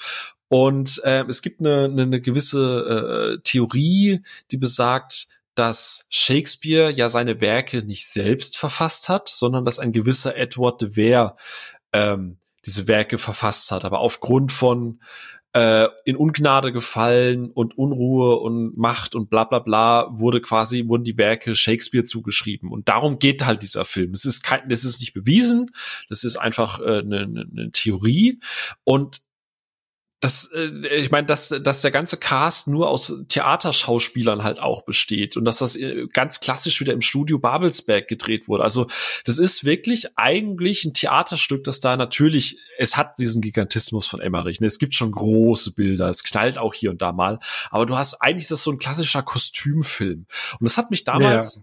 Und 0.48 1.02
äh, 1.04 1.26
es 1.28 1.42
gibt 1.42 1.60
eine, 1.60 1.86
eine, 1.86 2.04
eine 2.04 2.22
gewisse 2.22 3.38
äh, 3.38 3.42
Theorie, 3.44 4.22
die 4.52 4.58
besagt, 4.58 5.28
dass 5.56 6.08
Shakespeare 6.10 6.92
ja 6.92 7.10
seine 7.10 7.42
Werke 7.42 7.84
nicht 7.84 8.08
selbst 8.08 8.58
verfasst 8.58 9.10
hat, 9.10 9.30
sondern 9.30 9.66
dass 9.66 9.80
ein 9.80 9.92
gewisser 9.92 10.36
Edward 10.36 10.82
de 10.82 10.96
Vere 10.96 11.36
ähm, 11.92 12.38
diese 12.66 12.88
Werke 12.88 13.18
verfasst 13.18 13.72
hat. 13.72 13.86
Aber 13.86 14.00
aufgrund 14.00 14.52
von 14.52 15.02
äh, 15.54 15.88
in 16.04 16.16
Ungnade 16.16 16.72
gefallen 16.72 17.52
und 17.52 17.78
Unruhe 17.78 18.38
und 18.38 18.76
Macht 18.76 19.16
und 19.16 19.30
bla 19.30 19.44
bla 19.44 19.60
bla 19.60 20.08
wurde 20.12 20.42
quasi, 20.42 20.88
wurden 20.88 21.04
die 21.04 21.18
Werke 21.18 21.56
Shakespeare 21.56 22.04
zugeschrieben. 22.04 22.72
Und 22.72 22.90
darum 22.90 23.20
geht 23.20 23.46
halt 23.46 23.62
dieser 23.62 23.86
Film. 23.86 24.12
Es 24.12 24.26
ist 24.26 24.44
kein, 24.44 24.68
das 24.68 24.84
ist 24.84 25.00
nicht 25.00 25.14
bewiesen, 25.14 25.72
das 26.10 26.24
ist 26.24 26.38
einfach 26.38 26.80
äh, 26.80 27.00
eine, 27.00 27.46
eine 27.52 27.72
Theorie. 27.72 28.40
Und 28.84 29.22
das, 30.24 30.46
äh, 30.54 30.70
ich 30.96 31.12
meine, 31.12 31.28
dass, 31.28 31.50
dass 31.50 31.82
der 31.82 31.92
ganze 31.92 32.16
Cast 32.16 32.68
nur 32.70 32.90
aus 32.90 33.14
Theaterschauspielern 33.28 34.44
halt 34.44 34.58
auch 34.58 34.84
besteht 34.84 35.36
und 35.36 35.44
dass 35.44 35.58
das 35.58 35.76
äh, 35.76 36.08
ganz 36.14 36.40
klassisch 36.40 36.80
wieder 36.80 36.94
im 36.94 37.02
Studio 37.02 37.40
Babelsberg 37.40 38.08
gedreht 38.08 38.48
wurde. 38.48 38.64
Also 38.64 38.88
das 39.26 39.38
ist 39.38 39.66
wirklich 39.66 40.08
eigentlich 40.16 40.86
ein 40.86 40.94
Theaterstück, 40.94 41.66
das 41.66 41.82
da 41.82 41.98
natürlich, 41.98 42.58
es 42.78 42.96
hat 42.96 43.20
diesen 43.20 43.42
Gigantismus 43.42 44.08
von 44.08 44.22
Emmerich. 44.22 44.62
Ne? 44.62 44.68
Es 44.68 44.80
gibt 44.80 44.96
schon 44.96 45.12
große 45.12 45.74
Bilder, 45.74 46.10
es 46.10 46.24
knallt 46.24 46.58
auch 46.58 46.74
hier 46.74 46.92
und 46.92 47.02
da 47.02 47.12
mal, 47.12 47.40
aber 47.70 47.86
du 47.86 47.98
hast 47.98 48.22
eigentlich 48.22 48.44
ist 48.44 48.52
das 48.52 48.64
so 48.64 48.72
ein 48.72 48.80
klassischer 48.80 49.24
Kostümfilm. 49.24 50.26
Und 50.60 50.64
das 50.64 50.78
hat 50.78 50.90
mich 50.90 51.04
damals 51.04 51.56
ja 51.56 51.62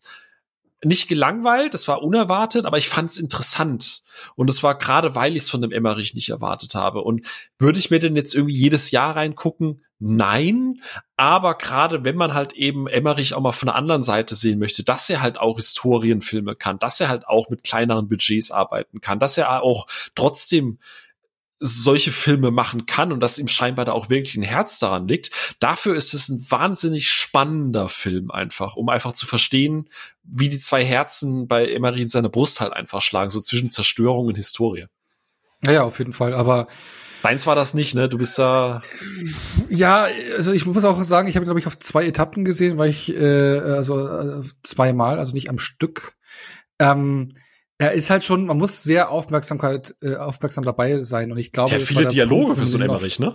nicht 0.82 1.08
gelangweilt, 1.08 1.74
das 1.74 1.88
war 1.88 2.02
unerwartet, 2.02 2.64
aber 2.64 2.78
ich 2.78 2.88
fand 2.88 3.10
es 3.10 3.18
interessant. 3.18 4.02
Und 4.34 4.48
es 4.48 4.62
war 4.62 4.76
gerade, 4.78 5.14
weil 5.14 5.36
ich 5.36 5.44
es 5.44 5.50
von 5.50 5.60
dem 5.60 5.72
Emmerich 5.72 6.14
nicht 6.14 6.30
erwartet 6.30 6.74
habe. 6.74 7.02
Und 7.02 7.26
würde 7.58 7.78
ich 7.78 7.90
mir 7.90 7.98
denn 7.98 8.16
jetzt 8.16 8.34
irgendwie 8.34 8.56
jedes 8.56 8.90
Jahr 8.90 9.16
reingucken? 9.16 9.84
Nein, 9.98 10.80
aber 11.18 11.58
gerade 11.58 12.04
wenn 12.04 12.16
man 12.16 12.32
halt 12.32 12.54
eben 12.54 12.86
Emmerich 12.86 13.34
auch 13.34 13.42
mal 13.42 13.52
von 13.52 13.66
der 13.66 13.76
anderen 13.76 14.02
Seite 14.02 14.34
sehen 14.34 14.58
möchte, 14.58 14.82
dass 14.82 15.10
er 15.10 15.20
halt 15.20 15.38
auch 15.38 15.56
Historienfilme 15.56 16.56
kann, 16.56 16.78
dass 16.78 17.00
er 17.00 17.10
halt 17.10 17.26
auch 17.28 17.50
mit 17.50 17.62
kleineren 17.62 18.08
Budgets 18.08 18.50
arbeiten 18.50 19.02
kann, 19.02 19.18
dass 19.18 19.36
er 19.36 19.62
auch 19.62 19.86
trotzdem 20.14 20.78
solche 21.60 22.10
Filme 22.10 22.50
machen 22.50 22.86
kann 22.86 23.12
und 23.12 23.20
dass 23.20 23.38
ihm 23.38 23.46
scheinbar 23.46 23.84
da 23.84 23.92
auch 23.92 24.08
wirklich 24.08 24.34
ein 24.36 24.42
Herz 24.42 24.78
daran 24.78 25.06
liegt. 25.06 25.30
Dafür 25.60 25.94
ist 25.94 26.14
es 26.14 26.30
ein 26.30 26.46
wahnsinnig 26.48 27.12
spannender 27.12 27.88
Film 27.90 28.30
einfach, 28.30 28.76
um 28.76 28.88
einfach 28.88 29.12
zu 29.12 29.26
verstehen, 29.26 29.88
wie 30.24 30.48
die 30.48 30.58
zwei 30.58 30.84
Herzen 30.84 31.46
bei 31.46 31.70
Emery 31.70 32.02
in 32.02 32.08
seiner 32.08 32.30
Brust 32.30 32.60
halt 32.60 32.72
einfach 32.72 33.02
schlagen, 33.02 33.30
so 33.30 33.40
zwischen 33.40 33.70
Zerstörung 33.70 34.26
und 34.26 34.36
Historie. 34.36 34.86
Naja, 35.60 35.82
auf 35.82 35.98
jeden 35.98 36.14
Fall, 36.14 36.32
aber 36.32 36.66
Deins 37.22 37.46
war 37.46 37.54
das 37.54 37.74
nicht, 37.74 37.94
ne? 37.94 38.08
Du 38.08 38.16
bist 38.16 38.38
da. 38.38 38.80
Ja, 39.68 40.08
also 40.36 40.52
ich 40.52 40.64
muss 40.64 40.84
auch 40.84 41.02
sagen, 41.02 41.28
ich 41.28 41.36
habe 41.36 41.44
glaube 41.44 41.60
ich 41.60 41.66
auf 41.66 41.78
zwei 41.78 42.06
Etappen 42.06 42.46
gesehen, 42.46 42.78
weil 42.78 42.88
ich 42.88 43.14
äh, 43.14 43.58
also 43.58 44.08
äh, 44.08 44.42
zweimal, 44.62 45.18
also 45.18 45.34
nicht 45.34 45.50
am 45.50 45.58
Stück. 45.58 46.14
Ähm, 46.78 47.34
er 47.80 47.92
ist 47.92 48.10
halt 48.10 48.22
schon, 48.22 48.44
man 48.44 48.58
muss 48.58 48.82
sehr 48.82 49.10
Aufmerksamkeit, 49.10 49.94
äh, 50.02 50.16
aufmerksam 50.16 50.64
dabei 50.64 51.00
sein. 51.00 51.32
Und 51.32 51.38
ich 51.38 51.50
glaube, 51.50 51.72
ja, 51.72 51.78
viele 51.78 52.06
Dialoge 52.06 52.54
für 52.54 52.66
so 52.66 52.76
ein 52.76 52.82
Emmerich, 52.82 53.18
ne? 53.18 53.34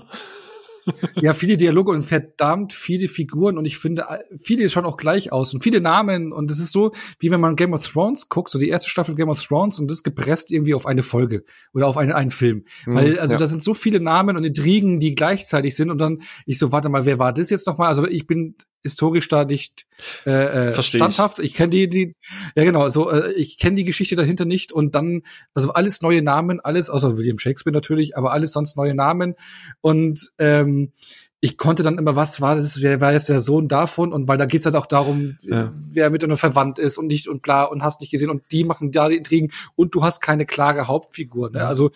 ja, 1.15 1.33
viele 1.33 1.57
Dialoge 1.57 1.89
und 1.89 2.03
verdammt 2.03 2.71
viele 2.71 3.07
Figuren 3.07 3.57
und 3.57 3.65
ich 3.65 3.79
finde, 3.79 4.05
viele 4.37 4.69
schauen 4.69 4.85
auch 4.85 4.97
gleich 4.97 5.31
aus 5.31 5.51
und 5.55 5.63
viele 5.63 5.81
Namen 5.81 6.31
und 6.31 6.51
es 6.51 6.59
ist 6.59 6.71
so, 6.71 6.91
wie 7.17 7.31
wenn 7.31 7.41
man 7.41 7.55
Game 7.55 7.73
of 7.73 7.87
Thrones 7.87 8.29
guckt, 8.29 8.51
so 8.51 8.59
die 8.59 8.69
erste 8.69 8.87
Staffel 8.87 9.15
Game 9.15 9.29
of 9.29 9.41
Thrones 9.41 9.79
und 9.79 9.89
das 9.89 10.03
gepresst 10.03 10.51
irgendwie 10.51 10.75
auf 10.75 10.85
eine 10.85 11.01
Folge 11.01 11.43
oder 11.73 11.87
auf 11.87 11.97
einen, 11.97 12.11
einen 12.11 12.29
Film. 12.29 12.65
Mhm, 12.85 12.93
Weil, 12.93 13.19
also 13.19 13.33
ja. 13.33 13.39
da 13.39 13.47
sind 13.47 13.63
so 13.63 13.73
viele 13.73 13.99
Namen 13.99 14.37
und 14.37 14.43
Intrigen, 14.43 14.99
die 14.99 15.15
gleichzeitig 15.15 15.75
sind 15.75 15.89
und 15.89 15.97
dann 15.97 16.19
ich 16.45 16.59
so, 16.59 16.71
warte 16.71 16.89
mal, 16.89 17.07
wer 17.07 17.17
war 17.17 17.33
das 17.33 17.49
jetzt 17.49 17.65
nochmal? 17.65 17.87
Also 17.87 18.07
ich 18.07 18.27
bin 18.27 18.55
historisch 18.85 19.27
da 19.27 19.45
nicht 19.45 19.87
äh, 20.27 20.69
äh 20.69 20.83
standhaft. 20.83 21.39
Ich, 21.39 21.45
ich 21.45 21.53
kenne 21.55 21.71
die, 21.71 21.89
die, 21.89 22.15
ja 22.55 22.63
genau, 22.63 22.87
so 22.89 23.09
äh, 23.09 23.33
ich 23.33 23.57
kenne 23.57 23.75
die 23.75 23.83
Geschichte 23.83 24.15
dahinter 24.15 24.45
nicht 24.45 24.71
und 24.71 24.93
dann, 24.93 25.23
also 25.55 25.73
alles 25.73 26.01
neue 26.01 26.21
Namen, 26.21 26.59
alles, 26.59 26.91
außer 26.91 27.17
William 27.17 27.39
Shakespeare 27.39 27.73
natürlich, 27.73 28.15
aber 28.15 28.31
alles 28.31 28.51
sonst 28.51 28.77
neue 28.77 28.93
Namen. 28.93 29.33
Und 29.81 30.31
ähm, 30.37 30.91
ich 31.39 31.57
konnte 31.57 31.81
dann 31.81 31.97
immer, 31.97 32.15
was 32.15 32.41
war 32.41 32.55
das, 32.55 32.83
wer 32.83 33.01
war 33.01 33.13
jetzt 33.13 33.29
der 33.29 33.39
Sohn 33.39 33.67
davon? 33.67 34.13
Und 34.13 34.27
weil 34.27 34.37
da 34.37 34.45
geht's 34.45 34.65
halt 34.65 34.75
auch 34.75 34.85
darum, 34.85 35.35
ja. 35.41 35.73
wer 35.91 36.11
mit 36.11 36.23
einer 36.23 36.37
verwandt 36.37 36.77
ist 36.77 36.97
und 36.99 37.07
nicht 37.07 37.27
und 37.27 37.41
bla 37.41 37.63
und 37.63 37.83
hast 37.83 38.01
nicht 38.01 38.11
gesehen 38.11 38.29
und 38.29 38.43
die 38.51 38.63
machen 38.63 38.91
da 38.91 39.09
die 39.09 39.17
Intrigen 39.17 39.51
und 39.75 39.95
du 39.95 40.03
hast 40.03 40.21
keine 40.21 40.45
klare 40.45 40.87
Hauptfigur. 40.87 41.49
Ne? 41.49 41.65
Also 41.65 41.91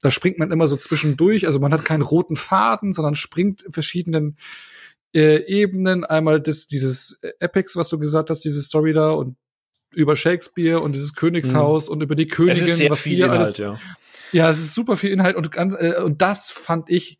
da 0.00 0.10
springt 0.10 0.38
man 0.38 0.50
immer 0.50 0.66
so 0.66 0.76
zwischendurch, 0.76 1.46
also 1.46 1.60
man 1.60 1.72
hat 1.72 1.84
keinen 1.84 2.02
roten 2.02 2.36
Faden, 2.36 2.92
sondern 2.92 3.14
springt 3.14 3.64
verschiedenen 3.70 4.36
äh, 5.14 5.44
Ebenen. 5.46 6.04
Einmal 6.04 6.40
das, 6.40 6.66
dieses 6.66 7.20
Epics, 7.40 7.76
was 7.76 7.88
du 7.88 7.98
gesagt 7.98 8.30
hast, 8.30 8.40
diese 8.44 8.62
Story 8.62 8.92
da 8.92 9.10
und 9.10 9.36
über 9.94 10.16
Shakespeare 10.16 10.80
und 10.80 10.94
dieses 10.94 11.14
Königshaus 11.14 11.88
mhm. 11.88 11.94
und 11.94 12.02
über 12.02 12.14
die 12.14 12.26
Königin, 12.26 12.62
es 12.62 12.70
ist 12.70 12.76
sehr 12.78 12.90
was 12.90 13.02
viel 13.02 13.18
Inhalt, 13.18 13.38
alles, 13.38 13.58
ja. 13.58 13.78
Ja, 14.32 14.48
es 14.48 14.58
ist 14.58 14.74
super 14.74 14.96
viel 14.96 15.10
Inhalt 15.10 15.36
und 15.36 15.52
ganz, 15.52 15.74
äh, 15.74 16.00
und 16.02 16.22
das 16.22 16.50
fand 16.50 16.88
ich 16.88 17.18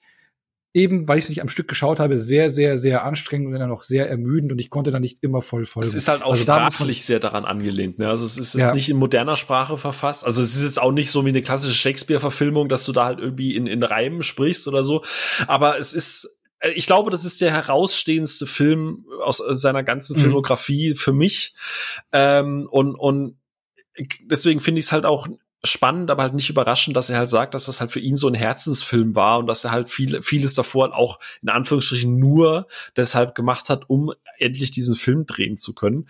eben, 0.74 1.06
weil 1.06 1.18
ich 1.18 1.24
es 1.24 1.28
nicht 1.28 1.42
am 1.42 1.48
Stück 1.48 1.68
geschaut 1.68 2.00
habe, 2.00 2.16
sehr, 2.16 2.48
sehr, 2.48 2.76
sehr 2.76 3.04
anstrengend 3.04 3.48
und 3.48 3.60
dann 3.60 3.70
auch 3.70 3.82
sehr 3.82 4.08
ermüdend 4.08 4.52
und 4.52 4.58
ich 4.58 4.70
konnte 4.70 4.90
da 4.90 5.00
nicht 5.00 5.22
immer 5.22 5.42
voll 5.42 5.66
folgen. 5.66 5.88
Es 5.88 5.94
ist 5.94 6.08
halt 6.08 6.22
auch 6.22 6.30
also 6.30 6.42
sprachlich 6.42 7.04
sehr 7.04 7.20
daran 7.20 7.44
angelehnt. 7.44 7.98
Ne? 7.98 8.08
Also 8.08 8.24
es 8.24 8.38
ist 8.38 8.54
jetzt 8.54 8.68
ja. 8.68 8.74
nicht 8.74 8.88
in 8.88 8.96
moderner 8.96 9.36
Sprache 9.36 9.76
verfasst. 9.76 10.24
Also 10.24 10.40
es 10.40 10.56
ist 10.56 10.64
jetzt 10.64 10.80
auch 10.80 10.92
nicht 10.92 11.10
so 11.10 11.24
wie 11.24 11.28
eine 11.28 11.42
klassische 11.42 11.74
Shakespeare-Verfilmung, 11.74 12.68
dass 12.68 12.86
du 12.86 12.92
da 12.92 13.04
halt 13.04 13.20
irgendwie 13.20 13.54
in, 13.54 13.66
in 13.66 13.82
Reimen 13.82 14.22
sprichst 14.22 14.66
oder 14.66 14.82
so. 14.82 15.04
Aber 15.46 15.78
es 15.78 15.92
ist 15.92 16.24
äh, 16.24 16.41
ich 16.74 16.86
glaube, 16.86 17.10
das 17.10 17.24
ist 17.24 17.40
der 17.40 17.52
herausstehendste 17.52 18.46
Film 18.46 19.06
aus 19.24 19.40
äh, 19.40 19.54
seiner 19.54 19.82
ganzen 19.82 20.16
mhm. 20.16 20.20
Filmografie 20.22 20.94
für 20.94 21.12
mich. 21.12 21.54
Ähm, 22.12 22.68
und, 22.70 22.94
und 22.94 23.36
deswegen 24.22 24.60
finde 24.60 24.78
ich 24.78 24.86
es 24.86 24.92
halt 24.92 25.04
auch 25.04 25.26
spannend, 25.64 26.10
aber 26.10 26.24
halt 26.24 26.34
nicht 26.34 26.50
überraschend, 26.50 26.96
dass 26.96 27.08
er 27.08 27.18
halt 27.18 27.30
sagt, 27.30 27.54
dass 27.54 27.66
das 27.66 27.80
halt 27.80 27.92
für 27.92 28.00
ihn 28.00 28.16
so 28.16 28.26
ein 28.26 28.34
Herzensfilm 28.34 29.14
war 29.14 29.38
und 29.38 29.46
dass 29.46 29.64
er 29.64 29.70
halt 29.70 29.88
viel, 29.88 30.20
vieles 30.20 30.54
davor 30.54 30.96
auch 30.96 31.20
in 31.40 31.50
Anführungsstrichen 31.50 32.18
nur 32.18 32.66
deshalb 32.96 33.34
gemacht 33.36 33.70
hat, 33.70 33.88
um 33.88 34.12
endlich 34.38 34.72
diesen 34.72 34.96
Film 34.96 35.24
drehen 35.24 35.56
zu 35.56 35.72
können. 35.72 36.08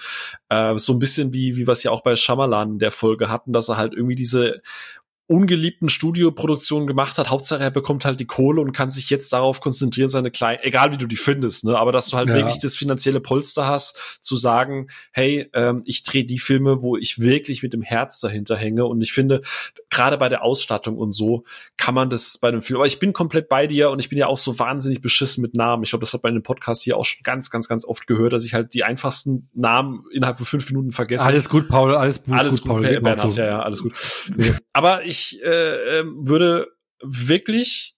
Äh, 0.49 0.79
so 0.79 0.95
ein 0.95 0.99
bisschen 0.99 1.35
wie, 1.35 1.57
wie 1.57 1.67
wir 1.67 1.73
es 1.73 1.83
ja 1.83 1.91
auch 1.91 2.03
bei 2.03 2.17
Shyamalan 2.17 2.73
in 2.73 2.79
der 2.79 2.93
Folge 2.93 3.29
hatten, 3.29 3.53
dass 3.53 3.69
er 3.69 3.77
halt 3.77 3.93
irgendwie 3.93 4.15
diese 4.15 4.63
ungeliebten 5.33 5.89
Studioproduktionen 5.89 6.87
gemacht 6.87 7.17
hat. 7.17 7.31
Hauptsache 7.31 7.63
er 7.63 7.71
bekommt 7.71 8.05
halt 8.05 8.21
die 8.21 8.27
Kohle 8.27 8.61
und 8.61 8.73
kann 8.73 8.91
sich 8.91 9.09
jetzt 9.09 9.33
darauf 9.33 9.61
konzentrieren, 9.61 10.11
seine 10.11 10.31
kleinen, 10.31 10.61
egal 10.63 10.93
wie 10.93 10.99
du 10.99 11.07
die 11.07 11.17
findest, 11.17 11.65
ne, 11.65 11.79
aber 11.79 11.91
dass 11.91 12.09
du 12.09 12.19
halt 12.19 12.29
ja. 12.29 12.35
wirklich 12.35 12.59
das 12.59 12.77
finanzielle 12.77 13.21
Polster 13.21 13.67
hast, 13.67 14.19
zu 14.21 14.37
sagen, 14.37 14.89
hey, 15.13 15.49
ähm, 15.55 15.83
ich 15.87 16.03
drehe 16.03 16.25
die 16.25 16.39
Filme, 16.39 16.83
wo 16.83 16.97
ich 16.99 17.19
wirklich 17.19 17.63
mit 17.63 17.73
dem 17.73 17.83
Herz 17.83 18.21
dahinter 18.21 18.57
hänge. 18.57 18.85
Und 18.85 19.01
ich 19.01 19.13
finde, 19.13 19.41
gerade 19.89 20.19
bei 20.19 20.29
der 20.29 20.43
Ausstattung 20.43 20.99
und 20.99 21.13
so 21.13 21.45
kann 21.79 21.95
man 21.95 22.11
das 22.11 22.37
bei 22.37 22.49
einem 22.49 22.61
Film. 22.61 22.77
Aber 22.77 22.87
ich 22.87 22.99
bin 22.99 23.15
komplett 23.15 23.49
bei 23.49 23.67
dir 23.67 23.91
und 23.91 24.01
ich 24.01 24.11
bin 24.11 24.19
ja 24.19 24.27
auch 24.27 24.37
so 24.37 24.59
wahnsinnig 24.59 25.01
beschissen 25.01 25.41
mit 25.41 25.55
Namen. 25.55 25.83
Ich 25.85 25.91
glaube, 25.91 26.03
das 26.03 26.13
hat 26.13 26.21
bei 26.21 26.29
einem 26.29 26.43
Podcast 26.43 26.83
hier 26.83 26.99
auch 26.99 27.05
schon 27.05 27.23
ganz, 27.23 27.51
ganz, 27.51 27.69
ganz 27.69 27.87
oft 27.87 28.07
gehört, 28.07 28.35
dass 28.35 28.45
ich 28.45 28.53
halt 28.53 28.75
die 28.75 28.85
einfachsten 28.85 29.49
Namen 29.55 30.05
innerhalb 30.13 30.37
von 30.37 30.47
fünf 30.47 30.69
Minuten 30.69 30.93
vergesse. 30.93 31.25
Alles 31.25 31.49
gut, 31.49 31.69
Paul, 31.69 31.95
alles 31.95 32.23
gut, 32.23 32.35
alles 32.35 32.61
gut, 32.61 32.71
Paul. 32.71 32.83
Bernhard, 32.83 33.33
so. 33.33 33.39
ja, 33.39 33.47
ja, 33.47 33.63
alles 33.63 33.83
gut. 33.83 33.95
aber 34.73 35.05
ich 35.05 35.22
ich 35.23 35.43
äh, 35.43 36.01
äh, 36.01 36.05
würde 36.05 36.69
wirklich 37.03 37.97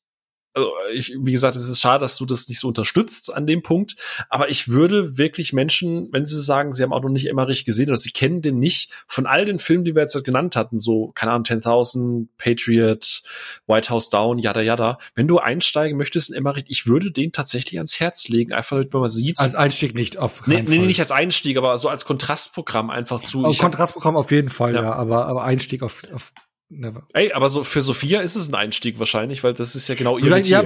also 0.54 0.70
ich, 0.92 1.12
wie 1.18 1.32
gesagt, 1.32 1.56
es 1.56 1.68
ist 1.68 1.80
schade, 1.80 2.00
dass 2.00 2.16
du 2.16 2.24
das 2.24 2.48
nicht 2.48 2.60
so 2.60 2.68
unterstützt 2.68 3.34
an 3.34 3.46
dem 3.46 3.62
Punkt, 3.62 3.96
aber 4.30 4.48
ich 4.50 4.68
würde 4.68 5.18
wirklich 5.18 5.52
Menschen, 5.52 6.08
wenn 6.12 6.24
sie 6.24 6.40
sagen, 6.40 6.72
sie 6.72 6.84
haben 6.84 6.92
auch 6.92 7.02
noch 7.02 7.10
nicht 7.10 7.28
Emmerich 7.28 7.64
gesehen 7.64 7.88
oder 7.88 7.96
sie 7.96 8.12
kennen 8.12 8.40
den 8.40 8.60
nicht, 8.60 8.92
von 9.08 9.26
all 9.26 9.44
den 9.44 9.58
Filmen, 9.58 9.84
die 9.84 9.94
wir 9.94 10.02
jetzt 10.02 10.24
genannt 10.24 10.54
hatten, 10.54 10.78
so, 10.78 11.10
keine 11.14 11.32
Ahnung, 11.32 11.44
10.000, 11.44 12.28
Patriot, 12.38 13.22
White 13.66 13.90
House 13.90 14.10
Down, 14.10 14.38
yada 14.38 14.60
yada, 14.60 14.98
wenn 15.16 15.26
du 15.26 15.38
einsteigen 15.38 15.98
möchtest 15.98 16.30
in 16.30 16.36
Emmerich, 16.36 16.66
ich 16.68 16.86
würde 16.86 17.10
den 17.10 17.32
tatsächlich 17.32 17.78
ans 17.78 17.98
Herz 17.98 18.28
legen, 18.28 18.52
einfach 18.52 18.76
damit 18.76 18.92
man 18.92 19.02
mal 19.02 19.08
sieht. 19.08 19.40
Als 19.40 19.56
Einstieg 19.56 19.94
nicht, 19.94 20.18
auf 20.18 20.46
nee, 20.46 20.62
nee, 20.62 20.78
nicht 20.78 21.00
als 21.00 21.10
Einstieg, 21.10 21.56
aber 21.56 21.76
so 21.78 21.88
als 21.88 22.04
Kontrastprogramm 22.04 22.90
einfach 22.90 23.20
zu. 23.20 23.42
Kontrastprogramm 23.42 24.16
auf 24.16 24.30
jeden 24.30 24.50
Fall, 24.50 24.74
ja, 24.74 24.82
ja 24.82 24.92
aber, 24.92 25.26
aber 25.26 25.42
Einstieg 25.42 25.82
auf, 25.82 26.02
auf 26.12 26.32
Never. 26.76 27.06
Ey, 27.12 27.32
aber 27.32 27.48
so 27.48 27.62
für 27.62 27.80
Sophia 27.82 28.20
ist 28.20 28.34
es 28.34 28.48
ein 28.48 28.54
Einstieg 28.54 28.98
wahrscheinlich, 28.98 29.44
weil 29.44 29.54
das 29.54 29.76
ist 29.76 29.88
ja 29.88 29.94
genau 29.94 30.18
ihr 30.18 30.24
Ja, 30.46 30.62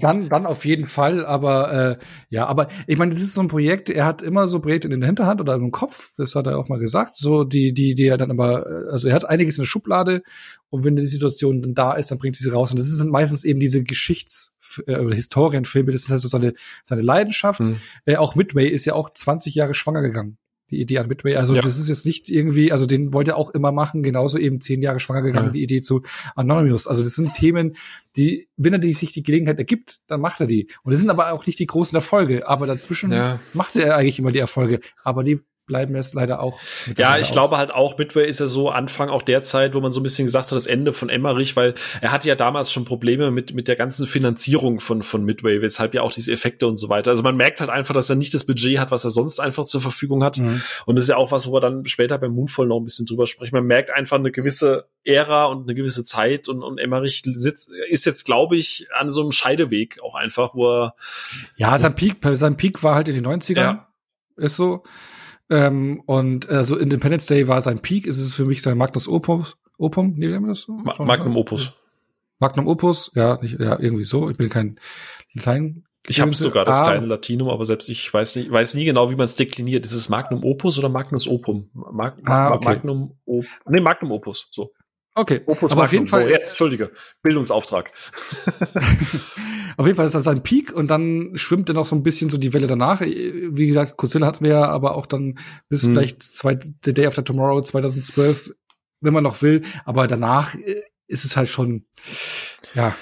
dann, 0.00 0.28
dann 0.28 0.46
auf 0.46 0.64
jeden 0.64 0.86
Fall, 0.86 1.26
aber 1.26 1.98
äh, 2.00 2.04
ja, 2.30 2.46
aber 2.46 2.68
ich 2.86 2.98
meine, 2.98 3.12
das 3.12 3.20
ist 3.20 3.34
so 3.34 3.42
ein 3.42 3.48
Projekt, 3.48 3.90
er 3.90 4.06
hat 4.06 4.22
immer 4.22 4.46
so 4.46 4.60
Projekte 4.60 4.88
in 4.88 5.00
der 5.00 5.06
Hinterhand 5.06 5.40
oder 5.40 5.54
im 5.54 5.70
Kopf, 5.70 6.12
das 6.16 6.34
hat 6.34 6.46
er 6.46 6.58
auch 6.58 6.68
mal 6.68 6.78
gesagt, 6.78 7.14
so 7.14 7.44
die, 7.44 7.72
die, 7.74 7.94
die 7.94 8.06
er 8.06 8.16
dann 8.16 8.30
aber, 8.30 8.66
äh, 8.66 8.90
also 8.90 9.08
er 9.08 9.14
hat 9.14 9.28
einiges 9.28 9.58
in 9.58 9.62
der 9.62 9.68
Schublade 9.68 10.22
und 10.70 10.84
wenn 10.84 10.96
die 10.96 11.04
Situation 11.04 11.60
dann 11.60 11.74
da 11.74 11.92
ist, 11.92 12.10
dann 12.10 12.18
bringt 12.18 12.36
er 12.36 12.40
sie 12.40 12.50
raus 12.50 12.70
und 12.70 12.78
das 12.78 12.88
sind 12.88 13.10
meistens 13.10 13.44
eben 13.44 13.60
diese 13.60 13.82
Geschichts- 13.82 14.56
äh, 14.86 14.96
oder 14.96 15.14
Historienfilme, 15.14 15.92
das 15.92 16.04
ist 16.04 16.10
halt 16.10 16.20
so 16.20 16.28
seine, 16.28 16.54
seine 16.84 17.02
Leidenschaft. 17.02 17.60
Hm. 17.60 17.76
Äh, 18.06 18.16
auch 18.16 18.34
Midway 18.34 18.68
ist 18.68 18.84
ja 18.84 18.94
auch 18.94 19.10
20 19.10 19.54
Jahre 19.54 19.74
schwanger 19.74 20.02
gegangen 20.02 20.38
die 20.70 20.80
Idee 20.80 20.98
an 20.98 21.08
Midway. 21.08 21.36
Also 21.36 21.54
ja. 21.54 21.62
das 21.62 21.78
ist 21.78 21.88
jetzt 21.88 22.06
nicht 22.06 22.28
irgendwie, 22.28 22.72
also 22.72 22.86
den 22.86 23.12
wollte 23.12 23.32
er 23.32 23.36
auch 23.36 23.50
immer 23.50 23.72
machen, 23.72 24.02
genauso 24.02 24.38
eben 24.38 24.60
zehn 24.60 24.82
Jahre 24.82 25.00
schwanger 25.00 25.22
gegangen, 25.22 25.46
ja. 25.46 25.52
die 25.52 25.62
Idee 25.62 25.80
zu 25.80 26.02
Anonymous. 26.34 26.86
Also 26.86 27.02
das 27.02 27.14
sind 27.14 27.32
Themen, 27.34 27.76
die, 28.16 28.48
wenn 28.56 28.72
er 28.72 28.78
die, 28.78 28.92
sich 28.92 29.12
die 29.12 29.22
Gelegenheit 29.22 29.58
ergibt, 29.58 30.00
dann 30.06 30.20
macht 30.20 30.40
er 30.40 30.46
die. 30.46 30.68
Und 30.82 30.92
das 30.92 31.00
sind 31.00 31.10
aber 31.10 31.32
auch 31.32 31.46
nicht 31.46 31.58
die 31.58 31.66
großen 31.66 31.96
Erfolge, 31.96 32.46
aber 32.46 32.66
dazwischen 32.66 33.12
ja. 33.12 33.40
machte 33.54 33.82
er 33.82 33.96
eigentlich 33.96 34.18
immer 34.18 34.32
die 34.32 34.38
Erfolge. 34.38 34.80
Aber 35.02 35.22
die 35.22 35.40
bleiben 35.68 35.94
jetzt 35.94 36.14
leider 36.14 36.40
auch. 36.40 36.58
Ja, 36.96 37.16
ich 37.18 37.28
aus. 37.28 37.32
glaube 37.32 37.58
halt 37.58 37.70
auch, 37.70 37.96
Midway 37.96 38.26
ist 38.26 38.40
ja 38.40 38.48
so 38.48 38.70
Anfang 38.70 39.08
auch 39.08 39.22
der 39.22 39.42
Zeit, 39.42 39.74
wo 39.74 39.80
man 39.80 39.92
so 39.92 40.00
ein 40.00 40.02
bisschen 40.02 40.26
gesagt 40.26 40.46
hat, 40.46 40.56
das 40.56 40.66
Ende 40.66 40.92
von 40.92 41.08
Emmerich, 41.08 41.54
weil 41.54 41.74
er 42.00 42.10
hatte 42.10 42.26
ja 42.26 42.34
damals 42.34 42.72
schon 42.72 42.84
Probleme 42.84 43.30
mit, 43.30 43.54
mit 43.54 43.68
der 43.68 43.76
ganzen 43.76 44.06
Finanzierung 44.06 44.80
von, 44.80 45.02
von 45.02 45.24
Midway, 45.24 45.62
weshalb 45.62 45.94
ja 45.94 46.02
auch 46.02 46.10
diese 46.10 46.32
Effekte 46.32 46.66
und 46.66 46.76
so 46.76 46.88
weiter. 46.88 47.10
Also 47.10 47.22
man 47.22 47.36
merkt 47.36 47.60
halt 47.60 47.70
einfach, 47.70 47.94
dass 47.94 48.10
er 48.10 48.16
nicht 48.16 48.34
das 48.34 48.44
Budget 48.44 48.78
hat, 48.78 48.90
was 48.90 49.04
er 49.04 49.10
sonst 49.10 49.38
einfach 49.38 49.66
zur 49.66 49.80
Verfügung 49.80 50.24
hat. 50.24 50.38
Mhm. 50.38 50.60
Und 50.86 50.96
das 50.96 51.04
ist 51.04 51.08
ja 51.10 51.16
auch 51.16 51.30
was, 51.30 51.46
wo 51.46 51.52
wir 51.52 51.60
dann 51.60 51.86
später 51.86 52.18
beim 52.18 52.32
Moonfall 52.32 52.66
noch 52.66 52.80
ein 52.80 52.84
bisschen 52.84 53.06
drüber 53.06 53.26
sprechen. 53.26 53.54
Man 53.54 53.66
merkt 53.66 53.90
einfach 53.90 54.18
eine 54.18 54.32
gewisse 54.32 54.88
Ära 55.04 55.46
und 55.46 55.64
eine 55.64 55.74
gewisse 55.74 56.04
Zeit 56.04 56.48
und, 56.48 56.62
und 56.62 56.78
Emmerich 56.78 57.22
sitzt, 57.24 57.70
ist 57.88 58.06
jetzt, 58.06 58.24
glaube 58.24 58.56
ich, 58.56 58.88
an 58.98 59.10
so 59.10 59.20
einem 59.20 59.32
Scheideweg 59.32 60.00
auch 60.02 60.14
einfach, 60.14 60.54
wo 60.54 60.68
er. 60.70 60.94
Ja, 61.56 61.76
sein 61.78 61.94
Peak, 61.94 62.16
sein 62.32 62.56
Peak 62.56 62.82
war 62.82 62.94
halt 62.94 63.08
in 63.08 63.14
den 63.14 63.26
90ern. 63.26 63.56
Ja. 63.56 63.88
Ist 64.36 64.56
so. 64.56 64.82
Ähm, 65.50 66.02
und 66.06 66.48
äh, 66.50 66.64
so 66.64 66.76
Independence 66.76 67.26
Day 67.26 67.48
war 67.48 67.60
sein 67.60 67.80
Peak, 67.80 68.06
ist 68.06 68.18
es 68.18 68.34
für 68.34 68.44
mich 68.44 68.62
sein 68.62 68.76
Magnus 68.76 69.08
Opus. 69.08 69.56
Opum, 69.78 70.14
nee, 70.16 70.28
wie 70.28 70.46
das 70.46 70.62
so? 70.62 70.72
Ma 70.72 70.94
Magnum 71.02 71.36
Opus. 71.36 71.74
Magnum 72.38 72.66
Opus, 72.66 73.12
ja, 73.14 73.38
nicht, 73.40 73.58
ja, 73.58 73.78
irgendwie 73.78 74.04
so. 74.04 74.28
Ich 74.30 74.36
bin 74.36 74.48
kein 74.48 74.78
Latein 75.32 75.84
Ich 76.06 76.20
habe 76.20 76.34
sogar 76.34 76.64
das 76.64 76.78
ah. 76.78 76.84
kleine 76.84 77.06
Latinum, 77.06 77.48
aber 77.48 77.64
selbst 77.64 77.88
ich 77.88 78.12
weiß 78.12 78.36
nicht, 78.36 78.50
weiß 78.50 78.74
nie 78.74 78.84
genau, 78.84 79.10
wie 79.10 79.16
man 79.16 79.24
es 79.24 79.36
dekliniert. 79.36 79.84
Ist 79.86 79.92
es 79.92 80.08
Magnum 80.08 80.44
Opus 80.44 80.78
oder 80.78 80.88
Magnus 80.88 81.26
Opum? 81.26 81.70
Mag, 81.72 82.18
ah, 82.24 82.52
okay. 82.52 82.64
Magnum 82.64 83.18
Op 83.24 83.44
nee, 83.68 83.80
Magnum 83.80 84.12
Opus. 84.12 84.48
So. 84.52 84.72
Okay, 85.14 85.40
Opus 85.46 85.72
aber 85.72 85.82
Magnum. 85.82 85.84
auf 85.84 85.92
jeden 85.92 86.06
Fall. 86.06 86.22
So, 86.24 86.28
jetzt, 86.28 86.50
Entschuldige, 86.50 86.92
Bildungsauftrag. 87.22 87.90
auf 89.78 89.86
jeden 89.86 89.96
Fall 89.96 90.06
ist 90.06 90.16
das 90.16 90.26
ein 90.26 90.42
Peak 90.42 90.72
und 90.72 90.90
dann 90.90 91.30
schwimmt 91.34 91.68
er 91.70 91.74
noch 91.76 91.86
so 91.86 91.94
ein 91.94 92.02
bisschen 92.02 92.30
so 92.30 92.36
die 92.36 92.52
Welle 92.52 92.66
danach. 92.66 93.00
Wie 93.00 93.68
gesagt, 93.68 93.96
Godzilla 93.96 94.26
hatten 94.26 94.44
wir 94.44 94.50
ja, 94.50 94.68
aber 94.68 94.96
auch 94.96 95.06
dann 95.06 95.38
bis 95.68 95.84
hm. 95.84 95.92
vielleicht 95.92 96.22
zwei, 96.24 96.58
The 96.84 96.92
Day 96.92 97.06
After 97.06 97.24
Tomorrow 97.24 97.62
2012, 97.62 98.50
wenn 99.00 99.12
man 99.12 99.22
noch 99.22 99.40
will. 99.40 99.62
Aber 99.84 100.08
danach 100.08 100.56
äh, 100.56 100.82
ist 101.06 101.24
es 101.24 101.36
halt 101.36 101.48
schon, 101.48 101.86
ja, 102.74 102.96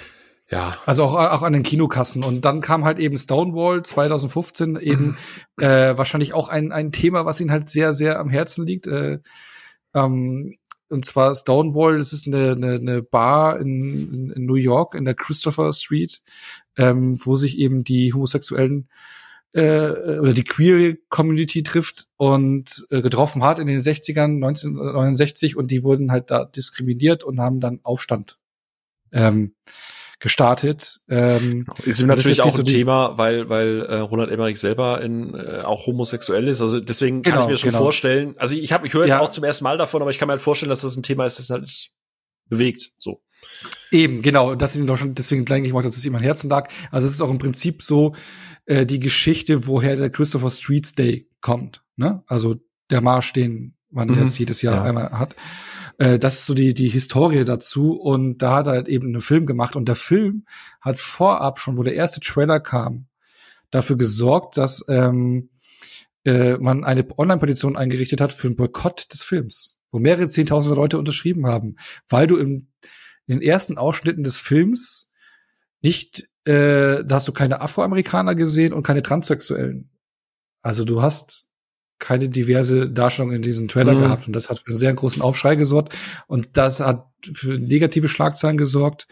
ja. 0.50 0.72
Also 0.84 1.04
auch, 1.04 1.14
auch 1.14 1.42
an 1.42 1.54
den 1.54 1.62
Kinokassen. 1.62 2.22
Und 2.22 2.44
dann 2.44 2.60
kam 2.60 2.84
halt 2.84 2.98
eben 2.98 3.16
Stonewall 3.16 3.82
2015, 3.82 4.76
eben 4.76 5.16
mhm. 5.56 5.64
äh, 5.64 5.96
wahrscheinlich 5.96 6.34
auch 6.34 6.50
ein, 6.50 6.72
ein 6.72 6.92
Thema, 6.92 7.24
was 7.24 7.40
ihnen 7.40 7.52
halt 7.52 7.70
sehr, 7.70 7.94
sehr 7.94 8.18
am 8.18 8.28
Herzen 8.28 8.66
liegt. 8.66 8.86
Äh, 8.86 9.20
ähm, 9.94 10.58
und 10.88 11.04
zwar 11.04 11.34
Stonewall, 11.34 11.98
das 11.98 12.12
ist 12.12 12.26
eine, 12.26 12.52
eine, 12.52 12.74
eine 12.74 13.02
Bar 13.02 13.58
in, 13.60 14.30
in 14.30 14.46
New 14.46 14.54
York, 14.54 14.94
in 14.94 15.04
der 15.04 15.14
Christopher 15.14 15.72
Street, 15.72 16.20
ähm, 16.76 17.18
wo 17.24 17.36
sich 17.36 17.58
eben 17.58 17.84
die 17.84 18.12
homosexuellen 18.12 18.88
äh, 19.52 20.18
oder 20.18 20.32
die 20.32 20.44
Queer 20.44 20.96
Community 21.08 21.62
trifft 21.62 22.06
und 22.16 22.86
äh, 22.90 23.00
getroffen 23.00 23.42
hat 23.42 23.58
in 23.58 23.66
den 23.66 23.80
60ern, 23.80 24.36
1969 24.36 25.56
und 25.56 25.70
die 25.70 25.82
wurden 25.82 26.12
halt 26.12 26.30
da 26.30 26.44
diskriminiert 26.44 27.24
und 27.24 27.40
haben 27.40 27.60
dann 27.60 27.80
Aufstand 27.82 28.38
ähm, 29.12 29.54
gestartet. 30.18 31.00
Ähm, 31.08 31.66
ist 31.84 32.02
natürlich 32.02 32.40
auch 32.42 32.46
ein 32.46 32.52
so 32.52 32.62
Thema, 32.62 33.18
weil 33.18 33.48
weil 33.48 33.82
äh, 33.82 33.96
Ronald 33.96 34.30
Emmerich 34.30 34.58
selber 34.58 35.00
in, 35.02 35.34
äh, 35.34 35.62
auch 35.62 35.86
homosexuell 35.86 36.48
ist. 36.48 36.60
Also 36.60 36.80
deswegen 36.80 37.22
kann 37.22 37.34
genau, 37.34 37.44
ich 37.44 37.50
mir 37.50 37.56
schon 37.56 37.70
genau. 37.70 37.82
vorstellen. 37.82 38.34
Also 38.38 38.56
ich 38.56 38.72
habe 38.72 38.86
ich 38.86 38.94
höre 38.94 39.06
jetzt 39.06 39.14
ja. 39.14 39.20
auch 39.20 39.30
zum 39.30 39.44
ersten 39.44 39.64
Mal 39.64 39.78
davon, 39.78 40.02
aber 40.02 40.10
ich 40.10 40.18
kann 40.18 40.26
mir 40.28 40.32
halt 40.32 40.42
vorstellen, 40.42 40.70
dass 40.70 40.82
das 40.82 40.96
ein 40.96 41.02
Thema 41.02 41.26
ist, 41.26 41.38
das 41.38 41.50
halt 41.50 41.90
bewegt. 42.48 42.92
So. 42.98 43.22
Eben, 43.90 44.22
genau. 44.22 44.54
Das 44.54 44.76
ist 44.76 44.86
doch 44.86 44.96
schon, 44.96 45.14
deswegen 45.14 45.44
ich 45.64 45.72
mal, 45.72 45.82
dass 45.82 45.96
es 45.96 46.04
ihm 46.04 46.14
an 46.14 46.22
Herzen 46.22 46.50
lag. 46.50 46.68
Also 46.90 47.06
es 47.06 47.14
ist 47.14 47.20
auch 47.20 47.30
im 47.30 47.38
Prinzip 47.38 47.82
so 47.82 48.12
äh, 48.66 48.86
die 48.86 49.00
Geschichte, 49.00 49.66
woher 49.66 49.96
der 49.96 50.10
Christopher 50.10 50.50
Streets 50.50 50.94
Day 50.94 51.28
kommt. 51.40 51.82
Ne? 51.96 52.22
Also 52.26 52.56
der 52.90 53.00
Marsch, 53.00 53.32
den 53.32 53.74
man 53.90 54.08
mhm. 54.08 54.18
jetzt 54.18 54.38
jedes 54.38 54.62
Jahr 54.62 54.76
ja. 54.76 54.82
einmal 54.82 55.10
hat. 55.12 55.36
Äh, 55.98 56.18
das 56.18 56.38
ist 56.38 56.46
so 56.46 56.54
die, 56.54 56.74
die 56.74 56.88
Historie 56.88 57.44
dazu. 57.44 57.92
Und 57.92 58.38
da 58.42 58.56
hat 58.56 58.66
er 58.66 58.74
halt 58.74 58.88
eben 58.88 59.08
einen 59.08 59.20
Film 59.20 59.46
gemacht. 59.46 59.76
Und 59.76 59.86
der 59.86 59.96
Film 59.96 60.46
hat 60.80 60.98
vorab 60.98 61.58
schon, 61.58 61.76
wo 61.76 61.82
der 61.82 61.94
erste 61.94 62.20
Trailer 62.20 62.60
kam, 62.60 63.06
dafür 63.70 63.96
gesorgt, 63.96 64.56
dass 64.56 64.84
ähm, 64.88 65.50
äh, 66.24 66.56
man 66.58 66.84
eine 66.84 67.06
Online-Petition 67.16 67.76
eingerichtet 67.76 68.20
hat 68.20 68.32
für 68.32 68.48
einen 68.48 68.56
Boykott 68.56 69.12
des 69.12 69.22
Films, 69.22 69.78
wo 69.90 69.98
mehrere 69.98 70.28
Zehntausende 70.28 70.76
Leute 70.76 70.98
unterschrieben 70.98 71.46
haben, 71.46 71.76
weil 72.08 72.26
du 72.26 72.36
im, 72.36 72.68
in 73.26 73.40
den 73.40 73.48
ersten 73.48 73.78
Ausschnitten 73.78 74.22
des 74.22 74.38
Films 74.38 75.10
nicht, 75.82 76.28
äh, 76.44 77.04
da 77.04 77.16
hast 77.16 77.28
du 77.28 77.32
keine 77.32 77.60
Afroamerikaner 77.60 78.34
gesehen 78.34 78.72
und 78.72 78.82
keine 78.82 79.02
Transsexuellen. 79.02 79.90
Also 80.62 80.84
du 80.84 81.02
hast 81.02 81.48
keine 81.98 82.28
diverse 82.28 82.90
Darstellung 82.90 83.32
in 83.32 83.42
diesem 83.42 83.68
Trailer 83.68 83.94
mhm. 83.94 84.00
gehabt 84.00 84.26
und 84.26 84.34
das 84.36 84.50
hat 84.50 84.58
für 84.58 84.68
einen 84.68 84.78
sehr 84.78 84.92
großen 84.92 85.22
Aufschrei 85.22 85.54
gesorgt 85.54 85.96
und 86.26 86.56
das 86.56 86.80
hat 86.80 87.08
für 87.22 87.58
negative 87.58 88.08
Schlagzeilen 88.08 88.58
gesorgt 88.58 89.06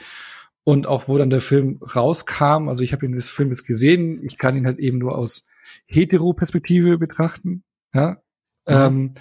und 0.64 0.86
auch 0.86 1.08
wo 1.08 1.16
dann 1.16 1.30
der 1.30 1.40
Film 1.40 1.80
rauskam, 1.82 2.68
also 2.68 2.84
ich 2.84 2.92
habe 2.92 3.06
ihn 3.06 3.14
das 3.14 3.28
Film 3.28 3.48
jetzt 3.48 3.66
gesehen, 3.66 4.22
ich 4.24 4.38
kann 4.38 4.56
ihn 4.56 4.66
halt 4.66 4.78
eben 4.78 4.98
nur 4.98 5.16
aus 5.16 5.48
Hetero-Perspektive 5.86 6.98
betrachten, 6.98 7.64
ja, 7.94 8.18
mhm. 8.66 8.74
ähm, 8.74 9.14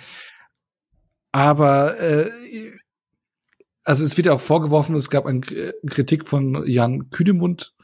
aber 1.31 1.99
äh, 1.99 2.31
also 3.84 4.03
es 4.03 4.18
wird 4.18 4.27
ja 4.27 4.34
auch 4.34 4.41
vorgeworfen, 4.41 4.95
es 4.95 5.10
gab 5.10 5.26
eine 5.26 5.41
Kritik 5.41 6.27
von 6.27 6.68
Jan 6.68 7.10
Kühnemund, 7.10 7.76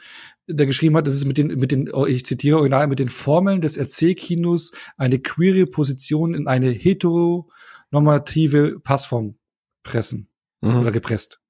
der 0.48 0.66
geschrieben 0.66 0.96
hat, 0.96 1.08
das 1.08 1.16
ist 1.16 1.26
mit 1.26 1.38
den, 1.38 1.48
mit 1.48 1.72
den, 1.72 1.94
oh, 1.94 2.06
ich 2.06 2.26
zitiere 2.26 2.58
original, 2.58 2.88
mit 2.88 3.00
den 3.00 3.10
Formeln 3.10 3.62
des 3.62 3.78
Erzählkinos 3.78 4.72
eine 4.98 5.20
queere 5.20 5.68
Position 5.68 6.34
in 6.34 6.48
eine 6.48 6.72
heteronormative 6.72 8.80
Passform 8.80 9.38
pressen 9.84 10.30
mhm. 10.62 10.78
oder 10.78 10.92
gepresst. 10.92 11.42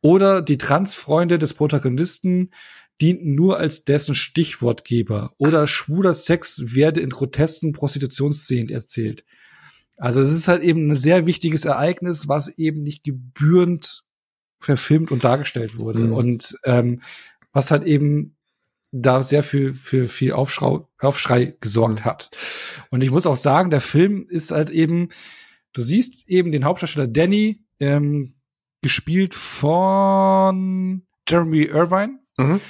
Oder 0.00 0.42
die 0.42 0.58
Transfreunde 0.58 1.38
des 1.38 1.54
Protagonisten 1.54 2.50
dienten 3.00 3.34
nur 3.34 3.58
als 3.58 3.84
dessen 3.84 4.14
Stichwortgeber. 4.14 5.32
Oder 5.38 5.66
schwuler 5.66 6.14
Sex 6.14 6.74
werde 6.74 7.00
in 7.00 7.10
grotesken 7.10 7.72
Prostitutionsszenen 7.72 8.68
erzählt. 8.68 9.24
Also 10.00 10.22
es 10.22 10.32
ist 10.32 10.48
halt 10.48 10.62
eben 10.62 10.88
ein 10.88 10.94
sehr 10.94 11.26
wichtiges 11.26 11.66
Ereignis, 11.66 12.26
was 12.26 12.48
eben 12.56 12.82
nicht 12.82 13.04
gebührend 13.04 14.04
verfilmt 14.58 15.10
und 15.10 15.24
dargestellt 15.24 15.78
wurde. 15.78 16.00
Mhm. 16.00 16.12
Und 16.12 16.58
ähm, 16.64 17.00
was 17.52 17.70
halt 17.70 17.84
eben 17.84 18.36
da 18.92 19.22
sehr 19.22 19.42
viel 19.42 19.74
für 19.74 20.08
viel 20.08 20.32
Aufschrei, 20.32 20.80
Aufschrei 20.98 21.54
gesorgt 21.60 22.00
mhm. 22.00 22.04
hat. 22.06 22.30
Und 22.90 23.02
ich 23.02 23.10
muss 23.10 23.26
auch 23.26 23.36
sagen, 23.36 23.70
der 23.70 23.82
Film 23.82 24.26
ist 24.26 24.52
halt 24.52 24.70
eben, 24.70 25.08
du 25.74 25.82
siehst 25.82 26.26
eben 26.28 26.50
den 26.50 26.64
Hauptdarsteller 26.64 27.06
Danny, 27.06 27.62
ähm, 27.78 28.34
gespielt 28.82 29.34
von 29.34 31.06
Jeremy 31.28 31.64
Irvine. 31.64 32.18
Mhm. 32.38 32.60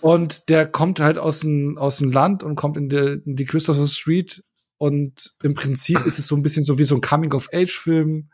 Und 0.00 0.48
der 0.48 0.66
kommt 0.66 0.98
halt 0.98 1.18
aus 1.18 1.40
dem, 1.40 1.76
aus 1.76 1.98
dem 1.98 2.10
Land 2.10 2.42
und 2.42 2.54
kommt 2.54 2.78
in 2.78 2.88
die, 2.88 3.20
in 3.22 3.36
die 3.36 3.44
Christopher 3.44 3.86
Street. 3.86 4.42
Und 4.80 5.34
im 5.42 5.52
Prinzip 5.52 6.06
ist 6.06 6.18
es 6.18 6.26
so 6.26 6.34
ein 6.34 6.42
bisschen 6.42 6.64
so 6.64 6.78
wie 6.78 6.84
so 6.84 6.94
ein 6.94 7.02
Coming-of-Age-Film 7.02 8.30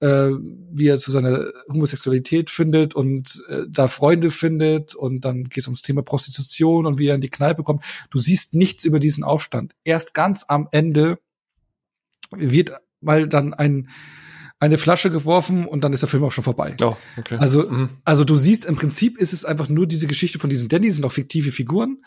äh, 0.00 0.30
wie 0.70 0.86
er 0.86 0.98
zu 0.98 1.10
seiner 1.10 1.46
Homosexualität 1.68 2.50
findet 2.50 2.94
und 2.94 3.42
äh, 3.48 3.62
da 3.68 3.88
Freunde 3.88 4.28
findet 4.30 4.94
und 4.94 5.22
dann 5.22 5.44
geht 5.44 5.62
es 5.62 5.66
ums 5.66 5.82
Thema 5.82 6.02
Prostitution 6.02 6.86
und 6.86 6.98
wie 6.98 7.06
er 7.06 7.14
in 7.14 7.20
die 7.20 7.30
Kneipe 7.30 7.62
kommt. 7.62 7.82
Du 8.10 8.18
siehst 8.18 8.54
nichts 8.54 8.84
über 8.84 9.00
diesen 9.00 9.24
Aufstand. 9.24 9.74
Erst 9.84 10.12
ganz 10.12 10.44
am 10.46 10.68
Ende 10.72 11.18
wird 12.30 12.72
mal 13.00 13.28
dann 13.28 13.54
ein 13.54 13.88
eine 14.60 14.76
Flasche 14.76 15.10
geworfen 15.10 15.66
und 15.66 15.84
dann 15.84 15.92
ist 15.92 16.02
der 16.02 16.08
Film 16.08 16.24
auch 16.24 16.32
schon 16.32 16.42
vorbei. 16.42 16.74
Oh, 16.82 16.96
okay. 17.16 17.36
Also, 17.38 17.70
mhm. 17.70 17.90
also 18.04 18.24
du 18.24 18.34
siehst, 18.34 18.64
im 18.64 18.74
Prinzip 18.74 19.16
ist 19.16 19.32
es 19.32 19.44
einfach 19.44 19.68
nur 19.68 19.86
diese 19.86 20.08
Geschichte 20.08 20.40
von 20.40 20.50
diesem 20.50 20.68
Danny, 20.68 20.90
sind 20.90 21.04
auch 21.04 21.12
fiktive 21.12 21.52
Figuren, 21.52 22.02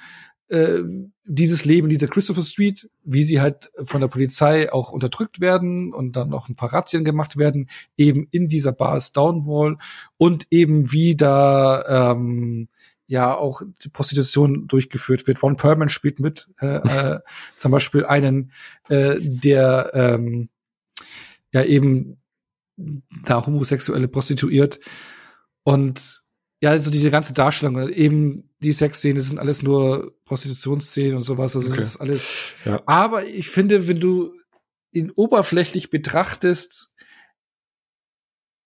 äh, 0.51 0.83
dieses 1.23 1.63
Leben 1.63 1.87
dieser 1.87 2.07
Christopher 2.07 2.41
Street, 2.41 2.89
wie 3.03 3.23
sie 3.23 3.39
halt 3.39 3.71
von 3.83 4.01
der 4.01 4.09
Polizei 4.09 4.71
auch 4.71 4.91
unterdrückt 4.91 5.39
werden 5.39 5.93
und 5.93 6.17
dann 6.17 6.29
noch 6.29 6.49
ein 6.49 6.55
paar 6.55 6.73
Razzien 6.73 7.05
gemacht 7.05 7.37
werden, 7.37 7.69
eben 7.95 8.27
in 8.31 8.49
dieser 8.49 8.73
Bar 8.73 8.99
Stonewall 8.99 9.77
und 10.17 10.47
eben 10.51 10.91
wie 10.91 11.15
da 11.15 12.11
ähm, 12.11 12.67
ja 13.07 13.33
auch 13.33 13.61
die 13.83 13.89
Prostitution 13.89 14.67
durchgeführt 14.67 15.25
wird. 15.25 15.41
Ron 15.41 15.55
Perlman 15.55 15.89
spielt 15.89 16.19
mit, 16.19 16.49
äh, 16.59 16.77
äh, 16.77 17.19
zum 17.55 17.71
Beispiel 17.71 18.05
einen, 18.05 18.51
äh, 18.89 19.15
der 19.19 19.91
ähm, 19.93 20.49
ja 21.53 21.63
eben 21.63 22.17
da 23.25 23.45
Homosexuelle 23.45 24.09
prostituiert 24.09 24.79
und 25.63 26.21
ja, 26.61 26.69
also 26.69 26.91
diese 26.91 27.09
ganze 27.09 27.33
Darstellung, 27.33 27.89
eben 27.89 28.49
die 28.61 28.71
Sexszene 28.71 29.19
sind 29.19 29.39
alles 29.39 29.63
nur 29.63 30.15
Prostitutionsszenen 30.25 31.15
und 31.15 31.23
sowas. 31.23 31.55
Also 31.55 31.67
okay. 31.67 31.77
das 31.77 31.85
ist 31.85 31.97
alles. 31.97 32.41
Ja. 32.65 32.81
Aber 32.85 33.25
ich 33.25 33.49
finde, 33.49 33.87
wenn 33.87 33.99
du 33.99 34.33
ihn 34.91 35.11
oberflächlich 35.11 35.89
betrachtest, 35.89 36.93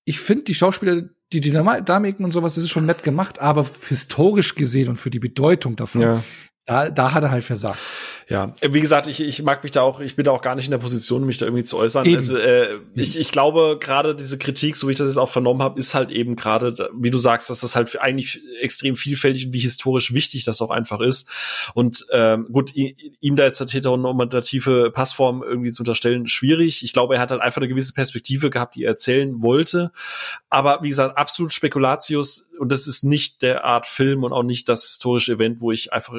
ich 0.04 0.20
finde 0.20 0.44
die 0.44 0.56
Schauspieler, 0.56 1.10
die 1.32 1.40
Dynamiken 1.40 2.26
und 2.26 2.32
sowas, 2.32 2.56
das 2.56 2.66
ist 2.66 2.70
schon 2.70 2.86
nett 2.86 3.04
gemacht, 3.04 3.40
aber 3.40 3.66
historisch 3.88 4.56
gesehen 4.56 4.90
und 4.90 4.98
für 4.98 5.10
die 5.10 5.20
Bedeutung 5.20 5.78
davon, 5.78 6.02
ja. 6.02 6.24
Da, 6.66 6.90
da 6.90 7.14
hat 7.14 7.24
er 7.24 7.32
halt 7.32 7.44
versagt. 7.44 7.80
Ja, 8.28 8.56
wie 8.62 8.82
gesagt, 8.82 9.06
ich, 9.06 9.22
ich 9.22 9.44
mag 9.44 9.62
mich 9.62 9.72
da 9.72 9.84
auch, 9.84 10.00
ich 10.00 10.16
bin 10.16 10.26
da 10.26 10.32
auch 10.32 10.42
gar 10.42 10.56
nicht 10.56 10.66
in 10.66 10.72
der 10.72 10.80
Position, 10.80 11.28
mich 11.28 11.38
da 11.38 11.46
irgendwie 11.46 11.64
zu 11.64 11.78
äußern. 11.78 12.08
Eben. 12.08 12.16
Also, 12.16 12.36
äh, 12.36 12.76
ich, 12.96 13.20
ich 13.20 13.32
glaube, 13.32 13.78
gerade 13.80 14.16
diese 14.16 14.40
Kritik, 14.40 14.76
so 14.76 14.88
wie 14.88 14.94
ich 14.94 14.98
das 14.98 15.10
jetzt 15.10 15.18
auch 15.18 15.30
vernommen 15.30 15.62
habe, 15.62 15.80
ist 15.80 15.94
halt 15.94 16.10
eben 16.10 16.36
gerade, 16.36 16.90
wie 16.98 17.12
du 17.12 17.20
sagst, 17.20 17.52
dass 17.52 17.60
das 17.60 17.76
halt 17.76 18.02
eigentlich 18.02 18.42
extrem 18.62 18.96
vielfältig 18.96 19.46
und 19.46 19.54
wie 19.54 19.60
historisch 19.60 20.12
wichtig 20.12 20.44
das 20.44 20.60
auch 20.60 20.72
einfach 20.72 21.02
ist. 21.02 21.30
Und 21.76 22.08
ähm, 22.12 22.48
gut, 22.52 22.74
ihm 22.74 23.36
da 23.36 23.44
jetzt 23.44 23.60
der 23.60 23.68
heteronormative 23.68 24.90
Passform 24.90 25.44
irgendwie 25.44 25.70
zu 25.70 25.84
unterstellen, 25.84 26.28
schwierig. 26.28 26.84
Ich 26.84 26.94
glaube, 26.94 27.16
er 27.16 27.22
hat 27.22 27.30
halt 27.30 27.42
einfach 27.42 27.62
eine 27.62 27.68
gewisse 27.68 27.94
Perspektive 27.94 28.50
gehabt, 28.50 28.76
die 28.76 28.86
er 28.86 28.92
erzählen 28.92 29.44
wollte. 29.44 29.92
Aber 30.50 30.80
wie 30.82 30.90
gesagt, 30.90 31.16
absolut 31.16 31.54
Spekulatius 31.54 32.50
und 32.60 32.72
das 32.72 32.88
ist 32.88 33.04
nicht 33.04 33.44
der 33.44 33.66
Art 33.66 33.86
Film 33.86 34.24
und 34.24 34.34
auch 34.34 34.42
nicht 34.42 34.68
das 34.68 34.88
historische 34.88 35.34
Event, 35.34 35.62
wo 35.62 35.72
ich 35.72 35.94
einfach 35.94 36.16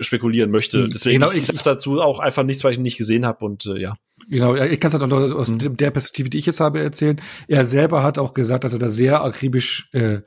spekulieren 0.00 0.50
möchte. 0.50 0.84
Hm, 0.84 0.90
Deswegen 0.90 1.20
genau, 1.20 1.32
ich, 1.32 1.38
ich 1.38 1.46
sag 1.46 1.62
dazu 1.62 2.00
auch 2.00 2.18
einfach 2.18 2.42
nichts, 2.42 2.64
weil 2.64 2.72
ich 2.72 2.78
ihn 2.78 2.82
nicht 2.82 2.98
gesehen 2.98 3.24
habe 3.26 3.44
und 3.44 3.66
äh, 3.66 3.78
ja. 3.78 3.96
Genau, 4.28 4.54
ich 4.54 4.80
kann 4.80 4.88
es 4.92 5.00
halt 5.00 5.12
auch 5.12 5.36
aus 5.36 5.50
mhm. 5.50 5.76
der 5.76 5.90
Perspektive, 5.90 6.30
die 6.30 6.38
ich 6.38 6.46
jetzt 6.46 6.60
habe, 6.60 6.80
erzählen. 6.80 7.20
Er 7.48 7.64
selber 7.64 8.02
hat 8.02 8.18
auch 8.18 8.34
gesagt, 8.34 8.64
dass 8.64 8.72
er 8.72 8.78
da 8.78 8.88
sehr 8.88 9.22
akribisch 9.22 9.88
äh, 9.92 10.20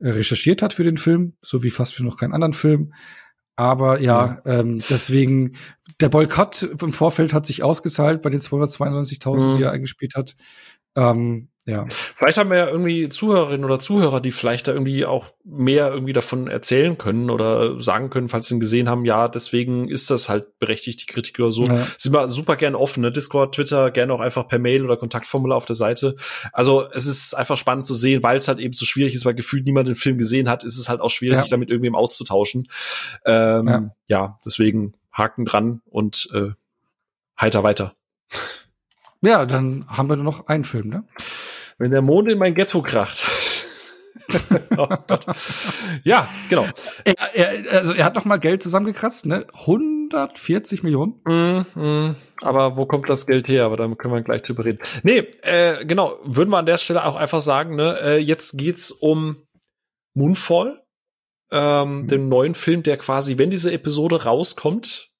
recherchiert 0.00 0.62
hat 0.62 0.72
für 0.72 0.84
den 0.84 0.96
Film, 0.96 1.34
so 1.40 1.62
wie 1.62 1.70
fast 1.70 1.94
für 1.94 2.04
noch 2.04 2.16
keinen 2.16 2.32
anderen 2.32 2.54
Film. 2.54 2.92
Aber 3.56 4.00
ja, 4.00 4.40
ja. 4.44 4.60
Ähm, 4.60 4.82
deswegen, 4.88 5.52
der 6.00 6.08
Boykott 6.08 6.62
im 6.62 6.92
Vorfeld 6.92 7.32
hat 7.32 7.46
sich 7.46 7.62
ausgezahlt 7.62 8.22
bei 8.22 8.30
den 8.30 8.40
292.000, 8.40 9.48
mhm. 9.48 9.52
die 9.54 9.62
er 9.62 9.72
eingespielt 9.72 10.14
hat. 10.16 10.34
Ähm, 10.96 11.48
ja. 11.66 11.86
Vielleicht 12.16 12.36
haben 12.36 12.50
wir 12.50 12.58
ja 12.58 12.66
irgendwie 12.68 13.08
Zuhörerinnen 13.08 13.64
oder 13.64 13.78
Zuhörer, 13.78 14.20
die 14.20 14.32
vielleicht 14.32 14.68
da 14.68 14.72
irgendwie 14.72 15.06
auch 15.06 15.32
mehr 15.44 15.90
irgendwie 15.90 16.12
davon 16.12 16.46
erzählen 16.46 16.98
können 16.98 17.30
oder 17.30 17.80
sagen 17.80 18.10
können, 18.10 18.28
falls 18.28 18.48
sie 18.48 18.54
ihn 18.56 18.60
gesehen 18.60 18.90
haben, 18.90 19.06
ja, 19.06 19.28
deswegen 19.28 19.88
ist 19.88 20.10
das 20.10 20.28
halt 20.28 20.58
berechtigt, 20.58 21.00
die 21.00 21.06
Kritik 21.06 21.38
oder 21.38 21.50
so. 21.50 21.64
Ja. 21.64 21.86
Sind 21.96 22.12
wir 22.12 22.28
super 22.28 22.56
gern 22.56 22.74
offen, 22.74 23.00
ne? 23.00 23.10
Discord, 23.10 23.54
Twitter, 23.54 23.90
gerne 23.90 24.12
auch 24.12 24.20
einfach 24.20 24.46
per 24.46 24.58
Mail 24.58 24.84
oder 24.84 24.98
Kontaktformular 24.98 25.56
auf 25.56 25.64
der 25.64 25.76
Seite. 25.76 26.16
Also 26.52 26.86
es 26.92 27.06
ist 27.06 27.32
einfach 27.32 27.56
spannend 27.56 27.86
zu 27.86 27.94
sehen, 27.94 28.22
weil 28.22 28.36
es 28.36 28.46
halt 28.46 28.58
eben 28.58 28.74
so 28.74 28.84
schwierig 28.84 29.14
ist, 29.14 29.24
weil 29.24 29.34
gefühlt 29.34 29.64
niemand 29.64 29.88
den 29.88 29.94
Film 29.94 30.18
gesehen 30.18 30.50
hat, 30.50 30.64
ist 30.64 30.78
es 30.78 30.90
halt 30.90 31.00
auch 31.00 31.10
schwierig, 31.10 31.36
ja. 31.36 31.42
sich 31.42 31.50
damit 31.50 31.70
irgendwem 31.70 31.94
auszutauschen. 31.94 32.68
Ähm, 33.24 33.66
ja. 33.66 33.90
ja, 34.08 34.38
deswegen 34.44 34.92
Haken 35.12 35.46
dran 35.46 35.80
und 35.86 36.28
äh, 36.34 36.50
heiter 37.40 37.62
weiter. 37.62 37.94
Ja, 39.24 39.46
dann 39.46 39.86
haben 39.88 40.08
wir 40.08 40.16
noch 40.16 40.46
einen 40.48 40.64
Film, 40.64 40.88
ne? 40.88 41.04
Wenn 41.78 41.90
der 41.90 42.02
Mond 42.02 42.28
in 42.30 42.38
mein 42.38 42.54
Ghetto 42.54 42.82
kracht. 42.82 43.22
oh 44.76 44.88
ja, 46.02 46.28
genau. 46.48 46.66
Er, 47.04 47.14
er, 47.34 47.72
also 47.72 47.92
er 47.92 48.04
hat 48.04 48.14
noch 48.14 48.24
mal 48.24 48.38
Geld 48.38 48.62
zusammengekratzt, 48.62 49.26
ne? 49.26 49.46
140 49.52 50.82
Millionen. 50.82 51.20
Mm, 51.24 51.80
mm, 51.80 52.16
aber 52.42 52.76
wo 52.76 52.86
kommt 52.86 53.08
das 53.08 53.26
Geld 53.26 53.48
her? 53.48 53.64
Aber 53.64 53.76
da 53.76 53.88
können 53.94 54.14
wir 54.14 54.22
gleich 54.22 54.42
drüber 54.42 54.64
reden. 54.64 54.78
Nee, 55.02 55.18
äh, 55.42 55.84
genau. 55.84 56.18
Würden 56.24 56.50
wir 56.50 56.58
an 56.58 56.66
der 56.66 56.78
Stelle 56.78 57.04
auch 57.04 57.16
einfach 57.16 57.40
sagen, 57.40 57.76
ne? 57.76 57.98
Äh, 58.00 58.18
jetzt 58.18 58.56
geht's 58.56 58.90
um 58.92 59.36
Moonfall, 60.14 60.82
ähm, 61.50 62.02
mhm. 62.02 62.08
dem 62.08 62.28
neuen 62.28 62.54
Film, 62.54 62.82
der 62.82 62.96
quasi, 62.96 63.38
wenn 63.38 63.50
diese 63.50 63.72
Episode 63.72 64.24
rauskommt, 64.24 65.10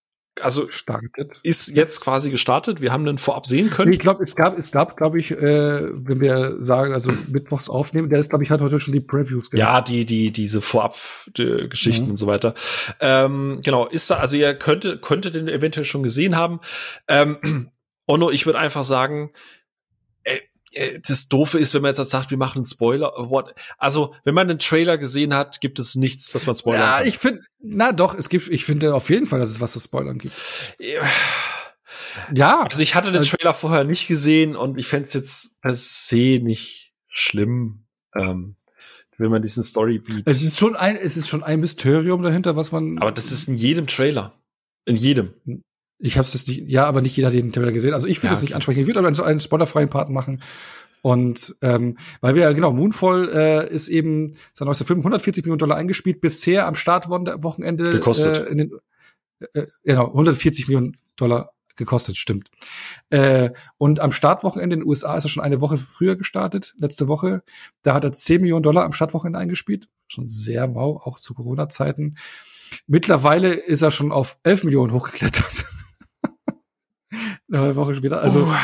also 0.40 0.70
startet. 0.70 1.40
ist 1.42 1.68
jetzt 1.68 2.00
quasi 2.00 2.30
gestartet. 2.30 2.80
Wir 2.80 2.92
haben 2.92 3.04
den 3.04 3.18
vorab 3.18 3.46
sehen 3.46 3.70
können. 3.70 3.92
Ich 3.92 3.98
glaube, 3.98 4.22
es 4.22 4.36
gab, 4.36 4.58
es 4.58 4.72
gab, 4.72 4.96
glaube 4.96 5.18
ich, 5.18 5.30
äh, 5.30 5.90
wenn 5.92 6.20
wir 6.20 6.58
sagen, 6.64 6.92
also 6.92 7.12
mittwochs 7.28 7.68
aufnehmen, 7.68 8.08
der 8.08 8.20
ist, 8.20 8.30
glaube 8.30 8.44
ich, 8.44 8.50
hat 8.50 8.60
heute 8.60 8.80
schon 8.80 8.92
die 8.92 9.00
Previews 9.00 9.50
gehabt. 9.50 9.68
Ja, 9.68 9.80
die, 9.80 10.04
die, 10.04 10.32
diese 10.32 10.60
Vorab-Geschichten 10.60 12.04
mhm. 12.04 12.10
und 12.10 12.16
so 12.16 12.26
weiter. 12.26 12.54
Ähm, 13.00 13.60
genau, 13.64 13.86
ist 13.86 14.10
da, 14.10 14.16
also 14.16 14.36
ihr 14.36 14.54
könnte, 14.54 14.98
könnte 14.98 15.30
den 15.30 15.48
eventuell 15.48 15.84
schon 15.84 16.02
gesehen 16.02 16.36
haben. 16.36 16.60
Ähm, 17.08 17.70
Onno, 18.06 18.30
ich 18.30 18.46
würde 18.46 18.58
einfach 18.58 18.84
sagen, 18.84 19.30
äh, 19.30 19.63
das 21.06 21.28
Doofe 21.28 21.58
ist, 21.58 21.74
wenn 21.74 21.82
man 21.82 21.94
jetzt 21.94 22.10
sagt, 22.10 22.30
wir 22.30 22.38
machen 22.38 22.58
einen 22.58 22.64
Spoiler. 22.64 23.12
What? 23.16 23.54
Also, 23.78 24.14
wenn 24.24 24.34
man 24.34 24.48
den 24.48 24.58
Trailer 24.58 24.98
gesehen 24.98 25.34
hat, 25.34 25.60
gibt 25.60 25.78
es 25.78 25.94
nichts, 25.94 26.32
das 26.32 26.46
man 26.46 26.54
spoilern 26.54 26.80
ja, 26.80 26.96
kann. 26.96 27.02
Ja, 27.02 27.08
ich 27.08 27.18
finde, 27.18 27.42
na 27.60 27.92
doch, 27.92 28.14
es 28.14 28.28
gibt, 28.28 28.48
ich 28.48 28.64
finde 28.64 28.94
auf 28.94 29.10
jeden 29.10 29.26
Fall, 29.26 29.38
dass 29.38 29.50
es 29.50 29.60
was 29.60 29.72
zu 29.72 29.80
spoilern 29.80 30.18
gibt. 30.18 30.34
Ja. 32.32 32.62
Also 32.62 32.80
ich 32.80 32.94
hatte 32.94 33.10
den 33.10 33.18
also, 33.18 33.36
Trailer 33.36 33.54
vorher 33.54 33.84
nicht 33.84 34.08
gesehen 34.08 34.56
und 34.56 34.78
ich 34.78 34.86
fände 34.86 35.06
es 35.06 35.14
jetzt 35.14 35.60
per 35.60 35.76
se 35.76 36.40
nicht 36.42 36.92
schlimm, 37.08 37.86
ähm, 38.14 38.56
wenn 39.18 39.30
man 39.30 39.42
diesen 39.42 39.62
Storybeat. 39.62 40.22
Es 40.26 40.42
ist 40.42 40.58
schon 40.58 40.76
ein, 40.76 40.96
es 40.96 41.16
ist 41.16 41.28
schon 41.28 41.42
ein 41.42 41.60
Mysterium 41.60 42.22
dahinter, 42.22 42.56
was 42.56 42.72
man. 42.72 42.98
Aber 42.98 43.12
das 43.12 43.30
ist 43.30 43.48
in 43.48 43.56
jedem 43.56 43.86
Trailer. 43.86 44.40
In 44.84 44.96
jedem. 44.96 45.34
Ich 45.98 46.18
habe 46.18 46.26
es 46.26 46.46
nicht, 46.46 46.68
ja, 46.68 46.86
aber 46.86 47.00
nicht 47.00 47.16
jeder 47.16 47.28
hat 47.28 47.34
den 47.34 47.52
Trailer 47.52 47.72
gesehen. 47.72 47.94
Also 47.94 48.08
ich 48.08 48.22
will 48.22 48.30
es 48.30 48.40
ja, 48.40 48.42
nicht 48.42 48.54
ansprechen. 48.54 48.80
Ich 48.80 48.86
würde 48.86 48.98
aber 48.98 49.08
einen, 49.08 49.20
einen 49.20 49.40
spoilerfreien 49.40 49.88
Part 49.88 50.10
machen. 50.10 50.40
Und 51.02 51.54
ähm, 51.60 51.98
weil 52.20 52.34
wir, 52.34 52.52
genau, 52.54 52.72
Moonfall 52.72 53.28
äh, 53.28 53.72
ist 53.72 53.88
eben 53.88 54.34
sein 54.54 54.66
neuester 54.66 54.86
Film, 54.86 55.00
140 55.00 55.44
Millionen 55.44 55.58
Dollar 55.58 55.76
eingespielt, 55.76 56.20
bisher 56.22 56.66
am 56.66 56.74
Startwochenende 56.74 57.90
gekostet. 57.90 58.46
Äh, 58.46 58.50
in 58.50 58.58
den, 58.58 58.72
äh, 59.52 59.66
genau, 59.84 60.06
140 60.06 60.66
Millionen 60.68 60.96
Dollar 61.16 61.50
gekostet, 61.76 62.16
stimmt. 62.16 62.48
Äh, 63.10 63.50
und 63.78 64.00
am 64.00 64.12
Startwochenende 64.12 64.74
in 64.74 64.80
den 64.80 64.88
USA 64.88 65.16
ist 65.16 65.24
er 65.24 65.28
schon 65.28 65.42
eine 65.42 65.60
Woche 65.60 65.76
früher 65.76 66.16
gestartet, 66.16 66.74
letzte 66.78 67.08
Woche. 67.08 67.42
Da 67.82 67.94
hat 67.94 68.04
er 68.04 68.12
10 68.12 68.40
Millionen 68.40 68.62
Dollar 68.62 68.84
am 68.84 68.92
Startwochenende 68.92 69.38
eingespielt. 69.38 69.88
Schon 70.08 70.28
sehr 70.28 70.74
wow, 70.74 71.02
auch 71.04 71.18
zu 71.18 71.34
Corona-Zeiten. 71.34 72.16
Mittlerweile 72.86 73.52
ist 73.52 73.82
er 73.82 73.90
schon 73.90 74.12
auf 74.12 74.38
11 74.42 74.64
Millionen 74.64 74.92
hochgeklettert. 74.92 75.66
eine 77.62 77.76
Woche 77.76 77.94
später. 77.94 78.20
Also, 78.20 78.46
oh. 78.46 78.54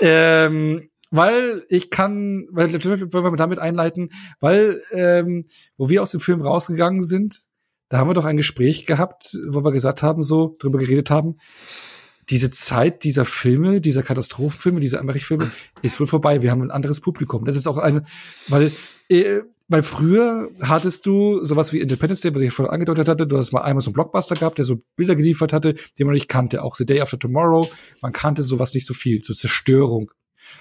ähm, 0.00 0.88
weil 1.10 1.64
ich 1.68 1.90
kann, 1.90 2.46
weil 2.50 2.68
natürlich 2.68 3.12
wollen 3.12 3.24
wir 3.24 3.36
damit 3.36 3.58
einleiten, 3.58 4.10
weil 4.40 4.82
ähm, 4.90 5.44
wo 5.76 5.88
wir 5.88 6.02
aus 6.02 6.10
dem 6.10 6.20
Film 6.20 6.40
rausgegangen 6.40 7.02
sind, 7.02 7.46
da 7.88 7.98
haben 7.98 8.10
wir 8.10 8.14
doch 8.14 8.24
ein 8.24 8.36
Gespräch 8.36 8.86
gehabt, 8.86 9.38
wo 9.48 9.64
wir 9.64 9.72
gesagt 9.72 10.02
haben, 10.02 10.22
so 10.22 10.56
drüber 10.58 10.78
geredet 10.78 11.10
haben, 11.10 11.36
diese 12.28 12.50
Zeit 12.50 13.04
dieser 13.04 13.24
Filme, 13.24 13.80
dieser 13.80 14.02
Katastrophenfilme, 14.02 14.80
dieser 14.80 14.98
Amerikfilme 14.98 15.50
ist 15.82 16.00
wohl 16.00 16.08
vorbei. 16.08 16.42
Wir 16.42 16.50
haben 16.50 16.62
ein 16.62 16.72
anderes 16.72 17.00
Publikum. 17.00 17.44
Das 17.44 17.54
ist 17.54 17.68
auch 17.68 17.78
eine, 17.78 18.02
weil 18.48 18.72
äh, 19.08 19.42
weil 19.68 19.82
früher 19.82 20.50
hattest 20.60 21.06
du 21.06 21.42
sowas 21.44 21.72
wie 21.72 21.80
Independence 21.80 22.20
Day, 22.20 22.34
was 22.34 22.42
ich 22.42 22.52
vorhin 22.52 22.72
angedeutet 22.72 23.08
hatte, 23.08 23.26
du 23.26 23.36
hast 23.36 23.52
mal 23.52 23.62
einmal 23.62 23.82
so 23.82 23.90
einen 23.90 23.94
Blockbuster 23.94 24.36
gehabt, 24.36 24.58
der 24.58 24.64
so 24.64 24.82
Bilder 24.96 25.16
geliefert 25.16 25.52
hatte, 25.52 25.74
die 25.98 26.04
man 26.04 26.14
nicht 26.14 26.28
kannte. 26.28 26.62
Auch 26.62 26.76
The 26.76 26.86
Day 26.86 27.00
After 27.00 27.18
Tomorrow, 27.18 27.68
man 28.00 28.12
kannte 28.12 28.42
sowas 28.42 28.74
nicht 28.74 28.86
so 28.86 28.94
viel, 28.94 29.22
so 29.22 29.34
Zerstörung, 29.34 30.12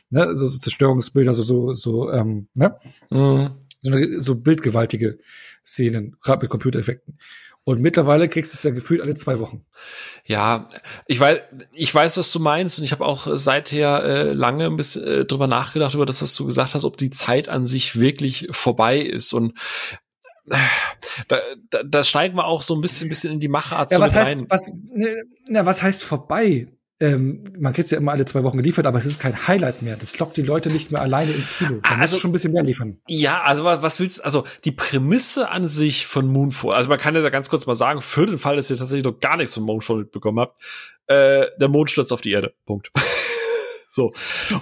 ne, 0.10 0.36
so, 0.36 0.48
so 0.48 0.58
Zerstörungsbilder, 0.58 1.34
so 1.34 1.44
so 1.44 1.74
so 1.74 2.12
ähm, 2.12 2.48
ne, 2.56 2.76
mhm. 3.12 3.52
so, 3.82 3.92
so 4.20 4.42
bildgewaltige 4.42 5.20
Szenen, 5.64 6.16
gerade 6.22 6.42
mit 6.42 6.50
Computereffekten. 6.50 7.18
Und 7.66 7.82
mittlerweile 7.82 8.30
kriegst 8.30 8.54
du 8.54 8.58
es 8.58 8.64
ja 8.64 8.70
gefühlt 8.70 9.02
alle 9.02 9.16
zwei 9.16 9.40
Wochen. 9.40 9.66
Ja, 10.24 10.70
ich 11.08 11.20
weiß, 11.20 11.40
ich 11.74 11.94
weiß, 11.94 12.16
was 12.16 12.32
du 12.32 12.40
meinst, 12.40 12.78
und 12.78 12.86
ich 12.86 12.92
habe 12.92 13.04
auch 13.04 13.28
seither 13.38 14.04
äh, 14.04 14.34
lange 14.34 14.68
ein 14.68 14.78
bisschen 14.78 15.04
äh, 15.04 15.26
drüber 15.26 15.48
nachgedacht, 15.48 15.96
über 15.96 16.06
das, 16.06 16.22
was 16.22 16.36
du 16.36 16.46
gesagt 16.46 16.76
hast, 16.76 16.86
ob 16.86 16.96
die 16.98 17.10
Zeit 17.10 17.50
an 17.50 17.66
sich 17.66 18.00
wirklich 18.00 18.48
vorbei 18.52 19.00
ist. 19.00 19.34
Und 19.34 19.58
äh, 20.52 20.58
da, 21.28 21.42
da, 21.72 21.82
da 21.84 22.04
steigen 22.04 22.38
wir 22.38 22.46
auch 22.46 22.62
so 22.62 22.76
ein 22.76 22.82
bisschen, 22.82 23.08
ein 23.08 23.10
bisschen 23.10 23.34
in 23.34 23.40
die 23.40 23.48
Machart 23.48 23.92
ja, 23.92 24.00
was 24.00 24.14
heißt, 24.14 24.38
rein. 24.38 24.46
Was, 24.48 24.72
ne, 24.94 25.24
na, 25.48 25.66
was 25.66 25.82
heißt 25.82 26.04
vorbei? 26.04 26.68
Ähm, 27.02 27.44
man 27.58 27.74
kriegt 27.74 27.92
ja 27.92 27.98
immer 27.98 28.14
alle 28.14 28.26
zwei 28.26 28.44
Wochen 28.44 28.58
geliefert, 28.58 28.86
aber 28.86 28.98
es 28.98 29.06
ist 29.06 29.20
kein 29.20 29.48
Highlight 29.48 29.82
mehr. 29.82 29.98
Das 29.98 30.18
lockt 30.20 30.38
die 30.38 30.42
Leute 30.42 30.70
nicht 30.70 30.92
mehr 30.92 31.02
alleine 31.02 31.34
ins 31.34 31.58
Kino. 31.58 31.82
Man 31.84 32.00
also 32.00 32.18
schon 32.18 32.30
ein 32.30 32.34
bisschen 32.34 32.54
mehr 32.54 32.64
liefern. 32.64 33.00
Ja, 33.08 33.42
also 33.42 33.66
was 33.66 34.00
willst 34.00 34.24
also 34.24 34.46
die 34.64 34.72
Prämisse 34.72 35.50
an 35.50 35.68
sich 35.68 36.08
von 36.08 36.28
Moonfall, 36.28 36.74
also 36.74 36.88
man 36.88 37.00
kann 37.00 37.16
ja 37.16 37.30
ganz 37.30 37.50
kurz 37.50 37.66
mal 37.66 37.76
sagen, 37.76 38.02
für 38.02 38.26
den 38.26 38.38
Fall, 38.38 38.56
dass 38.56 38.70
ihr 38.70 38.78
tatsächlich 38.78 39.06
noch 39.06 39.20
gar 39.20 39.36
nichts 39.36 39.54
von 39.54 39.64
Moonfall 39.64 39.98
mitbekommen 39.98 40.40
habt, 40.40 40.62
äh, 41.08 41.48
der 41.60 41.68
Mond 41.68 41.92
stürzt 41.92 42.14
auf 42.14 42.22
die 42.22 42.32
Erde. 42.32 42.54
Punkt. 42.66 42.92
So. 43.96 44.12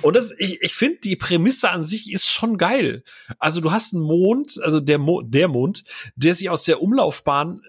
Und 0.04 0.16
das, 0.16 0.32
ich, 0.38 0.62
ich 0.62 0.76
finde, 0.76 1.00
die 1.04 1.16
Prämisse 1.16 1.72
an 1.72 1.84
sich 1.84 2.14
ist 2.14 2.30
schon 2.30 2.56
geil. 2.60 3.04
Also 3.40 3.62
du 3.62 3.72
hast 3.72 3.96
einen 3.96 4.04
Mond, 4.04 4.60
also 4.62 4.80
der, 4.80 5.00
Mo 5.00 5.24
der 5.24 5.48
Mond, 5.48 5.86
der 6.16 6.36
sich 6.36 6.52
aus 6.52 6.66
der 6.66 6.84
Umlaufbahn 6.84 7.64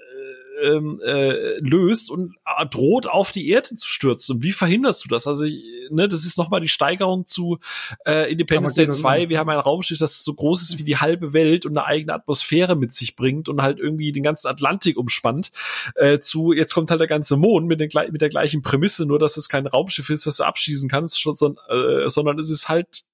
ähm, 0.62 1.00
äh, 1.04 1.58
löst 1.58 2.10
und 2.10 2.36
äh, 2.44 2.66
droht 2.66 3.06
auf 3.06 3.32
die 3.32 3.48
Erde 3.48 3.74
zu 3.74 3.86
stürzen. 3.86 4.36
Und 4.36 4.42
wie 4.42 4.52
verhinderst 4.52 5.04
du 5.04 5.08
das? 5.08 5.26
Also, 5.26 5.46
ne, 5.90 6.08
das 6.08 6.24
ist 6.24 6.38
nochmal 6.38 6.60
die 6.60 6.68
Steigerung 6.68 7.26
zu 7.26 7.58
äh, 8.06 8.30
Independence 8.30 8.74
Day 8.74 8.88
2. 8.88 9.28
Wir 9.28 9.38
haben 9.38 9.50
ein 9.50 9.58
Raumschiff, 9.58 9.98
das 9.98 10.24
so 10.24 10.34
groß 10.34 10.62
ist 10.62 10.78
wie 10.78 10.84
die 10.84 10.98
halbe 10.98 11.32
Welt 11.32 11.66
und 11.66 11.76
eine 11.76 11.86
eigene 11.86 12.14
Atmosphäre 12.14 12.76
mit 12.76 12.92
sich 12.92 13.16
bringt 13.16 13.48
und 13.48 13.62
halt 13.62 13.78
irgendwie 13.78 14.12
den 14.12 14.22
ganzen 14.22 14.48
Atlantik 14.48 14.96
umspannt. 14.96 15.50
Äh, 15.96 16.18
zu 16.18 16.52
jetzt 16.52 16.74
kommt 16.74 16.90
halt 16.90 17.00
der 17.00 17.08
ganze 17.08 17.36
Mond 17.36 17.66
mit, 17.66 17.80
den, 17.80 17.90
mit 18.10 18.20
der 18.20 18.28
gleichen 18.28 18.62
Prämisse, 18.62 19.06
nur 19.06 19.18
dass 19.18 19.36
es 19.36 19.48
kein 19.48 19.66
Raumschiff 19.66 20.10
ist, 20.10 20.26
das 20.26 20.36
du 20.36 20.44
abschießen 20.44 20.88
kannst, 20.88 21.20
sondern, 21.20 21.56
äh, 21.68 22.08
sondern 22.08 22.38
es 22.38 22.50
ist 22.50 22.68
halt 22.68 23.04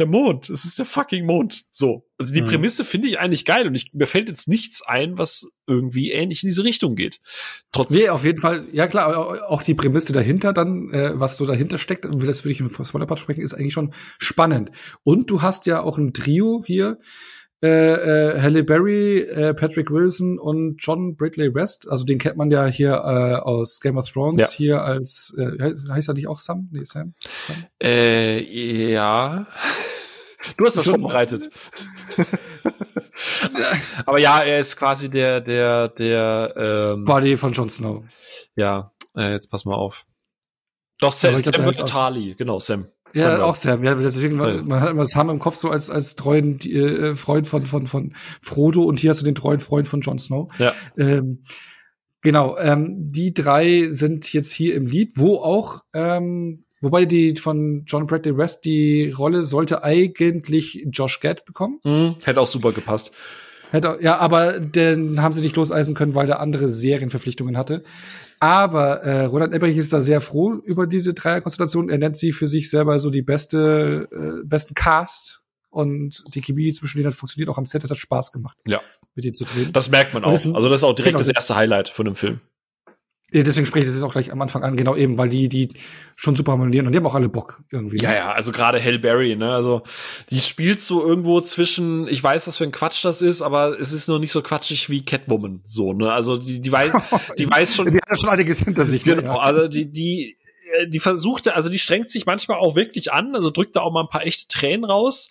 der 0.00 0.06
Mond. 0.06 0.50
Es 0.50 0.64
ist 0.64 0.78
der 0.78 0.86
fucking 0.86 1.24
Mond. 1.24 1.64
So. 1.70 2.06
Also 2.18 2.34
die 2.34 2.42
mhm. 2.42 2.46
Prämisse 2.46 2.84
finde 2.84 3.08
ich 3.08 3.18
eigentlich 3.18 3.44
geil 3.44 3.66
und 3.66 3.74
ich, 3.74 3.92
mir 3.94 4.06
fällt 4.06 4.28
jetzt 4.28 4.48
nichts 4.48 4.82
ein, 4.82 5.16
was 5.16 5.52
irgendwie 5.66 6.10
ähnlich 6.10 6.42
in 6.42 6.48
diese 6.48 6.64
Richtung 6.64 6.96
geht. 6.96 7.20
Trotz 7.72 7.90
nee, 7.90 8.08
auf 8.08 8.24
jeden 8.24 8.40
Fall. 8.40 8.66
Ja, 8.72 8.88
klar, 8.88 9.48
auch 9.48 9.62
die 9.62 9.74
Prämisse 9.74 10.12
dahinter 10.12 10.52
dann, 10.52 10.90
äh, 10.92 11.12
was 11.14 11.36
so 11.36 11.46
dahinter 11.46 11.78
steckt, 11.78 12.04
das 12.04 12.44
würde 12.44 12.52
ich 12.52 12.60
im 12.60 12.68
Spoiler-Part 12.68 13.20
sprechen, 13.20 13.42
ist 13.42 13.54
eigentlich 13.54 13.72
schon 13.72 13.94
spannend. 14.18 14.70
Und 15.04 15.30
du 15.30 15.42
hast 15.42 15.66
ja 15.66 15.80
auch 15.82 15.96
ein 15.96 16.12
Trio 16.12 16.62
hier, 16.66 16.98
äh, 17.62 17.68
äh, 17.68 18.40
Halle 18.40 18.64
Berry, 18.64 19.18
äh, 19.18 19.52
Patrick 19.52 19.90
Wilson 19.90 20.38
und 20.38 20.76
John 20.78 21.14
Bradley 21.14 21.54
West. 21.54 21.86
Also 21.90 22.04
den 22.04 22.18
kennt 22.18 22.38
man 22.38 22.50
ja 22.50 22.64
hier 22.66 22.92
äh, 22.92 23.34
aus 23.34 23.80
Game 23.80 23.98
of 23.98 24.10
Thrones 24.10 24.40
ja. 24.40 24.48
hier 24.48 24.82
als 24.82 25.36
äh, 25.36 25.74
heißt 25.90 26.08
er 26.08 26.14
nicht 26.14 26.26
auch 26.26 26.38
Sam? 26.38 26.70
Nee, 26.72 26.84
Sam. 26.84 27.12
Sam? 27.46 27.56
Äh, 27.82 28.92
ja. 28.92 29.46
Du 30.56 30.64
hast 30.64 30.76
das 30.76 30.84
schon 30.84 31.00
vorbereitet. 31.00 31.50
Aber 34.06 34.18
ja, 34.18 34.40
er 34.42 34.60
ist 34.60 34.76
quasi 34.76 35.10
der 35.10 35.40
der 35.40 35.88
der 35.88 36.54
ähm, 36.56 37.04
Buddy 37.04 37.36
von 37.36 37.52
Jon 37.52 37.68
Snow. 37.68 38.04
Ja, 38.56 38.92
äh, 39.16 39.32
jetzt 39.32 39.50
pass 39.50 39.64
mal 39.64 39.74
auf. 39.74 40.06
Doch 40.98 41.12
Sam, 41.12 41.36
Sam 41.38 41.64
wird 41.64 41.88
Tali, 41.88 42.34
genau 42.36 42.58
Sam. 42.58 42.88
Ja, 43.14 43.22
Sam 43.22 43.40
auch 43.40 43.54
Sam. 43.56 43.84
Ja, 43.84 43.94
deswegen, 43.94 44.38
ja. 44.38 44.62
man 44.62 44.80
hat 44.80 44.90
immer 44.90 45.04
Sam 45.04 45.30
im 45.30 45.38
Kopf 45.38 45.56
so 45.56 45.70
als 45.70 45.90
als 45.90 46.16
treuen 46.16 46.60
äh, 46.60 47.14
Freund 47.16 47.46
von 47.46 47.66
von 47.66 47.86
von 47.86 48.14
Frodo 48.40 48.84
und 48.84 48.98
hier 48.98 49.10
hast 49.10 49.20
du 49.20 49.24
den 49.24 49.34
treuen 49.34 49.60
Freund 49.60 49.88
von 49.88 50.00
Jon 50.00 50.18
Snow. 50.18 50.50
Ja. 50.58 50.72
Ähm, 50.96 51.42
Genau, 52.22 52.58
ähm, 52.58 53.08
die 53.08 53.32
drei 53.32 53.86
sind 53.88 54.30
jetzt 54.32 54.52
hier 54.52 54.74
im 54.74 54.86
Lied, 54.86 55.12
wo 55.16 55.36
auch, 55.36 55.82
ähm, 55.94 56.64
wobei 56.80 57.04
die 57.04 57.36
von 57.36 57.84
John 57.86 58.06
Bradley 58.06 58.36
West 58.36 58.64
die 58.64 59.10
Rolle 59.10 59.44
sollte 59.44 59.82
eigentlich 59.82 60.86
Josh 60.90 61.20
Gad 61.20 61.44
bekommen. 61.44 61.80
Mhm, 61.84 62.16
hätte 62.24 62.40
auch 62.40 62.46
super 62.46 62.72
gepasst. 62.72 63.12
Hätte, 63.70 63.98
ja, 64.00 64.18
aber 64.18 64.58
den 64.58 65.22
haben 65.22 65.32
sie 65.32 65.42
nicht 65.42 65.54
loseisen 65.54 65.94
können, 65.94 66.16
weil 66.16 66.26
der 66.26 66.40
andere 66.40 66.68
Serienverpflichtungen 66.68 67.56
hatte. 67.56 67.84
Aber 68.40 69.02
äh, 69.02 69.26
Roland 69.26 69.54
Emmerich 69.54 69.76
ist 69.76 69.92
da 69.92 70.00
sehr 70.00 70.20
froh 70.20 70.54
über 70.64 70.86
diese 70.86 71.14
Dreierkonstellation. 71.14 71.88
Er 71.88 71.98
nennt 71.98 72.16
sie 72.16 72.32
für 72.32 72.48
sich 72.48 72.68
selber 72.68 72.98
so 72.98 73.10
die 73.10 73.22
beste, 73.22 74.08
äh, 74.10 74.44
besten 74.44 74.74
Cast 74.74 75.44
und 75.68 76.24
die 76.34 76.40
Chemie 76.40 76.72
zwischen 76.72 76.98
denen 76.98 77.06
hat 77.06 77.14
funktioniert 77.14 77.48
auch 77.48 77.58
am 77.58 77.66
Set. 77.66 77.84
Das 77.84 77.90
hat 77.90 77.98
Spaß 77.98 78.32
gemacht. 78.32 78.58
Ja. 78.66 78.80
Mit 79.14 79.24
denen 79.24 79.34
zu 79.34 79.44
drehen. 79.44 79.72
Das 79.72 79.90
merkt 79.90 80.14
man 80.14 80.24
auch. 80.24 80.32
Das, 80.32 80.46
also 80.46 80.68
das 80.68 80.80
ist 80.80 80.84
auch 80.84 80.94
direkt 80.94 81.16
genau, 81.16 81.24
das 81.24 81.34
erste 81.34 81.54
Highlight 81.54 81.88
von 81.88 82.06
dem 82.06 82.16
Film. 82.16 82.40
Deswegen 83.32 83.66
spreche 83.66 83.86
ich 83.86 83.92
das 83.92 84.02
auch 84.02 84.12
gleich 84.12 84.32
am 84.32 84.42
Anfang 84.42 84.62
an, 84.62 84.76
genau 84.76 84.96
eben, 84.96 85.16
weil 85.16 85.28
die, 85.28 85.48
die 85.48 85.70
schon 86.16 86.34
super 86.34 86.52
harmonieren 86.52 86.86
und 86.86 86.92
die 86.92 86.98
haben 86.98 87.06
auch 87.06 87.14
alle 87.14 87.28
Bock 87.28 87.62
irgendwie. 87.70 87.98
Ja, 87.98 88.12
ja, 88.12 88.32
also 88.32 88.50
gerade 88.50 88.80
Hell 88.80 88.98
Berry, 88.98 89.36
ne, 89.36 89.52
also 89.52 89.82
die 90.30 90.40
spielt 90.40 90.80
so 90.80 91.06
irgendwo 91.06 91.40
zwischen, 91.40 92.08
ich 92.08 92.22
weiß, 92.22 92.48
was 92.48 92.56
für 92.56 92.64
ein 92.64 92.72
Quatsch 92.72 93.04
das 93.04 93.22
ist, 93.22 93.42
aber 93.42 93.78
es 93.78 93.92
ist 93.92 94.08
nur 94.08 94.18
nicht 94.18 94.32
so 94.32 94.42
quatschig 94.42 94.90
wie 94.90 95.04
Catwoman, 95.04 95.62
so, 95.66 95.92
ne, 95.92 96.12
also 96.12 96.36
die, 96.36 96.60
die 96.60 96.72
weiß, 96.72 96.92
die 97.38 97.50
weiß 97.50 97.76
schon. 97.76 97.90
Die 97.90 97.96
hat 97.98 98.08
ja 98.08 98.16
schon 98.16 98.30
einiges 98.30 98.64
hinter 98.64 98.84
sich. 98.84 99.06
Ne, 99.06 99.16
genau, 99.16 99.32
ne, 99.32 99.36
ja. 99.36 99.42
also 99.42 99.68
die, 99.68 99.86
die, 99.86 100.36
äh, 100.72 100.88
die 100.88 101.00
versuchte, 101.00 101.54
also 101.54 101.68
die 101.68 101.78
strengt 101.78 102.10
sich 102.10 102.26
manchmal 102.26 102.58
auch 102.58 102.74
wirklich 102.74 103.12
an, 103.12 103.34
also 103.34 103.50
drückt 103.50 103.76
da 103.76 103.80
auch 103.80 103.92
mal 103.92 104.02
ein 104.02 104.08
paar 104.08 104.26
echte 104.26 104.48
Tränen 104.48 104.84
raus. 104.84 105.28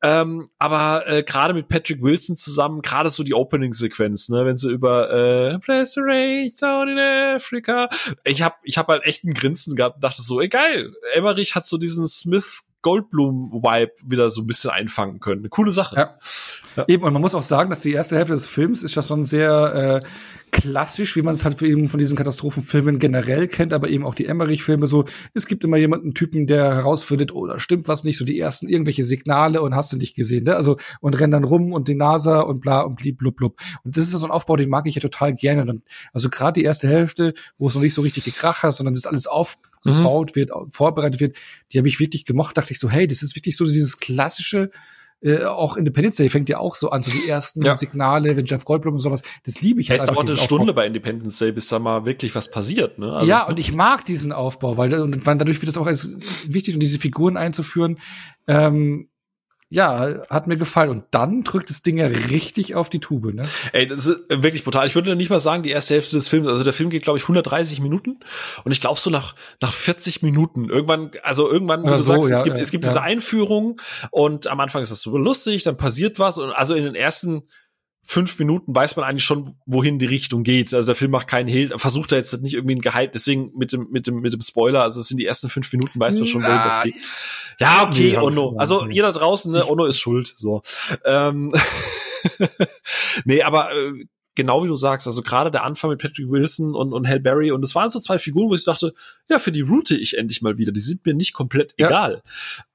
Ähm, 0.00 0.48
aber 0.58 1.08
äh, 1.08 1.22
gerade 1.24 1.54
mit 1.54 1.68
Patrick 1.68 2.02
Wilson 2.02 2.36
zusammen, 2.36 2.82
gerade 2.82 3.10
so 3.10 3.24
die 3.24 3.34
Opening-Sequenz, 3.34 4.28
ne, 4.28 4.46
wenn 4.46 4.56
sie 4.56 4.70
über 4.70 5.10
äh, 5.10 5.58
Place 5.58 5.94
Down 5.94 6.88
in 6.88 6.98
Africa. 6.98 7.88
Ich 8.24 8.42
hab, 8.42 8.60
ich 8.62 8.78
hab 8.78 8.86
halt 8.88 9.04
echt 9.04 9.24
ein 9.24 9.34
Grinsen 9.34 9.74
gehabt 9.74 9.96
und 9.96 10.04
dachte 10.04 10.22
so, 10.22 10.40
ey 10.40 10.48
geil, 10.48 10.92
Emmerich 11.14 11.54
hat 11.56 11.66
so 11.66 11.78
diesen 11.78 12.06
Smith 12.06 12.62
Goldblum-Vibe 12.82 13.92
wieder 14.04 14.30
so 14.30 14.42
ein 14.42 14.46
bisschen 14.46 14.70
einfangen 14.70 15.20
können. 15.20 15.42
Eine 15.42 15.48
coole 15.48 15.72
Sache. 15.72 15.96
Ja. 15.96 16.18
ja. 16.76 16.84
Eben, 16.88 17.04
und 17.04 17.12
man 17.12 17.22
muss 17.22 17.34
auch 17.34 17.42
sagen, 17.42 17.70
dass 17.70 17.80
die 17.80 17.92
erste 17.92 18.16
Hälfte 18.16 18.34
des 18.34 18.46
Films 18.46 18.82
ist 18.82 18.94
ja 18.94 19.02
schon 19.02 19.24
sehr 19.24 20.02
äh, 20.02 20.08
klassisch, 20.50 21.16
wie 21.16 21.22
man 21.22 21.34
es 21.34 21.44
halt 21.44 21.60
eben 21.62 21.88
von 21.88 21.98
diesen 21.98 22.16
Katastrophenfilmen 22.16 22.98
generell 22.98 23.48
kennt, 23.48 23.72
aber 23.72 23.88
eben 23.88 24.04
auch 24.04 24.14
die 24.14 24.26
Emmerich-Filme 24.26 24.86
so. 24.86 25.04
Es 25.34 25.46
gibt 25.46 25.64
immer 25.64 25.76
jemanden 25.76 26.14
Typen, 26.14 26.46
der 26.46 26.74
herausfindet, 26.74 27.34
oh, 27.34 27.46
da 27.46 27.58
stimmt 27.58 27.88
was 27.88 28.04
nicht, 28.04 28.16
so 28.16 28.24
die 28.24 28.38
ersten 28.38 28.68
irgendwelche 28.68 29.02
Signale 29.02 29.60
und 29.60 29.74
hast 29.74 29.92
du 29.92 29.96
nicht 29.96 30.14
gesehen, 30.14 30.44
ne? 30.44 30.56
Also 30.56 30.76
und 31.00 31.18
rennen 31.18 31.32
dann 31.32 31.44
rum 31.44 31.72
und 31.72 31.88
die 31.88 31.94
NASA 31.94 32.40
und 32.40 32.60
bla 32.60 32.82
und 32.82 32.96
blieb 32.96 33.18
blub 33.18 33.36
blub. 33.36 33.60
Und 33.84 33.96
das 33.96 34.04
ist 34.04 34.12
so 34.12 34.26
ein 34.26 34.30
Aufbau, 34.30 34.56
den 34.56 34.70
mag 34.70 34.86
ich 34.86 34.94
ja 34.94 35.00
total 35.00 35.34
gerne. 35.34 35.68
Und 35.70 35.82
also 36.12 36.28
gerade 36.28 36.60
die 36.60 36.64
erste 36.64 36.88
Hälfte, 36.88 37.34
wo 37.58 37.68
es 37.68 37.74
noch 37.74 37.82
nicht 37.82 37.94
so 37.94 38.02
richtig 38.02 38.24
gekracht 38.24 38.62
hat, 38.62 38.74
sondern 38.74 38.94
das 38.94 39.06
alles 39.06 39.26
auf 39.26 39.58
mhm. 39.84 39.96
gebaut 39.96 40.36
wird, 40.36 40.50
vorbereitet 40.70 41.20
wird, 41.20 41.36
die 41.72 41.78
habe 41.78 41.88
ich 41.88 42.00
wirklich 42.00 42.24
gemocht. 42.24 42.56
Dachte 42.56 42.72
ich 42.72 42.78
so, 42.78 42.88
hey, 42.88 43.06
das 43.06 43.22
ist 43.22 43.36
wirklich 43.36 43.56
so 43.56 43.64
dieses 43.64 43.98
klassische, 43.98 44.70
äh, 45.20 45.44
auch 45.44 45.76
Independence 45.76 46.16
Day 46.16 46.28
fängt 46.28 46.48
ja 46.48 46.58
auch 46.58 46.76
so 46.76 46.90
an, 46.90 47.02
so 47.02 47.10
die 47.10 47.28
ersten 47.28 47.62
ja. 47.64 47.76
Signale, 47.76 48.36
wenn 48.36 48.44
Jeff 48.44 48.64
Goldblum 48.64 48.94
und 48.94 49.00
sowas, 49.00 49.22
das 49.44 49.60
liebe 49.60 49.80
ich 49.80 49.90
halt. 49.90 50.00
Es 50.00 50.06
dauert 50.06 50.28
eine 50.28 50.38
Stunde 50.38 50.72
bei 50.72 50.86
Independence 50.86 51.38
Day, 51.38 51.50
bis 51.50 51.68
da 51.68 51.78
mal 51.78 52.04
wirklich 52.04 52.34
was 52.34 52.50
passiert, 52.50 52.98
ne? 52.98 53.12
Also, 53.12 53.28
ja, 53.28 53.44
und 53.44 53.58
ich 53.58 53.72
mag 53.72 54.04
diesen 54.04 54.32
Aufbau, 54.32 54.76
weil, 54.76 54.94
und 54.94 55.26
dadurch 55.26 55.60
wird 55.60 55.68
es 55.68 55.76
auch 55.76 55.88
als 55.88 56.16
wichtig, 56.46 56.74
um 56.74 56.80
diese 56.80 57.00
Figuren 57.00 57.36
einzuführen. 57.36 57.98
Ähm, 58.46 59.08
ja, 59.70 60.26
hat 60.30 60.46
mir 60.46 60.56
gefallen. 60.56 60.90
Und 60.90 61.04
dann 61.10 61.42
drückt 61.42 61.68
das 61.68 61.82
Ding 61.82 61.98
ja 61.98 62.06
richtig 62.06 62.74
auf 62.74 62.88
die 62.88 63.00
Tube, 63.00 63.34
ne? 63.34 63.46
Ey, 63.72 63.86
das 63.86 64.06
ist 64.06 64.20
wirklich 64.30 64.64
brutal. 64.64 64.86
Ich 64.86 64.94
würde 64.94 65.14
nicht 65.14 65.28
mal 65.28 65.40
sagen, 65.40 65.62
die 65.62 65.70
erste 65.70 65.94
Hälfte 65.94 66.16
des 66.16 66.26
Films, 66.26 66.48
also 66.48 66.64
der 66.64 66.72
Film 66.72 66.88
geht, 66.88 67.02
glaube 67.02 67.18
ich, 67.18 67.24
130 67.24 67.80
Minuten. 67.80 68.20
Und 68.64 68.72
ich 68.72 68.80
glaube 68.80 68.98
so 68.98 69.10
nach, 69.10 69.34
nach 69.60 69.72
40 69.72 70.22
Minuten, 70.22 70.70
irgendwann, 70.70 71.10
also 71.22 71.50
irgendwann, 71.50 71.82
wie 71.84 71.90
du 71.90 71.98
so, 71.98 72.14
sagst, 72.14 72.30
ja, 72.30 72.36
es 72.38 72.44
gibt, 72.44 72.56
ja, 72.56 72.62
es 72.62 72.70
gibt 72.70 72.84
ja. 72.84 72.90
diese 72.90 73.02
Einführung 73.02 73.80
und 74.10 74.46
am 74.46 74.60
Anfang 74.60 74.82
ist 74.82 74.90
das 74.90 75.02
super 75.02 75.18
lustig, 75.18 75.64
dann 75.64 75.76
passiert 75.76 76.18
was 76.18 76.38
und 76.38 76.50
also 76.52 76.74
in 76.74 76.84
den 76.84 76.94
ersten 76.94 77.42
fünf 78.10 78.38
Minuten 78.38 78.74
weiß 78.74 78.96
man 78.96 79.04
eigentlich 79.04 79.24
schon, 79.24 79.54
wohin 79.66 79.98
die 79.98 80.06
Richtung 80.06 80.42
geht. 80.42 80.72
Also 80.72 80.86
der 80.86 80.94
Film 80.94 81.10
macht 81.10 81.28
keinen 81.28 81.46
Hehl, 81.46 81.76
versucht 81.76 82.10
er 82.10 82.18
jetzt 82.18 82.40
nicht 82.40 82.54
irgendwie 82.54 82.76
ein 82.76 82.80
Gehalt, 82.80 83.14
deswegen 83.14 83.52
mit 83.54 83.70
dem, 83.70 83.88
mit 83.90 84.06
dem, 84.06 84.20
mit 84.20 84.32
dem 84.32 84.40
Spoiler, 84.40 84.82
also 84.82 85.02
es 85.02 85.08
sind 85.08 85.18
die 85.18 85.26
ersten 85.26 85.50
fünf 85.50 85.70
Minuten, 85.70 86.00
weiß 86.00 86.18
man 86.18 86.26
schon, 86.26 86.42
wohin 86.42 86.56
das 86.56 86.82
geht. 86.82 86.94
Ja, 87.60 87.82
okay, 87.82 88.12
nee, 88.12 88.16
Ono. 88.16 88.56
Also 88.56 88.86
ihr 88.86 89.02
da 89.02 89.12
draußen, 89.12 89.52
ne, 89.52 89.66
Ono 89.66 89.84
ist 89.84 90.00
schuld, 90.00 90.32
so. 90.36 90.62
Ähm, 91.04 91.52
nee, 93.26 93.42
aber 93.42 93.72
äh, 93.72 94.06
genau 94.38 94.62
wie 94.62 94.68
du 94.68 94.76
sagst, 94.76 95.06
also 95.06 95.20
gerade 95.20 95.50
der 95.50 95.64
Anfang 95.64 95.90
mit 95.90 96.00
Patrick 96.00 96.30
Wilson 96.30 96.74
und, 96.74 96.92
und 96.92 97.06
Hal 97.06 97.18
Berry 97.18 97.50
und 97.50 97.62
es 97.64 97.74
waren 97.74 97.90
so 97.90 97.98
zwei 97.98 98.18
Figuren, 98.18 98.48
wo 98.48 98.54
ich 98.54 98.64
dachte, 98.64 98.94
ja, 99.28 99.40
für 99.40 99.50
die 99.50 99.62
route 99.62 99.96
ich 99.96 100.16
endlich 100.16 100.42
mal 100.42 100.56
wieder. 100.58 100.70
Die 100.70 100.80
sind 100.80 101.04
mir 101.04 101.12
nicht 101.12 101.34
komplett 101.34 101.74
ja. 101.76 101.88
egal. 101.88 102.22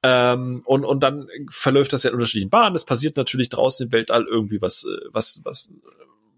Ähm, 0.03 0.61
und, 0.65 0.83
und 0.83 0.99
dann 1.01 1.27
verläuft 1.49 1.93
das 1.93 2.03
ja 2.03 2.09
in 2.09 2.15
unterschiedlichen 2.15 2.49
Bahnen. 2.49 2.75
Es 2.75 2.83
passiert 2.83 3.15
natürlich 3.15 3.47
draußen 3.47 3.87
im 3.87 3.91
Weltall 3.93 4.25
irgendwie 4.29 4.61
was, 4.61 4.83
äh, 4.83 5.05
was, 5.13 5.39
was, 5.45 5.73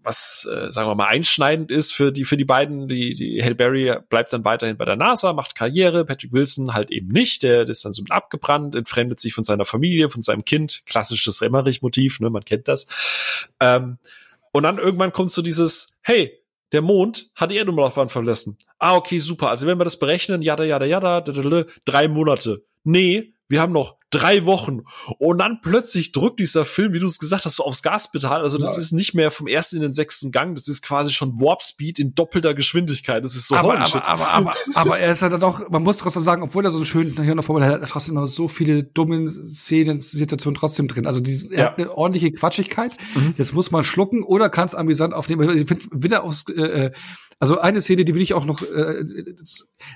was, 0.04 0.48
äh, 0.48 0.70
sagen 0.70 0.88
wir 0.88 0.94
mal, 0.94 1.08
einschneidend 1.08 1.72
ist 1.72 1.92
für 1.92 2.12
die, 2.12 2.22
für 2.22 2.36
die 2.36 2.44
beiden. 2.44 2.86
Die, 2.86 3.14
die 3.14 3.42
Hal 3.42 3.56
Berry 3.56 3.92
bleibt 4.08 4.32
dann 4.32 4.44
weiterhin 4.44 4.76
bei 4.76 4.84
der 4.84 4.94
NASA, 4.94 5.32
macht 5.32 5.56
Karriere. 5.56 6.04
Patrick 6.04 6.32
Wilson 6.32 6.72
halt 6.72 6.92
eben 6.92 7.08
nicht. 7.08 7.42
Der, 7.42 7.64
der 7.64 7.72
ist 7.72 7.84
dann 7.84 7.92
so 7.92 8.02
mit 8.02 8.12
abgebrannt, 8.12 8.76
entfremdet 8.76 9.18
sich 9.18 9.34
von 9.34 9.42
seiner 9.42 9.64
Familie, 9.64 10.08
von 10.08 10.22
seinem 10.22 10.44
Kind. 10.44 10.82
Klassisches 10.86 11.42
Emmerich-Motiv, 11.42 12.20
ne, 12.20 12.30
man 12.30 12.44
kennt 12.44 12.68
das. 12.68 13.48
Ähm, 13.58 13.98
und 14.56 14.62
dann 14.62 14.78
irgendwann 14.78 15.12
kommt 15.12 15.30
so 15.30 15.42
dieses, 15.42 15.98
hey, 16.02 16.32
der 16.72 16.80
Mond 16.80 17.30
hat 17.34 17.50
die 17.50 17.58
Erdumlaufbahn 17.58 18.08
verlassen. 18.08 18.56
Ah, 18.78 18.96
okay, 18.96 19.18
super. 19.18 19.50
Also 19.50 19.66
wenn 19.66 19.78
wir 19.78 19.84
das 19.84 19.98
berechnen, 19.98 20.40
jada, 20.40 20.64
jada, 20.64 20.86
jada, 20.86 21.20
drei 21.84 22.08
Monate. 22.08 22.64
Nee, 22.82 23.34
wir 23.50 23.60
haben 23.60 23.74
noch 23.74 23.98
drei 24.16 24.46
Wochen. 24.46 24.82
Und 25.18 25.38
dann 25.38 25.60
plötzlich 25.62 26.12
drückt 26.12 26.40
dieser 26.40 26.64
Film, 26.64 26.92
wie 26.92 26.98
du 26.98 27.06
es 27.06 27.18
gesagt 27.18 27.44
hast, 27.44 27.56
so 27.56 27.64
aufs 27.64 27.82
Gaspedal. 27.82 28.40
Also 28.40 28.58
das 28.58 28.76
ja. 28.76 28.82
ist 28.82 28.92
nicht 28.92 29.14
mehr 29.14 29.30
vom 29.30 29.46
ersten 29.46 29.76
in 29.76 29.82
den 29.82 29.92
sechsten 29.92 30.32
Gang. 30.32 30.54
Das 30.54 30.68
ist 30.68 30.82
quasi 30.82 31.12
schon 31.12 31.40
Warp 31.40 31.62
Speed 31.62 31.98
in 31.98 32.14
doppelter 32.14 32.54
Geschwindigkeit. 32.54 33.24
Das 33.24 33.36
ist 33.36 33.48
so 33.48 33.56
aber, 33.56 33.78
aber, 33.78 34.08
aber, 34.08 34.28
aber, 34.28 34.54
aber, 34.74 34.98
er 34.98 35.12
ist 35.12 35.22
halt 35.22 35.40
doch, 35.42 35.68
man 35.68 35.82
muss 35.82 35.98
trotzdem 35.98 36.22
sagen, 36.22 36.42
obwohl 36.42 36.64
er 36.64 36.70
so 36.70 36.78
einen 36.78 36.86
schönen 36.86 37.20
Hirnaufbau 37.20 37.60
hat, 37.60 37.80
er 37.80 37.86
trotzdem 37.86 38.14
noch 38.14 38.26
so 38.26 38.48
viele 38.48 38.82
dumme 38.82 39.28
Szenen, 39.28 40.00
Situationen 40.00 40.56
trotzdem 40.56 40.88
drin. 40.88 41.06
Also 41.06 41.20
die, 41.20 41.48
er 41.50 41.58
ja. 41.58 41.66
hat 41.66 41.78
eine 41.78 41.96
ordentliche 41.96 42.30
Quatschigkeit. 42.32 42.92
Mhm. 43.14 43.34
Das 43.36 43.52
muss 43.52 43.70
man 43.70 43.84
schlucken 43.84 44.22
oder 44.22 44.48
kann 44.48 44.66
es 44.66 44.74
amüsant 44.74 45.14
aufnehmen. 45.14 45.56
Ich 45.56 45.66
finde, 45.66 45.84
wieder 45.92 46.24
aufs, 46.24 46.44
äh, 46.48 46.86
äh 46.86 46.90
also 47.38 47.58
eine 47.58 47.82
Szene, 47.82 48.06
die 48.06 48.14
will 48.14 48.22
ich 48.22 48.32
auch 48.32 48.46
noch, 48.46 48.62
äh, 48.62 49.04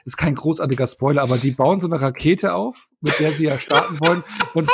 ist 0.04 0.18
kein 0.18 0.34
großartiger 0.34 0.86
Spoiler, 0.86 1.22
aber 1.22 1.38
die 1.38 1.52
bauen 1.52 1.80
so 1.80 1.86
eine 1.86 2.00
Rakete 2.00 2.52
auf, 2.52 2.88
mit 3.00 3.18
der 3.18 3.32
sie 3.32 3.46
ja 3.46 3.58
starten 3.58 3.98
wollen. 4.00 4.09
Und 4.54 4.68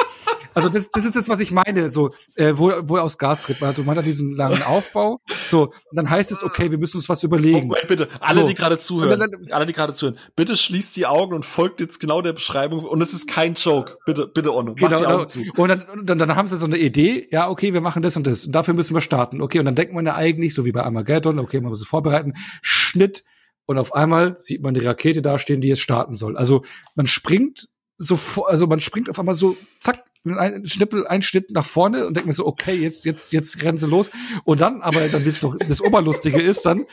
also 0.56 0.70
das, 0.70 0.90
das 0.90 1.04
ist 1.04 1.14
das, 1.14 1.28
was 1.28 1.40
ich 1.40 1.52
meine, 1.52 1.90
so, 1.90 2.12
äh, 2.34 2.54
wo, 2.54 2.72
wo 2.84 2.96
er 2.96 3.02
aus 3.02 3.18
Gas 3.18 3.42
tritt. 3.42 3.62
Also 3.62 3.82
man 3.82 3.98
hat 3.98 4.06
diesen 4.06 4.34
langen 4.34 4.62
Aufbau. 4.62 5.20
So, 5.44 5.64
und 5.64 5.96
dann 5.96 6.08
heißt 6.08 6.32
es, 6.32 6.42
okay, 6.42 6.70
wir 6.70 6.78
müssen 6.78 6.96
uns 6.96 7.10
was 7.10 7.22
überlegen. 7.22 7.70
Oh, 7.70 7.76
bitte, 7.86 8.08
alle, 8.20 8.40
so. 8.40 8.46
die 8.46 8.54
gerade 8.54 8.78
zuhören, 8.78 9.20
dann, 9.20 9.52
alle, 9.52 9.66
die 9.66 9.74
gerade 9.74 9.92
zuhören, 9.92 10.18
bitte 10.34 10.56
schließt 10.56 10.96
die 10.96 11.04
Augen 11.04 11.34
und 11.34 11.44
folgt 11.44 11.80
jetzt 11.80 12.00
genau 12.00 12.22
der 12.22 12.32
Beschreibung. 12.32 12.86
Und 12.86 13.02
es 13.02 13.12
ist 13.12 13.28
kein 13.28 13.52
Joke. 13.52 13.98
Bitte, 14.06 14.28
bitte, 14.28 14.54
Onno, 14.54 14.74
genau, 14.74 14.90
mach 14.90 14.98
die 14.98 15.06
Augen 15.06 15.26
zu. 15.26 15.40
Und 15.56 15.68
dann, 15.68 15.84
dann, 16.04 16.18
dann 16.18 16.36
haben 16.36 16.48
sie 16.48 16.56
so 16.56 16.64
eine 16.64 16.78
Idee, 16.78 17.28
ja, 17.30 17.50
okay, 17.50 17.74
wir 17.74 17.82
machen 17.82 18.00
das 18.00 18.16
und 18.16 18.26
das. 18.26 18.46
Und 18.46 18.52
dafür 18.52 18.72
müssen 18.72 18.94
wir 18.94 19.02
starten. 19.02 19.42
Okay, 19.42 19.58
und 19.58 19.66
dann 19.66 19.74
denkt 19.74 19.92
man 19.92 20.06
ja 20.06 20.14
eigentlich, 20.14 20.54
so 20.54 20.64
wie 20.64 20.72
bei 20.72 20.82
Armageddon, 20.82 21.38
okay, 21.38 21.60
man 21.60 21.68
muss 21.68 21.82
es 21.82 21.88
vorbereiten 21.88 22.32
Schnitt 22.62 23.24
und 23.66 23.76
auf 23.76 23.94
einmal 23.94 24.38
sieht 24.38 24.62
man 24.62 24.72
die 24.72 24.80
Rakete 24.80 25.20
dastehen, 25.20 25.60
die 25.60 25.68
jetzt 25.68 25.82
starten 25.82 26.16
soll. 26.16 26.38
Also 26.38 26.62
man 26.94 27.06
springt 27.06 27.68
so, 27.98 28.44
also 28.46 28.66
man 28.66 28.80
springt 28.80 29.08
auf 29.10 29.18
einmal 29.18 29.34
so, 29.34 29.56
zack, 29.80 30.04
ein 30.24 30.66
Schnippel, 30.66 31.06
ein 31.06 31.22
Schnitt 31.22 31.50
nach 31.50 31.64
vorne 31.64 32.06
und 32.06 32.16
denkt 32.16 32.26
mir 32.26 32.32
so, 32.32 32.46
okay, 32.46 32.74
jetzt, 32.74 33.04
jetzt, 33.04 33.32
jetzt 33.32 33.60
sie 33.78 33.86
los. 33.86 34.10
Und 34.44 34.60
dann, 34.60 34.82
aber 34.82 35.06
dann 35.08 35.24
wisst 35.24 35.44
doch, 35.44 35.56
das 35.56 35.80
Oberlustige 35.80 36.42
ist 36.42 36.66
dann, 36.66 36.84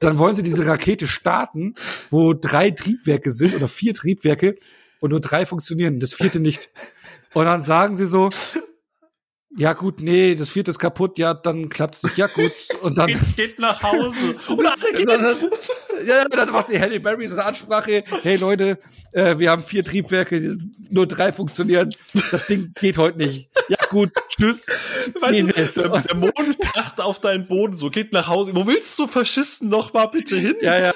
dann 0.00 0.18
wollen 0.18 0.34
sie 0.34 0.42
diese 0.42 0.66
Rakete 0.66 1.06
starten, 1.06 1.74
wo 2.10 2.34
drei 2.34 2.70
Triebwerke 2.70 3.30
sind 3.30 3.54
oder 3.54 3.68
vier 3.68 3.94
Triebwerke 3.94 4.56
und 5.00 5.10
nur 5.10 5.20
drei 5.20 5.46
funktionieren, 5.46 5.98
das 6.00 6.14
vierte 6.14 6.40
nicht. 6.40 6.70
Und 7.32 7.46
dann 7.46 7.62
sagen 7.62 7.94
sie 7.94 8.06
so, 8.06 8.30
ja 9.56 9.72
gut, 9.72 10.00
nee, 10.00 10.34
das 10.34 10.50
vierte 10.50 10.70
ist 10.70 10.78
kaputt, 10.78 11.18
ja, 11.18 11.34
dann 11.34 11.68
klappt's 11.68 12.02
nicht, 12.02 12.16
ja 12.16 12.26
gut. 12.26 12.52
Und 12.82 12.98
dann 12.98 13.06
geht, 13.06 13.36
geht 13.36 13.58
nach 13.58 13.82
Hause. 13.82 14.36
Und 14.48 14.66
alle 14.66 14.92
gehen 14.92 15.08
ja, 16.06 16.24
dann 16.28 16.50
macht 16.50 16.68
die 16.70 16.80
Halle 16.80 17.00
Berry 17.00 17.26
so 17.28 17.34
eine 17.34 17.44
Ansprache. 17.44 18.04
Hey 18.22 18.36
Leute, 18.36 18.78
äh, 19.12 19.38
wir 19.38 19.50
haben 19.50 19.62
vier 19.62 19.84
Triebwerke, 19.84 20.56
nur 20.90 21.06
drei 21.06 21.32
funktionieren. 21.32 21.94
Das 22.30 22.46
Ding 22.46 22.72
geht 22.74 22.98
heute 22.98 23.18
nicht. 23.18 23.48
Ja 23.68 23.78
gut, 23.88 24.10
tschüss. 24.28 24.66
Weißt 25.20 25.76
du, 25.76 25.88
der, 25.88 26.14
Mond 26.16 26.58
kracht 26.60 27.00
auf 27.00 27.20
deinen 27.20 27.46
Boden, 27.46 27.76
so 27.76 27.90
geht 27.90 28.12
nach 28.12 28.26
Hause. 28.26 28.54
Wo 28.54 28.66
willst 28.66 28.98
du 28.98 29.06
Faschisten 29.06 29.68
noch 29.68 29.92
mal 29.92 30.06
bitte 30.06 30.36
hin? 30.36 30.56
Ja, 30.60 30.78
ja. 30.78 30.94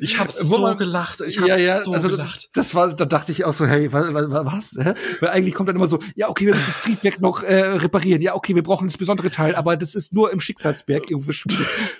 Ich 0.00 0.18
habe 0.18 0.32
so 0.32 0.60
man, 0.60 0.78
gelacht. 0.78 1.20
Ich 1.20 1.38
habe 1.38 1.48
ja, 1.48 1.56
ja, 1.56 1.84
so 1.84 1.92
also, 1.92 2.08
gelacht. 2.08 2.48
Das 2.54 2.74
war, 2.74 2.88
da 2.94 3.04
dachte 3.04 3.30
ich 3.30 3.44
auch 3.44 3.52
so, 3.52 3.66
hey, 3.66 3.92
was? 3.92 4.06
was, 4.12 4.76
was? 4.76 4.96
Weil 5.20 5.28
eigentlich 5.28 5.54
kommt 5.54 5.68
dann 5.68 5.76
immer 5.76 5.86
so, 5.86 5.98
ja 6.16 6.28
okay, 6.28 6.46
wir 6.46 6.54
müssen 6.54 6.66
das 6.66 6.80
Triebwerk 6.80 7.20
noch 7.20 7.42
äh, 7.42 7.73
reparieren. 7.76 8.22
Ja, 8.22 8.34
okay, 8.34 8.54
wir 8.54 8.62
brauchen 8.62 8.88
das 8.88 8.96
besondere 8.96 9.30
Teil, 9.30 9.54
aber 9.54 9.76
das 9.76 9.94
ist 9.94 10.12
nur 10.12 10.32
im 10.32 10.40
Schicksalsberg 10.40 11.10
irgendwo 11.10 11.32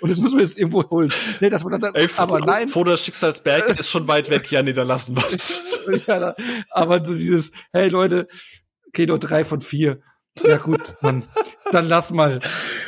und 0.01 0.09
das 0.09 0.21
müssen 0.21 0.37
wir 0.37 0.43
jetzt 0.43 0.57
irgendwo 0.57 0.89
holen. 0.89 1.11
Nee, 1.39 1.49
das 1.49 1.63
war 1.63 1.77
dann, 1.77 1.93
Ey, 1.95 2.09
aber 2.17 2.39
nein. 2.39 2.67
Vor 2.67 2.85
der 2.85 2.97
Schicksalsberg 2.97 3.79
ist 3.79 3.89
schon 3.89 4.07
weit 4.07 4.29
weg, 4.29 4.51
ja, 4.51 4.63
nee, 4.63 4.73
dann 4.73 4.87
lassen 4.87 5.15
wir's. 5.15 5.79
ja, 6.07 6.35
aber 6.71 7.03
so 7.05 7.13
dieses, 7.13 7.51
hey 7.71 7.89
Leute, 7.89 8.27
okay, 8.87 9.05
nur 9.05 9.19
drei 9.19 9.43
von 9.43 9.61
vier. 9.61 10.01
Ja 10.43 10.57
gut, 10.57 10.95
dann, 11.01 11.23
dann 11.71 11.87
lass 11.87 12.11
mal. 12.11 12.41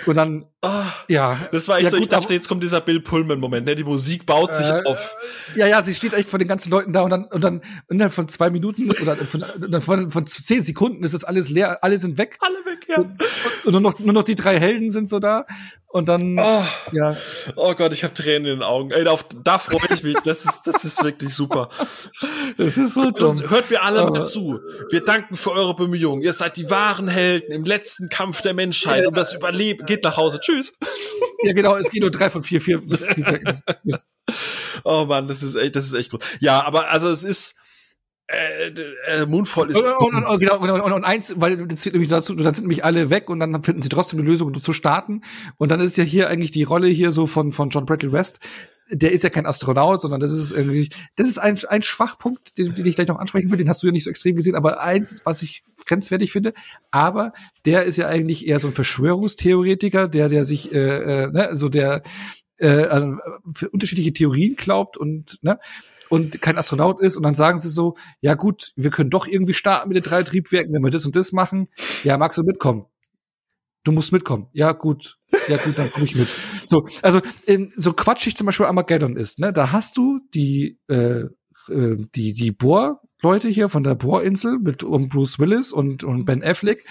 Und 0.05 0.15
dann, 0.15 0.45
oh, 0.69 1.03
ja. 1.07 1.37
Das 1.51 1.67
war 1.67 1.77
echt 1.77 1.85
ja, 1.85 1.89
so, 1.91 1.97
gut, 1.97 2.03
ich 2.03 2.09
dachte, 2.09 2.33
jetzt 2.33 2.47
kommt 2.47 2.63
dieser 2.63 2.81
Bill 2.81 3.01
Pullman-Moment, 3.01 3.65
ne? 3.65 3.75
Die 3.75 3.83
Musik 3.83 4.25
baut 4.25 4.55
sich 4.55 4.67
äh, 4.67 4.83
auf. 4.85 5.15
Ja, 5.55 5.67
ja, 5.67 5.81
sie 5.81 5.93
steht 5.93 6.13
echt 6.13 6.29
vor 6.29 6.39
den 6.39 6.47
ganzen 6.47 6.69
Leuten 6.69 6.93
da 6.93 7.01
und 7.01 7.09
dann, 7.09 7.25
und 7.25 7.43
dann, 7.43 7.61
dann 7.89 8.09
von 8.09 8.27
zwei 8.29 8.49
Minuten 8.49 8.89
oder 9.01 9.15
von, 9.15 9.43
von, 9.81 10.11
von 10.11 10.27
zehn 10.27 10.61
Sekunden 10.61 11.03
ist 11.03 11.13
das 11.13 11.23
alles 11.23 11.49
leer, 11.49 11.83
alle 11.83 11.97
sind 11.97 12.17
weg. 12.17 12.37
Alle 12.41 12.57
weg, 12.65 12.87
ja. 12.87 12.97
Und, 12.97 13.17
und 13.65 13.71
nur 13.71 13.81
noch, 13.81 13.99
nur 13.99 14.13
noch 14.13 14.23
die 14.23 14.35
drei 14.35 14.59
Helden 14.59 14.89
sind 14.89 15.09
so 15.09 15.19
da. 15.19 15.45
Und 15.89 16.09
dann, 16.09 16.37
oh, 16.37 16.63
ja. 16.91 17.15
Oh 17.55 17.73
Gott, 17.73 17.93
ich 17.93 18.03
habe 18.03 18.13
Tränen 18.13 18.45
in 18.45 18.59
den 18.59 18.63
Augen. 18.63 18.91
Ey, 18.91 19.07
auf, 19.07 19.25
da 19.43 19.57
freue 19.57 19.95
ich 19.95 20.03
mich. 20.03 20.17
Das 20.25 20.43
ist, 20.43 20.67
das 20.67 20.83
ist 20.83 21.01
wirklich 21.01 21.33
super. 21.33 21.69
Das 22.57 22.77
ist 22.77 22.93
so 22.93 23.09
dumm. 23.09 23.37
Und 23.37 23.49
hört 23.49 23.71
mir 23.71 23.81
alle 23.81 24.05
mal 24.05 24.25
zu. 24.25 24.59
Wir 24.91 25.03
danken 25.03 25.37
für 25.37 25.51
eure 25.51 25.75
Bemühungen. 25.75 26.21
Ihr 26.21 26.33
seid 26.33 26.57
die 26.57 26.69
wahren 26.69 27.07
Helden 27.07 27.53
im 27.53 27.63
letzten 27.63 28.09
Kampf 28.09 28.41
der 28.41 28.53
Menschheit 28.53 29.07
um 29.07 29.13
das 29.13 29.33
Überleben. 29.33 29.85
Geht 29.85 30.03
nach 30.03 30.17
Hause. 30.17 30.39
Tschüss. 30.41 30.56
Ja, 31.43 31.53
genau. 31.53 31.75
Es 31.75 31.91
geht 31.91 32.01
nur 32.01 32.09
drei 32.09 32.31
von 32.31 32.41
vier, 32.41 32.59
vier. 32.59 32.81
oh 34.83 35.05
Mann, 35.05 35.27
das 35.27 35.43
ist 35.43 35.53
echt, 35.53 35.75
das 35.75 35.85
ist 35.85 35.93
echt 35.93 36.09
gut. 36.09 36.23
Ja, 36.39 36.65
aber 36.65 36.89
also 36.89 37.09
es 37.09 37.23
ist, 37.23 37.57
äh, 38.27 38.73
äh, 39.07 39.25
Moonfall 39.25 39.69
ist. 39.69 39.77
Und, 39.77 40.15
und, 40.15 40.25
und, 40.25 40.39
genau, 40.39 40.59
und, 40.59 40.91
und 40.91 41.05
eins, 41.05 41.33
weil 41.37 41.67
das 41.67 41.81
zählt 41.81 41.93
nämlich 41.93 42.09
dazu, 42.09 42.35
dann 42.35 42.53
sind 42.53 42.63
nämlich 42.63 42.83
alle 42.83 43.09
weg 43.09 43.29
und 43.29 43.39
dann 43.39 43.63
finden 43.63 43.81
sie 43.81 43.89
trotzdem 43.89 44.19
eine 44.19 44.27
Lösung 44.27 44.53
zu 44.61 44.73
starten. 44.73 45.21
Und 45.57 45.71
dann 45.71 45.79
ist 45.79 45.95
ja 45.95 46.03
hier 46.03 46.27
eigentlich 46.27 46.51
die 46.51 46.63
Rolle 46.63 46.87
hier 46.87 47.11
so 47.11 47.25
von, 47.25 47.53
von 47.53 47.69
John 47.69 47.85
Bradley 47.85 48.11
West. 48.11 48.45
Der 48.89 49.11
ist 49.11 49.23
ja 49.23 49.29
kein 49.29 49.45
Astronaut, 49.45 49.99
sondern 49.99 50.19
das 50.19 50.31
ist 50.31 50.51
irgendwie, 50.51 50.89
das 51.15 51.27
ist 51.27 51.37
ein, 51.37 51.59
ein 51.67 51.81
Schwachpunkt, 51.81 52.57
den, 52.57 52.73
den 52.75 52.85
ich 52.85 52.95
gleich 52.95 53.07
noch 53.07 53.19
ansprechen 53.19 53.51
will. 53.51 53.57
Den 53.57 53.69
hast 53.69 53.83
du 53.83 53.87
ja 53.87 53.93
nicht 53.93 54.05
so 54.05 54.09
extrem 54.09 54.35
gesehen, 54.35 54.55
aber 54.55 54.81
eins, 54.81 55.21
was 55.25 55.41
ich 55.41 55.63
grenzwertig 55.85 56.31
finde. 56.31 56.53
Aber 56.91 57.33
der 57.65 57.83
ist 57.83 57.97
ja 57.97 58.07
eigentlich 58.07 58.47
eher 58.47 58.59
so 58.59 58.67
ein 58.67 58.73
Verschwörungstheoretiker, 58.73 60.07
der, 60.07 60.29
der 60.29 60.45
sich, 60.45 60.73
äh, 60.73 61.23
äh, 61.23 61.31
ne, 61.31 61.49
so 61.53 61.69
der, 61.69 62.03
äh, 62.57 63.01
für 63.53 63.69
unterschiedliche 63.69 64.13
Theorien 64.13 64.55
glaubt 64.55 64.97
und 64.97 65.39
ne, 65.43 65.59
und 66.09 66.41
kein 66.41 66.57
Astronaut 66.57 67.01
ist 67.01 67.17
und 67.17 67.23
dann 67.23 67.35
sagen 67.35 67.57
sie 67.57 67.69
so, 67.69 67.95
ja 68.21 68.35
gut, 68.35 68.71
wir 68.75 68.91
können 68.91 69.09
doch 69.09 69.27
irgendwie 69.27 69.53
starten 69.53 69.89
mit 69.89 69.97
den 69.97 70.09
drei 70.09 70.23
Triebwerken, 70.23 70.73
wenn 70.73 70.83
wir 70.83 70.91
das 70.91 71.05
und 71.05 71.15
das 71.15 71.31
machen. 71.31 71.67
Ja, 72.03 72.17
magst 72.17 72.37
du 72.37 72.43
mitkommen? 72.43 72.85
Du 73.87 73.93
musst 73.93 74.11
mitkommen. 74.11 74.47
Ja, 74.51 74.73
gut. 74.73 75.15
Ja, 75.47 75.55
gut, 75.55 75.77
dann 75.77 75.89
komme 75.89 76.03
ich 76.03 76.13
mit. 76.13 76.27
So, 76.67 76.83
also 77.03 77.21
in, 77.45 77.71
so 77.77 77.93
quatschig 77.93 78.35
zum 78.35 78.45
Beispiel 78.45 78.65
Armageddon 78.65 79.15
ist, 79.15 79.39
ne? 79.39 79.53
Da 79.53 79.71
hast 79.71 79.95
du 79.95 80.19
die 80.33 80.77
äh, 80.89 81.21
äh 81.69 81.97
die 82.13 82.33
die 82.33 82.51
Bohr 82.51 82.99
Leute 83.21 83.47
hier 83.47 83.69
von 83.69 83.83
der 83.83 83.95
Bohrinsel 83.95 84.59
mit 84.59 84.83
um 84.83 85.07
Bruce 85.07 85.39
Willis 85.39 85.71
und, 85.71 86.03
und 86.03 86.25
Ben 86.25 86.43
Affleck, 86.43 86.83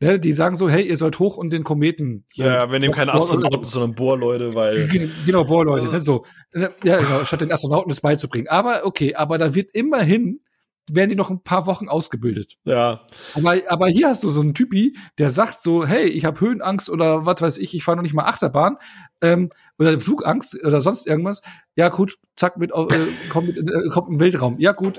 ne, 0.00 0.18
die 0.18 0.32
sagen 0.32 0.56
so, 0.56 0.68
hey, 0.68 0.82
ihr 0.82 0.96
sollt 0.96 1.20
hoch 1.20 1.36
und 1.36 1.52
den 1.52 1.62
Kometen. 1.62 2.26
Ja, 2.34 2.70
wir 2.70 2.80
nehmen 2.80 2.92
keine 2.92 3.14
Astronauten, 3.14 3.62
sondern 3.62 3.94
Bohrleute, 3.94 4.52
weil. 4.54 4.88
Genau, 5.24 5.44
Bohrleute, 5.44 5.86
ne, 5.86 6.00
so. 6.00 6.24
Ja, 6.52 6.70
genau, 6.98 7.24
statt 7.24 7.42
den 7.42 7.52
Astronauten 7.52 7.90
das 7.90 8.00
beizubringen. 8.00 8.48
Aber 8.48 8.84
okay, 8.84 9.14
aber 9.14 9.38
da 9.38 9.54
wird 9.54 9.70
immerhin 9.72 10.40
werden 10.90 11.10
die 11.10 11.16
noch 11.16 11.30
ein 11.30 11.42
paar 11.42 11.66
Wochen 11.66 11.88
ausgebildet. 11.88 12.56
Ja. 12.64 13.00
Aber, 13.34 13.56
aber 13.68 13.88
hier 13.88 14.08
hast 14.08 14.24
du 14.24 14.30
so 14.30 14.40
einen 14.40 14.54
Typi, 14.54 14.96
der 15.18 15.30
sagt 15.30 15.62
so, 15.62 15.86
hey, 15.86 16.06
ich 16.06 16.24
habe 16.24 16.40
Höhenangst 16.40 16.90
oder 16.90 17.26
was 17.26 17.40
weiß 17.40 17.58
ich, 17.58 17.74
ich 17.74 17.84
fahre 17.84 17.96
noch 17.96 18.02
nicht 18.02 18.14
mal 18.14 18.24
Achterbahn 18.24 18.76
ähm, 19.20 19.50
oder 19.78 19.98
Flugangst 20.00 20.58
oder 20.64 20.80
sonst 20.80 21.06
irgendwas. 21.06 21.42
Ja 21.76 21.88
gut, 21.88 22.18
zack, 22.36 22.56
mit, 22.56 22.70
äh, 22.70 22.96
kommt, 23.28 23.48
mit, 23.48 23.58
äh, 23.58 23.88
kommt 23.90 24.08
im 24.08 24.20
Weltraum. 24.20 24.58
Ja 24.58 24.72
gut, 24.72 24.98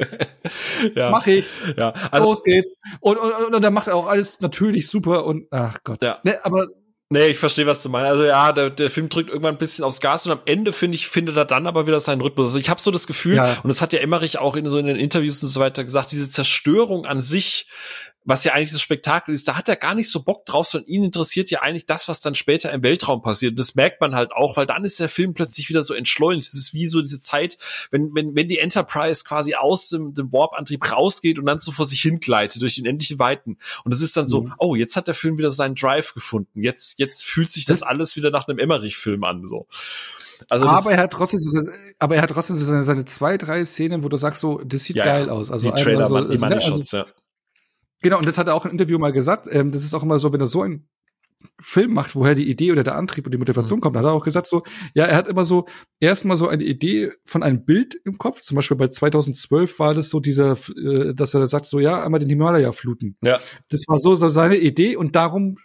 ja. 0.96 1.10
mach 1.10 1.28
ich. 1.28 1.50
Ja. 1.78 1.94
Also, 2.12 2.30
Los 2.30 2.44
geht's. 2.44 2.76
Und, 3.00 3.18
und, 3.18 3.32
und, 3.32 3.56
und 3.56 3.62
dann 3.62 3.74
macht 3.74 3.88
er 3.88 3.96
auch 3.96 4.08
alles 4.08 4.40
natürlich 4.42 4.88
super 4.88 5.26
und 5.26 5.48
ach 5.52 5.80
Gott. 5.84 6.04
Ja. 6.04 6.20
Ne, 6.24 6.44
aber 6.44 6.68
Nee, 7.14 7.28
ich 7.28 7.38
verstehe, 7.38 7.68
was 7.68 7.84
du 7.84 7.90
meinst. 7.90 8.10
Also 8.10 8.24
ja, 8.24 8.54
der, 8.54 8.70
der 8.70 8.90
Film 8.90 9.10
drückt 9.10 9.28
irgendwann 9.28 9.56
ein 9.56 9.58
bisschen 9.58 9.84
aufs 9.84 10.00
Gas 10.00 10.26
und 10.26 10.32
am 10.32 10.40
Ende 10.46 10.72
finde 10.72 10.96
ich 10.96 11.10
findet 11.10 11.36
er 11.36 11.44
dann 11.44 11.68
aber 11.68 11.86
wieder 11.86 12.00
seinen 12.00 12.22
Rhythmus. 12.22 12.48
Also 12.48 12.60
ich 12.60 12.70
habe 12.70 12.80
so 12.80 12.90
das 12.90 13.06
Gefühl 13.06 13.36
ja. 13.36 13.58
und 13.62 13.68
das 13.68 13.82
hat 13.82 13.92
ja 13.92 14.00
Emmerich 14.00 14.40
auch 14.40 14.56
in 14.56 14.66
so 14.66 14.78
in 14.78 14.86
den 14.86 14.96
Interviews 14.96 15.44
und 15.44 15.50
so 15.50 15.60
weiter 15.60 15.84
gesagt, 15.84 16.14
diese 16.14 16.30
Zerstörung 16.30 17.06
an 17.06 17.22
sich 17.22 17.68
was 18.24 18.44
ja 18.44 18.54
eigentlich 18.54 18.72
das 18.72 18.82
Spektakel 18.82 19.34
ist, 19.34 19.48
da 19.48 19.58
hat 19.58 19.68
er 19.68 19.76
gar 19.76 19.96
nicht 19.96 20.10
so 20.10 20.22
Bock 20.22 20.46
drauf, 20.46 20.68
sondern 20.68 20.88
ihn 20.88 21.04
interessiert 21.04 21.50
ja 21.50 21.62
eigentlich 21.62 21.88
das, 21.88 22.08
was 22.08 22.22
dann 22.22 22.36
später 22.36 22.72
im 22.72 22.84
Weltraum 22.84 23.24
passiert. 23.24 23.52
Und 23.52 23.60
das 23.60 23.74
merkt 23.74 24.00
man 24.00 24.14
halt 24.14 24.32
auch, 24.32 24.58
weil 24.58 24.68
dann 24.68 24.86
ist 24.86 25.00
der 25.00 25.10
Film 25.10 25.34
plötzlich 25.34 25.70
wieder 25.70 25.82
so 25.82 25.96
entschleunigt. 25.96 26.48
Das 26.48 26.54
ist 26.54 26.74
wie 26.74 26.86
so 26.88 27.02
diese 27.02 27.20
Zeit, 27.20 27.58
wenn, 27.90 28.14
wenn, 28.14 28.36
wenn 28.36 28.48
die 28.48 28.60
Enterprise 28.60 29.24
quasi 29.24 29.56
aus 29.56 29.90
dem, 29.90 30.14
dem 30.14 30.32
Warp-Antrieb 30.32 30.92
rausgeht 30.92 31.40
und 31.40 31.48
dann 31.48 31.58
so 31.58 31.72
vor 31.72 31.86
sich 31.86 32.02
hingleitet 32.02 32.62
durch 32.62 32.76
die 32.76 32.82
unendliche 32.82 33.18
Weiten. 33.18 33.58
Und 33.84 33.94
das 33.94 34.02
ist 34.02 34.16
dann 34.16 34.28
so, 34.28 34.44
mhm. 34.44 34.54
oh, 34.60 34.76
jetzt 34.76 34.96
hat 34.96 35.08
der 35.08 35.16
Film 35.16 35.40
wieder 35.40 35.52
seinen 35.52 35.74
Drive 35.74 36.14
gefunden. 36.14 36.62
Jetzt, 36.62 37.00
jetzt 37.00 37.26
fühlt 37.26 37.52
sich 37.52 37.66
das, 37.66 37.80
das 37.80 37.90
alles 37.90 38.16
wieder 38.16 38.30
nach 38.30 38.48
einem 38.48 38.60
Emmerich-Film 38.60 39.24
an, 39.24 39.48
so. 39.48 39.68
Also 40.50 40.68
aber 40.68 40.92
er 40.92 40.98
hat 40.98 41.12
trotzdem, 41.12 41.40
so, 41.40 41.60
aber 42.00 42.16
er 42.16 42.24
hat 42.24 42.32
trotzdem 42.32 42.56
so 42.56 42.66
seine, 42.66 42.84
seine 42.84 43.06
zwei, 43.06 43.38
drei 43.38 43.64
Szenen, 43.64 44.04
wo 44.04 44.10
du 44.10 44.18
sagst 44.18 44.42
so, 44.42 44.60
das 44.64 44.84
sieht 44.84 44.96
ja, 44.96 45.06
geil 45.06 45.30
aus. 45.30 45.52
Also 45.52 45.70
die 45.70 45.82
Trailer, 45.82 46.06
so, 46.06 46.20
die 46.20 46.38
Money 46.40 46.56
ne, 46.56 46.64
also, 46.64 46.98
ja. 46.98 47.06
Genau, 48.02 48.18
und 48.18 48.26
das 48.26 48.38
hat 48.38 48.48
er 48.48 48.56
auch 48.56 48.66
im 48.66 48.72
Interview 48.72 48.98
mal 48.98 49.12
gesagt. 49.12 49.48
Ähm, 49.52 49.72
das 49.72 49.84
ist 49.84 49.94
auch 49.94 50.04
immer 50.04 50.20
so, 50.20 50.34
wenn 50.34 50.40
er 50.40 50.48
so 50.48 50.62
einen 50.62 50.88
Film 51.60 51.94
macht, 51.94 52.16
woher 52.16 52.36
die 52.36 52.50
Idee 52.50 52.72
oder 52.72 52.84
der 52.84 52.96
Antrieb 52.96 53.26
und 53.26 53.32
die 53.32 53.38
Motivation 53.38 53.80
mhm. 53.80 53.82
kommt, 53.82 53.98
hat 53.98 54.06
er 54.06 54.14
auch 54.14 54.24
gesagt 54.24 54.48
so, 54.48 54.64
ja, 54.94 55.06
er 55.06 55.16
hat 55.16 55.28
immer 55.28 55.46
so 55.46 55.66
erstmal 56.00 56.38
so 56.38 56.48
eine 56.48 56.64
Idee 56.64 57.12
von 57.26 57.44
einem 57.44 57.66
Bild 57.66 57.96
im 58.06 58.18
Kopf. 58.18 58.42
Zum 58.42 58.56
Beispiel 58.56 58.78
bei 58.78 58.88
2012 58.88 59.80
war 59.80 59.94
das 59.94 60.10
so 60.10 60.20
dieser, 60.20 60.58
äh, 60.78 61.14
dass 61.14 61.34
er 61.34 61.46
sagt 61.48 61.66
so, 61.66 61.80
ja, 61.80 62.04
einmal 62.04 62.20
den 62.20 62.30
Himalaya 62.30 62.72
fluten. 62.72 63.18
Ja. 63.24 63.40
Das 63.70 63.86
war 63.88 64.00
so, 64.00 64.16
so 64.16 64.30
seine 64.30 64.58
Idee 64.58 64.96
und 64.96 65.16
darum 65.16 65.56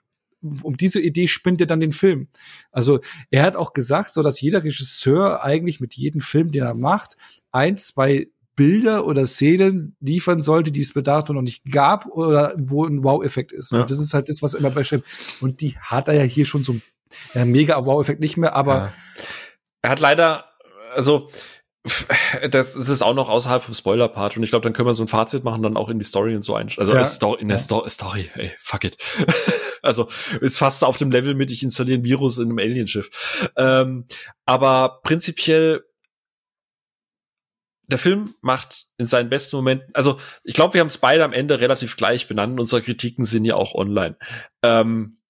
um 0.62 0.76
diese 0.76 1.00
Idee 1.00 1.28
spinnt 1.28 1.60
er 1.60 1.66
dann 1.66 1.80
den 1.80 1.92
Film. 1.92 2.28
Also 2.70 3.00
er 3.30 3.42
hat 3.42 3.56
auch 3.56 3.72
gesagt, 3.72 4.14
so 4.14 4.22
dass 4.22 4.40
jeder 4.40 4.62
Regisseur 4.62 5.42
eigentlich 5.42 5.80
mit 5.80 5.94
jedem 5.94 6.20
Film, 6.20 6.52
den 6.52 6.62
er 6.62 6.74
macht, 6.74 7.16
ein, 7.50 7.78
zwei 7.78 8.28
Bilder 8.56 9.06
oder 9.06 9.26
Szenen 9.26 9.96
liefern 10.00 10.42
sollte, 10.42 10.72
die 10.72 10.80
es 10.80 10.94
bedarf 10.94 11.28
noch 11.28 11.42
nicht 11.42 11.70
gab 11.70 12.06
oder 12.06 12.54
wo 12.56 12.84
ein 12.84 13.04
Wow-Effekt 13.04 13.52
ist. 13.52 13.70
Ja. 13.70 13.82
Und 13.82 13.90
das 13.90 14.00
ist 14.00 14.14
halt 14.14 14.28
das, 14.28 14.42
was 14.42 14.54
er 14.54 14.60
immer 14.60 14.70
beschreibt. 14.70 15.06
Und 15.40 15.60
die 15.60 15.76
hat 15.78 16.08
er 16.08 16.14
ja 16.14 16.22
hier 16.22 16.46
schon 16.46 16.64
so 16.64 16.76
ja, 17.34 17.44
mega 17.44 17.84
Wow-Effekt 17.84 18.20
nicht 18.20 18.36
mehr, 18.36 18.54
aber 18.54 18.74
ja. 18.74 18.92
er 19.82 19.90
hat 19.90 20.00
leider, 20.00 20.46
also 20.94 21.28
das, 22.50 22.74
das 22.74 22.88
ist 22.88 23.02
auch 23.02 23.14
noch 23.14 23.28
außerhalb 23.28 23.62
vom 23.62 23.74
Spoiler-Part 23.74 24.36
und 24.36 24.42
ich 24.42 24.50
glaube, 24.50 24.64
dann 24.64 24.72
können 24.72 24.88
wir 24.88 24.94
so 24.94 25.04
ein 25.04 25.08
Fazit 25.08 25.44
machen, 25.44 25.62
dann 25.62 25.76
auch 25.76 25.88
in 25.88 25.98
die 25.98 26.04
Story 26.04 26.34
und 26.34 26.42
so 26.42 26.54
einstellen. 26.54 26.88
Also 26.88 27.36
in 27.36 27.48
der 27.48 27.58
Sto 27.58 27.86
Story, 27.86 28.30
ey, 28.34 28.52
fuck 28.58 28.84
it. 28.84 28.96
also 29.82 30.08
ist 30.40 30.58
fast 30.58 30.82
auf 30.82 30.96
dem 30.96 31.10
Level 31.10 31.34
mit, 31.34 31.50
ich 31.50 31.62
installiere 31.62 32.00
ein 32.00 32.04
Virus 32.04 32.38
in 32.38 32.48
einem 32.48 32.58
Alienschiff. 32.58 33.50
Ähm, 33.56 34.06
aber 34.46 35.00
prinzipiell 35.04 35.84
der 37.88 37.98
Film 37.98 38.34
macht 38.40 38.86
in 38.98 39.06
seinen 39.06 39.30
besten 39.30 39.56
Momenten, 39.56 39.94
also 39.94 40.18
ich 40.44 40.54
glaube, 40.54 40.74
wir 40.74 40.80
haben 40.80 40.88
es 40.88 40.98
beide 40.98 41.24
am 41.24 41.32
Ende 41.32 41.60
relativ 41.60 41.96
gleich 41.96 42.28
benannt. 42.28 42.58
Unsere 42.58 42.82
Kritiken 42.82 43.24
sind 43.24 43.44
ja 43.44 43.54
auch 43.54 43.74
online. 43.74 44.16
Ähm, 44.62 45.20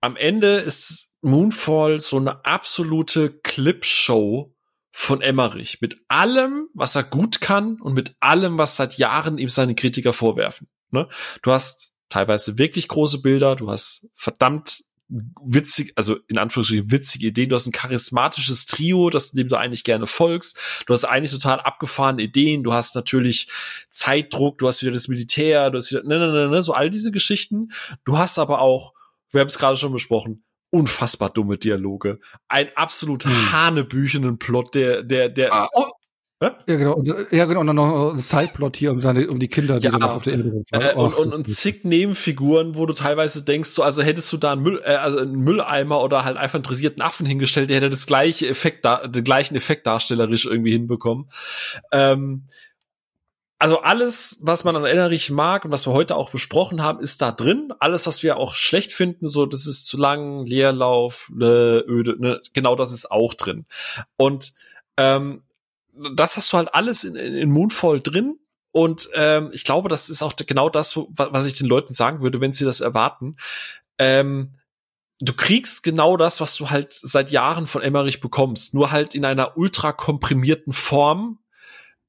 am 0.00 0.16
Ende 0.16 0.58
ist 0.58 1.14
Moonfall 1.20 2.00
so 2.00 2.16
eine 2.16 2.44
absolute 2.44 3.30
Clipshow 3.42 4.54
von 4.90 5.22
Emmerich 5.22 5.80
mit 5.80 5.98
allem, 6.08 6.68
was 6.74 6.96
er 6.96 7.04
gut 7.04 7.40
kann 7.40 7.80
und 7.80 7.94
mit 7.94 8.14
allem, 8.20 8.58
was 8.58 8.76
seit 8.76 8.98
Jahren 8.98 9.38
ihm 9.38 9.48
seine 9.48 9.74
Kritiker 9.74 10.12
vorwerfen. 10.12 10.68
Ne? 10.90 11.08
Du 11.42 11.52
hast 11.52 11.94
teilweise 12.08 12.58
wirklich 12.58 12.88
große 12.88 13.22
Bilder, 13.22 13.56
du 13.56 13.70
hast 13.70 14.10
verdammt 14.14 14.82
witzig, 15.08 15.92
also 15.96 16.16
in 16.28 16.38
Anführungsstrichen 16.38 16.90
witzige 16.90 17.26
Ideen. 17.26 17.50
Du 17.50 17.54
hast 17.54 17.66
ein 17.66 17.72
charismatisches 17.72 18.66
Trio, 18.66 19.10
das 19.10 19.32
dem 19.32 19.48
du 19.48 19.56
eigentlich 19.56 19.84
gerne 19.84 20.06
folgst. 20.06 20.58
Du 20.86 20.94
hast 20.94 21.04
eigentlich 21.04 21.32
total 21.32 21.60
abgefahrene 21.60 22.22
Ideen. 22.22 22.62
Du 22.62 22.72
hast 22.72 22.94
natürlich 22.94 23.48
Zeitdruck. 23.90 24.58
Du 24.58 24.66
hast 24.66 24.82
wieder 24.82 24.92
das 24.92 25.08
Militär. 25.08 25.70
Du 25.70 25.78
hast 25.78 25.90
wieder, 25.90 26.02
ne, 26.02 26.18
ne, 26.18 26.32
ne, 26.32 26.48
ne, 26.48 26.62
so 26.62 26.72
all 26.72 26.90
diese 26.90 27.10
Geschichten. 27.10 27.70
Du 28.04 28.18
hast 28.18 28.38
aber 28.38 28.60
auch, 28.60 28.94
wir 29.30 29.40
haben 29.40 29.48
es 29.48 29.58
gerade 29.58 29.76
schon 29.76 29.92
besprochen, 29.92 30.44
unfassbar 30.70 31.30
dumme 31.30 31.58
Dialoge. 31.58 32.18
Ein 32.48 32.70
absolut 32.74 33.24
hm. 33.24 33.52
hanebüchenen 33.52 34.38
Plot, 34.38 34.74
der, 34.74 35.02
der, 35.02 35.28
der, 35.28 35.52
ah, 35.52 35.68
oh, 35.74 35.90
ja, 36.42 36.76
genau. 36.76 36.94
Und, 36.94 37.08
ja, 37.30 37.44
genau. 37.44 37.60
Und 37.60 37.66
dann 37.68 37.76
noch 37.76 38.12
ein 38.12 38.18
Sideplot 38.18 38.76
hier 38.76 38.92
um 38.92 39.00
seine, 39.00 39.28
um 39.28 39.38
die 39.38 39.48
Kinder, 39.48 39.78
die 39.78 39.86
ja, 39.86 39.90
dann 39.92 40.02
auf 40.02 40.22
der 40.22 40.34
Erde 40.34 40.50
sind. 40.50 40.68
Äh, 40.72 40.94
und, 40.94 41.14
und, 41.14 41.34
und 41.34 41.48
zig 41.48 41.84
Nebenfiguren, 41.84 42.76
wo 42.76 42.86
du 42.86 42.92
teilweise 42.94 43.44
denkst, 43.44 43.70
so, 43.70 43.82
also 43.82 44.02
hättest 44.02 44.32
du 44.32 44.36
da 44.36 44.52
einen, 44.52 44.62
Müll, 44.62 44.82
äh, 44.84 44.94
also 44.94 45.18
einen 45.18 45.36
Mülleimer 45.36 46.02
oder 46.02 46.24
halt 46.24 46.36
einfach 46.36 46.58
interessierten 46.58 47.02
Affen 47.02 47.26
hingestellt, 47.26 47.70
der 47.70 47.78
hätte 47.78 47.90
das 47.90 48.06
gleiche 48.06 48.48
Effekt 48.48 48.84
da, 48.84 49.06
den 49.06 49.24
gleichen 49.24 49.54
Effekt 49.54 49.86
darstellerisch 49.86 50.44
irgendwie 50.46 50.72
hinbekommen. 50.72 51.30
Ähm, 51.92 52.46
also 53.62 53.80
alles, 53.82 54.40
was 54.42 54.64
man 54.64 54.74
an 54.74 54.84
Emmerich 54.84 55.30
mag 55.30 55.64
und 55.64 55.70
was 55.70 55.86
wir 55.86 55.92
heute 55.92 56.16
auch 56.16 56.30
besprochen 56.30 56.82
haben, 56.82 56.98
ist 56.98 57.22
da 57.22 57.30
drin. 57.30 57.72
Alles, 57.78 58.08
was 58.08 58.24
wir 58.24 58.36
auch 58.36 58.56
schlecht 58.56 58.92
finden, 58.92 59.28
so 59.28 59.46
das 59.46 59.68
ist 59.68 59.86
zu 59.86 59.96
lang, 59.96 60.44
Leerlauf, 60.46 61.30
ne, 61.32 61.84
öde, 61.86 62.20
ne, 62.20 62.40
genau 62.54 62.74
das 62.74 62.90
ist 62.90 63.12
auch 63.12 63.34
drin. 63.34 63.66
Und 64.16 64.52
ähm, 64.96 65.44
das 65.92 66.36
hast 66.36 66.52
du 66.52 66.56
halt 66.56 66.74
alles 66.74 67.04
in, 67.04 67.16
in, 67.16 67.34
in 67.34 67.50
Moonfall 67.50 68.00
drin. 68.00 68.38
Und 68.72 69.10
ähm, 69.14 69.50
ich 69.52 69.64
glaube, 69.64 69.88
das 69.88 70.08
ist 70.08 70.22
auch 70.22 70.34
genau 70.34 70.70
das, 70.70 70.96
was 70.96 71.46
ich 71.46 71.58
den 71.58 71.66
Leuten 71.66 71.92
sagen 71.92 72.22
würde, 72.22 72.40
wenn 72.40 72.52
sie 72.52 72.64
das 72.64 72.80
erwarten. 72.80 73.36
Ähm, 73.98 74.54
du 75.20 75.34
kriegst 75.34 75.82
genau 75.82 76.16
das, 76.16 76.40
was 76.40 76.56
du 76.56 76.70
halt 76.70 76.92
seit 76.94 77.30
Jahren 77.30 77.66
von 77.66 77.82
Emmerich 77.82 78.20
bekommst, 78.20 78.72
nur 78.72 78.90
halt 78.90 79.14
in 79.14 79.26
einer 79.26 79.58
ultra 79.58 79.92
komprimierten 79.92 80.72
Form. 80.72 81.38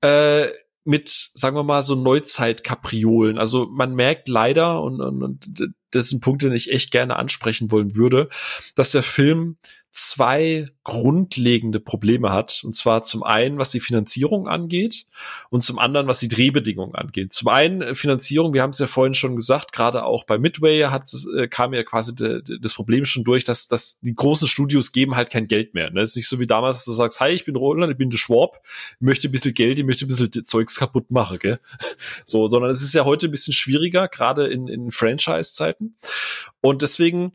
Äh, 0.02 0.48
mit, 0.86 1.32
sagen 1.34 1.56
wir 1.56 1.64
mal, 1.64 1.82
so 1.82 1.95
Neuzeit-Kapriolen. 1.95 3.38
Also 3.38 3.68
man 3.68 3.95
merkt 3.95 4.28
leider, 4.28 4.82
und, 4.82 5.00
und, 5.00 5.24
und 5.24 5.74
das 5.96 6.08
ist 6.08 6.14
ein 6.14 6.22
Punkt, 6.22 6.44
den 6.44 6.54
ich 6.54 6.72
echt 6.72 6.92
gerne 6.92 7.18
ansprechen 7.18 7.72
wollen 7.72 7.96
würde, 7.96 8.30
dass 8.76 8.92
der 8.92 9.04
Film 9.04 9.58
zwei 9.94 10.70
grundlegende 10.84 11.80
Probleme 11.80 12.32
hat. 12.32 12.62
Und 12.64 12.74
zwar 12.74 13.04
zum 13.04 13.22
einen, 13.22 13.60
was 13.60 13.70
die 13.70 13.80
Finanzierung 13.80 14.48
angeht 14.48 15.06
und 15.52 15.64
zum 15.64 15.78
anderen, 15.78 16.08
was 16.08 16.20
die 16.20 16.28
Drehbedingungen 16.28 16.96
angeht. 16.96 17.32
Zum 17.32 17.50
einen 17.50 17.84
äh, 17.84 17.94
Finanzierung, 17.94 18.56
wir 18.56 18.64
haben 18.64 18.72
es 18.72 18.80
ja 18.80 18.88
vorhin 18.88 19.14
schon 19.14 19.36
gesagt, 19.36 19.72
gerade 19.72 20.04
auch 20.04 20.26
bei 20.26 20.40
Midway 20.40 20.86
hat, 20.86 21.06
äh, 21.38 21.48
kam 21.48 21.76
ja 21.76 21.84
quasi 21.84 22.16
de, 22.16 22.42
de, 22.42 22.58
das 22.60 22.74
Problem 22.74 23.06
schon 23.06 23.24
durch, 23.24 23.44
dass, 23.44 23.68
dass 23.68 24.00
die 24.00 24.16
großen 24.16 24.48
Studios 24.48 24.94
geben 24.94 25.16
halt 25.16 25.30
kein 25.30 25.48
Geld 25.48 25.76
mehr. 25.76 25.92
Ne? 25.92 26.02
Es 26.02 26.10
ist 26.10 26.16
nicht 26.16 26.28
so 26.28 26.40
wie 26.40 26.48
damals, 26.48 26.78
dass 26.78 26.86
du 26.86 26.94
sagst, 26.94 27.20
hi, 27.20 27.30
ich 27.30 27.46
bin 27.46 27.56
Roland, 27.56 27.92
ich 27.92 27.98
bin 27.98 28.10
der 28.10 28.18
Schwab, 28.18 28.64
möchte 29.00 29.30
ein 29.30 29.32
bisschen 29.32 29.54
Geld, 29.54 29.78
ich 29.78 29.86
möchte 29.86 30.06
ein 30.06 30.08
bisschen 30.08 30.32
Zeugs 30.44 30.76
kaputt 30.76 31.12
machen. 31.12 31.38
Gell? 31.38 31.60
So, 32.26 32.48
sondern 32.48 32.72
es 32.72 32.82
ist 32.82 32.94
ja 32.94 33.06
heute 33.06 33.28
ein 33.28 33.32
bisschen 33.32 33.54
schwieriger, 33.54 34.08
gerade 34.08 34.48
in, 34.48 34.68
in 34.68 34.92
Franchise-Zeiten. 34.92 35.83
Und 36.62 36.82
deswegen 36.82 37.34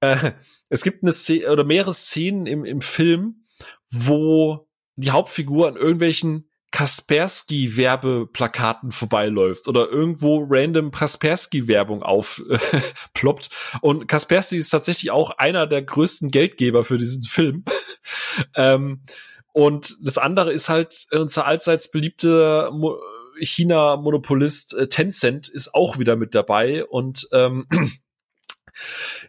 äh, 0.00 0.32
es 0.68 0.82
gibt 0.82 1.02
eine 1.02 1.12
Szene 1.12 1.50
oder 1.50 1.64
mehrere 1.64 1.92
Szenen 1.92 2.46
im, 2.46 2.64
im 2.64 2.80
Film, 2.80 3.44
wo 3.90 4.66
die 4.96 5.10
Hauptfigur 5.10 5.68
an 5.68 5.76
irgendwelchen 5.76 6.46
Kaspersky-Werbeplakaten 6.72 8.92
vorbeiläuft 8.92 9.66
oder 9.66 9.88
irgendwo 9.88 10.46
random 10.48 10.92
Kaspersky-Werbung 10.92 12.04
aufploppt. 12.04 13.50
und 13.80 14.06
Kaspersky 14.06 14.56
ist 14.56 14.70
tatsächlich 14.70 15.10
auch 15.10 15.30
einer 15.30 15.66
der 15.66 15.82
größten 15.82 16.30
Geldgeber 16.30 16.84
für 16.84 16.96
diesen 16.96 17.24
Film. 17.24 17.64
ähm, 18.54 19.02
und 19.52 19.96
das 20.00 20.16
andere 20.16 20.52
ist 20.52 20.68
halt 20.68 21.08
unser 21.10 21.44
allseits 21.44 21.90
beliebte 21.90 22.70
China-Monopolist 23.40 24.74
äh, 24.74 24.88
Tencent 24.88 25.48
ist 25.48 25.74
auch 25.74 25.98
wieder 25.98 26.16
mit 26.16 26.34
dabei 26.34 26.84
und 26.84 27.28
ähm, 27.32 27.66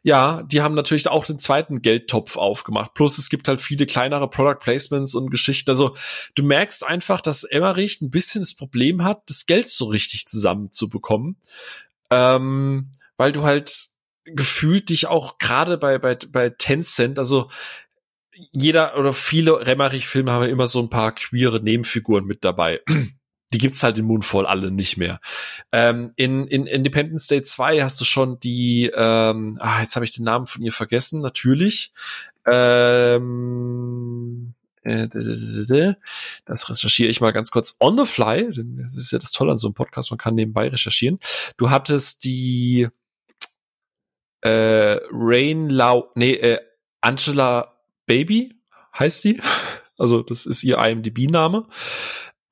ja, 0.03 0.43
die 0.43 0.61
haben 0.61 0.75
natürlich 0.75 1.07
auch 1.07 1.25
den 1.25 1.40
zweiten 1.40 1.81
Geldtopf 1.81 2.38
aufgemacht. 2.38 2.93
Plus 2.93 3.17
es 3.17 3.30
gibt 3.30 3.48
halt 3.48 3.61
viele 3.61 3.85
kleinere 3.85 4.30
Product 4.30 4.59
Placements 4.59 5.15
und 5.15 5.30
Geschichten. 5.30 5.69
Also 5.69 5.95
du 6.35 6.43
merkst 6.43 6.85
einfach, 6.85 7.22
dass 7.22 7.43
Emmerich 7.43 8.01
ein 8.01 8.11
bisschen 8.11 8.41
das 8.41 8.53
Problem 8.53 9.03
hat, 9.03 9.23
das 9.27 9.45
Geld 9.45 9.69
so 9.69 9.85
richtig 9.85 10.27
zusammenzubekommen. 10.27 11.38
Ähm, 12.09 12.91
weil 13.17 13.31
du 13.31 13.43
halt 13.43 13.90
gefühlt 14.25 14.90
dich 14.90 15.07
auch 15.07 15.38
gerade 15.38 15.77
bei, 15.77 15.98
bei, 15.98 16.17
bei 16.31 16.49
Tencent, 16.49 17.19
also 17.19 17.48
jeder 18.51 18.98
oder 18.98 19.14
viele 19.14 19.65
Remmerich-Filme 19.65 20.31
haben 20.31 20.49
immer 20.49 20.67
so 20.67 20.80
ein 20.80 20.90
paar 20.90 21.14
queere 21.14 21.61
Nebenfiguren 21.61 22.25
mit 22.25 22.43
dabei 22.43 22.81
die 23.53 23.57
gibt's 23.57 23.83
halt 23.83 23.97
in 23.97 24.05
Moonfall 24.05 24.45
alle 24.45 24.71
nicht 24.71 24.97
mehr. 24.97 25.19
Ähm, 25.71 26.11
in, 26.15 26.47
in 26.47 26.67
Independence 26.67 27.27
Day 27.27 27.41
2 27.41 27.81
hast 27.83 27.99
du 27.99 28.05
schon 28.05 28.39
die, 28.39 28.91
ähm, 28.95 29.57
ah, 29.59 29.81
jetzt 29.81 29.95
habe 29.95 30.05
ich 30.05 30.13
den 30.13 30.25
Namen 30.25 30.47
von 30.47 30.63
ihr 30.63 30.71
vergessen, 30.71 31.21
natürlich. 31.21 31.91
Ähm, 32.45 33.33
äh, 34.83 35.07
das 36.45 36.69
recherchiere 36.69 37.09
ich 37.09 37.21
mal 37.21 37.31
ganz 37.31 37.51
kurz 37.51 37.75
on 37.80 37.97
the 37.97 38.05
fly. 38.05 38.49
Das 38.81 38.95
ist 38.95 39.11
ja 39.11 39.19
das 39.19 39.31
Tolle 39.31 39.51
an 39.51 39.57
so 39.57 39.67
einem 39.67 39.73
Podcast, 39.75 40.11
man 40.11 40.17
kann 40.17 40.35
nebenbei 40.35 40.69
recherchieren. 40.69 41.19
Du 41.57 41.69
hattest 41.69 42.23
die 42.23 42.88
äh, 44.41 44.97
Rain 45.11 45.69
Lau, 45.69 46.09
nee, 46.15 46.33
äh, 46.33 46.59
Angela 47.01 47.77
Baby 48.05 48.55
heißt 48.97 49.21
sie. 49.21 49.41
Also 49.97 50.23
das 50.23 50.47
ist 50.47 50.63
ihr 50.63 50.80
IMDb-Name 50.80 51.67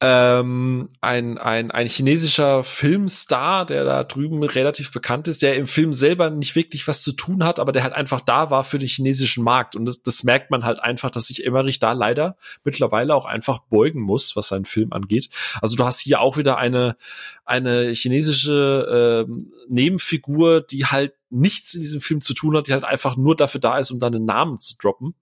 ähm, 0.01 0.89
ein, 1.01 1.37
ein, 1.37 1.71
ein 1.71 1.87
chinesischer 1.87 2.63
Filmstar, 2.63 3.65
der 3.65 3.83
da 3.83 4.05
drüben 4.05 4.41
relativ 4.43 4.93
bekannt 4.93 5.27
ist, 5.27 5.41
der 5.41 5.55
im 5.57 5.67
Film 5.67 5.91
selber 5.91 6.29
nicht 6.29 6.55
wirklich 6.55 6.87
was 6.87 7.01
zu 7.01 7.11
tun 7.11 7.43
hat, 7.43 7.59
aber 7.59 7.73
der 7.73 7.83
halt 7.83 7.93
einfach 7.93 8.21
da 8.21 8.49
war 8.49 8.63
für 8.63 8.79
den 8.79 8.87
chinesischen 8.87 9.43
Markt. 9.43 9.75
Und 9.75 9.85
das, 9.85 10.01
das 10.01 10.23
merkt 10.23 10.51
man 10.51 10.63
halt 10.63 10.79
einfach, 10.79 11.11
dass 11.11 11.27
sich 11.27 11.45
Emmerich 11.45 11.79
da 11.79 11.91
leider 11.91 12.37
mittlerweile 12.63 13.13
auch 13.13 13.25
einfach 13.25 13.59
beugen 13.59 13.99
muss, 13.99 14.37
was 14.37 14.47
seinen 14.47 14.63
Film 14.63 14.93
angeht. 14.93 15.29
Also 15.61 15.75
du 15.75 15.83
hast 15.83 15.99
hier 15.99 16.21
auch 16.21 16.37
wieder 16.37 16.57
eine, 16.57 16.95
eine 17.43 17.91
chinesische 17.91 19.27
äh, 19.27 19.31
Nebenfigur, 19.67 20.61
die 20.61 20.85
halt 20.85 21.13
nichts 21.29 21.73
in 21.73 21.81
diesem 21.81 21.99
Film 21.99 22.21
zu 22.21 22.33
tun 22.33 22.55
hat, 22.55 22.67
die 22.67 22.73
halt 22.73 22.85
einfach 22.85 23.17
nur 23.17 23.35
dafür 23.35 23.59
da 23.59 23.77
ist, 23.77 23.91
um 23.91 23.99
dann 23.99 24.15
einen 24.15 24.25
Namen 24.25 24.59
zu 24.59 24.77
droppen. 24.77 25.13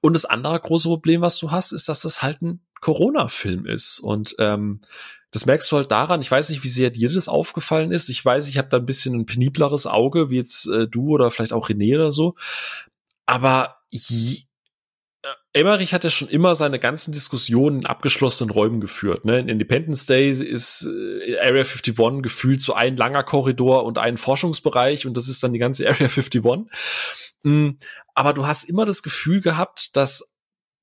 Und 0.00 0.12
das 0.12 0.24
andere 0.24 0.60
große 0.60 0.88
Problem, 0.88 1.22
was 1.22 1.38
du 1.38 1.50
hast, 1.50 1.72
ist, 1.72 1.88
dass 1.88 2.02
das 2.02 2.22
halt 2.22 2.40
ein 2.42 2.60
Corona-Film 2.82 3.64
ist. 3.64 4.00
Und 4.00 4.36
ähm, 4.38 4.82
das 5.30 5.46
merkst 5.46 5.72
du 5.72 5.76
halt 5.76 5.90
daran, 5.90 6.20
ich 6.20 6.30
weiß 6.30 6.50
nicht, 6.50 6.62
wie 6.62 6.68
sehr 6.68 6.90
dir 6.90 7.10
das 7.10 7.28
aufgefallen 7.28 7.90
ist. 7.90 8.10
Ich 8.10 8.22
weiß, 8.22 8.50
ich 8.50 8.58
habe 8.58 8.68
da 8.68 8.76
ein 8.76 8.84
bisschen 8.84 9.14
ein 9.14 9.24
penibleres 9.24 9.86
Auge, 9.86 10.28
wie 10.28 10.36
jetzt 10.36 10.68
äh, 10.68 10.86
du 10.86 11.08
oder 11.08 11.30
vielleicht 11.30 11.54
auch 11.54 11.70
René 11.70 11.94
oder 11.94 12.12
so. 12.12 12.34
Aber 13.24 13.78
je, 13.88 14.42
äh, 15.22 15.28
Emmerich 15.54 15.94
hat 15.94 16.04
ja 16.04 16.10
schon 16.10 16.28
immer 16.28 16.54
seine 16.54 16.78
ganzen 16.78 17.12
Diskussionen 17.12 17.80
in 17.80 17.86
abgeschlossenen 17.86 18.50
Räumen 18.50 18.80
geführt. 18.80 19.24
Ne? 19.24 19.38
In 19.38 19.48
Independence 19.48 20.04
Day 20.04 20.30
ist 20.30 20.82
äh, 20.82 21.38
Area 21.38 21.64
51 21.64 22.22
gefühlt 22.22 22.60
so 22.60 22.74
ein 22.74 22.98
langer 22.98 23.22
Korridor 23.22 23.84
und 23.84 23.96
ein 23.96 24.18
Forschungsbereich 24.18 25.06
und 25.06 25.16
das 25.16 25.28
ist 25.28 25.42
dann 25.42 25.54
die 25.54 25.58
ganze 25.58 25.86
Area 25.88 26.08
51. 26.08 26.42
Mhm. 27.44 27.78
Aber 28.14 28.34
du 28.34 28.46
hast 28.46 28.64
immer 28.64 28.84
das 28.84 29.02
Gefühl 29.02 29.40
gehabt, 29.40 29.96
dass 29.96 30.31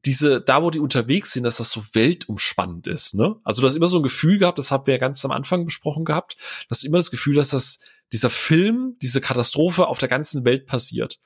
diese, 0.06 0.42
da 0.42 0.64
wo 0.64 0.70
die 0.70 0.80
unterwegs 0.80 1.34
sind, 1.34 1.44
dass 1.44 1.58
das 1.58 1.72
so 1.72 1.84
weltumspannend 1.94 2.88
ist, 2.88 3.16
ne? 3.16 3.36
Also 3.44 3.62
du 3.62 3.68
hast 3.68 3.76
immer 3.76 3.88
so 3.88 3.98
ein 3.98 4.04
Gefühl 4.04 4.38
gehabt, 4.38 4.58
das 4.58 4.72
haben 4.72 4.88
wir 4.88 4.94
ja 4.94 5.00
ganz 5.00 5.24
am 5.26 5.32
Anfang 5.32 5.66
besprochen 5.66 6.06
gehabt, 6.06 6.38
dass 6.70 6.80
du 6.80 6.88
immer 6.88 6.98
das 6.98 7.12
Gefühl 7.12 7.36
dass 7.36 7.80
dieser 8.12 8.30
Film, 8.30 8.96
diese 9.02 9.22
Katastrophe 9.22 9.88
auf 9.88 10.00
der 10.00 10.10
ganzen 10.10 10.46
Welt 10.46 10.66
passiert. 10.66 11.20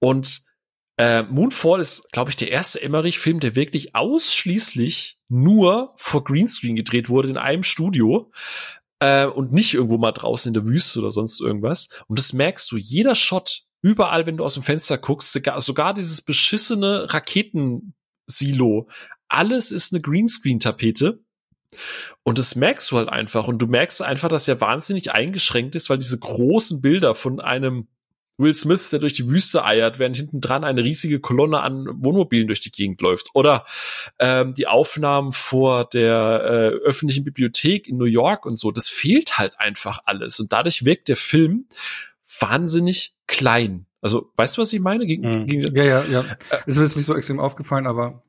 Und 0.00 0.44
äh, 0.98 1.22
Moonfall 1.22 1.80
ist, 1.80 2.12
glaube 2.12 2.30
ich, 2.30 2.36
der 2.36 2.50
erste 2.50 2.82
Emmerich-Film, 2.82 3.40
der 3.40 3.56
wirklich 3.56 3.94
ausschließlich 3.94 5.18
nur 5.28 5.94
vor 5.96 6.22
Greenscreen 6.22 6.76
gedreht 6.76 7.08
wurde 7.08 7.30
in 7.30 7.38
einem 7.38 7.62
Studio 7.62 8.30
äh, 9.00 9.24
und 9.24 9.52
nicht 9.52 9.74
irgendwo 9.74 9.98
mal 9.98 10.12
draußen 10.12 10.50
in 10.50 10.54
der 10.54 10.66
Wüste 10.66 11.00
oder 11.00 11.10
sonst 11.10 11.40
irgendwas. 11.40 11.88
Und 12.08 12.18
das 12.18 12.32
merkst 12.32 12.70
du, 12.70 12.76
jeder 12.76 13.14
Shot, 13.14 13.64
überall, 13.80 14.26
wenn 14.26 14.36
du 14.36 14.44
aus 14.44 14.54
dem 14.54 14.62
Fenster 14.62 14.98
guckst, 14.98 15.32
sogar, 15.32 15.60
sogar 15.60 15.94
dieses 15.94 16.22
beschissene 16.22 17.12
Raketen 17.12 17.94
Silo. 18.32 18.88
Alles 19.28 19.70
ist 19.70 19.92
eine 19.92 20.02
Greenscreen-Tapete. 20.02 21.20
Und 22.22 22.38
das 22.38 22.54
merkst 22.54 22.90
du 22.90 22.98
halt 22.98 23.08
einfach. 23.08 23.48
Und 23.48 23.58
du 23.58 23.66
merkst 23.66 24.02
einfach, 24.02 24.28
dass 24.28 24.48
er 24.48 24.60
wahnsinnig 24.60 25.12
eingeschränkt 25.12 25.74
ist, 25.74 25.90
weil 25.90 25.98
diese 25.98 26.18
großen 26.18 26.82
Bilder 26.82 27.14
von 27.14 27.40
einem 27.40 27.88
Will 28.38 28.54
Smith, 28.54 28.90
der 28.90 28.98
durch 28.98 29.12
die 29.12 29.28
Wüste 29.28 29.64
eiert, 29.64 29.98
während 29.98 30.16
hinten 30.16 30.40
dran 30.40 30.64
eine 30.64 30.82
riesige 30.82 31.20
Kolonne 31.20 31.60
an 31.60 31.86
Wohnmobilen 31.92 32.46
durch 32.46 32.60
die 32.60 32.70
Gegend 32.70 33.00
läuft. 33.00 33.28
Oder 33.34 33.64
ähm, 34.18 34.54
die 34.54 34.66
Aufnahmen 34.66 35.32
vor 35.32 35.84
der 35.84 36.42
äh, 36.44 36.84
öffentlichen 36.84 37.24
Bibliothek 37.24 37.88
in 37.88 37.96
New 37.96 38.04
York 38.04 38.46
und 38.46 38.56
so. 38.56 38.70
Das 38.70 38.88
fehlt 38.88 39.38
halt 39.38 39.58
einfach 39.58 40.00
alles. 40.04 40.40
Und 40.40 40.52
dadurch 40.52 40.84
wirkt 40.84 41.08
der 41.08 41.16
Film 41.16 41.66
wahnsinnig 42.40 43.14
klein. 43.26 43.86
Also, 44.02 44.30
weißt 44.36 44.56
du, 44.56 44.62
was 44.62 44.72
ich 44.72 44.80
meine? 44.80 45.06
Gegen, 45.06 45.42
mhm. 45.42 45.46
gegen, 45.46 45.74
ja, 45.74 45.84
ja, 45.84 46.04
ja. 46.04 46.20
Äh, 46.20 46.70
ist 46.70 46.78
nicht 46.78 47.06
so 47.06 47.16
extrem 47.16 47.40
aufgefallen, 47.40 47.86
aber 47.86 48.22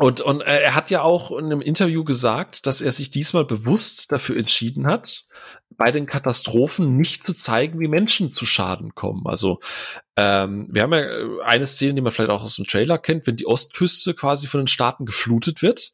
und, 0.00 0.20
und 0.20 0.42
er 0.42 0.76
hat 0.76 0.92
ja 0.92 1.02
auch 1.02 1.32
in 1.32 1.46
einem 1.46 1.60
Interview 1.60 2.04
gesagt, 2.04 2.66
dass 2.68 2.80
er 2.80 2.92
sich 2.92 3.10
diesmal 3.10 3.44
bewusst 3.44 4.12
dafür 4.12 4.36
entschieden 4.36 4.86
hat, 4.86 5.26
bei 5.76 5.90
den 5.90 6.06
Katastrophen 6.06 6.96
nicht 6.96 7.24
zu 7.24 7.34
zeigen, 7.34 7.80
wie 7.80 7.88
Menschen 7.88 8.30
zu 8.30 8.46
Schaden 8.46 8.94
kommen. 8.94 9.26
Also 9.26 9.58
ähm, 10.16 10.68
wir 10.70 10.82
haben 10.82 10.92
ja 10.92 11.00
äh, 11.00 11.42
eine 11.42 11.66
Szene, 11.66 11.94
die 11.94 12.00
man 12.00 12.12
vielleicht 12.12 12.30
auch 12.30 12.44
aus 12.44 12.54
dem 12.54 12.66
Trailer 12.66 12.96
kennt, 12.96 13.26
wenn 13.26 13.34
die 13.34 13.46
Ostküste 13.46 14.14
quasi 14.14 14.46
von 14.46 14.60
den 14.60 14.66
Staaten 14.68 15.04
geflutet 15.04 15.62
wird. 15.62 15.92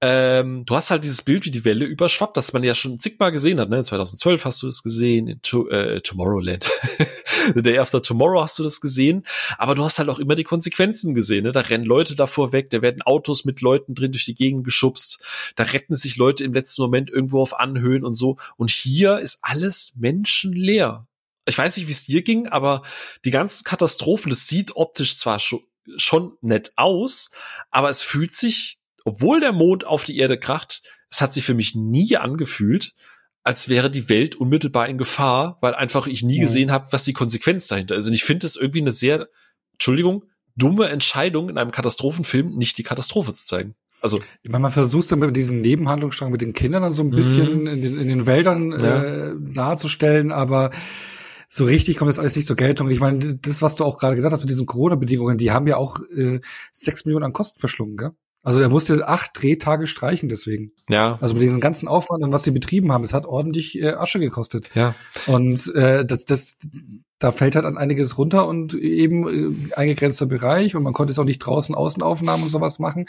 Ähm, 0.00 0.64
du 0.64 0.76
hast 0.76 0.92
halt 0.92 1.02
dieses 1.02 1.22
Bild, 1.22 1.44
wie 1.44 1.50
die 1.50 1.64
Welle 1.64 1.84
überschwappt, 1.84 2.36
das 2.36 2.52
man 2.52 2.62
ja 2.62 2.74
schon 2.74 3.00
zigmal 3.00 3.32
gesehen 3.32 3.58
hat. 3.58 3.68
Ne? 3.68 3.82
2012 3.82 4.44
hast 4.44 4.62
du 4.62 4.66
das 4.66 4.84
gesehen, 4.84 5.26
in 5.26 5.42
to 5.42 5.68
äh, 5.68 6.00
Tomorrowland. 6.00 6.70
The 7.54 7.62
Day 7.62 7.78
After 7.78 8.00
Tomorrow 8.00 8.42
hast 8.42 8.58
du 8.60 8.62
das 8.62 8.80
gesehen. 8.80 9.24
Aber 9.56 9.74
du 9.74 9.82
hast 9.82 9.98
halt 9.98 10.08
auch 10.08 10.20
immer 10.20 10.36
die 10.36 10.44
Konsequenzen 10.44 11.14
gesehen. 11.14 11.44
Ne? 11.44 11.52
Da 11.52 11.60
rennen 11.60 11.84
Leute 11.84 12.14
davor 12.14 12.52
weg, 12.52 12.70
da 12.70 12.80
werden 12.80 13.02
Autos 13.02 13.44
mit 13.44 13.60
Leuten 13.60 13.96
drin 13.96 14.12
durch 14.12 14.24
die 14.24 14.34
Gegend 14.34 14.64
geschubst. 14.64 15.52
Da 15.56 15.64
retten 15.64 15.96
sich 15.96 16.16
Leute 16.16 16.44
im 16.44 16.52
letzten 16.52 16.82
Moment 16.82 17.10
irgendwo 17.10 17.42
auf 17.42 17.58
Anhöhen 17.58 18.04
und 18.04 18.14
so. 18.14 18.36
Und 18.56 18.70
hier 18.70 19.18
ist 19.18 19.40
alles 19.42 19.94
menschenleer. 19.96 21.08
Ich 21.44 21.58
weiß 21.58 21.76
nicht, 21.76 21.88
wie 21.88 21.92
es 21.92 22.04
dir 22.04 22.22
ging, 22.22 22.46
aber 22.46 22.82
die 23.24 23.30
ganzen 23.30 23.64
Katastrophen, 23.64 24.30
das 24.30 24.46
sieht 24.46 24.76
optisch 24.76 25.16
zwar 25.16 25.40
schon, 25.40 25.62
schon 25.96 26.36
nett 26.40 26.72
aus, 26.76 27.30
aber 27.70 27.88
es 27.88 28.02
fühlt 28.02 28.32
sich 28.32 28.77
obwohl 29.08 29.40
der 29.40 29.52
Mond 29.52 29.86
auf 29.86 30.04
die 30.04 30.18
Erde 30.18 30.38
kracht, 30.38 30.82
es 31.10 31.20
hat 31.20 31.32
sich 31.32 31.44
für 31.44 31.54
mich 31.54 31.74
nie 31.74 32.16
angefühlt, 32.16 32.94
als 33.42 33.68
wäre 33.68 33.90
die 33.90 34.08
Welt 34.08 34.34
unmittelbar 34.34 34.88
in 34.88 34.98
Gefahr, 34.98 35.56
weil 35.60 35.74
einfach 35.74 36.06
ich 36.06 36.22
nie 36.22 36.36
ja. 36.36 36.42
gesehen 36.42 36.70
habe, 36.70 36.86
was 36.90 37.04
die 37.04 37.14
Konsequenz 37.14 37.66
dahinter 37.68 37.96
ist. 37.96 38.06
Und 38.06 38.12
ich 38.12 38.24
finde 38.24 38.46
es 38.46 38.56
irgendwie 38.56 38.80
eine 38.80 38.92
sehr, 38.92 39.28
Entschuldigung, 39.72 40.24
dumme 40.54 40.88
Entscheidung 40.88 41.48
in 41.48 41.56
einem 41.56 41.70
Katastrophenfilm, 41.70 42.56
nicht 42.56 42.76
die 42.76 42.82
Katastrophe 42.82 43.32
zu 43.32 43.46
zeigen. 43.46 43.74
Also 44.00 44.18
ich 44.42 44.50
meine, 44.50 44.62
man 44.62 44.72
versucht 44.72 45.10
dann 45.10 45.20
mit 45.20 45.34
diesem 45.34 45.60
Nebenhandlungsstrang 45.60 46.30
mit 46.30 46.42
den 46.42 46.52
Kindern 46.52 46.82
dann 46.82 46.92
so 46.92 47.02
ein 47.02 47.10
bisschen 47.10 47.62
mhm. 47.62 47.66
in, 47.66 47.82
den, 47.82 47.98
in 47.98 48.08
den 48.08 48.26
Wäldern 48.26 48.72
ja. 48.72 49.02
äh, 49.02 49.34
darzustellen, 49.38 50.30
aber 50.30 50.70
so 51.48 51.64
richtig 51.64 51.96
kommt 51.96 52.10
das 52.10 52.18
alles 52.18 52.36
nicht 52.36 52.46
zur 52.46 52.56
Geltung. 52.56 52.90
Ich 52.90 53.00
meine, 53.00 53.18
das, 53.18 53.62
was 53.62 53.76
du 53.76 53.84
auch 53.84 53.98
gerade 53.98 54.14
gesagt 54.14 54.32
hast 54.32 54.40
mit 54.40 54.50
diesen 54.50 54.66
Corona-Bedingungen, 54.66 55.38
die 55.38 55.50
haben 55.50 55.66
ja 55.66 55.78
auch 55.78 55.98
äh, 56.14 56.40
sechs 56.70 57.06
Millionen 57.06 57.24
an 57.24 57.32
Kosten 57.32 57.58
verschlungen, 57.58 57.96
gell? 57.96 58.10
Also 58.48 58.60
er 58.60 58.70
musste 58.70 59.06
acht 59.06 59.32
Drehtage 59.34 59.86
streichen 59.86 60.30
deswegen. 60.30 60.72
Ja. 60.88 61.18
Also 61.20 61.34
mit 61.34 61.42
diesem 61.42 61.60
ganzen 61.60 61.86
Aufwand 61.86 62.24
und 62.24 62.32
was 62.32 62.44
sie 62.44 62.50
betrieben 62.50 62.90
haben, 62.92 63.04
es 63.04 63.12
hat 63.12 63.26
ordentlich 63.26 63.78
äh, 63.78 63.90
Asche 63.90 64.20
gekostet. 64.20 64.70
Ja. 64.74 64.94
Und 65.26 65.70
äh, 65.74 66.06
das, 66.06 66.24
das, 66.24 66.56
da 67.18 67.32
fällt 67.32 67.56
halt 67.56 67.64
an 67.64 67.76
einiges 67.76 68.16
runter 68.16 68.46
und 68.46 68.74
eben 68.74 69.28
äh, 69.28 69.74
eingegrenzter 69.74 70.26
Bereich 70.26 70.76
und 70.76 70.84
man 70.84 70.92
konnte 70.92 71.10
es 71.10 71.18
auch 71.18 71.24
nicht 71.24 71.40
draußen 71.40 71.74
Außenaufnahmen 71.74 72.44
und 72.44 72.48
sowas 72.48 72.78
machen. 72.78 73.06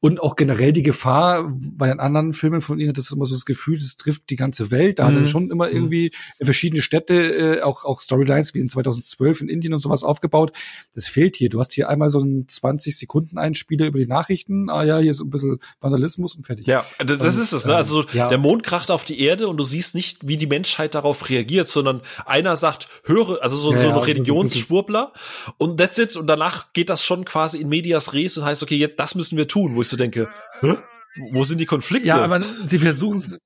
Und 0.00 0.20
auch 0.20 0.36
generell 0.36 0.72
die 0.72 0.82
Gefahr, 0.82 1.50
bei 1.50 1.88
den 1.88 1.98
anderen 1.98 2.34
Filmen 2.34 2.60
von 2.60 2.78
ihnen 2.78 2.90
hat 2.90 2.98
das 2.98 3.10
immer 3.10 3.24
so 3.24 3.34
das 3.34 3.46
Gefühl, 3.46 3.78
das 3.78 3.96
trifft 3.96 4.28
die 4.28 4.36
ganze 4.36 4.70
Welt. 4.70 4.98
Da 4.98 5.04
mhm. 5.04 5.08
hat 5.08 5.14
er 5.14 5.20
mhm. 5.22 5.26
schon 5.26 5.50
immer 5.50 5.68
mhm. 5.68 5.74
irgendwie 5.74 6.10
verschiedene 6.40 6.82
Städte, 6.82 7.14
äh, 7.14 7.62
auch, 7.62 7.86
auch 7.86 8.00
Storylines 8.00 8.52
wie 8.52 8.60
in 8.60 8.68
2012 8.68 9.40
in 9.40 9.48
Indien 9.48 9.72
und 9.72 9.80
sowas 9.80 10.02
aufgebaut. 10.02 10.52
Das 10.94 11.08
fehlt 11.08 11.36
hier. 11.36 11.48
Du 11.48 11.58
hast 11.58 11.72
hier 11.72 11.88
einmal 11.88 12.10
so 12.10 12.20
einen 12.20 12.46
20 12.46 12.96
Sekunden 12.96 13.38
Einspieler 13.38 13.86
über 13.86 13.98
die 13.98 14.06
Nachrichten. 14.06 14.68
Ah 14.68 14.84
ja, 14.84 14.98
hier 14.98 15.10
ist 15.10 15.20
ein 15.20 15.30
bisschen 15.30 15.58
Vandalismus 15.80 16.34
und 16.34 16.44
fertig. 16.44 16.66
Ja, 16.66 16.84
das 16.98 17.36
und, 17.36 17.42
ist 17.42 17.52
es. 17.52 17.66
Ne? 17.66 17.74
Also 17.74 18.04
ja. 18.12 18.28
der 18.28 18.38
Mond 18.38 18.64
kracht 18.64 18.90
auf 18.90 19.06
die 19.06 19.20
Erde 19.20 19.48
und 19.48 19.56
du 19.56 19.64
siehst 19.64 19.94
nicht, 19.94 20.28
wie 20.28 20.36
die 20.36 20.46
Menschheit 20.46 20.94
darauf 20.94 21.30
reagiert, 21.30 21.68
sondern 21.68 22.02
einer 22.26 22.56
sagt, 22.56 22.88
höre, 23.04 23.42
also 23.46 23.56
so, 23.56 23.72
ja, 23.72 23.78
so 23.78 23.88
ein 23.90 23.96
Religionsschwurbler 23.96 25.12
und 25.58 25.78
that's 25.78 25.98
it. 25.98 26.16
Und 26.16 26.26
danach 26.26 26.72
geht 26.72 26.90
das 26.90 27.04
schon 27.04 27.24
quasi 27.24 27.58
in 27.58 27.68
medias 27.68 28.12
res 28.12 28.36
und 28.36 28.44
heißt, 28.44 28.62
okay, 28.62 28.76
jetzt, 28.76 28.98
das 28.98 29.14
müssen 29.14 29.38
wir 29.38 29.46
tun, 29.46 29.76
wo 29.76 29.82
ich 29.82 29.88
so 29.88 29.96
denke, 29.96 30.28
Hä? 30.60 30.74
wo 31.30 31.44
sind 31.44 31.58
die 31.58 31.66
Konflikte? 31.66 32.08
Ja, 32.08 32.24
aber 32.24 32.40
sie 32.66 32.78
versuchen 32.78 33.16
es 33.16 33.38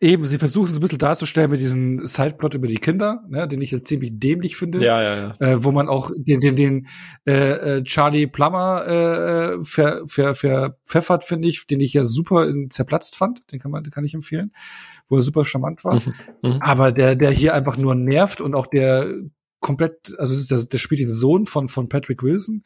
Eben, 0.00 0.26
sie 0.26 0.38
versuchen 0.38 0.66
es 0.66 0.76
ein 0.76 0.80
bisschen 0.80 0.98
darzustellen 0.98 1.50
mit 1.50 1.60
diesem 1.60 2.04
Sideplot 2.04 2.54
über 2.54 2.66
die 2.66 2.74
Kinder, 2.78 3.22
ne, 3.28 3.46
den 3.46 3.62
ich 3.62 3.70
jetzt 3.70 3.86
ziemlich 3.86 4.18
dämlich 4.18 4.56
finde. 4.56 4.84
Ja, 4.84 5.00
ja, 5.00 5.16
ja. 5.16 5.36
Äh, 5.38 5.64
wo 5.64 5.70
man 5.70 5.88
auch 5.88 6.10
den, 6.16 6.40
den, 6.40 6.56
den 6.56 6.88
äh, 7.26 7.76
äh 7.78 7.82
Charlie 7.84 8.26
Plummer 8.26 8.86
äh, 8.86 9.64
ver, 9.64 10.02
ver, 10.06 10.34
verpfeffert, 10.34 11.22
finde 11.22 11.46
ich, 11.46 11.66
den 11.68 11.80
ich 11.80 11.94
ja 11.94 12.02
super 12.02 12.48
in, 12.48 12.70
zerplatzt 12.70 13.14
fand. 13.14 13.50
Den 13.52 13.60
kann 13.60 13.70
man, 13.70 13.84
den 13.84 13.92
kann 13.92 14.04
ich 14.04 14.14
empfehlen, 14.14 14.52
wo 15.06 15.16
er 15.16 15.22
super 15.22 15.44
charmant 15.44 15.84
war. 15.84 15.94
Mhm, 15.94 16.12
mhm. 16.42 16.58
Aber 16.60 16.90
der, 16.90 17.14
der 17.14 17.30
hier 17.30 17.54
einfach 17.54 17.76
nur 17.76 17.94
nervt 17.94 18.40
und 18.40 18.56
auch 18.56 18.66
der 18.66 19.14
komplett, 19.60 20.12
also 20.18 20.32
es 20.32 20.40
ist 20.40 20.50
der, 20.50 20.58
der 20.58 20.78
spielt 20.78 21.00
den 21.00 21.08
Sohn 21.08 21.46
von, 21.46 21.68
von 21.68 21.88
Patrick 21.88 22.22
Wilson. 22.24 22.64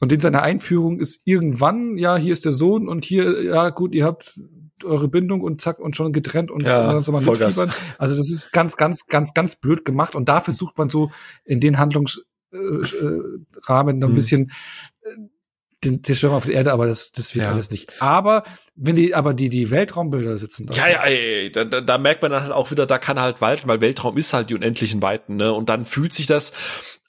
Und 0.00 0.12
in 0.12 0.20
seiner 0.20 0.42
Einführung 0.42 0.98
ist 0.98 1.22
irgendwann, 1.24 1.96
ja, 1.96 2.16
hier 2.16 2.32
ist 2.32 2.44
der 2.44 2.52
Sohn 2.52 2.88
und 2.88 3.04
hier, 3.04 3.42
ja, 3.44 3.70
gut, 3.70 3.94
ihr 3.94 4.04
habt 4.04 4.38
eure 4.84 5.08
Bindung 5.08 5.40
und 5.40 5.60
zack 5.60 5.78
und 5.78 5.96
schon 5.96 6.12
getrennt 6.12 6.50
und 6.50 6.62
ja, 6.62 6.92
dann 6.92 7.02
man 7.12 7.24
mitfiebern. 7.24 7.72
Also 7.98 8.16
das 8.16 8.30
ist 8.30 8.52
ganz, 8.52 8.76
ganz, 8.76 9.06
ganz, 9.06 9.34
ganz 9.34 9.56
blöd 9.56 9.84
gemacht 9.84 10.14
und 10.14 10.28
da 10.28 10.40
versucht 10.40 10.78
man 10.78 10.88
so 10.88 11.10
in 11.44 11.60
den 11.60 11.78
Handlungsrahmen 11.78 12.22
äh, 12.52 14.04
ein 14.04 14.10
mhm. 14.10 14.14
bisschen 14.14 14.50
äh, 15.02 15.08
den 15.84 16.02
Zerstörung 16.02 16.36
auf 16.36 16.46
der 16.46 16.54
Erde, 16.54 16.72
aber 16.72 16.86
das, 16.86 17.12
das 17.12 17.34
wird 17.34 17.44
ja. 17.44 17.52
alles 17.52 17.70
nicht. 17.70 18.00
Aber 18.00 18.42
wenn 18.74 18.96
die, 18.96 19.14
aber 19.14 19.34
die, 19.34 19.48
die 19.48 19.70
Weltraumbilder 19.70 20.38
sitzen. 20.38 20.68
Ja, 20.72 20.88
ja, 20.88 21.04
ey, 21.04 21.50
da, 21.52 21.64
da, 21.64 21.80
da 21.80 21.98
merkt 21.98 22.22
man 22.22 22.32
dann 22.32 22.42
halt 22.42 22.52
auch 22.52 22.70
wieder, 22.70 22.86
da 22.86 22.98
kann 22.98 23.20
halt 23.20 23.40
Wald, 23.40 23.66
weil 23.66 23.80
Weltraum 23.80 24.16
ist 24.16 24.32
halt 24.32 24.50
die 24.50 24.54
unendlichen 24.54 25.02
Weiten, 25.02 25.36
ne? 25.36 25.52
Und 25.52 25.68
dann 25.68 25.84
fühlt 25.84 26.14
sich 26.14 26.26
das, 26.26 26.52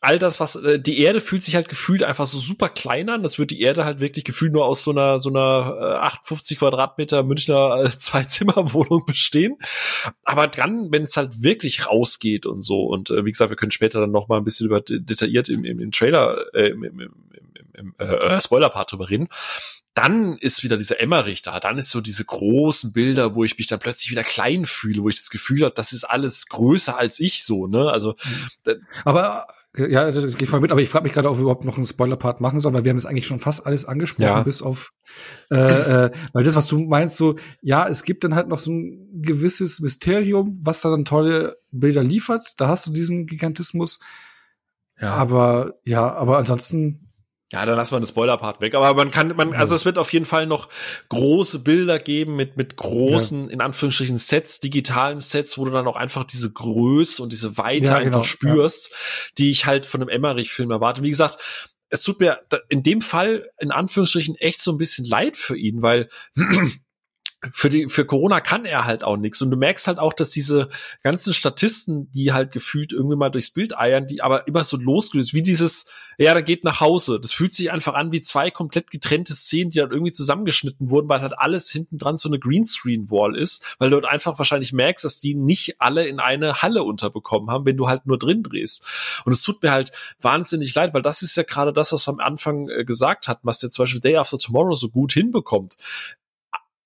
all 0.01 0.19
das, 0.19 0.39
was, 0.39 0.55
äh, 0.55 0.79
die 0.79 0.99
Erde 0.99 1.21
fühlt 1.21 1.43
sich 1.43 1.55
halt 1.55 1.69
gefühlt 1.69 2.03
einfach 2.03 2.25
so 2.25 2.39
super 2.39 2.69
klein 2.69 3.09
an. 3.09 3.23
Das 3.23 3.39
wird 3.39 3.51
die 3.51 3.61
Erde 3.61 3.85
halt 3.85 3.99
wirklich 3.99 4.25
gefühlt 4.25 4.53
nur 4.53 4.65
aus 4.65 4.83
so 4.83 4.91
einer, 4.91 5.19
so 5.19 5.29
einer 5.29 5.77
äh, 5.79 6.05
58 6.05 6.59
Quadratmeter 6.59 7.23
Münchner 7.23 7.83
äh, 7.83 7.89
Zwei-Zimmer-Wohnung 7.97 9.05
bestehen. 9.05 9.57
Aber 10.23 10.47
dann, 10.47 10.91
wenn 10.91 11.03
es 11.03 11.17
halt 11.17 11.43
wirklich 11.43 11.87
rausgeht 11.87 12.45
und 12.45 12.61
so, 12.61 12.83
und 12.83 13.09
äh, 13.09 13.25
wie 13.25 13.31
gesagt, 13.31 13.49
wir 13.49 13.57
können 13.57 13.71
später 13.71 13.99
dann 13.99 14.11
noch 14.11 14.27
mal 14.27 14.37
ein 14.37 14.43
bisschen 14.43 14.67
über 14.67 14.81
detailliert 14.81 15.49
im, 15.49 15.65
im, 15.65 15.79
im 15.79 15.91
Trailer, 15.91 16.45
äh, 16.53 16.69
im, 16.69 16.83
im, 16.83 16.99
im, 16.99 17.11
im 17.73 17.95
äh, 17.97 18.05
äh, 18.05 18.41
Spoiler-Part 18.41 18.91
drüber 18.91 19.09
reden 19.09 19.27
dann 19.93 20.37
ist 20.37 20.61
wieder 20.61 20.77
dieser 20.77 20.99
Emmerich 20.99 21.41
da, 21.41 21.59
dann 21.59 21.79
ist 21.79 21.89
so 21.89 22.01
diese 22.01 22.23
großen 22.23 22.93
Bilder, 22.93 23.33
wo 23.33 23.43
ich 23.43 23.57
mich 23.57 23.65
dann 23.65 23.79
plötzlich 23.79 24.11
wieder 24.11 24.23
klein 24.23 24.67
fühle, 24.67 25.01
wo 25.01 25.09
ich 25.09 25.15
das 25.15 25.31
Gefühl 25.31 25.63
habe, 25.63 25.73
das 25.73 25.91
ist 25.91 26.03
alles 26.03 26.49
größer 26.49 26.95
als 26.95 27.19
ich 27.19 27.43
so, 27.43 27.65
ne? 27.65 27.89
Also 27.91 28.13
mhm. 28.65 28.85
aber 29.05 29.47
ja, 29.77 30.11
das 30.11 30.37
geht 30.37 30.47
voll 30.47 30.59
mit, 30.59 30.71
aber 30.71 30.81
ich 30.81 30.89
frage 30.89 31.03
mich 31.03 31.13
gerade, 31.13 31.29
ob 31.29 31.37
wir 31.37 31.41
überhaupt 31.41 31.65
noch 31.65 31.77
einen 31.77 31.85
Spoiler-Part 31.85 32.41
machen 32.41 32.59
sollen, 32.59 32.73
weil 32.73 32.83
wir 32.83 32.89
haben 32.89 32.97
jetzt 32.97 33.05
eigentlich 33.05 33.27
schon 33.27 33.39
fast 33.39 33.65
alles 33.65 33.85
angesprochen, 33.85 34.25
ja. 34.25 34.41
bis 34.43 34.61
auf 34.61 34.91
äh, 35.51 36.05
äh, 36.05 36.11
weil 36.33 36.43
das, 36.43 36.55
was 36.55 36.67
du 36.67 36.79
meinst, 36.79 37.17
so, 37.17 37.35
ja, 37.61 37.87
es 37.87 38.03
gibt 38.03 38.23
dann 38.23 38.35
halt 38.35 38.47
noch 38.47 38.59
so 38.59 38.71
ein 38.71 39.21
gewisses 39.21 39.79
Mysterium, 39.79 40.57
was 40.61 40.81
da 40.81 40.89
dann 40.89 41.05
tolle 41.05 41.57
Bilder 41.71 42.03
liefert. 42.03 42.53
Da 42.57 42.67
hast 42.67 42.87
du 42.87 42.91
diesen 42.91 43.25
Gigantismus. 43.25 43.99
Ja. 44.99 45.13
Aber 45.13 45.75
ja, 45.83 46.11
aber 46.13 46.37
ansonsten 46.37 47.06
ja, 47.53 47.65
dann 47.65 47.77
lassen 47.77 47.93
wir 47.95 47.99
den 48.01 48.05
Spoiler-Part 48.05 48.59
weg. 48.59 48.75
Aber 48.75 48.93
man 48.93 49.09
kann, 49.09 49.33
man, 49.35 49.53
also 49.53 49.73
es 49.73 49.85
wird 49.85 49.97
auf 49.97 50.11
jeden 50.11 50.25
Fall 50.25 50.47
noch 50.47 50.67
große 51.07 51.59
Bilder 51.59 51.97
geben 51.97 52.35
mit, 52.35 52.57
mit 52.57 52.75
großen, 52.75 53.45
ja. 53.47 53.53
in 53.53 53.61
Anführungsstrichen, 53.61 54.17
Sets, 54.17 54.59
digitalen 54.59 55.19
Sets, 55.19 55.57
wo 55.57 55.63
du 55.63 55.71
dann 55.71 55.87
auch 55.87 55.95
einfach 55.95 56.25
diese 56.25 56.51
Größe 56.51 57.23
und 57.23 57.31
diese 57.31 57.57
Weite 57.57 57.85
ja, 57.85 57.99
genau. 57.99 58.17
einfach 58.17 58.25
spürst, 58.25 58.89
ja. 58.91 58.97
die 59.37 59.51
ich 59.51 59.65
halt 59.65 59.85
von 59.85 60.01
einem 60.01 60.09
Emmerich-Film 60.09 60.71
erwarte. 60.71 61.03
Wie 61.03 61.09
gesagt, 61.09 61.37
es 61.89 62.01
tut 62.01 62.19
mir 62.19 62.41
in 62.67 62.83
dem 62.83 62.99
Fall, 62.99 63.49
in 63.59 63.71
Anführungsstrichen, 63.71 64.35
echt 64.35 64.61
so 64.61 64.71
ein 64.73 64.77
bisschen 64.77 65.05
leid 65.05 65.37
für 65.37 65.55
ihn, 65.55 65.81
weil 65.81 66.09
für 67.51 67.69
die 67.69 67.87
für 67.89 68.05
Corona 68.05 68.41
kann 68.41 68.65
er 68.65 68.85
halt 68.85 69.03
auch 69.03 69.17
nichts 69.17 69.41
und 69.41 69.51
du 69.51 69.57
merkst 69.57 69.87
halt 69.87 69.99
auch, 69.99 70.13
dass 70.13 70.31
diese 70.31 70.69
ganzen 71.03 71.33
Statisten, 71.33 72.11
die 72.11 72.33
halt 72.33 72.51
gefühlt 72.51 72.93
irgendwie 72.93 73.15
mal 73.15 73.29
durchs 73.29 73.51
Bild 73.51 73.77
eiern, 73.77 74.07
die 74.07 74.21
aber 74.23 74.47
immer 74.47 74.63
so 74.63 74.77
losgelöst, 74.77 75.33
wie 75.33 75.43
dieses 75.43 75.89
ja, 76.19 76.33
da 76.33 76.41
geht 76.41 76.63
nach 76.63 76.79
Hause. 76.79 77.19
Das 77.21 77.31
fühlt 77.31 77.53
sich 77.53 77.71
einfach 77.71 77.93
an 77.93 78.11
wie 78.11 78.21
zwei 78.21 78.49
komplett 78.49 78.89
getrennte 78.89 79.35
Szenen, 79.35 79.69
die 79.69 79.77
dann 79.77 79.91
irgendwie 79.91 80.11
zusammengeschnitten 80.11 80.89
wurden, 80.89 81.07
weil 81.07 81.21
halt 81.21 81.37
alles 81.37 81.69
hinten 81.69 81.99
dran 81.99 82.17
so 82.17 82.27
eine 82.27 82.39
Greenscreen 82.39 83.11
Wall 83.11 83.37
ist, 83.37 83.75
weil 83.77 83.91
du 83.91 84.01
dort 84.01 84.11
einfach 84.11 84.39
wahrscheinlich 84.39 84.73
merkst, 84.73 85.05
dass 85.05 85.19
die 85.19 85.35
nicht 85.35 85.79
alle 85.79 86.07
in 86.07 86.19
eine 86.19 86.63
Halle 86.63 86.81
unterbekommen 86.81 87.51
haben, 87.51 87.67
wenn 87.67 87.77
du 87.77 87.87
halt 87.87 88.07
nur 88.07 88.17
drin 88.17 88.41
drehst. 88.41 89.21
Und 89.25 89.31
es 89.31 89.43
tut 89.43 89.61
mir 89.61 89.71
halt 89.71 89.91
wahnsinnig 90.19 90.73
leid, 90.73 90.95
weil 90.95 91.03
das 91.03 91.21
ist 91.21 91.37
ja 91.37 91.43
gerade 91.43 91.71
das, 91.71 91.91
was 91.91 92.07
wir 92.07 92.13
am 92.13 92.19
Anfang 92.19 92.67
äh, 92.69 92.83
gesagt 92.83 93.27
hatten, 93.27 93.45
was 93.45 93.59
der 93.59 93.69
zum 93.69 93.83
Beispiel 93.83 94.01
Day 94.01 94.17
After 94.17 94.39
Tomorrow 94.39 94.73
so 94.73 94.89
gut 94.89 95.13
hinbekommt 95.13 95.77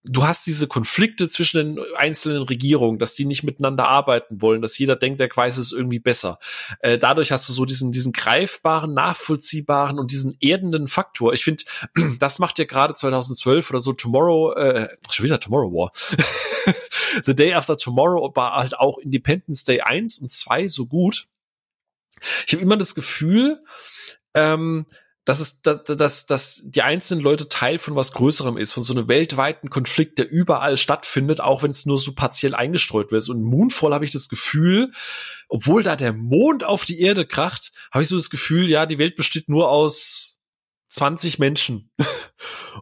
du 0.04 0.24
hast 0.24 0.48
diese 0.48 0.68
Konflikte 0.68 1.30
zwischen 1.30 1.58
den 1.58 1.86
einzelnen 1.96 2.44
Regierungen, 2.44 2.98
dass 2.98 3.14
die 3.14 3.26
nicht 3.26 3.44
miteinander 3.44 3.88
arbeiten 3.88 4.42
wollen, 4.42 4.62
dass 4.62 4.78
jeder 4.78 4.96
denkt, 4.96 5.20
der 5.20 5.30
weiß 5.34 5.58
es 5.58 5.72
irgendwie 5.72 6.00
besser. 6.00 6.40
Äh, 6.80 6.98
dadurch 6.98 7.32
hast 7.32 7.48
du 7.48 7.54
so 7.54 7.66
diesen, 7.66 7.92
diesen 7.92 8.12
greifbaren, 8.12 8.94
nachvollziehbaren 8.94 10.00
und 10.00 10.12
diesen 10.12 10.36
erdenden 10.42 10.88
Faktor. 10.88 11.34
Ich 11.34 11.44
finde, 11.44 11.64
das 12.20 12.40
macht 12.40 12.58
ja 12.60 12.66
gerade 12.66 12.94
2012 12.94 13.70
oder 13.70 13.80
so 13.80 13.94
Tomorrow, 13.94 14.54
äh, 14.54 14.90
schon 15.10 15.26
wieder 15.26 15.40
Tomorrow 15.40 15.72
War. 15.72 15.92
The 17.26 17.36
Day 17.36 17.54
After 17.54 17.78
Tomorrow 17.78 18.36
war 18.36 18.56
halt 18.56 18.78
auch 18.78 18.98
Independence 18.98 19.64
Day 19.64 19.82
1 19.82 20.20
und 20.20 20.32
2 20.32 20.68
so 20.68 20.88
gut. 20.88 21.28
Ich 22.48 22.54
habe 22.54 22.64
immer 22.64 22.78
das 22.78 22.96
Gefühl, 22.96 23.64
ähm, 24.34 24.86
dass 25.26 25.40
es, 25.40 25.62
dass, 25.62 25.84
dass, 25.84 26.26
dass 26.26 26.62
die 26.64 26.82
einzelnen 26.82 27.24
Leute 27.24 27.48
Teil 27.48 27.78
von 27.78 27.96
was 27.96 28.12
Größerem 28.12 28.58
ist, 28.58 28.72
von 28.72 28.84
so 28.84 28.94
einem 28.94 29.08
weltweiten 29.08 29.70
Konflikt, 29.70 30.18
der 30.18 30.30
überall 30.30 30.78
stattfindet, 30.78 31.42
auch 31.42 31.62
wenn 31.62 31.72
es 31.72 31.86
nur 31.86 32.00
so 32.00 32.14
partiell 32.14 32.56
eingestreut 32.56 33.12
wird. 33.12 33.28
Und 33.30 33.44
Moonfall 33.44 33.94
habe 33.94 34.06
ich 34.06 34.12
das 34.12 34.30
Gefühl, 34.30 34.92
obwohl 35.48 35.84
da 35.84 35.96
der 35.96 36.14
Mond 36.14 36.64
auf 36.64 36.86
die 36.86 37.00
Erde 37.00 37.28
kracht, 37.28 37.72
habe 37.92 38.02
ich 38.02 38.10
so 38.10 38.16
das 38.16 38.32
Gefühl, 38.32 38.68
ja, 38.68 38.86
die 38.86 38.98
Welt 38.98 39.16
besteht 39.16 39.48
nur 39.48 39.70
aus 39.70 40.40
20 40.90 41.40
Menschen. 41.40 41.92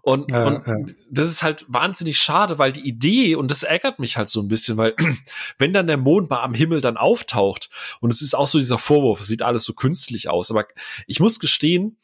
Und, 0.02 0.32
ja, 0.32 0.46
und 0.46 0.68
ja. 0.68 0.76
das 1.10 1.30
ist 1.30 1.44
halt 1.44 1.66
wahnsinnig 1.68 2.22
schade, 2.22 2.60
weil 2.60 2.72
die 2.72 2.88
Idee, 2.88 3.36
und 3.36 3.50
das 3.50 3.64
ärgert 3.64 4.00
mich 4.00 4.18
halt 4.18 4.30
so 4.30 4.40
ein 4.40 4.48
bisschen, 4.48 4.78
weil 4.78 4.96
wenn 5.58 5.74
dann 5.74 5.88
der 5.88 5.98
Mond 5.98 6.30
mal 6.30 6.44
am 6.44 6.54
Himmel 6.54 6.80
dann 6.80 6.96
auftaucht, 6.96 7.70
und 8.00 8.14
es 8.14 8.22
ist 8.22 8.36
auch 8.36 8.48
so 8.48 8.60
dieser 8.60 8.78
Vorwurf, 8.78 9.20
es 9.20 9.28
sieht 9.28 9.42
alles 9.42 9.64
so 9.64 9.74
künstlich 9.74 10.30
aus, 10.30 10.52
aber 10.52 10.68
ich 11.08 11.20
muss 11.20 11.40
gestehen, 11.40 11.98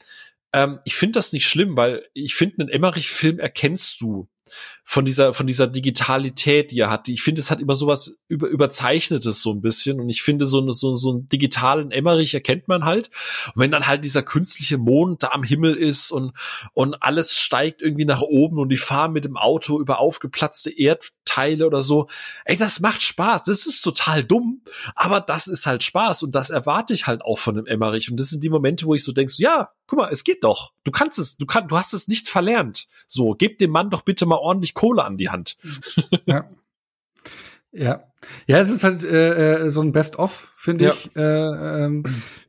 ähm, 0.55 0.79
ich 0.85 0.95
finde 0.95 1.19
das 1.19 1.33
nicht 1.33 1.49
schlimm, 1.49 1.75
weil 1.75 2.07
ich 2.13 2.33
finde, 2.33 2.61
einen 2.61 2.69
Emmerich-Film 2.69 3.39
erkennst 3.39 3.99
du 3.99 4.29
von 4.87 5.03
dieser, 5.03 5.33
von 5.33 5.47
dieser 5.47 5.67
Digitalität, 5.67 6.69
die 6.71 6.79
er 6.79 6.91
hat. 6.91 7.07
Ich 7.09 7.23
finde, 7.23 7.41
es 7.41 7.49
hat 7.49 7.59
immer 7.59 7.75
sowas 7.75 8.21
über, 8.27 8.47
überzeichnetes 8.47 9.41
so 9.41 9.51
ein 9.51 9.61
bisschen. 9.61 9.99
Und 9.99 10.09
ich 10.09 10.21
finde, 10.21 10.45
so, 10.45 10.71
so, 10.71 10.93
so 10.93 11.11
einen 11.11 11.27
digitalen 11.27 11.91
Emmerich 11.91 12.35
erkennt 12.35 12.67
man 12.67 12.85
halt. 12.85 13.09
Und 13.47 13.61
wenn 13.61 13.71
dann 13.71 13.87
halt 13.87 14.03
dieser 14.03 14.21
künstliche 14.21 14.77
Mond 14.77 15.23
da 15.23 15.29
am 15.29 15.43
Himmel 15.43 15.75
ist 15.75 16.11
und, 16.11 16.33
und 16.73 17.01
alles 17.01 17.37
steigt 17.37 17.81
irgendwie 17.81 18.05
nach 18.05 18.21
oben 18.21 18.59
und 18.59 18.69
die 18.69 18.77
fahren 18.77 19.11
mit 19.11 19.25
dem 19.25 19.37
Auto 19.37 19.79
über 19.79 19.99
aufgeplatzte 19.99 20.71
Erdteile 20.71 21.65
oder 21.65 21.81
so. 21.81 22.07
Ey, 22.45 22.55
das 22.55 22.79
macht 22.79 23.01
Spaß. 23.01 23.43
Das 23.43 23.65
ist 23.65 23.81
total 23.81 24.23
dumm. 24.23 24.61
Aber 24.93 25.19
das 25.19 25.47
ist 25.47 25.65
halt 25.65 25.83
Spaß. 25.83 26.21
Und 26.21 26.35
das 26.35 26.51
erwarte 26.51 26.93
ich 26.93 27.07
halt 27.07 27.23
auch 27.23 27.39
von 27.39 27.57
einem 27.57 27.65
Emmerich. 27.65 28.11
Und 28.11 28.19
das 28.19 28.29
sind 28.29 28.43
die 28.43 28.49
Momente, 28.49 28.85
wo 28.85 28.93
ich 28.93 29.03
so 29.03 29.11
denke, 29.11 29.31
so, 29.31 29.41
ja, 29.41 29.69
guck 29.87 29.99
mal, 29.99 30.09
es 30.11 30.23
geht 30.23 30.43
doch. 30.43 30.71
Du 30.83 30.91
kannst 30.91 31.19
es, 31.19 31.37
du 31.37 31.45
kannst, 31.45 31.71
du 31.71 31.77
hast 31.77 31.93
es 31.93 32.07
nicht 32.07 32.27
verlernt. 32.27 32.87
So, 33.07 33.35
gib 33.37 33.59
dem 33.59 33.71
Mann 33.71 33.89
doch 33.89 34.01
bitte 34.01 34.25
mal 34.25 34.34
ordentlich 34.41 34.73
Kohle 34.73 35.03
an 35.03 35.17
die 35.17 35.29
Hand. 35.29 35.57
Ja. 36.25 36.49
Ja. 37.71 38.03
Ja, 38.47 38.57
es 38.57 38.69
ist 38.69 38.83
halt 38.83 39.03
äh, 39.03 39.65
äh 39.65 39.69
so 39.69 39.81
ein 39.81 39.91
Best-of, 39.91 40.53
finde 40.55 40.85
ja. 40.85 40.91
ich. 40.91 41.15
Äh, 41.15 41.21
ähm, 41.85 42.03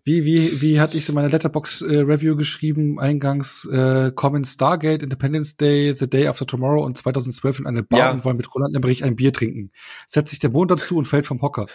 wie, 0.04 0.24
wie, 0.24 0.62
wie 0.62 0.80
hatte 0.80 0.96
ich 0.96 1.02
es 1.02 1.08
in 1.08 1.16
meiner 1.16 1.28
Letterbox-Review 1.28 2.34
äh, 2.34 2.36
geschrieben? 2.36 3.00
Eingangs 3.00 3.64
äh, 3.66 4.12
Common 4.14 4.44
Stargate, 4.44 5.02
Independence 5.02 5.56
Day, 5.56 5.94
The 5.98 6.08
Day 6.08 6.28
After 6.28 6.46
Tomorrow 6.46 6.84
und 6.84 6.96
2012 6.96 7.58
in 7.58 7.66
eine 7.66 7.82
Bar 7.82 7.98
ja. 7.98 8.10
und 8.12 8.24
wollen 8.24 8.36
mit 8.36 8.54
Roland 8.54 8.74
Emmerich 8.76 9.02
ein 9.02 9.16
Bier 9.16 9.32
trinken. 9.32 9.72
Setzt 10.06 10.30
sich 10.30 10.38
der 10.38 10.50
Mond 10.50 10.70
dazu 10.70 10.96
und 10.96 11.06
fällt 11.06 11.26
vom 11.26 11.42
Hocker. 11.42 11.66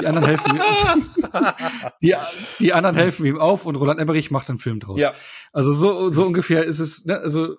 Die 0.00 0.06
anderen 0.06 0.26
helfen 0.26 0.56
ihm, 0.56 0.62
die, 2.02 2.14
die 2.58 2.72
anderen 2.72 2.96
helfen 2.96 3.24
ihm 3.24 3.38
auf 3.38 3.66
und 3.66 3.76
Roland 3.76 4.00
Emmerich 4.00 4.32
macht 4.32 4.50
einen 4.50 4.58
Film 4.58 4.80
draus. 4.80 5.00
Ja. 5.00 5.12
Also 5.52 5.72
so, 5.72 6.10
so 6.10 6.26
ungefähr 6.26 6.64
ist 6.64 6.80
es, 6.80 7.04
ne? 7.04 7.20
Also 7.20 7.56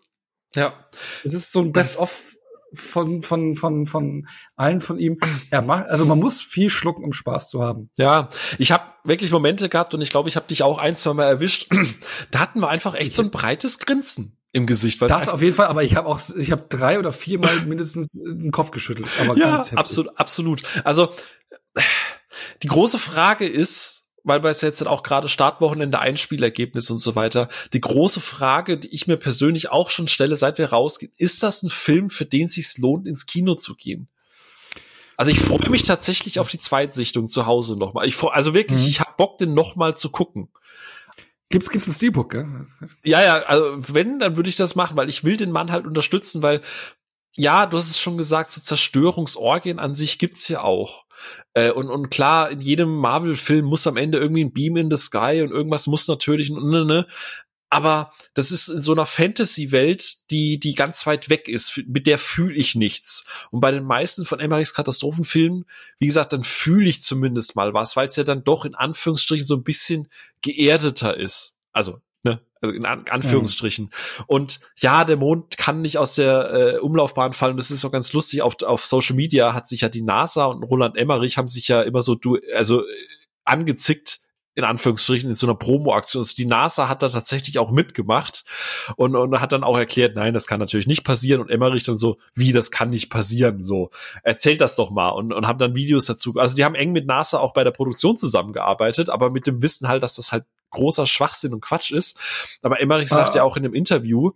ja. 0.55 0.73
Es 1.23 1.33
ist 1.33 1.51
so 1.51 1.61
ein 1.61 1.71
Best-of 1.71 2.37
von, 2.73 3.23
von, 3.23 3.55
von, 3.55 3.85
von 3.85 4.27
allen 4.55 4.81
von 4.81 4.99
ihm. 4.99 5.19
Er 5.49 5.61
macht, 5.61 5.87
also 5.87 6.05
man 6.05 6.19
muss 6.19 6.41
viel 6.41 6.69
schlucken, 6.69 7.03
um 7.03 7.13
Spaß 7.13 7.49
zu 7.49 7.61
haben. 7.61 7.89
Ja, 7.97 8.29
ich 8.57 8.71
habe 8.71 8.91
wirklich 9.03 9.31
Momente 9.31 9.69
gehabt 9.69 9.93
und 9.93 10.01
ich 10.01 10.09
glaube, 10.09 10.29
ich 10.29 10.35
habe 10.35 10.47
dich 10.47 10.63
auch 10.63 10.77
ein, 10.77 10.95
zwei 10.95 11.13
Mal 11.13 11.25
erwischt. 11.25 11.69
da 12.31 12.39
hatten 12.39 12.59
wir 12.59 12.69
einfach 12.69 12.95
echt 12.95 13.13
so 13.13 13.21
ein 13.21 13.31
breites 13.31 13.79
Grinsen 13.79 14.37
im 14.51 14.65
Gesicht. 14.65 15.01
Das 15.01 15.29
auf 15.29 15.41
jeden 15.41 15.55
Fall, 15.55 15.67
aber 15.67 15.83
ich 15.83 15.95
habe 15.95 16.07
auch, 16.07 16.19
ich 16.37 16.51
habe 16.51 16.65
drei 16.69 16.99
oder 16.99 17.11
viermal 17.11 17.61
mindestens 17.65 18.21
den 18.21 18.51
Kopf 18.51 18.71
geschüttelt. 18.71 19.07
Aber 19.21 19.37
ja, 19.37 19.55
absolut, 19.75 20.17
absolut. 20.19 20.63
Also 20.83 21.13
die 22.63 22.67
große 22.67 22.99
Frage 22.99 23.47
ist, 23.47 24.06
weil 24.27 24.43
wir 24.43 24.49
es 24.49 24.61
jetzt 24.61 24.85
auch 24.85 25.03
gerade 25.03 25.29
Startwochenende 25.29 25.99
Einspielergebnis 25.99 26.91
und 26.91 26.99
so 26.99 27.15
weiter. 27.15 27.47
Die 27.73 27.81
große 27.81 28.19
Frage, 28.19 28.77
die 28.77 28.93
ich 28.93 29.07
mir 29.07 29.17
persönlich 29.17 29.71
auch 29.71 29.89
schon 29.89 30.07
stelle, 30.07 30.37
seit 30.37 30.57
wir 30.57 30.69
rausgehen, 30.69 31.11
ist 31.17 31.41
das 31.43 31.63
ein 31.63 31.69
Film, 31.69 32.09
für 32.09 32.25
den 32.25 32.45
es 32.45 32.53
sich 32.53 32.77
lohnt, 32.77 33.07
ins 33.07 33.25
Kino 33.25 33.55
zu 33.55 33.75
gehen? 33.75 34.09
Also 35.15 35.31
ich 35.31 35.39
freue 35.39 35.69
mich 35.69 35.83
tatsächlich 35.83 36.39
auf 36.39 36.49
die 36.49 36.59
Zweitsichtung 36.59 37.27
zu 37.27 37.47
Hause 37.47 37.75
nochmal. 37.75 38.07
Ich 38.07 38.15
freu, 38.15 38.29
also 38.29 38.53
wirklich, 38.53 38.81
mhm. 38.81 38.87
ich 38.87 38.99
hab 38.99 39.17
Bock, 39.17 39.39
den 39.39 39.55
nochmal 39.55 39.97
zu 39.97 40.11
gucken. 40.11 40.49
Gibt's, 41.49 41.69
gibt's 41.69 41.87
ein 41.87 41.93
Steelbook, 41.93 42.31
gell? 42.31 42.67
Ja, 43.03 43.23
ja, 43.23 43.41
also 43.43 43.77
wenn, 43.93 44.19
dann 44.19 44.35
würde 44.35 44.49
ich 44.49 44.57
das 44.57 44.75
machen, 44.75 44.97
weil 44.97 45.09
ich 45.09 45.23
will 45.23 45.37
den 45.37 45.51
Mann 45.51 45.71
halt 45.71 45.87
unterstützen, 45.87 46.41
weil 46.41 46.61
ja, 47.35 47.65
du 47.65 47.77
hast 47.77 47.89
es 47.89 47.99
schon 47.99 48.17
gesagt, 48.17 48.49
so 48.49 48.59
Zerstörungsorgien 48.59 49.79
an 49.79 49.93
sich 49.93 50.19
gibt's 50.19 50.47
ja 50.49 50.63
auch. 50.63 51.05
Äh, 51.53 51.71
und, 51.71 51.89
und 51.89 52.09
klar, 52.09 52.51
in 52.51 52.59
jedem 52.59 52.95
Marvel-Film 52.95 53.65
muss 53.65 53.87
am 53.87 53.97
Ende 53.97 54.17
irgendwie 54.17 54.43
ein 54.43 54.53
Beam 54.53 54.77
in 54.77 54.89
the 54.89 54.97
Sky 54.97 55.41
und 55.43 55.51
irgendwas 55.51 55.87
muss 55.87 56.07
natürlich, 56.07 56.49
ne, 56.49 56.85
ne. 56.85 57.07
Aber 57.69 58.13
das 58.33 58.51
ist 58.51 58.69
in 58.69 58.79
so 58.79 58.93
einer 58.93 59.05
Fantasy-Welt, 59.05 60.31
die, 60.31 60.57
die 60.57 60.73
ganz 60.73 61.05
weit 61.05 61.29
weg 61.29 61.49
ist. 61.49 61.81
Mit 61.87 62.07
der 62.07 62.17
fühle 62.17 62.55
ich 62.55 62.75
nichts. 62.75 63.25
Und 63.51 63.59
bei 63.59 63.71
den 63.71 63.83
meisten 63.83 64.25
von 64.25 64.39
Emmerichs 64.39 64.73
Katastrophenfilmen, 64.73 65.65
wie 65.97 66.07
gesagt, 66.07 66.31
dann 66.31 66.43
fühle 66.43 66.89
ich 66.89 67.01
zumindest 67.01 67.57
mal 67.57 67.73
was, 67.73 67.97
weil 67.97 68.07
es 68.07 68.15
ja 68.15 68.23
dann 68.23 68.45
doch 68.45 68.63
in 68.63 68.75
Anführungsstrichen 68.75 69.45
so 69.45 69.55
ein 69.55 69.63
bisschen 69.63 70.07
geerdeter 70.41 71.17
ist. 71.17 71.57
Also? 71.73 71.99
Also 72.61 72.73
in 72.73 72.85
An 72.85 73.05
Anführungsstrichen. 73.09 73.85
Mhm. 73.85 74.23
Und 74.27 74.59
ja, 74.77 75.05
der 75.05 75.17
Mond 75.17 75.57
kann 75.57 75.81
nicht 75.81 75.97
aus 75.97 76.15
der 76.15 76.53
äh, 76.53 76.79
Umlaufbahn 76.79 77.33
fallen. 77.33 77.57
Das 77.57 77.71
ist 77.71 77.85
auch 77.85 77.91
ganz 77.91 78.13
lustig. 78.13 78.41
Auf, 78.41 78.61
auf 78.63 78.85
Social 78.85 79.15
Media 79.15 79.53
hat 79.53 79.67
sich 79.67 79.81
ja 79.81 79.89
die 79.89 80.01
NASA 80.01 80.45
und 80.45 80.63
Roland 80.63 80.97
Emmerich 80.97 81.37
haben 81.37 81.47
sich 81.47 81.67
ja 81.67 81.81
immer 81.81 82.01
so 82.01 82.15
du, 82.15 82.37
also 82.55 82.81
äh, 82.81 82.85
angezickt, 83.45 84.19
in 84.57 84.63
Anführungsstrichen 84.63 85.29
in 85.29 85.35
so 85.35 85.45
einer 85.45 85.55
Promo-Aktion. 85.55 86.21
Also 86.21 86.33
die 86.35 86.47
NASA 86.47 86.89
hat 86.89 87.03
da 87.03 87.09
tatsächlich 87.09 87.59
auch 87.59 87.69
mitgemacht 87.69 88.43
und, 88.95 89.15
und 89.15 89.39
hat 89.39 89.51
dann 89.51 89.63
auch 89.63 89.77
erklärt, 89.77 90.15
nein, 90.15 90.33
das 90.33 90.47
kann 90.47 90.59
natürlich 90.59 90.87
nicht 90.87 91.03
passieren. 91.03 91.41
Und 91.41 91.51
Emmerich 91.51 91.83
dann 91.83 91.99
so, 91.99 92.17
wie, 92.33 92.51
das 92.51 92.71
kann 92.71 92.89
nicht 92.89 93.11
passieren? 93.11 93.61
So, 93.61 93.91
erzählt 94.23 94.59
das 94.59 94.75
doch 94.75 94.89
mal 94.89 95.09
und, 95.09 95.31
und 95.31 95.45
haben 95.45 95.59
dann 95.59 95.75
Videos 95.75 96.07
dazu. 96.07 96.33
Also 96.37 96.55
die 96.55 96.65
haben 96.65 96.73
eng 96.73 96.91
mit 96.91 97.05
NASA 97.05 97.37
auch 97.37 97.53
bei 97.53 97.63
der 97.63 97.69
Produktion 97.69 98.17
zusammengearbeitet, 98.17 99.09
aber 99.09 99.29
mit 99.29 99.45
dem 99.45 99.61
Wissen 99.61 99.87
halt, 99.87 100.01
dass 100.01 100.15
das 100.15 100.31
halt 100.31 100.45
großer 100.71 101.05
Schwachsinn 101.05 101.53
und 101.53 101.61
Quatsch 101.61 101.91
ist. 101.91 102.19
Aber 102.61 102.81
Emmerich 102.81 103.11
ah. 103.11 103.15
sagt 103.15 103.35
ja 103.35 103.43
auch 103.43 103.57
in 103.57 103.65
einem 103.65 103.73
Interview, 103.73 104.31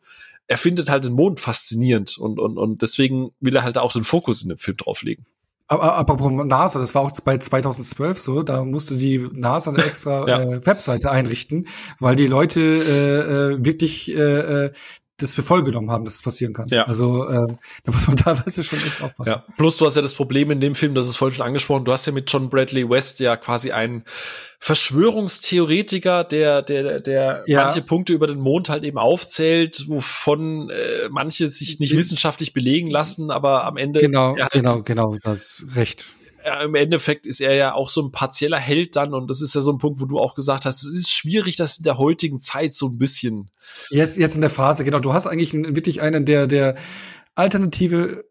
er 0.47 0.57
findet 0.57 0.89
halt 0.89 1.05
den 1.05 1.13
Mond 1.13 1.39
faszinierend 1.39 2.17
und, 2.17 2.39
und, 2.39 2.57
und 2.57 2.81
deswegen 2.81 3.31
will 3.39 3.55
er 3.55 3.63
halt 3.63 3.77
auch 3.77 3.93
den 3.93 4.03
Fokus 4.03 4.43
in 4.43 4.49
dem 4.49 4.57
Film 4.57 4.77
drauflegen. 4.77 5.25
Aber 5.67 5.95
apropos 5.95 6.29
NASA, 6.29 6.79
das 6.79 6.93
war 6.95 7.03
auch 7.03 7.11
bei 7.23 7.37
2012 7.37 8.19
so, 8.19 8.43
da 8.43 8.65
musste 8.65 8.97
die 8.97 9.19
NASA 9.31 9.71
eine 9.71 9.85
extra 9.85 10.27
ja. 10.27 10.41
äh, 10.41 10.65
Webseite 10.65 11.09
einrichten, 11.09 11.67
weil 11.99 12.17
die 12.17 12.27
Leute 12.27 12.59
äh, 12.59 13.53
äh 13.53 13.63
wirklich 13.65 14.11
äh, 14.11 14.65
äh 14.65 14.71
das 15.21 15.33
für 15.33 15.43
voll 15.43 15.63
genommen 15.63 15.91
haben, 15.91 16.05
dass 16.05 16.15
es 16.15 16.21
passieren 16.21 16.53
kann. 16.53 16.67
Ja. 16.69 16.85
Also 16.85 17.27
äh, 17.27 17.47
da 17.83 17.91
muss 17.91 18.07
man 18.07 18.15
teilweise 18.17 18.63
schon 18.63 18.79
echt 18.79 19.01
aufpassen. 19.01 19.31
Ja. 19.31 19.45
Plus 19.57 19.77
du 19.77 19.85
hast 19.85 19.95
ja 19.95 20.01
das 20.01 20.13
Problem 20.13 20.51
in 20.51 20.59
dem 20.59 20.75
Film, 20.75 20.95
das 20.95 21.07
ist 21.07 21.15
vorhin 21.15 21.35
schon 21.35 21.45
angesprochen, 21.45 21.85
du 21.85 21.91
hast 21.91 22.05
ja 22.05 22.13
mit 22.13 22.31
John 22.31 22.49
Bradley 22.49 22.89
West 22.89 23.19
ja 23.19 23.37
quasi 23.37 23.71
einen 23.71 24.03
Verschwörungstheoretiker, 24.59 26.23
der, 26.23 26.61
der, 26.61 26.99
der 26.99 27.43
ja. 27.47 27.65
manche 27.65 27.81
Punkte 27.81 28.13
über 28.13 28.27
den 28.27 28.39
Mond 28.39 28.69
halt 28.69 28.83
eben 28.83 28.97
aufzählt, 28.97 29.85
wovon 29.87 30.69
äh, 30.69 31.09
manche 31.09 31.49
sich 31.49 31.79
nicht 31.79 31.95
wissenschaftlich 31.95 32.53
belegen 32.53 32.89
lassen, 32.91 33.31
aber 33.31 33.65
am 33.65 33.77
Ende. 33.77 33.99
Genau, 33.99 34.37
halt, 34.37 34.51
genau, 34.51 34.83
genau, 34.83 35.15
das 35.21 35.65
recht 35.75 36.15
im 36.63 36.75
Endeffekt 36.75 37.25
ist 37.25 37.41
er 37.41 37.53
ja 37.53 37.73
auch 37.73 37.89
so 37.89 38.01
ein 38.01 38.11
partieller 38.11 38.57
Held 38.57 38.95
dann 38.95 39.13
und 39.13 39.29
das 39.29 39.41
ist 39.41 39.55
ja 39.55 39.61
so 39.61 39.71
ein 39.71 39.77
Punkt, 39.77 40.01
wo 40.01 40.05
du 40.05 40.19
auch 40.19 40.35
gesagt 40.35 40.65
hast, 40.65 40.83
es 40.83 40.93
ist 40.93 41.11
schwierig, 41.11 41.55
das 41.55 41.77
in 41.77 41.83
der 41.83 41.97
heutigen 41.97 42.41
Zeit 42.41 42.75
so 42.75 42.87
ein 42.87 42.97
bisschen. 42.97 43.49
Jetzt, 43.89 44.17
jetzt 44.17 44.35
in 44.35 44.41
der 44.41 44.49
Phase, 44.49 44.83
genau. 44.83 44.99
Du 44.99 45.13
hast 45.13 45.27
eigentlich 45.27 45.53
wirklich 45.53 46.01
einen, 46.01 46.25
der, 46.25 46.47
der 46.47 46.75
alternative 47.35 48.25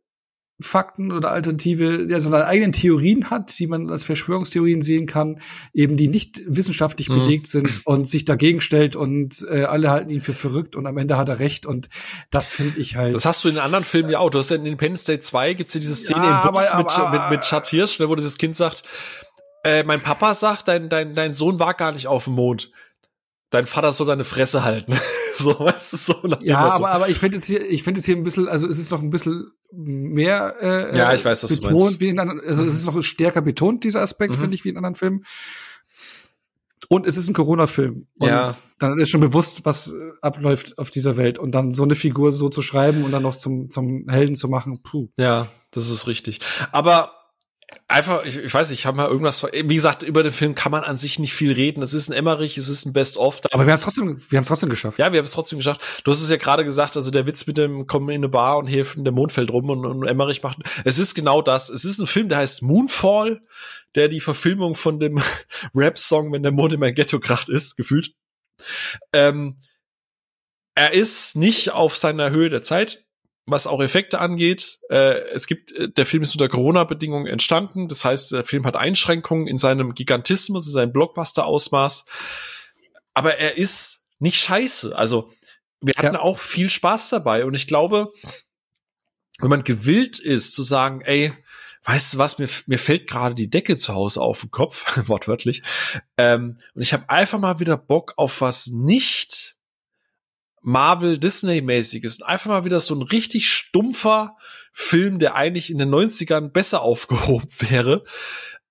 Fakten 0.60 1.12
oder 1.12 1.30
alternative, 1.30 2.06
der 2.06 2.20
seine 2.20 2.46
eigenen 2.46 2.72
Theorien 2.72 3.30
hat, 3.30 3.58
die 3.58 3.66
man 3.66 3.90
als 3.90 4.04
Verschwörungstheorien 4.04 4.82
sehen 4.82 5.06
kann, 5.06 5.40
eben 5.72 5.96
die 5.96 6.08
nicht 6.08 6.42
wissenschaftlich 6.46 7.08
mhm. 7.08 7.20
belegt 7.20 7.46
sind 7.46 7.82
und 7.84 8.08
sich 8.08 8.24
dagegen 8.24 8.60
stellt 8.60 8.96
und 8.96 9.46
äh, 9.50 9.64
alle 9.64 9.90
halten 9.90 10.10
ihn 10.10 10.20
für 10.20 10.32
verrückt 10.32 10.76
und 10.76 10.86
am 10.86 10.96
Ende 10.98 11.16
hat 11.16 11.28
er 11.28 11.38
recht 11.38 11.66
und 11.66 11.88
das 12.30 12.54
finde 12.54 12.78
ich 12.78 12.96
halt. 12.96 13.14
Das 13.14 13.24
hast 13.24 13.44
du 13.44 13.48
in 13.48 13.58
anderen 13.58 13.84
Filmen 13.84 14.10
ja 14.10 14.18
auch. 14.18 14.30
Du 14.30 14.38
hast 14.38 14.50
ja 14.50 14.56
in 14.56 14.66
Independence 14.66 15.04
Day 15.04 15.18
2 15.18 15.54
gibt's 15.54 15.74
ja 15.74 15.80
diese 15.80 15.94
Szene 15.94 16.24
ja, 16.24 16.42
im 16.42 16.52
Bus 16.52 16.74
mit, 16.74 17.12
mit, 17.12 17.30
mit 17.30 17.40
Chad 17.42 17.66
Hirsch, 17.68 17.98
ne, 17.98 18.08
wo 18.08 18.14
dieses 18.14 18.38
Kind 18.38 18.56
sagt, 18.56 18.82
äh, 19.64 19.82
mein 19.84 20.00
Papa 20.00 20.34
sagt, 20.34 20.68
dein, 20.68 20.88
dein, 20.88 21.14
dein 21.14 21.34
Sohn 21.34 21.58
war 21.58 21.74
gar 21.74 21.92
nicht 21.92 22.06
auf 22.06 22.24
dem 22.24 22.34
Mond 22.34 22.70
dein 23.50 23.66
Vater 23.66 23.92
soll 23.92 24.06
seine 24.06 24.24
Fresse 24.24 24.64
halten. 24.64 24.94
so, 25.36 25.58
weißt 25.58 25.92
du, 25.92 25.96
so 25.96 26.14
nach 26.24 26.38
dem 26.38 26.48
Ja, 26.48 26.62
Motto. 26.62 26.74
aber, 26.76 26.90
aber 26.92 27.08
ich 27.08 27.18
finde 27.18 27.36
es 27.36 27.44
hier, 27.44 27.68
ich 27.68 27.82
finde 27.82 28.00
es 28.00 28.06
hier 28.06 28.16
ein 28.16 28.22
bisschen, 28.24 28.48
also 28.48 28.66
es 28.66 28.78
ist 28.78 28.90
noch 28.90 29.02
ein 29.02 29.10
bisschen 29.10 29.52
mehr 29.72 30.56
äh, 30.60 30.96
ja, 30.96 31.14
ich 31.14 31.24
weiß, 31.24 31.44
was 31.44 31.60
betont, 31.60 32.00
wie 32.00 32.08
in 32.08 32.18
anderen, 32.18 32.40
also 32.40 32.62
mhm. 32.62 32.68
es 32.68 32.74
ist 32.74 32.86
noch 32.86 33.00
stärker 33.02 33.42
betont, 33.42 33.84
dieser 33.84 34.02
Aspekt, 34.02 34.34
mhm. 34.34 34.40
finde 34.40 34.54
ich, 34.54 34.64
wie 34.64 34.70
in 34.70 34.76
anderen 34.76 34.94
Filmen. 34.94 35.24
Und 36.88 37.06
es 37.06 37.16
ist 37.16 37.28
ein 37.28 37.34
Corona-Film. 37.34 38.08
Ja. 38.20 38.52
dann 38.80 38.98
ist 38.98 39.10
schon 39.10 39.20
bewusst, 39.20 39.64
was 39.64 39.92
äh, 39.92 40.10
abläuft 40.22 40.76
auf 40.78 40.90
dieser 40.90 41.16
Welt. 41.16 41.38
Und 41.38 41.52
dann 41.52 41.72
so 41.72 41.84
eine 41.84 41.94
Figur 41.94 42.32
so 42.32 42.48
zu 42.48 42.62
schreiben 42.62 43.04
und 43.04 43.12
dann 43.12 43.22
noch 43.22 43.36
zum, 43.36 43.70
zum 43.70 44.08
Helden 44.08 44.34
zu 44.34 44.48
machen, 44.48 44.82
puh. 44.82 45.08
Ja, 45.16 45.46
das 45.70 45.88
ist 45.88 46.08
richtig. 46.08 46.40
Aber 46.72 47.19
einfach, 47.88 48.24
ich, 48.24 48.36
ich 48.36 48.52
weiß 48.52 48.70
nicht, 48.70 48.80
ich 48.80 48.86
habe 48.86 48.96
mal 48.96 49.08
irgendwas, 49.08 49.42
wie 49.42 49.74
gesagt, 49.74 50.02
über 50.02 50.22
den 50.22 50.32
Film 50.32 50.54
kann 50.54 50.72
man 50.72 50.84
an 50.84 50.98
sich 50.98 51.18
nicht 51.18 51.34
viel 51.34 51.52
reden. 51.52 51.82
Es 51.82 51.94
ist 51.94 52.08
ein 52.08 52.12
Emmerich, 52.12 52.56
es 52.56 52.68
ist 52.68 52.86
ein 52.86 52.92
Best-of. 52.92 53.40
Aber 53.50 53.66
wir 53.66 53.72
haben 53.72 53.78
es 53.78 53.84
trotzdem, 53.84 54.16
wir 54.30 54.36
haben 54.36 54.42
es 54.42 54.48
trotzdem 54.48 54.70
geschafft. 54.70 54.98
Ja, 54.98 55.12
wir 55.12 55.18
haben 55.18 55.26
es 55.26 55.32
trotzdem 55.32 55.58
geschafft. 55.58 56.02
Du 56.04 56.10
hast 56.10 56.20
es 56.22 56.30
ja 56.30 56.36
gerade 56.36 56.64
gesagt, 56.64 56.96
also 56.96 57.10
der 57.10 57.26
Witz 57.26 57.46
mit 57.46 57.58
dem 57.58 57.86
kommen 57.86 58.08
in 58.10 58.16
eine 58.16 58.28
Bar 58.28 58.58
und 58.58 58.66
helfen, 58.66 59.04
der 59.04 59.12
Mond 59.12 59.32
fällt 59.32 59.50
rum 59.50 59.68
und, 59.70 59.84
und 59.84 60.06
Emmerich 60.06 60.42
macht. 60.42 60.58
Es 60.84 60.98
ist 60.98 61.14
genau 61.14 61.42
das. 61.42 61.68
Es 61.68 61.84
ist 61.84 61.98
ein 61.98 62.06
Film, 62.06 62.28
der 62.28 62.38
heißt 62.38 62.62
Moonfall, 62.62 63.40
der 63.94 64.08
die 64.08 64.20
Verfilmung 64.20 64.74
von 64.74 65.00
dem 65.00 65.20
Rap-Song, 65.74 66.32
wenn 66.32 66.42
der 66.42 66.52
Mond 66.52 66.72
in 66.72 66.80
mein 66.80 66.94
Ghetto 66.94 67.18
kracht 67.18 67.48
ist, 67.48 67.76
gefühlt. 67.76 68.14
Ähm, 69.12 69.60
er 70.74 70.92
ist 70.92 71.36
nicht 71.36 71.72
auf 71.72 71.96
seiner 71.96 72.30
Höhe 72.30 72.48
der 72.48 72.62
Zeit, 72.62 73.04
was 73.46 73.66
auch 73.66 73.80
Effekte 73.80 74.20
angeht. 74.20 74.80
Äh, 74.90 75.18
es 75.32 75.46
gibt, 75.46 75.72
äh, 75.72 75.88
der 75.88 76.06
Film 76.06 76.22
ist 76.22 76.32
unter 76.32 76.48
Corona-Bedingungen 76.48 77.26
entstanden. 77.26 77.88
Das 77.88 78.04
heißt, 78.04 78.32
der 78.32 78.44
Film 78.44 78.64
hat 78.64 78.76
Einschränkungen 78.76 79.46
in 79.46 79.58
seinem 79.58 79.94
Gigantismus, 79.94 80.66
in 80.66 80.72
seinem 80.72 80.92
Blockbuster-Ausmaß. 80.92 82.04
Aber 83.14 83.36
er 83.36 83.56
ist 83.56 84.06
nicht 84.18 84.40
scheiße. 84.40 84.96
Also, 84.96 85.32
wir 85.80 85.94
hatten 85.96 86.14
ja. 86.14 86.20
auch 86.20 86.38
viel 86.38 86.70
Spaß 86.70 87.10
dabei. 87.10 87.44
Und 87.44 87.54
ich 87.54 87.66
glaube, 87.66 88.12
wenn 89.40 89.50
man 89.50 89.64
gewillt 89.64 90.18
ist 90.18 90.52
zu 90.52 90.62
sagen, 90.62 91.00
ey, 91.00 91.32
weißt 91.84 92.14
du 92.14 92.18
was, 92.18 92.38
mir, 92.38 92.48
mir 92.66 92.78
fällt 92.78 93.08
gerade 93.08 93.34
die 93.34 93.50
Decke 93.50 93.76
zu 93.76 93.94
Hause 93.94 94.20
auf 94.20 94.40
den 94.40 94.50
Kopf, 94.50 94.96
wortwörtlich. 95.08 95.62
Ähm, 96.16 96.58
und 96.74 96.82
ich 96.82 96.92
habe 96.92 97.08
einfach 97.08 97.38
mal 97.38 97.58
wieder 97.58 97.76
Bock 97.76 98.14
auf 98.16 98.40
was 98.40 98.68
nicht 98.68 99.56
Marvel-Disney-mäßiges. 100.62 102.22
Einfach 102.22 102.50
mal 102.50 102.64
wieder 102.64 102.80
so 102.80 102.94
ein 102.94 103.02
richtig 103.02 103.48
stumpfer 103.48 104.36
Film, 104.72 105.18
der 105.18 105.34
eigentlich 105.34 105.70
in 105.70 105.78
den 105.78 105.90
90ern 105.90 106.48
besser 106.48 106.82
aufgehoben 106.82 107.48
wäre. 107.58 108.04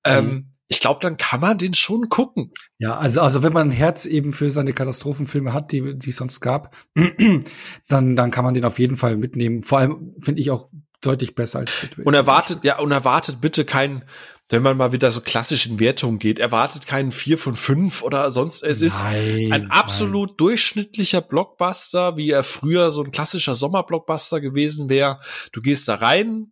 Ähm, 0.04 0.26
mhm. 0.26 0.52
ich 0.68 0.80
glaube, 0.80 1.02
dann 1.02 1.18
kann 1.18 1.42
man 1.42 1.58
den 1.58 1.74
schon 1.74 2.10
gucken. 2.10 2.52
Ja, 2.78 2.98
also, 2.98 3.22
also 3.22 3.44
wenn 3.44 3.54
man 3.54 3.70
ein 3.70 3.72
Herz 3.72 4.06
eben 4.06 4.34
für 4.34 4.50
seine 4.50 4.74
Katastrophenfilme 4.74 5.54
hat, 5.54 5.72
die, 5.72 5.98
die 5.98 6.10
es 6.10 6.18
sonst 6.18 6.40
gab, 6.40 6.76
dann, 7.88 8.16
dann 8.16 8.32
kann 8.32 8.46
man 8.46 8.54
den 8.54 8.66
auf 8.66 8.80
jeden 8.80 8.98
Fall 8.98 9.18
mitnehmen. 9.18 9.64
Vor 9.64 9.80
allem 9.80 10.16
finde 10.22 10.42
ich 10.42 10.52
auch 10.52 10.70
deutlich 11.02 11.36
besser 11.36 11.60
als 11.60 11.74
Speedway. 11.74 12.06
Und 12.06 12.14
erwartet, 12.14 12.64
ja, 12.64 12.80
und 12.80 12.92
erwartet 12.92 13.42
bitte 13.42 13.66
kein, 13.66 14.04
wenn 14.50 14.64
man 14.64 14.78
mal 14.78 14.92
wieder 14.92 15.12
so 15.12 15.22
klassisch 15.22 15.66
in 15.66 15.80
Wertung 15.80 16.20
geht, 16.20 16.40
erwartet 16.40 16.88
keinen 16.88 17.12
vier 17.12 17.38
von 17.38 17.56
fünf 17.56 18.02
oder 18.02 18.32
sonst. 18.32 18.64
Es 18.64 18.82
ist 18.82 19.04
nein, 19.04 19.52
ein 19.52 19.72
absolut 19.72 20.30
nein. 20.30 20.38
durchschnittlicher 20.38 21.22
Blockbuster, 21.22 22.18
wie 22.18 22.32
er 22.32 22.44
früher 22.44 22.92
so 22.92 23.04
ein 23.04 23.12
klassischer 23.12 23.56
Sommerblockbuster 23.56 24.42
gewesen 24.42 24.90
wäre. 24.90 25.20
Du 25.52 25.62
gehst 25.62 25.88
da 25.88 25.96
rein, 25.96 26.52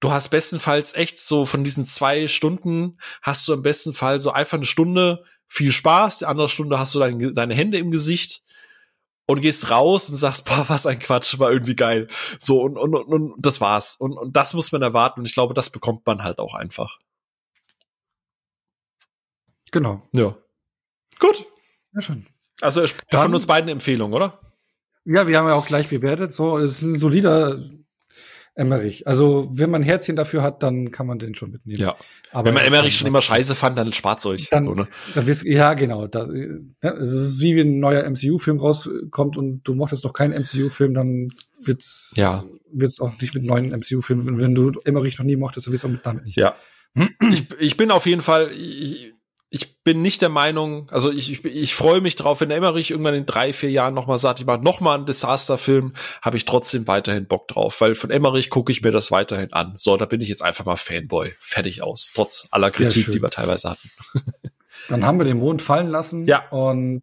du 0.00 0.12
hast 0.12 0.28
bestenfalls 0.28 0.94
echt 0.94 1.20
so 1.20 1.46
von 1.46 1.64
diesen 1.64 1.86
zwei 1.86 2.28
Stunden 2.28 2.98
hast 3.22 3.48
du 3.48 3.54
im 3.54 3.62
besten 3.62 3.94
Fall 3.94 4.20
so 4.20 4.30
einfach 4.30 4.58
eine 4.58 4.66
Stunde 4.66 5.24
viel 5.46 5.72
Spaß, 5.72 6.18
die 6.18 6.26
andere 6.26 6.48
Stunde 6.48 6.78
hast 6.78 6.94
du 6.94 6.98
dein, 6.98 7.34
deine 7.34 7.54
Hände 7.54 7.78
im 7.78 7.90
Gesicht 7.90 8.42
und 9.26 9.40
gehst 9.40 9.70
raus 9.70 10.08
und 10.08 10.16
sagst, 10.16 10.44
boah, 10.44 10.64
was 10.68 10.86
ein 10.86 10.98
Quatsch, 10.98 11.38
war 11.38 11.52
irgendwie 11.52 11.76
geil. 11.76 12.08
So, 12.38 12.60
und, 12.62 12.76
und, 12.76 12.94
und, 12.94 13.06
und 13.06 13.34
das 13.38 13.60
war's. 13.60 13.96
Und, 13.96 14.16
und 14.16 14.36
das 14.36 14.54
muss 14.54 14.72
man 14.72 14.82
erwarten 14.82 15.20
und 15.20 15.26
ich 15.26 15.34
glaube, 15.34 15.54
das 15.54 15.70
bekommt 15.70 16.06
man 16.06 16.22
halt 16.22 16.38
auch 16.38 16.54
einfach. 16.54 16.98
Genau. 19.70 20.02
Ja. 20.12 20.36
Gut. 21.18 21.44
Ja, 21.94 22.00
schon. 22.02 22.26
Also 22.60 22.84
Dann, 23.10 23.22
von 23.22 23.34
uns 23.34 23.46
beiden 23.46 23.68
Empfehlung, 23.68 24.12
oder? 24.12 24.40
Ja, 25.04 25.26
wir 25.26 25.38
haben 25.38 25.48
ja 25.48 25.54
auch 25.54 25.66
gleich 25.66 25.88
bewertet. 25.88 26.32
So, 26.32 26.58
es 26.58 26.78
ist 26.78 26.82
ein 26.82 26.98
solider 26.98 27.58
Emmerich. 28.54 29.06
Also, 29.06 29.48
wenn 29.50 29.70
man 29.70 29.80
ein 29.80 29.84
Herzchen 29.84 30.14
dafür 30.14 30.42
hat, 30.42 30.62
dann 30.62 30.90
kann 30.90 31.06
man 31.06 31.18
den 31.18 31.34
schon 31.34 31.52
mitnehmen. 31.52 31.80
Ja. 31.80 31.96
Aber 32.32 32.46
wenn 32.46 32.54
man 32.54 32.64
Emmerich 32.64 32.96
schon 32.96 33.08
immer 33.08 33.22
scheiße 33.22 33.54
fand, 33.54 33.78
dann 33.78 33.92
spart's 33.94 34.26
euch. 34.26 34.50
Dann, 34.50 34.68
oder? 34.68 34.88
dann 35.14 35.26
wisst, 35.26 35.44
ja, 35.44 35.72
genau. 35.72 36.06
Da, 36.06 36.28
ja, 36.82 36.92
es 36.96 37.12
ist 37.12 37.40
wie 37.40 37.56
wenn 37.56 37.76
ein 37.76 37.80
neuer 37.80 38.08
MCU-Film 38.08 38.58
rauskommt 38.58 39.38
und 39.38 39.62
du 39.62 39.74
mochtest 39.74 40.04
noch 40.04 40.12
keinen 40.12 40.38
MCU-Film, 40.38 40.92
dann 40.92 41.28
wird's, 41.64 42.12
ja. 42.16 42.44
wird's 42.70 43.00
auch 43.00 43.18
nicht 43.20 43.34
mit 43.34 43.44
neuen 43.44 43.70
MCU-Filmen. 43.70 44.38
Wenn 44.38 44.54
du 44.54 44.72
Emmerich 44.84 45.18
noch 45.18 45.24
nie 45.24 45.36
mochtest, 45.36 45.66
dann 45.66 45.72
wirst 45.72 45.84
du 45.84 45.88
auch 45.88 46.02
damit 46.02 46.26
nicht. 46.26 46.36
Ja. 46.36 46.54
ich, 47.32 47.46
ich 47.58 47.76
bin 47.78 47.90
auf 47.90 48.04
jeden 48.04 48.20
Fall, 48.20 48.50
ich, 48.52 49.14
ich 49.54 49.82
bin 49.82 50.00
nicht 50.00 50.22
der 50.22 50.30
Meinung, 50.30 50.88
also 50.90 51.12
ich, 51.12 51.30
ich, 51.30 51.44
ich 51.44 51.74
freue 51.74 52.00
mich 52.00 52.16
drauf, 52.16 52.40
wenn 52.40 52.50
Emmerich 52.50 52.90
irgendwann 52.90 53.12
in 53.12 53.26
drei, 53.26 53.52
vier 53.52 53.70
Jahren 53.70 53.92
nochmal 53.92 54.16
sagt, 54.16 54.40
ich 54.40 54.46
mache 54.46 54.62
nochmal 54.62 54.96
einen 54.96 55.04
Desasterfilm, 55.04 55.92
habe 56.22 56.38
ich 56.38 56.46
trotzdem 56.46 56.86
weiterhin 56.88 57.26
Bock 57.26 57.48
drauf, 57.48 57.82
weil 57.82 57.94
von 57.94 58.10
Emmerich 58.10 58.48
gucke 58.48 58.72
ich 58.72 58.80
mir 58.80 58.92
das 58.92 59.10
weiterhin 59.10 59.52
an. 59.52 59.74
So, 59.76 59.98
da 59.98 60.06
bin 60.06 60.22
ich 60.22 60.28
jetzt 60.28 60.42
einfach 60.42 60.64
mal 60.64 60.76
Fanboy. 60.76 61.34
Fertig 61.38 61.82
aus. 61.82 62.12
Trotz 62.14 62.48
aller 62.50 62.70
Sehr 62.70 62.86
Kritik, 62.86 63.04
schön. 63.04 63.12
die 63.12 63.22
wir 63.22 63.28
teilweise 63.28 63.68
hatten. 63.70 63.90
Dann 64.88 65.04
haben 65.04 65.18
wir 65.18 65.24
den 65.24 65.38
Mond 65.38 65.62
fallen 65.62 65.88
lassen. 65.88 66.26
Ja. 66.26 66.48
Und 66.50 67.02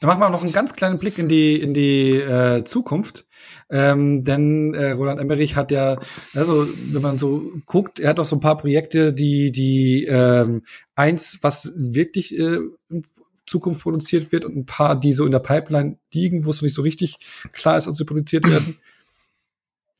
dann 0.00 0.08
machen 0.08 0.20
wir 0.20 0.28
noch 0.28 0.42
einen 0.42 0.52
ganz 0.52 0.74
kleinen 0.74 0.98
Blick 0.98 1.18
in 1.18 1.28
die, 1.28 1.60
in 1.60 1.74
die 1.74 2.16
äh, 2.16 2.64
Zukunft. 2.64 3.26
Ähm, 3.70 4.24
denn 4.24 4.74
äh, 4.74 4.92
Roland 4.92 5.20
Emmerich 5.20 5.56
hat 5.56 5.70
ja, 5.70 5.98
also 6.34 6.66
wenn 6.90 7.02
man 7.02 7.16
so 7.16 7.50
guckt, 7.66 8.00
er 8.00 8.10
hat 8.10 8.20
auch 8.20 8.24
so 8.24 8.36
ein 8.36 8.40
paar 8.40 8.56
Projekte, 8.56 9.12
die, 9.12 9.50
die 9.50 10.04
ähm, 10.04 10.62
eins, 10.94 11.38
was 11.42 11.72
wirklich 11.76 12.38
äh, 12.38 12.58
in 12.90 13.04
Zukunft 13.46 13.82
produziert 13.82 14.32
wird 14.32 14.44
und 14.44 14.56
ein 14.56 14.66
paar, 14.66 14.98
die 14.98 15.12
so 15.12 15.24
in 15.24 15.32
der 15.32 15.40
Pipeline 15.40 15.98
liegen, 16.12 16.44
wo 16.44 16.50
es 16.50 16.62
nicht 16.62 16.74
so 16.74 16.82
richtig 16.82 17.16
klar 17.52 17.76
ist, 17.76 17.88
ob 17.88 17.96
sie 17.96 18.04
produziert 18.04 18.48
werden. 18.48 18.78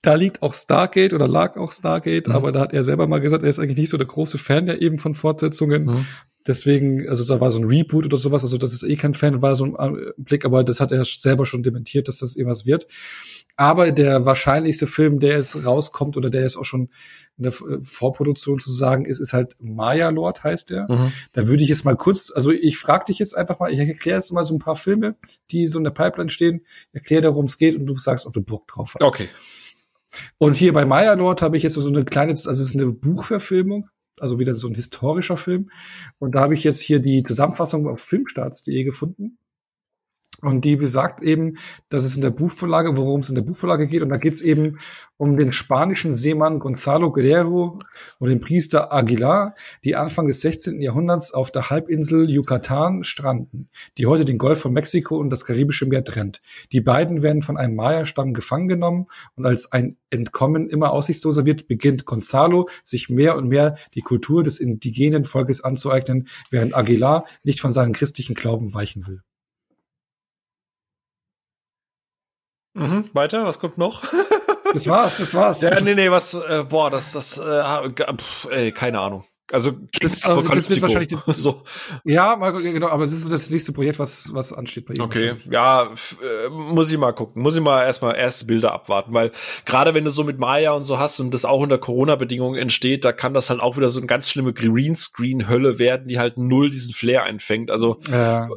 Da 0.05 0.15
liegt 0.15 0.43
auch 0.43 0.53
Stargate 0.53 1.15
oder 1.15 1.29
lag 1.29 1.57
auch 1.57 1.71
Stargate, 1.71 2.27
mhm. 2.27 2.35
aber 2.35 2.51
da 2.51 2.59
hat 2.59 2.73
er 2.73 2.83
selber 2.83 3.07
mal 3.07 3.21
gesagt, 3.21 3.45
er 3.45 3.49
ist 3.49 3.61
eigentlich 3.61 3.79
nicht 3.79 3.91
so 3.91 3.99
der 3.99 4.07
große 4.09 4.37
Fan 4.37 4.67
ja 4.67 4.75
eben 4.75 4.99
von 4.99 5.15
Fortsetzungen. 5.15 5.85
Mhm. 5.85 6.07
Deswegen, 6.47 7.09
also 7.09 7.25
da 7.25 7.41
war 7.41 7.51
so 7.51 7.59
ein 7.59 7.65
Reboot 7.65 8.05
oder 8.05 8.17
sowas, 8.17 8.43
also 8.43 8.59
das 8.59 8.73
ist 8.73 8.83
eh 8.83 8.97
kein 8.97 9.15
Fan, 9.15 9.43
war 9.43 9.55
so 9.55 9.77
ein 9.77 9.97
äh, 9.97 10.13
Blick, 10.17 10.45
aber 10.45 10.65
das 10.65 10.81
hat 10.81 10.91
er 10.91 11.05
selber 11.05 11.47
schon 11.47 11.63
dementiert, 11.63 12.09
dass 12.09 12.19
das 12.19 12.35
irgendwas 12.35 12.67
wird. 12.67 12.89
Aber 13.57 13.93
der 13.93 14.27
wahrscheinlichste 14.27 14.87
Film, 14.87 15.21
der 15.21 15.37
jetzt 15.37 15.67
rauskommt 15.67 16.17
oder 16.17 16.31
der 16.31 16.43
jetzt 16.43 16.57
auch 16.57 16.65
schon 16.65 16.89
in 17.37 17.45
der 17.45 17.53
äh, 17.53 17.83
Vorproduktion 17.83 18.59
zu 18.59 18.73
sagen 18.73 19.05
ist, 19.05 19.21
ist 19.21 19.33
halt 19.33 19.57
Maya 19.61 20.09
Lord 20.09 20.43
heißt 20.43 20.71
der. 20.71 20.91
Mhm. 20.91 21.13
Da 21.33 21.47
würde 21.47 21.63
ich 21.63 21.69
jetzt 21.69 21.85
mal 21.85 21.97
kurz, 21.97 22.33
also 22.35 22.51
ich 22.51 22.79
frage 22.79 23.05
dich 23.07 23.19
jetzt 23.19 23.37
einfach 23.37 23.61
mal, 23.61 23.73
ich 23.73 23.79
erkläre 23.79 24.19
jetzt 24.19 24.33
mal 24.33 24.45
so 24.45 24.55
ein 24.55 24.59
paar 24.59 24.77
Filme, 24.77 25.15
die 25.51 25.67
so 25.67 25.79
in 25.79 25.85
der 25.85 25.93
Pipeline 25.93 26.31
stehen, 26.31 26.63
erkläre, 26.93 27.29
worum 27.29 27.45
es 27.45 27.59
geht 27.59 27.77
und 27.77 27.87
du 27.87 27.95
sagst, 27.95 28.27
ob 28.27 28.33
du 28.33 28.43
Bock 28.43 28.67
drauf 28.67 28.95
hast. 28.95 29.07
Okay. 29.07 29.29
Und 30.39 30.57
hier 30.57 30.73
bei 30.73 30.85
Maya 30.85 31.15
Lord 31.15 31.41
habe 31.41 31.57
ich 31.57 31.63
jetzt 31.63 31.75
so 31.75 31.89
eine 31.89 32.05
kleine, 32.05 32.33
also 32.33 32.51
es 32.51 32.61
ist 32.61 32.75
eine 32.75 32.93
Buchverfilmung 32.93 33.89
also 34.21 34.39
wieder 34.39 34.55
so 34.55 34.69
ein 34.69 34.75
historischer 34.75 35.37
Film. 35.37 35.71
Und 36.19 36.35
da 36.35 36.41
habe 36.41 36.55
ich 36.55 36.65
jetzt 36.65 36.83
hier 36.83 37.01
die 37.01 37.23
Zusammenfassung 37.23 37.89
auf 37.89 38.01
filmstarts.de 38.01 38.85
gefunden. 38.85 39.39
Und 40.43 40.65
die 40.65 40.75
besagt 40.75 41.23
eben, 41.23 41.57
dass 41.89 42.05
es 42.05 42.17
in 42.17 42.23
der 42.23 42.31
Buchvorlage, 42.31 42.97
worum 42.97 43.21
es 43.21 43.29
in 43.29 43.37
der 43.37 43.43
Buchvorlage 43.43 43.87
geht. 43.87 44.03
Und 44.03 44.09
da 44.09 44.17
geht 44.17 44.35
es 44.35 44.43
eben 44.43 44.79
um 45.17 45.37
den 45.37 45.53
spanischen 45.53 46.17
Seemann 46.17 46.59
Gonzalo 46.59 47.13
Guerrero 47.13 47.79
und 48.19 48.29
den 48.29 48.41
Priester 48.41 48.93
Aguilar, 48.93 49.55
die 49.85 49.95
Anfang 49.95 50.27
des 50.27 50.41
16. 50.41 50.83
Jahrhunderts 50.83 51.33
auf 51.33 51.53
der 51.53 51.71
Halbinsel 51.71 52.29
Yucatan 52.29 53.05
stranden, 53.05 53.69
die 53.99 54.07
heute 54.07 54.25
den 54.25 54.37
Golf 54.37 54.61
von 54.61 54.73
Mexiko 54.73 55.17
und 55.17 55.31
das 55.31 55.45
Karibische 55.45 55.87
Meer 55.87 56.03
trennt. 56.03 56.43
Die 56.73 56.81
beiden 56.81 57.23
werden 57.23 57.43
von 57.43 57.57
einem 57.57 57.77
Maya-Stamm 57.77 58.35
gefangen 58.35 58.67
genommen 58.67 59.07
und 59.37 59.47
als 59.47 59.71
ein 59.71 59.97
Entkommen 60.11 60.69
immer 60.69 60.91
aussichtsloser 60.91 61.47
wird, 61.47 61.69
beginnt 61.69 62.05
Gonzalo 62.05 62.69
sich 62.83 63.09
mehr 63.09 63.37
und 63.37 63.47
mehr 63.47 63.77
die 63.95 64.01
Kultur 64.01 64.43
des 64.43 64.59
indigenen 64.59 65.23
Volkes 65.23 65.63
anzueignen, 65.63 66.27
während 66.51 66.75
Aguilar 66.75 67.27
nicht 67.45 67.61
von 67.61 67.73
seinem 67.73 67.93
christlichen 67.93 68.35
Glauben 68.35 68.75
weichen 68.75 69.07
will. 69.07 69.23
Mhm, 72.75 73.11
weiter, 73.13 73.45
was 73.45 73.59
kommt 73.59 73.79
noch? 73.79 74.03
das 74.73 74.87
war's, 74.89 75.19
das 75.19 75.35
war's. 75.35 75.61
Ja, 75.61 75.81
nee, 75.81 75.95
nee, 75.95 76.11
was, 76.11 76.35
äh, 76.35 76.65
boah, 76.69 76.91
das, 76.91 77.13
das, 77.13 77.39
äh, 77.39 77.91
pff, 78.17 78.49
ey, 78.51 78.73
keine 78.73 79.01
Ahnung. 79.01 79.25
Also 79.53 79.73
das, 80.01 80.21
das 80.21 80.71
wird 80.71 80.81
wahrscheinlich 80.81 81.09
die, 81.09 81.19
so. 81.37 81.63
Ja, 82.05 82.37
mal, 82.37 82.53
genau, 82.53 82.89
aber 82.89 83.05
es 83.05 83.13
ist 83.13 83.23
so 83.23 83.31
das 83.31 83.51
nächste 83.51 83.73
Projekt, 83.73 83.99
was 83.99 84.33
was 84.33 84.55
ansteht 84.55 84.87
bei 84.87 84.95
ihm. 84.95 85.03
Okay, 85.03 85.35
ja, 85.51 85.91
äh, 85.93 86.49
muss 86.49 86.91
ich 86.91 86.97
mal 86.97 87.13
gucken. 87.13 87.43
Muss 87.43 87.55
ich 87.55 87.61
mal 87.61 87.85
erstmal 87.85 88.17
erste 88.17 88.47
Bilder 88.47 88.73
abwarten, 88.73 89.13
weil 89.13 89.31
gerade 89.67 89.93
wenn 89.93 90.07
du 90.07 90.11
so 90.11 90.25
mit 90.25 90.39
Maya 90.39 90.73
und 90.73 90.85
so 90.85 90.99
hast 90.99 91.21
und 91.21 91.35
das 91.35 91.45
auch 91.45 91.61
unter 91.61 91.77
Corona 91.77 92.17
Bedingungen 92.17 92.59
entsteht, 92.59 93.05
da 93.05 93.13
kann 93.13 93.35
das 93.35 93.51
halt 93.51 93.61
auch 93.61 93.77
wieder 93.77 93.91
so 93.91 93.99
eine 93.99 94.07
ganz 94.07 94.31
schlimme 94.31 94.55
Greenscreen 94.55 95.51
Hölle 95.51 95.79
werden, 95.79 96.09
die 96.09 96.19
halt 96.19 96.39
null 96.39 96.71
diesen 96.71 96.95
Flair 96.95 97.25
einfängt. 97.25 97.71
Also 97.71 97.99
ja. 98.11 98.47
äh, 98.47 98.49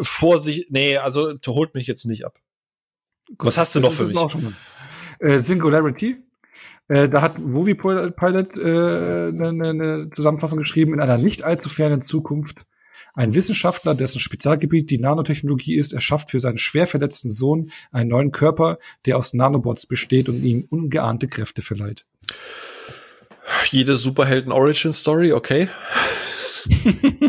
Vorsicht, 0.00 0.70
nee, 0.70 0.96
also 0.96 1.34
holt 1.48 1.74
mich 1.74 1.86
jetzt 1.86 2.06
nicht 2.06 2.24
ab. 2.24 2.38
Gut, 3.38 3.46
Was 3.46 3.58
hast 3.58 3.74
du 3.74 3.80
noch 3.80 3.92
für 3.92 4.06
mich? 4.06 4.54
Äh, 5.20 5.38
Singularity. 5.38 6.16
Äh, 6.88 7.08
da 7.08 7.22
hat 7.22 7.38
Movie 7.38 7.74
Pilot 7.74 8.58
äh, 8.58 8.62
eine, 8.62 9.74
ne 9.74 10.08
Zusammenfassung 10.12 10.58
geschrieben, 10.58 10.94
in 10.94 11.00
einer 11.00 11.18
nicht 11.18 11.44
allzu 11.44 11.68
fernen 11.68 12.02
Zukunft. 12.02 12.66
Ein 13.14 13.34
Wissenschaftler, 13.34 13.94
dessen 13.94 14.20
Spezialgebiet 14.20 14.90
die 14.90 14.98
Nanotechnologie 14.98 15.76
ist, 15.76 15.92
erschafft 15.92 16.30
für 16.30 16.40
seinen 16.40 16.58
schwer 16.58 16.86
verletzten 16.86 17.30
Sohn 17.30 17.70
einen 17.92 18.10
neuen 18.10 18.32
Körper, 18.32 18.78
der 19.06 19.16
aus 19.16 19.34
Nanobots 19.34 19.86
besteht 19.86 20.28
und 20.28 20.42
ihm 20.42 20.66
ungeahnte 20.68 21.28
Kräfte 21.28 21.62
verleiht. 21.62 22.06
Jede 23.70 23.96
Superhelden-Origin-Story, 23.96 25.32
okay. 25.32 25.68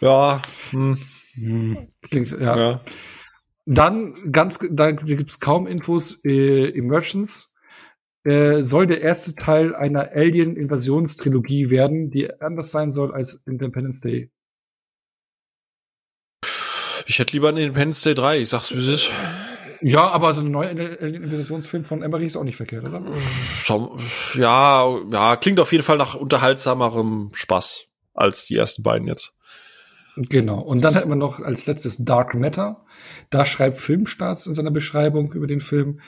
ja. 0.00 0.40
Hm. 0.70 0.98
Hm. 1.34 1.88
Klingt, 2.02 2.30
ja. 2.32 2.58
ja. 2.58 2.80
Dann 3.70 4.32
ganz, 4.32 4.58
da 4.70 4.92
gibt's 4.92 5.40
kaum 5.40 5.66
Infos. 5.66 6.24
Äh, 6.24 6.70
Emergence 6.70 7.54
äh, 8.24 8.64
soll 8.64 8.86
der 8.86 9.02
erste 9.02 9.34
Teil 9.34 9.74
einer 9.74 10.10
Alien-Invasionstrilogie 10.12 11.68
werden, 11.68 12.10
die 12.10 12.32
anders 12.40 12.70
sein 12.70 12.94
soll 12.94 13.12
als 13.12 13.42
Independence 13.46 14.00
Day. 14.00 14.30
Ich 17.06 17.18
hätte 17.18 17.34
lieber 17.34 17.50
einen 17.50 17.58
Independence 17.58 18.02
Day 18.02 18.14
3, 18.14 18.38
ich 18.38 18.48
sag's 18.48 18.74
wie 18.74 18.78
es 18.78 18.86
ist. 18.86 19.10
Ja, 19.82 20.08
aber 20.08 20.32
so 20.32 20.40
ein 20.40 20.50
neuer 20.50 20.70
Investitionsfilm 20.70 21.84
von 21.84 22.02
Emmerich 22.02 22.26
ist 22.26 22.36
auch 22.36 22.44
nicht 22.44 22.56
verkehrt, 22.56 22.84
oder? 22.84 23.02
Ja, 24.34 24.98
ja, 25.12 25.36
klingt 25.36 25.60
auf 25.60 25.72
jeden 25.72 25.84
Fall 25.84 25.98
nach 25.98 26.14
unterhaltsamerem 26.14 27.32
Spaß 27.34 27.92
als 28.14 28.46
die 28.46 28.56
ersten 28.56 28.82
beiden 28.82 29.06
jetzt. 29.06 29.37
Genau. 30.30 30.60
Und 30.60 30.82
dann 30.82 30.94
hätten 30.94 31.08
wir 31.08 31.16
noch 31.16 31.40
als 31.40 31.66
letztes 31.66 32.04
Dark 32.04 32.34
Matter. 32.34 32.84
Da 33.30 33.44
schreibt 33.44 33.78
Filmstarts 33.78 34.46
in 34.46 34.54
seiner 34.54 34.72
Beschreibung 34.72 35.32
über 35.32 35.46
den 35.46 35.60
Film. 35.60 36.00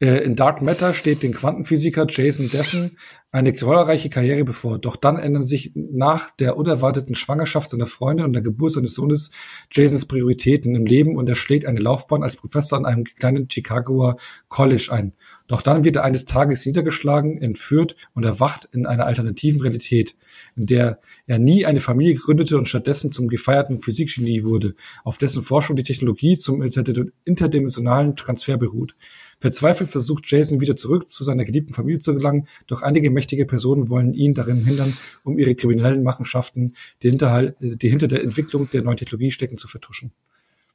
Äh, 0.00 0.24
in 0.24 0.36
Dark 0.36 0.62
Matter 0.62 0.94
steht 0.94 1.22
den 1.22 1.32
Quantenphysiker 1.32 2.06
Jason 2.08 2.48
Dessen 2.48 2.96
eine 3.30 3.52
trauerreiche 3.52 4.08
Karriere 4.08 4.44
bevor. 4.44 4.78
Doch 4.78 4.96
dann 4.96 5.18
ändern 5.18 5.42
sich 5.42 5.72
nach 5.74 6.30
der 6.30 6.56
unerwarteten 6.56 7.14
Schwangerschaft 7.14 7.68
seiner 7.68 7.86
Freundin 7.86 8.24
und 8.24 8.32
der 8.32 8.42
Geburt 8.42 8.72
seines 8.72 8.94
Sohnes 8.94 9.32
Jasons 9.70 10.06
Prioritäten 10.06 10.74
im 10.74 10.86
Leben 10.86 11.16
und 11.16 11.28
er 11.28 11.34
schlägt 11.34 11.66
eine 11.66 11.80
Laufbahn 11.80 12.22
als 12.22 12.36
Professor 12.36 12.78
an 12.78 12.86
einem 12.86 13.04
kleinen 13.04 13.48
Chicagoer 13.50 14.16
College 14.48 14.88
ein. 14.90 15.12
Doch 15.48 15.62
dann 15.62 15.84
wird 15.84 15.96
er 15.96 16.04
eines 16.04 16.24
Tages 16.24 16.64
niedergeschlagen, 16.66 17.40
entführt 17.40 17.96
und 18.14 18.24
erwacht 18.24 18.68
in 18.72 18.86
einer 18.86 19.06
alternativen 19.06 19.60
Realität, 19.60 20.16
in 20.56 20.66
der 20.66 20.98
er 21.26 21.38
nie 21.38 21.66
eine 21.66 21.80
Familie 21.80 22.14
gründete 22.14 22.56
und 22.56 22.66
stattdessen 22.66 23.10
zum 23.10 23.28
gefeierten 23.28 23.78
Physikgenie 23.78 24.44
wurde, 24.44 24.74
auf 25.04 25.18
dessen 25.18 25.42
Forschung 25.42 25.76
die 25.76 25.82
Technologie 25.82 26.38
zum 26.38 26.62
interdimensionalen 26.62 28.16
Transfer 28.16 28.56
beruht. 28.56 28.94
Verzweifelt 29.40 29.90
versucht 29.90 30.30
Jason 30.30 30.60
wieder 30.60 30.76
zurück 30.76 31.10
zu 31.10 31.24
seiner 31.24 31.44
geliebten 31.44 31.74
Familie 31.74 31.98
zu 31.98 32.14
gelangen, 32.14 32.46
doch 32.68 32.82
einige 32.82 33.10
mächtige 33.10 33.44
Personen 33.44 33.90
wollen 33.90 34.14
ihn 34.14 34.34
darin 34.34 34.64
hindern, 34.64 34.96
um 35.24 35.36
ihre 35.38 35.56
kriminellen 35.56 36.04
Machenschaften, 36.04 36.74
die 37.02 37.10
hinter, 37.10 37.52
die 37.60 37.88
hinter 37.88 38.06
der 38.06 38.22
Entwicklung 38.22 38.70
der 38.70 38.82
neuen 38.82 38.96
Technologie 38.96 39.32
stecken, 39.32 39.58
zu 39.58 39.66
vertuschen. 39.66 40.12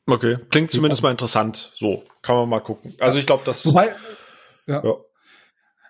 Okay, 0.10 0.38
klingt 0.50 0.72
zumindest 0.72 1.04
mal 1.04 1.12
interessant. 1.12 1.74
So, 1.76 2.04
kann 2.22 2.38
man 2.38 2.48
mal 2.48 2.62
gucken. 2.62 2.94
Also 3.00 3.20
ich 3.20 3.26
glaube, 3.26 3.44
das. 3.46 3.66
Wobei, 3.66 3.94
ja. 4.68 4.82
ja. 4.84 5.07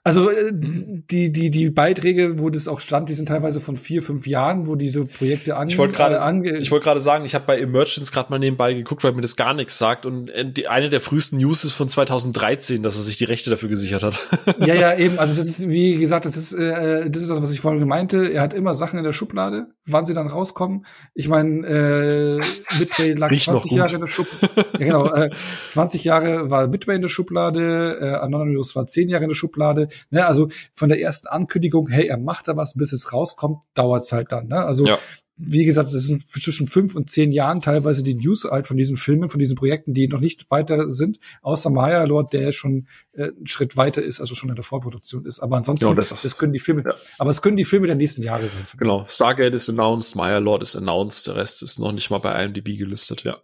Also 0.07 0.29
äh, 0.29 0.53
die, 0.53 1.31
die, 1.31 1.51
die 1.51 1.69
Beiträge, 1.69 2.39
wo 2.39 2.49
das 2.49 2.69
auch 2.69 2.79
stand, 2.79 3.09
die 3.09 3.13
sind 3.13 3.27
teilweise 3.27 3.59
von 3.59 3.75
vier, 3.75 4.01
fünf 4.01 4.25
Jahren, 4.25 4.65
wo 4.65 4.75
diese 4.75 5.05
Projekte 5.05 5.57
an. 5.57 5.67
Ich 5.67 5.77
wollte 5.77 5.95
gerade 5.95 6.15
äh, 6.15 6.57
ich 6.57 6.71
wollte 6.71 6.85
gerade 6.85 7.01
sagen, 7.01 7.25
ich 7.25 7.35
habe 7.35 7.45
bei 7.45 7.59
Emergence 7.59 8.11
gerade 8.11 8.29
mal 8.29 8.39
nebenbei 8.39 8.73
geguckt, 8.73 9.03
weil 9.03 9.11
mir 9.11 9.21
das 9.21 9.35
gar 9.35 9.53
nichts 9.53 9.77
sagt. 9.77 10.05
Und 10.05 10.29
äh, 10.29 10.49
die, 10.49 10.69
eine 10.69 10.89
der 10.89 11.01
frühesten 11.01 11.39
News 11.39 11.65
ist 11.65 11.73
von 11.73 11.89
2013, 11.89 12.83
dass 12.83 12.95
er 12.95 13.01
sich 13.01 13.17
die 13.17 13.25
Rechte 13.25 13.49
dafür 13.49 13.69
gesichert 13.69 14.03
hat. 14.03 14.19
Ja, 14.59 14.73
ja, 14.73 14.97
eben. 14.97 15.19
Also 15.19 15.35
das 15.35 15.45
ist, 15.45 15.69
wie 15.69 15.97
gesagt, 15.97 16.25
das 16.25 16.35
ist, 16.35 16.53
äh, 16.53 17.09
das 17.09 17.21
ist 17.21 17.29
das, 17.29 17.41
was 17.41 17.51
ich 17.51 17.59
vorhin 17.59 17.85
meinte. 17.87 18.31
Er 18.31 18.41
hat 18.41 18.53
immer 18.53 18.73
Sachen 18.73 18.97
in 18.97 19.03
der 19.03 19.11
Schublade. 19.11 19.67
Wann 19.85 20.05
sie 20.05 20.13
dann 20.13 20.27
rauskommen? 20.27 20.85
Ich 21.13 21.27
meine, 21.27 21.65
äh, 21.67 22.79
Midway 22.79 23.13
lag 23.13 23.29
Riecht 23.31 23.45
20 23.45 23.71
Jahre 23.71 23.93
in 23.93 23.99
der 24.01 24.07
Schublade. 24.07 24.65
ja, 24.79 24.85
genau. 24.85 25.13
Äh, 25.13 25.29
20 25.65 26.03
Jahre 26.03 26.49
war 26.49 26.67
Midway 26.67 26.95
in 26.95 27.01
der 27.01 27.09
Schublade. 27.09 27.97
Äh, 28.01 28.15
Anonymous 28.15 28.75
war 28.75 28.87
10 28.87 29.09
Jahre 29.09 29.23
in 29.23 29.29
der 29.29 29.35
Schublade. 29.35 29.89
Ne, 30.09 30.25
also 30.25 30.47
von 30.73 30.89
der 30.89 31.01
ersten 31.01 31.27
Ankündigung, 31.27 31.87
hey, 31.89 32.07
er 32.07 32.17
macht 32.17 32.47
da 32.47 32.55
was, 32.55 32.75
bis 32.75 32.93
es 32.93 33.13
rauskommt, 33.13 33.59
dauert 33.73 34.03
es 34.03 34.11
halt 34.11 34.31
dann. 34.31 34.47
Ne? 34.47 34.63
Also 34.63 34.85
ja. 34.85 34.97
wie 35.37 35.65
gesagt, 35.65 35.87
es 35.87 36.05
sind 36.05 36.25
zwischen 36.25 36.67
fünf 36.67 36.95
und 36.95 37.09
zehn 37.09 37.31
Jahren 37.31 37.61
teilweise 37.61 38.03
die 38.03 38.15
News 38.15 38.45
halt 38.45 38.67
von 38.67 38.77
diesen 38.77 38.97
Filmen, 38.97 39.29
von 39.29 39.39
diesen 39.39 39.55
Projekten, 39.55 39.93
die 39.93 40.07
noch 40.07 40.19
nicht 40.19 40.49
weiter 40.49 40.89
sind, 40.89 41.19
außer 41.41 41.69
Maya 41.69 42.03
Lord, 42.03 42.33
der 42.33 42.51
schon 42.51 42.87
äh, 43.13 43.23
einen 43.25 43.47
Schritt 43.47 43.77
weiter 43.77 44.01
ist, 44.01 44.19
also 44.19 44.35
schon 44.35 44.49
in 44.49 44.55
der 44.55 44.63
Vorproduktion 44.63 45.25
ist. 45.25 45.39
Aber 45.39 45.57
ansonsten, 45.57 45.85
genau, 45.85 45.95
das, 45.95 46.13
das, 46.21 46.37
können 46.37 46.53
die 46.53 46.59
Filme, 46.59 46.83
ja. 46.85 46.93
aber 47.17 47.29
es 47.29 47.41
können 47.41 47.57
die 47.57 47.65
Filme 47.65 47.87
der 47.87 47.95
nächsten 47.95 48.23
Jahre 48.23 48.47
sein. 48.47 48.63
Genau, 48.77 49.05
Stargate 49.07 49.53
ist 49.53 49.69
announced, 49.69 50.15
Maya 50.15 50.39
Lord 50.39 50.61
ist 50.61 50.75
announced, 50.75 51.27
der 51.27 51.35
Rest 51.35 51.63
ist 51.63 51.79
noch 51.79 51.91
nicht 51.91 52.09
mal 52.09 52.19
bei 52.19 52.43
IMDb 52.43 52.77
gelistet, 52.77 53.23
ja. 53.23 53.37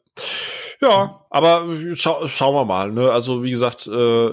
Ja, 0.84 1.22
aber 1.30 1.68
schau, 1.94 2.28
schauen 2.28 2.56
wir 2.56 2.66
mal. 2.66 2.92
Ne? 2.92 3.10
Also 3.12 3.44
wie 3.44 3.52
gesagt, 3.52 3.88
äh, 3.88 4.30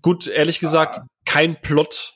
gut, 0.00 0.26
ehrlich 0.26 0.60
gesagt, 0.60 0.98
ah. 0.98 1.06
kein 1.24 1.60
Plot 1.60 2.14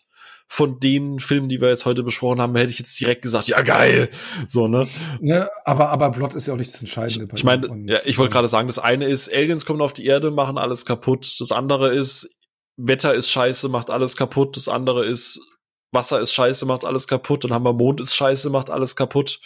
von 0.48 0.78
den 0.78 1.18
Filmen, 1.18 1.48
die 1.48 1.60
wir 1.60 1.68
jetzt 1.70 1.86
heute 1.86 2.02
besprochen 2.04 2.40
haben, 2.40 2.54
hätte 2.54 2.70
ich 2.70 2.78
jetzt 2.78 2.98
direkt 3.00 3.22
gesagt, 3.22 3.48
ja 3.48 3.62
geil, 3.62 4.10
so 4.48 4.68
ne. 4.68 4.86
ne 5.20 5.48
aber 5.64 5.88
aber 5.88 6.12
Plot 6.12 6.34
ist 6.34 6.46
ja 6.46 6.54
auch 6.54 6.58
nicht 6.58 6.72
das 6.72 6.80
Entscheidende. 6.80 7.26
Ich, 7.32 7.40
ich 7.40 7.44
meine, 7.44 7.68
ja, 7.86 7.98
ich 8.04 8.16
wollte 8.18 8.32
gerade 8.32 8.48
sagen, 8.48 8.68
das 8.68 8.78
eine 8.78 9.06
ist 9.06 9.32
Aliens 9.32 9.66
kommen 9.66 9.80
auf 9.80 9.92
die 9.92 10.06
Erde, 10.06 10.30
machen 10.30 10.56
alles 10.56 10.86
kaputt. 10.86 11.36
Das 11.40 11.50
andere 11.50 11.92
ist 11.92 12.38
Wetter 12.76 13.14
ist 13.14 13.30
scheiße, 13.30 13.68
macht 13.68 13.90
alles 13.90 14.16
kaputt. 14.16 14.56
Das 14.56 14.68
andere 14.68 15.04
ist 15.04 15.40
Wasser 15.92 16.20
ist 16.20 16.32
scheiße, 16.32 16.66
macht 16.66 16.84
alles 16.84 17.08
kaputt. 17.08 17.44
Dann 17.44 17.52
haben 17.52 17.64
wir 17.64 17.72
Mond 17.72 18.00
ist 18.00 18.14
scheiße, 18.14 18.50
macht 18.50 18.70
alles 18.70 18.96
kaputt. 18.96 19.40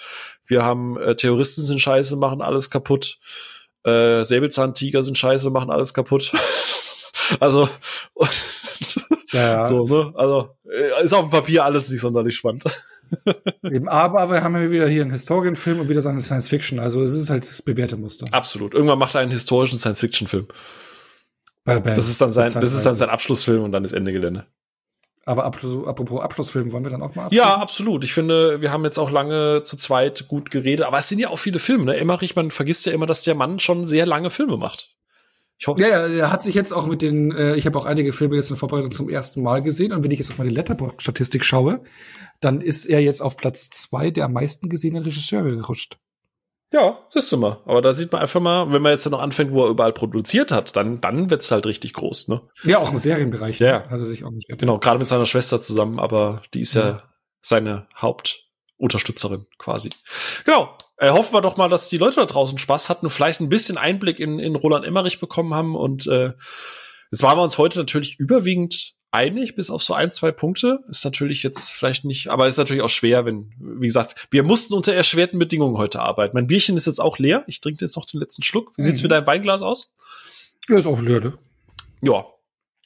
Wir 0.44 0.65
haben 0.65 0.99
äh, 0.99 1.16
Terroristen 1.16 1.65
sind 1.65 1.81
scheiße, 1.81 2.16
machen 2.16 2.42
alles 2.42 2.70
kaputt. 2.70 3.18
Äh, 3.84 4.24
Säbelzahntiger 4.24 5.02
sind 5.02 5.16
scheiße, 5.16 5.50
machen 5.50 5.70
alles 5.70 5.94
kaputt. 5.94 6.32
Also, 7.39 7.68
ja, 9.33 9.65
so, 9.67 9.84
ne? 9.84 10.12
Also, 10.15 10.57
äh, 10.70 11.05
ist 11.05 11.12
auf 11.12 11.26
dem 11.26 11.31
Papier 11.31 11.65
alles 11.65 11.89
nicht 11.89 12.00
sonderlich 12.00 12.36
spannend. 12.36 12.65
Eben, 13.65 13.89
aber 13.89 14.31
wir 14.31 14.42
haben 14.42 14.57
ja 14.57 14.70
wieder 14.70 14.89
hier 14.89 15.02
einen 15.02 15.12
Historienfilm 15.12 15.81
und 15.81 15.89
wieder 15.89 16.00
seine 16.00 16.20
Science 16.20 16.49
Fiction. 16.49 16.78
Also 16.78 17.02
es 17.02 17.15
ist 17.15 17.31
halt 17.31 17.42
das 17.42 17.62
bewährte 17.62 17.97
Muster. 17.97 18.26
Absolut. 18.31 18.75
Irgendwann 18.75 18.99
macht 18.99 19.15
er 19.15 19.20
einen 19.20 19.33
historischen 19.33 19.78
Science 19.78 20.00
Fiction 20.00 20.28
Film. 20.28 20.47
Das 21.65 22.09
ist 22.09 22.20
dann 22.20 22.33
sein, 22.33 22.52
das 22.52 22.73
ist 22.73 22.86
dann 22.86 22.97
sein 22.97 23.10
Abschlussfilm 23.10 23.62
und 23.62 23.73
dann 23.73 23.84
ist 23.84 23.92
Ende 23.92 24.12
Gelände. 24.12 24.47
Aber 25.26 25.44
apropos 25.44 26.20
Abschlussfilm, 26.20 26.73
wollen 26.73 26.84
wir 26.84 26.91
dann 26.91 27.02
auch 27.02 27.15
mal? 27.15 27.28
Ja, 27.31 27.57
absolut. 27.57 28.05
Ich 28.05 28.15
finde, 28.15 28.60
wir 28.62 28.73
haben 28.73 28.84
jetzt 28.84 28.99
auch 28.99 29.10
lange 29.10 29.62
zu 29.65 29.76
zweit 29.76 30.26
gut 30.28 30.50
geredet, 30.50 30.86
aber 30.86 30.99
es 30.99 31.09
sind 31.09 31.18
ja 31.18 31.28
auch 31.28 31.39
viele 31.39 31.59
Filme. 31.59 31.84
Ne? 31.84 31.97
Emmerich, 31.97 32.36
man 32.36 32.50
vergisst 32.50 32.86
ja 32.86 32.92
immer, 32.92 33.07
dass 33.07 33.23
der 33.23 33.34
Mann 33.34 33.60
schon 33.60 33.86
sehr 33.86 34.07
lange 34.07 34.31
Filme 34.31 34.57
macht. 34.57 34.94
Ich 35.60 35.66
hoffe, 35.66 35.82
ja, 35.82 36.06
er 36.06 36.32
hat 36.32 36.42
sich 36.42 36.55
jetzt 36.55 36.72
auch 36.72 36.86
mit 36.86 37.02
den, 37.02 37.32
äh, 37.32 37.55
ich 37.55 37.66
habe 37.66 37.78
auch 37.78 37.84
einige 37.84 38.14
Filme 38.14 38.34
jetzt 38.36 38.50
in 38.50 38.56
Vorbereitung 38.56 38.92
zum 38.92 39.10
ersten 39.10 39.42
Mal 39.42 39.60
gesehen 39.60 39.92
und 39.92 40.02
wenn 40.02 40.10
ich 40.10 40.18
jetzt 40.18 40.30
auf 40.30 40.39
meine 40.39 40.50
Letterboxd-Statistik 40.50 41.44
schaue, 41.44 41.82
dann 42.40 42.62
ist 42.62 42.86
er 42.86 43.00
jetzt 43.00 43.20
auf 43.20 43.36
Platz 43.36 43.68
zwei 43.68 44.10
der 44.10 44.24
am 44.24 44.32
meisten 44.32 44.70
gesehenen 44.70 45.02
Regisseure 45.02 45.55
gerutscht. 45.55 45.98
Ja, 46.72 47.00
siehst 47.12 47.30
du 47.32 47.36
mal. 47.36 47.60
Aber 47.66 47.82
da 47.82 47.92
sieht 47.92 48.10
man 48.10 48.22
einfach 48.22 48.40
mal, 48.40 48.72
wenn 48.72 48.80
man 48.80 48.92
jetzt 48.92 49.05
noch 49.10 49.20
anfängt, 49.20 49.52
wo 49.52 49.64
er 49.64 49.70
überall 49.70 49.92
produziert 49.92 50.50
hat, 50.50 50.76
dann, 50.76 51.02
dann 51.02 51.28
wird's 51.28 51.50
halt 51.50 51.66
richtig 51.66 51.92
groß, 51.92 52.28
ne? 52.28 52.40
Ja, 52.64 52.78
auch 52.78 52.90
im 52.90 52.97
Serienbereich 52.97 53.58
ja. 53.58 53.82
hat 53.90 53.98
er 53.98 54.06
sich 54.06 54.22
engagiert. 54.22 54.60
Genau, 54.60 54.78
gerade 54.78 54.98
mit 54.98 55.08
seiner 55.08 55.26
Schwester 55.26 55.60
zusammen, 55.60 55.98
aber 55.98 56.40
die 56.55 56.60
ist 56.62 56.72
ja, 56.72 56.89
ja 56.89 57.02
seine 57.42 57.86
Hauptunterstützerin 57.97 59.47
quasi. 59.58 59.90
Genau. 60.47 60.70
Äh, 61.00 61.10
hoffen 61.12 61.32
wir 61.32 61.40
doch 61.40 61.56
mal, 61.56 61.70
dass 61.70 61.88
die 61.88 61.96
Leute 61.96 62.16
da 62.16 62.26
draußen 62.26 62.58
Spaß 62.58 62.90
hatten 62.90 63.06
und 63.06 63.10
vielleicht 63.10 63.40
ein 63.40 63.48
bisschen 63.48 63.78
Einblick 63.78 64.20
in, 64.20 64.38
in 64.38 64.54
Roland 64.54 64.84
Emmerich 64.84 65.18
bekommen 65.18 65.54
haben. 65.54 65.74
Und 65.74 66.06
äh, 66.06 66.34
jetzt 67.10 67.22
waren 67.22 67.38
wir 67.38 67.42
uns 67.42 67.56
heute 67.56 67.78
natürlich 67.78 68.18
überwiegend 68.18 68.92
einig, 69.10 69.56
bis 69.56 69.70
auf 69.70 69.82
so 69.82 69.94
ein, 69.94 70.12
zwei 70.12 70.30
Punkte. 70.30 70.80
Ist 70.88 71.02
natürlich 71.02 71.42
jetzt 71.42 71.70
vielleicht 71.70 72.04
nicht, 72.04 72.28
aber 72.28 72.48
ist 72.48 72.58
natürlich 72.58 72.82
auch 72.82 72.90
schwer, 72.90 73.24
wenn, 73.24 73.50
wie 73.58 73.86
gesagt, 73.86 74.28
wir 74.30 74.42
mussten 74.42 74.74
unter 74.74 74.92
erschwerten 74.92 75.38
Bedingungen 75.38 75.78
heute 75.78 76.00
arbeiten. 76.00 76.36
Mein 76.36 76.46
Bierchen 76.46 76.76
ist 76.76 76.86
jetzt 76.86 77.00
auch 77.00 77.18
leer. 77.18 77.44
Ich 77.46 77.62
trinke 77.62 77.82
jetzt 77.82 77.96
noch 77.96 78.04
den 78.04 78.20
letzten 78.20 78.42
Schluck. 78.42 78.72
Wie 78.76 78.82
sieht's 78.82 79.00
mhm. 79.00 79.04
mit 79.04 79.12
deinem 79.12 79.26
Weinglas 79.26 79.62
aus? 79.62 79.94
Ja, 80.68 80.76
ist 80.76 80.86
auch 80.86 81.00
leer, 81.00 81.20
ne? 81.20 81.32
Ja, 82.02 82.26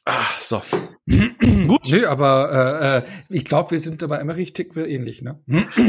Ah, 0.06 0.26
so. 0.38 0.60
Gut. 1.06 1.80
Nee, 1.90 2.04
aber 2.04 2.50
äh, 2.82 2.98
äh, 2.98 3.02
ich 3.30 3.46
glaube, 3.46 3.70
wir 3.70 3.78
sind 3.78 4.06
bei 4.06 4.16
Emmerich 4.16 4.52
ticken 4.52 4.76
wir 4.76 4.86
ähnlich, 4.86 5.22
ne? 5.22 5.40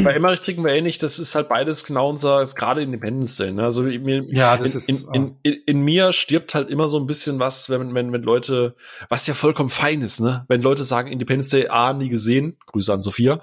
Bei 0.04 0.12
Emmerich 0.12 0.40
ticken 0.40 0.64
wir 0.64 0.72
ähnlich. 0.72 0.96
Das 0.96 1.18
ist 1.18 1.34
halt 1.34 1.50
beides 1.50 1.84
genau 1.84 2.08
unser, 2.08 2.40
ist 2.40 2.54
gerade 2.54 2.82
Independence 2.82 3.36
Day. 3.36 3.52
Ne? 3.52 3.64
Also 3.64 3.82
mir, 3.82 4.24
ja, 4.30 4.56
das 4.56 4.70
in, 4.70 4.76
ist 4.76 5.08
in, 5.12 5.14
in, 5.14 5.36
in, 5.42 5.62
in, 5.66 5.80
mir 5.82 6.14
stirbt 6.14 6.54
halt 6.54 6.70
immer 6.70 6.88
so 6.88 6.98
ein 6.98 7.06
bisschen 7.06 7.38
was, 7.38 7.68
wenn 7.68 7.94
wenn 7.94 8.10
wenn 8.10 8.22
Leute, 8.22 8.74
was 9.10 9.26
ja 9.26 9.34
vollkommen 9.34 9.68
fein 9.68 10.00
ist, 10.00 10.20
ne? 10.20 10.46
Wenn 10.48 10.62
Leute 10.62 10.84
sagen 10.84 11.12
Independence 11.12 11.50
Day, 11.50 11.68
ah, 11.68 11.92
nie 11.92 12.08
gesehen. 12.08 12.56
Grüße 12.64 12.92
an 12.94 13.02
Sophia, 13.02 13.40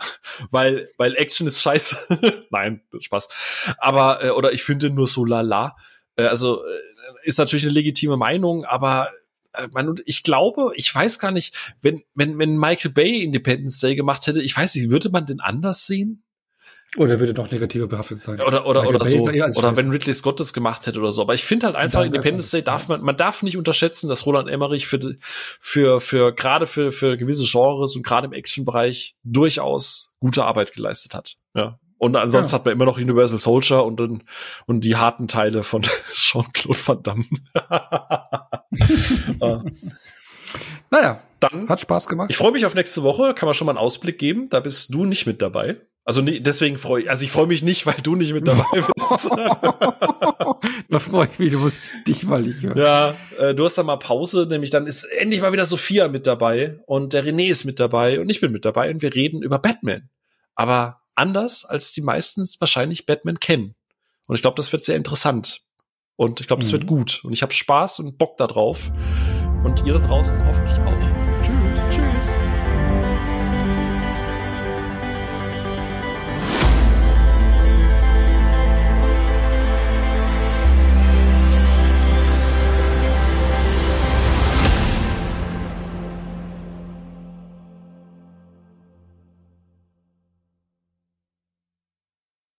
weil 0.49 0.89
weil 0.97 1.15
Action 1.15 1.45
ist 1.45 1.61
scheiße. 1.61 2.45
Nein, 2.49 2.81
Spaß. 2.99 3.75
Aber 3.77 4.23
äh, 4.23 4.29
oder 4.31 4.53
ich 4.53 4.63
finde 4.63 4.89
nur 4.89 5.05
so 5.05 5.23
lala. 5.23 5.75
Äh, 6.15 6.23
also 6.23 6.63
äh, 6.65 6.69
ist 7.23 7.37
natürlich 7.37 7.63
eine 7.63 7.73
legitime 7.73 8.17
Meinung, 8.17 8.65
aber 8.65 9.09
man, 9.71 9.95
ich 10.05 10.23
glaube, 10.23 10.71
ich 10.75 10.93
weiß 10.93 11.19
gar 11.19 11.31
nicht, 11.31 11.55
wenn, 11.81 12.03
wenn, 12.13 12.37
wenn 12.37 12.57
Michael 12.57 12.91
Bay 12.91 13.23
Independence 13.23 13.79
Day 13.79 13.95
gemacht 13.95 14.25
hätte, 14.27 14.41
ich 14.41 14.55
weiß 14.55 14.75
nicht, 14.75 14.89
würde 14.89 15.09
man 15.09 15.25
den 15.25 15.39
anders 15.39 15.85
sehen? 15.85 16.23
Oder 16.95 17.19
würde 17.19 17.33
noch 17.33 17.49
negativer 17.49 17.87
behaftet 17.87 18.19
sein. 18.19 18.39
Oder, 18.39 18.67
oder, 18.67 18.87
oder 18.87 19.03
so. 19.05 19.17
Oder 19.17 19.75
wenn 19.75 19.89
Ridley 19.89 20.13
Scott 20.13 20.39
das 20.39 20.53
gemacht 20.53 20.85
hätte 20.85 20.99
oder 20.99 21.11
so. 21.11 21.23
Aber 21.23 21.33
ich 21.33 21.43
finde 21.43 21.65
halt 21.65 21.75
einfach, 21.75 22.03
Independence 22.03 22.51
Day 22.51 22.61
darf 22.61 22.87
man, 22.87 23.01
man 23.01 23.17
darf 23.17 23.41
nicht 23.41 23.57
unterschätzen, 23.57 24.09
dass 24.09 24.27
Roland 24.27 24.47
Emmerich 24.47 24.85
für, 24.85 25.15
für, 25.59 25.99
für, 26.01 26.33
gerade 26.35 26.67
für, 26.67 26.91
für 26.91 27.17
gewisse 27.17 27.45
Genres 27.45 27.95
und 27.95 28.03
gerade 28.03 28.27
im 28.27 28.33
Action-Bereich 28.33 29.15
durchaus 29.23 30.15
gute 30.19 30.45
Arbeit 30.45 30.73
geleistet 30.73 31.15
hat. 31.15 31.35
Ja. 31.55 31.79
Und 32.03 32.17
ansonsten 32.17 32.51
ja. 32.51 32.59
hat 32.59 32.65
man 32.65 32.73
immer 32.73 32.83
noch 32.83 32.97
Universal 32.97 33.39
Soldier 33.39 33.85
und, 33.85 34.01
und 34.65 34.81
die 34.81 34.97
harten 34.97 35.29
Teile 35.29 35.63
von 35.63 35.83
Jean-Claude 36.13 36.79
Van 36.85 37.03
Damme. 37.03 37.25
Ah. 39.39 39.63
Naja, 40.91 41.21
dann 41.39 41.69
hat 41.69 41.79
Spaß 41.79 42.07
gemacht. 42.07 42.29
Ich 42.29 42.37
freue 42.37 42.51
mich 42.51 42.65
auf 42.65 42.75
nächste 42.75 43.03
Woche. 43.03 43.33
Kann 43.33 43.47
man 43.47 43.53
schon 43.53 43.65
mal 43.65 43.71
einen 43.71 43.79
Ausblick 43.79 44.19
geben. 44.19 44.49
Da 44.49 44.59
bist 44.59 44.93
du 44.93 45.05
nicht 45.05 45.25
mit 45.25 45.41
dabei. 45.41 45.77
Also 46.05 46.21
nee, 46.21 46.39
deswegen 46.39 46.77
freue 46.77 47.03
ich, 47.03 47.09
also 47.09 47.23
ich 47.23 47.31
freue 47.31 47.47
mich 47.47 47.63
nicht, 47.63 47.85
weil 47.85 47.95
du 48.03 48.15
nicht 48.15 48.33
mit 48.33 48.47
dabei 48.47 48.83
bist. 48.95 49.31
da 50.89 50.99
freue 50.99 51.29
ich 51.31 51.39
mich, 51.39 51.51
du 51.53 51.59
musst 51.59 51.79
dich 52.05 52.23
mal 52.23 52.41
nicht 52.41 52.61
hören. 52.61 52.77
Ja, 52.77 53.15
äh, 53.39 53.55
du 53.55 53.63
hast 53.63 53.77
da 53.77 53.83
mal 53.83 53.97
Pause, 53.97 54.45
nämlich 54.49 54.69
dann 54.69 54.85
ist 54.85 55.05
endlich 55.05 55.39
mal 55.39 55.53
wieder 55.53 55.65
Sophia 55.65 56.09
mit 56.09 56.27
dabei 56.27 56.79
und 56.85 57.13
der 57.13 57.25
René 57.25 57.49
ist 57.49 57.63
mit 57.63 57.79
dabei 57.79 58.19
und 58.19 58.29
ich 58.29 58.41
bin 58.41 58.51
mit 58.51 58.65
dabei 58.65 58.91
und 58.91 59.01
wir 59.01 59.15
reden 59.15 59.41
über 59.41 59.59
Batman. 59.59 60.09
Aber 60.55 61.02
anders, 61.15 61.65
als 61.65 61.91
die 61.91 62.01
meisten 62.01 62.47
wahrscheinlich 62.59 63.05
Batman 63.05 63.39
kennen. 63.39 63.75
Und 64.27 64.35
ich 64.35 64.41
glaube, 64.41 64.55
das 64.55 64.71
wird 64.71 64.85
sehr 64.85 64.95
interessant. 64.95 65.61
Und 66.15 66.39
ich 66.39 66.47
glaube, 66.47 66.61
das 66.61 66.71
mhm. 66.71 66.77
wird 66.77 66.87
gut. 66.87 67.21
Und 67.23 67.33
ich 67.33 67.41
habe 67.41 67.53
Spaß 67.53 67.99
und 67.99 68.17
Bock 68.17 68.37
da 68.37 68.47
drauf. 68.47 68.91
Und 69.63 69.85
ihr 69.85 69.93
da 69.93 69.99
draußen 69.99 70.45
hoffentlich 70.45 70.79
auch. 70.79 71.22